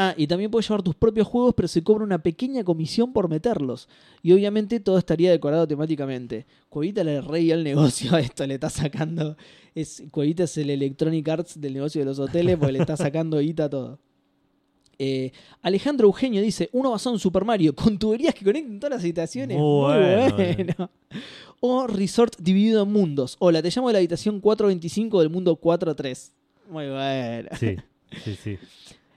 Ah, 0.00 0.14
y 0.16 0.28
también 0.28 0.50
puedes 0.50 0.68
llevar 0.68 0.82
tus 0.82 0.94
propios 0.94 1.26
juegos, 1.26 1.54
pero 1.56 1.66
se 1.66 1.82
cobra 1.82 2.04
una 2.04 2.22
pequeña 2.22 2.62
comisión 2.62 3.12
por 3.12 3.28
meterlos. 3.28 3.88
Y 4.22 4.30
obviamente 4.30 4.78
todo 4.78 4.96
estaría 4.96 5.32
decorado 5.32 5.66
temáticamente. 5.66 6.46
Cuevita 6.68 7.02
le 7.02 7.20
rey 7.20 7.50
el 7.50 7.64
negocio 7.64 8.14
a 8.14 8.20
esto, 8.20 8.46
le 8.46 8.54
está 8.54 8.70
sacando. 8.70 9.36
Es, 9.74 10.04
Cuevita 10.12 10.44
es 10.44 10.56
el 10.56 10.70
Electronic 10.70 11.28
Arts 11.28 11.60
del 11.60 11.74
negocio 11.74 12.00
de 12.00 12.04
los 12.04 12.20
hoteles, 12.20 12.56
porque 12.58 12.74
le 12.74 12.78
está 12.78 12.96
sacando 12.96 13.40
guita 13.40 13.64
a 13.64 13.70
todo. 13.70 13.98
Eh, 14.98 15.30
Alejandro 15.62 16.06
Eugenio 16.06 16.42
dice: 16.42 16.68
Uno 16.72 16.90
basado 16.90 17.14
en 17.14 17.20
Super 17.20 17.44
Mario, 17.44 17.74
con 17.76 17.98
tuberías 17.98 18.34
que 18.34 18.44
conecten 18.44 18.80
todas 18.80 18.96
las 18.96 19.02
habitaciones. 19.02 19.56
Muy 19.56 19.64
Muy 19.66 19.96
bueno, 19.98 20.36
bueno. 20.36 20.90
O 21.60 21.86
resort 21.86 22.36
dividido 22.38 22.82
en 22.84 22.92
mundos. 22.92 23.36
Hola, 23.40 23.62
te 23.62 23.70
llamo 23.70 23.88
de 23.88 23.92
la 23.94 23.98
habitación 23.98 24.40
425 24.40 25.20
del 25.20 25.30
mundo 25.30 25.56
43. 25.56 26.32
Muy 26.70 26.88
bueno. 26.88 27.48
Sí, 27.58 27.76
sí, 28.24 28.36
sí. 28.42 28.58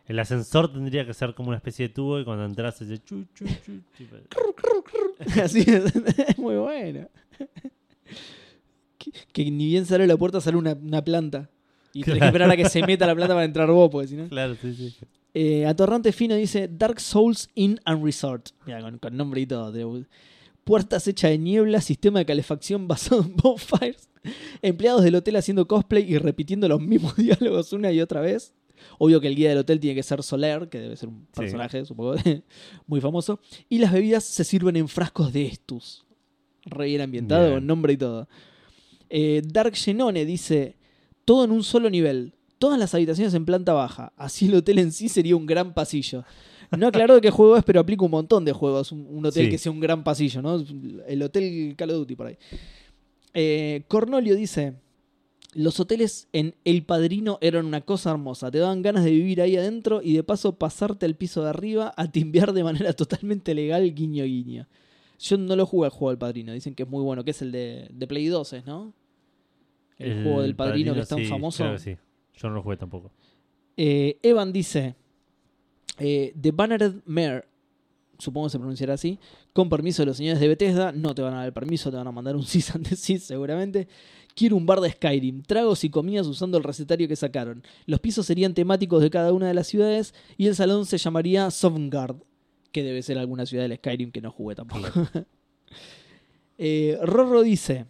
El 0.07 0.19
ascensor 0.19 0.71
tendría 0.73 1.05
que 1.05 1.13
ser 1.13 1.33
como 1.33 1.49
una 1.49 1.57
especie 1.57 1.87
de 1.87 1.93
tubo 1.93 2.19
y 2.19 2.25
cuando 2.25 2.43
entras 2.45 2.81
hace 2.81 2.97
chu, 2.97 3.25
chu, 3.33 3.45
chu, 3.65 3.79
tipo- 3.97 4.15
Así 5.41 5.59
es, 5.67 5.93
muy 6.37 6.55
bueno. 6.55 7.07
Que, 8.97 9.11
que 9.31 9.51
ni 9.51 9.67
bien 9.67 9.85
sale 9.85 10.05
la 10.07 10.17
puerta, 10.17 10.41
sale 10.41 10.57
una, 10.57 10.73
una 10.73 11.03
planta. 11.03 11.49
Y 11.93 12.01
tenés 12.03 12.05
que 12.05 12.11
Claro. 12.19 12.25
esperar 12.27 12.51
a 12.51 12.57
que 12.57 12.69
se 12.69 12.85
meta 12.85 13.05
la 13.07 13.15
planta 13.15 13.33
para 13.33 13.45
entrar 13.45 13.69
vos, 13.69 13.89
porque 13.91 14.07
si 14.07 14.15
no. 14.15 14.27
Claro, 14.29 14.55
sí, 14.61 14.73
sí. 14.73 14.95
Eh, 15.33 15.65
Atorrante 15.65 16.11
Fino 16.11 16.35
dice 16.35 16.67
Dark 16.67 16.99
Souls 16.99 17.49
Inn 17.55 17.79
and 17.85 18.03
Resort. 18.03 18.49
Mira, 18.65 18.81
con, 18.81 18.97
con 18.97 19.15
nombre 19.15 19.41
y 19.41 19.45
todo. 19.45 19.71
de- 19.71 20.05
Puertas 20.63 21.07
hechas 21.07 21.31
de 21.31 21.37
niebla, 21.39 21.81
sistema 21.81 22.19
de 22.19 22.25
calefacción 22.25 22.87
basado 22.87 23.23
en 23.23 23.35
bonfires, 23.37 24.09
empleados 24.61 25.03
del 25.03 25.15
hotel 25.15 25.35
haciendo 25.37 25.67
cosplay 25.67 26.03
y 26.13 26.17
repitiendo 26.19 26.67
los 26.67 26.79
mismos 26.79 27.15
diálogos 27.17 27.73
una 27.73 27.91
y 27.91 27.99
otra 28.01 28.21
vez. 28.21 28.53
Obvio 28.99 29.21
que 29.21 29.27
el 29.27 29.35
guía 29.35 29.49
del 29.49 29.59
hotel 29.59 29.79
tiene 29.79 29.95
que 29.95 30.03
ser 30.03 30.21
Soler, 30.23 30.67
que 30.69 30.79
debe 30.79 30.95
ser 30.97 31.09
un 31.09 31.21
Sí. 31.33 31.41
personaje, 31.41 31.85
supongo, 31.85 32.15
muy 32.87 32.99
famoso. 33.01 33.39
Y 33.69 33.77
las 33.79 33.91
bebidas 33.91 34.23
se 34.23 34.43
sirven 34.43 34.75
en 34.75 34.87
frascos 34.87 35.31
de 35.33 35.45
estus. 35.45 36.05
Re 36.65 36.85
bien 36.87 37.01
ambientado, 37.01 37.43
Bien. 37.47 37.55
con 37.57 37.67
nombre 37.67 37.93
y 37.93 37.97
todo. 37.97 38.27
Eh, 39.09 39.41
Dark 39.45 39.73
Genone 39.75 40.25
dice: 40.25 40.77
Todo 41.25 41.45
en 41.45 41.51
un 41.51 41.63
solo 41.63 41.89
nivel. 41.89 42.33
Todas 42.61 42.77
las 42.77 42.93
habitaciones 42.93 43.33
en 43.33 43.43
planta 43.43 43.73
baja. 43.73 44.13
Así 44.17 44.45
el 44.45 44.53
hotel 44.53 44.77
en 44.77 44.91
sí 44.91 45.09
sería 45.09 45.35
un 45.35 45.47
gran 45.47 45.73
pasillo. 45.73 46.23
No 46.77 46.85
aclaró 46.85 47.15
de 47.15 47.21
qué 47.21 47.31
juego 47.31 47.57
es, 47.57 47.63
pero 47.63 47.79
aplica 47.79 48.05
un 48.05 48.11
montón 48.11 48.45
de 48.45 48.53
juegos. 48.53 48.91
Un, 48.91 49.07
un 49.09 49.25
hotel 49.25 49.45
Sí. 49.45 49.49
que 49.49 49.57
sea 49.57 49.71
un 49.71 49.79
gran 49.79 50.03
pasillo, 50.03 50.43
¿no? 50.43 50.63
El 51.07 51.23
hotel 51.23 51.73
Call 51.75 51.89
of 51.89 51.95
Duty 51.97 52.15
por 52.15 52.27
ahí. 52.27 52.37
Eh, 53.33 53.83
Cornolio 53.87 54.35
dice: 54.35 54.75
Los 55.55 55.79
hoteles 55.79 56.27
en 56.33 56.53
El 56.63 56.83
Padrino 56.83 57.39
eran 57.41 57.65
una 57.65 57.81
cosa 57.81 58.11
hermosa. 58.11 58.51
Te 58.51 58.59
daban 58.59 58.83
ganas 58.83 59.05
de 59.05 59.09
vivir 59.11 59.41
ahí 59.41 59.57
adentro 59.57 60.01
y 60.03 60.13
de 60.13 60.21
paso 60.23 60.55
pasarte 60.55 61.07
al 61.07 61.15
piso 61.15 61.41
de 61.43 61.49
arriba 61.49 61.93
a 61.97 62.11
timbiar 62.11 62.53
de 62.53 62.63
manera 62.63 62.93
totalmente 63.01 63.55
legal, 63.55 63.91
guiño 63.95 64.23
guiño. 64.23 64.67
Yo 65.19 65.37
no 65.37 65.55
lo 65.55 65.65
jugué 65.65 65.85
al 65.87 65.91
juego 65.91 66.09
del 66.11 66.19
Padrino. 66.19 66.53
Dicen 66.53 66.75
que 66.75 66.83
es 66.83 66.89
muy 66.89 67.03
bueno, 67.03 67.23
que 67.23 67.31
es 67.31 67.41
el 67.41 67.51
de, 67.51 67.87
de 67.91 68.07
Play 68.07 68.27
2, 68.27 68.53
¿es, 68.53 68.65
¿no? 68.67 68.93
El, 69.97 70.23
juego 70.23 70.41
del 70.43 70.55
Padrino, 70.55 70.93
que 70.93 71.01
es 71.01 71.07
tan 71.07 71.19
sí, 71.19 71.25
famoso. 71.25 71.63
que 71.71 71.79
sí. 71.79 71.97
Yo 72.41 72.49
no 72.49 72.55
lo 72.55 72.63
jugué 72.63 72.77
tampoco. 72.77 73.11
Eh, 73.77 74.17
Evan 74.23 74.51
dice: 74.51 74.95
eh, 75.99 76.33
The 76.39 76.51
Bannered 76.51 77.01
Mare. 77.05 77.45
supongo 78.17 78.47
que 78.47 78.51
se 78.51 78.59
pronunciará 78.59 78.93
así, 78.93 79.19
con 79.53 79.69
permiso 79.69 80.01
de 80.01 80.07
los 80.07 80.17
señores 80.17 80.39
de 80.39 80.47
Bethesda, 80.47 80.91
no 80.91 81.15
te 81.15 81.21
van 81.21 81.33
a 81.33 81.37
dar 81.37 81.45
el 81.47 81.53
permiso, 81.53 81.89
te 81.89 81.97
van 81.97 82.07
a 82.07 82.11
mandar 82.11 82.35
un 82.35 82.43
cease 82.45 82.71
and 82.73 82.87
desist 82.87 83.27
seguramente. 83.27 83.87
Quiero 84.33 84.55
un 84.55 84.65
bar 84.65 84.79
de 84.79 84.89
Skyrim, 84.89 85.43
tragos 85.43 85.83
y 85.83 85.89
comidas 85.89 86.25
usando 86.25 86.57
el 86.57 86.63
recetario 86.63 87.07
que 87.07 87.17
sacaron. 87.17 87.63
Los 87.85 87.99
pisos 87.99 88.25
serían 88.25 88.53
temáticos 88.53 89.01
de 89.01 89.09
cada 89.09 89.33
una 89.33 89.47
de 89.47 89.53
las 89.53 89.67
ciudades 89.67 90.13
y 90.37 90.47
el 90.47 90.55
salón 90.55 90.85
se 90.85 90.97
llamaría 90.97 91.51
Sovngarde, 91.51 92.23
que 92.71 92.81
debe 92.81 93.01
ser 93.01 93.17
alguna 93.17 93.45
ciudad 93.45 93.67
del 93.67 93.77
Skyrim 93.77 94.11
que 94.11 94.21
no 94.21 94.31
jugué 94.31 94.55
tampoco. 94.55 94.87
eh, 96.57 96.97
Rorro 97.03 97.41
dice, 97.41 97.87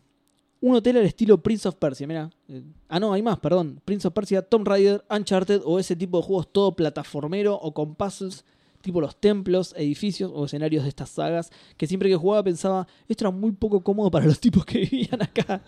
un 0.61 0.75
hotel 0.75 0.97
al 0.97 1.05
estilo 1.05 1.41
Prince 1.41 1.67
of 1.67 1.75
Persia, 1.75 2.07
mira. 2.07 2.29
Eh, 2.47 2.61
ah, 2.87 2.99
no, 2.99 3.11
hay 3.13 3.21
más, 3.21 3.39
perdón. 3.39 3.81
Prince 3.83 4.07
of 4.07 4.13
Persia, 4.13 4.43
Tomb 4.43 4.67
Raider, 4.67 5.03
Uncharted 5.09 5.61
o 5.65 5.79
ese 5.79 5.95
tipo 5.95 6.17
de 6.17 6.23
juegos 6.23 6.51
todo 6.51 6.75
plataformero 6.75 7.55
o 7.55 7.73
con 7.73 7.95
puzzles, 7.95 8.45
tipo 8.81 9.01
los 9.01 9.15
templos, 9.19 9.73
edificios 9.75 10.31
o 10.33 10.45
escenarios 10.45 10.83
de 10.83 10.89
estas 10.89 11.09
sagas, 11.09 11.51
que 11.77 11.87
siempre 11.87 12.09
que 12.09 12.15
jugaba 12.15 12.43
pensaba, 12.43 12.87
esto 13.07 13.25
era 13.25 13.31
muy 13.31 13.51
poco 13.51 13.81
cómodo 13.81 14.11
para 14.11 14.25
los 14.25 14.39
tipos 14.39 14.63
que 14.63 14.79
vivían 14.91 15.21
acá. 15.21 15.63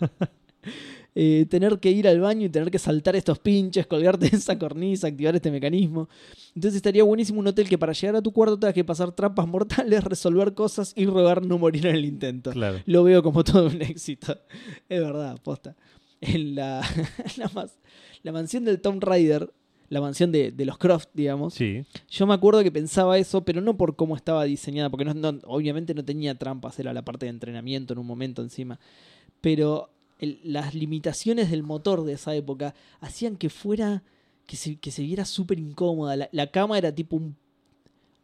Eh, 1.16 1.46
tener 1.48 1.78
que 1.78 1.92
ir 1.92 2.08
al 2.08 2.18
baño 2.18 2.46
y 2.46 2.48
tener 2.48 2.72
que 2.72 2.78
saltar 2.80 3.14
estos 3.14 3.38
pinches, 3.38 3.86
colgarte 3.86 4.28
de 4.28 4.36
esa 4.36 4.58
cornisa, 4.58 5.06
activar 5.06 5.32
este 5.36 5.48
mecanismo. 5.52 6.08
Entonces 6.56 6.74
estaría 6.74 7.04
buenísimo 7.04 7.38
un 7.38 7.46
hotel 7.46 7.68
que 7.68 7.78
para 7.78 7.92
llegar 7.92 8.16
a 8.16 8.20
tu 8.20 8.32
cuarto 8.32 8.58
tengas 8.58 8.74
que 8.74 8.82
pasar 8.82 9.12
trampas 9.12 9.46
mortales, 9.46 10.02
resolver 10.04 10.54
cosas 10.54 10.92
y 10.96 11.06
rogar 11.06 11.46
no 11.46 11.56
morir 11.56 11.86
en 11.86 11.94
el 11.94 12.04
intento. 12.04 12.50
Claro. 12.50 12.80
Lo 12.86 13.04
veo 13.04 13.22
como 13.22 13.44
todo 13.44 13.66
un 13.68 13.80
éxito. 13.80 14.36
Es 14.88 15.00
verdad, 15.00 15.40
posta. 15.40 15.76
En 16.20 16.56
la, 16.56 16.80
la, 17.36 18.32
mansión 18.32 18.64
del 18.64 18.80
Tomb 18.80 19.00
Raider, 19.00 19.52
la 19.90 20.00
mansión 20.00 20.32
de, 20.32 20.50
de 20.50 20.64
los 20.64 20.78
Croft, 20.78 21.10
digamos, 21.14 21.54
Sí. 21.54 21.84
yo 22.10 22.26
me 22.26 22.34
acuerdo 22.34 22.64
que 22.64 22.72
pensaba 22.72 23.18
eso, 23.18 23.44
pero 23.44 23.60
no 23.60 23.76
por 23.76 23.94
cómo 23.94 24.16
estaba 24.16 24.42
diseñada, 24.42 24.90
porque 24.90 25.04
no, 25.04 25.14
no- 25.14 25.38
obviamente 25.44 25.94
no 25.94 26.04
tenía 26.04 26.34
trampas, 26.36 26.76
era 26.80 26.92
la 26.92 27.04
parte 27.04 27.26
de 27.26 27.30
entrenamiento 27.30 27.92
en 27.92 28.00
un 28.00 28.06
momento 28.08 28.42
encima. 28.42 28.80
Pero 29.40 29.90
el- 30.18 30.40
las 30.44 30.74
limitaciones 30.74 31.50
del 31.50 31.62
motor 31.62 32.04
de 32.04 32.12
esa 32.14 32.34
época 32.34 32.74
hacían 33.00 33.36
que 33.36 33.50
fuera, 33.50 34.02
que 34.46 34.56
se, 34.56 34.76
que 34.76 34.90
se 34.90 35.02
viera 35.02 35.24
súper 35.24 35.58
incómoda. 35.58 36.16
La, 36.16 36.28
la 36.32 36.50
cama 36.50 36.78
era 36.78 36.94
tipo 36.94 37.16
un, 37.16 37.36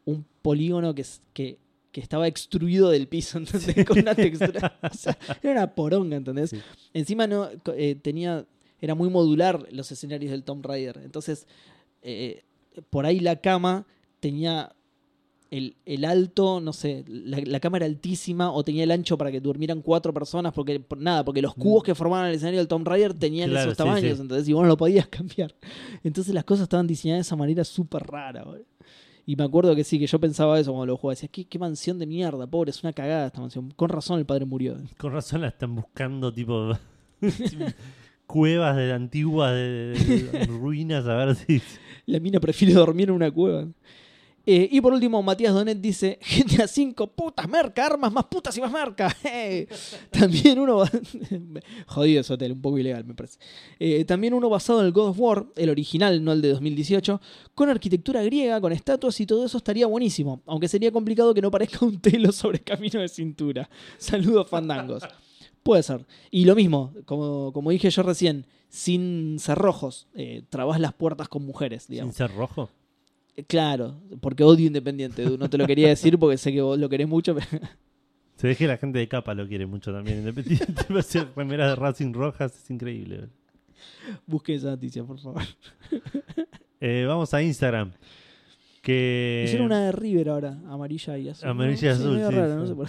un 0.04 0.24
polígono 0.42 0.94
que, 0.94 1.04
que, 1.32 1.58
que 1.92 2.00
estaba 2.00 2.26
extruido 2.28 2.90
del 2.90 3.08
piso, 3.08 3.38
¿entendés? 3.38 3.84
Con 3.84 3.98
una 3.98 4.14
textura. 4.14 4.78
o 4.82 4.94
sea, 4.94 5.16
era 5.42 5.52
una 5.52 5.74
poronga, 5.74 6.16
¿entendés? 6.16 6.50
Sí. 6.50 6.60
Encima 6.94 7.26
no 7.26 7.48
eh, 7.76 7.96
tenía. 8.00 8.46
Era 8.82 8.94
muy 8.94 9.10
modular 9.10 9.66
los 9.72 9.92
escenarios 9.92 10.30
del 10.30 10.42
Tomb 10.42 10.64
Raider. 10.64 11.00
Entonces, 11.04 11.46
eh, 12.02 12.44
por 12.88 13.04
ahí 13.04 13.20
la 13.20 13.36
cama 13.36 13.86
tenía 14.20 14.74
el, 15.50 15.76
el 15.84 16.04
alto, 16.04 16.60
no 16.60 16.72
sé, 16.72 17.04
la, 17.08 17.38
la 17.44 17.58
cama 17.60 17.78
era 17.78 17.86
altísima 17.86 18.52
o 18.52 18.62
tenía 18.62 18.84
el 18.84 18.90
ancho 18.92 19.18
para 19.18 19.32
que 19.32 19.40
durmieran 19.40 19.82
cuatro 19.82 20.14
personas, 20.14 20.52
porque 20.52 20.78
por 20.78 20.98
nada, 20.98 21.24
porque 21.24 21.42
los 21.42 21.54
cubos 21.54 21.82
que 21.82 21.94
formaban 21.94 22.28
el 22.28 22.36
escenario 22.36 22.60
del 22.60 22.68
Tomb 22.68 22.86
Raider 22.86 23.14
tenían 23.14 23.50
Mm. 23.50 23.52
Claro, 23.52 23.70
esos 23.72 23.78
tamaños, 23.78 24.16
sí. 24.16 24.22
entonces 24.22 24.48
y 24.48 24.52
vos 24.52 24.62
no 24.62 24.68
lo 24.68 24.76
podías 24.76 25.08
cambiar. 25.08 25.54
Entonces 26.04 26.32
las 26.34 26.44
cosas 26.44 26.64
estaban 26.64 26.86
diseñadas 26.86 27.18
de 27.18 27.28
esa 27.28 27.36
manera 27.36 27.64
súper 27.64 28.02
rara, 28.04 28.44
boludo. 28.44 28.64
Y 29.26 29.36
me 29.36 29.44
acuerdo 29.44 29.76
que 29.76 29.84
sí, 29.84 29.98
que 29.98 30.06
yo 30.06 30.18
pensaba 30.18 30.58
eso 30.58 30.72
cuando 30.72 30.86
lo 30.86 30.96
jugaba. 30.96 31.12
Decía, 31.14 31.28
¿qué, 31.30 31.44
qué 31.44 31.58
mansión 31.58 31.98
de 31.98 32.06
mierda, 32.06 32.46
pobre, 32.48 32.70
es 32.70 32.82
una 32.82 32.92
cagada 32.92 33.26
esta 33.26 33.40
mansión. 33.40 33.70
Con 33.76 33.88
razón 33.88 34.18
el 34.18 34.26
padre 34.26 34.44
murió. 34.44 34.76
Con 34.98 35.12
razón 35.12 35.42
la 35.42 35.48
están 35.48 35.74
buscando, 35.74 36.32
tipo. 36.32 36.72
cuevas 38.26 38.76
de 38.76 38.92
antiguas, 38.92 39.52
de, 39.52 40.28
de 40.32 40.46
ruinas, 40.46 41.06
a 41.06 41.14
ver 41.14 41.34
si. 41.36 41.60
La 42.06 42.18
mina 42.20 42.40
prefiere 42.40 42.74
dormir 42.74 43.08
en 43.08 43.14
una 43.14 43.30
cueva. 43.30 43.66
Eh, 44.52 44.68
y 44.72 44.80
por 44.80 44.92
último, 44.92 45.22
Matías 45.22 45.54
Donet 45.54 45.80
dice: 45.80 46.18
GTA 46.20 46.66
5, 46.66 47.06
putas 47.12 47.48
merca, 47.48 47.86
armas 47.86 48.12
más 48.12 48.24
putas 48.24 48.56
y 48.58 48.60
más 48.60 48.72
merca. 48.72 49.16
También 50.10 50.58
uno. 50.58 50.82
Jodido 51.86 52.24
hotel, 52.28 52.50
un 52.50 52.60
poco 52.60 52.76
ilegal, 52.76 53.04
me 53.04 53.14
parece. 53.14 53.38
Eh, 53.78 54.04
también 54.04 54.34
uno 54.34 54.50
basado 54.50 54.80
en 54.80 54.86
el 54.86 54.92
God 54.92 55.10
of 55.10 55.20
War, 55.20 55.46
el 55.54 55.70
original, 55.70 56.24
no 56.24 56.32
el 56.32 56.42
de 56.42 56.48
2018, 56.48 57.20
con 57.54 57.68
arquitectura 57.68 58.24
griega, 58.24 58.60
con 58.60 58.72
estatuas 58.72 59.20
y 59.20 59.26
todo 59.26 59.46
eso 59.46 59.56
estaría 59.56 59.86
buenísimo. 59.86 60.42
Aunque 60.46 60.66
sería 60.66 60.90
complicado 60.90 61.32
que 61.32 61.42
no 61.42 61.52
parezca 61.52 61.86
un 61.86 62.00
telo 62.00 62.32
sobre 62.32 62.58
camino 62.58 63.00
de 63.00 63.08
cintura. 63.08 63.70
Saludos, 63.98 64.48
fandangos. 64.48 65.04
Puede 65.62 65.84
ser. 65.84 66.04
Y 66.32 66.44
lo 66.44 66.56
mismo, 66.56 66.92
como, 67.04 67.52
como 67.52 67.70
dije 67.70 67.88
yo 67.88 68.02
recién, 68.02 68.46
sin 68.68 69.38
cerrojos, 69.38 70.08
eh, 70.14 70.42
trabas 70.48 70.80
las 70.80 70.92
puertas 70.92 71.28
con 71.28 71.46
mujeres, 71.46 71.86
digamos. 71.86 72.16
Sin 72.16 72.26
ser 72.26 72.36
rojo. 72.36 72.64
Eh, 72.64 72.79
Claro, 73.46 74.00
porque 74.20 74.42
odio 74.44 74.66
Independiente, 74.66 75.22
Edu. 75.22 75.36
no 75.38 75.48
te 75.50 75.58
lo 75.58 75.66
quería 75.66 75.88
decir 75.88 76.18
porque 76.18 76.36
sé 76.38 76.52
que 76.52 76.60
vos 76.62 76.78
lo 76.78 76.88
querés 76.88 77.08
mucho, 77.08 77.34
pero 77.34 77.46
Se 78.36 78.46
ve 78.46 78.56
que 78.56 78.66
la 78.66 78.78
gente 78.78 78.98
de 78.98 79.06
capa 79.08 79.34
lo 79.34 79.46
quiere 79.46 79.66
mucho 79.66 79.92
también. 79.92 80.18
Independiente 80.18 80.84
va 80.92 81.00
a 81.00 81.02
ser 81.02 81.28
remeras 81.36 81.70
de 81.70 81.76
Racing 81.76 82.12
rojas, 82.14 82.56
es 82.56 82.70
increíble. 82.70 83.28
busque 84.26 84.54
esa 84.54 84.70
noticia, 84.70 85.04
por 85.04 85.18
favor. 85.18 85.42
Eh, 86.82 87.04
vamos 87.06 87.34
a 87.34 87.42
Instagram. 87.42 87.92
Que. 88.80 89.42
Hicieron 89.44 89.66
una 89.66 89.84
de 89.84 89.92
River 89.92 90.30
ahora, 90.30 90.58
amarilla 90.66 91.18
y 91.18 91.28
azul. 91.28 91.46
Amarilla 91.46 91.88
y 91.88 91.94
¿no? 91.94 92.00
azul, 92.00 92.12
medio 92.14 92.30
sí, 92.30 92.34
raro, 92.36 92.56
no 92.56 92.62
sí. 92.62 92.68
sé 92.68 92.74
por 92.74 92.88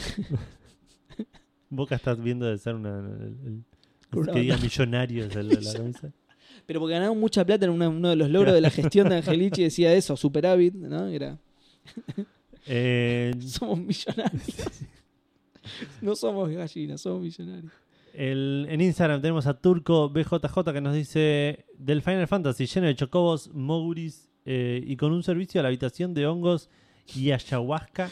qué. 1.18 1.26
Boca 1.70 1.96
estás 1.96 2.22
viendo 2.24 2.46
de 2.46 2.58
ser 2.58 2.76
una. 2.76 3.00
el- 3.00 3.38
el- 3.46 3.64
Una 4.18 4.32
que 4.32 4.40
diga 4.40 4.56
millonarios 4.58 5.36
la 5.36 5.74
camisa. 5.74 6.14
Pero 6.72 6.80
porque 6.80 6.94
ganaron 6.94 7.20
mucha 7.20 7.44
plata 7.46 7.66
en 7.66 7.72
uno 7.72 8.10
de 8.10 8.16
los 8.16 8.30
logros 8.30 8.54
de 8.54 8.62
la 8.62 8.70
gestión 8.70 9.10
de 9.10 9.18
Angelici 9.18 9.62
decía 9.62 9.94
eso, 9.94 10.16
superávit, 10.16 10.74
¿no? 10.74 11.06
Era, 11.08 11.38
Eh, 12.66 13.34
somos 13.46 13.78
millonarios. 13.80 14.42
No 16.02 16.16
somos 16.16 16.50
gallinas, 16.50 17.02
somos 17.02 17.22
millonarios. 17.24 17.74
el- 18.14 18.68
en 18.70 18.80
Instagram 18.80 19.22
tenemos 19.22 19.48
a 19.48 19.54
Turco 19.54 20.10
BJJ 20.10 20.72
que 20.72 20.80
nos 20.80 20.94
dice: 20.96 21.66
Del 21.78 22.02
Final 22.02 22.26
Fantasy 22.30 22.68
lleno 22.68 22.88
de 22.88 22.96
chocobos, 22.96 23.50
Mouris 23.54 24.30
eh, 24.46 24.82
y 24.88 24.96
con 24.96 25.12
un 25.12 25.24
servicio 25.24 25.60
a 25.60 25.64
la 25.64 25.68
habitación 25.68 26.14
de 26.14 26.26
hongos 26.26 26.70
y 27.14 27.32
ayahuasca 27.32 28.10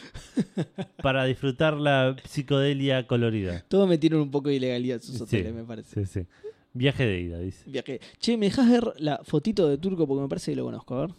para 1.02 1.24
disfrutar 1.24 1.78
la 1.78 2.14
psicodelia 2.24 3.06
colorida. 3.06 3.64
Todos 3.68 3.88
metieron 3.88 4.20
un 4.20 4.30
poco 4.30 4.50
de 4.50 4.56
ilegalidad 4.56 4.96
en 4.96 5.02
sus 5.02 5.16
Sí, 5.16 5.22
hoteles, 5.22 5.54
me 5.54 5.64
parece. 5.64 6.04
Sí, 6.04 6.20
sí. 6.20 6.26
Viaje 6.72 7.04
de 7.06 7.20
ida, 7.20 7.38
dice. 7.38 7.68
Viaje. 7.68 8.00
Che, 8.18 8.36
¿me 8.36 8.46
dejas 8.46 8.68
ver 8.70 8.92
la 8.98 9.20
fotito 9.24 9.68
de 9.68 9.78
Turco? 9.78 10.06
Porque 10.06 10.22
me 10.22 10.28
parece 10.28 10.52
que 10.52 10.56
lo 10.56 10.64
conozco, 10.64 10.94
a 10.94 11.00
ver. 11.06 11.10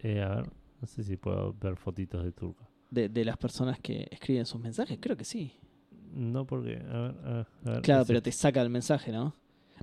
Eh, 0.00 0.20
a 0.22 0.36
ver, 0.36 0.46
no 0.80 0.86
sé 0.86 1.04
si 1.04 1.16
puedo 1.16 1.54
ver 1.54 1.76
fotitos 1.76 2.24
de 2.24 2.32
Turco. 2.32 2.68
De, 2.90 3.08
de 3.08 3.24
las 3.24 3.36
personas 3.36 3.78
que 3.80 4.08
escriben 4.10 4.44
sus 4.44 4.60
mensajes, 4.60 4.98
creo 5.00 5.16
que 5.16 5.24
sí. 5.24 5.52
No, 6.14 6.44
porque. 6.46 6.76
A 6.76 6.98
ver, 6.98 7.14
a 7.24 7.32
ver, 7.32 7.46
a 7.64 7.70
ver, 7.70 7.82
Claro, 7.82 8.04
pero 8.06 8.20
te 8.20 8.32
saca 8.32 8.60
el 8.60 8.70
mensaje, 8.70 9.12
¿no? 9.12 9.34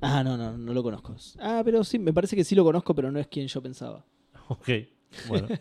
Ah, 0.02 0.22
no, 0.22 0.36
no, 0.36 0.56
no 0.56 0.72
lo 0.72 0.82
conozco. 0.82 1.16
Ah, 1.40 1.62
pero 1.64 1.82
sí, 1.82 1.98
me 1.98 2.12
parece 2.12 2.36
que 2.36 2.44
sí 2.44 2.54
lo 2.54 2.62
conozco, 2.64 2.94
pero 2.94 3.10
no 3.10 3.18
es 3.18 3.26
quien 3.26 3.46
yo 3.48 3.62
pensaba. 3.62 4.04
Ok, 4.48 4.68
bueno. 5.28 5.48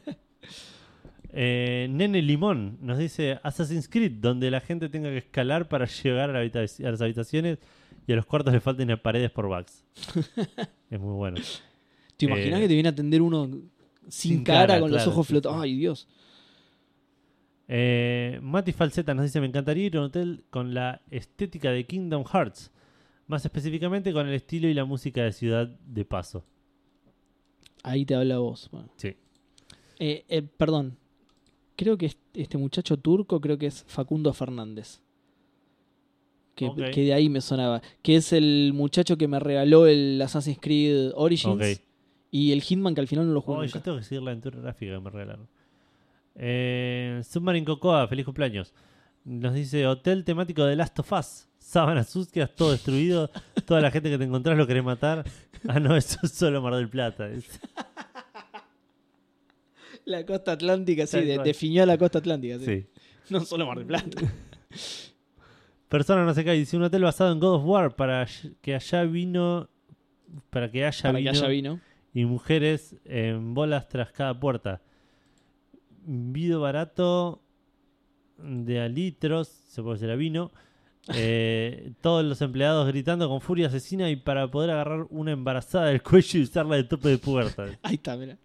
Eh, 1.31 1.87
Nene 1.91 2.23
Limón 2.23 2.79
nos 2.81 2.97
dice 2.97 3.39
Assassin's 3.43 3.87
Creed, 3.87 4.13
donde 4.13 4.49
la 4.49 4.61
gente 4.61 4.89
tenga 4.89 5.09
que 5.09 5.17
escalar 5.19 5.67
para 5.69 5.85
llegar 6.03 6.31
a, 6.31 6.33
la 6.33 6.43
habitac- 6.43 6.83
a 6.83 6.89
las 6.91 7.01
habitaciones 7.01 7.59
y 8.09 8.13
a 8.13 8.15
los 8.15 8.25
cuartos 8.25 8.51
le 8.53 8.59
falten 8.59 8.89
paredes 9.01 9.29
por 9.31 9.47
bugs. 9.47 9.85
es 10.89 10.99
muy 10.99 11.13
bueno. 11.13 11.37
¿Te 12.17 12.25
imaginas 12.25 12.59
Eh, 12.59 12.63
que 12.63 12.67
te 12.67 12.73
viene 12.73 12.89
a 12.89 12.91
atender 12.91 13.21
uno 13.21 13.45
sin, 13.45 13.69
sin 14.09 14.43
cara, 14.43 14.67
cara, 14.67 14.79
con 14.79 14.91
los 14.91 15.05
ojos 15.07 15.27
sí, 15.27 15.33
flotando? 15.33 15.61
Ay, 15.61 15.75
Dios. 15.77 16.07
Eh, 17.67 18.39
Mati 18.41 18.71
Falseta 18.71 19.13
nos 19.13 19.25
dice: 19.25 19.39
Me 19.39 19.47
encantaría 19.47 19.85
ir 19.85 19.97
a 19.97 19.99
un 19.99 20.05
hotel 20.07 20.43
con 20.49 20.73
la 20.73 21.01
estética 21.11 21.71
de 21.71 21.85
Kingdom 21.85 22.23
Hearts, 22.25 22.71
más 23.27 23.45
específicamente 23.45 24.11
con 24.11 24.27
el 24.27 24.33
estilo 24.33 24.67
y 24.67 24.73
la 24.73 24.85
música 24.85 25.23
de 25.23 25.31
Ciudad 25.31 25.67
de 25.67 26.05
Paso. 26.05 26.43
Ahí 27.83 28.05
te 28.05 28.15
habla 28.15 28.39
vos. 28.39 28.69
Bueno. 28.71 28.89
Sí. 28.97 29.15
Eh, 29.99 30.47
perdón. 30.57 30.97
Creo 31.75 31.97
que 31.97 32.07
est- 32.07 32.19
este 32.33 32.57
muchacho 32.57 32.97
turco, 32.97 33.39
creo 33.39 33.57
que 33.57 33.67
es 33.67 33.85
Facundo 33.87 34.33
Fernández. 34.33 34.99
Que, 36.67 37.01
de 37.03 37.13
ahí 37.13 37.29
me 37.29 37.41
sonaba. 37.41 37.81
Que 38.01 38.15
es 38.17 38.33
el 38.33 38.71
muchacho 38.73 39.17
que 39.17 39.27
me 39.27 39.39
regaló 39.39 39.87
el 39.87 40.21
Assassin's 40.21 40.59
Creed 40.61 41.11
Origins. 41.15 41.81
Y 42.31 42.51
el 42.51 42.61
Hitman 42.61 42.93
que 42.93 43.01
al 43.01 43.07
final 43.07 43.27
no 43.27 43.33
lo 43.33 43.41
jugué 43.41 43.59
Oh, 43.59 43.63
yo 43.63 43.81
tengo 43.81 43.97
que 43.97 44.03
seguir 44.03 44.21
la 44.21 44.31
aventura 44.31 44.59
gráfica 44.59 44.93
que 44.93 44.99
me 44.99 45.09
regalaron. 45.09 45.47
Eh, 46.35 47.21
Submarine 47.27 47.65
Cocoa, 47.65 48.07
feliz 48.07 48.25
cumpleaños. 48.25 48.73
Nos 49.25 49.53
dice 49.53 49.85
hotel 49.87 50.23
temático 50.23 50.63
de 50.63 50.75
Last 50.75 50.99
of 50.99 51.11
Us. 51.11 51.47
Sábanas 51.57 52.09
sucias, 52.09 52.53
todo 52.55 52.71
destruido. 52.71 53.29
Toda 53.65 53.81
la 53.81 53.91
gente 53.91 54.09
que 54.09 54.17
te 54.17 54.23
encontrás 54.23 54.57
lo 54.57 54.65
querés 54.67 54.83
matar. 54.83 55.23
Ah, 55.67 55.79
no, 55.79 55.95
eso 55.97 56.19
es 56.23 56.31
solo 56.31 56.61
Mar 56.61 56.75
del 56.75 56.87
Plata. 56.89 57.29
La 60.05 60.25
costa 60.25 60.53
atlántica, 60.53 61.05
sí, 61.05 61.21
de- 61.21 61.37
definió 61.39 61.85
la 61.85 61.97
costa 61.97 62.19
atlántica. 62.19 62.57
sí. 62.59 62.65
Sí. 62.65 62.85
No 63.29 63.41
solo 63.45 63.67
Mar 63.67 63.77
del 63.77 63.85
Plata. 63.87 64.21
Persona 65.89 66.23
no 66.23 66.33
sé 66.33 66.43
qué, 66.45 66.51
dice 66.51 66.77
un 66.77 66.83
hotel 66.83 67.03
basado 67.03 67.31
en 67.31 67.39
God 67.39 67.55
of 67.55 67.65
War 67.65 67.95
para 67.95 68.27
que 68.61 68.75
allá 68.75 69.03
vino. 69.03 69.67
Para 70.51 70.69
que 70.71 70.85
haya, 70.85 71.01
Para 71.01 71.17
que 71.17 71.23
vino, 71.23 71.31
haya 71.31 71.47
vino. 71.47 71.79
y 72.13 72.25
mujeres 72.25 72.95
en 73.05 73.53
bolas 73.53 73.89
tras 73.89 74.11
cada 74.11 74.39
puerta. 74.39 74.81
Vido 76.05 76.61
barato 76.61 77.41
de 78.37 78.79
alitros, 78.79 79.47
se 79.47 79.81
puede 79.81 79.95
decir 79.95 80.11
a 80.11 80.15
vino. 80.15 80.51
eh, 81.15 81.93
todos 82.01 82.23
los 82.23 82.39
empleados 82.41 82.87
gritando 82.87 83.27
con 83.27 83.41
furia 83.41 83.67
asesina 83.67 84.09
y 84.11 84.15
para 84.15 84.49
poder 84.51 84.69
agarrar 84.69 85.07
una 85.09 85.31
embarazada 85.31 85.87
del 85.87 86.03
cuello 86.03 86.39
y 86.39 86.43
usarla 86.43 86.75
de 86.75 86.83
tope 86.83 87.09
de 87.09 87.17
puerta. 87.17 87.65
Ahí 87.81 87.95
está, 87.95 88.15
mira. 88.15 88.37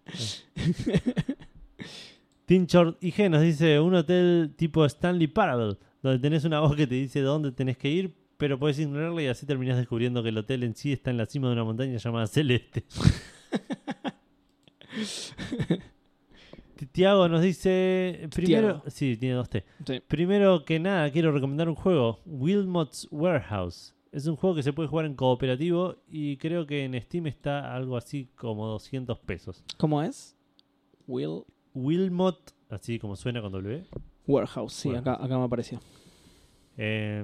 Tinchord 2.45 2.95
IG 3.01 3.29
nos 3.29 3.41
dice 3.41 3.79
un 3.79 3.95
hotel 3.95 4.53
tipo 4.55 4.85
Stanley 4.85 5.27
Parable, 5.27 5.77
donde 6.05 6.19
tenés 6.19 6.45
una 6.45 6.59
voz 6.59 6.75
que 6.75 6.85
te 6.85 6.93
dice 6.93 7.21
dónde 7.21 7.51
tenés 7.51 7.77
que 7.77 7.89
ir, 7.89 8.13
pero 8.37 8.59
podés 8.59 8.77
ignorarla 8.77 9.23
y 9.23 9.27
así 9.27 9.47
terminás 9.47 9.77
descubriendo 9.77 10.21
que 10.21 10.29
el 10.29 10.37
hotel 10.37 10.61
en 10.63 10.75
sí 10.75 10.93
está 10.93 11.09
en 11.09 11.17
la 11.17 11.25
cima 11.25 11.47
de 11.47 11.53
una 11.53 11.63
montaña 11.63 11.97
llamada 11.97 12.27
Celeste. 12.27 12.83
Tiago 16.91 17.27
nos 17.27 17.41
dice 17.41 18.29
primero, 18.33 18.67
Tiago. 18.67 18.83
sí, 18.87 19.17
tiene 19.17 19.33
dos 19.35 19.49
T. 19.49 19.65
Sí. 19.85 19.99
Primero 20.07 20.63
que 20.63 20.79
nada, 20.79 21.09
quiero 21.11 21.31
recomendar 21.31 21.67
un 21.67 21.75
juego, 21.75 22.19
Wilmot's 22.25 23.07
Warehouse. 23.09 23.95
Es 24.11 24.27
un 24.27 24.35
juego 24.35 24.55
que 24.55 24.63
se 24.63 24.73
puede 24.73 24.87
jugar 24.87 25.07
en 25.07 25.15
cooperativo 25.15 25.95
y 26.07 26.37
creo 26.37 26.67
que 26.67 26.85
en 26.85 27.01
Steam 27.01 27.25
está 27.25 27.73
algo 27.73 27.97
así 27.97 28.29
como 28.35 28.67
200 28.67 29.17
pesos. 29.19 29.63
¿Cómo 29.77 30.03
es? 30.03 30.37
Will 31.07 31.45
Wilmot, 31.73 32.53
así 32.69 32.99
como 32.99 33.15
suena 33.15 33.41
con 33.41 33.51
W. 33.51 33.83
Warehouse. 34.27 34.73
Sí, 34.73 34.87
Warehouse. 34.89 35.07
acá, 35.15 35.23
acá 35.25 35.37
me 35.37 35.43
apareció. 35.45 35.79
Eh, 36.77 37.23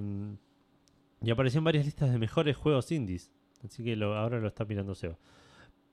y 1.23 1.29
apareció 1.31 1.59
en 1.59 1.63
varias 1.65 1.85
listas 1.85 2.11
de 2.11 2.17
mejores 2.17 2.55
juegos 2.57 2.91
indies. 2.91 3.31
Así 3.63 3.83
que 3.83 3.95
lo- 3.95 4.15
ahora 4.15 4.39
lo 4.39 4.47
está 4.47 4.65
mirando 4.65 4.95
Seba. 4.95 5.17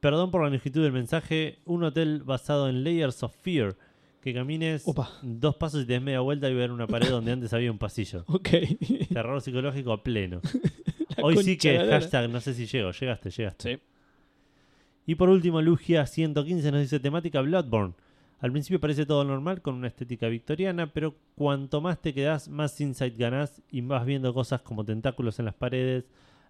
Perdón 0.00 0.30
por 0.30 0.42
la 0.42 0.50
longitud 0.50 0.82
del 0.82 0.92
mensaje. 0.92 1.58
Un 1.64 1.84
hotel 1.84 2.22
basado 2.22 2.68
en 2.68 2.84
Layers 2.84 3.22
of 3.22 3.34
Fear. 3.42 3.76
Que 4.22 4.34
camines 4.34 4.82
Opa. 4.86 5.10
dos 5.22 5.54
pasos 5.56 5.82
y 5.82 5.86
te 5.86 5.92
des 5.94 6.02
media 6.02 6.20
vuelta 6.20 6.48
y 6.50 6.54
ver 6.54 6.72
una 6.72 6.86
pared 6.88 7.08
donde 7.08 7.30
antes 7.32 7.52
había 7.52 7.70
un 7.70 7.78
pasillo. 7.78 8.24
Ok. 8.28 8.48
Terror 9.12 9.40
psicológico 9.40 9.92
a 9.92 10.02
pleno. 10.02 10.40
Hoy 11.22 11.36
sí 11.38 11.56
que 11.56 11.78
hashtag, 11.78 12.28
no 12.30 12.40
sé 12.40 12.54
si 12.54 12.66
llego, 12.66 12.90
llegaste, 12.92 13.30
llegaste. 13.30 13.76
Sí. 13.76 13.82
Y 15.06 15.14
por 15.14 15.28
último, 15.30 15.60
Lugia115 15.62 16.70
nos 16.72 16.80
dice 16.82 17.00
temática 17.00 17.40
Bloodborne. 17.40 17.94
Al 18.40 18.52
principio 18.52 18.78
parece 18.80 19.04
todo 19.04 19.24
normal 19.24 19.62
con 19.62 19.74
una 19.74 19.88
estética 19.88 20.28
victoriana, 20.28 20.92
pero 20.92 21.16
cuanto 21.34 21.80
más 21.80 22.00
te 22.00 22.14
quedas, 22.14 22.48
más 22.48 22.80
insight 22.80 23.16
ganás 23.18 23.62
y 23.70 23.80
vas 23.80 24.04
viendo 24.06 24.32
cosas 24.32 24.62
como 24.62 24.84
tentáculos 24.84 25.38
en 25.40 25.44
las 25.46 25.54
paredes, 25.54 26.04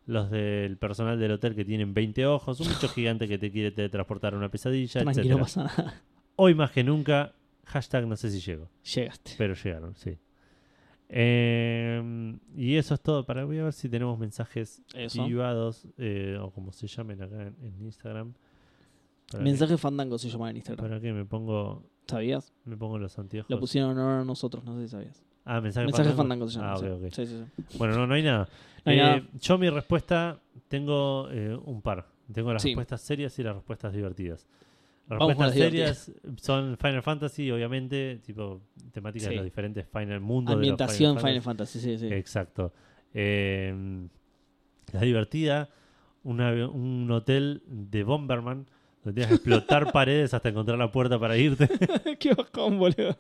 los 0.05 0.31
del 0.31 0.77
personal 0.77 1.19
del 1.19 1.33
hotel 1.33 1.55
que 1.55 1.65
tienen 1.65 1.95
20 1.95 2.27
ojos, 2.27 2.61
un 2.61 2.69
bicho 2.69 2.89
gigante 2.95 3.27
que 3.27 3.39
te 3.39 3.51
quiere 3.51 3.71
teletransportar 3.71 4.35
a 4.35 4.37
una 4.37 4.51
pesadilla, 4.51 5.01
Tranquilo, 5.01 5.39
no 5.39 5.45
etc. 5.45 5.55
pasa 5.55 5.65
nada. 5.65 6.03
Hoy 6.37 6.55
más 6.55 6.71
que 6.73 6.85
nunca, 6.85 7.35
hashtag 7.65 8.07
no 8.07 8.17
sé 8.17 8.31
si 8.31 8.41
llego, 8.41 8.69
Llegaste. 8.95 9.33
pero 9.39 9.55
llegaron, 9.55 9.95
sí. 9.97 10.19
Eh, 11.11 12.37
y 12.55 12.77
eso 12.77 12.95
es 12.95 13.01
todo. 13.01 13.25
Para 13.25 13.45
voy 13.45 13.59
a 13.59 13.65
ver 13.65 13.73
si 13.73 13.89
tenemos 13.89 14.19
mensajes 14.19 14.83
Eso. 14.95 15.25
privados 15.25 15.87
eh, 15.97 16.39
o 16.41 16.51
como 16.51 16.71
se 16.73 16.87
llamen 16.87 17.23
acá 17.23 17.47
en, 17.47 17.57
en 17.63 17.83
Instagram. 17.83 18.35
Mensaje 19.39 19.77
fandango 19.77 20.19
se 20.19 20.29
llama 20.31 20.51
en 20.51 20.57
Instagram. 20.57 20.89
para 20.89 21.01
que 21.01 21.13
me 21.13 21.25
pongo 21.25 21.85
¿Sabías? 22.07 22.53
me 22.65 22.77
pongo 22.77 22.99
los 22.99 23.19
anteojos. 23.19 23.51
Lo 23.51 23.61
pusieron 23.61 23.91
en 23.93 23.99
honor 23.99 24.21
a 24.23 24.25
nosotros, 24.25 24.65
no 24.65 24.75
sé 24.77 24.85
si 24.87 24.89
sabías. 24.93 25.23
ah, 25.45 25.61
mensaje, 25.61 25.87
Mensaje 25.87 26.11
fandango. 26.15 26.47
fandango 26.47 26.49
se 26.49 26.59
llama. 26.59 26.73
Ah, 26.73 26.79
sí. 26.79 26.87
ok, 26.87 26.93
ok. 27.05 27.13
Sí, 27.15 27.27
sí, 27.27 27.45
sí. 27.69 27.79
Bueno, 27.79 27.95
no, 27.97 28.07
no 28.07 28.15
hay 28.15 28.23
nada. 28.23 28.49
No 28.85 28.93
hay 28.93 28.99
Eh, 28.99 29.03
nada. 29.03 29.23
Yo 29.41 29.59
mi 29.59 29.69
respuesta 29.69 30.41
tengo 30.69 31.29
eh, 31.31 31.55
un 31.65 31.83
par. 31.83 32.07
Tengo 32.33 32.53
las 32.53 32.63
respuestas 32.63 33.03
serias 33.03 33.39
y 33.39 33.43
las 33.43 33.55
respuestas 33.55 33.93
divertidas. 33.93 34.47
Las 35.09 35.19
Vamos 35.19 35.29
respuestas 35.39 35.57
las 35.59 35.71
serias 35.71 36.13
son 36.41 36.77
Final 36.79 37.03
Fantasy, 37.03 37.51
obviamente, 37.51 38.21
tipo 38.25 38.61
temáticas 38.93 39.29
de 39.31 39.37
los 39.37 39.45
diferentes 39.45 39.87
Final 39.89 40.21
Mundo. 40.21 40.53
Ambientación 40.53 41.11
de 41.11 41.15
los 41.15 41.23
Final 41.23 41.43
Fantasy, 41.43 41.81
sí, 41.81 41.99
sí. 41.99 42.07
Exacto. 42.09 42.73
Eh, 43.15 44.07
la 44.93 45.01
divertida, 45.01 45.69
una- 46.25 46.53
un 46.69 47.11
hotel 47.11 47.63
de 47.67 48.05
Bomberman, 48.05 48.67
tienes 49.13 49.29
que 49.29 49.35
explotar 49.37 49.93
paredes 49.93 50.35
hasta 50.35 50.49
encontrar 50.49 50.79
la 50.79 50.91
puerta 50.91 51.19
para 51.19 51.37
irte. 51.37 51.69
Qué 52.19 52.35
bajón, 52.35 52.79
boludo. 52.79 53.17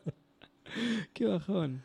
Qué 1.13 1.25
bajón. 1.27 1.83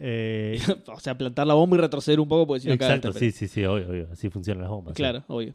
Eh, 0.00 0.60
o 0.86 1.00
sea, 1.00 1.16
plantar 1.18 1.46
la 1.46 1.54
bomba 1.54 1.76
y 1.76 1.80
retroceder 1.80 2.20
un 2.20 2.28
poco 2.28 2.46
porque 2.46 2.60
si 2.60 2.68
no 2.68 2.74
exacto, 2.74 3.08
cagaste, 3.08 3.30
sí, 3.32 3.36
sí, 3.36 3.48
sí, 3.48 3.64
obvio, 3.64 3.88
obvio. 3.88 4.08
Así 4.12 4.30
funcionan 4.30 4.62
las 4.62 4.70
bombas. 4.70 4.94
pero- 4.96 5.20
sí. 5.20 5.24
Claro, 5.24 5.24
obvio. 5.28 5.54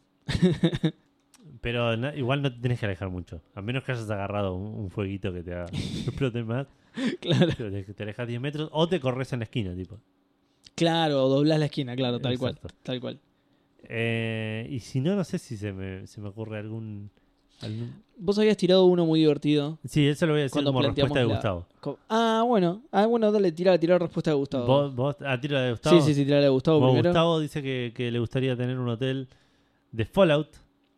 Pero 1.60 1.96
na- 1.96 2.14
igual 2.14 2.42
no 2.42 2.52
te 2.52 2.60
tenés 2.60 2.78
que 2.80 2.86
alejar 2.86 3.08
mucho. 3.08 3.40
A 3.54 3.62
menos 3.62 3.84
que 3.84 3.92
hayas 3.92 4.10
agarrado 4.10 4.54
un, 4.54 4.74
un 4.84 4.90
fueguito 4.90 5.32
que 5.32 5.42
te 5.42 5.54
haga 5.54 5.64
explote 5.72 6.42
más. 6.42 6.66
Claro. 7.20 7.46
Te, 7.54 7.82
te 7.94 8.02
alejas 8.02 8.28
10 8.28 8.40
metros 8.40 8.68
o 8.72 8.88
te 8.88 9.00
corres 9.00 9.32
en 9.32 9.40
la 9.40 9.44
esquina, 9.44 9.74
tipo. 9.74 9.98
Claro, 10.74 11.28
doblás 11.28 11.58
la 11.58 11.66
esquina, 11.66 11.96
claro, 11.96 12.20
tal 12.20 12.38
cual. 12.38 12.58
Tal 12.82 13.00
cual. 13.00 13.20
Eh, 13.84 14.66
y 14.70 14.80
si 14.80 15.00
no, 15.00 15.14
no 15.16 15.24
sé 15.24 15.38
si 15.38 15.56
se 15.56 15.72
me, 15.72 16.06
se 16.06 16.20
me 16.20 16.28
ocurre 16.28 16.58
algún, 16.58 17.10
Vos 18.16 18.38
habías 18.38 18.56
tirado 18.56 18.84
uno 18.84 19.04
muy 19.06 19.20
divertido. 19.20 19.78
Sí, 19.84 20.06
eso 20.06 20.26
lo 20.26 20.34
voy 20.34 20.40
a 20.40 20.42
decir 20.44 20.52
Cuando 20.52 20.70
como 20.72 20.82
respuesta 20.82 21.18
de 21.18 21.26
la- 21.26 21.34
Gustavo. 21.34 21.66
Ah, 22.08 22.44
bueno. 22.46 22.82
Ah, 22.92 23.06
bueno, 23.06 23.30
dale, 23.32 23.50
tira, 23.52 23.76
tira 23.78 23.94
la 23.94 23.98
respuesta 23.98 24.30
de 24.30 24.36
Gustavo. 24.36 24.66
¿Vos, 24.66 24.94
vos 24.94 25.16
ah, 25.20 25.36
la 25.42 25.60
de 25.62 25.70
Gustavo? 25.72 26.00
Sí, 26.00 26.06
sí, 26.06 26.14
sí, 26.14 26.24
tira 26.24 26.36
la 26.38 26.44
de 26.44 26.48
Gustavo 26.50 26.78
primero. 26.80 27.10
Gustavo 27.10 27.40
dice 27.40 27.60
que, 27.62 27.92
que 27.94 28.10
le 28.10 28.18
gustaría 28.20 28.56
tener 28.56 28.78
un 28.78 28.88
hotel 28.88 29.28
de 29.90 30.04
Fallout, 30.04 30.48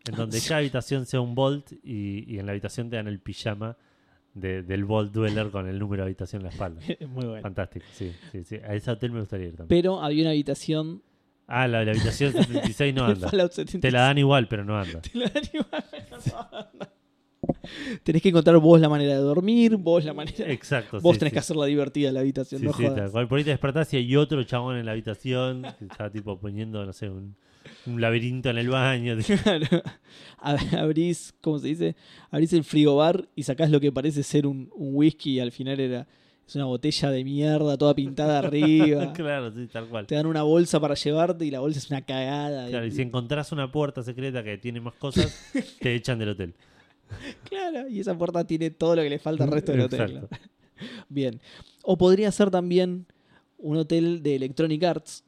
en 0.08 0.14
donde 0.14 0.40
cada 0.42 0.58
habitación 0.58 1.06
sea 1.06 1.20
un 1.20 1.34
Vault 1.34 1.72
y, 1.82 2.32
y 2.32 2.38
en 2.38 2.46
la 2.46 2.52
habitación 2.52 2.90
te 2.90 2.96
dan 2.96 3.08
el 3.08 3.18
pijama 3.18 3.76
de- 4.34 4.62
del 4.62 4.84
Vault 4.84 5.12
Dweller 5.12 5.50
con 5.50 5.66
el 5.66 5.78
número 5.78 6.02
de 6.02 6.08
habitación 6.08 6.42
en 6.42 6.44
la 6.44 6.50
espalda. 6.50 6.80
muy 7.08 7.24
bueno. 7.24 7.40
Fantástico, 7.42 7.86
sí, 7.92 8.12
sí, 8.30 8.44
sí. 8.44 8.56
A 8.56 8.74
ese 8.74 8.90
hotel 8.90 9.10
me 9.12 9.20
gustaría 9.20 9.46
ir 9.46 9.56
también. 9.56 9.68
Pero 9.82 10.00
había 10.02 10.22
una 10.22 10.30
habitación 10.30 11.02
Ah, 11.48 11.68
la, 11.68 11.84
la 11.84 11.92
habitación 11.92 12.32
76 12.32 12.94
no 12.94 13.06
de 13.06 13.12
anda. 13.14 13.28
Fallout 13.28 13.52
76. 13.52 13.80
Te 13.80 13.90
la 13.90 14.00
dan 14.02 14.18
igual, 14.18 14.48
pero 14.48 14.64
no 14.64 14.76
anda. 14.78 15.00
Te 15.00 15.16
la 15.18 15.28
dan 15.28 15.44
igual, 15.52 15.84
pero 15.90 16.16
no 16.26 16.38
anda. 16.58 16.92
Tenés 18.02 18.22
que 18.22 18.30
encontrar 18.30 18.58
vos 18.58 18.80
la 18.80 18.88
manera 18.88 19.12
de 19.14 19.20
dormir, 19.20 19.76
vos 19.76 20.04
la 20.04 20.12
manera. 20.12 20.50
Exacto. 20.50 21.00
vos 21.00 21.14
sí, 21.14 21.18
tenés 21.20 21.30
sí. 21.30 21.34
que 21.34 21.38
hacerla 21.38 21.66
divertida 21.66 22.10
la 22.10 22.20
habitación, 22.20 22.60
Sí, 22.60 22.66
no 22.66 22.72
sí, 22.72 22.82
jodas. 22.84 22.96
tal 22.96 23.10
cual. 23.12 23.28
Por 23.28 23.38
ahí 23.38 23.44
te 23.44 23.50
despertás 23.50 23.92
y 23.94 23.98
hay 23.98 24.16
otro 24.16 24.42
chabón 24.42 24.76
en 24.76 24.86
la 24.86 24.92
habitación 24.92 25.62
que 25.78 25.84
está 25.84 26.10
tipo 26.10 26.38
poniendo, 26.40 26.84
no 26.84 26.92
sé, 26.92 27.08
un, 27.08 27.36
un 27.86 28.00
laberinto 28.00 28.50
en 28.50 28.58
el 28.58 28.68
baño. 28.68 29.16
Claro. 29.44 29.66
Ab- 30.38 30.76
Abrís, 30.78 31.34
¿cómo 31.40 31.58
se 31.60 31.68
dice? 31.68 31.96
Abrís 32.30 32.52
el 32.52 32.64
frigobar 32.64 33.28
y 33.36 33.44
sacás 33.44 33.70
lo 33.70 33.78
que 33.80 33.92
parece 33.92 34.22
ser 34.24 34.46
un, 34.46 34.68
un 34.74 34.94
whisky 34.96 35.34
y 35.34 35.40
al 35.40 35.52
final 35.52 35.78
era 35.78 36.06
es 36.46 36.54
una 36.54 36.66
botella 36.66 37.10
de 37.10 37.24
mierda 37.24 37.76
toda 37.76 37.94
pintada 37.94 38.38
arriba. 38.46 39.12
claro, 39.12 39.52
sí, 39.52 39.66
tal 39.66 39.88
cual. 39.88 40.06
Te 40.06 40.14
dan 40.14 40.26
una 40.26 40.42
bolsa 40.42 40.78
para 40.80 40.94
llevarte 40.94 41.44
y 41.44 41.50
la 41.50 41.60
bolsa 41.60 41.78
es 41.78 41.90
una 41.90 42.02
cagada. 42.02 42.68
Claro, 42.68 42.86
y 42.86 42.92
si 42.92 43.02
encontrás 43.02 43.52
una 43.52 43.70
puerta 43.70 44.02
secreta 44.02 44.42
que 44.44 44.58
tiene 44.58 44.80
más 44.80 44.94
cosas, 44.94 45.36
te 45.80 45.94
echan 45.94 46.18
del 46.18 46.30
hotel. 46.30 46.54
Claro, 47.44 47.88
y 47.88 48.00
esa 48.00 48.16
puerta 48.16 48.44
tiene 48.46 48.70
todo 48.70 48.96
lo 48.96 49.02
que 49.02 49.10
le 49.10 49.18
falta 49.18 49.44
al 49.44 49.50
resto 49.50 49.72
del 49.72 49.82
hotel. 49.82 50.00
Exacto. 50.00 50.36
Bien. 51.08 51.40
O 51.82 51.96
podría 51.96 52.30
ser 52.32 52.50
también 52.50 53.06
un 53.58 53.76
hotel 53.76 54.22
de 54.22 54.36
Electronic 54.36 54.82
Arts. 54.84 55.24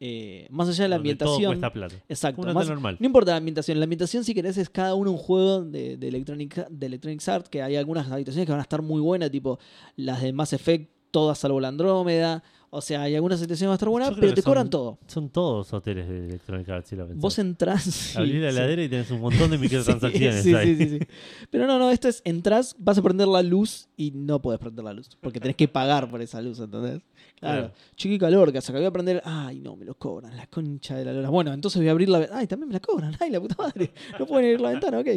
Eh, 0.00 0.46
más 0.50 0.68
allá 0.68 0.84
de 0.84 0.88
la 0.90 0.96
donde 0.96 1.14
Todo 1.16 1.28
ambientación. 1.34 1.52
cuesta 1.60 1.72
plata. 1.72 1.94
Exacto. 2.08 2.42
Más- 2.54 2.68
normal. 2.68 2.96
No 3.00 3.06
importa 3.06 3.30
la 3.32 3.38
ambientación. 3.38 3.78
La 3.78 3.84
ambientación, 3.84 4.24
si 4.24 4.34
querés, 4.34 4.56
es 4.58 4.68
cada 4.68 4.94
uno 4.94 5.10
un 5.10 5.16
juego 5.18 5.62
de, 5.62 5.96
de, 5.96 6.08
Electronic, 6.08 6.68
de 6.68 6.86
Electronic 6.86 7.26
Arts, 7.28 7.48
que 7.48 7.62
hay 7.62 7.76
algunas 7.76 8.10
habitaciones 8.10 8.46
que 8.46 8.52
van 8.52 8.60
a 8.60 8.62
estar 8.62 8.82
muy 8.82 9.00
buenas, 9.00 9.30
tipo 9.30 9.58
las 9.96 10.20
de 10.22 10.32
Mass 10.32 10.52
Effect, 10.52 10.90
todas 11.10 11.38
salvo 11.38 11.60
la 11.60 11.68
Andrómeda. 11.68 12.42
O 12.76 12.80
sea, 12.82 13.02
hay 13.02 13.14
algunas 13.14 13.40
que 13.40 13.46
van 13.46 13.70
a 13.70 13.74
estar 13.74 13.88
pero 14.20 14.34
te 14.34 14.42
son- 14.42 14.50
cobran 14.50 14.70
todo. 14.70 14.98
Son 15.06 15.28
todos 15.30 15.72
hoteles 15.72 16.08
de 16.08 16.26
Electronic 16.26 16.68
Arts, 16.68 16.88
si 16.90 16.96
lo 16.96 17.06
pensás. 17.06 17.22
Vos 17.22 17.38
entrás. 17.38 18.16
Abrís 18.16 18.34
la 18.42 18.50
heladera 18.50 18.82
y 18.82 18.88
tenés 18.88 19.10
un 19.10 19.20
montón 19.20 19.50
de 19.50 19.58
microtransacciones 19.58 20.42
Sí, 20.42 20.50
sí, 20.50 20.54
ahí. 20.54 20.76
sí, 20.76 20.88
sí, 20.88 20.98
sí. 20.98 21.06
Pero 21.50 21.66
no, 21.66 21.78
no, 21.78 21.90
esto 21.90 22.08
es 22.08 22.22
entras, 22.24 22.76
vas 22.78 22.98
a 22.98 23.02
prender 23.02 23.28
la 23.28 23.42
luz 23.42 23.88
y 23.96 24.10
no 24.12 24.40
podés 24.42 24.60
prender 24.60 24.84
la 24.84 24.92
luz. 24.92 25.08
Porque 25.20 25.40
tenés 25.40 25.56
que 25.56 25.68
pagar 25.68 26.08
por 26.10 26.20
esa 26.20 26.40
luz, 26.42 26.60
¿entendés? 26.60 27.02
Claro. 27.38 27.60
Claro. 27.68 27.72
Che, 27.96 28.08
qué 28.08 28.18
calor 28.18 28.52
que 28.52 28.58
hace. 28.58 28.72
Acá 28.72 28.78
voy 28.78 28.86
a 28.86 28.90
prender. 28.90 29.22
Ay, 29.24 29.60
no, 29.60 29.76
me 29.76 29.84
lo 29.84 29.94
cobran. 29.94 30.36
La 30.36 30.46
concha 30.46 30.96
de 30.96 31.04
la 31.04 31.12
lora. 31.12 31.28
Bueno, 31.30 31.52
entonces 31.52 31.80
voy 31.80 31.88
a 31.88 31.92
abrir 31.92 32.08
la 32.08 32.18
ventana. 32.18 32.40
Ay, 32.40 32.46
también 32.46 32.68
me 32.68 32.74
la 32.74 32.80
cobran. 32.80 33.16
Ay, 33.20 33.30
la 33.30 33.40
puta 33.40 33.54
madre. 33.58 33.90
No 34.18 34.26
pueden 34.26 34.44
abrir 34.46 34.60
la 34.60 34.70
ventana, 34.70 34.98
ok. 35.00 35.08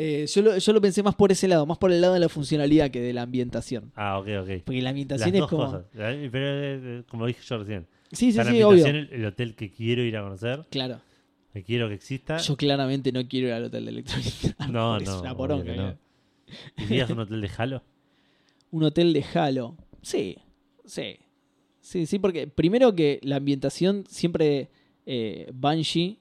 Eh, 0.00 0.26
yo, 0.32 0.42
lo, 0.42 0.56
yo 0.56 0.72
lo 0.72 0.80
pensé 0.80 1.02
más 1.02 1.16
por 1.16 1.32
ese 1.32 1.48
lado, 1.48 1.66
más 1.66 1.76
por 1.78 1.90
el 1.90 2.00
lado 2.00 2.14
de 2.14 2.20
la 2.20 2.28
funcionalidad 2.28 2.88
que 2.90 3.00
de 3.00 3.12
la 3.12 3.22
ambientación. 3.22 3.90
Ah, 3.96 4.18
ok, 4.20 4.28
ok. 4.42 4.48
Porque 4.64 4.76
la 4.80 4.82
Las 4.84 4.90
ambientación 4.92 5.34
es 5.34 5.42
como. 5.46 5.64
cosas. 5.64 5.86
Eh, 5.94 6.28
Pero, 6.30 6.46
eh, 6.46 7.02
como 7.08 7.26
dije 7.26 7.40
yo 7.44 7.58
recién. 7.58 7.86
Sí, 8.12 8.30
sí, 8.30 8.38
la 8.38 8.44
sí, 8.44 8.50
obvio. 8.62 8.68
ambientación, 8.68 8.96
el, 8.96 9.08
el 9.20 9.26
hotel 9.26 9.54
que 9.56 9.70
quiero 9.70 10.02
ir 10.04 10.16
a 10.16 10.22
conocer, 10.22 10.64
Claro. 10.70 11.00
que 11.52 11.64
quiero 11.64 11.88
que 11.88 11.94
exista. 11.94 12.36
Yo 12.38 12.56
claramente 12.56 13.10
no 13.10 13.26
quiero 13.26 13.48
ir 13.48 13.54
al 13.54 13.64
hotel 13.64 13.84
de 13.86 13.90
Electronic 13.90 14.26
Arts, 14.56 14.56
No, 14.70 14.98
no, 14.98 15.02
Es 15.02 15.08
una 15.08 15.36
poronga. 15.36 15.74
no. 15.74 15.98
¿Irías 16.76 17.10
a 17.10 17.12
un 17.14 17.18
hotel 17.18 17.40
de 17.40 17.50
Halo? 17.56 17.82
Un 18.70 18.84
hotel 18.84 19.12
de 19.12 19.24
Halo. 19.34 19.76
Sí, 20.02 20.36
sí. 20.84 21.16
Sí, 21.80 22.06
sí, 22.06 22.18
porque 22.18 22.46
primero 22.46 22.94
que 22.94 23.18
la 23.22 23.36
ambientación 23.36 24.04
siempre 24.08 24.68
eh, 25.06 25.50
Banshee 25.54 26.18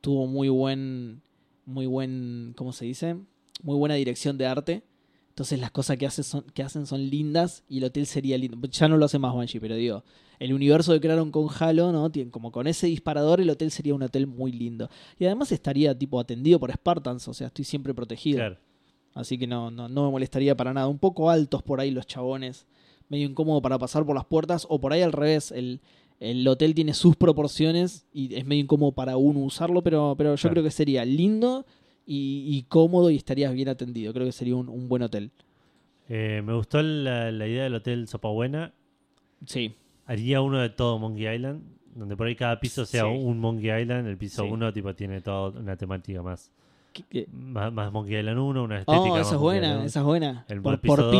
tuvo 0.00 0.26
muy 0.26 0.48
buen, 0.48 1.20
muy 1.64 1.86
buen, 1.86 2.54
¿cómo 2.56 2.72
se 2.72 2.84
dice? 2.84 3.16
Muy 3.62 3.76
buena 3.76 3.94
dirección 3.94 4.38
de 4.38 4.46
arte. 4.46 4.82
Entonces 5.28 5.58
las 5.58 5.70
cosas 5.70 5.96
que, 5.96 6.06
hace 6.06 6.22
son, 6.22 6.42
que 6.52 6.62
hacen 6.62 6.86
son 6.86 7.08
lindas 7.08 7.64
y 7.68 7.78
el 7.78 7.84
hotel 7.84 8.06
sería 8.06 8.36
lindo. 8.36 8.58
Ya 8.68 8.88
no 8.88 8.98
lo 8.98 9.06
hace 9.06 9.18
más 9.18 9.34
Banshee, 9.34 9.60
pero 9.60 9.74
digo, 9.76 10.04
el 10.38 10.52
universo 10.52 10.92
que 10.92 11.00
crearon 11.00 11.30
con 11.30 11.48
Halo, 11.58 11.90
¿no? 11.90 12.10
Tienen 12.10 12.30
como 12.30 12.52
con 12.52 12.66
ese 12.66 12.86
disparador 12.86 13.40
el 13.40 13.48
hotel 13.48 13.70
sería 13.70 13.94
un 13.94 14.02
hotel 14.02 14.26
muy 14.26 14.52
lindo. 14.52 14.90
Y 15.18 15.24
además 15.24 15.50
estaría 15.50 15.96
tipo 15.96 16.20
atendido 16.20 16.60
por 16.60 16.70
Spartans, 16.70 17.26
o 17.28 17.34
sea, 17.34 17.46
estoy 17.46 17.64
siempre 17.64 17.94
protegido. 17.94 18.38
Claro. 18.38 18.58
Así 19.14 19.38
que 19.38 19.46
no, 19.46 19.70
no, 19.70 19.88
no 19.88 20.04
me 20.04 20.10
molestaría 20.10 20.56
para 20.56 20.72
nada. 20.72 20.88
Un 20.88 20.98
poco 20.98 21.30
altos 21.30 21.62
por 21.62 21.80
ahí 21.80 21.90
los 21.90 22.06
chabones. 22.06 22.66
Medio 23.08 23.28
incómodo 23.28 23.60
para 23.60 23.78
pasar 23.78 24.04
por 24.04 24.14
las 24.14 24.24
puertas. 24.24 24.66
O 24.68 24.80
por 24.80 24.92
ahí 24.92 25.02
al 25.02 25.12
revés. 25.12 25.52
El, 25.52 25.80
el 26.30 26.46
hotel 26.48 26.74
tiene 26.74 26.94
sus 26.94 27.16
proporciones 27.16 28.06
y 28.12 28.34
es 28.34 28.46
medio 28.46 28.62
incómodo 28.62 28.92
para 28.92 29.16
uno 29.16 29.40
usarlo. 29.40 29.82
Pero, 29.82 30.14
pero 30.16 30.34
yo 30.34 30.40
Claro. 30.40 30.52
creo 30.54 30.64
que 30.64 30.70
sería 30.70 31.04
lindo 31.04 31.66
y, 32.06 32.44
y 32.48 32.62
cómodo 32.68 33.10
y 33.10 33.16
estarías 33.16 33.52
bien 33.52 33.68
atendido. 33.68 34.12
Creo 34.12 34.26
que 34.26 34.32
sería 34.32 34.56
un, 34.56 34.68
un 34.68 34.88
buen 34.88 35.02
hotel. 35.02 35.30
Eh, 36.08 36.42
me 36.44 36.54
gustó 36.54 36.82
la, 36.82 37.30
la 37.30 37.46
idea 37.46 37.64
del 37.64 37.74
hotel 37.74 38.06
Sopa 38.08 38.28
Buena. 38.28 38.72
Sí. 39.46 39.74
Haría 40.06 40.40
uno 40.40 40.58
de 40.60 40.68
todo 40.70 40.98
Monkey 40.98 41.26
Island, 41.34 41.62
donde 41.94 42.16
por 42.16 42.26
ahí 42.26 42.34
cada 42.36 42.58
piso 42.60 42.84
sea 42.84 43.02
Sí. 43.04 43.08
un 43.08 43.38
Monkey 43.38 43.70
Island. 43.82 44.06
El 44.08 44.16
piso 44.18 44.44
Sí. 44.44 44.48
1 44.50 44.72
tipo 44.72 44.94
tiene 44.94 45.20
toda 45.20 45.50
una 45.50 45.76
temática 45.76 46.22
más. 46.22 46.50
Más, 47.32 47.72
más 47.72 47.92
Monkey 47.92 48.16
Island 48.18 48.38
1, 48.38 48.62
una 48.64 48.78
estética 48.78 49.00
Oh, 49.12 49.18
esa 49.18 49.34
es 49.34 49.40
buena, 49.40 49.84
esa 49.84 50.00
es 50.00 50.04
buena. 50.06 50.44
El 50.48 50.60
por 50.62 50.80
piso 50.80 50.96
por 50.96 51.10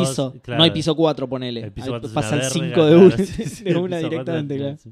claro. 0.41 0.57
No 0.59 0.63
hay 0.63 0.71
piso 0.71 0.95
4, 0.95 1.27
ponele. 1.29 1.61
El 1.61 1.71
piso 1.71 1.99
pasa 2.13 2.35
el 2.35 2.41
una 2.41 2.49
5 2.49 2.65
verga, 2.65 2.85
de, 2.85 2.95
una- 2.97 3.17
sí, 3.17 3.43
sí, 3.45 3.63
de 3.63 3.75
una 3.75 3.97
directamente. 3.97 4.55
es- 4.55 4.61
claro. 4.61 4.77
sí. 4.77 4.91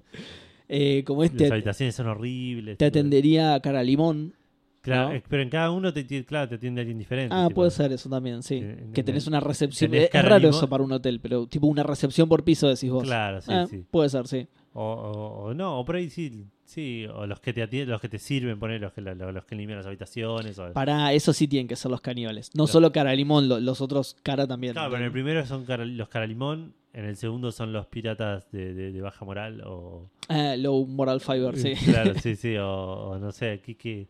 Eh, 0.73 1.03
como 1.05 1.23
Las 1.23 1.31
este, 1.31 1.51
habitaciones 1.51 1.95
son 1.95 2.07
horribles. 2.07 2.77
te 2.77 2.85
atendería 2.85 3.59
cara 3.59 3.83
limón. 3.83 4.33
Claro, 4.81 5.09
¿no? 5.09 5.15
eh, 5.15 5.23
pero 5.29 5.43
en 5.43 5.49
cada 5.49 5.69
uno 5.69 5.93
te, 5.93 6.05
claro, 6.25 6.47
te 6.49 6.55
atiende 6.55 6.81
alguien 6.81 6.97
diferente. 6.97 7.35
Ah, 7.37 7.43
tipo. 7.49 7.55
puede 7.55 7.69
ser 7.71 7.91
eso 7.91 8.09
también, 8.09 8.41
sí. 8.41 8.55
Eh, 8.63 8.87
que 8.93 9.01
en- 9.01 9.05
tenés 9.05 9.27
una 9.27 9.39
recepción. 9.39 9.91
tenés 9.91 10.09
Es, 10.11 10.23
raro 10.23 10.37
limón. 10.39 10.55
eso 10.55 10.67
para 10.69 10.83
un 10.83 10.91
hotel, 10.93 11.19
pero 11.21 11.45
tipo 11.45 11.67
una 11.67 11.83
recepción 11.83 12.27
por 12.27 12.43
piso 12.43 12.67
decís 12.67 12.89
vos. 12.89 13.03
Claro, 13.03 13.41
sí, 13.41 13.51
Ah, 13.53 13.67
sí. 13.69 13.83
Puede 13.91 14.09
ser, 14.09 14.27
sí. 14.27 14.47
O, 14.73 14.81
o- 14.83 15.43
o 15.49 15.53
no, 15.53 15.79
o 15.79 15.83
por 15.85 15.97
ahí 15.97 16.09
sí, 16.09 16.45
sí, 16.63 17.05
o 17.13 17.27
los 17.27 17.41
que 17.41 17.51
te 17.51 17.61
atienden, 17.61 17.89
los 17.89 17.99
que 17.99 18.07
te 18.07 18.17
sirven, 18.19 18.57
poner 18.57 18.79
los 18.79 18.93
que, 18.93 19.01
los, 19.01 19.17
los 19.33 19.43
que 19.45 19.55
limpian 19.55 19.77
las 19.79 19.85
habitaciones. 19.85 20.57
O... 20.59 20.71
Para 20.71 21.11
eso 21.11 21.33
sí 21.33 21.47
tienen 21.47 21.67
que 21.67 21.75
ser 21.75 21.91
los 21.91 21.99
caníbales. 21.99 22.49
No 22.55 22.67
solo 22.67 22.91
cara 22.93 23.13
limón, 23.13 23.49
lo- 23.49 23.59
los 23.59 23.81
otros 23.81 24.15
cara 24.23 24.47
también. 24.47 24.71
Claro, 24.73 24.89
pero 24.91 25.01
en 25.01 25.05
el 25.07 25.11
primero 25.11 25.45
son 25.45 25.65
cara- 25.65 25.83
los 25.85 26.07
caralimón, 26.07 26.73
en 26.93 27.03
el 27.05 27.17
segundo 27.17 27.51
son 27.51 27.73
los 27.73 27.85
piratas 27.87 28.49
de, 28.51 28.73
de- 28.73 28.91
de 28.93 29.01
baja 29.01 29.25
moral, 29.25 29.61
o... 29.65 30.07
Ah, 30.29 30.55
low 30.57 30.85
moral 30.87 31.19
fiber, 31.19 31.57
sí. 31.57 31.73
Claro, 31.91 32.13
sí, 32.15 32.37
sí, 32.37 32.55
o, 32.57 32.69
o 32.69 33.19
no 33.19 33.33
sé, 33.33 33.59
¿qué, 33.65 33.75
qué, 33.75 34.07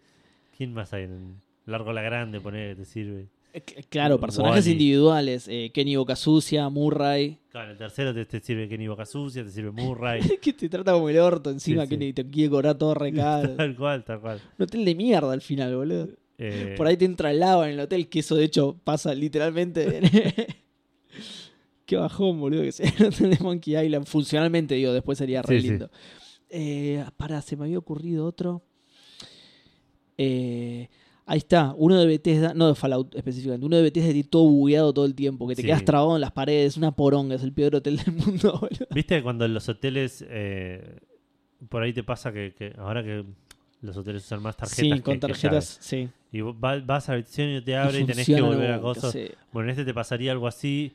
quién 0.55 0.73
más 0.75 0.93
hay? 0.93 1.05
En 1.05 1.41
Largo 1.65 1.91
la 1.93 2.03
Grande, 2.03 2.39
poner, 2.39 2.75
te 2.75 2.85
sirve. 2.85 3.25
Eh, 3.53 3.61
Claro, 3.89 4.19
personajes 4.19 4.65
individuales. 4.67 5.47
Eh, 5.49 5.71
Kenny 5.73 5.95
Boca 5.95 6.15
Sucia, 6.15 6.69
Murray. 6.69 7.37
Claro, 7.49 7.71
el 7.71 7.77
tercero 7.77 8.13
te, 8.13 8.25
te 8.25 8.39
sirve 8.39 8.69
Kenny 8.69 8.87
Boca 8.87 9.05
Sucia, 9.05 9.43
te 9.43 9.51
sirve 9.51 9.71
Murray. 9.71 10.21
que 10.41 10.53
te 10.53 10.69
trata 10.69 10.93
como 10.93 11.09
el 11.09 11.17
orto 11.19 11.49
encima, 11.49 11.83
Sí, 11.83 11.89
que 11.89 11.97
sí. 11.97 12.13
te 12.13 12.29
quiere 12.29 12.49
cobrar 12.49 12.77
todo 12.77 12.93
re 12.93 13.11
caro. 13.13 13.49
tal 13.57 13.75
cual, 13.75 14.03
tal 14.05 14.21
cual. 14.21 14.41
Un 14.57 14.63
hotel 14.63 14.85
de 14.85 14.95
mierda 14.95 15.33
al 15.33 15.41
final, 15.41 15.75
boludo. 15.75 16.09
Eh, 16.37 16.73
Por 16.77 16.87
ahí 16.87 16.97
te 16.97 17.05
entra 17.05 17.31
lava 17.33 17.67
en 17.67 17.73
el 17.75 17.79
hotel, 17.81 18.07
que 18.09 18.19
eso 18.19 18.35
de 18.35 18.45
hecho 18.45 18.79
pasa 18.83 19.13
literalmente. 19.13 20.01
Qué 21.85 21.97
bajón, 21.97 22.39
boludo, 22.39 22.61
que 22.63 22.71
sea 22.71 22.91
el 22.99 23.05
hotel 23.07 23.29
de 23.31 23.37
Monkey 23.43 23.75
Island. 23.77 24.05
Funcionalmente, 24.05 24.75
digo, 24.75 24.93
después 24.93 25.17
sería 25.17 25.41
re 25.41 25.59
sí. 25.61 25.67
lindo. 25.67 25.91
Eh, 26.49 27.03
pará, 27.17 27.41
se 27.41 27.55
me 27.57 27.65
había 27.65 27.77
ocurrido 27.77 28.25
otro. 28.25 28.63
Eh, 30.17 30.89
ahí 31.31 31.37
está, 31.37 31.73
uno 31.77 31.97
de 31.97 32.05
Bethesda, 32.05 32.53
no 32.53 32.67
de 32.67 32.75
Fallout 32.75 33.15
específicamente, 33.15 33.65
uno 33.65 33.77
de 33.77 33.83
Bethesda 33.83 34.11
de 34.13 34.23
todo 34.23 34.43
bugueado 34.43 34.93
todo 34.93 35.05
el 35.05 35.15
tiempo, 35.15 35.47
que 35.47 35.55
te 35.55 35.61
Sí. 35.61 35.67
quedas 35.67 35.85
trabado 35.85 36.15
en 36.15 36.21
las 36.21 36.31
paredes, 36.31 36.75
una 36.77 36.91
poronga, 36.91 37.35
es 37.35 37.43
el 37.43 37.53
peor 37.53 37.75
hotel 37.75 37.97
del 37.97 38.13
mundo, 38.15 38.57
boludo. 38.59 38.87
¿Viste 38.93 39.21
cuando 39.23 39.45
en 39.45 39.53
los 39.53 39.69
hoteles, 39.69 40.25
eh, 40.29 40.97
por 41.69 41.83
ahí 41.83 41.93
te 41.93 42.03
pasa 42.03 42.31
que, 42.33 42.53
que 42.53 42.73
ahora 42.77 43.03
que 43.03 43.23
los 43.81 43.95
hoteles 43.97 44.23
usan 44.25 44.41
más 44.41 44.57
tarjetas 44.57 44.77
Sí, 44.85 44.89
que- 44.89 45.01
con 45.01 45.19
tarjetas, 45.19 45.77
sí. 45.81 46.09
Y 46.33 46.41
vas 46.41 47.07
a 47.09 47.11
la 47.11 47.15
habitación 47.15 47.49
y 47.49 47.61
te 47.61 47.75
abre 47.75 47.99
y, 48.01 48.05
tenés 48.05 48.25
que 48.27 48.41
volver 48.41 48.71
a 48.71 48.79
cosas. 48.81 49.11
sí. 49.11 49.27
Bueno, 49.51 49.67
en 49.67 49.71
este 49.71 49.83
te 49.85 49.93
pasaría 49.93 50.31
algo 50.31 50.47
así, 50.47 50.93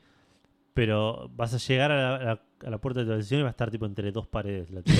pero 0.74 1.30
vas 1.34 1.54
a 1.54 1.58
llegar 1.58 1.90
a 1.92 2.18
la, 2.24 2.42
a 2.74 2.78
puerta 2.78 3.00
de 3.00 3.06
tu 3.06 3.12
habitación 3.12 3.40
y 3.40 3.42
va 3.42 3.48
a 3.48 3.50
estar 3.50 3.70
tipo 3.70 3.86
entre 3.86 4.12
dos 4.12 4.26
paredes. 4.26 4.70
la 4.70 4.80
va, 4.80 4.92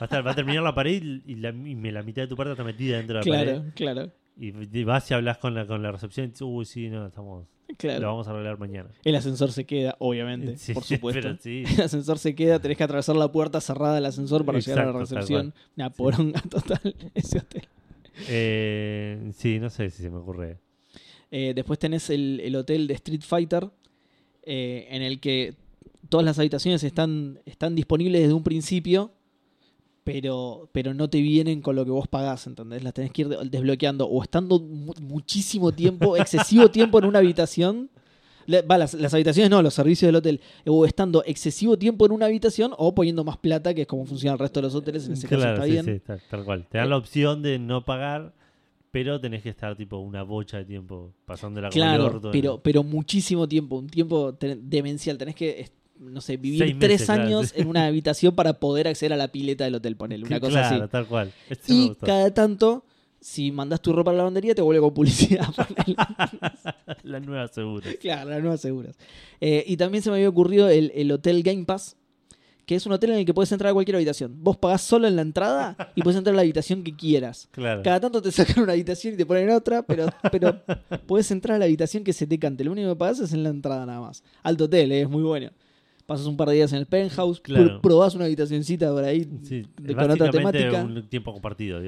a 0.00 0.04
estar, 0.04 0.26
va 0.26 0.30
a 0.32 0.34
terminar 0.34 0.62
la 0.62 0.74
pared 0.74 1.02
y, 1.26 1.34
la, 1.36 1.50
y 1.50 1.74
la 1.90 2.02
mitad 2.02 2.22
de 2.22 2.28
tu 2.28 2.36
puerta 2.36 2.52
está 2.52 2.64
metida 2.64 2.96
dentro 2.98 3.18
de 3.18 3.20
la 3.20 3.24
Claro, 3.24 3.50
pared. 3.62 3.72
claro, 3.74 4.02
Y, 4.04 4.10
y 4.36 4.84
vas 4.84 5.10
y 5.10 5.14
hablas 5.14 5.38
con 5.38 5.54
la, 5.54 5.66
con 5.66 5.82
la 5.82 5.92
recepción 5.92 6.26
y 6.26 6.28
dices, 6.30 6.42
uy, 6.42 6.64
sí, 6.64 6.88
no, 6.88 7.06
estamos, 7.06 7.46
claro. 7.78 8.00
lo 8.00 8.06
vamos 8.08 8.26
a 8.28 8.30
arreglar 8.30 8.58
mañana. 8.58 8.90
El 9.04 9.14
ascenor 9.14 9.52
se 9.52 9.64
queda, 9.66 9.94
obviamente, 9.98 10.56
Sí, 10.56 10.72
por 10.74 10.82
supuesto. 10.84 11.36
sí. 11.40 11.64
El 11.76 11.82
ascensor 11.82 12.18
se 12.18 12.34
queda, 12.34 12.58
tenés 12.60 12.76
que 12.78 12.84
atravesar 12.84 13.16
la 13.16 13.30
puerta 13.30 13.60
cerrada 13.60 13.94
del 13.96 14.06
ascensor 14.06 14.44
para 14.44 14.58
llegar 14.58 14.80
a 14.88 14.92
la 14.92 14.98
recepción. 14.98 15.54
Una 15.76 15.90
poronga 15.90 16.40
total 16.50 16.94
ese 17.14 17.38
hotel. 17.38 17.68
Eh, 18.28 19.30
sí, 19.34 19.58
no 19.58 19.70
sé 19.70 19.90
si 19.90 20.02
se 20.02 20.10
me 20.10 20.16
ocurre. 20.18 20.58
Eh, 21.30 21.52
después 21.54 21.78
tenés 21.78 22.10
el, 22.10 22.40
el 22.44 22.56
hotel 22.56 22.86
de 22.86 22.94
Street 22.94 23.22
Fighter, 23.22 23.70
eh, 24.44 24.86
en 24.90 25.02
el 25.02 25.18
que 25.20 25.54
todas 26.08 26.24
las 26.26 26.38
habitaciones 26.38 26.82
están, 26.84 27.38
están 27.46 27.74
disponibles 27.74 28.20
desde 28.22 28.34
un 28.34 28.42
principio, 28.42 29.12
pero, 30.04 30.68
pero 30.72 30.94
no 30.94 31.08
te 31.08 31.20
vienen 31.20 31.60
con 31.62 31.76
lo 31.76 31.84
que 31.84 31.90
vos 31.90 32.08
pagás, 32.08 32.46
¿entendés? 32.46 32.82
Las 32.82 32.92
tenés 32.94 33.12
que 33.12 33.22
ir 33.22 33.28
de- 33.28 33.48
desbloqueando 33.48 34.06
o 34.06 34.22
estando 34.22 34.58
mu- 34.58 34.94
muchísimo 35.00 35.72
tiempo, 35.72 36.16
excesivo 36.16 36.70
tiempo 36.70 36.98
en 36.98 37.04
una 37.04 37.20
habitación. 37.20 37.88
Le- 38.46 38.62
Va, 38.62 38.76
las, 38.78 38.94
las 38.94 39.14
habitaciones 39.14 39.48
no, 39.50 39.62
los 39.62 39.74
servicios 39.74 40.08
del 40.08 40.16
hotel. 40.16 40.40
O 40.66 40.84
estando 40.84 41.22
excesivo 41.24 41.76
tiempo 41.78 42.06
en 42.06 42.12
una 42.12 42.26
habitación 42.26 42.72
o 42.76 42.94
poniendo 42.94 43.22
más 43.22 43.36
plata, 43.36 43.72
que 43.74 43.82
es 43.82 43.86
como 43.86 44.04
funciona 44.04 44.32
el 44.32 44.38
resto 44.40 44.60
de 44.60 44.66
los 44.66 44.74
hoteles. 44.74 45.06
En 45.06 45.12
ese 45.12 45.28
caso 45.28 45.36
Claro, 45.40 45.54
está 45.54 45.64
sí, 45.66 45.70
bien. 45.72 45.84
sí, 45.84 46.00
tal, 46.04 46.20
tal 46.28 46.44
cual. 46.44 46.66
Te 46.68 46.78
dan 46.78 46.90
la 46.90 46.96
opción 46.96 47.40
de 47.42 47.60
no 47.60 47.84
pagar, 47.84 48.34
pero 48.90 49.20
tenés 49.20 49.42
que 49.44 49.48
estar 49.50 49.76
tipo 49.76 49.98
una 49.98 50.24
bocha 50.24 50.58
de 50.58 50.64
tiempo 50.64 51.12
pasándola 51.24 51.70
como 51.70 51.82
el 51.84 51.88
Claro, 51.88 52.06
orto. 52.06 52.30
pero, 52.32 52.58
pero 52.60 52.82
muchísimo 52.82 53.46
tiempo, 53.48 53.76
un 53.76 53.86
tiempo 53.88 54.32
demencial. 54.32 55.16
Tenés 55.16 55.36
que, 55.36 55.70
no 56.10 56.20
sé, 56.20 56.36
vivir 56.36 56.78
tres 56.78 57.04
claro, 57.04 57.22
años 57.22 57.52
en 57.56 57.68
una 57.68 57.86
habitación 57.86 58.34
para 58.34 58.54
poder 58.54 58.88
acceder 58.88 59.12
a 59.12 59.16
la 59.16 59.28
pileta 59.28 59.64
del 59.64 59.76
hotel, 59.76 59.96
ponele, 59.96 60.24
una 60.24 60.40
cosa 60.40 60.60
claro, 60.60 60.84
así. 60.84 60.90
tal 60.90 61.06
cual. 61.06 61.32
Este 61.48 61.72
Y 61.72 61.92
cada 62.04 62.32
tanto, 62.32 62.84
si 63.20 63.52
mandás 63.52 63.80
tu 63.80 63.92
ropa 63.92 64.10
a 64.10 64.14
la 64.14 64.18
lavandería, 64.18 64.54
te 64.54 64.62
vuelve 64.62 64.80
con 64.80 64.94
publicidad. 64.94 65.46
ponele. 65.56 65.96
La 67.04 67.20
nueva 67.20 67.48
segura. 67.48 67.86
claro, 68.00 68.30
las 68.30 68.40
nuevas 68.40 68.60
seguras. 68.60 68.96
Eh, 69.40 69.64
y 69.66 69.76
también 69.76 70.02
se 70.02 70.10
me 70.10 70.16
había 70.16 70.28
ocurrido 70.28 70.68
el, 70.68 70.92
el 70.94 71.10
Hotel 71.10 71.42
Game 71.42 71.64
Pass, 71.64 71.96
que 72.66 72.76
es 72.76 72.86
un 72.86 72.92
hotel 72.92 73.10
en 73.10 73.18
el 73.18 73.24
que 73.24 73.34
puedes 73.34 73.50
entrar 73.52 73.70
a 73.70 73.74
cualquier 73.74 73.96
habitación. 73.96 74.36
Vos 74.42 74.56
pagás 74.56 74.82
solo 74.82 75.08
en 75.08 75.16
la 75.16 75.22
entrada 75.22 75.76
y 75.94 76.02
puedes 76.02 76.16
entrar 76.16 76.34
a 76.34 76.36
la 76.36 76.42
habitación 76.42 76.84
que 76.84 76.94
quieras. 76.94 77.48
Claro. 77.50 77.82
Cada 77.82 78.00
tanto 78.00 78.22
te 78.22 78.30
sacan 78.30 78.62
una 78.62 78.72
habitación 78.72 79.14
y 79.14 79.16
te 79.16 79.26
ponen 79.26 79.50
otra, 79.50 79.82
pero, 79.82 80.06
pero 80.30 80.60
puedes 81.06 81.30
entrar 81.30 81.56
a 81.56 81.58
la 81.58 81.64
habitación 81.64 82.04
que 82.04 82.12
se 82.12 82.26
te 82.26 82.38
cante. 82.38 82.64
Lo 82.64 82.72
único 82.72 82.88
que 82.90 82.96
pagas 82.96 83.20
es 83.20 83.32
en 83.32 83.42
la 83.42 83.50
entrada 83.50 83.84
nada 83.84 84.00
más. 84.00 84.22
Alto 84.42 84.64
hotel, 84.64 84.92
eh, 84.92 85.02
es 85.02 85.08
muy 85.08 85.22
bueno. 85.22 85.50
Pasas 86.12 86.26
un 86.26 86.36
par 86.36 86.48
de 86.48 86.54
días 86.54 86.72
en 86.72 86.78
el 86.78 86.86
penthouse, 86.86 87.40
Claro. 87.40 87.78
pr- 87.78 87.80
probás 87.80 88.14
una 88.14 88.24
habitacioncta 88.26 88.90
por 88.92 89.04
ahí 89.04 89.28
Sí, 89.42 89.62
con 89.94 90.10
otra 90.10 90.30
temática. 90.30 90.82
un 90.84 91.08
tiempo 91.08 91.32
compartido. 91.32 91.80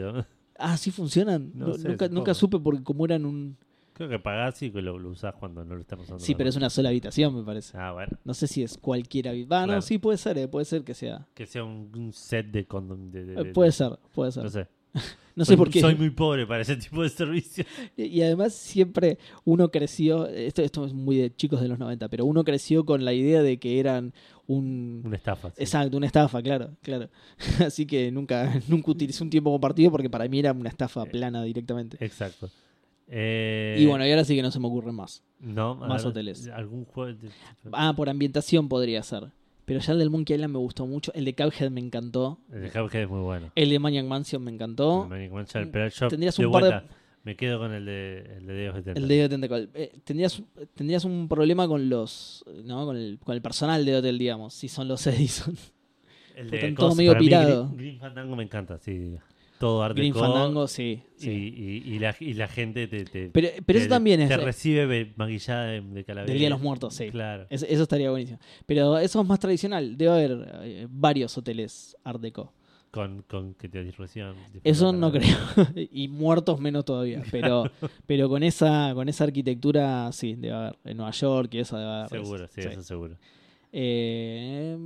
Ah, 0.59 0.76
sí 0.76 0.90
funcionan. 0.90 1.51
No 1.55 1.68
No- 1.68 1.74
sé, 1.74 1.88
nunca, 2.10 2.34
supe 2.34 2.59
porque 2.59 2.82
como 2.82 3.05
eran 3.05 3.24
un... 3.24 3.56
Creo 3.92 4.09
que 4.09 4.18
pagás 4.18 4.60
y 4.62 4.70
que 4.72 4.82
lo, 4.82 4.98
lo 4.98 5.10
usás 5.10 5.34
cuando 5.38 5.64
no 5.64 5.74
lo 5.76 5.80
estás 5.80 6.01
usando. 6.01 6.18
Sí, 6.18 6.34
pero 6.34 6.48
es 6.48 6.56
una 6.56 6.68
sola 6.68 6.88
habitación, 6.88 7.32
me 7.36 7.44
parece. 7.44 7.76
Ah, 7.78 7.92
bueno. 7.92 8.10
No 8.24 8.34
sé 8.34 8.48
si 8.48 8.62
es 8.64 8.76
cualquier 8.76 9.28
habitación. 9.28 9.52
Ah, 9.62 9.64
Claro. 9.66 9.78
no, 9.78 9.82
sí, 9.82 9.98
puede 9.98 10.18
ser, 10.18 10.36
eh, 10.38 10.48
puede 10.48 10.64
ser 10.64 10.82
que 10.82 10.94
sea. 10.94 11.28
Que 11.34 11.46
sea 11.46 11.62
un, 11.62 11.90
un 11.96 12.12
set 12.12 12.46
de 12.51 12.66
condom. 12.66 13.10
De, 13.12 13.24
de- 13.24 13.34
Eh, 13.34 13.44
de- 13.44 13.52
puede 13.52 13.70
ser, 13.70 13.96
puede 14.14 14.32
ser. 14.32 14.42
No 14.42 14.51
sé. 14.51 14.66
No 15.36 15.44
sé 15.44 15.56
por 15.56 15.68
qué. 15.68 15.80
Soy 15.80 15.96
muy 15.96 16.10
pobre 16.10 16.46
para 16.46 16.62
ese 16.62 16.76
tipo 16.76 17.02
de 17.02 17.08
servicio. 17.08 17.64
Y 17.96 18.22
además 18.22 18.54
siempre 18.54 19.18
uno 19.44 19.68
creció, 19.72 20.28
esto, 20.28 20.62
esto 20.62 20.84
es 20.86 20.92
muy 20.92 21.16
de 21.16 21.34
chicos 21.34 21.60
de 21.60 21.66
los 21.66 21.76
90, 21.80 22.08
pero 22.08 22.24
uno 22.24 22.44
creció 22.44 22.84
con 22.84 23.04
la 23.04 23.12
idea 23.12 23.42
de 23.42 23.58
que 23.58 23.80
eran 23.80 24.12
un... 24.46 25.02
Una 25.04 25.16
estafa. 25.16 25.48
sí. 25.50 25.56
Exacto, 25.58 25.96
una 25.96 26.06
estafa, 26.06 26.40
claro, 26.40 26.76
claro. 26.82 27.08
Así 27.66 27.84
que 27.84 28.12
nunca, 28.12 28.60
nunca 28.68 28.92
utilicé 28.92 29.24
un 29.24 29.30
tiempo 29.30 29.50
compartido 29.50 29.90
porque 29.90 30.08
para 30.08 30.28
mí 30.28 30.38
era 30.38 30.52
una 30.52 30.68
estafa 30.68 31.02
Eh, 31.02 31.06
plana 31.10 31.42
directamente. 31.42 31.96
Exacto. 32.04 32.48
Eh, 33.08 33.76
Y 33.80 33.86
bueno, 33.86 34.06
y 34.06 34.10
ahora 34.10 34.24
sí 34.24 34.36
que 34.36 34.42
no 34.42 34.52
se 34.52 34.60
me 34.60 34.68
ocurren 34.68 34.94
más. 34.94 35.24
no, 35.40 35.74
más 35.74 36.04
ver, 36.04 36.10
hoteles. 36.12 36.46
Algún 36.48 36.84
juego. 36.84 37.18
de- 37.18 37.28
Ah, 37.72 37.92
por 37.96 38.08
ambientación 38.08 38.68
podría 38.68 39.02
ser. 39.02 39.32
Pero 39.65 39.81
ya 39.81 39.93
el 39.95 39.99
del 39.99 40.11
Monkey 40.11 40.35
Island 40.35 40.53
me 40.53 40.59
gustó 40.59 40.86
mucho. 40.86 41.12
El 41.15 41.24
de 41.24 41.35
Cuphead 41.35 41.70
me 41.70 41.81
encantó. 41.81 42.39
El 42.53 42.62
de 42.62 42.70
Cuphead 42.70 43.03
es 43.05 43.09
muy 43.09 43.20
bueno. 43.20 43.51
El 43.55 43.70
de 43.70 43.78
Maniac 43.78 44.05
Mansion 44.07 44.43
me 44.43 44.51
encantó. 44.51 45.05
El 45.05 45.09
Maniac 45.09 45.32
Mansion, 45.32 45.70
pero 45.73 45.89
yo 45.89 46.09
Tendrías 46.09 46.36
de 46.36 46.47
un 46.47 46.53
par 46.53 46.65
de- 46.65 46.82
me 47.24 47.36
quedo 47.36 47.59
con 47.59 47.73
el 47.73 47.86
de, 47.86 48.19
el 48.36 48.47
de 48.47 48.53
Deus 48.53 48.77
Eterno. 48.77 49.01
El 49.01 49.09
de 49.09 49.28
Tentacle. 49.31 49.69
Eh, 49.73 49.93
tendrías, 50.05 50.43
tendrías 50.74 51.05
un 51.07 51.27
problema 51.27 51.66
con 51.66 51.89
los. 51.89 52.45
¿no? 52.65 52.85
Con, 52.85 52.97
el, 52.99 53.19
con 53.24 53.35
el 53.35 53.41
personal 53.41 53.82
de 53.86 53.97
hotel, 53.97 54.19
digamos. 54.19 54.53
Si 54.53 54.69
son 54.69 54.89
los 54.89 55.07
Edison. 55.07 55.57
El 56.36 56.53
Están 56.53 56.70
de 56.70 56.77
todo 56.77 56.89
Cos- 56.91 56.97
medio 56.97 57.16
pirado. 57.16 57.65
Green, 57.69 57.77
Green 57.78 57.99
Fandango 58.01 58.36
me 58.36 58.43
encanta, 58.43 58.77
sí. 58.78 59.15
Todo 59.65 59.82
art 59.82 59.97
Green 59.97 60.15
Fandango, 60.15 60.69
sí. 60.69 61.03
y, 61.19 61.20
sí. 61.20 61.31
y- 61.31 61.95
y 61.95 61.99
la, 61.99 62.15
y 62.20 62.35
la 62.35 62.49
gente 62.49 62.86
te, 62.86 63.05
te- 63.05 63.31
Pero, 63.31 63.49
pero 63.65 63.78
te- 63.78 63.85
eso 63.85 63.89
también 63.89 64.20
es 64.20 64.28
te 64.28 64.36
recibe 64.36 64.85
be- 64.86 65.12
maquillada 65.16 65.65
de, 65.66 65.81
de 65.81 66.05
calavera. 66.05 66.31
del 66.31 66.39
Día 66.39 66.47
de 66.47 66.51
los 66.51 66.61
Muertos, 66.61 66.95
sí. 66.95 67.09
Claro. 67.11 67.47
Es- 67.49 67.62
eso 67.62 67.82
estaría 67.85 68.11
buenísimo. 68.11 68.39
Pero 68.66 68.99
eso 68.99 69.20
es 69.23 69.27
más 69.27 69.39
tradicional. 69.39 69.97
Debe 69.97 70.12
haber 70.12 70.49
eh, 70.62 70.86
varios 70.91 71.36
hoteles 71.39 71.97
Art 72.05 72.20
Deco. 72.20 72.53
Con, 72.91 73.23
con 73.23 73.55
que 73.55 73.69
te 73.69 73.82
reciban. 73.91 74.36
Eso 74.62 74.93
no 74.93 75.11
creo. 75.11 75.36
y 75.93 76.07
muertos 76.09 76.61
menos 76.61 76.85
todavía. 76.85 77.23
Pero, 77.31 77.65
pero 78.07 78.28
con 78.28 78.43
esa 78.45 78.93
con 78.95 79.09
esa 79.09 79.24
arquitectura, 79.24 80.12
sí, 80.12 80.35
debe 80.35 80.55
haber. 80.55 80.78
En 80.85 80.97
Nueva 80.99 81.11
York 81.12 81.55
y 81.55 81.59
eso 81.59 81.77
debe 81.77 81.91
haber. 81.91 82.09
Seguro, 82.11 82.47
sí, 82.49 82.61
eso 82.61 82.82
seguro. 82.82 83.16
Eh, 83.73 84.77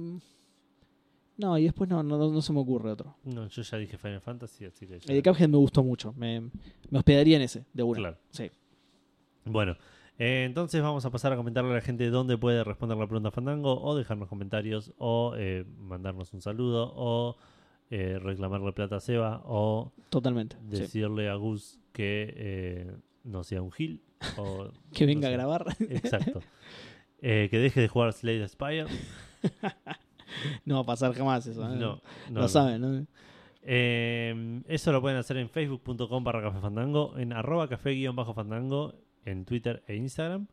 no, 1.39 1.56
y 1.56 1.65
después 1.65 1.89
no, 1.89 2.02
no, 2.02 2.19
no 2.31 2.43
se 2.43 2.52
me 2.52 2.60
ocurre 2.60 2.90
otro. 2.93 3.16
No, 3.24 3.47
yo 3.48 3.62
ya 3.62 3.78
dije 3.78 3.97
Final 3.97 4.20
Fantasy, 4.20 4.65
así 4.66 4.86
que. 4.86 4.98
ya- 5.01 5.12
El 5.15 5.23
de 5.23 5.31
Cuphead 5.31 5.48
me 5.48 5.56
gustó 5.56 5.82
mucho. 5.82 6.12
Me, 6.15 6.40
me 6.90 6.98
hospedaría 6.98 7.36
en 7.36 7.43
ese, 7.43 7.65
de 7.73 7.82
una. 7.82 7.98
Claro. 7.98 8.19
Sí. 8.31 8.51
Bueno, 9.44 9.77
eh, 10.19 10.44
entonces 10.44 10.82
vamos 10.82 11.05
a 11.06 11.10
pasar 11.10 11.32
a 11.32 11.36
comentarle 11.36 11.70
a 11.70 11.74
la 11.74 11.81
gente 11.81 12.10
dónde 12.10 12.36
puede 12.36 12.62
responder 12.65 12.98
la 12.98 13.06
pregunta 13.06 13.31
Fandango 13.31 13.81
o 13.81 13.97
dejarnos 13.97 14.28
comentarios 14.28 14.93
o 14.98 15.35
eh, 15.39 15.65
mandarnos 15.78 16.35
un 16.35 16.43
saludo 16.43 16.93
o 16.97 17.36
eh, 17.90 18.19
reclamarle 18.20 18.73
plata 18.73 18.97
a 18.97 19.01
Seba 19.01 19.40
o 19.47 19.93
Totalmente. 20.10 20.56
sí. 20.70 20.81
decirle 20.81 21.28
a 21.31 21.35
Gus 21.36 21.78
que 21.93 22.35
eh, 22.36 22.97
no 23.24 23.44
sea 23.44 23.62
un 23.62 23.70
gil 23.73 24.02
o 24.36 24.69
Que 24.93 25.06
venga 25.06 25.28
no 25.28 25.32
a 25.35 25.36
grabar. 25.36 25.65
exacto 25.89 26.40
Eh, 27.23 27.48
que 27.51 27.59
deje 27.59 27.81
de 27.81 27.89
jugar 27.89 28.12
Slade 28.12 28.47
Spire 28.48 28.86
no 30.65 30.75
va 30.77 30.81
a 30.81 30.87
pasar 30.87 31.15
jamás 31.15 31.47
eso. 31.47 31.63
¿eh? 31.65 31.77
no, 31.77 32.01
no, 32.31 32.41
Lo 32.41 32.49
saben, 32.49 32.81
¿no? 32.81 33.07
Eh, 33.63 34.63
eso 34.69 34.93
lo 34.93 35.01
pueden 35.01 35.19
hacer 35.19 35.37
en 35.37 35.49
facebook.com 35.51 36.25
barra 36.25 36.43
café 36.43 36.61
fandango, 36.61 37.19
en 37.19 37.33
arroba 37.33 37.69
café 37.69 37.91
guion 37.93 38.17
bajo 38.17 38.33
fandango, 38.35 38.95
en 39.25 39.45
Twitter 39.45 39.83
e 39.87 39.97
Instagram. 39.97 40.47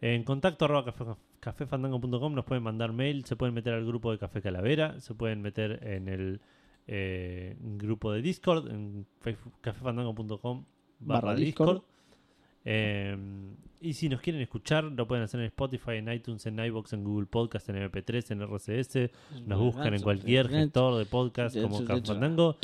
En 0.00 0.24
contacto 0.24 0.64
arroba 0.64 0.84
café, 0.86 1.04
cafefandango.com 1.40 2.34
nos 2.34 2.44
pueden 2.44 2.62
mandar 2.64 2.92
mail, 2.92 3.24
se 3.24 3.36
pueden 3.36 3.54
meter 3.54 3.74
al 3.74 3.84
grupo 3.86 4.10
de 4.12 4.18
Café 4.18 4.40
Calavera, 4.42 4.98
se 5.00 5.14
pueden 5.14 5.42
meter 5.42 5.86
en 5.86 6.08
el 6.08 6.40
eh, 6.86 7.56
grupo 7.60 8.10
de 8.12 8.22
Discord, 8.22 8.68
en 8.70 9.06
facebook- 9.22 9.52
cafefandango.com 9.60 10.64
barra 11.00 11.20
Barra 11.28 11.34
Discord. 11.34 11.68
Discord. 11.76 11.90
Eh, 12.64 13.16
y 13.80 13.94
si 13.94 14.10
nos 14.10 14.20
quieren 14.20 14.42
escuchar, 14.42 14.84
lo 14.84 15.08
pueden 15.08 15.24
hacer 15.24 15.40
en 15.40 15.46
Spotify, 15.46 15.92
en 15.92 16.12
iTunes, 16.12 16.44
en 16.44 16.58
iBox, 16.58 16.92
en 16.92 17.02
Google 17.02 17.26
Podcast, 17.26 17.68
en 17.70 17.76
MP3, 17.76 18.32
en 18.32 18.42
RCS. 18.42 19.10
Nos 19.46 19.58
buscan 19.58 19.94
en 19.94 20.02
cualquier 20.02 20.48
gestor 20.48 20.98
de 20.98 21.06
podcast 21.06 21.58
como 21.58 21.84
Café 21.84 22.02
Fandango 22.02 22.56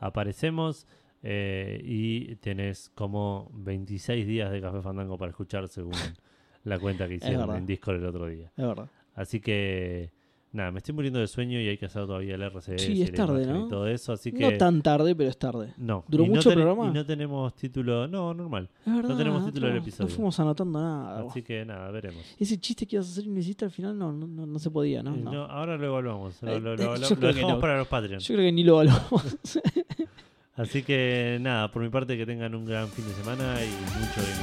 aparecemos 0.00 0.86
eh, 1.22 1.80
y 1.84 2.34
tenés 2.36 2.90
como 2.94 3.50
26 3.54 4.26
días 4.26 4.50
de 4.50 4.60
Café 4.60 4.82
Fandango 4.82 5.16
para 5.16 5.30
escuchar 5.30 5.68
según 5.68 5.92
la 6.64 6.78
cuenta 6.80 7.06
que 7.06 7.14
hicieron 7.14 7.54
en 7.54 7.66
Discord 7.66 7.96
el 7.96 8.06
otro 8.06 8.26
día. 8.26 8.50
Es 8.56 8.66
verdad. 8.66 8.88
Así 9.14 9.40
que 9.40 10.10
nada, 10.54 10.70
me 10.70 10.78
estoy 10.78 10.94
muriendo 10.94 11.18
de 11.20 11.26
sueño 11.26 11.60
y 11.60 11.68
hay 11.68 11.76
que 11.76 11.84
hacer 11.86 12.06
todavía 12.06 12.36
el 12.36 12.42
RCS 12.42 12.80
Sí, 12.82 13.02
es 13.02 13.12
tarde, 13.12 13.44
¿no? 13.46 13.66
y 13.66 13.68
todo 13.68 13.86
eso, 13.88 14.12
así 14.14 14.32
que 14.32 14.50
No 14.52 14.56
tan 14.56 14.80
tarde, 14.80 15.14
pero 15.14 15.28
es 15.28 15.36
tarde. 15.38 15.74
no. 15.76 16.04
¿Duró 16.08 16.24
Y 16.24 16.28
no 16.28 16.34
mucho 16.36 16.48
el 16.50 16.54
ten- 16.56 16.64
programa? 16.64 16.90
Y 16.90 16.94
no 16.94 17.04
tenemos 17.04 17.54
título, 17.54 18.08
no, 18.08 18.32
normal. 18.32 18.70
Es 18.86 18.94
verdad. 18.94 19.16
tenemos 19.18 19.44
título 19.44 19.66
del 19.66 19.76
no- 19.76 19.82
episodio. 19.82 20.08
No 20.08 20.14
fuimos 20.14 20.40
anotando 20.40 20.80
nada. 20.80 21.26
Así 21.28 21.42
que 21.42 21.64
nada, 21.64 21.90
veremos. 21.90 22.22
Ese 22.38 22.58
chiste 22.58 22.86
que 22.86 22.96
ibas 22.96 23.08
a 23.08 23.10
hacer 23.12 23.24
y 23.24 23.28
no 23.28 23.38
hiciste 23.40 23.64
al 23.66 23.70
final 23.70 23.98
no, 23.98 24.12
no, 24.12 24.26
no, 24.26 24.46
no 24.46 24.58
se 24.58 24.70
podía, 24.70 25.02
¿no? 25.02 25.14
Eh, 25.14 25.20
No. 25.22 25.32
no, 25.32 25.44
ahora 25.44 25.76
lo 25.76 25.86
evaluamos. 25.86 26.42
Lo, 26.42 26.52
Eh, 26.52 26.60
lo- 26.60 26.72
eh, 26.74 26.76
lo- 26.78 26.96
lo 26.96 27.08
que 27.08 27.14
dejamos 27.16 27.52
no. 27.54 27.60
para 27.60 27.76
los 27.78 27.88
Patreons. 27.88 28.24
Yo 28.26 28.34
creo 28.34 28.46
que 28.46 28.52
ni 28.52 28.64
lo 28.64 28.80
evaluamos. 28.80 29.60
Así 30.56 30.84
que 30.84 31.38
nada, 31.40 31.68
por 31.72 31.82
mi 31.82 31.88
parte 31.88 32.16
que 32.16 32.24
tengan 32.24 32.54
un 32.54 32.64
gran 32.64 32.86
fin 32.88 33.04
de 33.08 33.12
semana 33.14 33.56
y 33.60 33.68
mucho 33.98 34.20
bien. 34.20 34.38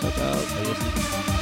Chao, 0.00 0.10
chao. 0.14 0.30
Adiós. 0.30 1.41